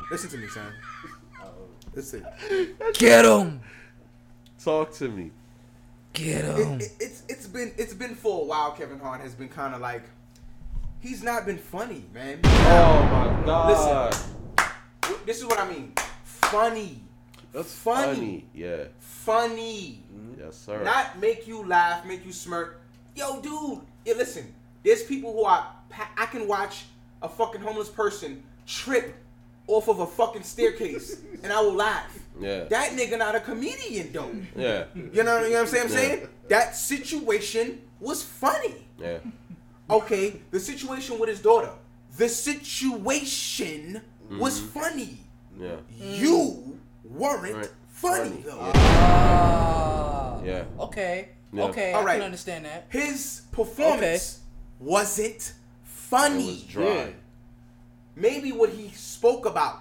Listen 0.10 0.30
to 0.30 0.38
me, 0.38 0.48
son. 0.48 0.72
Listen. 1.96 2.26
Get 2.94 3.26
him. 3.26 3.62
Talk 4.64 4.94
to 4.96 5.10
me. 5.10 5.32
Get 6.14 6.46
him. 6.46 6.80
it, 6.80 6.92
it's 7.00 7.24
it's 7.28 7.48
been 7.48 7.72
it's 7.78 7.94
been 7.94 8.16
for 8.16 8.42
a 8.42 8.46
while. 8.46 8.72
Kevin 8.72 9.00
Hart 9.00 9.22
has 9.22 9.34
been 9.34 9.50
kind 9.50 9.74
of 9.74 9.82
like 9.82 10.04
he's 11.00 11.24
not 11.24 11.46
been 11.46 11.58
funny, 11.58 12.06
man. 12.14 12.40
Oh 12.44 13.04
my 13.12 13.46
god. 13.46 14.12
Listen, 14.12 14.32
This 15.26 15.40
is 15.40 15.46
what 15.46 15.60
I 15.60 15.70
mean. 15.70 15.94
Funny. 16.24 17.02
That's 17.52 17.74
funny. 17.74 18.16
Funny. 18.16 18.46
Yeah. 18.54 18.84
Funny. 19.00 20.04
Mm-hmm. 20.14 20.42
Yes, 20.42 20.58
sir. 20.58 20.84
Not 20.84 21.20
make 21.20 21.48
you 21.48 21.66
laugh, 21.66 22.06
make 22.06 22.26
you 22.26 22.32
smirk. 22.32 22.82
Yo, 23.16 23.42
dude. 23.42 23.82
Yeah, 24.06 24.16
listen. 24.16 24.54
There's 24.84 25.04
people 25.04 25.34
who 25.34 25.44
are. 25.44 25.68
I 26.18 26.26
can 26.26 26.48
watch 26.48 26.86
a 27.22 27.30
fucking 27.30 27.62
homeless 27.62 27.90
person 27.90 28.44
trip 28.66 29.16
off 29.68 29.88
of 29.88 30.00
a 30.00 30.06
fucking 30.06 30.44
staircase, 30.44 31.22
and 31.44 31.52
I 31.52 31.62
will 31.62 31.74
laugh. 31.76 32.18
Yeah. 32.40 32.66
That 32.66 32.92
nigga 32.92 33.18
not 33.18 33.36
a 33.36 33.40
comedian 33.40 34.12
though. 34.12 34.32
Yeah. 34.56 34.86
You 34.96 35.24
know, 35.24 35.44
you 35.44 35.54
know 35.54 35.62
what 35.62 35.62
I'm 35.62 35.68
saying? 35.68 35.84
I'm 35.86 35.92
Yeah. 35.92 35.98
saying 35.98 36.28
that 36.50 36.76
situation 36.76 37.82
was 38.00 38.24
funny. 38.24 38.86
Yeah. 39.00 39.20
Okay, 39.90 40.42
the 40.52 40.60
situation 40.60 41.20
with 41.20 41.30
his 41.30 41.42
daughter. 41.42 41.72
The 42.18 42.28
situation 42.30 44.02
was 44.32 44.60
Mm-hmm. 44.60 44.80
funny. 44.80 45.18
Yeah. 45.60 45.76
You 46.00 46.80
weren't 47.04 47.56
Right. 47.56 47.70
funny 47.90 48.30
Funny. 48.30 48.42
though. 48.46 48.72
Ah. 48.76 50.42
Yeah. 50.44 50.64
Okay. 50.80 51.30
Yeah. 51.54 51.64
Okay. 51.66 51.94
All 51.94 52.08
I 52.08 52.14
can 52.16 52.24
understand 52.24 52.66
that. 52.66 52.86
His 52.90 53.42
performance 53.52 54.40
wasn't 54.80 55.36
It 55.36 55.54
funny. 55.86 56.46
was 56.46 56.64
dry. 56.64 57.14
Yeah. 58.16 58.22
Maybe 58.22 58.52
what 58.52 58.70
he 58.70 58.90
spoke 58.90 59.46
about 59.46 59.80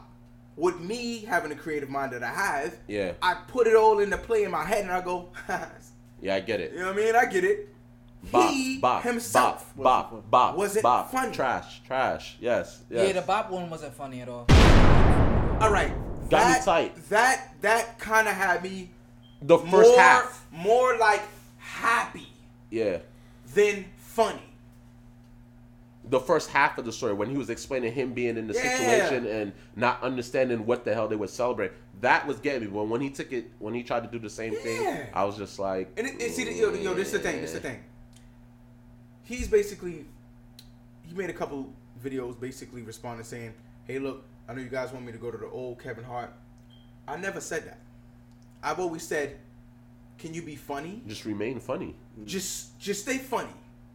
with 0.57 0.81
me 0.81 1.21
having 1.21 1.51
a 1.53 1.55
creative 1.57 1.89
mind 1.89 2.13
that 2.13 2.23
I 2.23 2.31
have, 2.33 2.75
Yeah. 2.87 3.13
I 3.23 3.35
put 3.49 3.67
it 3.67 3.75
all 3.75 3.99
into 4.01 4.19
play 4.19 4.45
in 4.45 4.51
my 4.51 4.65
head 4.65 4.83
and 4.85 4.93
I 4.93 5.01
go, 5.01 5.29
Yeah, 6.21 6.35
I 6.37 6.41
get 6.41 6.61
it. 6.61 6.73
you 6.73 6.81
know 6.81 6.87
what 6.87 6.95
I 6.95 7.05
mean? 7.05 7.17
I 7.17 7.25
get 7.27 7.45
it. 7.45 7.69
Bop, 8.31 8.51
he 8.51 8.79
bop, 8.79 9.03
himself. 9.03 9.73
bop, 9.77 10.11
bop, 10.13 10.31
bop, 10.31 10.57
Was 10.57 10.77
it 10.77 10.83
bop. 10.85 11.11
funny? 11.11 11.33
Trash, 11.33 11.83
trash. 11.85 12.37
Yes, 12.41 12.83
yes. 12.89 13.09
Yeah, 13.09 13.13
the 13.15 13.23
Bop 13.27 13.51
one 13.51 13.69
wasn't 13.69 13.95
funny 13.95 14.21
at 14.21 14.29
all. 14.29 14.47
All 15.61 15.73
right. 15.73 15.93
Got 16.31 16.47
me 16.47 16.53
that, 16.55 16.63
tight. 16.65 17.09
That 17.09 17.55
that 17.63 17.99
kind 17.99 18.29
of 18.29 18.35
had 18.35 18.63
me 18.63 18.91
the 19.41 19.59
first 19.59 19.71
more 19.73 19.99
half. 19.99 20.47
more 20.53 20.97
like 20.99 21.23
happy 21.59 22.29
Yeah. 22.71 22.99
than 23.55 23.87
funny. 23.99 24.52
The 26.05 26.19
first 26.21 26.51
half 26.51 26.79
of 26.79 26.85
the 26.85 26.93
story 26.93 27.13
when 27.15 27.31
he 27.31 27.37
was 27.37 27.49
explaining 27.49 27.93
him 27.93 28.13
being 28.13 28.37
in 28.37 28.49
the 28.49 28.55
Yeah. 28.55 28.77
situation 28.77 29.27
and 29.27 29.53
not 29.77 30.03
understanding 30.03 30.67
what 30.67 30.85
the 30.85 30.93
hell 30.95 31.07
they 31.09 31.17
would 31.17 31.31
celebrate. 31.31 31.71
That 32.01 32.27
was 32.27 32.39
getting 32.41 32.63
me. 32.63 32.67
But 32.69 32.85
when 32.89 33.01
he 33.01 33.11
took 33.11 33.33
it, 33.33 33.51
when 33.61 33.73
he 33.75 33.83
tried 33.85 34.03
to 34.03 34.09
do 34.11 34.19
the 34.19 34.29
same 34.31 34.53
Yeah. 34.55 34.59
thing, 34.61 35.07
I 35.15 35.25
was 35.25 35.37
just 35.37 35.59
like, 35.61 35.93
And 35.97 36.07
it, 36.09 36.21
it, 36.21 36.33
see, 36.35 36.45
the- 36.45 36.53
yo, 36.55 36.73
yo, 36.73 36.95
this 36.95 37.07
is 37.09 37.13
the 37.13 37.19
thing. 37.21 37.41
This 37.41 37.51
is 37.55 37.61
the 37.61 37.69
thing. 37.69 37.85
He's 39.25 39.49
basically 39.49 40.07
he 41.03 41.15
made 41.15 41.31
a 41.31 41.35
couple 41.35 41.73
videos 42.03 42.39
basically 42.41 42.83
responding 42.83 43.25
saying, 43.25 43.53
"Hey, 43.87 43.99
look, 43.99 44.25
I 44.49 44.55
know 44.55 44.61
you 44.63 44.69
guys 44.69 44.93
want 44.93 45.05
me 45.07 45.13
to 45.13 45.19
go 45.19 45.31
to 45.31 45.39
the 45.39 45.47
old 45.49 45.79
Kevin 45.81 46.05
Hart. 46.05 46.33
I 47.07 47.17
never 47.17 47.41
said 47.41 47.65
that. 47.67 47.79
I've 48.63 48.79
always 48.81 49.07
said, 49.07 49.39
can 50.19 50.35
you 50.35 50.43
be 50.43 50.57
funny? 50.57 51.03
Just 51.07 51.25
remain 51.25 51.61
funny. 51.61 51.95
Just 52.25 52.79
just 52.79 53.03
stay 53.03 53.19
funny. 53.19 53.51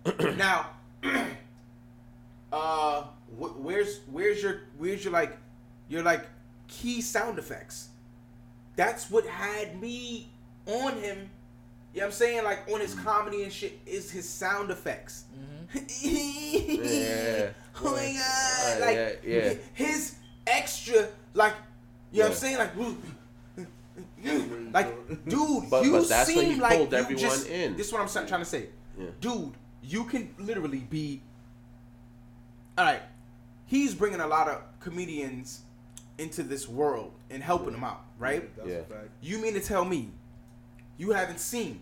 now, 0.37 0.71
uh, 2.51 3.03
wh- 3.39 3.59
where's 3.63 3.99
where's 4.11 4.41
your 4.41 4.61
where's 4.77 5.03
your 5.03 5.13
like 5.13 5.37
your 5.89 6.03
like 6.03 6.25
key 6.67 7.01
sound 7.01 7.37
effects? 7.39 7.89
That's 8.75 9.09
what 9.09 9.25
had 9.25 9.79
me 9.81 10.29
on 10.65 10.93
him. 10.97 11.29
You 11.93 12.01
know 12.01 12.05
what 12.05 12.05
I'm 12.07 12.11
saying? 12.11 12.43
Like 12.43 12.59
on 12.71 12.79
his 12.79 12.93
comedy 12.93 13.43
and 13.43 13.51
shit 13.51 13.79
is 13.85 14.11
his 14.11 14.27
sound 14.27 14.71
effects. 14.71 15.25
Yeah. 16.01 17.49
oh 17.83 17.91
my 17.91 18.13
god! 18.13 18.77
Uh, 18.81 18.85
like 18.85 18.95
yeah, 18.95 19.09
yeah. 19.25 19.53
his 19.73 20.15
extra 20.45 21.09
like 21.33 21.53
you 22.11 22.19
know 22.19 22.25
what 22.29 22.31
I'm 22.31 22.37
saying? 22.37 22.57
Like 22.57 22.71
like 24.73 25.25
dude, 25.27 25.69
But- 25.69 25.85
you 25.85 25.91
but 25.91 26.07
that's 26.09 26.27
seem 26.33 26.51
he 26.53 26.59
like 26.59 26.77
pulled 26.77 26.91
you 26.91 26.97
everyone 26.97 27.21
just, 27.21 27.47
in. 27.49 27.75
This 27.75 27.87
is 27.87 27.93
what 27.93 28.01
I'm 28.01 28.27
trying 28.27 28.41
to 28.41 28.45
say. 28.45 28.67
Yeah. 28.97 29.07
Dude, 29.19 29.53
you 29.83 30.03
can 30.05 30.33
literally 30.39 30.79
be 30.79 31.21
all 32.77 32.85
right. 32.85 33.01
He's 33.65 33.93
bringing 33.93 34.21
a 34.21 34.27
lot 34.27 34.47
of 34.47 34.61
comedians 34.79 35.61
into 36.17 36.43
this 36.43 36.67
world 36.67 37.11
and 37.29 37.43
helping 37.43 37.71
them 37.71 37.83
out, 37.83 38.05
right? 38.17 38.55
That's 38.55 38.69
Yeah. 38.69 38.75
a 38.75 38.83
fact. 38.83 39.09
You 39.21 39.39
mean 39.39 39.53
to 39.53 39.59
tell 39.59 39.85
me 39.85 40.11
you 40.97 41.11
haven't 41.11 41.39
seen 41.39 41.81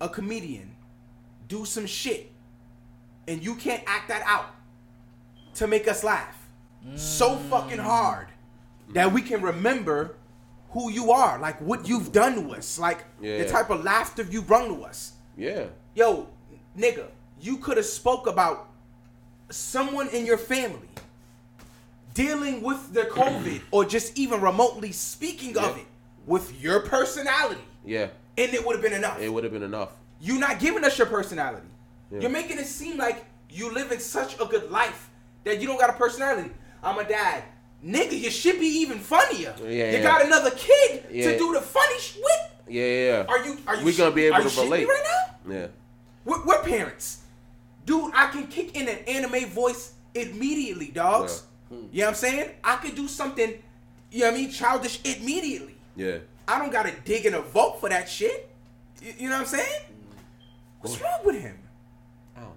a 0.00 0.08
comedian 0.08 0.76
do 1.48 1.64
some 1.64 1.86
shit 1.86 2.30
and 3.26 3.42
you 3.42 3.54
can't 3.54 3.82
act 3.86 4.08
that 4.08 4.22
out 4.26 4.46
to 5.54 5.66
make 5.66 5.88
us 5.88 6.02
laugh 6.04 6.36
so 6.96 7.36
mm. 7.36 7.48
fucking 7.48 7.78
hard 7.78 8.28
that 8.90 9.12
we 9.12 9.22
can 9.22 9.40
remember 9.40 10.16
who 10.70 10.90
you 10.90 11.12
are, 11.12 11.38
like 11.38 11.60
what 11.60 11.88
you've 11.88 12.12
done 12.12 12.34
to 12.34 12.54
us, 12.54 12.78
like 12.78 13.04
the 13.20 13.46
type 13.48 13.70
of 13.70 13.84
laughter 13.84 14.22
you 14.24 14.42
brought 14.42 14.66
to 14.66 14.84
us. 14.84 15.12
Yeah. 15.36 15.66
Yo, 15.94 16.28
nigga, 16.76 17.06
you 17.40 17.58
could 17.58 17.76
have 17.76 17.86
spoke 17.86 18.26
about 18.26 18.68
someone 19.54 20.08
in 20.08 20.26
your 20.26 20.38
family 20.38 20.88
dealing 22.12 22.62
with 22.62 22.92
their 22.92 23.06
COVID 23.06 23.60
or 23.70 23.84
just 23.84 24.18
even 24.18 24.40
remotely 24.40 24.92
speaking 24.92 25.56
of 25.58 25.76
it 25.76 25.86
with 26.26 26.60
your 26.60 26.80
personality, 26.80 27.60
Yeah. 27.84 28.08
and 28.38 28.54
it 28.54 28.64
would 28.64 28.74
have 28.74 28.82
been 28.82 28.92
enough. 28.92 29.20
It 29.20 29.28
would 29.32 29.44
have 29.44 29.52
been 29.52 29.62
enough. 29.62 29.90
You're 30.20 30.38
not 30.38 30.58
giving 30.58 30.84
us 30.84 30.96
your 30.96 31.06
personality. 31.06 31.66
Yeah. 32.10 32.20
You're 32.20 32.30
making 32.30 32.58
it 32.58 32.66
seem 32.66 32.96
like 32.96 33.24
you 33.50 33.72
live 33.72 33.92
in 33.92 34.00
such 34.00 34.34
a 34.40 34.44
good 34.46 34.70
life 34.70 35.10
that 35.44 35.60
you 35.60 35.66
don't 35.66 35.78
got 35.78 35.90
a 35.90 35.94
personality. 35.94 36.50
I'm 36.82 36.98
a 36.98 37.04
dad. 37.04 37.44
Nigga, 37.84 38.18
you 38.18 38.30
should 38.30 38.58
be 38.58 38.66
even 38.66 38.98
funnier. 38.98 39.54
Yeah, 39.60 39.68
you 39.68 39.76
yeah. 39.76 40.02
got 40.02 40.24
another 40.24 40.50
kid 40.50 41.04
Yeah. 41.10 41.32
to 41.32 41.38
do 41.38 41.52
the 41.52 41.60
funny 41.60 41.98
shit 42.00 42.22
with. 42.22 42.50
Yeah, 42.68 42.84
yeah. 42.84 43.06
yeah. 43.06 43.24
Are 43.28 43.44
you 43.44 43.58
are 43.66 43.76
you 43.76 43.84
we 43.84 43.94
gonna 43.94 44.14
be 44.14 44.24
able 44.24 44.36
are 44.36 44.48
to 44.48 44.60
relate 44.62 44.88
right 44.88 45.02
now? 45.04 45.52
Yeah. 45.54 45.66
We're, 46.24 46.42
we're 46.46 46.62
parents. 46.62 47.18
Dude, 47.84 48.12
I 48.14 48.28
can 48.28 48.46
kick 48.46 48.76
in 48.76 48.88
an 48.88 48.98
anime 49.06 49.48
voice 49.50 49.92
immediately, 50.14 50.88
dogs. 50.88 51.42
Hmm. 51.68 51.86
You 51.92 52.00
know 52.00 52.06
what 52.06 52.08
I'm 52.10 52.14
saying? 52.14 52.50
I 52.62 52.76
could 52.76 52.94
do 52.94 53.08
something, 53.08 53.54
you 54.10 54.20
know 54.20 54.26
what 54.26 54.34
I 54.34 54.36
mean, 54.38 54.50
childish 54.50 55.00
immediately. 55.04 55.74
Yeah. 55.96 56.18
I 56.46 56.58
don't 56.58 56.72
gotta 56.72 56.92
dig 57.04 57.26
in 57.26 57.34
a 57.34 57.40
vault 57.40 57.80
for 57.80 57.88
that 57.88 58.08
shit. 58.08 58.50
You, 59.02 59.12
you 59.18 59.28
know 59.28 59.36
what 59.36 59.40
I'm 59.42 59.46
saying? 59.46 59.82
What's 60.80 61.00
wrong 61.00 61.20
with 61.24 61.40
him? 61.40 61.58
I 62.36 62.40
don't 62.40 62.48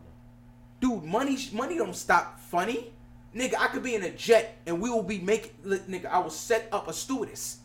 know. 0.91 0.95
Dude, 1.01 1.03
money 1.05 1.37
money 1.53 1.77
don't 1.77 1.95
stop 1.95 2.39
funny. 2.39 2.91
Nigga, 3.35 3.55
I 3.59 3.67
could 3.67 3.83
be 3.83 3.95
in 3.95 4.03
a 4.03 4.09
jet 4.11 4.57
and 4.65 4.81
we 4.81 4.89
will 4.89 5.03
be 5.03 5.19
making 5.19 5.51
nigga, 5.65 6.05
I 6.07 6.19
will 6.19 6.29
set 6.29 6.67
up 6.71 6.87
a 6.87 6.93
stewardess 6.93 7.57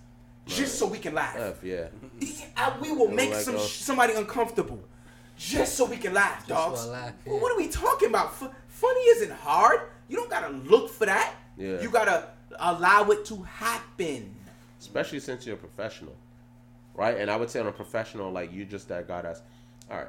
just 0.47 0.78
so 0.78 0.86
we 0.86 0.98
can 0.98 1.14
laugh. 1.14 1.36
F, 1.36 1.62
yeah. 1.64 1.86
I- 2.56 2.76
we 2.80 2.93
will 2.93 3.09
make 3.09 3.30
like 3.30 3.40
some 3.40 3.56
us. 3.56 3.68
sh- 3.68 3.78
somebody 3.80 4.14
uncomfortable 4.14 4.80
just 5.43 5.77
so 5.77 5.85
we 5.85 5.97
can 5.97 6.14
laugh, 6.14 6.47
dogs. 6.47 6.86
laugh, 6.86 7.12
yeah. 7.27 7.32
What 7.32 7.52
are 7.52 7.56
we 7.56 7.66
talking 7.69 8.09
about? 8.09 8.27
F- 8.27 8.55
funny 8.69 9.01
isn't 9.01 9.32
hard. 9.32 9.81
You 10.09 10.16
don't 10.16 10.31
gotta 10.31 10.52
look 10.52 10.90
for 10.90 11.06
that. 11.06 11.35
Yeah. 11.56 11.81
You 11.81 11.90
gotta 11.90 12.28
allow 12.59 13.10
it 13.10 13.24
to 13.27 13.43
happen. 13.43 14.35
Especially 14.81 15.20
since 15.20 15.44
you're 15.47 15.56
a 15.56 15.59
professional. 15.59 16.14
Right? 16.94 17.16
And 17.16 17.31
I 17.31 17.36
would 17.36 17.51
say 17.51 17.60
on 17.60 17.66
a 17.66 17.73
professional, 17.73 18.31
like 18.31 18.52
you 18.52 18.64
just 18.64 18.89
that 18.89 19.09
guy 19.09 19.23
that's 19.23 19.43
all 19.90 19.98
right. 19.98 20.06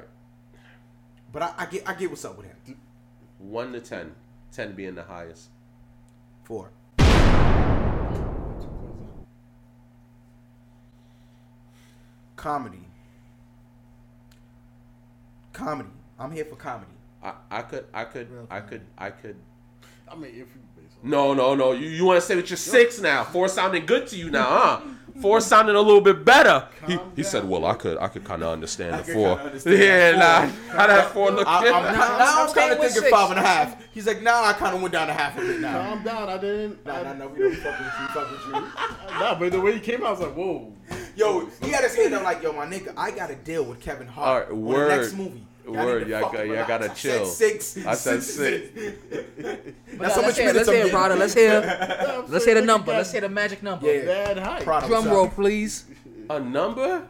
But 1.32 1.42
I, 1.42 1.54
I 1.58 1.66
get 1.66 1.88
I 1.88 1.94
get 1.94 2.10
what's 2.10 2.24
up 2.24 2.36
with 2.36 2.46
him. 2.46 2.76
One 3.38 3.72
to 3.72 3.80
ten. 3.80 4.14
Ten 4.52 4.72
being 4.74 4.94
the 4.94 5.02
highest. 5.02 5.48
Four. 6.44 6.70
Comedy. 12.36 12.86
Comedy. 15.54 15.88
I'm 16.18 16.30
here 16.30 16.44
for 16.44 16.56
comedy. 16.56 16.90
I, 17.22 17.32
I 17.50 17.62
could 17.62 17.86
I 17.94 18.04
could 18.04 18.30
Real 18.30 18.46
I 18.50 18.60
could 18.60 18.82
I 18.98 19.10
could 19.10 19.36
I 20.06 20.14
mean, 20.16 20.30
if 20.30 20.36
you 20.36 20.46
No, 21.02 21.32
no, 21.32 21.54
no. 21.54 21.72
You 21.72 21.88
you 21.88 22.04
want 22.04 22.20
to 22.20 22.26
say 22.26 22.34
that 22.34 22.50
you're 22.50 22.56
six 22.58 23.00
now? 23.00 23.24
Four 23.24 23.48
sounding 23.48 23.86
good 23.86 24.06
to 24.08 24.16
you 24.16 24.30
now, 24.30 24.44
huh? 24.44 24.80
Four 25.20 25.40
sounded 25.40 25.76
a 25.76 25.80
little 25.80 26.00
bit 26.00 26.24
better. 26.24 26.66
He, 26.86 26.96
Calm 26.96 27.12
he 27.14 27.22
said, 27.22 27.40
down. 27.42 27.48
"Well, 27.50 27.64
I 27.66 27.74
could 27.74 27.98
I 27.98 28.08
could 28.08 28.24
kind 28.24 28.42
of 28.42 28.48
understand 28.52 28.96
I 28.96 29.02
the 29.02 29.12
four. 29.12 29.38
understand 29.38 29.78
Yeah, 29.78 30.12
that 30.12 30.48
nah. 30.68 30.72
How 30.76 30.86
that 30.88 31.10
four 31.12 31.30
look? 31.30 31.46
I, 31.46 31.56
I'm, 31.58 31.62
different? 31.64 31.96
now 31.96 32.42
I'm, 32.42 32.48
I'm 32.48 32.54
kind 32.54 32.72
of 32.72 32.78
thinking 32.78 33.00
six. 33.00 33.10
five 33.10 33.30
and 33.30 33.38
a 33.38 33.42
half. 33.42 33.76
He's 33.94 34.06
like, 34.08 34.22
nah, 34.22 34.44
I 34.44 34.52
kind 34.54 34.74
of 34.74 34.82
went 34.82 34.92
down 34.92 35.06
to 35.06 35.12
half 35.12 35.38
a 35.38 35.40
bit 35.40 35.60
now. 35.60 35.82
calm 35.82 36.02
down. 36.02 36.28
I 36.28 36.36
didn't. 36.38 36.84
Nah, 36.84 36.94
I, 36.94 37.02
nah, 37.04 37.12
nah, 37.14 37.26
we 37.28 37.38
don't 37.38 37.54
fuck 37.56 37.78
with 37.78 37.88
you, 38.00 38.06
fuck 38.08 38.30
with 38.30 38.46
you. 38.46 38.66
Nah, 39.20 39.38
but 39.38 39.52
the 39.52 39.60
way 39.60 39.74
he 39.74 39.80
came 39.80 40.00
out, 40.02 40.06
I 40.08 40.10
was 40.10 40.20
like, 40.20 40.34
whoa. 40.34 40.72
Yo, 41.14 41.46
he 41.62 41.70
had 41.70 41.84
his 41.84 41.94
hand 41.94 42.12
up 42.14 42.24
like, 42.24 42.42
yo, 42.42 42.52
my 42.52 42.66
nigga, 42.66 42.92
I 42.96 43.12
gotta 43.12 43.36
deal 43.36 43.62
with 43.64 43.78
Kevin 43.80 44.08
Hart 44.08 44.26
All 44.28 44.40
right, 44.40 44.50
on 44.50 44.60
word. 44.64 44.90
the 44.90 44.96
next 44.96 45.14
movie. 45.14 45.46
Y'all 45.64 45.72
Word, 45.86 46.08
y'all 46.08 46.20
fucking 46.22 46.38
got- 46.48 46.56
y'all 46.56 46.66
gotta 46.68 46.84
I 46.84 46.88
said 46.88 46.96
chill. 46.96 47.26
six. 47.26 47.86
I 47.86 47.94
said 47.94 48.22
six. 48.38 48.68
But 48.74 49.64
That's 49.98 49.98
now, 49.98 49.98
how 49.98 50.04
let's 50.04 50.16
much 50.22 50.36
hear, 50.36 50.46
minutes 50.46 50.56
let's 50.56 50.68
hear, 50.68 50.76
getting. 50.76 50.90
brother. 50.92 51.16
Let's 51.16 51.34
hear. 51.34 52.16
I'm 52.24 52.30
Let's 52.30 52.44
hear 52.44 52.54
the 52.56 52.62
number. 52.62 52.92
Let's 52.92 53.12
hear 53.12 53.20
the 53.22 53.28
magic 53.30 53.62
number. 53.62 53.86
Yeah. 53.92 54.04
Bad 54.04 54.38
height. 54.38 54.62
Proud 54.64 54.86
Drum 54.86 55.08
roll, 55.08 55.28
please. 55.28 55.86
A 56.28 56.38
number? 56.40 57.06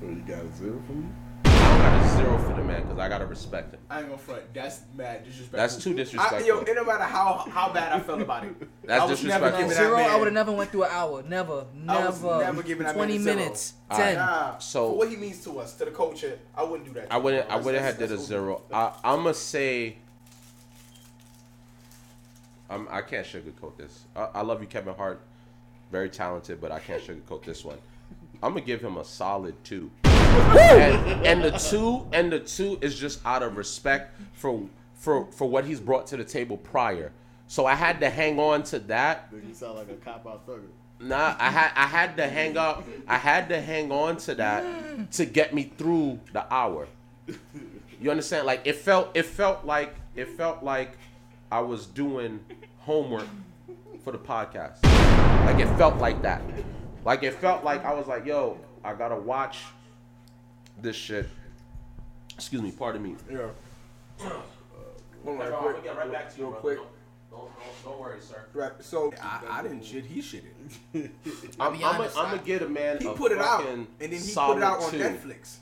So 0.00 0.06
you 0.06 0.22
got 0.26 0.44
a 0.44 0.52
zero 0.56 0.80
from 0.86 1.00
me? 1.02 1.08
Zero 2.18 2.38
for 2.38 2.54
the 2.54 2.62
man 2.64 2.82
because 2.82 2.98
I 2.98 3.08
gotta 3.08 3.26
respect 3.26 3.72
him. 3.74 3.80
I 3.88 3.98
ain't 4.00 4.06
gonna 4.08 4.18
front. 4.18 4.52
That's 4.54 4.80
mad 4.94 5.24
disrespectful. 5.24 5.58
That's 5.58 5.76
too 5.82 5.90
I, 5.90 5.94
disrespectful. 5.94 6.46
yo, 6.46 6.58
it 6.60 6.74
no 6.74 6.84
matter 6.84 7.04
how 7.04 7.44
how 7.50 7.72
bad 7.72 7.92
I 7.92 8.00
felt 8.00 8.20
about 8.20 8.44
it. 8.44 8.54
That's 8.84 9.02
I 9.02 9.04
was 9.06 9.24
never 9.24 9.46
disrespectful. 9.50 9.50
giving 9.50 9.68
that 9.68 9.76
Zero, 9.76 9.96
I 9.96 10.16
would 10.16 10.24
have 10.26 10.34
never 10.34 10.52
went 10.52 10.70
through 10.70 10.84
an 10.84 10.90
hour. 10.92 11.22
Never, 11.22 11.66
I 11.88 12.06
was 12.06 12.22
never. 12.22 12.38
never 12.44 12.62
giving 12.62 12.86
that 12.86 12.94
Twenty 12.94 13.16
a 13.16 13.20
zero. 13.20 13.36
minutes, 13.36 13.74
All 13.90 13.98
right. 13.98 14.04
ten. 14.06 14.16
Nah, 14.16 14.58
So- 14.58 14.90
for 14.90 14.98
what 14.98 15.08
he 15.08 15.16
means 15.16 15.42
to 15.44 15.58
us, 15.58 15.74
to 15.74 15.84
the 15.84 15.90
culture, 15.90 16.38
I 16.56 16.62
wouldn't 16.64 16.88
do 16.88 16.94
that. 17.00 17.06
I 17.12 17.16
wouldn't. 17.18 17.44
him. 17.46 17.52
I 17.52 17.56
wouldn't 17.56 17.84
have 17.84 17.98
did 17.98 18.12
a 18.12 18.18
zero. 18.18 18.62
I, 18.72 18.92
I'm 19.04 19.22
gonna 19.22 19.34
say. 19.34 19.96
I'm, 22.70 22.86
I 22.90 23.00
can't 23.00 23.26
sugarcoat 23.26 23.78
this. 23.78 24.04
I, 24.14 24.28
I 24.34 24.40
love 24.42 24.60
you, 24.60 24.66
Kevin 24.66 24.94
Hart. 24.94 25.22
Very 25.90 26.10
talented, 26.10 26.60
but 26.60 26.70
I 26.70 26.78
can't 26.80 27.02
sugarcoat 27.02 27.42
this 27.44 27.64
one. 27.64 27.78
I'm 28.42 28.52
gonna 28.52 28.60
give 28.60 28.82
him 28.82 28.98
a 28.98 29.04
solid 29.04 29.54
two. 29.64 29.90
And, 30.38 31.26
and 31.26 31.44
the 31.44 31.50
two 31.52 32.06
and 32.12 32.32
the 32.32 32.40
two 32.40 32.78
is 32.80 32.98
just 32.98 33.24
out 33.24 33.42
of 33.42 33.56
respect 33.56 34.20
for 34.34 34.68
for 34.94 35.26
for 35.32 35.48
what 35.48 35.64
he's 35.64 35.80
brought 35.80 36.06
to 36.08 36.16
the 36.16 36.24
table 36.24 36.56
prior. 36.56 37.12
So 37.46 37.64
I 37.66 37.74
had 37.74 38.00
to 38.00 38.10
hang 38.10 38.38
on 38.38 38.62
to 38.64 38.78
that. 38.80 39.32
Nigga, 39.32 39.48
you 39.48 39.54
sound 39.54 39.78
like 39.78 39.90
a 39.90 39.94
cop 39.94 40.26
out 40.26 40.46
thugger. 40.46 40.68
Nah, 41.00 41.36
I 41.38 41.50
had 41.50 41.72
I 41.74 41.86
had 41.86 42.16
to 42.16 42.26
hang 42.28 42.56
up. 42.56 42.84
I 43.06 43.16
had 43.16 43.48
to 43.50 43.60
hang 43.60 43.92
on 43.92 44.16
to 44.18 44.34
that 44.34 45.12
to 45.12 45.24
get 45.24 45.54
me 45.54 45.72
through 45.78 46.20
the 46.32 46.52
hour. 46.52 46.88
You 48.00 48.10
understand? 48.10 48.46
Like 48.46 48.62
it 48.64 48.76
felt 48.76 49.10
it 49.14 49.24
felt 49.24 49.64
like 49.64 49.94
it 50.14 50.28
felt 50.28 50.62
like 50.62 50.98
I 51.50 51.60
was 51.60 51.86
doing 51.86 52.40
homework 52.80 53.26
for 54.04 54.12
the 54.12 54.18
podcast. 54.18 54.82
Like 55.46 55.60
it 55.60 55.68
felt 55.76 55.96
like 55.98 56.20
that. 56.22 56.42
Like 57.04 57.22
it 57.22 57.34
felt 57.34 57.64
like 57.64 57.84
I 57.84 57.94
was 57.94 58.06
like, 58.06 58.26
yo, 58.26 58.58
I 58.84 58.94
gotta 58.94 59.16
watch 59.16 59.58
this 60.80 60.96
shit. 60.96 61.28
Excuse 62.34 62.62
me, 62.62 62.70
pardon 62.70 63.02
me. 63.02 63.16
Yeah. 63.30 63.48
Hold 65.24 65.40
on, 65.40 65.52
I'll 65.52 65.58
quick, 65.58 65.82
get 65.82 65.96
right 65.96 66.12
back 66.12 66.32
to 66.32 66.38
you, 66.38 66.46
real 66.46 66.54
quick. 66.54 66.78
Don't, 67.30 67.40
don't, 67.40 67.84
don't 67.84 68.00
worry, 68.00 68.20
sir. 68.20 68.44
Right, 68.54 68.72
So 68.80 69.12
I, 69.20 69.42
I 69.50 69.62
didn't 69.62 69.84
shit. 69.84 70.06
He 70.06 70.20
shitted. 70.20 70.52
I'm, 71.60 71.74
I'm, 71.74 72.00
I'm 72.00 72.10
gonna 72.10 72.38
get 72.38 72.62
a 72.62 72.68
man. 72.68 72.98
He 73.00 73.08
a 73.08 73.12
put 73.12 73.32
it 73.32 73.38
out, 73.38 73.66
and 73.66 73.86
then 73.98 74.10
he 74.12 74.18
put 74.34 74.56
it 74.56 74.62
out 74.62 74.80
on 74.80 74.90
two. 74.90 74.98
Netflix. 74.98 75.56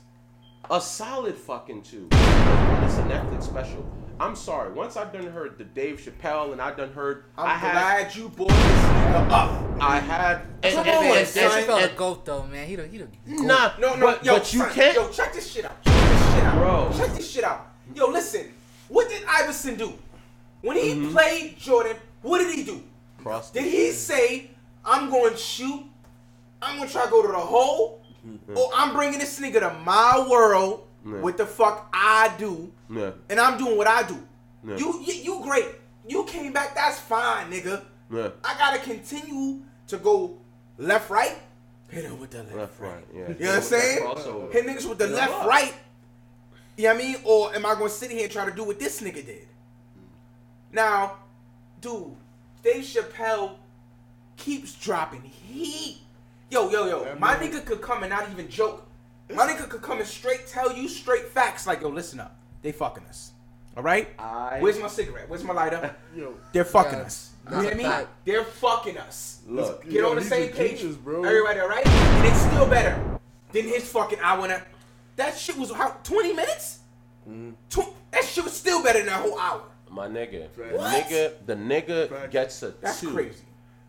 A 0.69 0.79
solid 0.79 1.35
fucking 1.35 1.81
two. 1.81 2.07
It's 2.11 2.97
a 2.97 3.03
Netflix 3.03 3.43
special. 3.43 3.85
I'm 4.19 4.35
sorry. 4.35 4.71
Once 4.73 4.97
I 4.97 5.05
done 5.11 5.27
heard 5.27 5.57
the 5.59 5.63
Dave 5.63 5.99
Chappelle 6.01 6.51
and 6.51 6.59
I 6.61 6.73
done 6.73 6.91
heard, 6.91 7.25
I'm 7.37 7.45
I 7.47 7.53
had, 7.53 7.71
glad 7.73 8.15
you 8.15 8.29
brought 8.29 8.49
this 8.49 8.83
up. 9.31 9.63
I 9.79 9.99
had, 9.99 10.41
and, 10.63 10.73
Come 10.75 10.87
and, 10.87 10.95
on, 10.97 11.03
and, 11.05 11.13
Man, 11.13 11.25
son. 11.25 11.43
Dave 11.43 11.51
and- 11.51 11.67
Chappelle 11.67 11.83
and- 11.83 11.91
a 11.91 11.95
goat 11.95 12.25
though, 12.25 12.43
man. 12.47 12.67
He 12.67 12.75
the 12.75 12.87
he 12.87 12.97
the 12.97 13.05
goat. 13.05 13.13
nah, 13.45 13.71
No, 13.79 13.95
no, 13.95 14.05
but, 14.07 14.25
yo, 14.25 14.33
but 14.37 14.53
you 14.53 14.59
son, 14.61 14.71
can't. 14.73 14.95
Yo, 14.95 15.09
check 15.09 15.33
this 15.33 15.51
shit 15.51 15.65
out. 15.65 15.83
Check 15.83 15.93
this 16.09 16.33
shit 16.33 16.43
out, 16.43 16.55
Bro. 16.57 16.91
Check 16.97 17.15
this 17.15 17.31
shit 17.31 17.43
out. 17.43 17.67
Yo, 17.93 18.07
listen. 18.07 18.51
What 18.89 19.09
did 19.09 19.21
Iverson 19.27 19.75
do 19.75 19.93
when 20.61 20.77
he 20.77 20.93
Mm-hmm. 20.93 21.11
played 21.11 21.57
Jordan? 21.59 21.97
What 22.23 22.39
did 22.39 22.55
he 22.55 22.63
do? 22.63 22.81
Cross 23.21 23.51
Did 23.51 23.65
he 23.65 23.91
say, 23.91 24.49
"I'm 24.83 25.09
going 25.11 25.33
to 25.33 25.37
shoot. 25.37 25.83
I'm 26.61 26.77
going 26.77 26.87
to 26.87 26.93
try 26.93 27.03
to 27.05 27.11
go 27.11 27.21
to 27.21 27.27
the 27.27 27.33
hole, 27.37 28.01
or 28.55 28.69
I'm 28.73 28.93
bringing 28.95 29.19
this 29.19 29.39
nigga 29.39 29.59
to 29.59 29.73
my 29.85 30.25
world. 30.27 30.87
Yeah. 31.05 31.19
What 31.19 31.37
the 31.37 31.45
fuck 31.45 31.87
I 31.93 32.33
do, 32.39 32.71
Yeah, 32.89 33.11
and 33.29 33.39
I'm 33.39 33.57
doing 33.57 33.77
what 33.77 33.87
I 33.87 34.03
do. 34.07 34.17
Yeah. 34.63 34.77
You, 34.77 35.01
you, 35.05 35.13
you 35.13 35.39
great. 35.43 35.67
You 36.07 36.23
came 36.25 36.53
back. 36.53 36.73
That's 36.75 36.99
fine, 36.99 37.51
nigga. 37.51 37.83
yeah. 38.11 38.29
I 38.43 38.57
gotta 38.57 38.79
continue 38.79 39.61
to 39.87 39.97
go 39.97 40.37
left, 40.77 41.09
right. 41.09 41.35
Hit 41.89 42.03
him 42.05 42.19
with 42.19 42.31
the 42.31 42.43
left, 42.43 42.55
Left, 42.55 42.79
right. 42.81 42.93
right. 42.95 43.05
Yeah. 43.13 43.19
You 43.29 43.45
know 43.45 43.47
what 43.51 43.55
I'm 43.57 43.61
saying? 43.63 43.99
Crossover. 44.03 44.51
Hit 44.53 44.65
niggas 44.65 44.89
with 44.89 44.97
the 44.97 45.07
Yeah. 45.09 45.15
left, 45.15 45.45
right. 45.47 45.73
You 46.77 46.83
know 46.85 46.93
what 46.93 47.03
I 47.03 47.05
mean? 47.07 47.15
Or 47.23 47.55
am 47.55 47.65
I 47.65 47.73
gonna 47.75 47.89
sit 47.89 48.11
here 48.11 48.23
and 48.23 48.31
try 48.31 48.45
to 48.45 48.51
do 48.55 48.63
what 48.63 48.79
this 48.79 49.01
nigga 49.01 49.25
did? 49.25 49.47
Now, 50.71 51.17
dude, 51.81 52.15
Dave 52.63 52.83
Chappelle 52.83 53.51
keeps 54.35 54.75
dropping 54.75 55.21
heat. 55.23 55.99
Yo, 56.49 56.69
yo, 56.69 56.87
yo, 56.87 57.03
That 57.03 57.19
my 57.19 57.37
man- 57.37 57.51
nigga 57.51 57.65
could 57.65 57.81
come 57.81 58.03
and 58.03 58.09
not 58.09 58.29
even 58.31 58.49
joke. 58.49 58.85
My 59.33 59.45
nigga 59.47 59.67
could 59.67 59.81
come 59.81 59.99
and 59.99 60.07
straight 60.07 60.47
tell 60.47 60.71
you 60.71 60.87
straight 60.87 61.25
facts 61.29 61.67
like, 61.67 61.81
yo, 61.81 61.89
listen 61.89 62.19
up. 62.19 62.36
They 62.61 62.71
fucking 62.71 63.03
us. 63.05 63.31
All 63.75 63.83
right? 63.83 64.07
I- 64.19 64.57
Where's 64.59 64.79
my 64.79 64.87
cigarette? 64.87 65.29
Where's 65.29 65.43
my 65.43 65.53
lighter? 65.53 65.95
Yo, 66.15 66.33
They're 66.51 66.65
fucking 66.65 66.99
Yeah, 66.99 67.05
us. 67.05 67.31
You 67.45 67.51
that's 67.51 67.55
know 67.55 67.63
what 67.63 67.67
I 67.67 67.71
a 67.71 67.77
mean? 67.77 67.87
fact. 67.87 68.07
They're 68.25 68.43
fucking 68.43 68.97
us. 68.97 69.39
Look, 69.47 69.83
Get 69.83 69.93
Yo, 69.93 70.09
on 70.09 70.15
the 70.15 70.21
he's 70.21 70.29
same 70.29 70.49
a 70.49 70.55
page, 70.55 70.79
genius, 70.79 70.97
bro. 70.97 71.23
Everybody, 71.23 71.59
all 71.59 71.69
right? 71.69 71.87
And 71.87 72.27
it's 72.27 72.39
still 72.41 72.67
better 72.67 73.19
than 73.51 73.63
his 73.65 73.89
fucking 73.89 74.19
I 74.23 74.37
wanna. 74.37 74.61
That 75.15 75.37
shit 75.37 75.57
was 75.57 75.71
how 75.71 75.89
twenty 76.03 76.33
minutes. 76.33 76.79
Mm-hmm. 77.29 77.51
Tw- 77.69 77.93
that 78.11 78.23
shit 78.23 78.43
was 78.43 78.53
still 78.53 78.83
better 78.83 78.99
than 78.99 79.07
that 79.07 79.21
whole 79.21 79.37
hour. 79.39 79.61
my 79.89 80.07
nigga, 80.07 80.47
the 80.55 80.63
nigga, 80.63 81.33
the 81.45 81.55
nigga 81.55 82.09
Facts. 82.09 82.31
gets 82.31 82.63
a 82.63 82.71
That's 82.81 82.99
two. 83.01 83.11
crazy. 83.13 83.43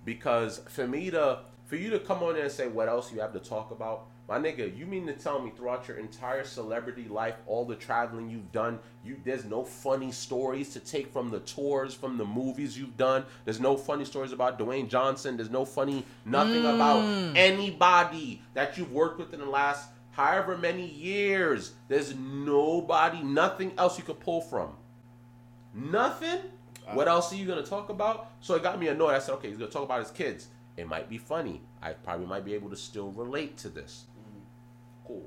Because 0.04 0.58
for 0.68 0.86
me 0.86 1.10
to, 1.10 1.40
for 1.66 1.76
you 1.76 1.90
to 1.90 1.98
come 1.98 2.22
on 2.22 2.34
there 2.34 2.44
and 2.44 2.52
say 2.52 2.66
what 2.68 2.88
else 2.88 3.12
you 3.12 3.20
have 3.20 3.32
to 3.34 3.38
talk 3.40 3.70
about, 3.72 4.06
my 4.28 4.38
nigga, 4.38 4.76
you 4.76 4.84
mean 4.84 5.06
to 5.06 5.14
tell 5.14 5.40
me 5.40 5.50
throughout 5.56 5.88
your 5.88 5.96
entire 5.96 6.44
celebrity 6.44 7.08
life, 7.08 7.36
all 7.46 7.64
the 7.64 7.74
traveling 7.74 8.28
you've 8.28 8.52
done, 8.52 8.78
you 9.02 9.16
there's 9.24 9.46
no 9.46 9.64
funny 9.64 10.12
stories 10.12 10.68
to 10.74 10.80
take 10.80 11.10
from 11.10 11.30
the 11.30 11.40
tours, 11.40 11.94
from 11.94 12.18
the 12.18 12.26
movies 12.26 12.78
you've 12.78 12.98
done. 12.98 13.24
There's 13.46 13.58
no 13.58 13.74
funny 13.74 14.04
stories 14.04 14.32
about 14.32 14.58
Dwayne 14.58 14.88
Johnson. 14.88 15.38
There's 15.38 15.48
no 15.48 15.64
funny 15.64 16.04
nothing 16.26 16.66
about 16.66 17.04
mm. 17.04 17.32
anybody 17.36 18.42
that 18.52 18.76
you've 18.76 18.92
worked 18.92 19.18
with 19.18 19.32
in 19.32 19.40
the 19.40 19.46
last 19.46 19.88
however 20.10 20.58
many 20.58 20.86
years. 20.86 21.72
There's 21.88 22.14
nobody, 22.14 23.22
nothing 23.22 23.72
else 23.78 23.96
you 23.96 24.04
could 24.04 24.20
pull 24.20 24.42
from. 24.42 24.74
Nothing. 25.72 26.40
Uh, 26.86 26.92
what 26.92 27.08
else 27.08 27.32
are 27.32 27.36
you 27.36 27.46
gonna 27.46 27.62
talk 27.62 27.88
about? 27.88 28.30
So 28.40 28.56
it 28.56 28.62
got 28.62 28.78
me 28.78 28.88
annoyed. 28.88 29.14
I 29.14 29.20
said, 29.20 29.32
okay, 29.36 29.48
he's 29.48 29.56
gonna 29.56 29.70
talk 29.70 29.84
about 29.84 30.00
his 30.00 30.10
kids. 30.10 30.48
It 30.76 30.86
might 30.86 31.08
be 31.08 31.16
funny. 31.16 31.62
I 31.80 31.92
probably 31.92 32.26
might 32.26 32.44
be 32.44 32.54
able 32.54 32.68
to 32.70 32.76
still 32.76 33.10
relate 33.12 33.56
to 33.58 33.68
this. 33.68 34.04
Cool. 35.08 35.24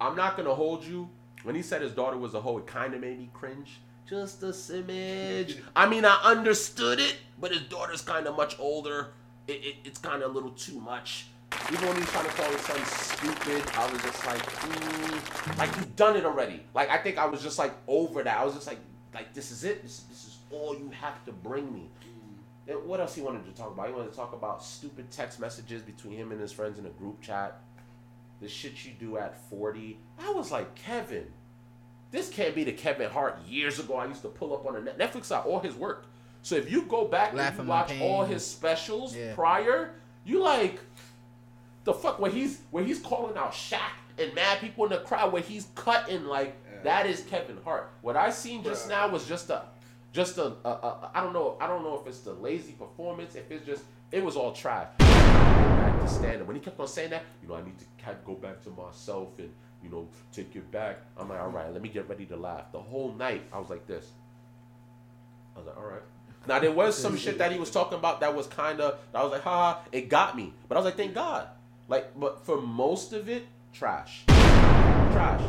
I'm 0.00 0.14
not 0.14 0.36
gonna 0.36 0.54
hold 0.54 0.84
you. 0.84 1.10
When 1.42 1.54
he 1.56 1.62
said 1.62 1.82
his 1.82 1.92
daughter 1.92 2.16
was 2.16 2.34
a 2.34 2.40
hoe, 2.40 2.58
it 2.58 2.66
kind 2.66 2.94
of 2.94 3.00
made 3.00 3.18
me 3.18 3.28
cringe. 3.34 3.80
Just 4.08 4.42
a 4.42 4.46
smidge. 4.46 5.58
I 5.76 5.88
mean, 5.88 6.04
I 6.04 6.18
understood 6.24 7.00
it, 7.00 7.16
but 7.40 7.50
his 7.50 7.62
daughter's 7.62 8.00
kind 8.00 8.26
of 8.26 8.36
much 8.36 8.58
older. 8.58 9.08
It, 9.46 9.64
it, 9.64 9.74
it's 9.84 9.98
kind 9.98 10.22
of 10.22 10.30
a 10.30 10.34
little 10.34 10.52
too 10.52 10.80
much. 10.80 11.26
Even 11.72 11.88
when 11.88 11.96
he 11.96 12.00
was 12.02 12.10
trying 12.10 12.26
to 12.26 12.30
call 12.32 12.50
his 12.50 12.60
son 12.60 12.84
stupid, 12.84 13.62
I 13.76 13.92
was 13.92 14.02
just 14.02 14.26
like, 14.26 14.42
mm, 14.42 15.58
like 15.58 15.74
you've 15.76 15.96
done 15.96 16.16
it 16.16 16.24
already. 16.24 16.62
Like 16.74 16.90
I 16.90 16.98
think 16.98 17.18
I 17.18 17.26
was 17.26 17.42
just 17.42 17.58
like 17.58 17.74
over 17.88 18.22
that. 18.22 18.38
I 18.38 18.44
was 18.44 18.54
just 18.54 18.66
like, 18.66 18.78
like 19.12 19.34
this 19.34 19.50
is 19.50 19.64
it. 19.64 19.82
This, 19.82 20.00
this 20.08 20.24
is 20.26 20.36
all 20.52 20.74
you 20.78 20.90
have 20.90 21.24
to 21.24 21.32
bring 21.32 21.74
me. 21.74 21.90
What 22.84 23.00
else 23.00 23.14
he 23.14 23.22
wanted 23.22 23.46
to 23.46 23.52
talk 23.52 23.72
about? 23.72 23.88
He 23.88 23.94
wanted 23.94 24.10
to 24.10 24.16
talk 24.16 24.34
about 24.34 24.62
stupid 24.62 25.10
text 25.10 25.40
messages 25.40 25.82
between 25.82 26.14
him 26.14 26.32
and 26.32 26.40
his 26.40 26.52
friends 26.52 26.78
in 26.78 26.84
a 26.84 26.90
group 26.90 27.20
chat. 27.22 27.60
The 28.40 28.48
shit 28.48 28.84
you 28.84 28.92
do 28.98 29.18
at 29.18 29.36
40. 29.50 29.98
I 30.20 30.30
was 30.30 30.50
like, 30.52 30.74
Kevin, 30.74 31.26
this 32.10 32.28
can't 32.28 32.54
be 32.54 32.64
the 32.64 32.72
Kevin 32.72 33.10
Hart 33.10 33.38
years 33.46 33.78
ago 33.78 33.96
I 33.96 34.06
used 34.06 34.22
to 34.22 34.28
pull 34.28 34.54
up 34.54 34.66
on 34.66 34.84
the. 34.84 34.90
Netflix 34.92 35.32
out 35.32 35.46
all 35.46 35.60
his 35.60 35.74
work. 35.74 36.06
So 36.42 36.54
if 36.54 36.70
you 36.70 36.82
go 36.82 37.06
back 37.06 37.34
Laugh 37.34 37.58
and 37.58 37.64
you 37.64 37.70
watch 37.70 38.00
all 38.00 38.24
his 38.24 38.46
specials 38.46 39.14
Yeah. 39.14 39.34
prior, 39.34 39.90
you 40.24 40.40
like 40.40 40.78
the 41.84 41.92
fuck 41.92 42.18
where 42.20 42.30
he's 42.30 42.60
where 42.70 42.84
he's 42.84 43.00
calling 43.00 43.36
out 43.36 43.52
Shaq 43.52 43.78
and 44.18 44.32
mad 44.34 44.60
people 44.60 44.84
in 44.84 44.90
the 44.90 44.98
crowd 44.98 45.32
where 45.32 45.42
he's 45.42 45.66
cutting 45.74 46.26
like 46.26 46.54
that 46.84 47.06
is 47.06 47.22
Kevin 47.22 47.58
Hart. 47.64 47.90
What 48.02 48.16
I 48.16 48.30
seen 48.30 48.62
just 48.62 48.86
Bruh. 48.86 48.90
now 48.90 49.08
was 49.08 49.26
just 49.26 49.50
a 49.50 49.62
just 50.12 50.38
a, 50.38 50.52
a, 50.64 50.68
a 50.68 51.10
I 51.14 51.22
don't 51.22 51.32
know 51.32 51.56
I 51.60 51.66
don't 51.66 51.82
know 51.82 51.98
if 52.00 52.06
it's 52.06 52.20
the 52.20 52.34
lazy 52.34 52.72
performance 52.72 53.34
if 53.34 53.50
it's 53.50 53.66
just 53.66 53.82
it 54.12 54.24
was 54.24 54.36
all 54.36 54.52
trash. 54.52 54.88
Back 55.98 56.20
to 56.20 56.40
up. 56.40 56.46
When 56.46 56.56
he 56.56 56.62
kept 56.62 56.78
on 56.80 56.88
saying 56.88 57.10
that, 57.10 57.24
you 57.42 57.48
know, 57.48 57.56
I 57.56 57.62
need 57.62 57.78
to 57.78 57.86
go 58.24 58.34
back 58.34 58.62
to 58.64 58.70
myself 58.70 59.38
and 59.38 59.50
you 59.82 59.90
know 59.90 60.08
take 60.32 60.54
it 60.54 60.70
back. 60.70 60.98
I'm 61.16 61.28
like, 61.28 61.40
all 61.40 61.50
right, 61.50 61.72
let 61.72 61.82
me 61.82 61.88
get 61.88 62.08
ready 62.08 62.26
to 62.26 62.36
laugh. 62.36 62.72
The 62.72 62.80
whole 62.80 63.12
night 63.12 63.42
I 63.52 63.58
was 63.58 63.70
like 63.70 63.86
this. 63.86 64.06
I 65.54 65.58
was 65.58 65.66
like, 65.66 65.76
all 65.76 65.84
right. 65.84 66.02
Now 66.46 66.58
there 66.60 66.72
was 66.72 66.96
some 66.96 67.16
shit 67.16 67.38
that 67.38 67.52
he 67.52 67.58
was 67.58 67.70
talking 67.70 67.98
about 67.98 68.20
that 68.20 68.34
was 68.34 68.46
kind 68.46 68.80
of 68.80 68.98
I 69.14 69.22
was 69.22 69.32
like, 69.32 69.42
haha, 69.42 69.80
it 69.92 70.08
got 70.08 70.36
me. 70.36 70.52
But 70.68 70.76
I 70.76 70.78
was 70.78 70.84
like, 70.84 70.96
thank 70.96 71.14
God. 71.14 71.48
Like, 71.88 72.18
but 72.18 72.44
for 72.44 72.60
most 72.60 73.12
of 73.12 73.28
it, 73.28 73.46
trash, 73.72 74.24
trash. 74.26 75.42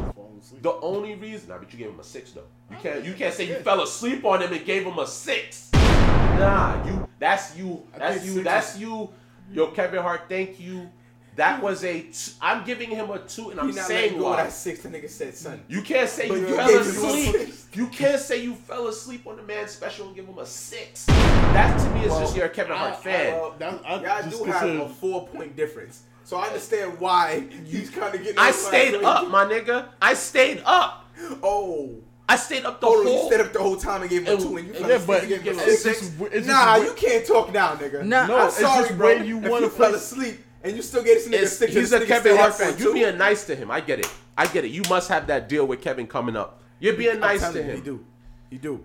The 0.61 0.73
only 0.81 1.15
reason, 1.15 1.51
I 1.51 1.57
bet 1.57 1.71
you 1.73 1.79
gave 1.79 1.89
him 1.89 1.99
a 1.99 2.03
six 2.03 2.31
though. 2.31 2.43
You 2.71 2.77
can't, 2.81 3.05
you 3.05 3.13
can't 3.13 3.33
say 3.33 3.47
you 3.47 3.55
fell 3.55 3.81
asleep 3.81 4.23
on 4.23 4.41
him 4.41 4.53
and 4.53 4.65
gave 4.65 4.83
him 4.83 4.97
a 4.97 5.05
six. 5.05 5.69
Nah, 5.73 6.85
you. 6.85 7.07
That's 7.19 7.57
you. 7.57 7.83
That's 7.97 8.25
you. 8.25 8.43
That's 8.43 8.77
you. 8.77 9.09
Yo, 9.51 9.67
Kevin 9.67 10.01
Hart. 10.01 10.21
Thank 10.29 10.59
you. 10.59 10.89
That 11.35 11.61
was 11.63 11.83
a. 11.85 12.01
T- 12.01 12.33
I'm 12.41 12.65
giving 12.65 12.89
him 12.89 13.09
a 13.11 13.19
two, 13.19 13.49
and 13.51 13.59
I'm 13.59 13.67
He 13.67 13.73
saying 13.73 14.03
letting 14.13 14.17
go 14.19 14.25
why. 14.25 14.43
that 14.43 14.51
six. 14.51 14.81
The 14.81 14.89
nigga 14.89 15.09
said, 15.09 15.35
son. 15.35 15.61
You 15.69 15.81
can't 15.81 16.09
say 16.09 16.27
But 16.27 16.39
you 16.39 16.47
you 16.49 16.55
fell 16.55 16.67
gave 16.67 16.81
him 16.81 16.85
a 16.85 16.89
asleep. 16.89 17.55
You 17.73 17.87
can't 17.87 18.19
say 18.19 18.43
you 18.43 18.55
fell 18.55 18.87
asleep 18.87 19.25
on 19.25 19.37
the 19.37 19.43
man's 19.43 19.71
special 19.71 20.07
and 20.07 20.15
give 20.15 20.25
him 20.25 20.37
a 20.37 20.45
six. 20.45 21.05
That 21.05 21.77
to 21.79 21.89
me 21.91 22.01
is 22.01 22.07
just 22.07 22.21
Well, 22.21 22.35
you're 22.35 22.45
a 22.47 22.49
Kevin 22.49 22.75
Hart 22.75 22.93
I- 22.93 22.97
fan. 22.97 23.33
Well, 23.33 23.55
That- 23.57 23.81
I 23.85 23.93
y'all 24.01 24.23
just 24.29 24.43
do 24.43 24.51
have 24.51 24.69
a 24.69 24.89
four 24.89 25.27
point 25.27 25.55
difference. 25.55 26.01
So 26.25 26.37
I 26.37 26.47
understand 26.47 26.99
why 26.99 27.45
he's 27.65 27.89
kind 27.89 28.13
of 28.13 28.21
getting. 28.21 28.37
I 28.37 28.51
stayed 28.51 28.95
up, 28.95 29.29
my 29.29 29.45
nigga. 29.45 29.87
I 30.01 30.13
stayed 30.15 30.61
up. 30.65 31.05
Oh. 31.41 31.95
I 32.31 32.35
stayed 32.35 32.63
up 32.63 32.79
the 32.79 32.87
Oh, 32.87 33.01
you 33.01 33.09
whole. 33.09 33.27
stayed 33.27 33.41
up 33.41 33.51
the 33.53 33.59
whole 33.59 33.75
time 33.75 34.01
and 34.01 34.09
gave 34.09 34.25
him 34.27 34.37
a 34.37 34.41
two, 34.41 34.55
and 34.57 34.67
you 34.67 34.73
and 34.73 34.81
fell 34.85 34.89
Yeah, 34.91 35.03
but 35.07 35.19
and 35.23 35.29
gave 35.29 35.41
him 35.41 35.59
a 35.59 35.61
it's 35.63 35.81
six. 35.81 35.99
just- 35.99 36.13
it's 36.31 36.47
nah, 36.47 36.77
way- 36.79 36.85
you 36.85 36.93
can't 36.93 37.25
talk 37.25 37.51
now, 37.51 37.73
nigga. 37.75 38.05
Nah. 38.05 38.27
No, 38.27 38.37
I'm 38.37 38.47
it's 38.49 38.59
just 38.59 38.97
bro. 38.97 39.09
you 39.13 39.39
if 39.39 39.49
wanna 39.49 39.65
you 39.65 39.71
fell 39.71 39.89
play- 39.89 39.97
asleep 39.97 40.39
and 40.63 40.75
you 40.75 40.81
still 40.83 41.03
gave 41.03 41.15
this 41.17 41.27
nigga 41.27 41.33
It's- 41.33 41.57
six, 41.57 41.73
he's 41.73 41.91
a 41.91 42.05
Kevin 42.05 42.37
Hart 42.37 42.53
fan. 42.53 42.77
You 42.77 42.93
being 42.93 43.17
nice 43.17 43.45
to 43.45 43.55
him. 43.55 43.71
I 43.71 43.81
get 43.81 43.99
it. 43.99 44.09
I 44.37 44.45
get 44.47 44.63
it. 44.63 44.69
You 44.69 44.83
must 44.89 45.09
have 45.09 45.25
that 45.27 45.49
deal 45.49 45.65
with 45.65 45.81
Kevin 45.81 46.05
coming 46.07 46.37
up. 46.37 46.61
You're 46.79 46.93
being 46.93 47.15
I'm 47.15 47.19
nice 47.19 47.51
to 47.51 47.61
him. 47.63 47.75
You 47.77 47.81
do. 47.81 48.05
He 48.51 48.57
do. 48.57 48.83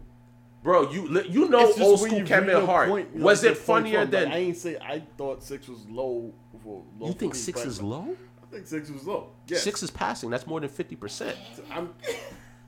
bro, 0.63 0.91
you 0.91 1.21
you 1.29 1.47
know 1.51 1.71
old 1.81 2.01
school 2.01 2.23
Kevin 2.23 2.55
bring 2.55 2.67
Hart. 2.67 2.89
point, 2.89 3.15
was 3.15 3.43
your 3.43 3.53
it 3.53 3.57
point 3.57 3.67
funnier 3.67 4.07
than? 4.07 4.33
I 4.33 4.39
ain't 4.39 4.57
say 4.57 4.79
I 4.79 5.03
thought 5.19 5.43
six 5.43 5.69
was 5.69 5.81
low. 5.91 6.33
For, 6.63 6.83
low 6.99 7.07
you 7.09 7.13
for 7.13 7.19
think 7.19 7.35
me, 7.35 7.39
six 7.39 7.65
is 7.67 7.83
low? 7.83 8.17
I 8.43 8.47
think 8.55 8.67
six 8.67 8.89
was 8.89 9.05
low. 9.05 9.29
Yeah, 9.49 9.59
Six 9.59 9.83
is 9.83 9.91
passing. 9.91 10.31
That's 10.31 10.47
more 10.47 10.61
than 10.61 10.71
fifty 10.71 10.97
percent. 10.97 11.37
I'm 11.71 11.91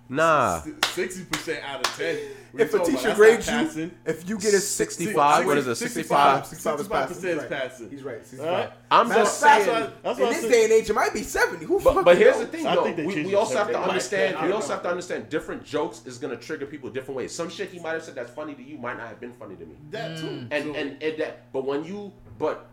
Nah, 0.09 0.63
sixty 0.85 1.25
percent 1.25 1.65
out 1.65 1.85
of 1.87 1.97
ten. 1.97 2.17
What 2.53 2.63
If 2.63 2.73
you 2.73 2.81
a 2.83 2.85
teacher 2.87 3.15
grades 3.15 3.47
you, 3.47 3.53
passing. 3.53 3.91
if 4.07 4.29
you 4.29 4.39
get 4.39 4.55
a 4.55 4.61
65, 4.61 5.47
what 5.47 5.59
is 5.59 5.67
it, 5.67 5.75
65? 5.75 6.47
65 6.47 6.81
is 6.81 7.19
65% 7.19 7.49
passing. 7.51 7.87
is 7.87 7.91
He's 7.93 8.03
right. 8.03 8.19
He's 8.19 8.39
right. 8.39 8.41
65. 8.41 8.47
Alright. 8.47 8.73
I'm 8.91 9.09
Matter 9.09 9.21
just 9.21 9.43
of 9.43 9.49
fact, 9.49 9.65
saying. 9.65 9.91
That's 10.03 10.19
in 10.19 10.25
what 10.25 10.31
I 10.31 10.35
this 10.35 10.43
said. 10.43 10.51
day 10.53 10.65
and 10.65 10.73
age, 10.73 10.89
it 10.91 10.95
might 10.95 11.13
be 11.13 11.23
70. 11.23 11.65
Who 11.67 11.81
But, 11.81 12.05
but 12.05 12.17
here's 12.17 12.37
knows? 12.37 12.47
the 12.47 12.53
thing, 12.57 12.65
though. 12.65 12.85
think 12.85 12.97
We, 12.99 13.25
we 13.25 13.35
also 13.35 13.59
have 13.59 13.69
to 13.69 13.79
understand. 13.81 14.47
We 14.47 14.53
also 14.53 14.73
have 14.73 14.83
to 14.85 14.89
understand. 14.89 15.29
Different 15.29 15.65
jokes 15.65 16.03
is 16.07 16.19
gonna 16.19 16.37
trigger 16.37 16.67
people 16.67 16.89
different 16.89 17.17
ways. 17.17 17.35
Some 17.35 17.51
shit 17.51 17.71
he 17.71 17.79
might 17.81 17.93
have 17.93 18.05
said 18.05 18.15
that's 18.15 18.31
funny 18.31 18.55
to 18.55 18.63
you 18.63 18.79
might 18.79 18.97
not 18.97 19.09
have 19.09 19.21
been 19.21 19.33
funny 19.33 19.57
to 19.57 19.67
me. 19.67 19.75
That 19.91 20.17
too. 20.19 20.27
Mm. 20.27 20.49
and 20.53 20.77
and, 20.77 21.03
and 21.03 21.19
that 21.21 21.53
but 21.53 21.67
when 21.67 21.85
you 21.85 22.13
but 22.39 22.69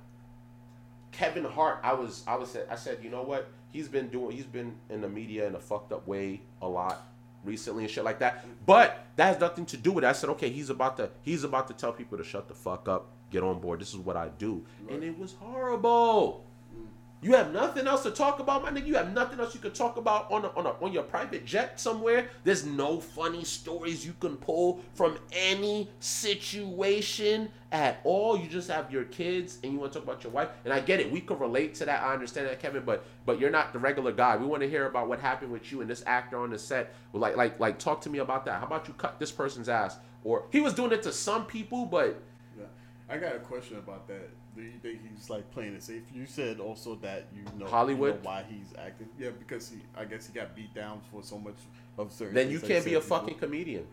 Kevin 1.11 1.43
Hart 1.45 1.79
I 1.83 1.93
was 1.93 2.23
I 2.27 2.35
was 2.35 2.55
I 2.69 2.75
said 2.75 2.99
you 3.03 3.09
know 3.09 3.23
what 3.23 3.47
he's 3.71 3.87
been 3.87 4.07
doing 4.09 4.31
he's 4.35 4.45
been 4.45 4.75
in 4.89 5.01
the 5.01 5.09
media 5.09 5.45
in 5.47 5.55
a 5.55 5.59
fucked 5.59 5.91
up 5.91 6.07
way 6.07 6.41
a 6.61 6.67
lot 6.67 7.01
recently 7.43 7.83
and 7.83 7.91
shit 7.91 8.03
like 8.03 8.19
that. 8.19 8.45
But 8.65 9.05
that 9.15 9.25
has 9.25 9.39
nothing 9.39 9.65
to 9.67 9.77
do 9.77 9.91
with 9.91 10.03
it. 10.03 10.07
I 10.07 10.13
said 10.13 10.29
okay 10.31 10.49
he's 10.49 10.69
about 10.69 10.97
to 10.97 11.09
he's 11.21 11.43
about 11.43 11.67
to 11.67 11.73
tell 11.73 11.91
people 11.91 12.17
to 12.17 12.23
shut 12.23 12.47
the 12.47 12.53
fuck 12.53 12.87
up 12.87 13.07
get 13.33 13.43
on 13.43 13.59
board. 13.59 13.81
This 13.81 13.89
is 13.89 13.97
what 13.97 14.15
I 14.15 14.29
do. 14.37 14.63
And 14.89 15.03
it 15.03 15.17
was 15.17 15.33
horrible 15.33 16.45
you 17.23 17.33
have 17.33 17.53
nothing 17.53 17.87
else 17.87 18.03
to 18.03 18.11
talk 18.11 18.39
about, 18.39 18.63
my 18.63 18.69
nigga. 18.69 18.85
You 18.85 18.95
have 18.95 19.13
nothing 19.13 19.39
else 19.39 19.53
you 19.53 19.61
could 19.61 19.73
talk 19.73 19.97
about 19.97 20.29
on 20.29 20.43
a, 20.43 20.49
on 20.49 20.65
a, 20.65 20.71
on 20.83 20.91
your 20.91 21.03
private 21.03 21.45
jet 21.45 21.79
somewhere. 21.79 22.27
There's 22.43 22.65
no 22.65 22.99
funny 22.99 23.45
stories 23.45 24.05
you 24.05 24.13
can 24.19 24.35
pull 24.35 24.81
from 24.93 25.17
any 25.31 25.89
situation 25.99 27.49
at 27.71 28.01
all. 28.03 28.37
You 28.37 28.49
just 28.49 28.69
have 28.69 28.91
your 28.91 29.05
kids 29.05 29.59
and 29.63 29.71
you 29.71 29.79
want 29.79 29.93
to 29.93 29.99
talk 29.99 30.07
about 30.07 30.23
your 30.23 30.33
wife. 30.33 30.49
And 30.65 30.73
I 30.73 30.81
get 30.81 30.99
it. 30.99 31.09
We 31.09 31.21
could 31.21 31.39
relate 31.39 31.75
to 31.75 31.85
that. 31.85 32.03
I 32.03 32.13
understand 32.13 32.47
that, 32.47 32.59
Kevin. 32.59 32.83
But 32.85 33.05
but 33.25 33.39
you're 33.39 33.49
not 33.49 33.71
the 33.71 33.79
regular 33.79 34.11
guy. 34.11 34.35
We 34.35 34.45
want 34.45 34.61
to 34.61 34.69
hear 34.69 34.87
about 34.87 35.07
what 35.07 35.19
happened 35.19 35.51
with 35.51 35.71
you 35.71 35.81
and 35.81 35.89
this 35.89 36.03
actor 36.05 36.37
on 36.37 36.49
the 36.49 36.59
set. 36.59 36.93
Like 37.13 37.37
like 37.37 37.59
like 37.59 37.79
talk 37.79 38.01
to 38.01 38.09
me 38.09 38.19
about 38.19 38.45
that. 38.45 38.59
How 38.59 38.67
about 38.67 38.87
you 38.87 38.93
cut 38.95 39.19
this 39.19 39.31
person's 39.31 39.69
ass? 39.69 39.97
Or 40.25 40.45
he 40.51 40.59
was 40.59 40.73
doing 40.73 40.91
it 40.91 41.03
to 41.03 41.13
some 41.13 41.45
people, 41.45 41.85
but. 41.85 42.19
I 43.09 43.17
got 43.17 43.35
a 43.35 43.39
question 43.39 43.77
about 43.77 44.07
that. 44.07 44.29
Do 44.55 44.61
you 44.61 44.77
think 44.81 44.99
he's 45.09 45.29
like 45.29 45.49
playing 45.51 45.73
it 45.73 45.83
safe? 45.83 46.03
You 46.13 46.25
said 46.27 46.59
also 46.59 46.95
that 46.95 47.25
you 47.35 47.43
know 47.57 47.65
Hollywood? 47.65 48.15
you 48.15 48.23
know 48.23 48.29
why 48.29 48.45
he's 48.47 48.73
acting. 48.77 49.09
Yeah, 49.17 49.29
because 49.37 49.69
he 49.69 49.77
I 49.97 50.05
guess 50.05 50.27
he 50.27 50.33
got 50.33 50.55
beat 50.55 50.73
down 50.75 51.01
for 51.11 51.23
so 51.23 51.39
much 51.39 51.55
of 51.97 52.11
certain. 52.11 52.35
then 52.35 52.51
you 52.51 52.59
things 52.59 52.61
that 52.61 52.67
he 52.67 52.73
can't 52.73 52.85
be 52.85 52.93
a 52.95 53.01
said 53.01 53.09
fucking 53.09 53.35
comedian. 53.35 53.87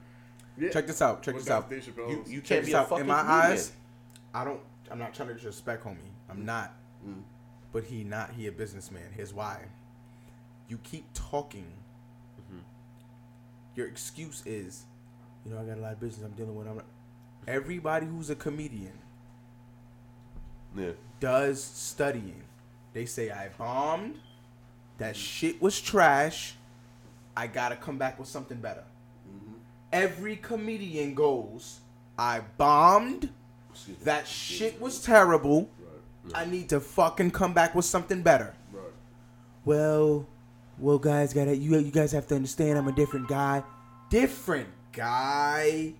Yeah. 0.58 0.70
Check 0.70 0.86
this 0.86 1.00
out. 1.00 1.22
Check 1.22 1.34
What 1.34 1.44
this 1.44 1.50
out. 1.50 1.70
You 1.70 2.24
you 2.26 2.40
can't 2.42 2.66
be 2.66 2.72
a 2.72 2.80
out. 2.80 2.88
fucking 2.90 3.02
In 3.02 3.08
my 3.08 3.20
comedian. 3.20 3.52
eyes, 3.52 3.72
I 4.34 4.44
don't. 4.44 4.60
I'm 4.90 4.98
not 4.98 5.14
trying 5.14 5.28
to 5.28 5.34
disrespect 5.34 5.84
homie. 5.84 5.96
I'm 6.28 6.38
mm. 6.38 6.44
not. 6.44 6.74
Mm. 7.06 7.22
But 7.72 7.84
he 7.84 8.04
not. 8.04 8.32
He 8.32 8.46
a 8.46 8.52
businessman. 8.52 9.10
Here's 9.16 9.32
why. 9.32 9.64
You 10.68 10.78
keep 10.82 11.06
talking. 11.14 11.72
Mm-hmm. 12.42 12.60
Your 13.76 13.86
excuse 13.86 14.42
is, 14.44 14.84
you 15.46 15.52
know, 15.52 15.60
I 15.60 15.64
got 15.64 15.78
a 15.78 15.80
lot 15.80 15.92
of 15.92 16.00
business 16.00 16.26
I'm 16.26 16.32
dealing 16.32 16.54
with. 16.54 16.66
I'm. 16.66 16.82
Everybody 17.48 18.06
who's 18.06 18.28
a 18.28 18.34
comedian 18.34 18.99
Yeah. 20.76 20.90
does 21.18 21.62
studying. 21.62 22.42
They 22.92 23.06
say 23.06 23.30
I 23.30 23.48
bombed. 23.56 24.16
That 24.98 25.16
shit 25.16 25.60
was 25.62 25.80
trash. 25.80 26.54
I 27.36 27.46
gotta 27.46 27.76
come 27.76 27.98
back 27.98 28.18
with 28.18 28.28
something 28.28 28.58
better. 28.58 28.84
Every 29.92 30.36
comedian 30.36 31.14
goes, 31.14 31.80
I 32.18 32.42
bombed. 32.58 33.30
That 34.04 34.26
shit 34.26 34.80
was 34.80 35.02
terrible. 35.02 35.70
I 36.34 36.44
need 36.44 36.68
to 36.68 36.80
fucking 36.80 37.30
come 37.30 37.54
back 37.54 37.74
with 37.74 37.84
something 37.84 38.22
better. 38.22 38.54
Right. 38.72 38.82
Well, 39.64 40.26
well, 40.78 40.98
guys, 40.98 41.32
gotta 41.32 41.56
you 41.56 41.78
you 41.78 41.90
guys 41.90 42.12
have 42.12 42.26
to 42.28 42.34
understand 42.36 42.78
I'm 42.78 42.88
a 42.88 42.92
different 42.92 43.28
guy. 43.28 43.62
Different 44.10 44.68
guy, 44.92 45.94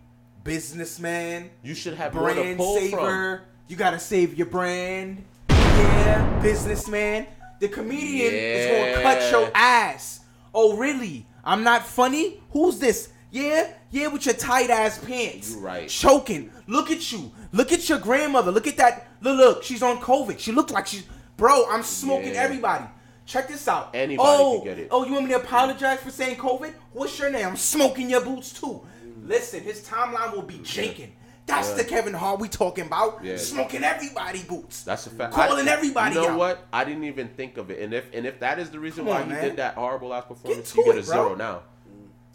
businessman 0.45 1.51
You 1.63 1.75
should 1.75 1.95
have 1.95 2.13
brand 2.13 2.61
saver. 2.61 3.43
You 3.71 3.77
gotta 3.77 4.01
save 4.01 4.37
your 4.37 4.49
brand. 4.49 5.25
Yeah, 5.49 6.41
businessman. 6.43 7.29
The 7.61 7.69
comedian 7.69 8.35
is 8.35 8.67
gonna 8.67 9.01
cut 9.01 9.31
your 9.31 9.49
ass. 9.55 10.23
Oh, 10.53 10.77
really? 10.77 11.25
I'm 11.45 11.63
not 11.63 11.87
funny? 11.87 12.43
Who's 12.51 12.81
this? 12.81 13.11
Yeah, 13.31 13.73
yeah, 13.93 14.09
with 14.09 14.27
your 14.27 14.35
tight 14.35 14.71
ass 14.71 14.99
pants. 14.99 15.53
You 15.55 15.61
right. 15.61 15.89
Choking. 15.89 16.51
Look 16.67 16.91
at 16.91 17.13
you. 17.13 17.31
Look 17.53 17.71
at 17.71 17.89
your 17.89 18.01
grandmother. 18.01 18.51
Look 18.51 18.67
at 18.67 18.77
that. 18.79 19.07
Look, 19.21 19.39
look. 19.39 19.63
She's 19.63 19.85
on 19.85 19.99
COVID. 19.99 20.41
She 20.41 20.51
looked 20.51 20.73
like 20.73 20.89
she's. 20.89 21.05
Bro, 21.37 21.67
I'm 21.71 21.85
smoking 21.85 22.35
Yeah. 22.35 22.43
everybody. 22.43 22.87
Check 23.25 23.47
this 23.47 23.69
out. 23.69 23.91
Anybody 23.95 24.29
oh, 24.29 24.57
can 24.57 24.65
get 24.65 24.79
it. 24.81 24.89
Oh, 24.91 25.07
you 25.07 25.13
want 25.13 25.27
me 25.27 25.31
to 25.31 25.37
apologize 25.37 26.01
for 26.01 26.11
saying 26.11 26.39
COVID? 26.39 26.73
What's 26.93 27.17
your 27.21 27.31
name? 27.31 27.47
I'm 27.47 27.57
smoking 27.57 28.11
your 28.11 28.23
boots 28.23 28.53
too. 28.53 28.85
Listen, 29.23 29.63
his 29.63 29.87
timeline 29.87 30.35
will 30.35 30.43
be 30.43 30.55
jinking. 30.55 31.11
That's 31.51 31.71
Yeah. 31.71 31.75
the 31.77 31.85
Kevin 31.85 32.15
Hart 32.15 32.41
we 32.41 32.49
talking 32.49 32.87
about. 32.87 33.23
Yeah. 33.25 33.37
Smoking 33.37 33.85
everybody 33.85 34.43
boots. 34.43 34.83
That's 34.83 35.07
a 35.07 35.11
fact. 35.11 35.35
Calling 35.35 35.69
I- 35.69 35.73
everybody 35.73 36.15
You 36.15 36.23
know 36.23 36.29
out. 36.31 36.39
what? 36.39 36.67
I 36.73 36.85
didn't 36.85 37.05
even 37.05 37.29
think 37.29 37.57
of 37.59 37.71
it. 37.71 37.81
And 37.81 37.93
if 37.93 38.07
and 38.15 38.27
if 38.27 38.41
that 38.41 38.59
is 38.59 38.71
the 38.71 38.79
reason 38.79 39.05
Come 39.05 39.15
why 39.15 39.21
on, 39.23 39.27
he 39.29 39.33
man. 39.35 39.45
did 39.45 39.57
that 39.57 39.75
horrible 39.75 40.09
last 40.09 40.29
performance, 40.29 40.73
to 40.73 40.79
you 40.79 40.85
get 40.87 40.95
a 40.97 40.99
it, 40.99 41.07
bro. 41.07 41.15
zero 41.15 41.35
now. 41.35 41.61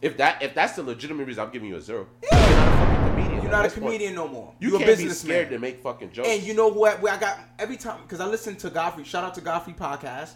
If 0.02 0.18
that 0.18 0.42
if 0.44 0.54
that's 0.54 0.74
the 0.74 0.84
legitimate 0.84 1.26
reason, 1.26 1.44
I'm 1.44 1.52
giving 1.52 1.70
you 1.70 1.78
a 1.78 1.82
zero. 1.82 2.08
You're 2.22 2.32
not 2.34 2.46
a 2.46 2.76
fucking 2.76 3.06
comedian. 3.16 3.42
You're 3.42 3.52
not 3.52 3.60
a 3.66 3.70
point. 3.70 3.74
comedian 3.74 4.16
no 4.16 4.28
more. 4.28 4.54
You 4.60 4.70
You're 4.70 4.80
can't 4.80 4.92
a 4.92 4.98
be 4.98 5.04
businessman. 5.04 5.32
scared 5.36 5.50
to 5.52 5.60
make 5.60 5.82
fucking 5.82 6.12
jokes. 6.12 6.28
And 6.30 6.44
you 6.44 6.54
know 6.54 6.68
what? 6.68 7.02
Where 7.02 7.14
I 7.14 7.18
got 7.18 7.40
every 7.58 7.78
time 7.78 8.02
because 8.04 8.20
I 8.20 8.26
listen 8.28 8.56
to 8.58 8.70
Godfrey. 8.70 9.04
Shout 9.04 9.24
out 9.24 9.34
to 9.36 9.42
Godfrey 9.42 9.74
podcast. 9.74 10.32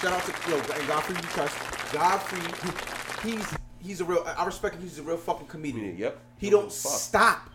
Shout 0.00 0.12
out 0.12 0.22
to 0.24 0.50
yo 0.50 0.56
and 0.56 0.88
Godfrey 0.88 1.14
we 1.14 1.20
trust. 1.22 1.56
Godfrey, 1.92 3.30
he's 3.30 3.46
he's 3.78 4.00
a 4.00 4.04
real. 4.04 4.24
I 4.36 4.44
respect 4.44 4.74
him. 4.76 4.82
He's 4.82 4.98
a 4.98 5.02
real 5.02 5.16
fucking 5.16 5.46
comedian. 5.46 5.96
Yep. 5.96 6.18
He 6.38 6.50
Don't 6.50 6.62
don't 6.62 6.72
stop. 6.72 7.50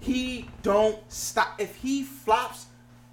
He 0.00 0.48
don't 0.62 0.98
stop. 1.10 1.54
If 1.58 1.76
he 1.76 2.02
flops, 2.02 2.66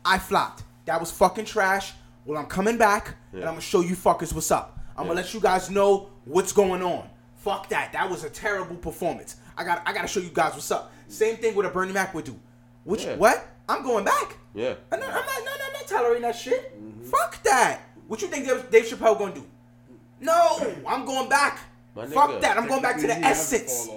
I 0.05 0.19
flopped. 0.19 0.63
That 0.85 0.99
was 0.99 1.11
fucking 1.11 1.45
trash. 1.45 1.93
Well, 2.25 2.37
I'm 2.37 2.45
coming 2.45 2.77
back 2.77 3.15
and 3.31 3.41
I'm 3.43 3.49
gonna 3.51 3.61
show 3.61 3.81
you 3.81 3.95
fuckers 3.95 4.33
what's 4.33 4.51
up. 4.51 4.77
I'm 4.97 5.03
Yeah. 5.05 5.09
gonna 5.09 5.21
let 5.21 5.33
you 5.33 5.39
guys 5.39 5.69
know 5.69 6.09
what's 6.25 6.51
going 6.53 6.81
on. 6.83 7.09
Fuck 7.37 7.69
that. 7.69 7.93
That 7.93 8.09
was 8.09 8.23
a 8.23 8.29
terrible 8.29 8.75
performance. 8.75 9.37
I 9.57 9.63
got 9.63 9.81
I 9.85 9.93
gotta 9.93 10.07
show 10.07 10.19
you 10.19 10.29
guys 10.29 10.53
what's 10.53 10.71
up. 10.71 10.91
Same 11.07 11.37
thing 11.37 11.55
with 11.55 11.65
a 11.65 11.69
Bernie 11.69 11.93
Mac 11.93 12.13
would 12.13 12.25
do. 12.25 12.39
Which 12.83 13.05
Yeah. 13.05 13.15
what? 13.15 13.45
I'm 13.67 13.81
going 13.83 14.03
back. 14.05 14.37
yeah. 14.53 14.73
I'm 14.91 14.99
not, 14.99 15.09
I'm 15.09 15.15
not, 15.15 15.25
no, 15.39 15.45
no, 15.45 15.51
I'm 15.67 15.73
not 15.73 15.87
tolerating 15.87 16.21
that 16.23 16.35
shit. 16.35 16.77
Fuck 17.09 17.41
that. 17.43 17.79
What 18.07 18.21
you 18.21 18.27
think 18.27 18.45
Dave, 18.45 18.69
Dave 18.69 18.85
Chappelle 18.85 19.17
gonna 19.17 19.33
do? 19.33 19.45
No, 20.19 20.73
I'm 20.87 21.05
going 21.05 21.29
back. 21.29 21.59
My 21.95 22.05
Fuck 22.07 22.31
nigga. 22.31 22.41
that. 22.41 22.57
I'm 22.57 22.67
going 22.67 22.81
back 22.81 22.95
to 22.97 23.01
the 23.03 23.07
Technically, 23.09 23.29
essence. 23.31 23.87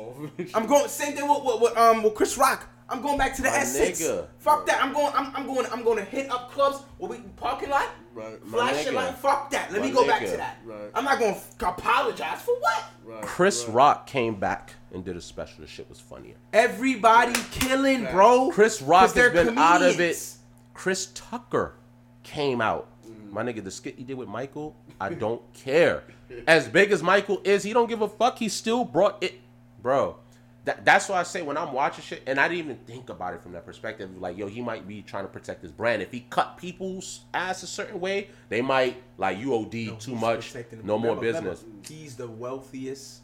I'm 0.55 0.67
going 0.67 0.89
same 0.89 1.15
thing 1.17 1.29
with, 1.29 1.43
with, 1.45 1.61
with 1.63 1.77
um 1.77 2.03
with 2.03 2.15
Chris 2.15 2.37
Rock. 2.39 2.69
I'm 2.89 3.03
going 3.03 3.19
back 3.19 3.35
to 3.37 3.43
the 3.43 3.49
My 3.49 3.57
essence. 3.57 4.01
nigga. 4.01 4.27
Fuck 4.39 4.67
that. 4.67 4.83
I'm 4.83 4.93
going. 4.93 5.13
I'm, 5.15 5.35
I'm 5.35 5.47
going. 5.47 5.67
I'm 5.73 5.83
going 5.83 5.99
to 5.99 6.05
hit 6.05 6.31
up 6.31 6.53
clubs 6.53 6.79
where 6.99 7.11
we 7.11 7.19
parking 7.37 7.71
lot. 7.71 7.89
Right. 8.15 8.45
My 8.47 8.59
Flash 8.59 8.85
your 8.85 8.93
nigga. 8.93 8.97
light. 8.97 9.15
Fuck 9.19 9.51
that. 9.51 9.73
Let 9.73 9.81
My 9.81 9.87
me 9.89 9.93
go 9.93 10.07
back 10.07 10.25
to 10.25 10.37
that. 10.37 10.59
Right. 10.65 10.91
I'm 10.95 11.05
not 11.05 11.19
going 11.19 11.35
to 11.35 11.69
apologize 11.69 12.41
for 12.43 12.55
what. 12.61 12.85
Right, 13.05 13.23
Chris 13.23 13.65
right. 13.65 13.75
Rock 13.75 14.07
came 14.07 14.37
back 14.39 14.75
and 14.93 15.05
did 15.05 15.17
a 15.17 15.21
special. 15.21 15.61
The 15.63 15.67
shit 15.67 15.89
was 15.89 15.99
funnier. 16.01 16.35
Everybody 16.53 17.33
killing, 17.51 18.05
bro. 18.07 18.51
Chris 18.53 18.81
Rock 18.81 19.03
has 19.03 19.15
they're 19.15 19.31
been 19.31 19.59
out 19.59 19.83
of 19.83 20.01
it. 20.01 20.35
Chris 20.75 21.11
Tucker 21.15 21.75
came 22.23 22.61
out. 22.61 22.89
Mm. 23.09 23.33
My 23.33 23.43
nigga, 23.43 23.63
the 23.65 23.71
skit 23.71 23.97
he 23.97 24.05
did 24.05 24.17
with 24.17 24.29
Michael, 24.29 24.77
I 25.01 25.11
don't 25.11 25.43
care. 25.55 26.05
As 26.47 26.69
big 26.69 26.91
as 26.93 27.03
Michael 27.03 27.41
is, 27.45 27.63
he 27.63 27.73
don't 27.73 27.89
give 27.89 28.03
a 28.03 28.09
fuck. 28.09 28.39
He 28.39 28.49
still 28.49 28.85
brought 28.85 29.23
it, 29.23 29.35
bro. 29.81 30.17
That, 30.67 30.85
that's 30.85 31.09
why 31.09 31.21
I 31.21 31.23
say 31.23 31.43
when 31.43 31.57
I'm 31.57 31.73
watching 31.73 32.03
shit, 32.03 32.25
and 32.27 32.41
I 32.41 32.49
didn't 32.49 32.65
even 32.65 32.77
think 32.89 33.09
about 33.09 33.35
it 33.35 33.41
from 33.41 33.53
that 33.53 33.65
perspective. 33.65 34.11
Like, 34.21 34.37
yo, 34.37 34.49
he 34.49 34.61
might 34.61 34.87
be 34.87 35.01
trying 35.01 35.23
to 35.23 35.29
protect 35.29 35.63
his 35.63 35.71
brand. 35.71 36.03
If 36.03 36.11
he 36.11 36.27
cut 36.29 36.59
people's 36.59 37.21
ass 37.33 37.63
a 37.63 37.69
certain 37.69 38.01
way, 38.01 38.31
they 38.49 38.63
might 38.63 39.01
like 39.17 39.39
you 39.39 39.55
OD 39.55 39.75
No, 39.75 39.95
too 39.95 40.17
much, 40.17 40.55
no 40.83 40.99
more 40.99 41.15
Remember- 41.15 41.27
remember, 41.27 41.51
business. 41.51 41.65
He's 41.89 42.17
the 42.17 42.27
wealthiest 42.27 43.21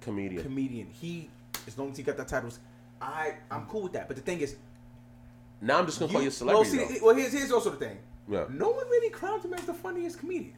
Comedian. 0.00 0.42
comedian. 0.42 0.86
He, 0.90 1.28
as 1.66 1.76
long 1.76 1.90
as 1.90 1.98
he 1.98 2.02
got 2.02 2.16
that 2.16 2.28
title, 2.28 2.50
I, 2.98 3.34
I'm 3.50 3.66
cool 3.66 3.82
with 3.82 3.92
that. 3.92 4.08
But 4.08 4.16
the 4.16 4.22
thing 4.22 4.40
is, 4.40 4.56
now 5.60 5.78
I'm 5.78 5.84
just 5.86 6.00
gonna 6.00 6.10
call 6.10 6.22
you 6.22 6.28
a 6.28 6.30
celebrity. 6.30 6.78
Well, 6.78 6.88
see, 6.88 6.98
though. 6.98 7.04
well, 7.06 7.14
here's 7.14 7.32
here's 7.34 7.52
also 7.52 7.68
the 7.68 7.76
thing. 7.76 7.98
Yeah. 8.26 8.46
No 8.48 8.70
one 8.70 8.88
really 8.88 9.10
crowns 9.10 9.44
him 9.44 9.52
as 9.52 9.64
the 9.64 9.74
funniest 9.74 10.18
comedian. 10.18 10.54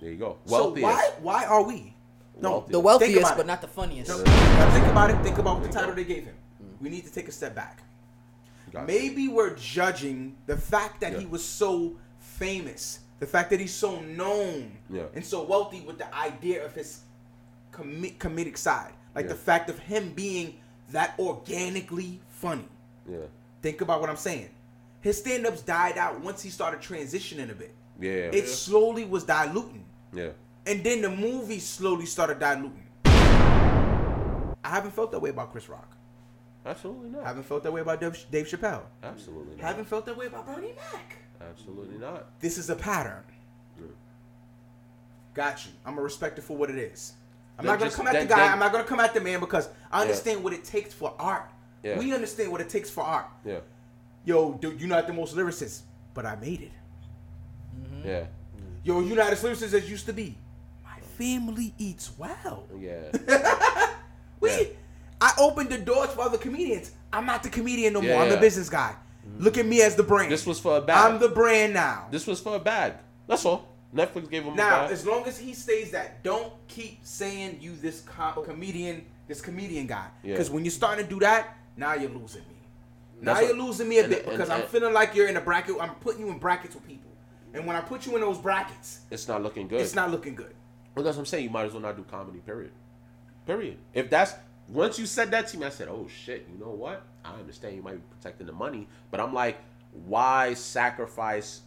There 0.00 0.10
you 0.10 0.16
go. 0.16 0.38
Wealthiest. 0.46 0.98
So 0.98 1.12
why 1.20 1.42
why 1.42 1.44
are 1.44 1.62
we? 1.62 1.94
No, 2.40 2.50
Wealthiest. 2.50 2.72
The 2.72 2.80
wealthiest, 2.80 3.36
but 3.36 3.46
not 3.46 3.60
the 3.60 3.68
funniest. 3.68 4.08
no, 4.10 4.22
now 4.22 4.70
think 4.72 4.86
about 4.86 5.10
it. 5.10 5.22
Think 5.22 5.38
about 5.38 5.62
the 5.62 5.68
title 5.68 5.94
they 5.94 6.04
gave 6.04 6.24
him. 6.24 6.34
Mm. 6.62 6.80
We 6.82 6.88
need 6.88 7.04
to 7.04 7.12
take 7.12 7.28
a 7.28 7.32
step 7.32 7.54
back. 7.54 7.82
Gotcha. 8.72 8.86
Maybe 8.86 9.28
we're 9.28 9.54
judging 9.54 10.36
the 10.46 10.56
fact 10.56 11.00
that 11.02 11.18
he 11.18 11.26
was 11.26 11.44
so 11.44 11.94
famous, 12.18 13.00
the 13.20 13.26
fact 13.26 13.50
that 13.50 13.60
he's 13.60 13.74
so 13.74 14.00
known 14.00 14.72
Yeah. 14.90 15.02
and 15.14 15.24
so 15.24 15.42
wealthy 15.42 15.80
with 15.82 15.98
the 15.98 16.12
idea 16.14 16.64
of 16.64 16.74
his 16.74 17.00
comi- 17.70 18.16
comedic 18.16 18.56
side, 18.56 18.92
like 19.14 19.26
Yeah. 19.26 19.32
the 19.32 19.38
fact 19.38 19.68
of 19.68 19.78
him 19.78 20.12
being 20.14 20.58
that 20.90 21.14
organically 21.18 22.20
funny. 22.30 22.68
Yeah. 23.08 23.18
Think 23.60 23.80
about 23.82 24.00
what 24.00 24.08
I'm 24.10 24.16
saying. 24.16 24.48
His 25.02 25.18
stand-ups 25.18 25.62
died 25.62 25.98
out 25.98 26.20
once 26.20 26.42
he 26.42 26.48
started 26.50 26.80
transitioning 26.80 27.50
a 27.50 27.54
bit. 27.54 27.74
Yeah. 28.00 28.30
It 28.32 28.48
slowly 28.48 29.04
was 29.04 29.24
diluting. 29.24 29.84
yeah. 30.14 30.30
And 30.66 30.84
then 30.84 31.02
the 31.02 31.10
movie 31.10 31.58
slowly 31.58 32.06
started 32.06 32.38
diluting. 32.38 32.84
I 33.04 34.68
haven't 34.68 34.92
felt 34.92 35.10
that 35.12 35.18
way 35.20 35.30
about 35.30 35.50
Chris 35.52 35.68
Rock. 35.68 35.96
Absolutely 36.64 37.10
not. 37.10 37.24
I 37.24 37.28
haven't 37.28 37.42
felt 37.42 37.64
that 37.64 37.72
way 37.72 37.80
about 37.80 38.00
Dave, 38.00 38.24
Dave 38.30 38.46
Chappelle. 38.46 38.82
Absolutely 39.02 39.56
not. 39.56 39.64
I 39.64 39.68
haven't 39.68 39.86
felt 39.86 40.06
that 40.06 40.16
way 40.16 40.26
about 40.26 40.46
Bernie 40.46 40.72
Mac. 40.92 41.16
Absolutely 41.40 41.98
not. 41.98 42.26
This 42.40 42.56
is 42.58 42.70
a 42.70 42.76
pattern. 42.76 43.24
Got 45.34 45.64
you. 45.66 45.72
I'm 45.84 45.94
gonna 45.94 46.02
respect 46.02 46.38
it 46.38 46.42
for 46.42 46.56
what 46.56 46.70
it 46.70 46.76
is. 46.76 47.14
I'm 47.58 47.64
Then 47.64 47.72
not 47.72 47.78
gonna 47.78 47.86
just- 47.90 47.96
come 47.96 48.06
at 48.06 48.12
then- 48.12 48.28
the 48.28 48.34
guy. 48.34 48.40
then- 48.40 48.52
I'm 48.52 48.58
not 48.58 48.70
gonna 48.70 48.84
come 48.84 49.00
at 49.00 49.14
the 49.14 49.20
man 49.20 49.40
because 49.40 49.68
I 49.90 50.02
understand 50.02 50.44
what 50.44 50.52
it 50.52 50.62
takes 50.62 50.92
for 50.94 51.14
art. 51.18 51.50
Yeah. 51.82 51.98
We 51.98 52.14
understand 52.14 52.52
what 52.52 52.60
it 52.60 52.68
takes 52.68 52.90
for 52.90 53.02
art. 53.02 53.26
Yeah. 53.44 53.60
Yo, 54.24 54.52
dude, 54.52 54.78
you're 54.78 54.88
not 54.88 55.06
the 55.06 55.12
most 55.12 55.34
lyricist, 55.34 55.80
but 56.14 56.24
I 56.26 56.36
made 56.36 56.60
it. 56.60 56.72
Yeah. 58.04 58.26
Yo, 58.84 59.00
you're 59.00 59.16
not 59.16 59.32
as 59.32 59.42
lyricist 59.42 59.72
as 59.72 59.88
used 59.90 60.06
to 60.06 60.12
be. 60.12 60.36
Family 61.32 61.72
eats 61.78 62.10
well. 62.18 62.64
Yeah. 62.78 63.02
We, 64.40 64.50
Yeah. 64.50 64.64
I 65.20 65.32
opened 65.38 65.70
the 65.70 65.78
doors 65.78 66.10
for 66.10 66.22
other 66.22 66.36
comedians. 66.36 66.90
I'm 67.12 67.24
not 67.26 67.44
the 67.44 67.48
comedian 67.48 67.92
no 67.92 68.00
Yeah, 68.02 68.14
more. 68.14 68.22
I'm 68.24 68.28
the 68.30 68.38
business 68.38 68.68
guy. 68.68 68.96
Mm-hmm. 69.24 69.44
Look 69.44 69.56
at 69.56 69.66
me 69.66 69.82
as 69.82 69.94
the 69.94 70.02
brand. 70.02 70.32
This 70.32 70.44
was 70.44 70.58
for 70.58 70.78
a 70.78 70.80
bag. 70.80 71.12
I'm 71.12 71.20
the 71.20 71.28
brand 71.28 71.74
now. 71.74 72.08
This 72.10 72.26
was 72.26 72.40
for 72.40 72.56
a 72.56 72.58
bag. 72.58 72.94
That's 73.28 73.44
all. 73.46 73.68
Netflix 73.94 74.28
gave 74.28 74.42
him 74.42 74.56
Now, 74.56 74.86
as 74.86 75.06
long 75.06 75.24
as 75.26 75.38
he 75.38 75.54
stays 75.54 75.92
that, 75.92 76.24
don't 76.24 76.52
keep 76.66 76.98
saying 77.04 77.58
you 77.60 77.76
this 77.76 78.00
com- 78.00 78.42
comedian, 78.42 79.04
this 79.28 79.40
comedian 79.40 79.86
guy. 79.86 80.06
Yeah. 80.24 80.32
Because 80.32 80.50
when 80.50 80.64
you're 80.64 80.72
starting 80.72 81.04
to 81.04 81.08
do 81.14 81.20
that, 81.20 81.56
now 81.76 81.94
you're 81.94 82.10
losing 82.10 82.42
me. 82.42 82.56
Now 83.20 83.34
That's 83.34 83.46
you're 83.46 83.56
what- 83.56 83.66
losing 83.66 83.88
me 83.88 83.98
a 83.98 84.04
and- 84.04 84.10
bit 84.10 84.22
and- 84.24 84.32
because 84.32 84.50
I'm 84.50 84.66
feeling 84.66 84.92
like 84.92 85.14
you're 85.14 85.28
in 85.28 85.36
a 85.36 85.40
bracket. 85.40 85.76
I'm 85.80 85.94
putting 86.06 86.22
you 86.26 86.32
in 86.32 86.38
brackets 86.38 86.74
with 86.74 86.84
people, 86.88 87.12
and 87.54 87.64
when 87.64 87.76
I 87.76 87.80
put 87.80 88.06
you 88.06 88.16
in 88.16 88.22
those 88.22 88.38
brackets, 88.38 89.02
It's 89.08 89.28
not 89.28 89.40
looking 89.40 89.68
good. 89.68 89.80
it's 89.82 89.94
not 89.94 90.10
looking 90.10 90.34
good. 90.34 90.54
Well, 90.94 91.04
that's 91.04 91.16
what 91.16 91.22
I'm 91.22 91.26
saying. 91.26 91.44
You 91.44 91.50
might 91.50 91.66
as 91.66 91.72
well 91.72 91.82
not 91.82 91.96
do 91.96 92.04
comedy. 92.04 92.38
Period. 92.40 92.70
Period. 93.46 93.78
If 93.94 94.10
that's 94.10 94.34
once 94.68 94.98
you 94.98 95.06
said 95.06 95.30
that 95.32 95.48
to 95.48 95.58
me, 95.58 95.66
I 95.66 95.70
said, 95.70 95.88
"Oh 95.88 96.06
shit." 96.08 96.46
You 96.52 96.58
know 96.64 96.70
what? 96.70 97.02
I 97.24 97.34
understand 97.34 97.76
you 97.76 97.82
might 97.82 97.94
be 97.94 98.02
protecting 98.16 98.46
the 98.46 98.52
money, 98.52 98.88
but 99.10 99.20
I'm 99.20 99.34
like, 99.34 99.58
why 100.06 100.54
sacrifice 100.54 101.62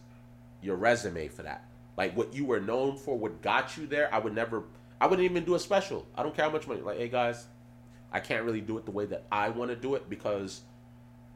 your 0.60 0.76
resume 0.76 1.28
for 1.28 1.42
that? 1.42 1.64
Like 1.96 2.16
what 2.16 2.34
you 2.34 2.44
were 2.44 2.60
known 2.60 2.96
for, 2.96 3.18
what 3.18 3.42
got 3.42 3.76
you 3.76 3.86
there. 3.86 4.12
I 4.14 4.18
would 4.18 4.34
never. 4.34 4.64
I 5.00 5.06
wouldn't 5.06 5.24
even 5.30 5.44
do 5.44 5.54
a 5.54 5.58
special. 5.58 6.06
I 6.16 6.22
don't 6.22 6.34
care 6.34 6.46
how 6.46 6.50
much 6.50 6.66
money. 6.66 6.80
Like, 6.80 6.98
hey 6.98 7.08
guys, 7.08 7.46
I 8.12 8.20
can't 8.20 8.44
really 8.44 8.60
do 8.60 8.78
it 8.78 8.84
the 8.84 8.90
way 8.90 9.06
that 9.06 9.24
I 9.30 9.50
want 9.50 9.70
to 9.70 9.76
do 9.76 9.94
it 9.94 10.08
because 10.08 10.62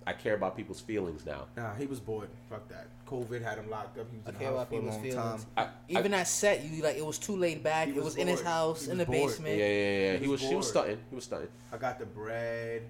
I 0.06 0.12
care 0.14 0.34
about 0.34 0.56
people's 0.56 0.80
feelings 0.80 1.24
now. 1.26 1.46
Nah, 1.56 1.74
he 1.74 1.86
was 1.86 2.00
bored. 2.00 2.28
Fuck 2.48 2.68
that. 2.68 2.86
COVID 3.06 3.42
had 3.42 3.58
him 3.58 3.68
locked 3.70 3.98
up. 3.98 4.06
He 4.10 4.16
was 4.18 4.26
I 4.26 4.28
in 4.30 4.34
the 4.34 4.38
care 4.38 4.48
house 4.48 4.54
about 4.56 4.68
for 4.68 4.74
a 4.74 4.78
people's 4.78 4.94
long 4.94 5.02
feelings. 5.02 5.44
time. 5.56 5.68
I- 5.88 5.92
Even 5.98 6.10
that 6.12 6.26
set, 6.28 6.64
you 6.64 6.82
like 6.82 6.96
it 6.96 7.04
was 7.04 7.18
too 7.18 7.36
laid 7.36 7.62
back. 7.62 7.86
He 7.88 7.92
It 7.92 7.96
was 7.96 8.04
was 8.04 8.16
in 8.16 8.26
his 8.28 8.40
house, 8.40 8.86
in 8.88 8.98
the 8.98 9.04
bored. 9.04 9.18
Yeah, 9.18 9.26
basement. 9.26 9.58
yeah, 9.58 9.64
yeah. 9.66 10.12
He 10.14 10.18
He 10.24 10.28
was. 10.28 10.40
was 10.40 10.50
He 10.50 10.56
was 10.56 10.66
bored. 10.66 10.84
stunting. 10.86 10.98
He 11.10 11.14
was 11.14 11.24
stunting. 11.24 11.48
I 11.72 11.76
got 11.76 11.98
the 11.98 12.06
bread. 12.06 12.82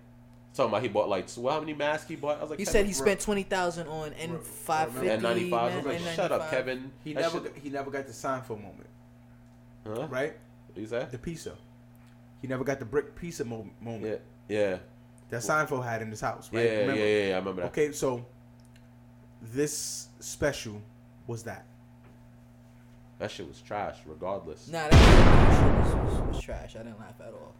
Talking 0.54 0.70
about 0.70 0.82
he 0.82 0.88
bought 0.88 1.08
like 1.08 1.26
well, 1.36 1.54
how 1.54 1.60
many 1.60 1.74
masks 1.74 2.08
he 2.08 2.16
bought? 2.16 2.38
I 2.38 2.42
was 2.42 2.50
like, 2.50 2.58
He 2.58 2.64
Kevin, 2.64 2.72
said 2.80 2.86
he 2.86 2.92
bro. 2.92 3.06
spent 3.06 3.20
twenty 3.20 3.42
thousand 3.44 3.86
on 3.88 4.12
N 4.14 4.38
five 4.40 4.92
fifty. 4.92 5.10
N 5.10 5.22
ninety 5.22 5.50
five. 5.50 5.72
I 5.72 5.76
was 5.76 5.86
like, 5.86 5.98
N95. 6.00 6.14
shut 6.16 6.32
up, 6.32 6.50
Kevin. 6.50 6.90
He 7.04 7.12
That 7.14 7.20
never, 7.22 7.42
shit- 7.42 7.56
he 7.62 7.70
never 7.70 7.90
got 7.90 8.06
the 8.06 8.12
Seinfeld 8.12 8.48
moment, 8.62 8.86
Huh? 9.86 10.06
right? 10.08 10.36
What 10.68 10.78
you 10.78 10.86
say? 10.86 11.06
The 11.10 11.18
pizza. 11.18 11.54
He 12.42 12.48
never 12.48 12.64
got 12.64 12.78
the 12.78 12.84
brick 12.84 13.14
pizza 13.16 13.44
moment 13.44 13.74
Yeah, 14.02 14.16
yeah, 14.48 14.78
that 15.30 15.40
Seinfeld 15.42 15.84
had 15.84 16.02
in 16.02 16.10
his 16.10 16.20
house, 16.20 16.50
yeah, 16.52 16.58
right? 16.60 16.68
yeah, 16.70 16.92
yeah, 16.94 17.28
yeah, 17.28 17.34
I 17.34 17.38
remember 17.38 17.62
that. 17.62 17.68
Okay, 17.68 17.92
so 17.92 18.24
this 19.42 20.08
special 20.18 20.82
was 21.26 21.42
that. 21.44 21.64
That 23.18 23.30
shit 23.30 23.46
was 23.46 23.60
trash, 23.60 23.96
regardless. 24.06 24.68
Nah, 24.68 24.88
that 24.88 24.92
shit 24.92 25.94
was, 25.94 26.12
was, 26.12 26.34
was 26.34 26.42
trash. 26.42 26.74
I 26.74 26.78
didn't 26.82 26.98
laugh 26.98 27.14
at 27.20 27.32
all. 27.32 27.54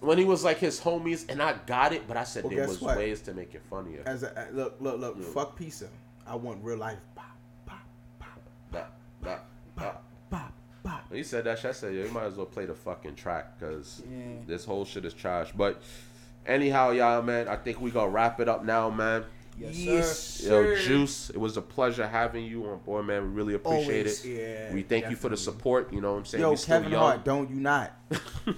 When 0.00 0.16
he 0.18 0.24
was 0.24 0.44
like 0.44 0.58
his 0.58 0.80
homies, 0.80 1.28
and 1.28 1.42
I 1.42 1.54
got 1.66 1.92
it, 1.92 2.06
but 2.06 2.16
I 2.16 2.22
said 2.24 2.44
Well, 2.44 2.54
there 2.54 2.68
was 2.68 2.80
what? 2.80 2.96
ways 2.96 3.20
to 3.22 3.34
make 3.34 3.54
it 3.54 3.62
funnier. 3.68 4.02
As 4.06 4.22
a, 4.22 4.48
look, 4.52 4.76
look, 4.80 5.00
look. 5.00 5.16
Yeah. 5.18 5.26
Fuck 5.34 5.56
pizza. 5.56 5.88
I 6.26 6.36
want 6.36 6.62
real 6.62 6.76
life. 6.78 6.98
Pop, 7.16 7.24
pop, 7.66 7.80
pop, 8.70 8.94
pop, 9.74 10.52
pop. 10.84 11.04
When 11.08 11.18
he 11.18 11.24
said 11.24 11.44
that 11.44 11.58
shit, 11.58 11.70
I 11.70 11.72
said, 11.72 11.94
yeah, 11.94 12.04
you 12.04 12.10
might 12.10 12.24
as 12.24 12.34
well 12.34 12.46
play 12.46 12.66
the 12.66 12.74
fucking 12.74 13.16
track 13.16 13.58
because 13.58 14.02
Yeah. 14.08 14.18
this 14.46 14.64
whole 14.64 14.84
shit 14.84 15.04
is 15.04 15.14
trash. 15.14 15.50
But 15.52 15.82
anyhow, 16.46 16.90
y'all, 16.90 17.22
man, 17.22 17.48
I 17.48 17.56
think 17.56 17.80
we 17.80 17.90
gonna 17.90 18.08
wrap 18.10 18.40
it 18.40 18.48
up 18.48 18.64
now, 18.64 18.90
man. 18.90 19.24
Yes, 19.58 20.18
sir. 20.18 20.74
Yo, 20.74 20.76
Juice, 20.76 21.30
it 21.30 21.38
was 21.38 21.56
a 21.56 21.62
pleasure 21.62 22.06
having 22.06 22.44
you 22.44 22.66
on 22.66 22.78
board, 22.80 23.06
man. 23.06 23.22
We 23.22 23.28
really 23.30 23.54
appreciate 23.54 24.00
Always. 24.00 24.24
it. 24.24 24.28
Yeah, 24.68 24.74
we 24.74 24.82
thank 24.82 25.08
you 25.08 25.16
for 25.16 25.30
the 25.30 25.36
support. 25.36 25.90
You 25.92 26.02
know 26.02 26.12
what 26.12 26.18
I'm 26.18 26.24
saying? 26.26 26.42
Yo, 26.42 26.50
we 26.50 26.56
still 26.56 26.76
Kevin 26.76 26.92
young. 26.92 27.00
Hart, 27.00 27.24
don't 27.24 27.48
you 27.48 27.56
not? 27.56 27.92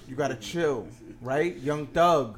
you 0.07 0.15
gotta 0.17 0.35
chill, 0.35 0.87
right? 1.21 1.55
Young 1.57 1.87
Thug. 1.87 2.37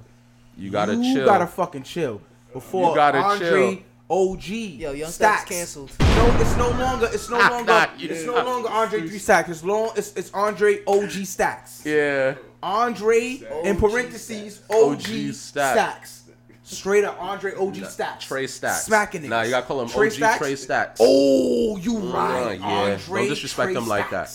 You 0.57 0.69
gotta 0.69 0.94
you 0.95 1.02
chill. 1.02 1.22
You 1.22 1.26
gotta 1.26 1.48
fucking 1.48 1.84
chill. 1.84 2.22
Before 2.53 2.90
You 2.90 2.95
gotta 2.95 3.18
Andre 3.18 3.49
chill. 3.78 3.84
OG. 4.11 4.48
Yo, 4.48 4.91
Young 4.91 5.06
Thug's 5.07 5.15
Stacks. 5.15 5.49
canceled. 5.49 5.91
No, 5.99 6.38
it's 6.40 6.56
no 6.57 6.69
longer. 6.69 7.10
It's 7.11 7.30
no 7.32 7.38
longer. 7.49 7.90
it's 7.98 8.26
no 8.26 8.34
longer 8.36 8.69
Andre 8.69 9.07
three 9.07 9.18
stacks. 9.18 9.49
It's 9.49 9.64
long. 9.64 9.91
It's, 9.95 10.14
it's 10.15 10.32
Andre 10.34 10.84
OG 10.86 11.11
stacks. 11.26 11.82
yeah. 11.84 12.36
Andre 12.64 13.40
in 13.64 13.78
parentheses 13.78 14.62
OG, 14.70 14.94
OG 14.94 15.02
stacks. 15.34 15.34
Stacks. 15.34 16.18
Straight 16.64 17.04
up 17.04 17.20
Andre 17.22 17.54
OG 17.56 17.76
stacks. 17.86 18.26
Trey 18.26 18.48
Stacks. 18.48 18.84
Smacking 18.86 19.26
it. 19.26 19.30
Nah, 19.30 19.42
you 19.42 19.50
gotta 19.50 19.66
call 19.66 19.82
him 19.82 19.90
Trey 19.90 20.08
OG 20.08 20.14
Stacks? 20.14 20.38
Trey 20.38 20.56
Stacks. 20.56 21.00
Oh, 21.02 21.76
you 21.78 21.98
right. 21.98 22.60
yeah. 22.60 22.66
Andre 22.66 23.22
Don't 23.22 23.30
disrespect 23.30 23.72
Trey 23.74 23.82
him 23.82 23.88
like 23.88 24.10
that. 24.12 24.32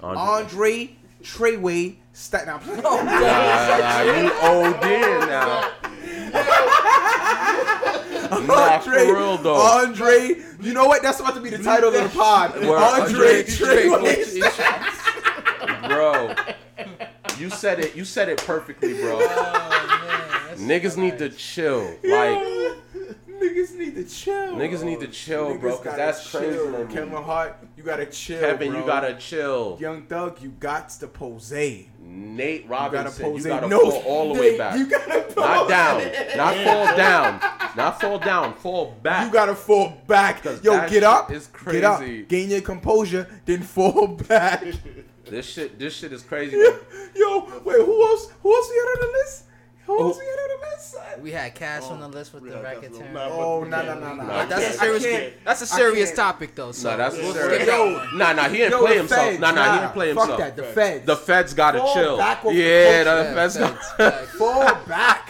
Andre. 0.00 0.22
Andre 0.22 0.96
Treyway 1.22 1.96
Stack. 2.12 2.46
Now, 2.46 2.58
Nah, 2.58 3.02
nah, 3.02 4.02
you 4.02 4.32
OD 4.40 4.82
now. 5.28 5.70
nah, 8.46 8.78
for 8.78 8.90
Andre, 8.90 9.06
real 9.06 9.36
though. 9.38 9.54
Andre, 9.56 10.36
you 10.60 10.72
know 10.72 10.86
what? 10.86 11.02
That's 11.02 11.20
about 11.20 11.34
to 11.34 11.40
be 11.40 11.50
the 11.50 11.58
title 11.62 11.94
of 11.94 12.02
the 12.02 12.08
pod. 12.16 12.58
Where 12.60 12.78
Andre 12.78 13.42
Trey 13.42 13.86
Treyway. 13.88 14.24
Stacks. 14.52 15.88
Bro, 15.88 16.34
you 17.38 17.50
said 17.50 17.80
it. 17.80 17.94
You 17.96 18.04
said 18.04 18.28
it 18.28 18.38
perfectly, 18.44 18.94
bro. 18.94 19.18
Oh, 19.20 20.54
niggas 20.56 20.96
need 20.96 21.18
to 21.18 21.28
chill. 21.30 21.84
Like 22.04 22.38
Niggas 23.44 23.74
need 23.76 23.94
to 23.96 24.04
chill. 24.04 24.54
niggas 24.54 24.82
need 24.84 25.00
to 25.00 25.08
chill, 25.08 25.48
Niggas 25.50 25.60
bro. 25.60 25.76
Cause 25.78 25.96
that's 25.96 26.30
crazy. 26.30 26.52
chill. 26.54 26.72
to 26.72 26.84
me. 26.86 26.94
Kevin 26.94 27.22
Hart, 27.22 27.56
you 27.76 27.82
gotta 27.82 28.06
chill. 28.06 28.40
Kevin, 28.40 28.70
bro. 28.70 28.80
you 28.80 28.86
gotta 28.86 29.14
chill. 29.16 29.76
Young 29.80 30.02
Thug, 30.06 30.40
you 30.40 30.50
got 30.50 30.88
to 30.90 31.06
pose. 31.08 31.52
Nate 31.52 32.68
Robinson, 32.68 33.06
You 33.06 33.12
gotta 33.12 33.32
pose. 33.32 33.44
you 33.44 33.50
gotta 33.50 33.68
no, 33.68 33.90
fall 33.90 34.02
all 34.06 34.34
the 34.34 34.40
way 34.40 34.56
back. 34.56 34.78
You 34.78 34.86
gotta 34.86 35.20
pose. 35.22 35.36
Not 35.36 35.68
down. 35.68 36.36
Not 36.36 36.54
fall 36.64 36.96
down. 36.96 37.40
Not 37.76 38.00
fall 38.00 38.18
down. 38.18 38.54
Fall 38.54 38.96
back. 39.02 39.26
You 39.26 39.32
gotta 39.32 39.54
fall 39.54 39.92
back. 40.06 40.44
Yo, 40.62 40.88
get 40.88 41.02
up. 41.02 41.28
shit 41.28 41.36
is 41.36 41.46
Get 41.48 41.84
up. 41.84 42.00
Gain 42.28 42.50
your 42.50 42.60
composure, 42.60 43.26
then 43.44 43.62
fall 43.62 44.06
back. 44.28 44.64
This 45.26 45.46
shit. 45.46 45.78
This 45.78 45.94
shit 45.96 46.12
is 46.12 46.22
crazy. 46.30 46.56
Yo, 46.56 47.60
wait, 47.64 47.76
who 47.76 48.02
else? 48.02 48.30
Who 48.42 48.54
else 48.54 48.68
we 48.70 48.76
had 48.76 48.86
on 48.86 49.00
the 49.00 49.12
list? 49.18 49.44
Who 49.86 50.00
else 50.00 50.16
oh. 50.16 50.20
we 50.20 50.24
had 50.26 50.32
on 50.32 50.48
the 50.48 50.66
list? 50.66 51.22
We 51.22 51.30
had 51.30 51.54
Cass 51.54 51.84
oh, 51.86 51.92
on 51.94 52.00
the 52.00 52.08
list 52.08 52.32
with 52.34 52.44
the 52.44 52.54
had 52.56 52.62
racket 52.64 52.94
turn. 52.98 53.14
Oh, 53.16 53.64
no, 53.64 53.82
no, 53.84 53.98
no, 54.00 54.14
no. 54.14 54.46
That's 54.46 54.78
a 54.78 54.82
I 54.82 54.98
serious. 54.98 55.34
That's 55.44 55.60
a 55.70 55.74
I 55.74 55.76
serious 55.78 56.12
topic 56.12 56.54
though. 56.54 56.72
So 56.72 56.90
Nah, 56.90 56.96
that's 56.96 57.16
we'll 57.16 57.32
serious. 57.34 57.66
Yo. 57.66 58.06
Nah, 58.14 58.32
nah, 58.32 58.48
he 58.48 58.56
didn't 58.58 58.72
Yo, 58.72 58.80
play 58.80 58.96
himself. 58.96 59.26
feds, 59.28 59.40
Nah, 59.40 59.50
nah, 59.52 59.72
he 59.74 59.78
didn't 59.80 59.92
play 59.92 60.08
himself. 60.08 60.28
Fuck 60.30 60.38
that, 60.38 60.56
the 60.56 60.62
feds. 60.62 61.06
The 61.06 61.16
feds 61.16 61.54
gotta 61.54 61.78
Fall 61.78 61.94
chill. 61.94 62.16
back 62.16 62.42
Yeah, 62.44 62.50
the 62.50 62.54
Yeah, 62.54 63.34
feds 63.34 63.56
facts, 63.58 63.92
got. 63.96 63.96
facts. 64.12 64.30
Fall 64.36 64.74
back. 64.86 65.23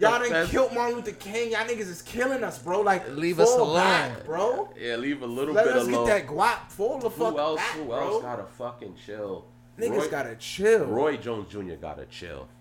Y'all 0.00 0.18
done 0.18 0.30
feds- 0.30 0.50
killed 0.50 0.72
Martin 0.74 0.96
Luther 0.96 1.12
King. 1.12 1.52
Y'all 1.52 1.60
niggas 1.66 1.80
is 1.88 2.02
killing 2.02 2.42
us, 2.42 2.58
bro. 2.58 2.80
Like, 2.80 3.08
Leave 3.10 3.36
fall 3.36 3.46
us 3.46 3.54
alone. 3.58 3.76
back, 3.76 4.24
bro. 4.24 4.68
Yeah, 4.80 4.96
leave 4.96 5.22
a 5.22 5.26
little 5.26 5.54
Let 5.54 5.66
bit 5.66 5.76
alone. 5.76 5.92
Let 5.92 6.00
us 6.02 6.08
get 6.08 6.26
that 6.28 6.34
guap. 6.34 6.70
Fall 6.70 6.98
the 6.98 7.10
fuck 7.10 7.32
Who 7.34 7.38
else? 7.38 7.56
back, 7.60 7.70
Who 7.76 7.84
bro. 7.84 7.98
else 7.98 8.22
gotta 8.22 8.44
fucking 8.44 8.94
chill? 9.06 9.44
Niggas 9.78 9.98
Roy, 9.98 10.08
gotta 10.10 10.36
chill. 10.36 10.84
Roy 10.86 11.16
Jones 11.16 11.50
Jr. 11.50 11.74
gotta 11.80 12.06
chill. 12.06 12.48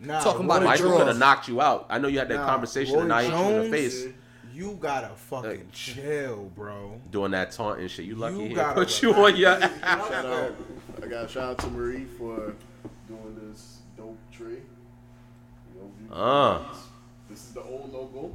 Nah, 0.00 0.20
Talking 0.20 0.46
about 0.46 0.60
Roy 0.60 0.66
a 0.66 0.68
Michael 0.70 0.96
could 0.96 1.06
have 1.08 1.18
knocked 1.18 1.46
you 1.48 1.60
out. 1.60 1.86
I 1.90 1.98
know 1.98 2.08
you 2.08 2.18
had 2.18 2.28
that 2.30 2.36
Nah, 2.36 2.46
conversation 2.46 2.94
Roy 2.96 3.00
and 3.02 3.12
I 3.12 3.22
hit 3.24 3.32
you 3.32 3.36
in 3.38 3.44
the 3.48 3.60
Jones, 3.60 3.70
face 3.70 4.06
You 4.54 4.78
gotta 4.80 5.08
fucking 5.14 5.68
chill, 5.72 6.50
bro. 6.56 6.98
doing 7.10 7.32
that 7.32 7.52
taunting 7.52 7.88
shit. 7.88 8.06
You 8.06 8.14
lucky 8.14 8.36
You 8.36 8.42
he 8.42 8.48
didn't 8.54 8.72
put 8.74 9.02
you 9.02 9.12
on 9.14 9.36
your. 9.36 9.60
Shout 9.60 9.74
out, 10.24 10.54
I 11.02 11.06
got 11.06 11.28
shout 11.28 11.42
out 11.50 11.58
to 11.58 11.66
Marie 11.68 12.04
for 12.16 12.54
doing 13.08 13.38
this 13.50 13.80
dope 13.98 14.16
tree. 14.32 14.60
Ah. 16.16 16.58
Please. 16.58 16.78
This 17.28 17.38
is 17.48 17.54
the 17.54 17.62
old 17.62 17.92
logo, 17.92 18.30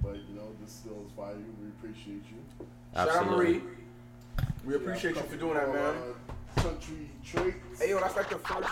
but 0.00 0.14
you 0.14 0.36
know 0.36 0.46
this 0.62 0.72
still 0.72 1.04
is 1.04 1.10
by 1.16 1.32
you. 1.32 1.52
We 1.60 1.68
appreciate 1.70 2.22
you. 2.30 2.66
Absolutely. 2.94 3.28
Sean 3.28 3.36
Marie, 3.36 3.62
we 4.64 4.76
appreciate 4.76 5.16
yeah, 5.16 5.22
you 5.22 5.28
for 5.28 5.36
doing 5.36 5.54
that, 5.54 5.74
man. 5.74 5.94
Country 6.56 7.10
traits. 7.24 7.80
Hey, 7.80 7.90
yo, 7.90 7.98
that's 7.98 8.14
like 8.14 8.28
the 8.30 8.38
first. 8.38 8.68